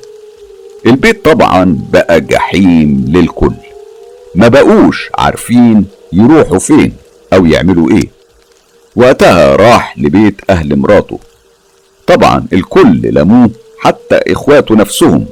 البيت 0.86 1.26
طبعا 1.26 1.78
بقى 1.94 2.22
جحيم 2.22 3.06
للكل. 3.08 3.54
ما 4.36 4.48
بقوش 4.48 5.10
عارفين 5.18 5.86
يروحوا 6.14 6.60
فين 6.60 6.94
أو 7.34 7.46
يعملوا 7.46 7.90
إيه. 7.92 8.10
وقتها 8.96 9.56
راح 9.56 9.98
لبيت 10.00 10.36
أهل 10.50 10.76
مراته. 10.76 11.20
طبعا 12.08 12.46
الكل 12.54 13.02
لاموه 13.02 13.50
حتى 13.80 14.20
إخواته 14.28 14.76
نفسهم 14.76 15.26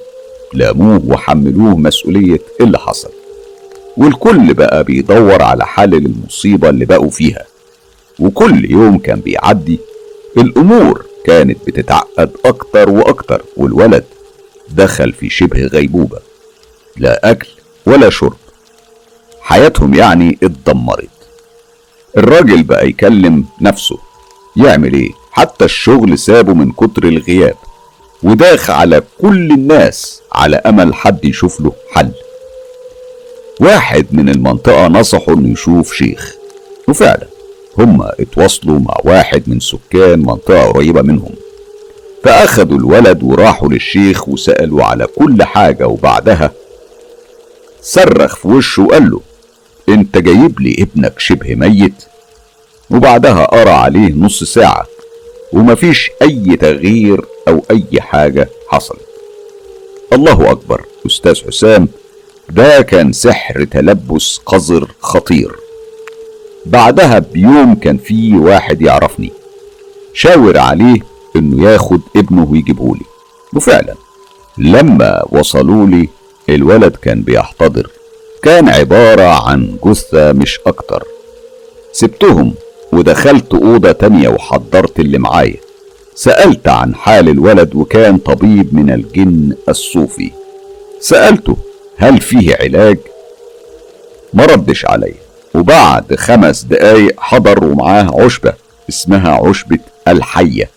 لاموه 0.54 1.02
وحملوه 1.08 1.78
مسؤولية 1.78 2.40
اللي 2.62 2.78
حصل. 2.78 3.10
والكل 3.98 4.54
بقى 4.54 4.84
بيدور 4.84 5.42
على 5.42 5.66
حل 5.66 5.90
للمصيبة 5.90 6.70
اللي 6.70 6.86
بقوا 6.86 7.10
فيها. 7.10 7.46
وكل 8.20 8.72
يوم 8.72 8.98
كان 8.98 9.20
بيعدي 9.20 9.80
الأمور 10.38 11.06
كانت 11.26 11.58
بتتعقد 11.68 12.32
أكتر 12.46 12.90
وأكتر 12.90 13.42
والولد 13.58 14.04
دخل 14.70 15.14
في 15.14 15.30
شبه 15.30 15.66
غيبوبة. 15.66 16.20
لا 16.98 17.32
أكل 17.32 17.48
ولا 17.86 18.10
شرب. 18.10 18.38
حياتهم 19.42 19.94
يعني 19.94 20.38
اتدمرت. 20.44 21.10
الراجل 22.18 22.64
بقى 22.64 22.88
يكلم 22.88 23.46
نفسه. 23.62 23.98
يعمل 24.58 24.94
إيه؟ 24.94 25.12
حتى 25.32 25.66
الشغل 25.66 26.20
سابه 26.20 26.54
من 26.54 26.72
كتر 26.72 27.04
الغياب. 27.04 27.56
وداخ 28.24 28.70
على 28.70 29.04
كل 29.22 29.52
الناس 29.52 30.22
على 30.32 30.56
أمل 30.56 30.94
حد 30.94 31.26
يشوف 31.26 31.62
له 31.62 31.74
حل. 31.92 32.12
واحد 33.62 34.06
من 34.12 34.30
المنطقة 34.30 34.88
نصحه 34.88 35.34
إنه 35.34 35.50
يشوف 35.52 35.94
شيخ. 35.94 36.36
وفعلا 36.88 37.28
هما 37.78 38.12
اتواصلوا 38.20 38.80
مع 38.80 38.96
واحد 39.04 39.44
من 39.48 39.60
سكان 39.60 40.20
منطقة 40.20 40.72
قريبة 40.72 41.02
منهم. 41.02 41.32
فأخدوا 42.24 42.78
الولد 42.78 43.24
وراحوا 43.24 43.70
للشيخ 43.70 44.30
وسألوا 44.30 44.84
على 44.84 45.08
كل 45.08 45.44
حاجة 45.44 45.88
وبعدها 45.88 46.52
صرخ 47.82 48.36
في 48.36 48.48
وشه 48.48 48.84
وقال 48.84 49.10
له 49.12 49.22
أنت 49.90 50.18
جايب 50.18 50.60
لي 50.60 50.76
ابنك 50.80 51.20
شبه 51.20 51.56
ميت؟ 51.56 51.94
وبعدها 52.92 53.46
قرأ 53.46 53.72
عليه 53.72 54.14
نص 54.14 54.44
ساعة 54.44 54.86
ومفيش 55.54 56.12
أي 56.22 56.58
تغيير 56.58 57.26
أو 57.48 57.64
أي 57.72 58.02
حاجة 58.02 58.50
حصلت. 58.70 59.06
الله 60.14 60.52
أكبر 60.52 60.86
أستاذ 61.06 61.48
حسام 61.48 61.88
ده 62.50 62.82
كان 62.82 63.14
سحر 63.14 63.64
تلبس 63.64 64.40
قذر 64.46 64.92
خطير. 65.00 65.56
بعدها 66.66 67.20
بيوم 67.20 67.76
كان 67.76 67.98
في 67.98 68.38
واحد 68.38 68.82
يعرفني. 68.82 69.32
شاور 70.14 70.58
عليه 70.58 71.00
إنه 71.36 71.70
ياخد 71.70 72.02
ابنه 72.16 72.48
ويجيبهولي. 72.52 73.06
وفعلا 73.54 73.96
لما 74.58 75.26
وصلوا 75.30 75.88
لي 75.88 76.10
الولد 76.50 76.96
كان 76.96 77.22
بيحتضر. 77.22 77.90
كان 78.44 78.70
عبارة 78.70 79.50
عن 79.50 79.78
جثة 79.86 80.32
مش 80.32 80.60
أكتر. 80.68 81.04
سبتهم 81.92 82.54
ودخلت 82.92 83.54
أوضة 83.54 83.92
تانية 83.92 84.30
وحضرت 84.30 85.00
اللي 85.00 85.18
معايا. 85.18 85.58
سألت 86.16 86.68
عن 86.68 86.96
حال 86.96 87.30
الولد 87.30 87.76
وكان 87.76 88.18
طبيب 88.18 88.76
من 88.76 88.90
الجن 88.92 89.56
الصوفي. 89.70 90.32
سألته 91.00 91.58
هل 91.98 92.22
فيه 92.22 92.56
علاج؟ 92.56 92.98
ما 94.34 94.46
ردش 94.46 94.86
وبعد 95.56 96.16
خمس 96.16 96.64
دقايق 96.64 97.20
حضر 97.20 97.64
ومعاه 97.64 98.22
عشبة 98.24 98.54
اسمها 98.90 99.32
عشبة 99.32 99.80
الحية. 100.08 100.70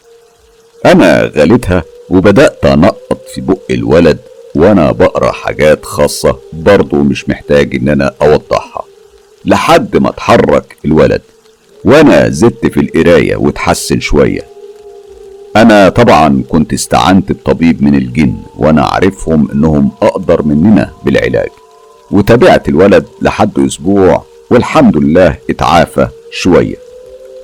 أنا 0.86 1.22
غليتها 1.22 1.82
وبدأت 2.10 2.66
أنقط 2.66 3.20
في 3.34 3.40
بق 3.40 3.58
الولد 3.70 4.18
وأنا 4.54 4.92
بقرأ 4.92 5.32
حاجات 5.32 5.84
خاصة 5.84 6.36
برضه 6.52 6.96
مش 6.96 7.28
محتاج 7.28 7.74
إن 7.74 7.88
أنا 7.88 8.14
أوضحها. 8.22 8.84
لحد 9.44 9.96
ما 9.96 10.08
اتحرك 10.08 10.76
الولد 10.84 11.22
وأنا 11.84 12.28
زدت 12.28 12.66
في 12.66 12.80
القراية 12.80 13.36
واتحسن 13.36 14.00
شوية. 14.00 14.42
أنا 15.56 15.88
طبعا 15.88 16.42
كنت 16.48 16.72
استعنت 16.72 17.32
بطبيب 17.32 17.82
من 17.82 17.94
الجن 17.94 18.36
وأنا 18.56 18.84
عارفهم 18.84 19.48
إنهم 19.52 19.90
أقدر 20.02 20.42
مننا 20.42 20.90
بالعلاج. 21.04 21.48
وتابعت 22.10 22.68
الولد 22.68 23.06
لحد 23.22 23.58
أسبوع 23.58 24.24
والحمد 24.50 24.96
لله 24.96 25.36
اتعافى 25.50 26.08
شوية. 26.30 26.76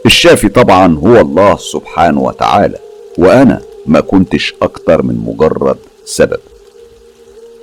الشافي 0.06 0.48
طبعا 0.48 0.96
هو 0.98 1.20
الله 1.20 1.56
سبحانه 1.56 2.20
وتعالى 2.22 2.78
وأنا 3.18 3.62
ما 3.86 4.00
كنتش 4.00 4.54
أكتر 4.62 5.02
من 5.02 5.14
مجرد 5.26 5.76
سبب. 6.04 6.40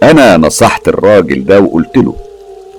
أنا 0.04 0.38
نصحت 0.38 0.88
الراجل 0.88 1.46
ده 1.46 1.60
وقلت 1.60 1.98
له 1.98 2.16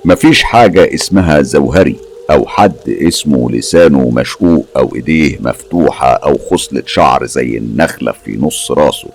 مفيش 0.05 0.43
حاجة 0.43 0.95
اسمها 0.95 1.43
زوهري 1.43 1.97
أو 2.31 2.47
حد 2.47 2.75
اسمه 2.89 3.51
لسانه 3.51 4.11
مشقوق 4.11 4.67
أو 4.77 4.95
إيديه 4.95 5.39
مفتوحة 5.41 6.13
أو 6.13 6.39
خصلة 6.51 6.83
شعر 6.87 7.27
زي 7.27 7.57
النخلة 7.59 8.13
في 8.25 8.37
نص 8.41 8.71
راسه. 8.71 9.09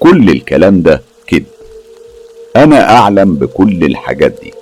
كل 0.00 0.30
الكلام 0.30 0.82
ده 0.82 1.02
كذب. 1.26 1.44
أنا 2.56 2.96
أعلم 2.96 3.34
بكل 3.34 3.84
الحاجات 3.84 4.34
دي. 4.42 4.52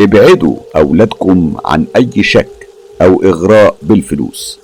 ابعدوا 0.00 0.56
أولادكم 0.76 1.56
عن 1.64 1.86
أي 1.96 2.22
شك 2.22 2.68
أو 3.02 3.22
إغراء 3.22 3.76
بالفلوس 3.82 4.58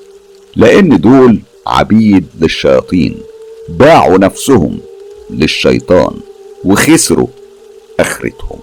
لأن 0.57 1.01
دول 1.01 1.41
عبيد 1.67 2.27
للشياطين 2.41 3.17
باعوا 3.69 4.19
نفسهم 4.19 4.79
للشيطان 5.31 6.21
وخسروا 6.65 7.27
آخرتهم. 8.01 8.59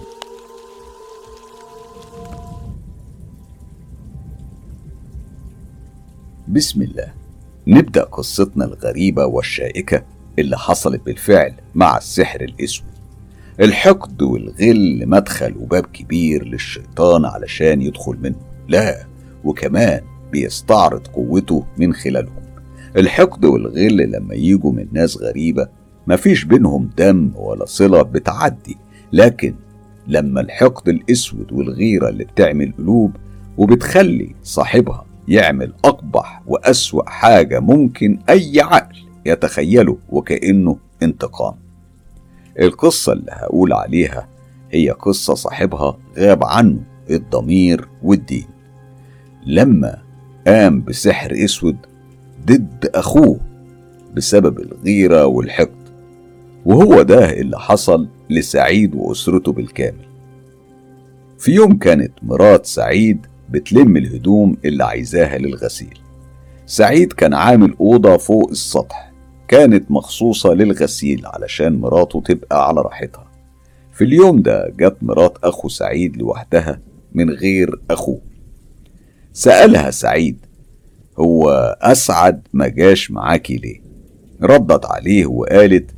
بسم 6.48 6.82
الله. 6.82 7.12
نبدأ 7.66 8.02
قصتنا 8.04 8.64
الغريبة 8.64 9.26
والشائكة 9.26 10.02
اللي 10.38 10.58
حصلت 10.58 11.00
بالفعل 11.06 11.54
مع 11.74 11.96
السحر 11.96 12.40
الأسود. 12.40 12.97
الحقد 13.60 14.22
والغل 14.22 15.08
مدخل 15.08 15.54
وباب 15.60 15.86
كبير 15.86 16.44
للشيطان 16.44 17.24
علشان 17.24 17.82
يدخل 17.82 18.16
منه. 18.22 18.40
لا 18.68 19.06
وكمان 19.44 20.00
بيستعرض 20.32 21.06
قوته 21.06 21.64
من 21.78 21.94
خلالهم. 21.94 22.42
الحقد 22.96 23.44
والغل 23.44 23.96
لما 23.96 24.34
يجوا 24.34 24.72
من 24.72 24.86
ناس 24.92 25.16
غريبة 25.16 25.68
مفيش 26.06 26.44
بينهم 26.44 26.90
دم 26.98 27.30
ولا 27.36 27.64
صلة 27.64 28.02
بتعدي. 28.02 28.76
لكن 29.12 29.54
لما 30.06 30.40
الحقد 30.40 30.88
الأسود 30.88 31.52
والغيرة 31.52 32.08
اللي 32.08 32.24
بتعمل 32.24 32.72
قلوب 32.78 33.16
وبتخلي 33.56 34.34
صاحبها 34.42 35.06
يعمل 35.28 35.72
أقبح 35.84 36.42
وأسوأ 36.46 37.10
حاجة 37.10 37.60
ممكن 37.60 38.18
أي 38.28 38.60
عقل 38.60 38.96
يتخيله 39.26 39.98
وكأنه 40.08 40.78
انتقام. 41.02 41.67
القصة 42.60 43.12
اللي 43.12 43.30
هقول 43.32 43.72
عليها 43.72 44.28
هي 44.70 44.90
قصة 44.90 45.34
صاحبها 45.34 45.98
غاب 46.18 46.44
عنه 46.44 46.78
الضمير 47.10 47.88
والدين. 48.02 48.46
لما 49.46 49.98
قام 50.46 50.82
بسحر 50.82 51.44
أسود 51.44 51.76
ضد 52.46 52.90
أخوه 52.94 53.40
بسبب 54.16 54.58
الغيرة 54.60 55.26
والحقد 55.26 55.88
وهو 56.66 57.02
ده 57.02 57.30
اللي 57.32 57.58
حصل 57.58 58.08
لسعيد 58.30 58.94
وأسرته 58.94 59.52
بالكامل. 59.52 60.08
في 61.38 61.52
يوم 61.52 61.78
كانت 61.78 62.12
مرات 62.22 62.66
سعيد 62.66 63.26
بتلم 63.50 63.96
الهدوم 63.96 64.56
اللي 64.64 64.84
عايزاها 64.84 65.38
للغسيل. 65.38 65.98
سعيد 66.66 67.12
كان 67.12 67.34
عامل 67.34 67.74
أوضة 67.80 68.16
فوق 68.16 68.50
السطح 68.50 69.07
كانت 69.48 69.90
مخصوصة 69.90 70.54
للغسيل 70.54 71.26
علشان 71.26 71.78
مراته 71.80 72.20
تبقى 72.20 72.68
على 72.68 72.80
راحتها. 72.80 73.24
في 73.92 74.04
اليوم 74.04 74.42
ده 74.42 74.72
جت 74.78 74.96
مرات 75.02 75.38
أخو 75.44 75.68
سعيد 75.68 76.16
لوحدها 76.16 76.80
من 77.12 77.30
غير 77.30 77.80
أخوه. 77.90 78.20
سألها 79.32 79.90
سعيد 79.90 80.36
هو 81.18 81.48
أسعد 81.82 82.40
ما 82.52 82.68
جاش 82.68 83.10
معاكي 83.10 83.56
ليه؟ 83.56 83.80
ردت 84.42 84.86
عليه 84.86 85.26
وقالت 85.26 85.90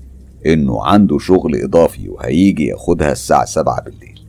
إنه 0.47 0.85
عنده 0.85 1.19
شغل 1.19 1.57
إضافي 1.63 2.09
وهيجي 2.09 2.67
ياخدها 2.67 3.13
الساعة 3.13 3.45
سبعة 3.45 3.83
بالليل. 3.83 4.21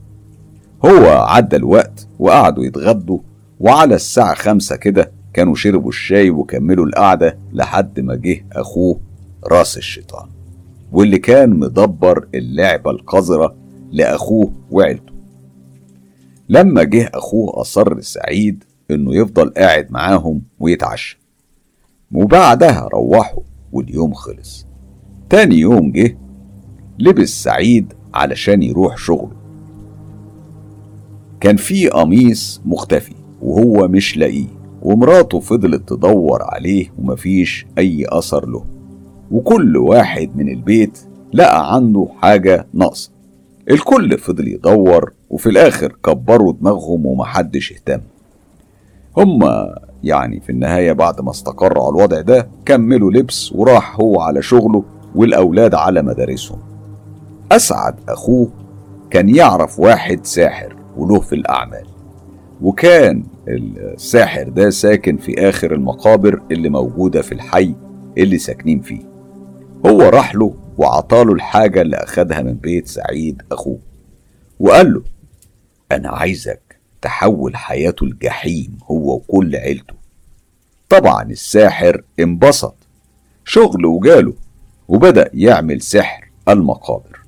هو 0.84 1.06
عدى 1.06 1.56
الوقت 1.56 2.06
وقعدوا 2.18 2.64
يتغدوا 2.64 3.18
وعلى 3.60 3.94
الساعة 3.94 4.34
خمسة 4.34 4.76
كده 4.76 5.10
كانوا 5.34 5.54
شربوا 5.54 5.88
الشاي 5.88 6.30
وكملوا 6.30 6.86
القعدة 6.86 7.38
لحد 7.52 8.00
ما 8.00 8.14
جه 8.14 8.44
أخوه 8.52 9.00
راس 9.44 9.76
الشيطان 9.76 10.28
واللي 10.92 11.18
كان 11.18 11.50
مدبر 11.50 12.28
اللعبة 12.34 12.90
القذرة 12.90 13.54
لأخوه 13.92 14.52
وعيلته. 14.70 15.12
لما 16.48 16.82
جه 16.82 17.10
أخوه 17.14 17.60
أصر 17.60 18.00
سعيد 18.00 18.64
إنه 18.90 19.14
يفضل 19.14 19.50
قاعد 19.50 19.92
معاهم 19.92 20.42
ويتعشى. 20.60 21.18
وبعدها 22.12 22.88
روحوا 22.92 23.42
واليوم 23.72 24.14
خلص. 24.14 24.66
تاني 25.30 25.56
يوم 25.58 25.92
جه 25.92 26.18
لبس 26.98 27.42
سعيد 27.42 27.92
علشان 28.14 28.62
يروح 28.62 28.96
شغله. 28.96 29.36
كان 31.40 31.56
في 31.56 31.88
قميص 31.88 32.60
مختفي 32.64 33.14
وهو 33.42 33.88
مش 33.88 34.16
لاقيه 34.16 34.48
ومراته 34.82 35.40
فضلت 35.40 35.88
تدور 35.88 36.42
عليه 36.42 36.92
ومفيش 36.98 37.66
أي 37.78 38.06
أثر 38.08 38.48
له. 38.48 38.64
وكل 39.32 39.76
واحد 39.76 40.30
من 40.36 40.48
البيت 40.48 40.98
لقى 41.32 41.74
عنده 41.74 42.08
حاجة 42.20 42.66
ناقصة. 42.74 43.10
الكل 43.70 44.18
فضل 44.18 44.48
يدور 44.48 45.12
وفي 45.30 45.48
الآخر 45.48 45.96
كبروا 46.04 46.52
دماغهم 46.52 47.06
ومحدش 47.06 47.72
اهتم. 47.72 48.00
هما 49.16 49.78
يعني 50.04 50.40
في 50.40 50.50
النهاية 50.50 50.92
بعد 50.92 51.20
ما 51.20 51.30
استقروا 51.30 51.84
على 51.86 51.96
الوضع 51.96 52.20
ده 52.20 52.48
كملوا 52.66 53.10
لبس 53.10 53.52
وراح 53.52 54.00
هو 54.00 54.20
على 54.20 54.42
شغله 54.42 54.84
والأولاد 55.14 55.74
على 55.74 56.02
مدارسهم. 56.02 56.58
أسعد 57.52 57.94
أخوه 58.08 58.48
كان 59.10 59.28
يعرف 59.28 59.80
واحد 59.80 60.26
ساحر 60.26 60.76
وله 60.96 61.20
في 61.20 61.34
الأعمال 61.34 61.86
وكان 62.62 63.24
الساحر 63.48 64.48
ده 64.48 64.70
ساكن 64.70 65.16
في 65.16 65.48
آخر 65.48 65.74
المقابر 65.74 66.42
اللي 66.50 66.68
موجودة 66.68 67.22
في 67.22 67.32
الحي 67.32 67.74
اللي 68.18 68.38
ساكنين 68.38 68.80
فيه. 68.80 69.11
هو 69.86 70.00
راح 70.02 70.34
له 70.34 70.54
وعطاله 70.78 71.32
الحاجة 71.32 71.82
اللي 71.82 71.96
أخدها 71.96 72.42
من 72.42 72.54
بيت 72.54 72.88
سعيد 72.88 73.42
أخوه. 73.52 73.78
وقال 74.60 74.94
له 74.94 75.02
أنا 75.92 76.08
عايزك 76.08 76.78
تحول 77.02 77.56
حياته 77.56 78.04
الجحيم 78.04 78.78
هو 78.90 79.14
وكل 79.14 79.56
عيلته. 79.56 79.94
طبعا 80.88 81.22
الساحر 81.22 82.02
انبسط. 82.20 82.74
شغل 83.44 83.86
وجاله 83.86 84.34
وبدأ 84.88 85.30
يعمل 85.34 85.80
سحر 85.82 86.30
المقابر. 86.48 87.20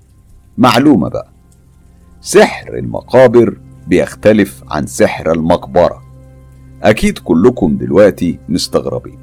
معلومة 0.59 1.09
بقى 1.09 1.29
سحر 2.21 2.79
المقابر 2.79 3.59
بيختلف 3.87 4.65
عن 4.71 4.87
سحر 4.87 5.33
المقبرة. 5.33 6.03
أكيد 6.83 7.19
كلكم 7.19 7.77
دلوقتي 7.79 8.39
مستغربين 8.49 9.19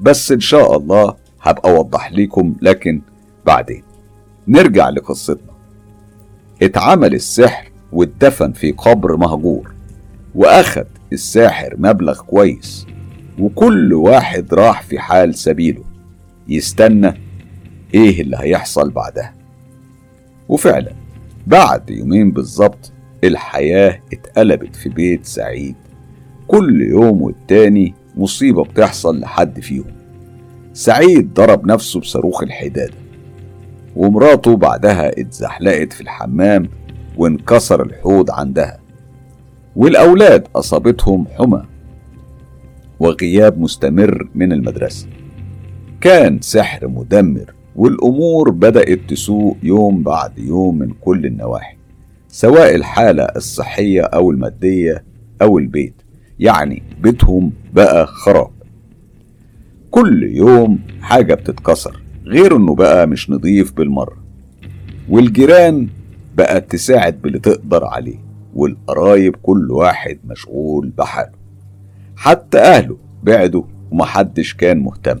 بس 0.00 0.32
إن 0.32 0.40
شاء 0.40 0.76
الله 0.76 1.16
هبقى 1.44 1.70
أوضح 1.70 2.12
لكم 2.12 2.54
لكن 2.62 3.00
بعدين 3.46 3.82
نرجع 4.48 4.88
لقصتنا. 4.88 5.52
اتعمل 6.62 7.14
السحر 7.14 7.70
واتدفن 7.92 8.52
في 8.52 8.72
قبر 8.72 9.16
مهجور 9.16 9.74
وأخد 10.34 10.86
الساحر 11.12 11.74
مبلغ 11.78 12.20
كويس 12.22 12.86
وكل 13.38 13.92
واحد 13.94 14.54
راح 14.54 14.82
في 14.82 14.98
حال 14.98 15.34
سبيله. 15.34 15.84
يستنى 16.48 17.14
إيه 17.94 18.20
اللي 18.20 18.36
هيحصل 18.40 18.90
بعدها. 18.90 19.34
وفعلا 20.48 20.92
بعد 21.46 21.90
يومين 21.90 22.30
بالظبط 22.30 22.92
الحياة 23.24 24.00
اتقلبت 24.12 24.76
في 24.76 24.88
بيت 24.88 25.26
سعيد. 25.26 25.74
كل 26.48 26.82
يوم 26.82 27.22
والتاني 27.22 27.94
مصيبة 28.16 28.64
بتحصل 28.64 29.20
لحد 29.20 29.60
فيهم. 29.60 30.03
سعيد 30.74 31.34
ضرب 31.34 31.66
نفسه 31.66 32.00
بصاروخ 32.00 32.42
الحدادة 32.42 32.94
ومراته 33.96 34.56
بعدها 34.56 35.20
اتزحلقت 35.20 35.92
في 35.92 36.00
الحمام 36.00 36.68
وانكسر 37.16 37.82
الحوض 37.82 38.30
عندها 38.30 38.78
والأولاد 39.76 40.48
أصابتهم 40.56 41.26
حمى 41.38 41.62
وغياب 43.00 43.58
مستمر 43.58 44.28
من 44.34 44.52
المدرسة. 44.52 45.06
كان 46.00 46.40
سحر 46.40 46.88
مدمر 46.88 47.54
والأمور 47.76 48.50
بدأت 48.50 48.98
تسوء 49.08 49.56
يوم 49.62 50.02
بعد 50.02 50.38
يوم 50.38 50.78
من 50.78 50.90
كل 51.00 51.26
النواحي 51.26 51.76
سواء 52.28 52.74
الحالة 52.74 53.22
الصحية 53.24 54.02
أو 54.02 54.30
المادية 54.30 55.04
أو 55.42 55.58
البيت 55.58 55.94
يعني 56.38 56.82
بيتهم 57.00 57.52
بقى 57.74 58.06
خراب. 58.06 58.50
كل 59.94 60.22
يوم 60.22 60.78
حاجة 61.00 61.34
بتتكسر 61.34 62.00
غير 62.24 62.56
إنه 62.56 62.74
بقى 62.74 63.06
مش 63.06 63.30
نضيف 63.30 63.72
بالمرة. 63.72 64.16
والجيران 65.08 65.88
بقت 66.36 66.70
تساعد 66.72 67.22
باللي 67.22 67.38
تقدر 67.38 67.84
عليه 67.84 68.18
والقرايب 68.54 69.36
كل 69.36 69.70
واحد 69.70 70.18
مشغول 70.24 70.88
بحاله. 70.88 71.32
حتى 72.16 72.58
أهله 72.58 72.96
بعدوا 73.22 73.62
ومحدش 73.90 74.54
كان 74.54 74.78
مهتم. 74.78 75.20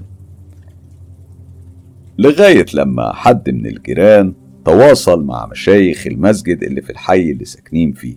لغاية 2.18 2.66
لما 2.74 3.12
حد 3.12 3.50
من 3.50 3.66
الجيران 3.66 4.34
تواصل 4.64 5.24
مع 5.24 5.46
مشايخ 5.46 6.06
المسجد 6.06 6.62
اللي 6.62 6.82
في 6.82 6.90
الحي 6.90 7.30
اللي 7.30 7.44
ساكنين 7.44 7.92
فيه 7.92 8.16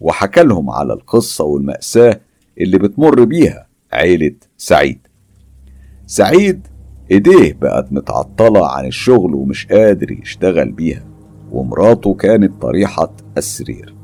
وحكى 0.00 0.42
لهم 0.42 0.70
على 0.70 0.92
القصة 0.92 1.44
والمأساة 1.44 2.20
اللي 2.60 2.78
بتمر 2.78 3.24
بيها 3.24 3.66
عيلة 3.92 4.34
سعيد. 4.56 5.07
سعيد 6.10 6.66
إيديه 7.10 7.52
بقت 7.60 7.92
متعطلة 7.92 8.68
عن 8.68 8.86
الشغل 8.86 9.34
ومش 9.34 9.66
قادر 9.66 10.10
يشتغل 10.10 10.72
بيها 10.72 11.04
ومراته 11.52 12.14
كانت 12.14 12.62
طريحة 12.62 13.12
السرير 13.38 13.94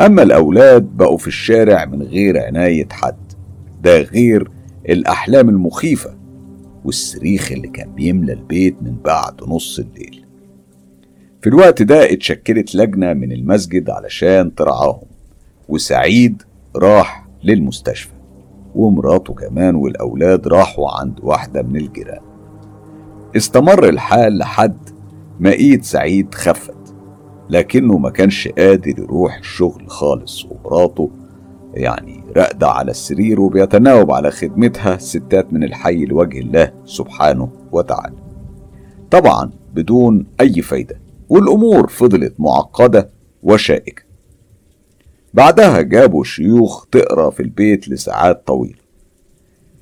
أما 0.00 0.22
الأولاد 0.22 0.82
بقوا 0.82 1.18
في 1.18 1.26
الشارع 1.26 1.84
من 1.84 2.02
غير 2.02 2.44
عناية 2.46 2.88
حد. 2.90 3.16
ده 3.82 4.00
غير 4.00 4.50
الأحلام 4.88 5.48
المخيفة 5.48 6.14
والصريخ 6.84 7.52
اللي 7.52 7.68
كان 7.68 7.94
بيملى 7.94 8.32
البيت 8.32 8.76
من 8.82 8.96
بعد 9.04 9.34
نص 9.48 9.78
الليل. 9.78 10.24
في 11.42 11.48
الوقت 11.48 11.82
ده 11.82 12.12
اتشكلت 12.12 12.74
لجنة 12.74 13.12
من 13.12 13.32
المسجد 13.32 13.90
علشان 13.90 14.54
ترعاهم 14.54 15.06
وسعيد 15.68 16.42
راح 16.76 17.26
للمستشفى. 17.44 18.13
ومراته 18.74 19.34
كمان 19.34 19.74
والأولاد 19.74 20.48
راحوا 20.48 20.90
عند 21.00 21.20
واحدة 21.22 21.62
من 21.62 21.76
الجيران. 21.76 22.20
استمر 23.36 23.88
الحال 23.88 24.38
لحد 24.38 24.76
ما 25.40 25.52
إيد 25.52 25.84
سعيد 25.84 26.34
خفت 26.34 26.94
لكنه 27.50 27.98
ما 27.98 28.10
كانش 28.10 28.48
قادر 28.48 28.98
يروح 28.98 29.38
الشغل 29.38 29.88
خالص 29.88 30.44
ومراته 30.44 31.10
يعني 31.74 32.24
راقدة 32.36 32.68
على 32.68 32.90
السرير 32.90 33.40
وبيتناوب 33.40 34.12
على 34.12 34.30
خدمتها 34.30 34.96
ستات 34.96 35.52
من 35.52 35.64
الحي 35.64 36.04
لوجه 36.04 36.38
الله 36.38 36.72
سبحانه 36.84 37.48
وتعالى. 37.72 38.16
طبعا 39.10 39.50
بدون 39.74 40.26
أي 40.40 40.62
فايدة 40.62 41.00
والأمور 41.28 41.88
فضلت 41.88 42.34
معقدة 42.38 43.10
وشائكة. 43.42 44.03
بعدها 45.34 45.80
جابوا 45.80 46.24
شيوخ 46.24 46.86
تقرأ 46.86 47.30
في 47.30 47.40
البيت 47.40 47.88
لساعات 47.88 48.46
طويلة. 48.46 48.78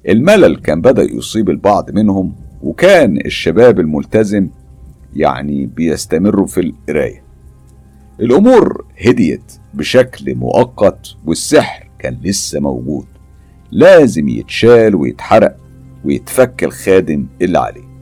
الملل 0.09 0.57
كان 0.57 0.81
بدأ 0.81 1.03
يصيب 1.03 1.51
البعض 1.51 1.91
منهم 1.91 2.33
وكان 2.63 3.17
الشباب 3.27 3.81
الملتزم 3.81 4.49
يعني 5.17 5.67
بيستمروا 5.67 6.47
في 6.47 6.61
القراية. 6.61 7.23
الأمور 8.21 8.85
هديت 9.07 9.53
بشكل 9.75 10.35
مؤقت 10.35 11.07
والسحر 11.27 11.91
كان 11.99 12.19
لسه 12.23 12.61
موجود. 12.61 13.07
لازم 13.71 14.29
يتشال 14.29 14.95
ويتحرق 14.95 15.57
ويتفك 16.05 16.65
الخادم 16.65 17.27
اللي 17.43 17.59
عليه. 17.59 17.93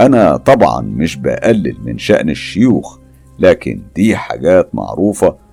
أنا 0.00 0.36
طبعا 0.36 0.80
مش 0.80 1.16
بقلل 1.16 1.76
من 1.84 1.98
شأن 1.98 2.30
الشيوخ 2.30 2.98
لكن 3.38 3.82
دي 3.96 4.16
حاجات 4.16 4.74
معروفة 4.74 5.45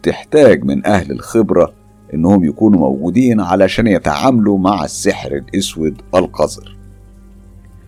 وبتحتاج 0.00 0.64
من 0.64 0.86
أهل 0.86 1.10
الخبرة 1.10 1.72
إنهم 2.14 2.44
يكونوا 2.44 2.80
موجودين 2.80 3.40
علشان 3.40 3.86
يتعاملوا 3.86 4.58
مع 4.58 4.84
السحر 4.84 5.32
الأسود 5.32 6.02
القذر. 6.14 6.76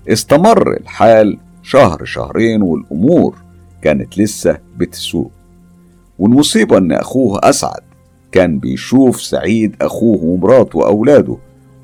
استمر 0.09 0.77
الحال 0.77 1.39
شهر 1.63 2.05
شهرين 2.05 2.63
والأمور 2.63 3.37
كانت 3.83 4.19
لسه 4.19 4.59
بتسوء. 4.77 5.31
والمصيبة 6.19 6.79
إن 6.79 6.93
أخوه 6.93 7.41
أسعد 7.43 7.81
كان 8.33 8.59
بيشوف 8.59 9.23
سعيد 9.23 9.77
أخوه 9.83 10.25
ومراته 10.25 10.79
وأولاده 10.79 11.37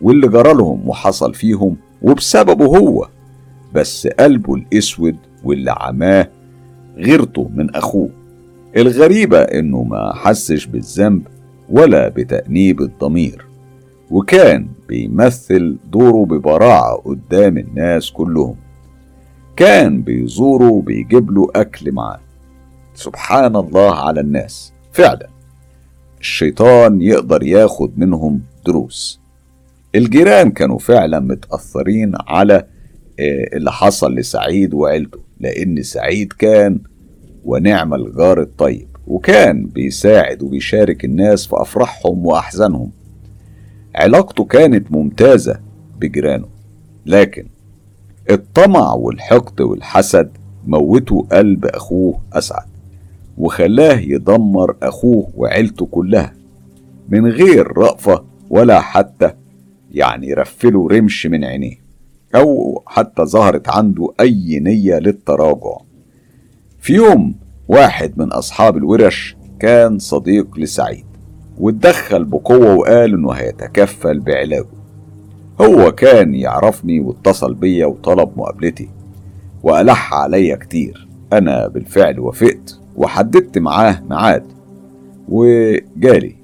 واللي 0.03 0.29
جرالهم 0.29 0.89
وحصل 0.89 1.35
فيهم 1.35 1.77
وبسببه 2.03 2.67
هو. 2.79 3.09
بس 3.75 4.07
قلبه 4.07 4.55
الأسود 4.55 5.17
واللي 5.45 5.75
عماه 5.79 6.29
غيرته 6.97 7.51
من 7.55 7.75
أخوه. 7.75 8.18
الغريبة 8.77 9.39
إنه 9.39 9.83
ما 9.83 10.13
حسش 10.15 10.67
بالذنب 10.67 11.27
ولا 11.71 12.09
بتأنيب 12.09 12.81
الضمير 12.81 13.45
وكان 14.11 14.69
بيمثل 14.89 15.77
دوره 15.93 16.25
ببراعة 16.25 16.95
قدام 16.97 17.59
الناس 17.59 18.11
كلهم. 18.11 18.57
كان 19.57 20.03
بيزوره 20.03 20.71
وبيجيب 20.71 21.31
له 21.31 21.49
أكل 21.57 21.93
معاه. 21.93 22.21
سبحان 22.95 23.57
الله 23.57 23.95
على 23.95 24.21
الناس. 24.21 24.73
فعلا. 24.93 25.29
الشيطان 26.21 27.03
يقدر 27.03 27.43
ياخد 27.43 27.99
منهم 27.99 28.41
دروس. 28.67 29.21
الجيران 29.95 30.51
كانوا 30.51 30.79
فعلا 30.79 31.21
متأثرين 31.21 32.13
على 32.29 32.67
آه، 33.21 33.57
اللي 33.57 33.73
حصل 33.73 34.15
لسعيد 34.15 34.75
وعيلته 34.75 35.19
لأن 35.41 35.83
سعيد 35.83 36.33
كان 36.33 36.81
ونعم 37.45 37.95
الجار 37.95 38.41
الطيب 38.41 38.89
وكان 39.07 39.67
بيساعد 39.67 40.43
وبيشارك 40.43 41.05
الناس 41.05 41.47
في 41.47 41.57
أفراحهم 41.57 42.27
وأحزانهم. 42.27 42.91
علاقته 43.95 44.45
كانت 44.45 44.93
ممتازة 44.93 45.61
بجيرانه 46.01 46.47
لكن 47.07 47.47
الطمع 48.31 48.93
والحقد 48.93 49.61
والحسد 49.61 50.31
موتوا 50.67 51.23
قلب 51.33 51.65
أخوه 51.65 52.21
أسعد 52.33 52.67
وخلاه 53.39 53.99
يدمر 53.99 54.77
أخوه 54.83 55.29
وعيلته 55.37 55.87
كلها. 55.87 56.35
من 57.09 57.27
غير 57.27 57.79
رأفة 57.79 58.25
ولا 58.51 58.81
حتى 58.81 59.33
يعني 59.93 60.35
رفله 60.35 60.89
رمش 60.89 61.27
من 61.27 61.45
عينيه 61.45 61.77
أو 62.35 62.83
حتى 62.87 63.23
ظهرت 63.23 63.69
عنده 63.69 64.13
أي 64.21 64.59
نية 64.61 64.99
للتراجع. 64.99 65.77
في 66.89 66.95
يوم 66.95 67.35
واحد 67.69 68.13
من 68.17 68.33
أصحاب 68.33 68.77
الورش 68.77 69.37
كان 69.61 69.99
صديق 69.99 70.59
لسعيد 70.59 71.05
واتدخل 71.59 72.25
بقوة 72.25 72.75
وقال 72.75 73.15
إنه 73.15 73.31
هيتكفل 73.31 74.21
بعلاجه. 74.21 74.67
هو 75.61 75.93
كان 75.93 76.35
يعرفني 76.35 77.01
واتصل 77.01 77.55
بيا 77.55 77.87
وطلب 77.87 78.31
مقابلتي 78.37 78.89
وألح 79.63 80.15
عليا 80.15 80.57
كتير. 80.57 81.09
أنا 81.33 81.69
بالفعل 81.69 82.21
وافقت 82.21 82.81
وحددت 82.97 83.59
معاه 83.59 84.03
ميعاد 84.11 84.45
وجالي. 85.29 86.37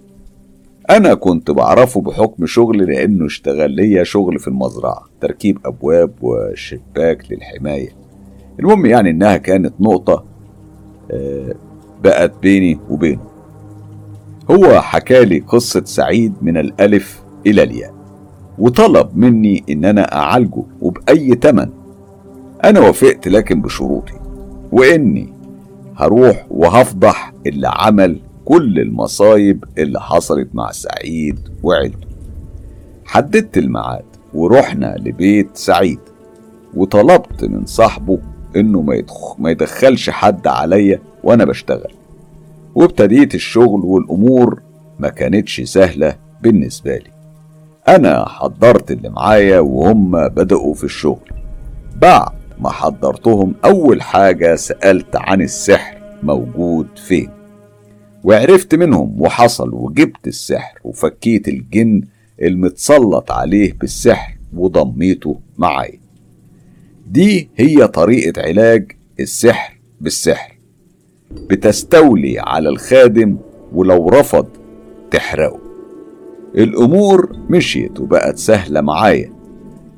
أنا 0.90 1.14
كنت 1.14 1.50
بعرفه 1.50 2.00
بحكم 2.00 2.46
شغلي 2.46 2.84
لأنه 2.84 3.26
اشتغل 3.26 3.70
ليا 3.70 4.04
شغل 4.04 4.38
في 4.38 4.48
المزرعة 4.48 5.04
تركيب 5.20 5.58
أبواب 5.64 6.10
وشباك 6.22 7.32
للحماية. 7.32 7.88
المهم 8.60 8.86
يعني 8.86 9.10
إنها 9.10 9.36
كانت 9.36 9.74
نقطة 9.80 10.33
بقت 12.02 12.32
بيني 12.42 12.78
وبينه. 12.90 13.24
هو 14.50 14.80
حكالي 14.80 15.38
قصة 15.38 15.82
سعيد 15.84 16.32
من 16.42 16.56
الألف 16.56 17.22
إلى 17.46 17.62
الياء 17.62 17.94
وطلب 18.58 19.16
مني 19.16 19.64
إن 19.70 19.84
أنا 19.84 20.14
أعالجه 20.14 20.62
وبأي 20.80 21.34
تمن. 21.34 21.68
أنا 22.64 22.80
وافقت 22.80 23.28
لكن 23.28 23.62
بشروطي 23.62 24.14
وإني 24.72 25.32
هروح 25.96 26.46
وهفضح 26.50 27.32
اللي 27.46 27.68
عمل 27.68 28.20
كل 28.44 28.78
المصايب 28.80 29.64
اللي 29.78 30.00
حصلت 30.00 30.48
مع 30.54 30.70
سعيد 30.70 31.38
وعيلته. 31.62 32.08
حددت 33.04 33.58
الميعاد 33.58 34.04
ورحنا 34.34 34.96
لبيت 34.98 35.48
سعيد 35.54 35.98
وطلبت 36.74 37.44
من 37.44 37.66
صاحبه 37.66 38.18
انه 38.56 38.82
ما, 38.82 38.94
يدخ... 38.94 39.40
ما 39.40 39.50
يدخلش 39.50 40.10
حد 40.10 40.46
عليا 40.46 41.00
وأنا 41.22 41.44
بشتغل. 41.44 41.92
وابتديت 42.74 43.34
الشغل 43.34 43.80
والامور 43.84 44.62
ما 44.98 45.08
كانتش 45.08 45.60
سهلة 45.60 46.16
بالنسبة 46.42 46.96
لي. 46.96 47.10
أنا 47.88 48.28
حضرت 48.28 48.90
اللي 48.90 49.08
معايا 49.08 49.60
وهم 49.60 50.28
بدأوا 50.28 50.74
في 50.74 50.84
الشغل. 50.84 51.30
بعد 51.96 52.32
ما 52.60 52.70
حضرتهم 52.70 53.54
اول 53.64 54.02
حاجة 54.02 54.56
سألت 54.56 55.16
عن 55.16 55.42
السحر 55.42 55.96
موجود 56.22 56.86
فين. 56.96 57.30
وعرفت 58.24 58.74
منهم 58.74 59.20
وحصل 59.20 59.74
وجبت 59.74 60.26
السحر 60.26 60.78
وفكيت 60.84 61.48
الجن 61.48 62.02
المتسلط 62.42 63.32
عليه 63.32 63.72
بالسحر 63.72 64.36
وضميته 64.56 65.40
معايا. 65.58 66.03
دي 67.06 67.48
هي 67.56 67.86
طريقة 67.86 68.42
علاج 68.42 68.92
السحر 69.20 69.78
بالسحر. 70.00 70.54
بتستولي 71.50 72.38
على 72.38 72.68
الخادم 72.68 73.36
ولو 73.72 74.08
رفض 74.08 74.46
تحرقه. 75.10 75.60
الأمور 76.54 77.36
مشيت 77.50 78.00
وبقت 78.00 78.38
سهلة 78.38 78.80
معايا. 78.80 79.32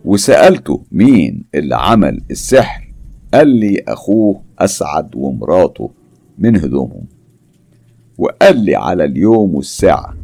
وسألته 0.04 0.82
مين 0.92 1.44
اللي 1.54 1.76
عمل 1.76 2.20
السحر 2.30 2.92
قال 3.34 3.48
لي 3.48 3.82
أخوه 3.88 4.42
أسعد 4.58 5.10
ومراته 5.14 5.90
من 6.38 6.56
هدومهم. 6.56 7.04
وقال 8.18 8.64
لي 8.64 8.74
على 8.74 9.04
اليوم 9.04 9.54
والساعة 9.54 10.14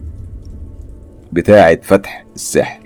بتاعة 1.33 1.79
فتح 1.83 2.25
السحر. 2.35 2.82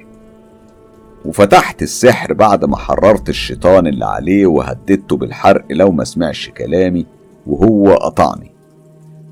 وفتحت 1.26 1.82
السحر 1.82 2.32
بعد 2.32 2.64
ما 2.64 2.76
حررت 2.76 3.28
الشيطان 3.28 3.86
اللي 3.86 4.04
عليه 4.04 4.46
وهددته 4.46 5.16
بالحرق 5.16 5.64
لو 5.70 5.92
ما 5.92 6.04
سمعش 6.04 6.48
كلامي 6.48 7.06
وهو 7.46 7.94
قطعني. 7.94 8.52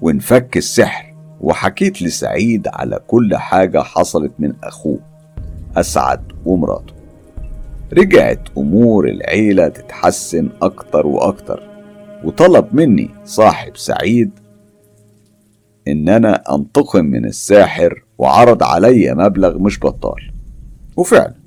وانفك 0.02 0.56
السحر 0.56 1.14
وحكيت 1.40 2.02
لسعيد 2.02 2.68
على 2.68 3.00
كل 3.06 3.36
حاجة 3.36 3.82
حصلت 3.82 4.32
من 4.39 4.52
أخوه. 4.64 4.98
أسعد 5.76 6.32
ومراته. 6.47 6.94
رجعت 7.92 8.48
أمور 8.58 9.08
العيلة 9.08 9.68
تتحسن 9.68 10.48
أكتر 10.62 11.06
وأكتر. 11.06 11.62
وطلب 12.24 12.74
مني 12.74 13.10
صاحب 13.24 13.76
سعيد 13.76 14.31
إن 15.89 16.08
أنا 16.08 16.55
أنتقم 16.55 17.05
من 17.05 17.24
الساحر 17.24 18.05
وعرض 18.18 18.62
عليا 18.62 19.14
مبلغ 19.14 19.58
مش 19.58 19.78
بطال. 19.81 20.32
وفعلا 20.97 21.43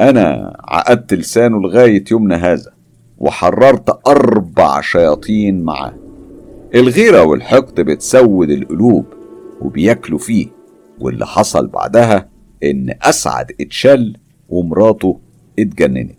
أنا 0.00 0.56
عقدت 0.64 1.14
لسانه 1.14 1.60
لغاية 1.60 2.04
يومنا 2.10 2.36
هذا 2.52 2.72
وحررت 3.18 4.06
أربع 4.08 4.80
شياطين 4.80 5.62
معاه. 5.62 5.94
الغيرة 6.74 7.22
والحقد 7.22 7.80
بتسود 7.80 8.50
القلوب 8.50 9.04
وبياكلوا 9.60 10.18
فيه 10.18 10.46
واللي 11.00 11.26
حصل 11.26 11.66
بعدها 11.66 12.28
إن 12.64 12.94
أسعد 13.02 13.52
اتشل 13.60 14.16
ومراته 14.48 15.20
اتجننت. 15.58 16.18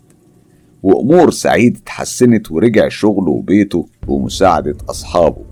وأمور 0.82 1.30
سعيد 1.30 1.76
اتحسنت 1.76 2.52
ورجع 2.52 2.88
شغله 2.88 3.30
وبيته 3.30 3.86
بمساعدة 4.08 4.76
أصحابه. 4.90 5.42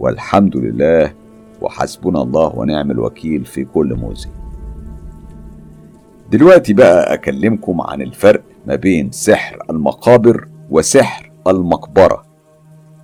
والحمد 0.00 0.56
لله 0.56 1.14
وحسبنا 1.60 2.22
الله 2.22 2.56
ونعم 2.56 2.90
الوكيل 2.90 3.44
في 3.44 3.64
كل 3.64 3.94
موزي 3.94 4.28
دلوقتي 6.30 6.72
بقى 6.72 7.14
أكلمكم 7.14 7.80
عن 7.80 8.02
الفرق 8.02 8.42
ما 8.66 8.74
بين 8.74 9.10
سحر 9.10 9.58
المقابر 9.70 10.48
وسحر 10.70 11.30
المقبرة. 11.46 12.22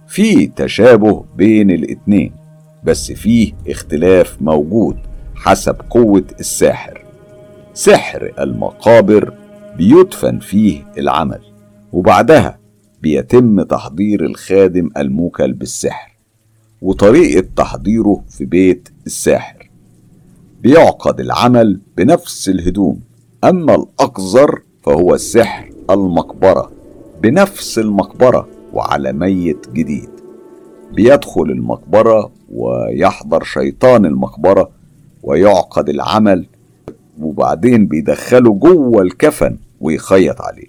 في 0.08 0.46
تشابه 0.46 1.24
بين 1.36 1.70
الاتنين 1.70 2.32
بس 2.84 3.12
فيه 3.12 3.52
اختلاف 3.68 4.36
موجود 4.42 4.96
حسب 5.34 5.76
قوة 5.90 6.24
الساحر 6.40 7.04
سحر 7.74 8.32
المقابر 8.38 9.34
بيدفن 9.76 10.38
فيه 10.38 10.82
العمل 10.98 11.40
وبعدها 11.92 12.58
بيتم 13.02 13.62
تحضير 13.62 14.24
الخادم 14.26 14.90
الموكل 14.96 15.52
بالسحر 15.52 16.16
وطريقة 16.82 17.48
تحضيره 17.56 18.24
في 18.28 18.44
بيت 18.44 18.88
الساحر. 19.06 19.70
بيعقد 20.62 21.20
العمل 21.20 21.80
بنفس 21.96 22.48
الهدوم 22.48 23.00
أما 23.44 23.74
الأقذر 23.74 24.62
فهو 24.82 25.14
السحر 25.14 25.70
المقبرة 25.90 26.70
بنفس 27.22 27.78
المقبرة 27.78 28.48
وعلى 28.72 29.12
ميت 29.12 29.66
جديد. 29.72 30.08
بيدخل 30.92 31.42
المقبرة 31.42 32.30
ويحضر 32.52 33.42
شيطان 33.42 34.06
المقبرة 34.06 34.70
ويعقد 35.22 35.88
العمل 35.88 36.46
وبعدين 37.20 37.86
بيدخله 37.86 38.52
جوه 38.52 39.02
الكفن 39.02 39.56
ويخيط 39.80 40.42
عليه. 40.42 40.68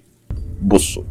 بصوا 0.62 1.02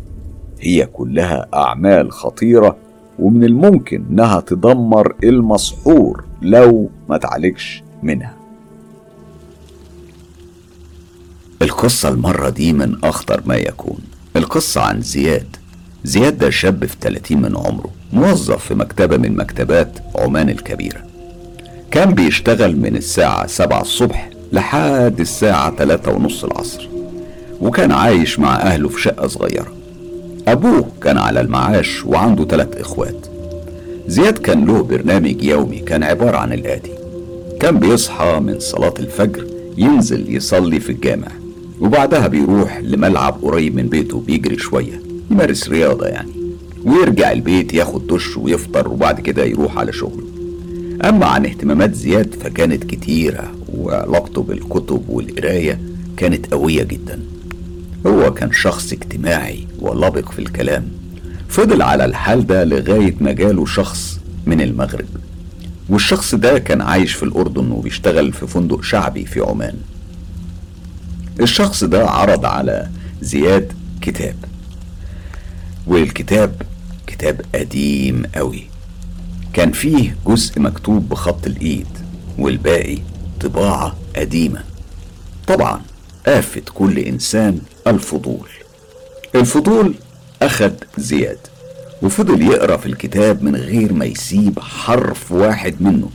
هي 0.59 0.85
كلها 0.85 1.47
أعمال 1.53 2.11
خطيرة 2.11 2.77
ومن 3.19 3.43
الممكن 3.43 4.05
إنها 4.09 4.39
تدمر 4.39 5.15
المسحور 5.23 6.23
لو 6.41 6.89
ما 7.09 7.17
تعالجش 7.17 7.83
منها. 8.03 8.34
القصة 11.61 12.09
المرة 12.09 12.49
دي 12.49 12.73
من 12.73 12.95
أخطر 13.03 13.41
ما 13.45 13.55
يكون. 13.55 13.97
القصة 14.35 14.81
عن 14.81 15.01
زياد. 15.01 15.55
زياد 16.03 16.37
ده 16.37 16.49
شاب 16.49 16.85
في 16.85 16.95
30 17.01 17.41
من 17.41 17.57
عمره 17.57 17.89
موظف 18.13 18.65
في 18.65 18.75
مكتبة 18.75 19.17
من 19.17 19.35
مكتبات 19.35 19.99
عمان 20.15 20.49
الكبيرة. 20.49 21.03
كان 21.91 22.13
بيشتغل 22.13 22.75
من 22.77 22.95
الساعة 22.95 23.47
7 23.47 23.81
الصبح 23.81 24.29
لحد 24.51 25.19
الساعة 25.19 25.75
3 25.75 26.11
ونص 26.11 26.43
العصر 26.43 26.87
وكان 27.61 27.91
عايش 27.91 28.39
مع 28.39 28.55
أهله 28.55 28.89
في 28.89 29.01
شقة 29.01 29.27
صغيرة. 29.27 29.73
أبوه 30.47 30.87
كان 31.01 31.17
على 31.17 31.41
المعاش 31.41 32.05
وعنده 32.05 32.45
ثلاث 32.45 32.77
إخوات. 32.77 33.27
زياد 34.07 34.37
كان 34.37 34.65
له 34.65 34.83
برنامج 34.83 35.43
يومي 35.43 35.79
كان 35.79 36.03
عبارة 36.03 36.37
عن 36.37 36.53
الآتي. 36.53 36.91
كان 37.59 37.79
بيصحى 37.79 38.39
من 38.39 38.59
صلاة 38.59 38.93
الفجر 38.99 39.47
ينزل 39.77 40.35
يصلي 40.35 40.79
في 40.79 40.91
الجامع. 40.91 41.27
وبعدها 41.81 42.27
بيروح 42.27 42.79
لملعب 42.83 43.37
قريب 43.41 43.75
من 43.75 43.87
بيته 43.87 44.19
بيجري 44.27 44.57
شوية 44.57 45.01
يمارس 45.31 45.69
رياضة 45.69 46.07
يعني 46.07 46.31
ويرجع 46.85 47.31
البيت 47.31 47.73
ياخد 47.73 48.07
دش 48.07 48.37
ويفطر 48.37 48.87
وبعد 48.87 49.21
كده 49.21 49.43
يروح 49.43 49.77
على 49.77 49.93
شغله. 49.93 50.23
أما 51.09 51.25
عن 51.25 51.45
اهتمامات 51.45 51.93
زياد 51.95 52.35
فكانت 52.41 52.83
كتيرة 52.83 53.51
وعلاقته 53.73 54.41
بالكتب 54.43 55.01
والقراية 55.09 55.79
كانت 56.17 56.53
قوية 56.53 56.83
جدا. 56.83 57.19
هو 58.07 58.33
كان 58.33 58.51
شخص 58.51 58.93
اجتماعي 58.93 59.67
ولبق 59.79 60.31
في 60.31 60.39
الكلام. 60.39 60.87
فضل 61.49 61.81
على 61.81 62.05
الحال 62.05 62.47
ده 62.47 62.63
لغاية 62.63 63.15
ما 63.21 63.31
جاله 63.31 63.65
شخص 63.65 64.19
من 64.45 64.61
المغرب. 64.61 65.05
والشخص 65.89 66.35
ده 66.35 66.59
كان 66.59 66.81
عايش 66.81 67.13
في 67.13 67.23
الأردن 67.23 67.71
وبيشتغل 67.71 68.33
في 68.33 68.47
فندق 68.47 68.81
شعبي 68.83 69.25
في 69.25 69.39
عمان. 69.41 69.75
الشخص 71.41 71.83
ده 71.83 72.09
عرض 72.09 72.45
على 72.45 72.89
زياد 73.21 73.73
كتاب. 74.01 74.35
والكتاب 75.87 76.61
كتاب 77.07 77.41
قديم 77.55 78.23
قوي. 78.35 78.67
كان 79.53 79.71
فيه 79.71 80.15
جزء 80.27 80.59
مكتوب 80.59 81.09
بخط 81.09 81.47
الإيد 81.47 81.87
والباقي 82.37 82.97
طباعة 83.41 83.95
قديمة. 84.15 84.63
طبعا 85.47 85.81
آفة 86.27 86.61
كل 86.73 86.99
إنسان 86.99 87.59
الفضول. 87.87 88.49
الفضول 89.35 89.93
أخد 90.41 90.73
زياد 90.97 91.37
وفضل 92.01 92.41
يقرأ 92.41 92.77
في 92.77 92.85
الكتاب 92.85 93.43
من 93.43 93.55
غير 93.55 93.93
ما 93.93 94.05
يسيب 94.05 94.59
حرف 94.59 95.31
واحد 95.31 95.75
منه. 95.79 96.09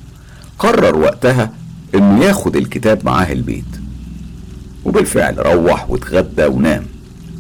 قرر 0.59 0.97
وقتها 0.97 1.53
إنه 1.95 2.25
ياخد 2.25 2.57
الكتاب 2.57 3.05
معاه 3.05 3.33
البيت. 3.33 3.65
وبالفعل 4.91 5.39
روح 5.39 5.91
واتغدى 5.91 6.45
ونام. 6.45 6.83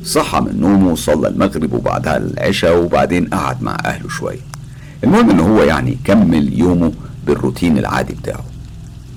صحى 0.04 0.40
من 0.40 0.60
نومه 0.60 0.92
وصلى 0.92 1.28
المغرب 1.28 1.72
وبعدها 1.72 2.16
العشاء 2.16 2.82
وبعدين 2.82 3.26
قعد 3.26 3.62
مع 3.62 3.76
أهله 3.84 4.08
شوية 4.08 4.40
المهم 5.04 5.30
ان 5.30 5.40
هو 5.40 5.62
يعني 5.62 5.98
كمل 6.04 6.58
يومه 6.58 6.92
بالروتين 7.26 7.78
العادي 7.78 8.14
بتاعه. 8.14 8.44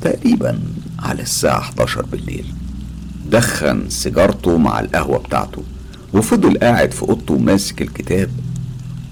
تقريبا 0.02 0.60
على 1.00 1.22
الساعة 1.22 1.60
11 1.60 2.06
بالليل. 2.06 2.46
دخن 3.32 3.90
سيجارته 3.90 4.58
مع 4.58 4.80
القهوة 4.80 5.18
بتاعته 5.18 5.64
وفضل 6.14 6.58
قاعد 6.58 6.92
في 6.92 7.02
أوضته 7.02 7.38
ماسك 7.38 7.82
الكتاب 7.82 8.30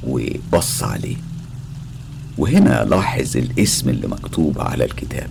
وبص 0.08 0.84
عليه. 0.84 1.18
وهنا 2.38 2.86
لاحظ 2.90 3.38
الاسم 3.38 3.90
اللي 3.90 4.08
مكتوب 4.08 4.62
على 4.62 4.86
الكتاب. 4.86 5.30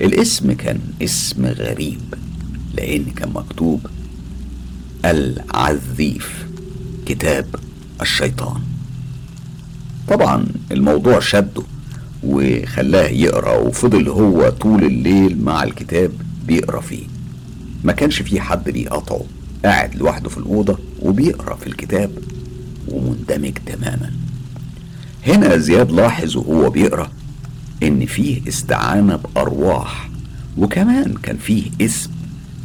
الاسم 0.00 0.52
كان 0.52 0.78
اسم 1.02 1.46
غريب. 1.46 2.00
لأن 2.76 3.04
كان 3.04 3.32
مكتوب 3.34 3.86
العذيف 5.04 6.46
كتاب 7.06 7.46
الشيطان. 8.02 8.60
طبعا 10.08 10.46
الموضوع 10.72 11.20
شده 11.20 11.62
وخلاه 12.22 13.08
يقرأ 13.08 13.56
وفضل 13.56 14.08
هو 14.08 14.48
طول 14.50 14.84
الليل 14.84 15.42
مع 15.44 15.62
الكتاب 15.62 16.12
بيقرأ 16.46 16.80
فيه. 16.80 17.04
ما 17.84 17.92
كانش 17.92 18.22
فيه 18.22 18.40
حد 18.40 18.70
بيقاطعه 18.70 19.24
قاعد 19.64 19.94
لوحده 19.94 20.28
في 20.28 20.38
الأوضة 20.38 20.78
وبيقرأ 21.02 21.56
في 21.56 21.66
الكتاب 21.66 22.10
ومندمج 22.88 23.52
تماما. 23.66 24.10
هنا 25.26 25.56
زياد 25.56 25.90
لاحظ 25.92 26.36
وهو 26.36 26.70
بيقرأ 26.70 27.10
إن 27.82 28.06
فيه 28.06 28.40
استعانة 28.48 29.16
بأرواح 29.16 30.10
وكمان 30.58 31.14
كان 31.22 31.36
فيه 31.36 31.70
اسم 31.80 32.10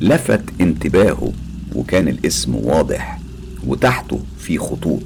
لفت 0.02 0.42
انتباهه 0.61 1.32
وكان 1.76 2.08
الاسم 2.08 2.56
واضح 2.56 3.19
وتحته 3.68 4.19
في 4.40 4.58
خطوط. 4.58 5.03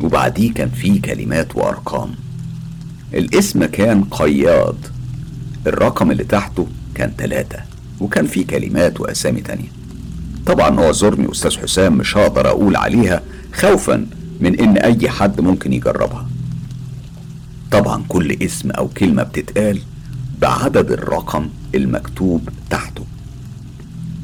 وبعديه 0.00 0.52
كان 0.52 0.68
فيه 0.68 1.02
كلمات 1.02 1.56
وأرقام. 1.56 2.10
الاسم 3.14 3.64
كان 3.64 4.04
قياد 4.04 4.76
الرقم 5.66 6.10
اللي 6.10 6.24
تحته 6.24 6.66
كان 6.94 7.12
ثلاثة 7.18 7.58
وكان 8.00 8.26
فيه 8.26 8.46
كلمات 8.46 9.00
وأسامي 9.00 9.40
تانية. 9.40 9.68
طبعا 10.46 10.80
هو 10.80 10.92
زورني 10.92 11.30
أستاذ 11.32 11.58
حسام 11.58 11.98
مش 11.98 12.16
هقدر 12.16 12.48
أقول 12.48 12.76
عليها 12.76 13.22
خوفا 13.52 14.06
من 14.40 14.60
إن 14.60 14.76
أي 14.76 15.10
حد 15.10 15.40
ممكن 15.40 15.72
يجربها. 15.72 16.28
طبعا 17.70 18.04
كل 18.08 18.32
اسم 18.42 18.70
أو 18.70 18.88
كلمة 18.88 19.22
بتتقال 19.22 19.78
بعدد 20.40 20.92
الرقم 20.92 21.48
المكتوب 21.74 22.48
تحته. 22.70 23.04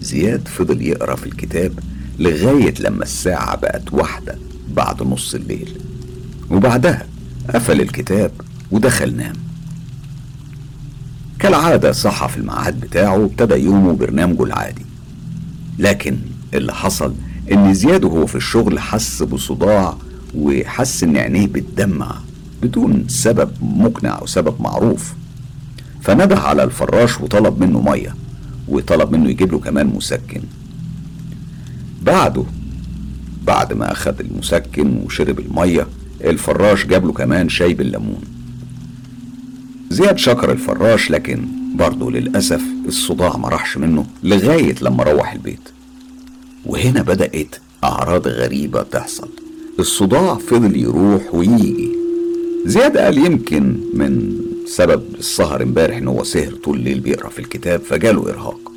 زياد 0.07 0.49
فضل 0.49 0.83
يقرأ 0.83 1.17
في 1.17 1.26
الكتاب 1.26 1.73
لغاية 2.18 2.75
لما 2.81 3.02
الساعة 3.02 3.57
بقت 3.57 3.93
واحدة 3.93 4.39
بعد 4.75 5.02
نص 5.02 5.35
الليل. 5.35 5.78
وبعدها 6.51 7.07
قفل 7.55 7.81
الكتاب 7.81 8.31
ودخل 8.70 9.17
نام. 9.17 9.36
كالعادة 11.39 11.93
صحى 11.93 12.28
في 12.28 12.36
الميعاد 12.36 12.81
بتاعه 12.81 13.18
وابتدى 13.18 13.55
يومه 13.55 13.93
برنامجه 13.93 14.43
العادي. 14.43 14.86
لكن 15.78 16.17
اللي 16.55 16.75
حصل 16.75 17.15
إن 17.52 17.75
زياد 17.75 18.05
وهو 18.05 18.26
في 18.26 18.35
الشغل 18.35 18.78
حس 18.78 19.23
بصداع 19.23 19.97
وحس 20.35 21.02
ان 21.02 21.17
عينيه 21.17 21.47
بتدمع 21.47 22.15
بدون 22.62 23.05
سبب 23.09 23.51
مقنع 23.60 24.18
أو 24.18 24.26
سبب 24.26 24.60
معروف. 24.60 25.15
فنده 26.02 26.39
على 26.39 26.65
الفراش 26.65 27.20
وطلب 27.20 27.60
منه 27.60 27.81
مية. 27.81 28.15
وطلب 28.69 29.12
منه 29.12 29.31
يجيب 29.31 29.53
له 29.53 29.59
كمان 29.59 29.86
مسكن. 29.86 30.43
بعده 32.03 32.45
بعد 33.45 33.73
ما 33.73 33.93
اخد 33.93 34.20
المسكن 34.20 35.03
وشرب 35.05 35.39
المية 35.41 35.86
الفراش 36.25 36.86
جاب 36.86 37.07
له 37.07 37.12
كمان 37.12 37.49
شاي 37.49 37.75
بالليمون. 37.75 38.20
زياد 39.91 40.19
شكر 40.19 40.53
الفراش 40.53 41.11
لكن 41.11 41.45
برضه 41.75 42.11
للأسف 42.11 42.62
الصداع 42.86 43.36
ما 43.36 43.49
راحش 43.49 43.77
منه 43.77 44.07
لغاية 44.23 44.75
لما 44.83 45.05
روح 45.05 45.33
البيت. 45.33 45.69
وهنا 46.65 47.03
بدأت 47.03 47.57
أعراض 47.85 48.28
غريبة 48.28 48.83
تحصل. 48.83 49.28
الصداع 49.78 50.35
فضل 50.35 50.77
يروح 50.77 51.35
ويجي. 51.35 51.89
زياد 52.67 52.97
قال 52.97 53.19
يمكن 53.19 53.81
من 53.95 54.41
سبب 54.67 55.03
السهر 55.19 55.62
امبارح 55.62 55.97
إن 55.97 56.09
هو 56.09 56.25
سهر 56.25 56.53
طول 56.53 56.77
الليل 56.78 57.01
بيقرأ 57.01 57.28
في 57.28 57.39
الكتاب 57.39 57.81
فجاله 57.81 58.28
إرهاق. 58.31 58.73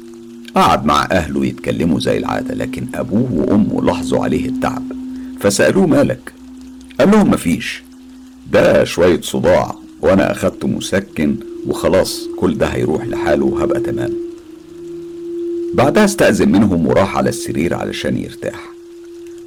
قعد 0.55 0.85
مع 0.85 1.07
أهله 1.11 1.45
يتكلموا 1.45 1.99
زي 1.99 2.17
العادة 2.17 2.53
لكن 2.55 2.87
أبوه 2.95 3.33
وأمه 3.33 3.83
لاحظوا 3.83 4.23
عليه 4.23 4.45
التعب. 4.49 4.83
فسألوه 5.39 5.87
مالك؟ 5.87 6.33
قال 6.99 7.11
لهم 7.11 7.31
مفيش. 7.31 7.83
ده 8.51 8.83
شوية 8.83 9.21
صداع 9.21 9.75
وأنا 10.01 10.31
اخدت 10.31 10.65
مسكن 10.65 11.35
وخلاص 11.67 12.21
كل 12.37 12.57
ده 12.57 12.67
هيروح 12.67 13.07
لحاله 13.07 13.45
وهبقى 13.45 13.79
تمام. 13.79 14.13
بعدها 15.73 16.05
استأذن 16.05 16.51
منهم 16.51 16.87
وراح 16.87 17.17
على 17.17 17.29
السرير 17.29 17.73
علشان 17.73 18.17
يرتاح. 18.17 18.69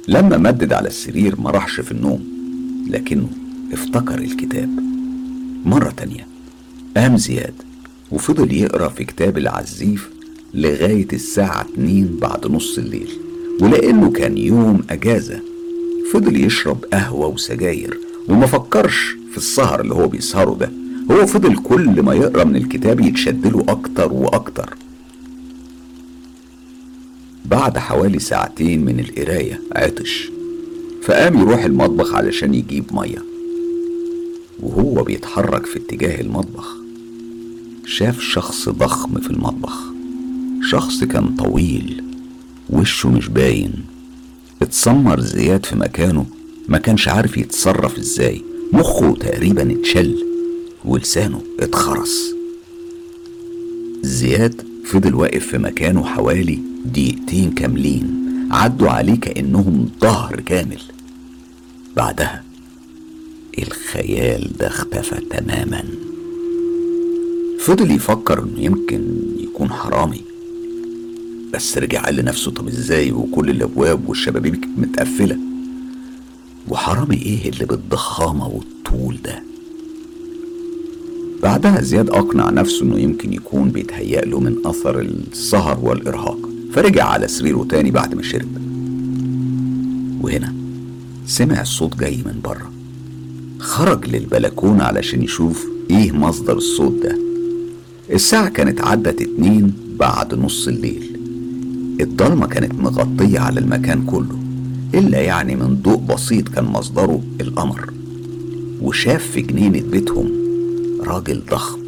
لما 0.07 0.37
مدد 0.37 0.73
على 0.73 0.87
السرير 0.87 1.41
ما 1.41 1.49
راحش 1.51 1.79
في 1.79 1.91
النوم 1.91 2.23
لكنه 2.89 3.29
افتكر 3.73 4.17
الكتاب 4.19 4.69
مرة 5.65 5.89
تانية. 5.97 6.32
قام 6.97 7.17
زياد 7.17 7.53
وفضل 8.11 8.53
يقرأ 8.53 8.87
في 8.89 9.03
كتاب 9.03 9.37
العزيف 9.37 10.09
لغاية 10.53 11.07
الساعة 11.13 11.61
اتنين 11.61 12.17
بعد 12.21 12.47
نص 12.47 12.77
الليل 12.77 13.09
ولأنه 13.61 14.11
كان 14.11 14.37
يوم 14.37 14.81
أجازة. 14.89 15.39
فضل 16.13 16.45
يشرب 16.45 16.85
قهوة 16.93 17.27
وسجاير 17.27 17.99
وما 18.29 18.45
فكرش 18.45 19.15
في 19.31 19.37
السهر 19.37 19.81
اللي 19.81 19.93
هو 19.93 20.07
بيسهره 20.07 20.53
ده. 20.59 20.71
هو 21.11 21.25
فضل 21.25 21.55
كل 21.57 22.01
ما 22.01 22.13
يقرأ 22.13 22.43
من 22.43 22.55
الكتاب 22.55 22.99
يتشدله 22.99 23.65
أكتر 23.69 24.13
وأكتر. 24.13 24.75
بعد 27.45 27.77
حوالي 27.77 28.19
ساعتين 28.19 28.85
من 28.85 28.99
القراية 28.99 29.61
عطش 29.75 30.29
فقام 31.03 31.39
يروح 31.39 31.63
المطبخ 31.63 32.13
علشان 32.15 32.53
يجيب 32.53 32.83
مية 32.91 33.23
وهو 34.59 35.03
بيتحرك 35.03 35.65
في 35.65 35.79
اتجاه 35.79 36.21
المطبخ. 36.21 36.75
شاف 37.85 38.19
شخص 38.21 38.69
ضخم 38.69 39.19
في 39.19 39.29
المطبخ. 39.29 39.79
شخص 40.69 41.03
كان 41.03 41.35
طويل 41.35 42.03
وشه 42.69 43.09
مش 43.09 43.27
باين. 43.27 43.73
اتسمر 44.61 45.19
زياد 45.19 45.65
في 45.65 45.75
مكانه 45.75 46.25
ما 46.67 46.77
كانش 46.77 47.07
عارف 47.07 47.37
يتصرف 47.37 47.97
إزاي. 47.97 48.41
مخه 48.73 49.15
تقريبا 49.15 49.71
اتشل 49.71 50.25
ولسانه 50.85 51.41
اتخرس. 51.59 52.33
زياد 54.01 54.61
فضل 54.85 55.15
واقف 55.15 55.47
في 55.47 55.57
مكانه 55.57 56.03
حوالي 56.05 56.59
دقيقتين 56.85 57.51
كاملين 57.51 58.23
عدوا 58.51 58.89
عليه 58.89 59.19
كأنهم 59.19 59.89
ظهر 60.01 60.39
كامل. 60.39 60.81
بعدها 61.95 62.43
الخيال 63.59 64.51
ده 64.59 64.67
اختفى 64.67 65.15
تماما. 65.29 65.83
فضل 67.63 67.91
يفكر 67.91 68.43
إنه 68.43 68.59
يمكن 68.59 69.03
يكون 69.39 69.69
حرامي. 69.69 70.21
بس 71.53 71.77
رجع 71.77 72.01
قال 72.01 72.15
لنفسه 72.15 72.51
طب 72.51 72.67
إزاي؟ 72.67 73.11
وكل 73.11 73.49
الأبواب 73.49 74.09
والشبابيك 74.09 74.67
متقفلة. 74.77 75.37
وحرامي 76.69 77.15
إيه 77.15 77.49
اللي 77.49 77.65
بالضخامة 77.65 78.47
والطول 78.47 79.17
ده؟ 79.25 79.43
بعدها 81.43 81.81
زياد 81.81 82.09
أقنع 82.09 82.49
نفسه 82.49 82.85
إنه 82.85 82.99
يمكن 82.99 83.33
يكون 83.33 83.69
بيتهيأ 83.69 84.21
له 84.25 84.39
من 84.39 84.55
أثر 84.65 84.99
السهر 85.01 85.79
والإرهاق. 85.81 86.49
فرجع 86.73 87.05
على 87.05 87.27
سريره 87.27 87.65
تاني 87.69 87.91
بعد 87.91 88.13
ما 88.13 88.23
شرب. 88.23 88.57
وهنا 90.21 90.53
سمع 91.27 91.61
الصوت 91.61 91.99
جاي 91.99 92.17
من 92.25 92.39
بره. 92.43 92.71
خرج 93.59 94.09
للبلكونة 94.09 94.83
علشان 94.83 95.23
يشوف 95.23 95.67
إيه 95.89 96.11
مصدر 96.11 96.57
الصوت 96.57 96.93
ده. 97.03 97.32
الساعة 98.11 98.49
كانت 98.49 98.81
عدت 98.81 99.21
اتنين 99.21 99.73
بعد 99.99 100.33
نص 100.35 100.67
الليل. 100.67 101.19
الضلمة 102.01 102.47
كانت 102.47 102.73
مغطية 102.75 103.39
على 103.39 103.59
المكان 103.59 104.05
كله 104.05 104.39
إلا 104.93 105.21
يعني 105.21 105.55
من 105.55 105.75
ضوء 105.81 105.97
بسيط 105.97 106.49
كان 106.49 106.63
مصدره 106.65 107.23
القمر. 107.41 107.93
وشاف 108.81 109.23
في 109.31 109.41
جنينة 109.41 109.81
بيتهم 109.81 110.31
راجل 111.01 111.41
ضخم. 111.51 111.79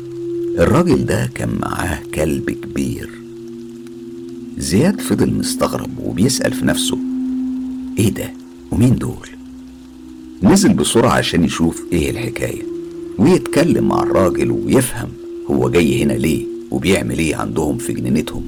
الراجل 0.60 1.06
ده 1.06 1.30
كان 1.35 1.50
معاه 1.61 2.00
كلب 2.14 2.50
كبير. 2.52 3.10
زياد 4.58 5.02
فضل 5.02 5.34
مستغرب 5.34 5.90
وبيسأل 6.00 6.53
في 6.53 6.66
نفسه 6.66 6.98
إيه 8.00 8.14
ده؟ 8.14 8.34
ومين 8.72 8.95
دول؟ 8.95 9.27
نزل 10.44 10.74
بسرعة 10.74 11.11
عشان 11.11 11.44
يشوف 11.44 11.84
إيه 11.92 12.10
الحكاية 12.11 12.64
ويتكلم 13.18 13.88
مع 13.88 14.03
الراجل 14.03 14.52
ويفهم 14.52 15.10
هو 15.51 15.69
جاي 15.69 16.03
هنا 16.03 16.14
ليه 16.14 16.45
وبيعمل 16.72 17.19
إيه 17.19 17.35
عندهم 17.35 17.77
في 17.77 17.93
جنينتهم؟ 17.93 18.43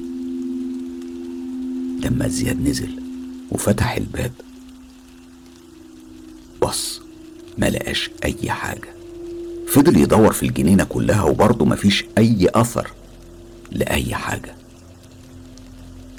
لما 2.04 2.28
زياد 2.28 2.68
نزل 2.68 2.90
وفتح 3.50 3.96
الباب 3.96 4.32
بص 6.62 7.00
ما 7.58 7.66
لقاش 7.70 8.10
أي 8.24 8.50
حاجة. 8.50 8.88
فضل 9.68 9.96
يدور 9.96 10.32
في 10.32 10.46
الجنينة 10.46 10.84
كلها 10.84 11.22
وبرضه 11.22 11.64
مفيش 11.64 12.04
أي 12.18 12.48
أثر 12.54 12.90
لأي 13.72 14.14
حاجة. 14.14 14.54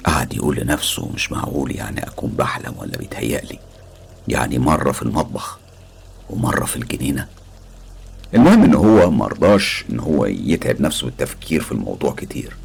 قعد 0.06 0.34
يقول 0.34 0.56
لنفسه 0.56 1.08
مش 1.14 1.32
معقول 1.32 1.76
يعني 1.76 2.06
أكون 2.06 2.30
بحلم 2.30 2.74
ولا 2.78 2.98
بيتهيألي؟ 2.98 3.58
يعني 4.28 4.58
مرة 4.58 4.92
في 4.92 5.02
المطبخ 5.02 5.58
ومرة 6.30 6.64
في 6.64 6.76
الجنينة. 6.76 7.26
المهم 8.34 8.62
إن 8.64 8.74
هو 8.74 9.10
مرضاش 9.10 9.84
إن 9.90 10.00
هو 10.00 10.26
يتعب 10.26 10.80
نفسه 10.80 11.04
بالتفكير 11.06 11.60
في 11.62 11.72
الموضوع 11.72 12.12
كتير. 12.14 12.56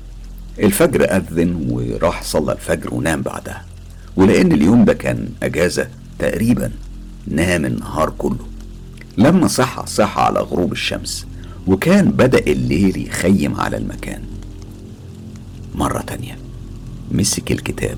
الفجر 0.60 1.04
أذن 1.04 1.68
وراح 1.70 2.24
صلى 2.24 2.52
الفجر 2.52 2.94
ونام 2.94 3.22
بعدها. 3.22 3.66
ولأن 4.16 4.52
اليوم 4.52 4.86
ده 4.86 4.94
كان 4.94 5.30
أجازة 5.44 5.88
تقريبا 6.20 6.72
نام 7.28 7.66
النهار 7.66 8.14
كله. 8.18 8.46
لما 9.18 9.48
صحى 9.48 9.84
صحى 9.88 10.22
على 10.22 10.40
غروب 10.40 10.72
الشمس 10.72 11.26
وكان 11.68 12.12
بدأ 12.12 12.40
الليل 12.52 13.08
يخيم 13.08 13.56
على 13.62 13.78
المكان. 13.78 14.22
مرة 15.76 16.02
تانية 16.02 16.38
مسك 17.12 17.52
الكتاب 17.52 17.98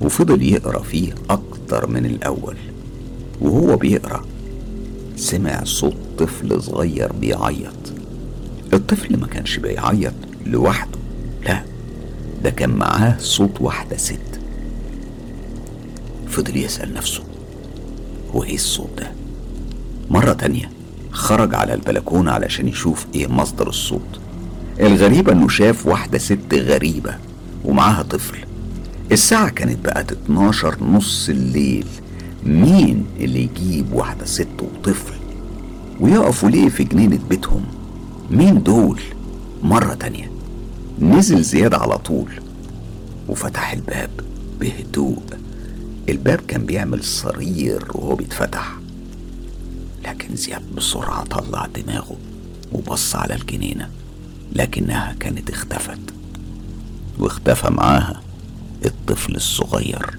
وفضل 0.00 0.42
يقرأ 0.42 0.82
فيه 0.82 1.14
أكتر 1.30 1.86
من 1.86 2.06
الأول 2.06 2.56
وهو 3.40 3.76
بيقرأ 3.76 4.24
سمع 5.16 5.64
صوت 5.64 5.96
طفل 6.18 6.62
صغير 6.62 7.12
بيعيط. 7.12 7.92
الطفل 8.72 9.16
ما 9.20 9.26
كانش 9.26 9.56
بيعيط 9.58 10.12
لوحده 10.46 10.98
لا 11.46 11.62
ده 12.44 12.50
كان 12.50 12.70
معاه 12.70 13.16
صوت 13.18 13.60
واحدة 13.60 13.96
ست. 13.96 14.40
فضل 16.28 16.56
يسأل 16.56 16.94
نفسه 16.94 17.22
هو 18.34 18.42
إيه 18.44 18.54
الصوت 18.54 18.90
ده؟ 18.98 19.10
مرة 20.10 20.32
تانية 20.32 20.70
خرج 21.10 21.54
على 21.54 21.74
البلكونة 21.74 22.30
علشان 22.32 22.68
يشوف 22.68 23.06
إيه 23.14 23.26
مصدر 23.26 23.68
الصوت. 23.68 24.20
الغريبة 24.80 25.32
إنه 25.32 25.48
شاف 25.48 25.86
واحدة 25.86 26.18
ست 26.18 26.54
غريبة 26.54 27.16
ومعاها 27.64 28.02
طفل. 28.02 28.38
الساعة 29.12 29.48
كانت 29.50 29.84
بقت 29.84 30.12
12 30.12 30.84
نص 30.84 31.28
الليل. 31.28 31.86
مين 32.46 33.06
اللي 33.20 33.42
يجيب 33.42 33.92
واحدة 33.92 34.24
ست 34.24 34.48
وطفل 34.62 35.14
ويقفوا 36.00 36.50
ليه 36.50 36.68
في 36.68 36.84
جنينة 36.84 37.18
بيتهم؟ 37.28 37.64
مين 38.30 38.62
دول؟ 38.62 39.00
مرة 39.62 39.94
تانية. 39.94 40.30
نزل 41.00 41.42
زياد 41.42 41.74
على 41.74 41.98
طول 41.98 42.30
وفتح 43.28 43.72
الباب 43.72 44.10
بهدوء. 44.60 45.22
الباب 46.08 46.40
كان 46.48 46.66
بيعمل 46.66 47.04
صرير 47.04 47.84
وهو 47.94 48.14
بيتفتح. 48.14 48.76
لكن 50.04 50.36
زياد 50.36 50.62
بسرعة 50.76 51.24
طلع 51.24 51.66
دماغه 51.66 52.16
وبص 52.72 53.16
على 53.16 53.34
الجنينة 53.34 53.90
لكنها 54.52 55.16
كانت 55.20 55.50
اختفت. 55.50 56.00
واختفى 57.18 57.70
معاها 57.70 58.20
الطفل 58.84 59.36
الصغير. 59.36 60.18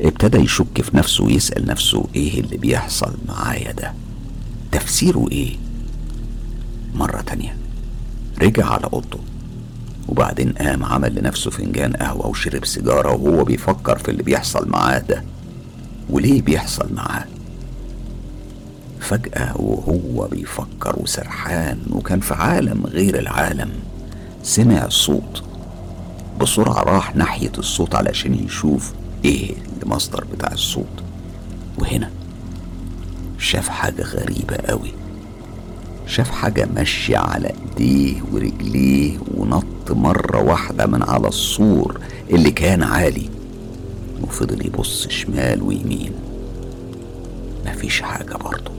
ابتدى 0.00 0.38
يشك 0.38 0.82
في 0.82 0.96
نفسه 0.96 1.24
ويسأل 1.24 1.66
نفسه 1.66 2.06
إيه 2.14 2.40
اللي 2.40 2.56
بيحصل 2.56 3.12
معايا 3.28 3.72
ده؟ 3.72 3.92
تفسيره 4.72 5.26
إيه؟ 5.32 5.56
مرة 6.94 7.20
تانية. 7.20 7.56
رجع 8.42 8.66
على 8.66 8.84
أوضته 8.92 9.18
وبعدين 10.08 10.52
قام 10.52 10.84
عمل 10.84 11.14
لنفسه 11.14 11.50
فنجان 11.50 11.92
قهوة 11.92 12.26
وشرب 12.26 12.64
سيجارة 12.64 13.12
وهو 13.14 13.44
بيفكر 13.44 13.98
في 13.98 14.10
اللي 14.10 14.22
بيحصل 14.22 14.68
معاه 14.68 14.98
ده. 14.98 15.24
وليه 16.10 16.42
بيحصل 16.42 16.88
معاه؟ 16.94 17.24
فجأة 19.00 19.56
وهو 19.60 20.28
بيفكر 20.28 20.96
وسرحان 20.98 21.78
وكان 21.90 22.20
في 22.20 22.34
عالم 22.34 22.86
غير 22.86 23.18
العالم 23.18 23.70
سمع 24.42 24.88
صوت. 24.88 25.42
بسرعة 26.40 26.82
راح 26.82 27.16
ناحية 27.16 27.52
الصوت 27.58 27.94
علشان 27.94 28.34
يشوف 28.44 28.92
إيه 29.24 29.54
المصدر 29.82 30.24
بتاع 30.32 30.52
الصوت؟ 30.52 31.02
وهنا. 31.78 32.10
شاف 33.38 33.68
حاجة 33.68 34.02
غريبة 34.02 34.56
قوي. 34.56 34.92
شاف 36.06 36.30
حاجة 36.30 36.68
ماشية 36.74 37.16
على 37.18 37.52
ايديه 37.70 38.22
ورجليه 38.32 39.18
ونط 39.36 39.90
مرة 39.90 40.42
واحدة 40.42 40.86
من 40.86 41.02
على 41.02 41.28
السور 41.28 42.00
اللي 42.30 42.50
كان 42.50 42.82
عالي. 42.82 43.28
وفضل 44.22 44.66
يبص 44.66 45.08
شمال 45.08 45.62
ويمين. 45.62 46.12
مفيش 47.66 48.00
حاجة 48.00 48.34
برضه. 48.36 48.70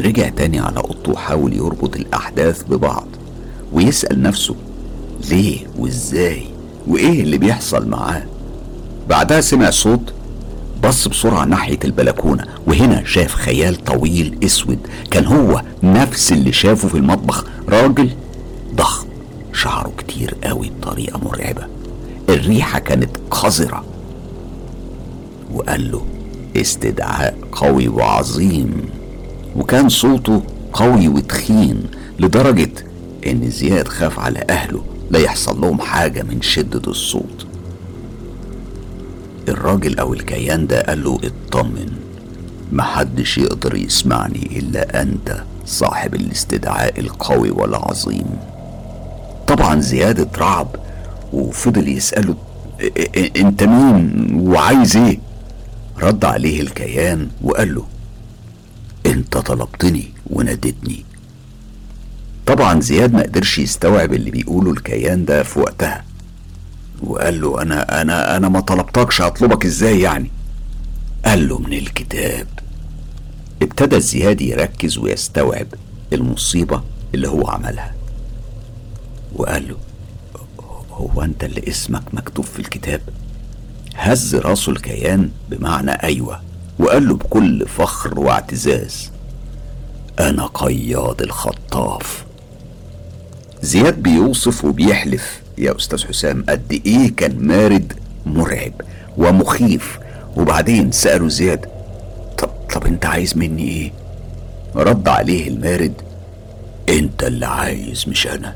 رجع 0.00 0.28
تاني 0.28 0.58
على 0.60 0.76
أوضته 0.76 1.12
وحاول 1.12 1.52
يربط 1.52 1.96
الأحداث 1.96 2.62
ببعض 2.62 3.06
ويسأل 3.72 4.22
نفسه 4.22 4.54
ليه 5.30 5.66
وإزاي. 5.78 6.53
وإيه 6.86 7.22
اللي 7.22 7.38
بيحصل 7.38 7.88
معاه؟ 7.88 8.22
بعدها 9.08 9.40
سمع 9.40 9.70
صوت 9.70 10.12
بص 10.84 11.08
بسرعة 11.08 11.44
ناحية 11.44 11.78
البلكونة 11.84 12.44
وهنا 12.66 13.04
شاف 13.04 13.34
خيال 13.34 13.84
طويل 13.84 14.38
أسود. 14.44 14.78
كان 15.10 15.26
هو 15.26 15.62
نفس 15.82 16.32
اللي 16.32 16.52
شافه 16.52 16.88
في 16.88 16.94
المطبخ. 16.94 17.44
راجل 17.68 18.10
ضخم 18.74 19.06
شعره 19.52 19.92
كتير 19.98 20.34
قوي 20.44 20.70
بطريقة 20.80 21.18
مرعبة. 21.18 21.66
الريحة 22.28 22.78
كانت 22.78 23.10
قذرة. 23.30 23.84
وقال 25.54 25.92
له 25.92 26.06
استدعاء 26.56 27.38
قوي 27.52 27.88
وعظيم. 27.88 28.72
وكان 29.56 29.88
صوته 29.88 30.42
قوي 30.72 31.08
وتخين 31.08 31.82
لدرجة 32.18 32.72
إن 33.26 33.50
زياد 33.50 33.88
خاف 33.88 34.18
على 34.20 34.44
أهله. 34.50 34.84
لا 35.10 35.18
يحصل 35.18 35.60
لهم 35.60 35.80
حاجة 35.80 36.22
من 36.22 36.42
شدة 36.42 36.82
الصوت. 36.90 37.46
الراجل 39.48 39.98
أو 39.98 40.14
الكيان 40.14 40.66
ده 40.66 40.80
قال 40.82 41.04
له 41.04 41.18
اطمن 41.24 41.92
محدش 42.72 43.38
يقدر 43.38 43.74
يسمعني 43.76 44.58
إلا 44.58 45.02
أنت 45.02 45.42
صاحب 45.66 46.14
الاستدعاء 46.14 47.00
القوي 47.00 47.50
والعظيم. 47.50 48.26
طبعا 49.46 49.80
زياد 49.80 50.20
اترعب 50.20 50.76
وفضل 51.32 51.88
يسأله 51.88 52.34
"إ- 52.80 52.82
إ- 52.84 53.30
أنت 53.36 53.62
مين؟ 53.62 54.30
وعايز 54.48 54.96
إيه؟ 54.96 55.18
رد 56.02 56.24
عليه 56.24 56.60
الكيان 56.60 57.28
وقال 57.42 57.74
له 57.74 57.84
أنت 59.06 59.36
طلبتني 59.38 60.08
ونادتني 60.30 61.04
طبعا 62.46 62.80
زياد 62.80 63.12
ما 63.14 63.22
قدرش 63.22 63.58
يستوعب 63.58 64.12
اللي 64.12 64.30
بيقوله 64.30 64.70
الكيان 64.70 65.24
ده 65.24 65.42
في 65.42 65.58
وقتها. 65.58 66.04
وقال 67.02 67.40
له 67.40 67.62
أنا 67.62 68.02
أنا 68.02 68.36
أنا 68.36 68.48
ما 68.48 68.60
طلبتكش 68.60 69.22
هطلبك 69.22 69.64
إزاي 69.66 70.00
يعني؟ 70.00 70.30
قال 71.24 71.48
له 71.48 71.58
من 71.58 71.72
الكتاب. 71.72 72.46
ابتدى 73.62 74.00
زياد 74.00 74.40
يركز 74.40 74.98
ويستوعب 74.98 75.66
المصيبة 76.12 76.82
اللي 77.14 77.28
هو 77.28 77.48
عملها. 77.48 77.94
وقال 79.36 79.68
له 79.68 79.76
هو 80.90 81.22
أنت 81.22 81.44
اللي 81.44 81.68
اسمك 81.68 82.02
مكتوب 82.12 82.44
في 82.44 82.58
الكتاب؟ 82.58 83.00
هز 83.96 84.34
راسه 84.36 84.72
الكيان 84.72 85.30
بمعنى 85.50 85.90
أيوه. 85.90 86.40
وقال 86.78 87.08
له 87.08 87.14
بكل 87.14 87.66
فخر 87.68 88.20
واعتزاز 88.20 89.10
أنا 90.20 90.46
قياد 90.46 91.22
الخطاف. 91.22 92.24
زياد 93.64 94.02
بيوصف 94.02 94.64
وبيحلف. 94.64 95.40
يا 95.58 95.76
أستاذ 95.76 96.04
حسام 96.06 96.44
قد 96.48 96.80
إيه 96.86 97.16
كان 97.16 97.46
مارد 97.46 97.92
مرعب 98.26 98.72
ومخيف. 99.16 99.98
وبعدين 100.36 100.92
سأله 100.92 101.28
زياد 101.28 101.66
طب 102.38 102.48
طب 102.74 102.86
أنت 102.86 103.06
عايز 103.06 103.36
مني 103.36 103.68
إيه؟ 103.68 103.92
رد 104.76 105.08
عليه 105.08 105.48
المارد 105.48 105.92
أنت 106.88 107.22
اللي 107.24 107.46
عايز 107.46 108.04
مش 108.08 108.26
أنا. 108.26 108.54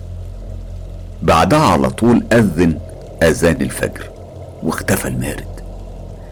بعدها 1.23 1.59
على 1.67 1.91
طول 1.91 2.25
أذن 2.33 2.79
أذان 3.23 3.61
الفجر 3.63 4.11
واختفى 4.63 5.09
المارد. 5.09 5.45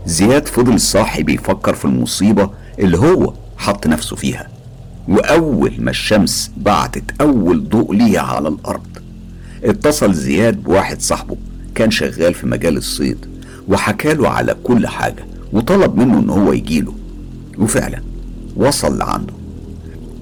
زياد 0.07 0.49
فضل 0.49 0.81
صاحي 0.81 1.23
بيفكر 1.23 1.75
في 1.75 1.85
المصيبة 1.85 2.51
اللي 2.79 2.99
هو 2.99 3.33
حط 3.57 3.87
نفسه 3.87 4.17
فيها. 4.17 4.49
وأول 5.09 5.73
ما 5.79 5.91
الشمس 5.91 6.51
بعتت 6.57 7.21
أول 7.21 7.69
ضوء 7.69 7.95
ليها 7.95 8.21
على 8.21 8.49
الأرض 8.49 8.87
اتصل 9.65 10.15
زياد 10.15 10.63
بواحد 10.63 11.01
صاحبه 11.01 11.37
كان 11.75 11.91
شغال 11.91 12.35
في 12.35 12.47
مجال 12.47 12.77
الصيد 12.77 13.27
وحكاله 13.69 14.29
على 14.29 14.57
كل 14.65 14.87
حاجة 14.87 15.27
وطلب 15.53 15.97
منه 15.97 16.19
إن 16.19 16.31
هو 16.31 16.53
يجيله 16.53 16.95
وفعلا 17.59 18.03
وصل 18.57 18.99
لعنده. 18.99 19.33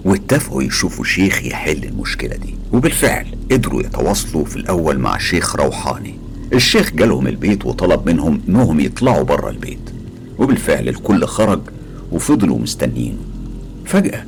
واتفقوا 0.05 0.63
يشوفوا 0.63 1.05
شيخ 1.05 1.45
يحل 1.45 1.85
المشكلة 1.85 2.37
دي 2.37 2.55
وبالفعل 2.73 3.27
قدروا 3.51 3.83
يتواصلوا 3.83 4.45
في 4.45 4.57
الأول 4.57 4.99
مع 4.99 5.19
شيخ 5.19 5.57
روحاني. 5.57 6.15
الشيخ 6.53 6.93
جالهم 6.93 7.27
البيت 7.27 7.67
وطلب 7.67 8.09
منهم 8.09 8.41
إنهم 8.49 8.81
يطلعوا 8.81 9.23
بره 9.23 9.51
البيت 9.51 9.91
وبالفعل 10.39 10.89
الكل 10.89 11.25
خرج 11.25 11.61
وفضلوا 12.13 12.59
مستنيينه. 12.59 13.19
فجأة 13.87 14.25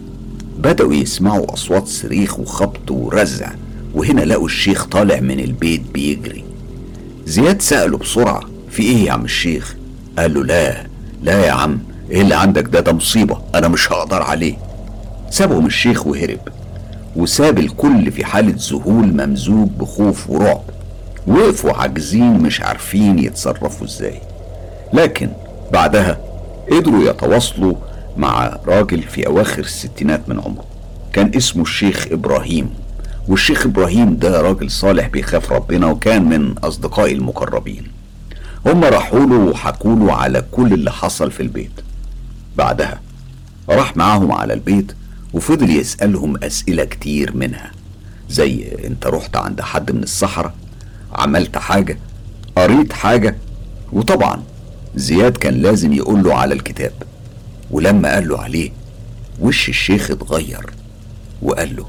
بدأوا 0.58 0.94
يسمعوا 0.94 1.52
أصوات 1.54 1.86
صريخ 1.86 2.40
وخبط 2.40 2.90
ورزع 2.90 3.50
وهنا 3.94 4.20
لقوا 4.20 4.46
الشيخ 4.46 4.84
طالع 4.84 5.20
من 5.20 5.40
البيت 5.40 5.82
بيجري. 5.94 6.44
زياد 7.26 7.62
سأله 7.62 7.98
بسرعة 7.98 8.40
في 8.70 8.82
إيه 8.82 9.04
يا 9.06 9.12
عم 9.12 9.24
الشيخ؟ 9.24 9.74
قال 10.18 10.34
له 10.34 10.44
لا 10.44 10.86
لا 11.22 11.46
يا 11.46 11.52
عم 11.52 11.78
إيه 12.10 12.20
اللي 12.22 12.34
عندك 12.34 12.62
ده؟ 12.68 12.80
ده 12.80 12.92
مصيبة 12.92 13.38
أنا 13.54 13.68
مش 13.68 13.92
هقدر 13.92 14.22
عليه. 14.22 14.54
سابهم 15.30 15.66
الشيخ 15.66 16.06
وهرب 16.06 16.38
وساب 17.16 17.58
الكل 17.58 18.12
في 18.12 18.24
حالة 18.24 18.54
ذهول 18.70 19.06
ممزوج 19.26 19.68
بخوف 19.80 20.30
ورعب. 20.30 20.62
وقفوا 21.26 21.72
عاجزين 21.72 22.32
مش 22.38 22.60
عارفين 22.60 23.18
يتصرفوا 23.18 23.86
إزاي. 23.86 24.20
لكن 24.92 25.28
بعدها 25.72 26.18
قدروا 26.72 27.10
يتواصلوا 27.10 27.74
مع 28.16 28.58
راجل 28.66 29.02
في 29.02 29.26
أواخر 29.26 29.58
الستينات 29.62 30.28
من 30.28 30.40
عمره. 30.40 30.64
كان 31.12 31.30
اسمه 31.36 31.62
الشيخ 31.62 32.06
إبراهيم. 32.12 32.70
والشيخ 33.28 33.66
إبراهيم 33.66 34.16
ده 34.16 34.40
راجل 34.40 34.70
صالح 34.70 35.06
بيخاف 35.06 35.52
ربنا 35.52 35.86
وكان 35.86 36.24
من 36.24 36.58
أصدقائي 36.58 37.14
المقربين. 37.14 37.86
هم 38.66 38.84
راحوا 38.84 39.26
له 39.26 39.36
وحكوا 39.36 39.96
له 39.96 40.12
على 40.12 40.44
كل 40.52 40.72
اللي 40.72 40.92
حصل 40.92 41.30
في 41.30 41.42
البيت. 41.42 41.70
بعدها 42.56 43.00
راح 43.68 43.96
معاهم 43.96 44.32
على 44.32 44.54
البيت 44.54 44.92
وفضل 45.32 45.70
يسألهم 45.70 46.36
أسئلة 46.44 46.84
كتير 46.84 47.36
منها. 47.36 47.70
زي 48.30 48.72
انت 48.86 49.06
رحت 49.06 49.36
عند 49.36 49.60
حد 49.60 49.92
من 49.92 50.02
الصحراء؟ 50.02 50.54
عملت 51.14 51.58
حاجة؟ 51.58 51.98
قريت 52.56 52.92
حاجة؟ 52.92 53.36
وطبعا 53.92 54.42
زياد 54.94 55.36
كان 55.36 55.54
لازم 55.54 55.92
يقول 55.92 56.22
له 56.22 56.34
على 56.34 56.54
الكتاب. 56.54 56.92
ولما 57.70 58.14
قال 58.14 58.28
له 58.28 58.38
عليه 58.38 58.70
وش 59.40 59.68
الشيخ 59.68 60.10
اتغير؟ 60.10 60.70
وقال 61.42 61.76
له 61.76 61.86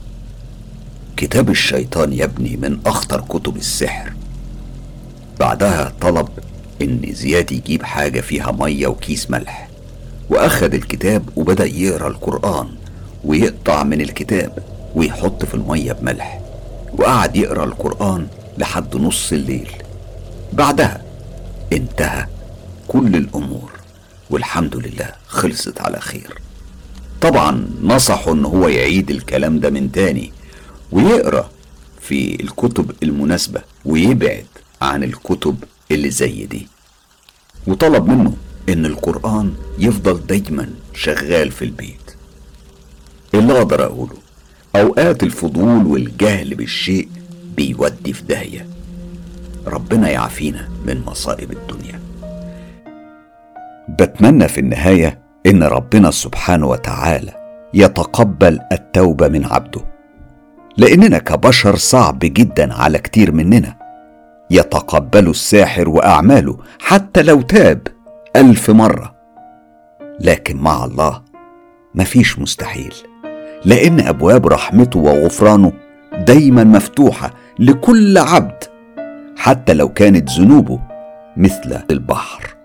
كتاب 1.17 1.49
الشيطان 1.49 2.13
يا 2.13 2.23
ابني 2.25 2.57
من 2.57 2.79
أخطر 2.85 3.21
كتب 3.21 3.57
السحر. 3.57 4.13
بعدها 5.39 5.93
طلب 6.01 6.27
إن 6.81 7.01
زياد 7.13 7.51
يجيب 7.51 7.83
حاجة 7.83 8.21
فيها 8.21 8.51
مية 8.51 8.87
وكيس 8.87 9.31
ملح. 9.31 9.69
وأخد 10.29 10.73
الكتاب 10.73 11.23
وبدأ 11.35 11.65
يقرأ 11.65 12.07
القرآن 12.07 12.67
ويقطع 13.23 13.83
من 13.83 14.01
الكتاب 14.01 14.59
ويحط 14.95 15.45
في 15.45 15.53
المية 15.53 15.93
بملح. 15.93 16.41
وقعد 16.93 17.35
يقرأ 17.35 17.63
القرآن 17.63 18.27
لحد 18.57 18.95
نص 18.95 19.31
الليل. 19.31 19.71
بعدها 20.53 21.01
انتهى 21.73 22.25
كل 22.87 23.15
الأمور 23.15 23.71
والحمد 24.29 24.75
لله. 24.75 25.11
خلصت 25.27 25.81
على 25.81 25.99
خير. 25.99 26.41
طبعا 27.21 27.69
نصحوا 27.81 28.33
ان 28.33 28.45
هو 28.45 28.67
يعيد 28.67 29.11
الكلام 29.11 29.59
ده 29.59 29.69
من 29.69 29.91
تاني 29.91 30.31
ويقرأ 30.91 31.49
في 32.01 32.43
الكتب 32.43 32.91
المناسبة 33.03 33.61
ويبعد 33.85 34.45
عن 34.81 35.03
الكتب 35.03 35.63
اللي 35.91 36.09
زي 36.09 36.45
دي. 36.45 36.67
وطلب 37.67 38.07
منه 38.07 38.33
إن 38.69 38.85
القرآن 38.85 39.53
يفضل 39.79 40.25
دايما 40.27 40.69
شغال 40.93 41.51
في 41.51 41.65
البيت. 41.65 42.15
اللي 43.33 43.57
أقدر 43.57 43.83
أقوله 43.83 44.17
أوقات 44.75 45.23
الفضول 45.23 45.85
والجهل 45.85 46.55
بالشيء 46.55 47.09
بيودي 47.57 48.13
في 48.13 48.23
داهية. 48.23 48.67
ربنا 49.67 50.09
يعافينا 50.09 50.69
من 50.85 51.03
مصائب 51.05 51.51
الدنيا. 51.51 52.06
بتمنى 53.89 54.47
في 54.47 54.59
النهاية 54.59 55.19
إن 55.45 55.63
ربنا 55.63 56.11
سبحانه 56.11 56.67
وتعالى 56.67 57.31
يتقبل 57.73 58.59
التوبة 58.71 59.27
من 59.27 59.45
عبده. 59.45 59.81
لأننا 60.77 61.17
كبشر 61.17 61.75
صعب 61.75 62.19
جدا 62.19 62.73
على 62.73 62.97
كتير 62.97 63.31
مننا. 63.31 63.73
يتقبل 64.51 65.29
الساحر 65.29 65.89
وأعماله 65.89 66.57
حتى 66.79 67.21
لو 67.21 67.41
تاب 67.41 67.87
ألف 68.35 68.69
مرة. 68.69 69.15
لكن 70.19 70.57
مع 70.57 70.85
الله 70.85 71.21
مفيش 71.95 72.39
مستحيل. 72.39 72.93
لأن 73.65 73.99
أبواب 73.99 74.47
رحمته 74.47 74.99
وغفرانه 74.99 75.73
دايما 76.17 76.63
مفتوحة 76.63 77.31
لكل 77.59 78.17
عبد 78.17 78.63
حتى 79.37 79.73
لو 79.73 79.89
كانت 79.89 80.29
ذنوبه 80.29 80.79
مثل 81.37 81.79
البحر. 81.91 82.56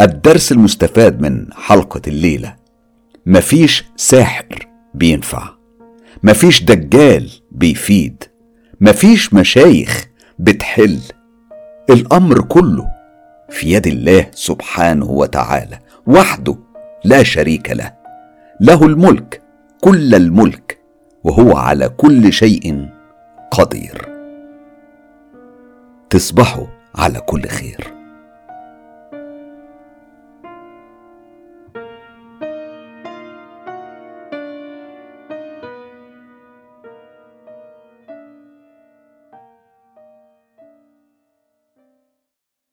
الدرس 0.00 0.52
المستفاد 0.52 1.20
من 1.20 1.52
حلقة 1.52 2.00
الليلة. 2.06 2.56
مفيش 3.26 3.84
ساحر 3.96 4.68
بينفع. 4.94 5.48
مفيش 6.22 6.62
دجال 6.62 7.30
بيفيد. 7.50 8.24
مفيش 8.80 9.34
مشايخ 9.34 10.06
بتحل. 10.38 10.98
الأمر 11.90 12.40
كله 12.40 12.86
في 13.50 13.72
يد 13.72 13.86
الله 13.86 14.26
سبحانه 14.32 15.10
وتعالى 15.10 15.78
وحده 16.06 16.56
لا 17.04 17.22
شريك 17.22 17.70
له. 17.70 17.92
له 18.60 18.86
الملك 18.86 19.42
كل 19.80 20.14
الملك 20.14 20.78
وهو 21.24 21.56
على 21.56 21.88
كل 21.88 22.32
شيء 22.32 22.88
قدير. 23.50 24.08
تصبحوا 26.10 26.66
على 26.94 27.20
كل 27.20 27.48
خير. 27.48 27.95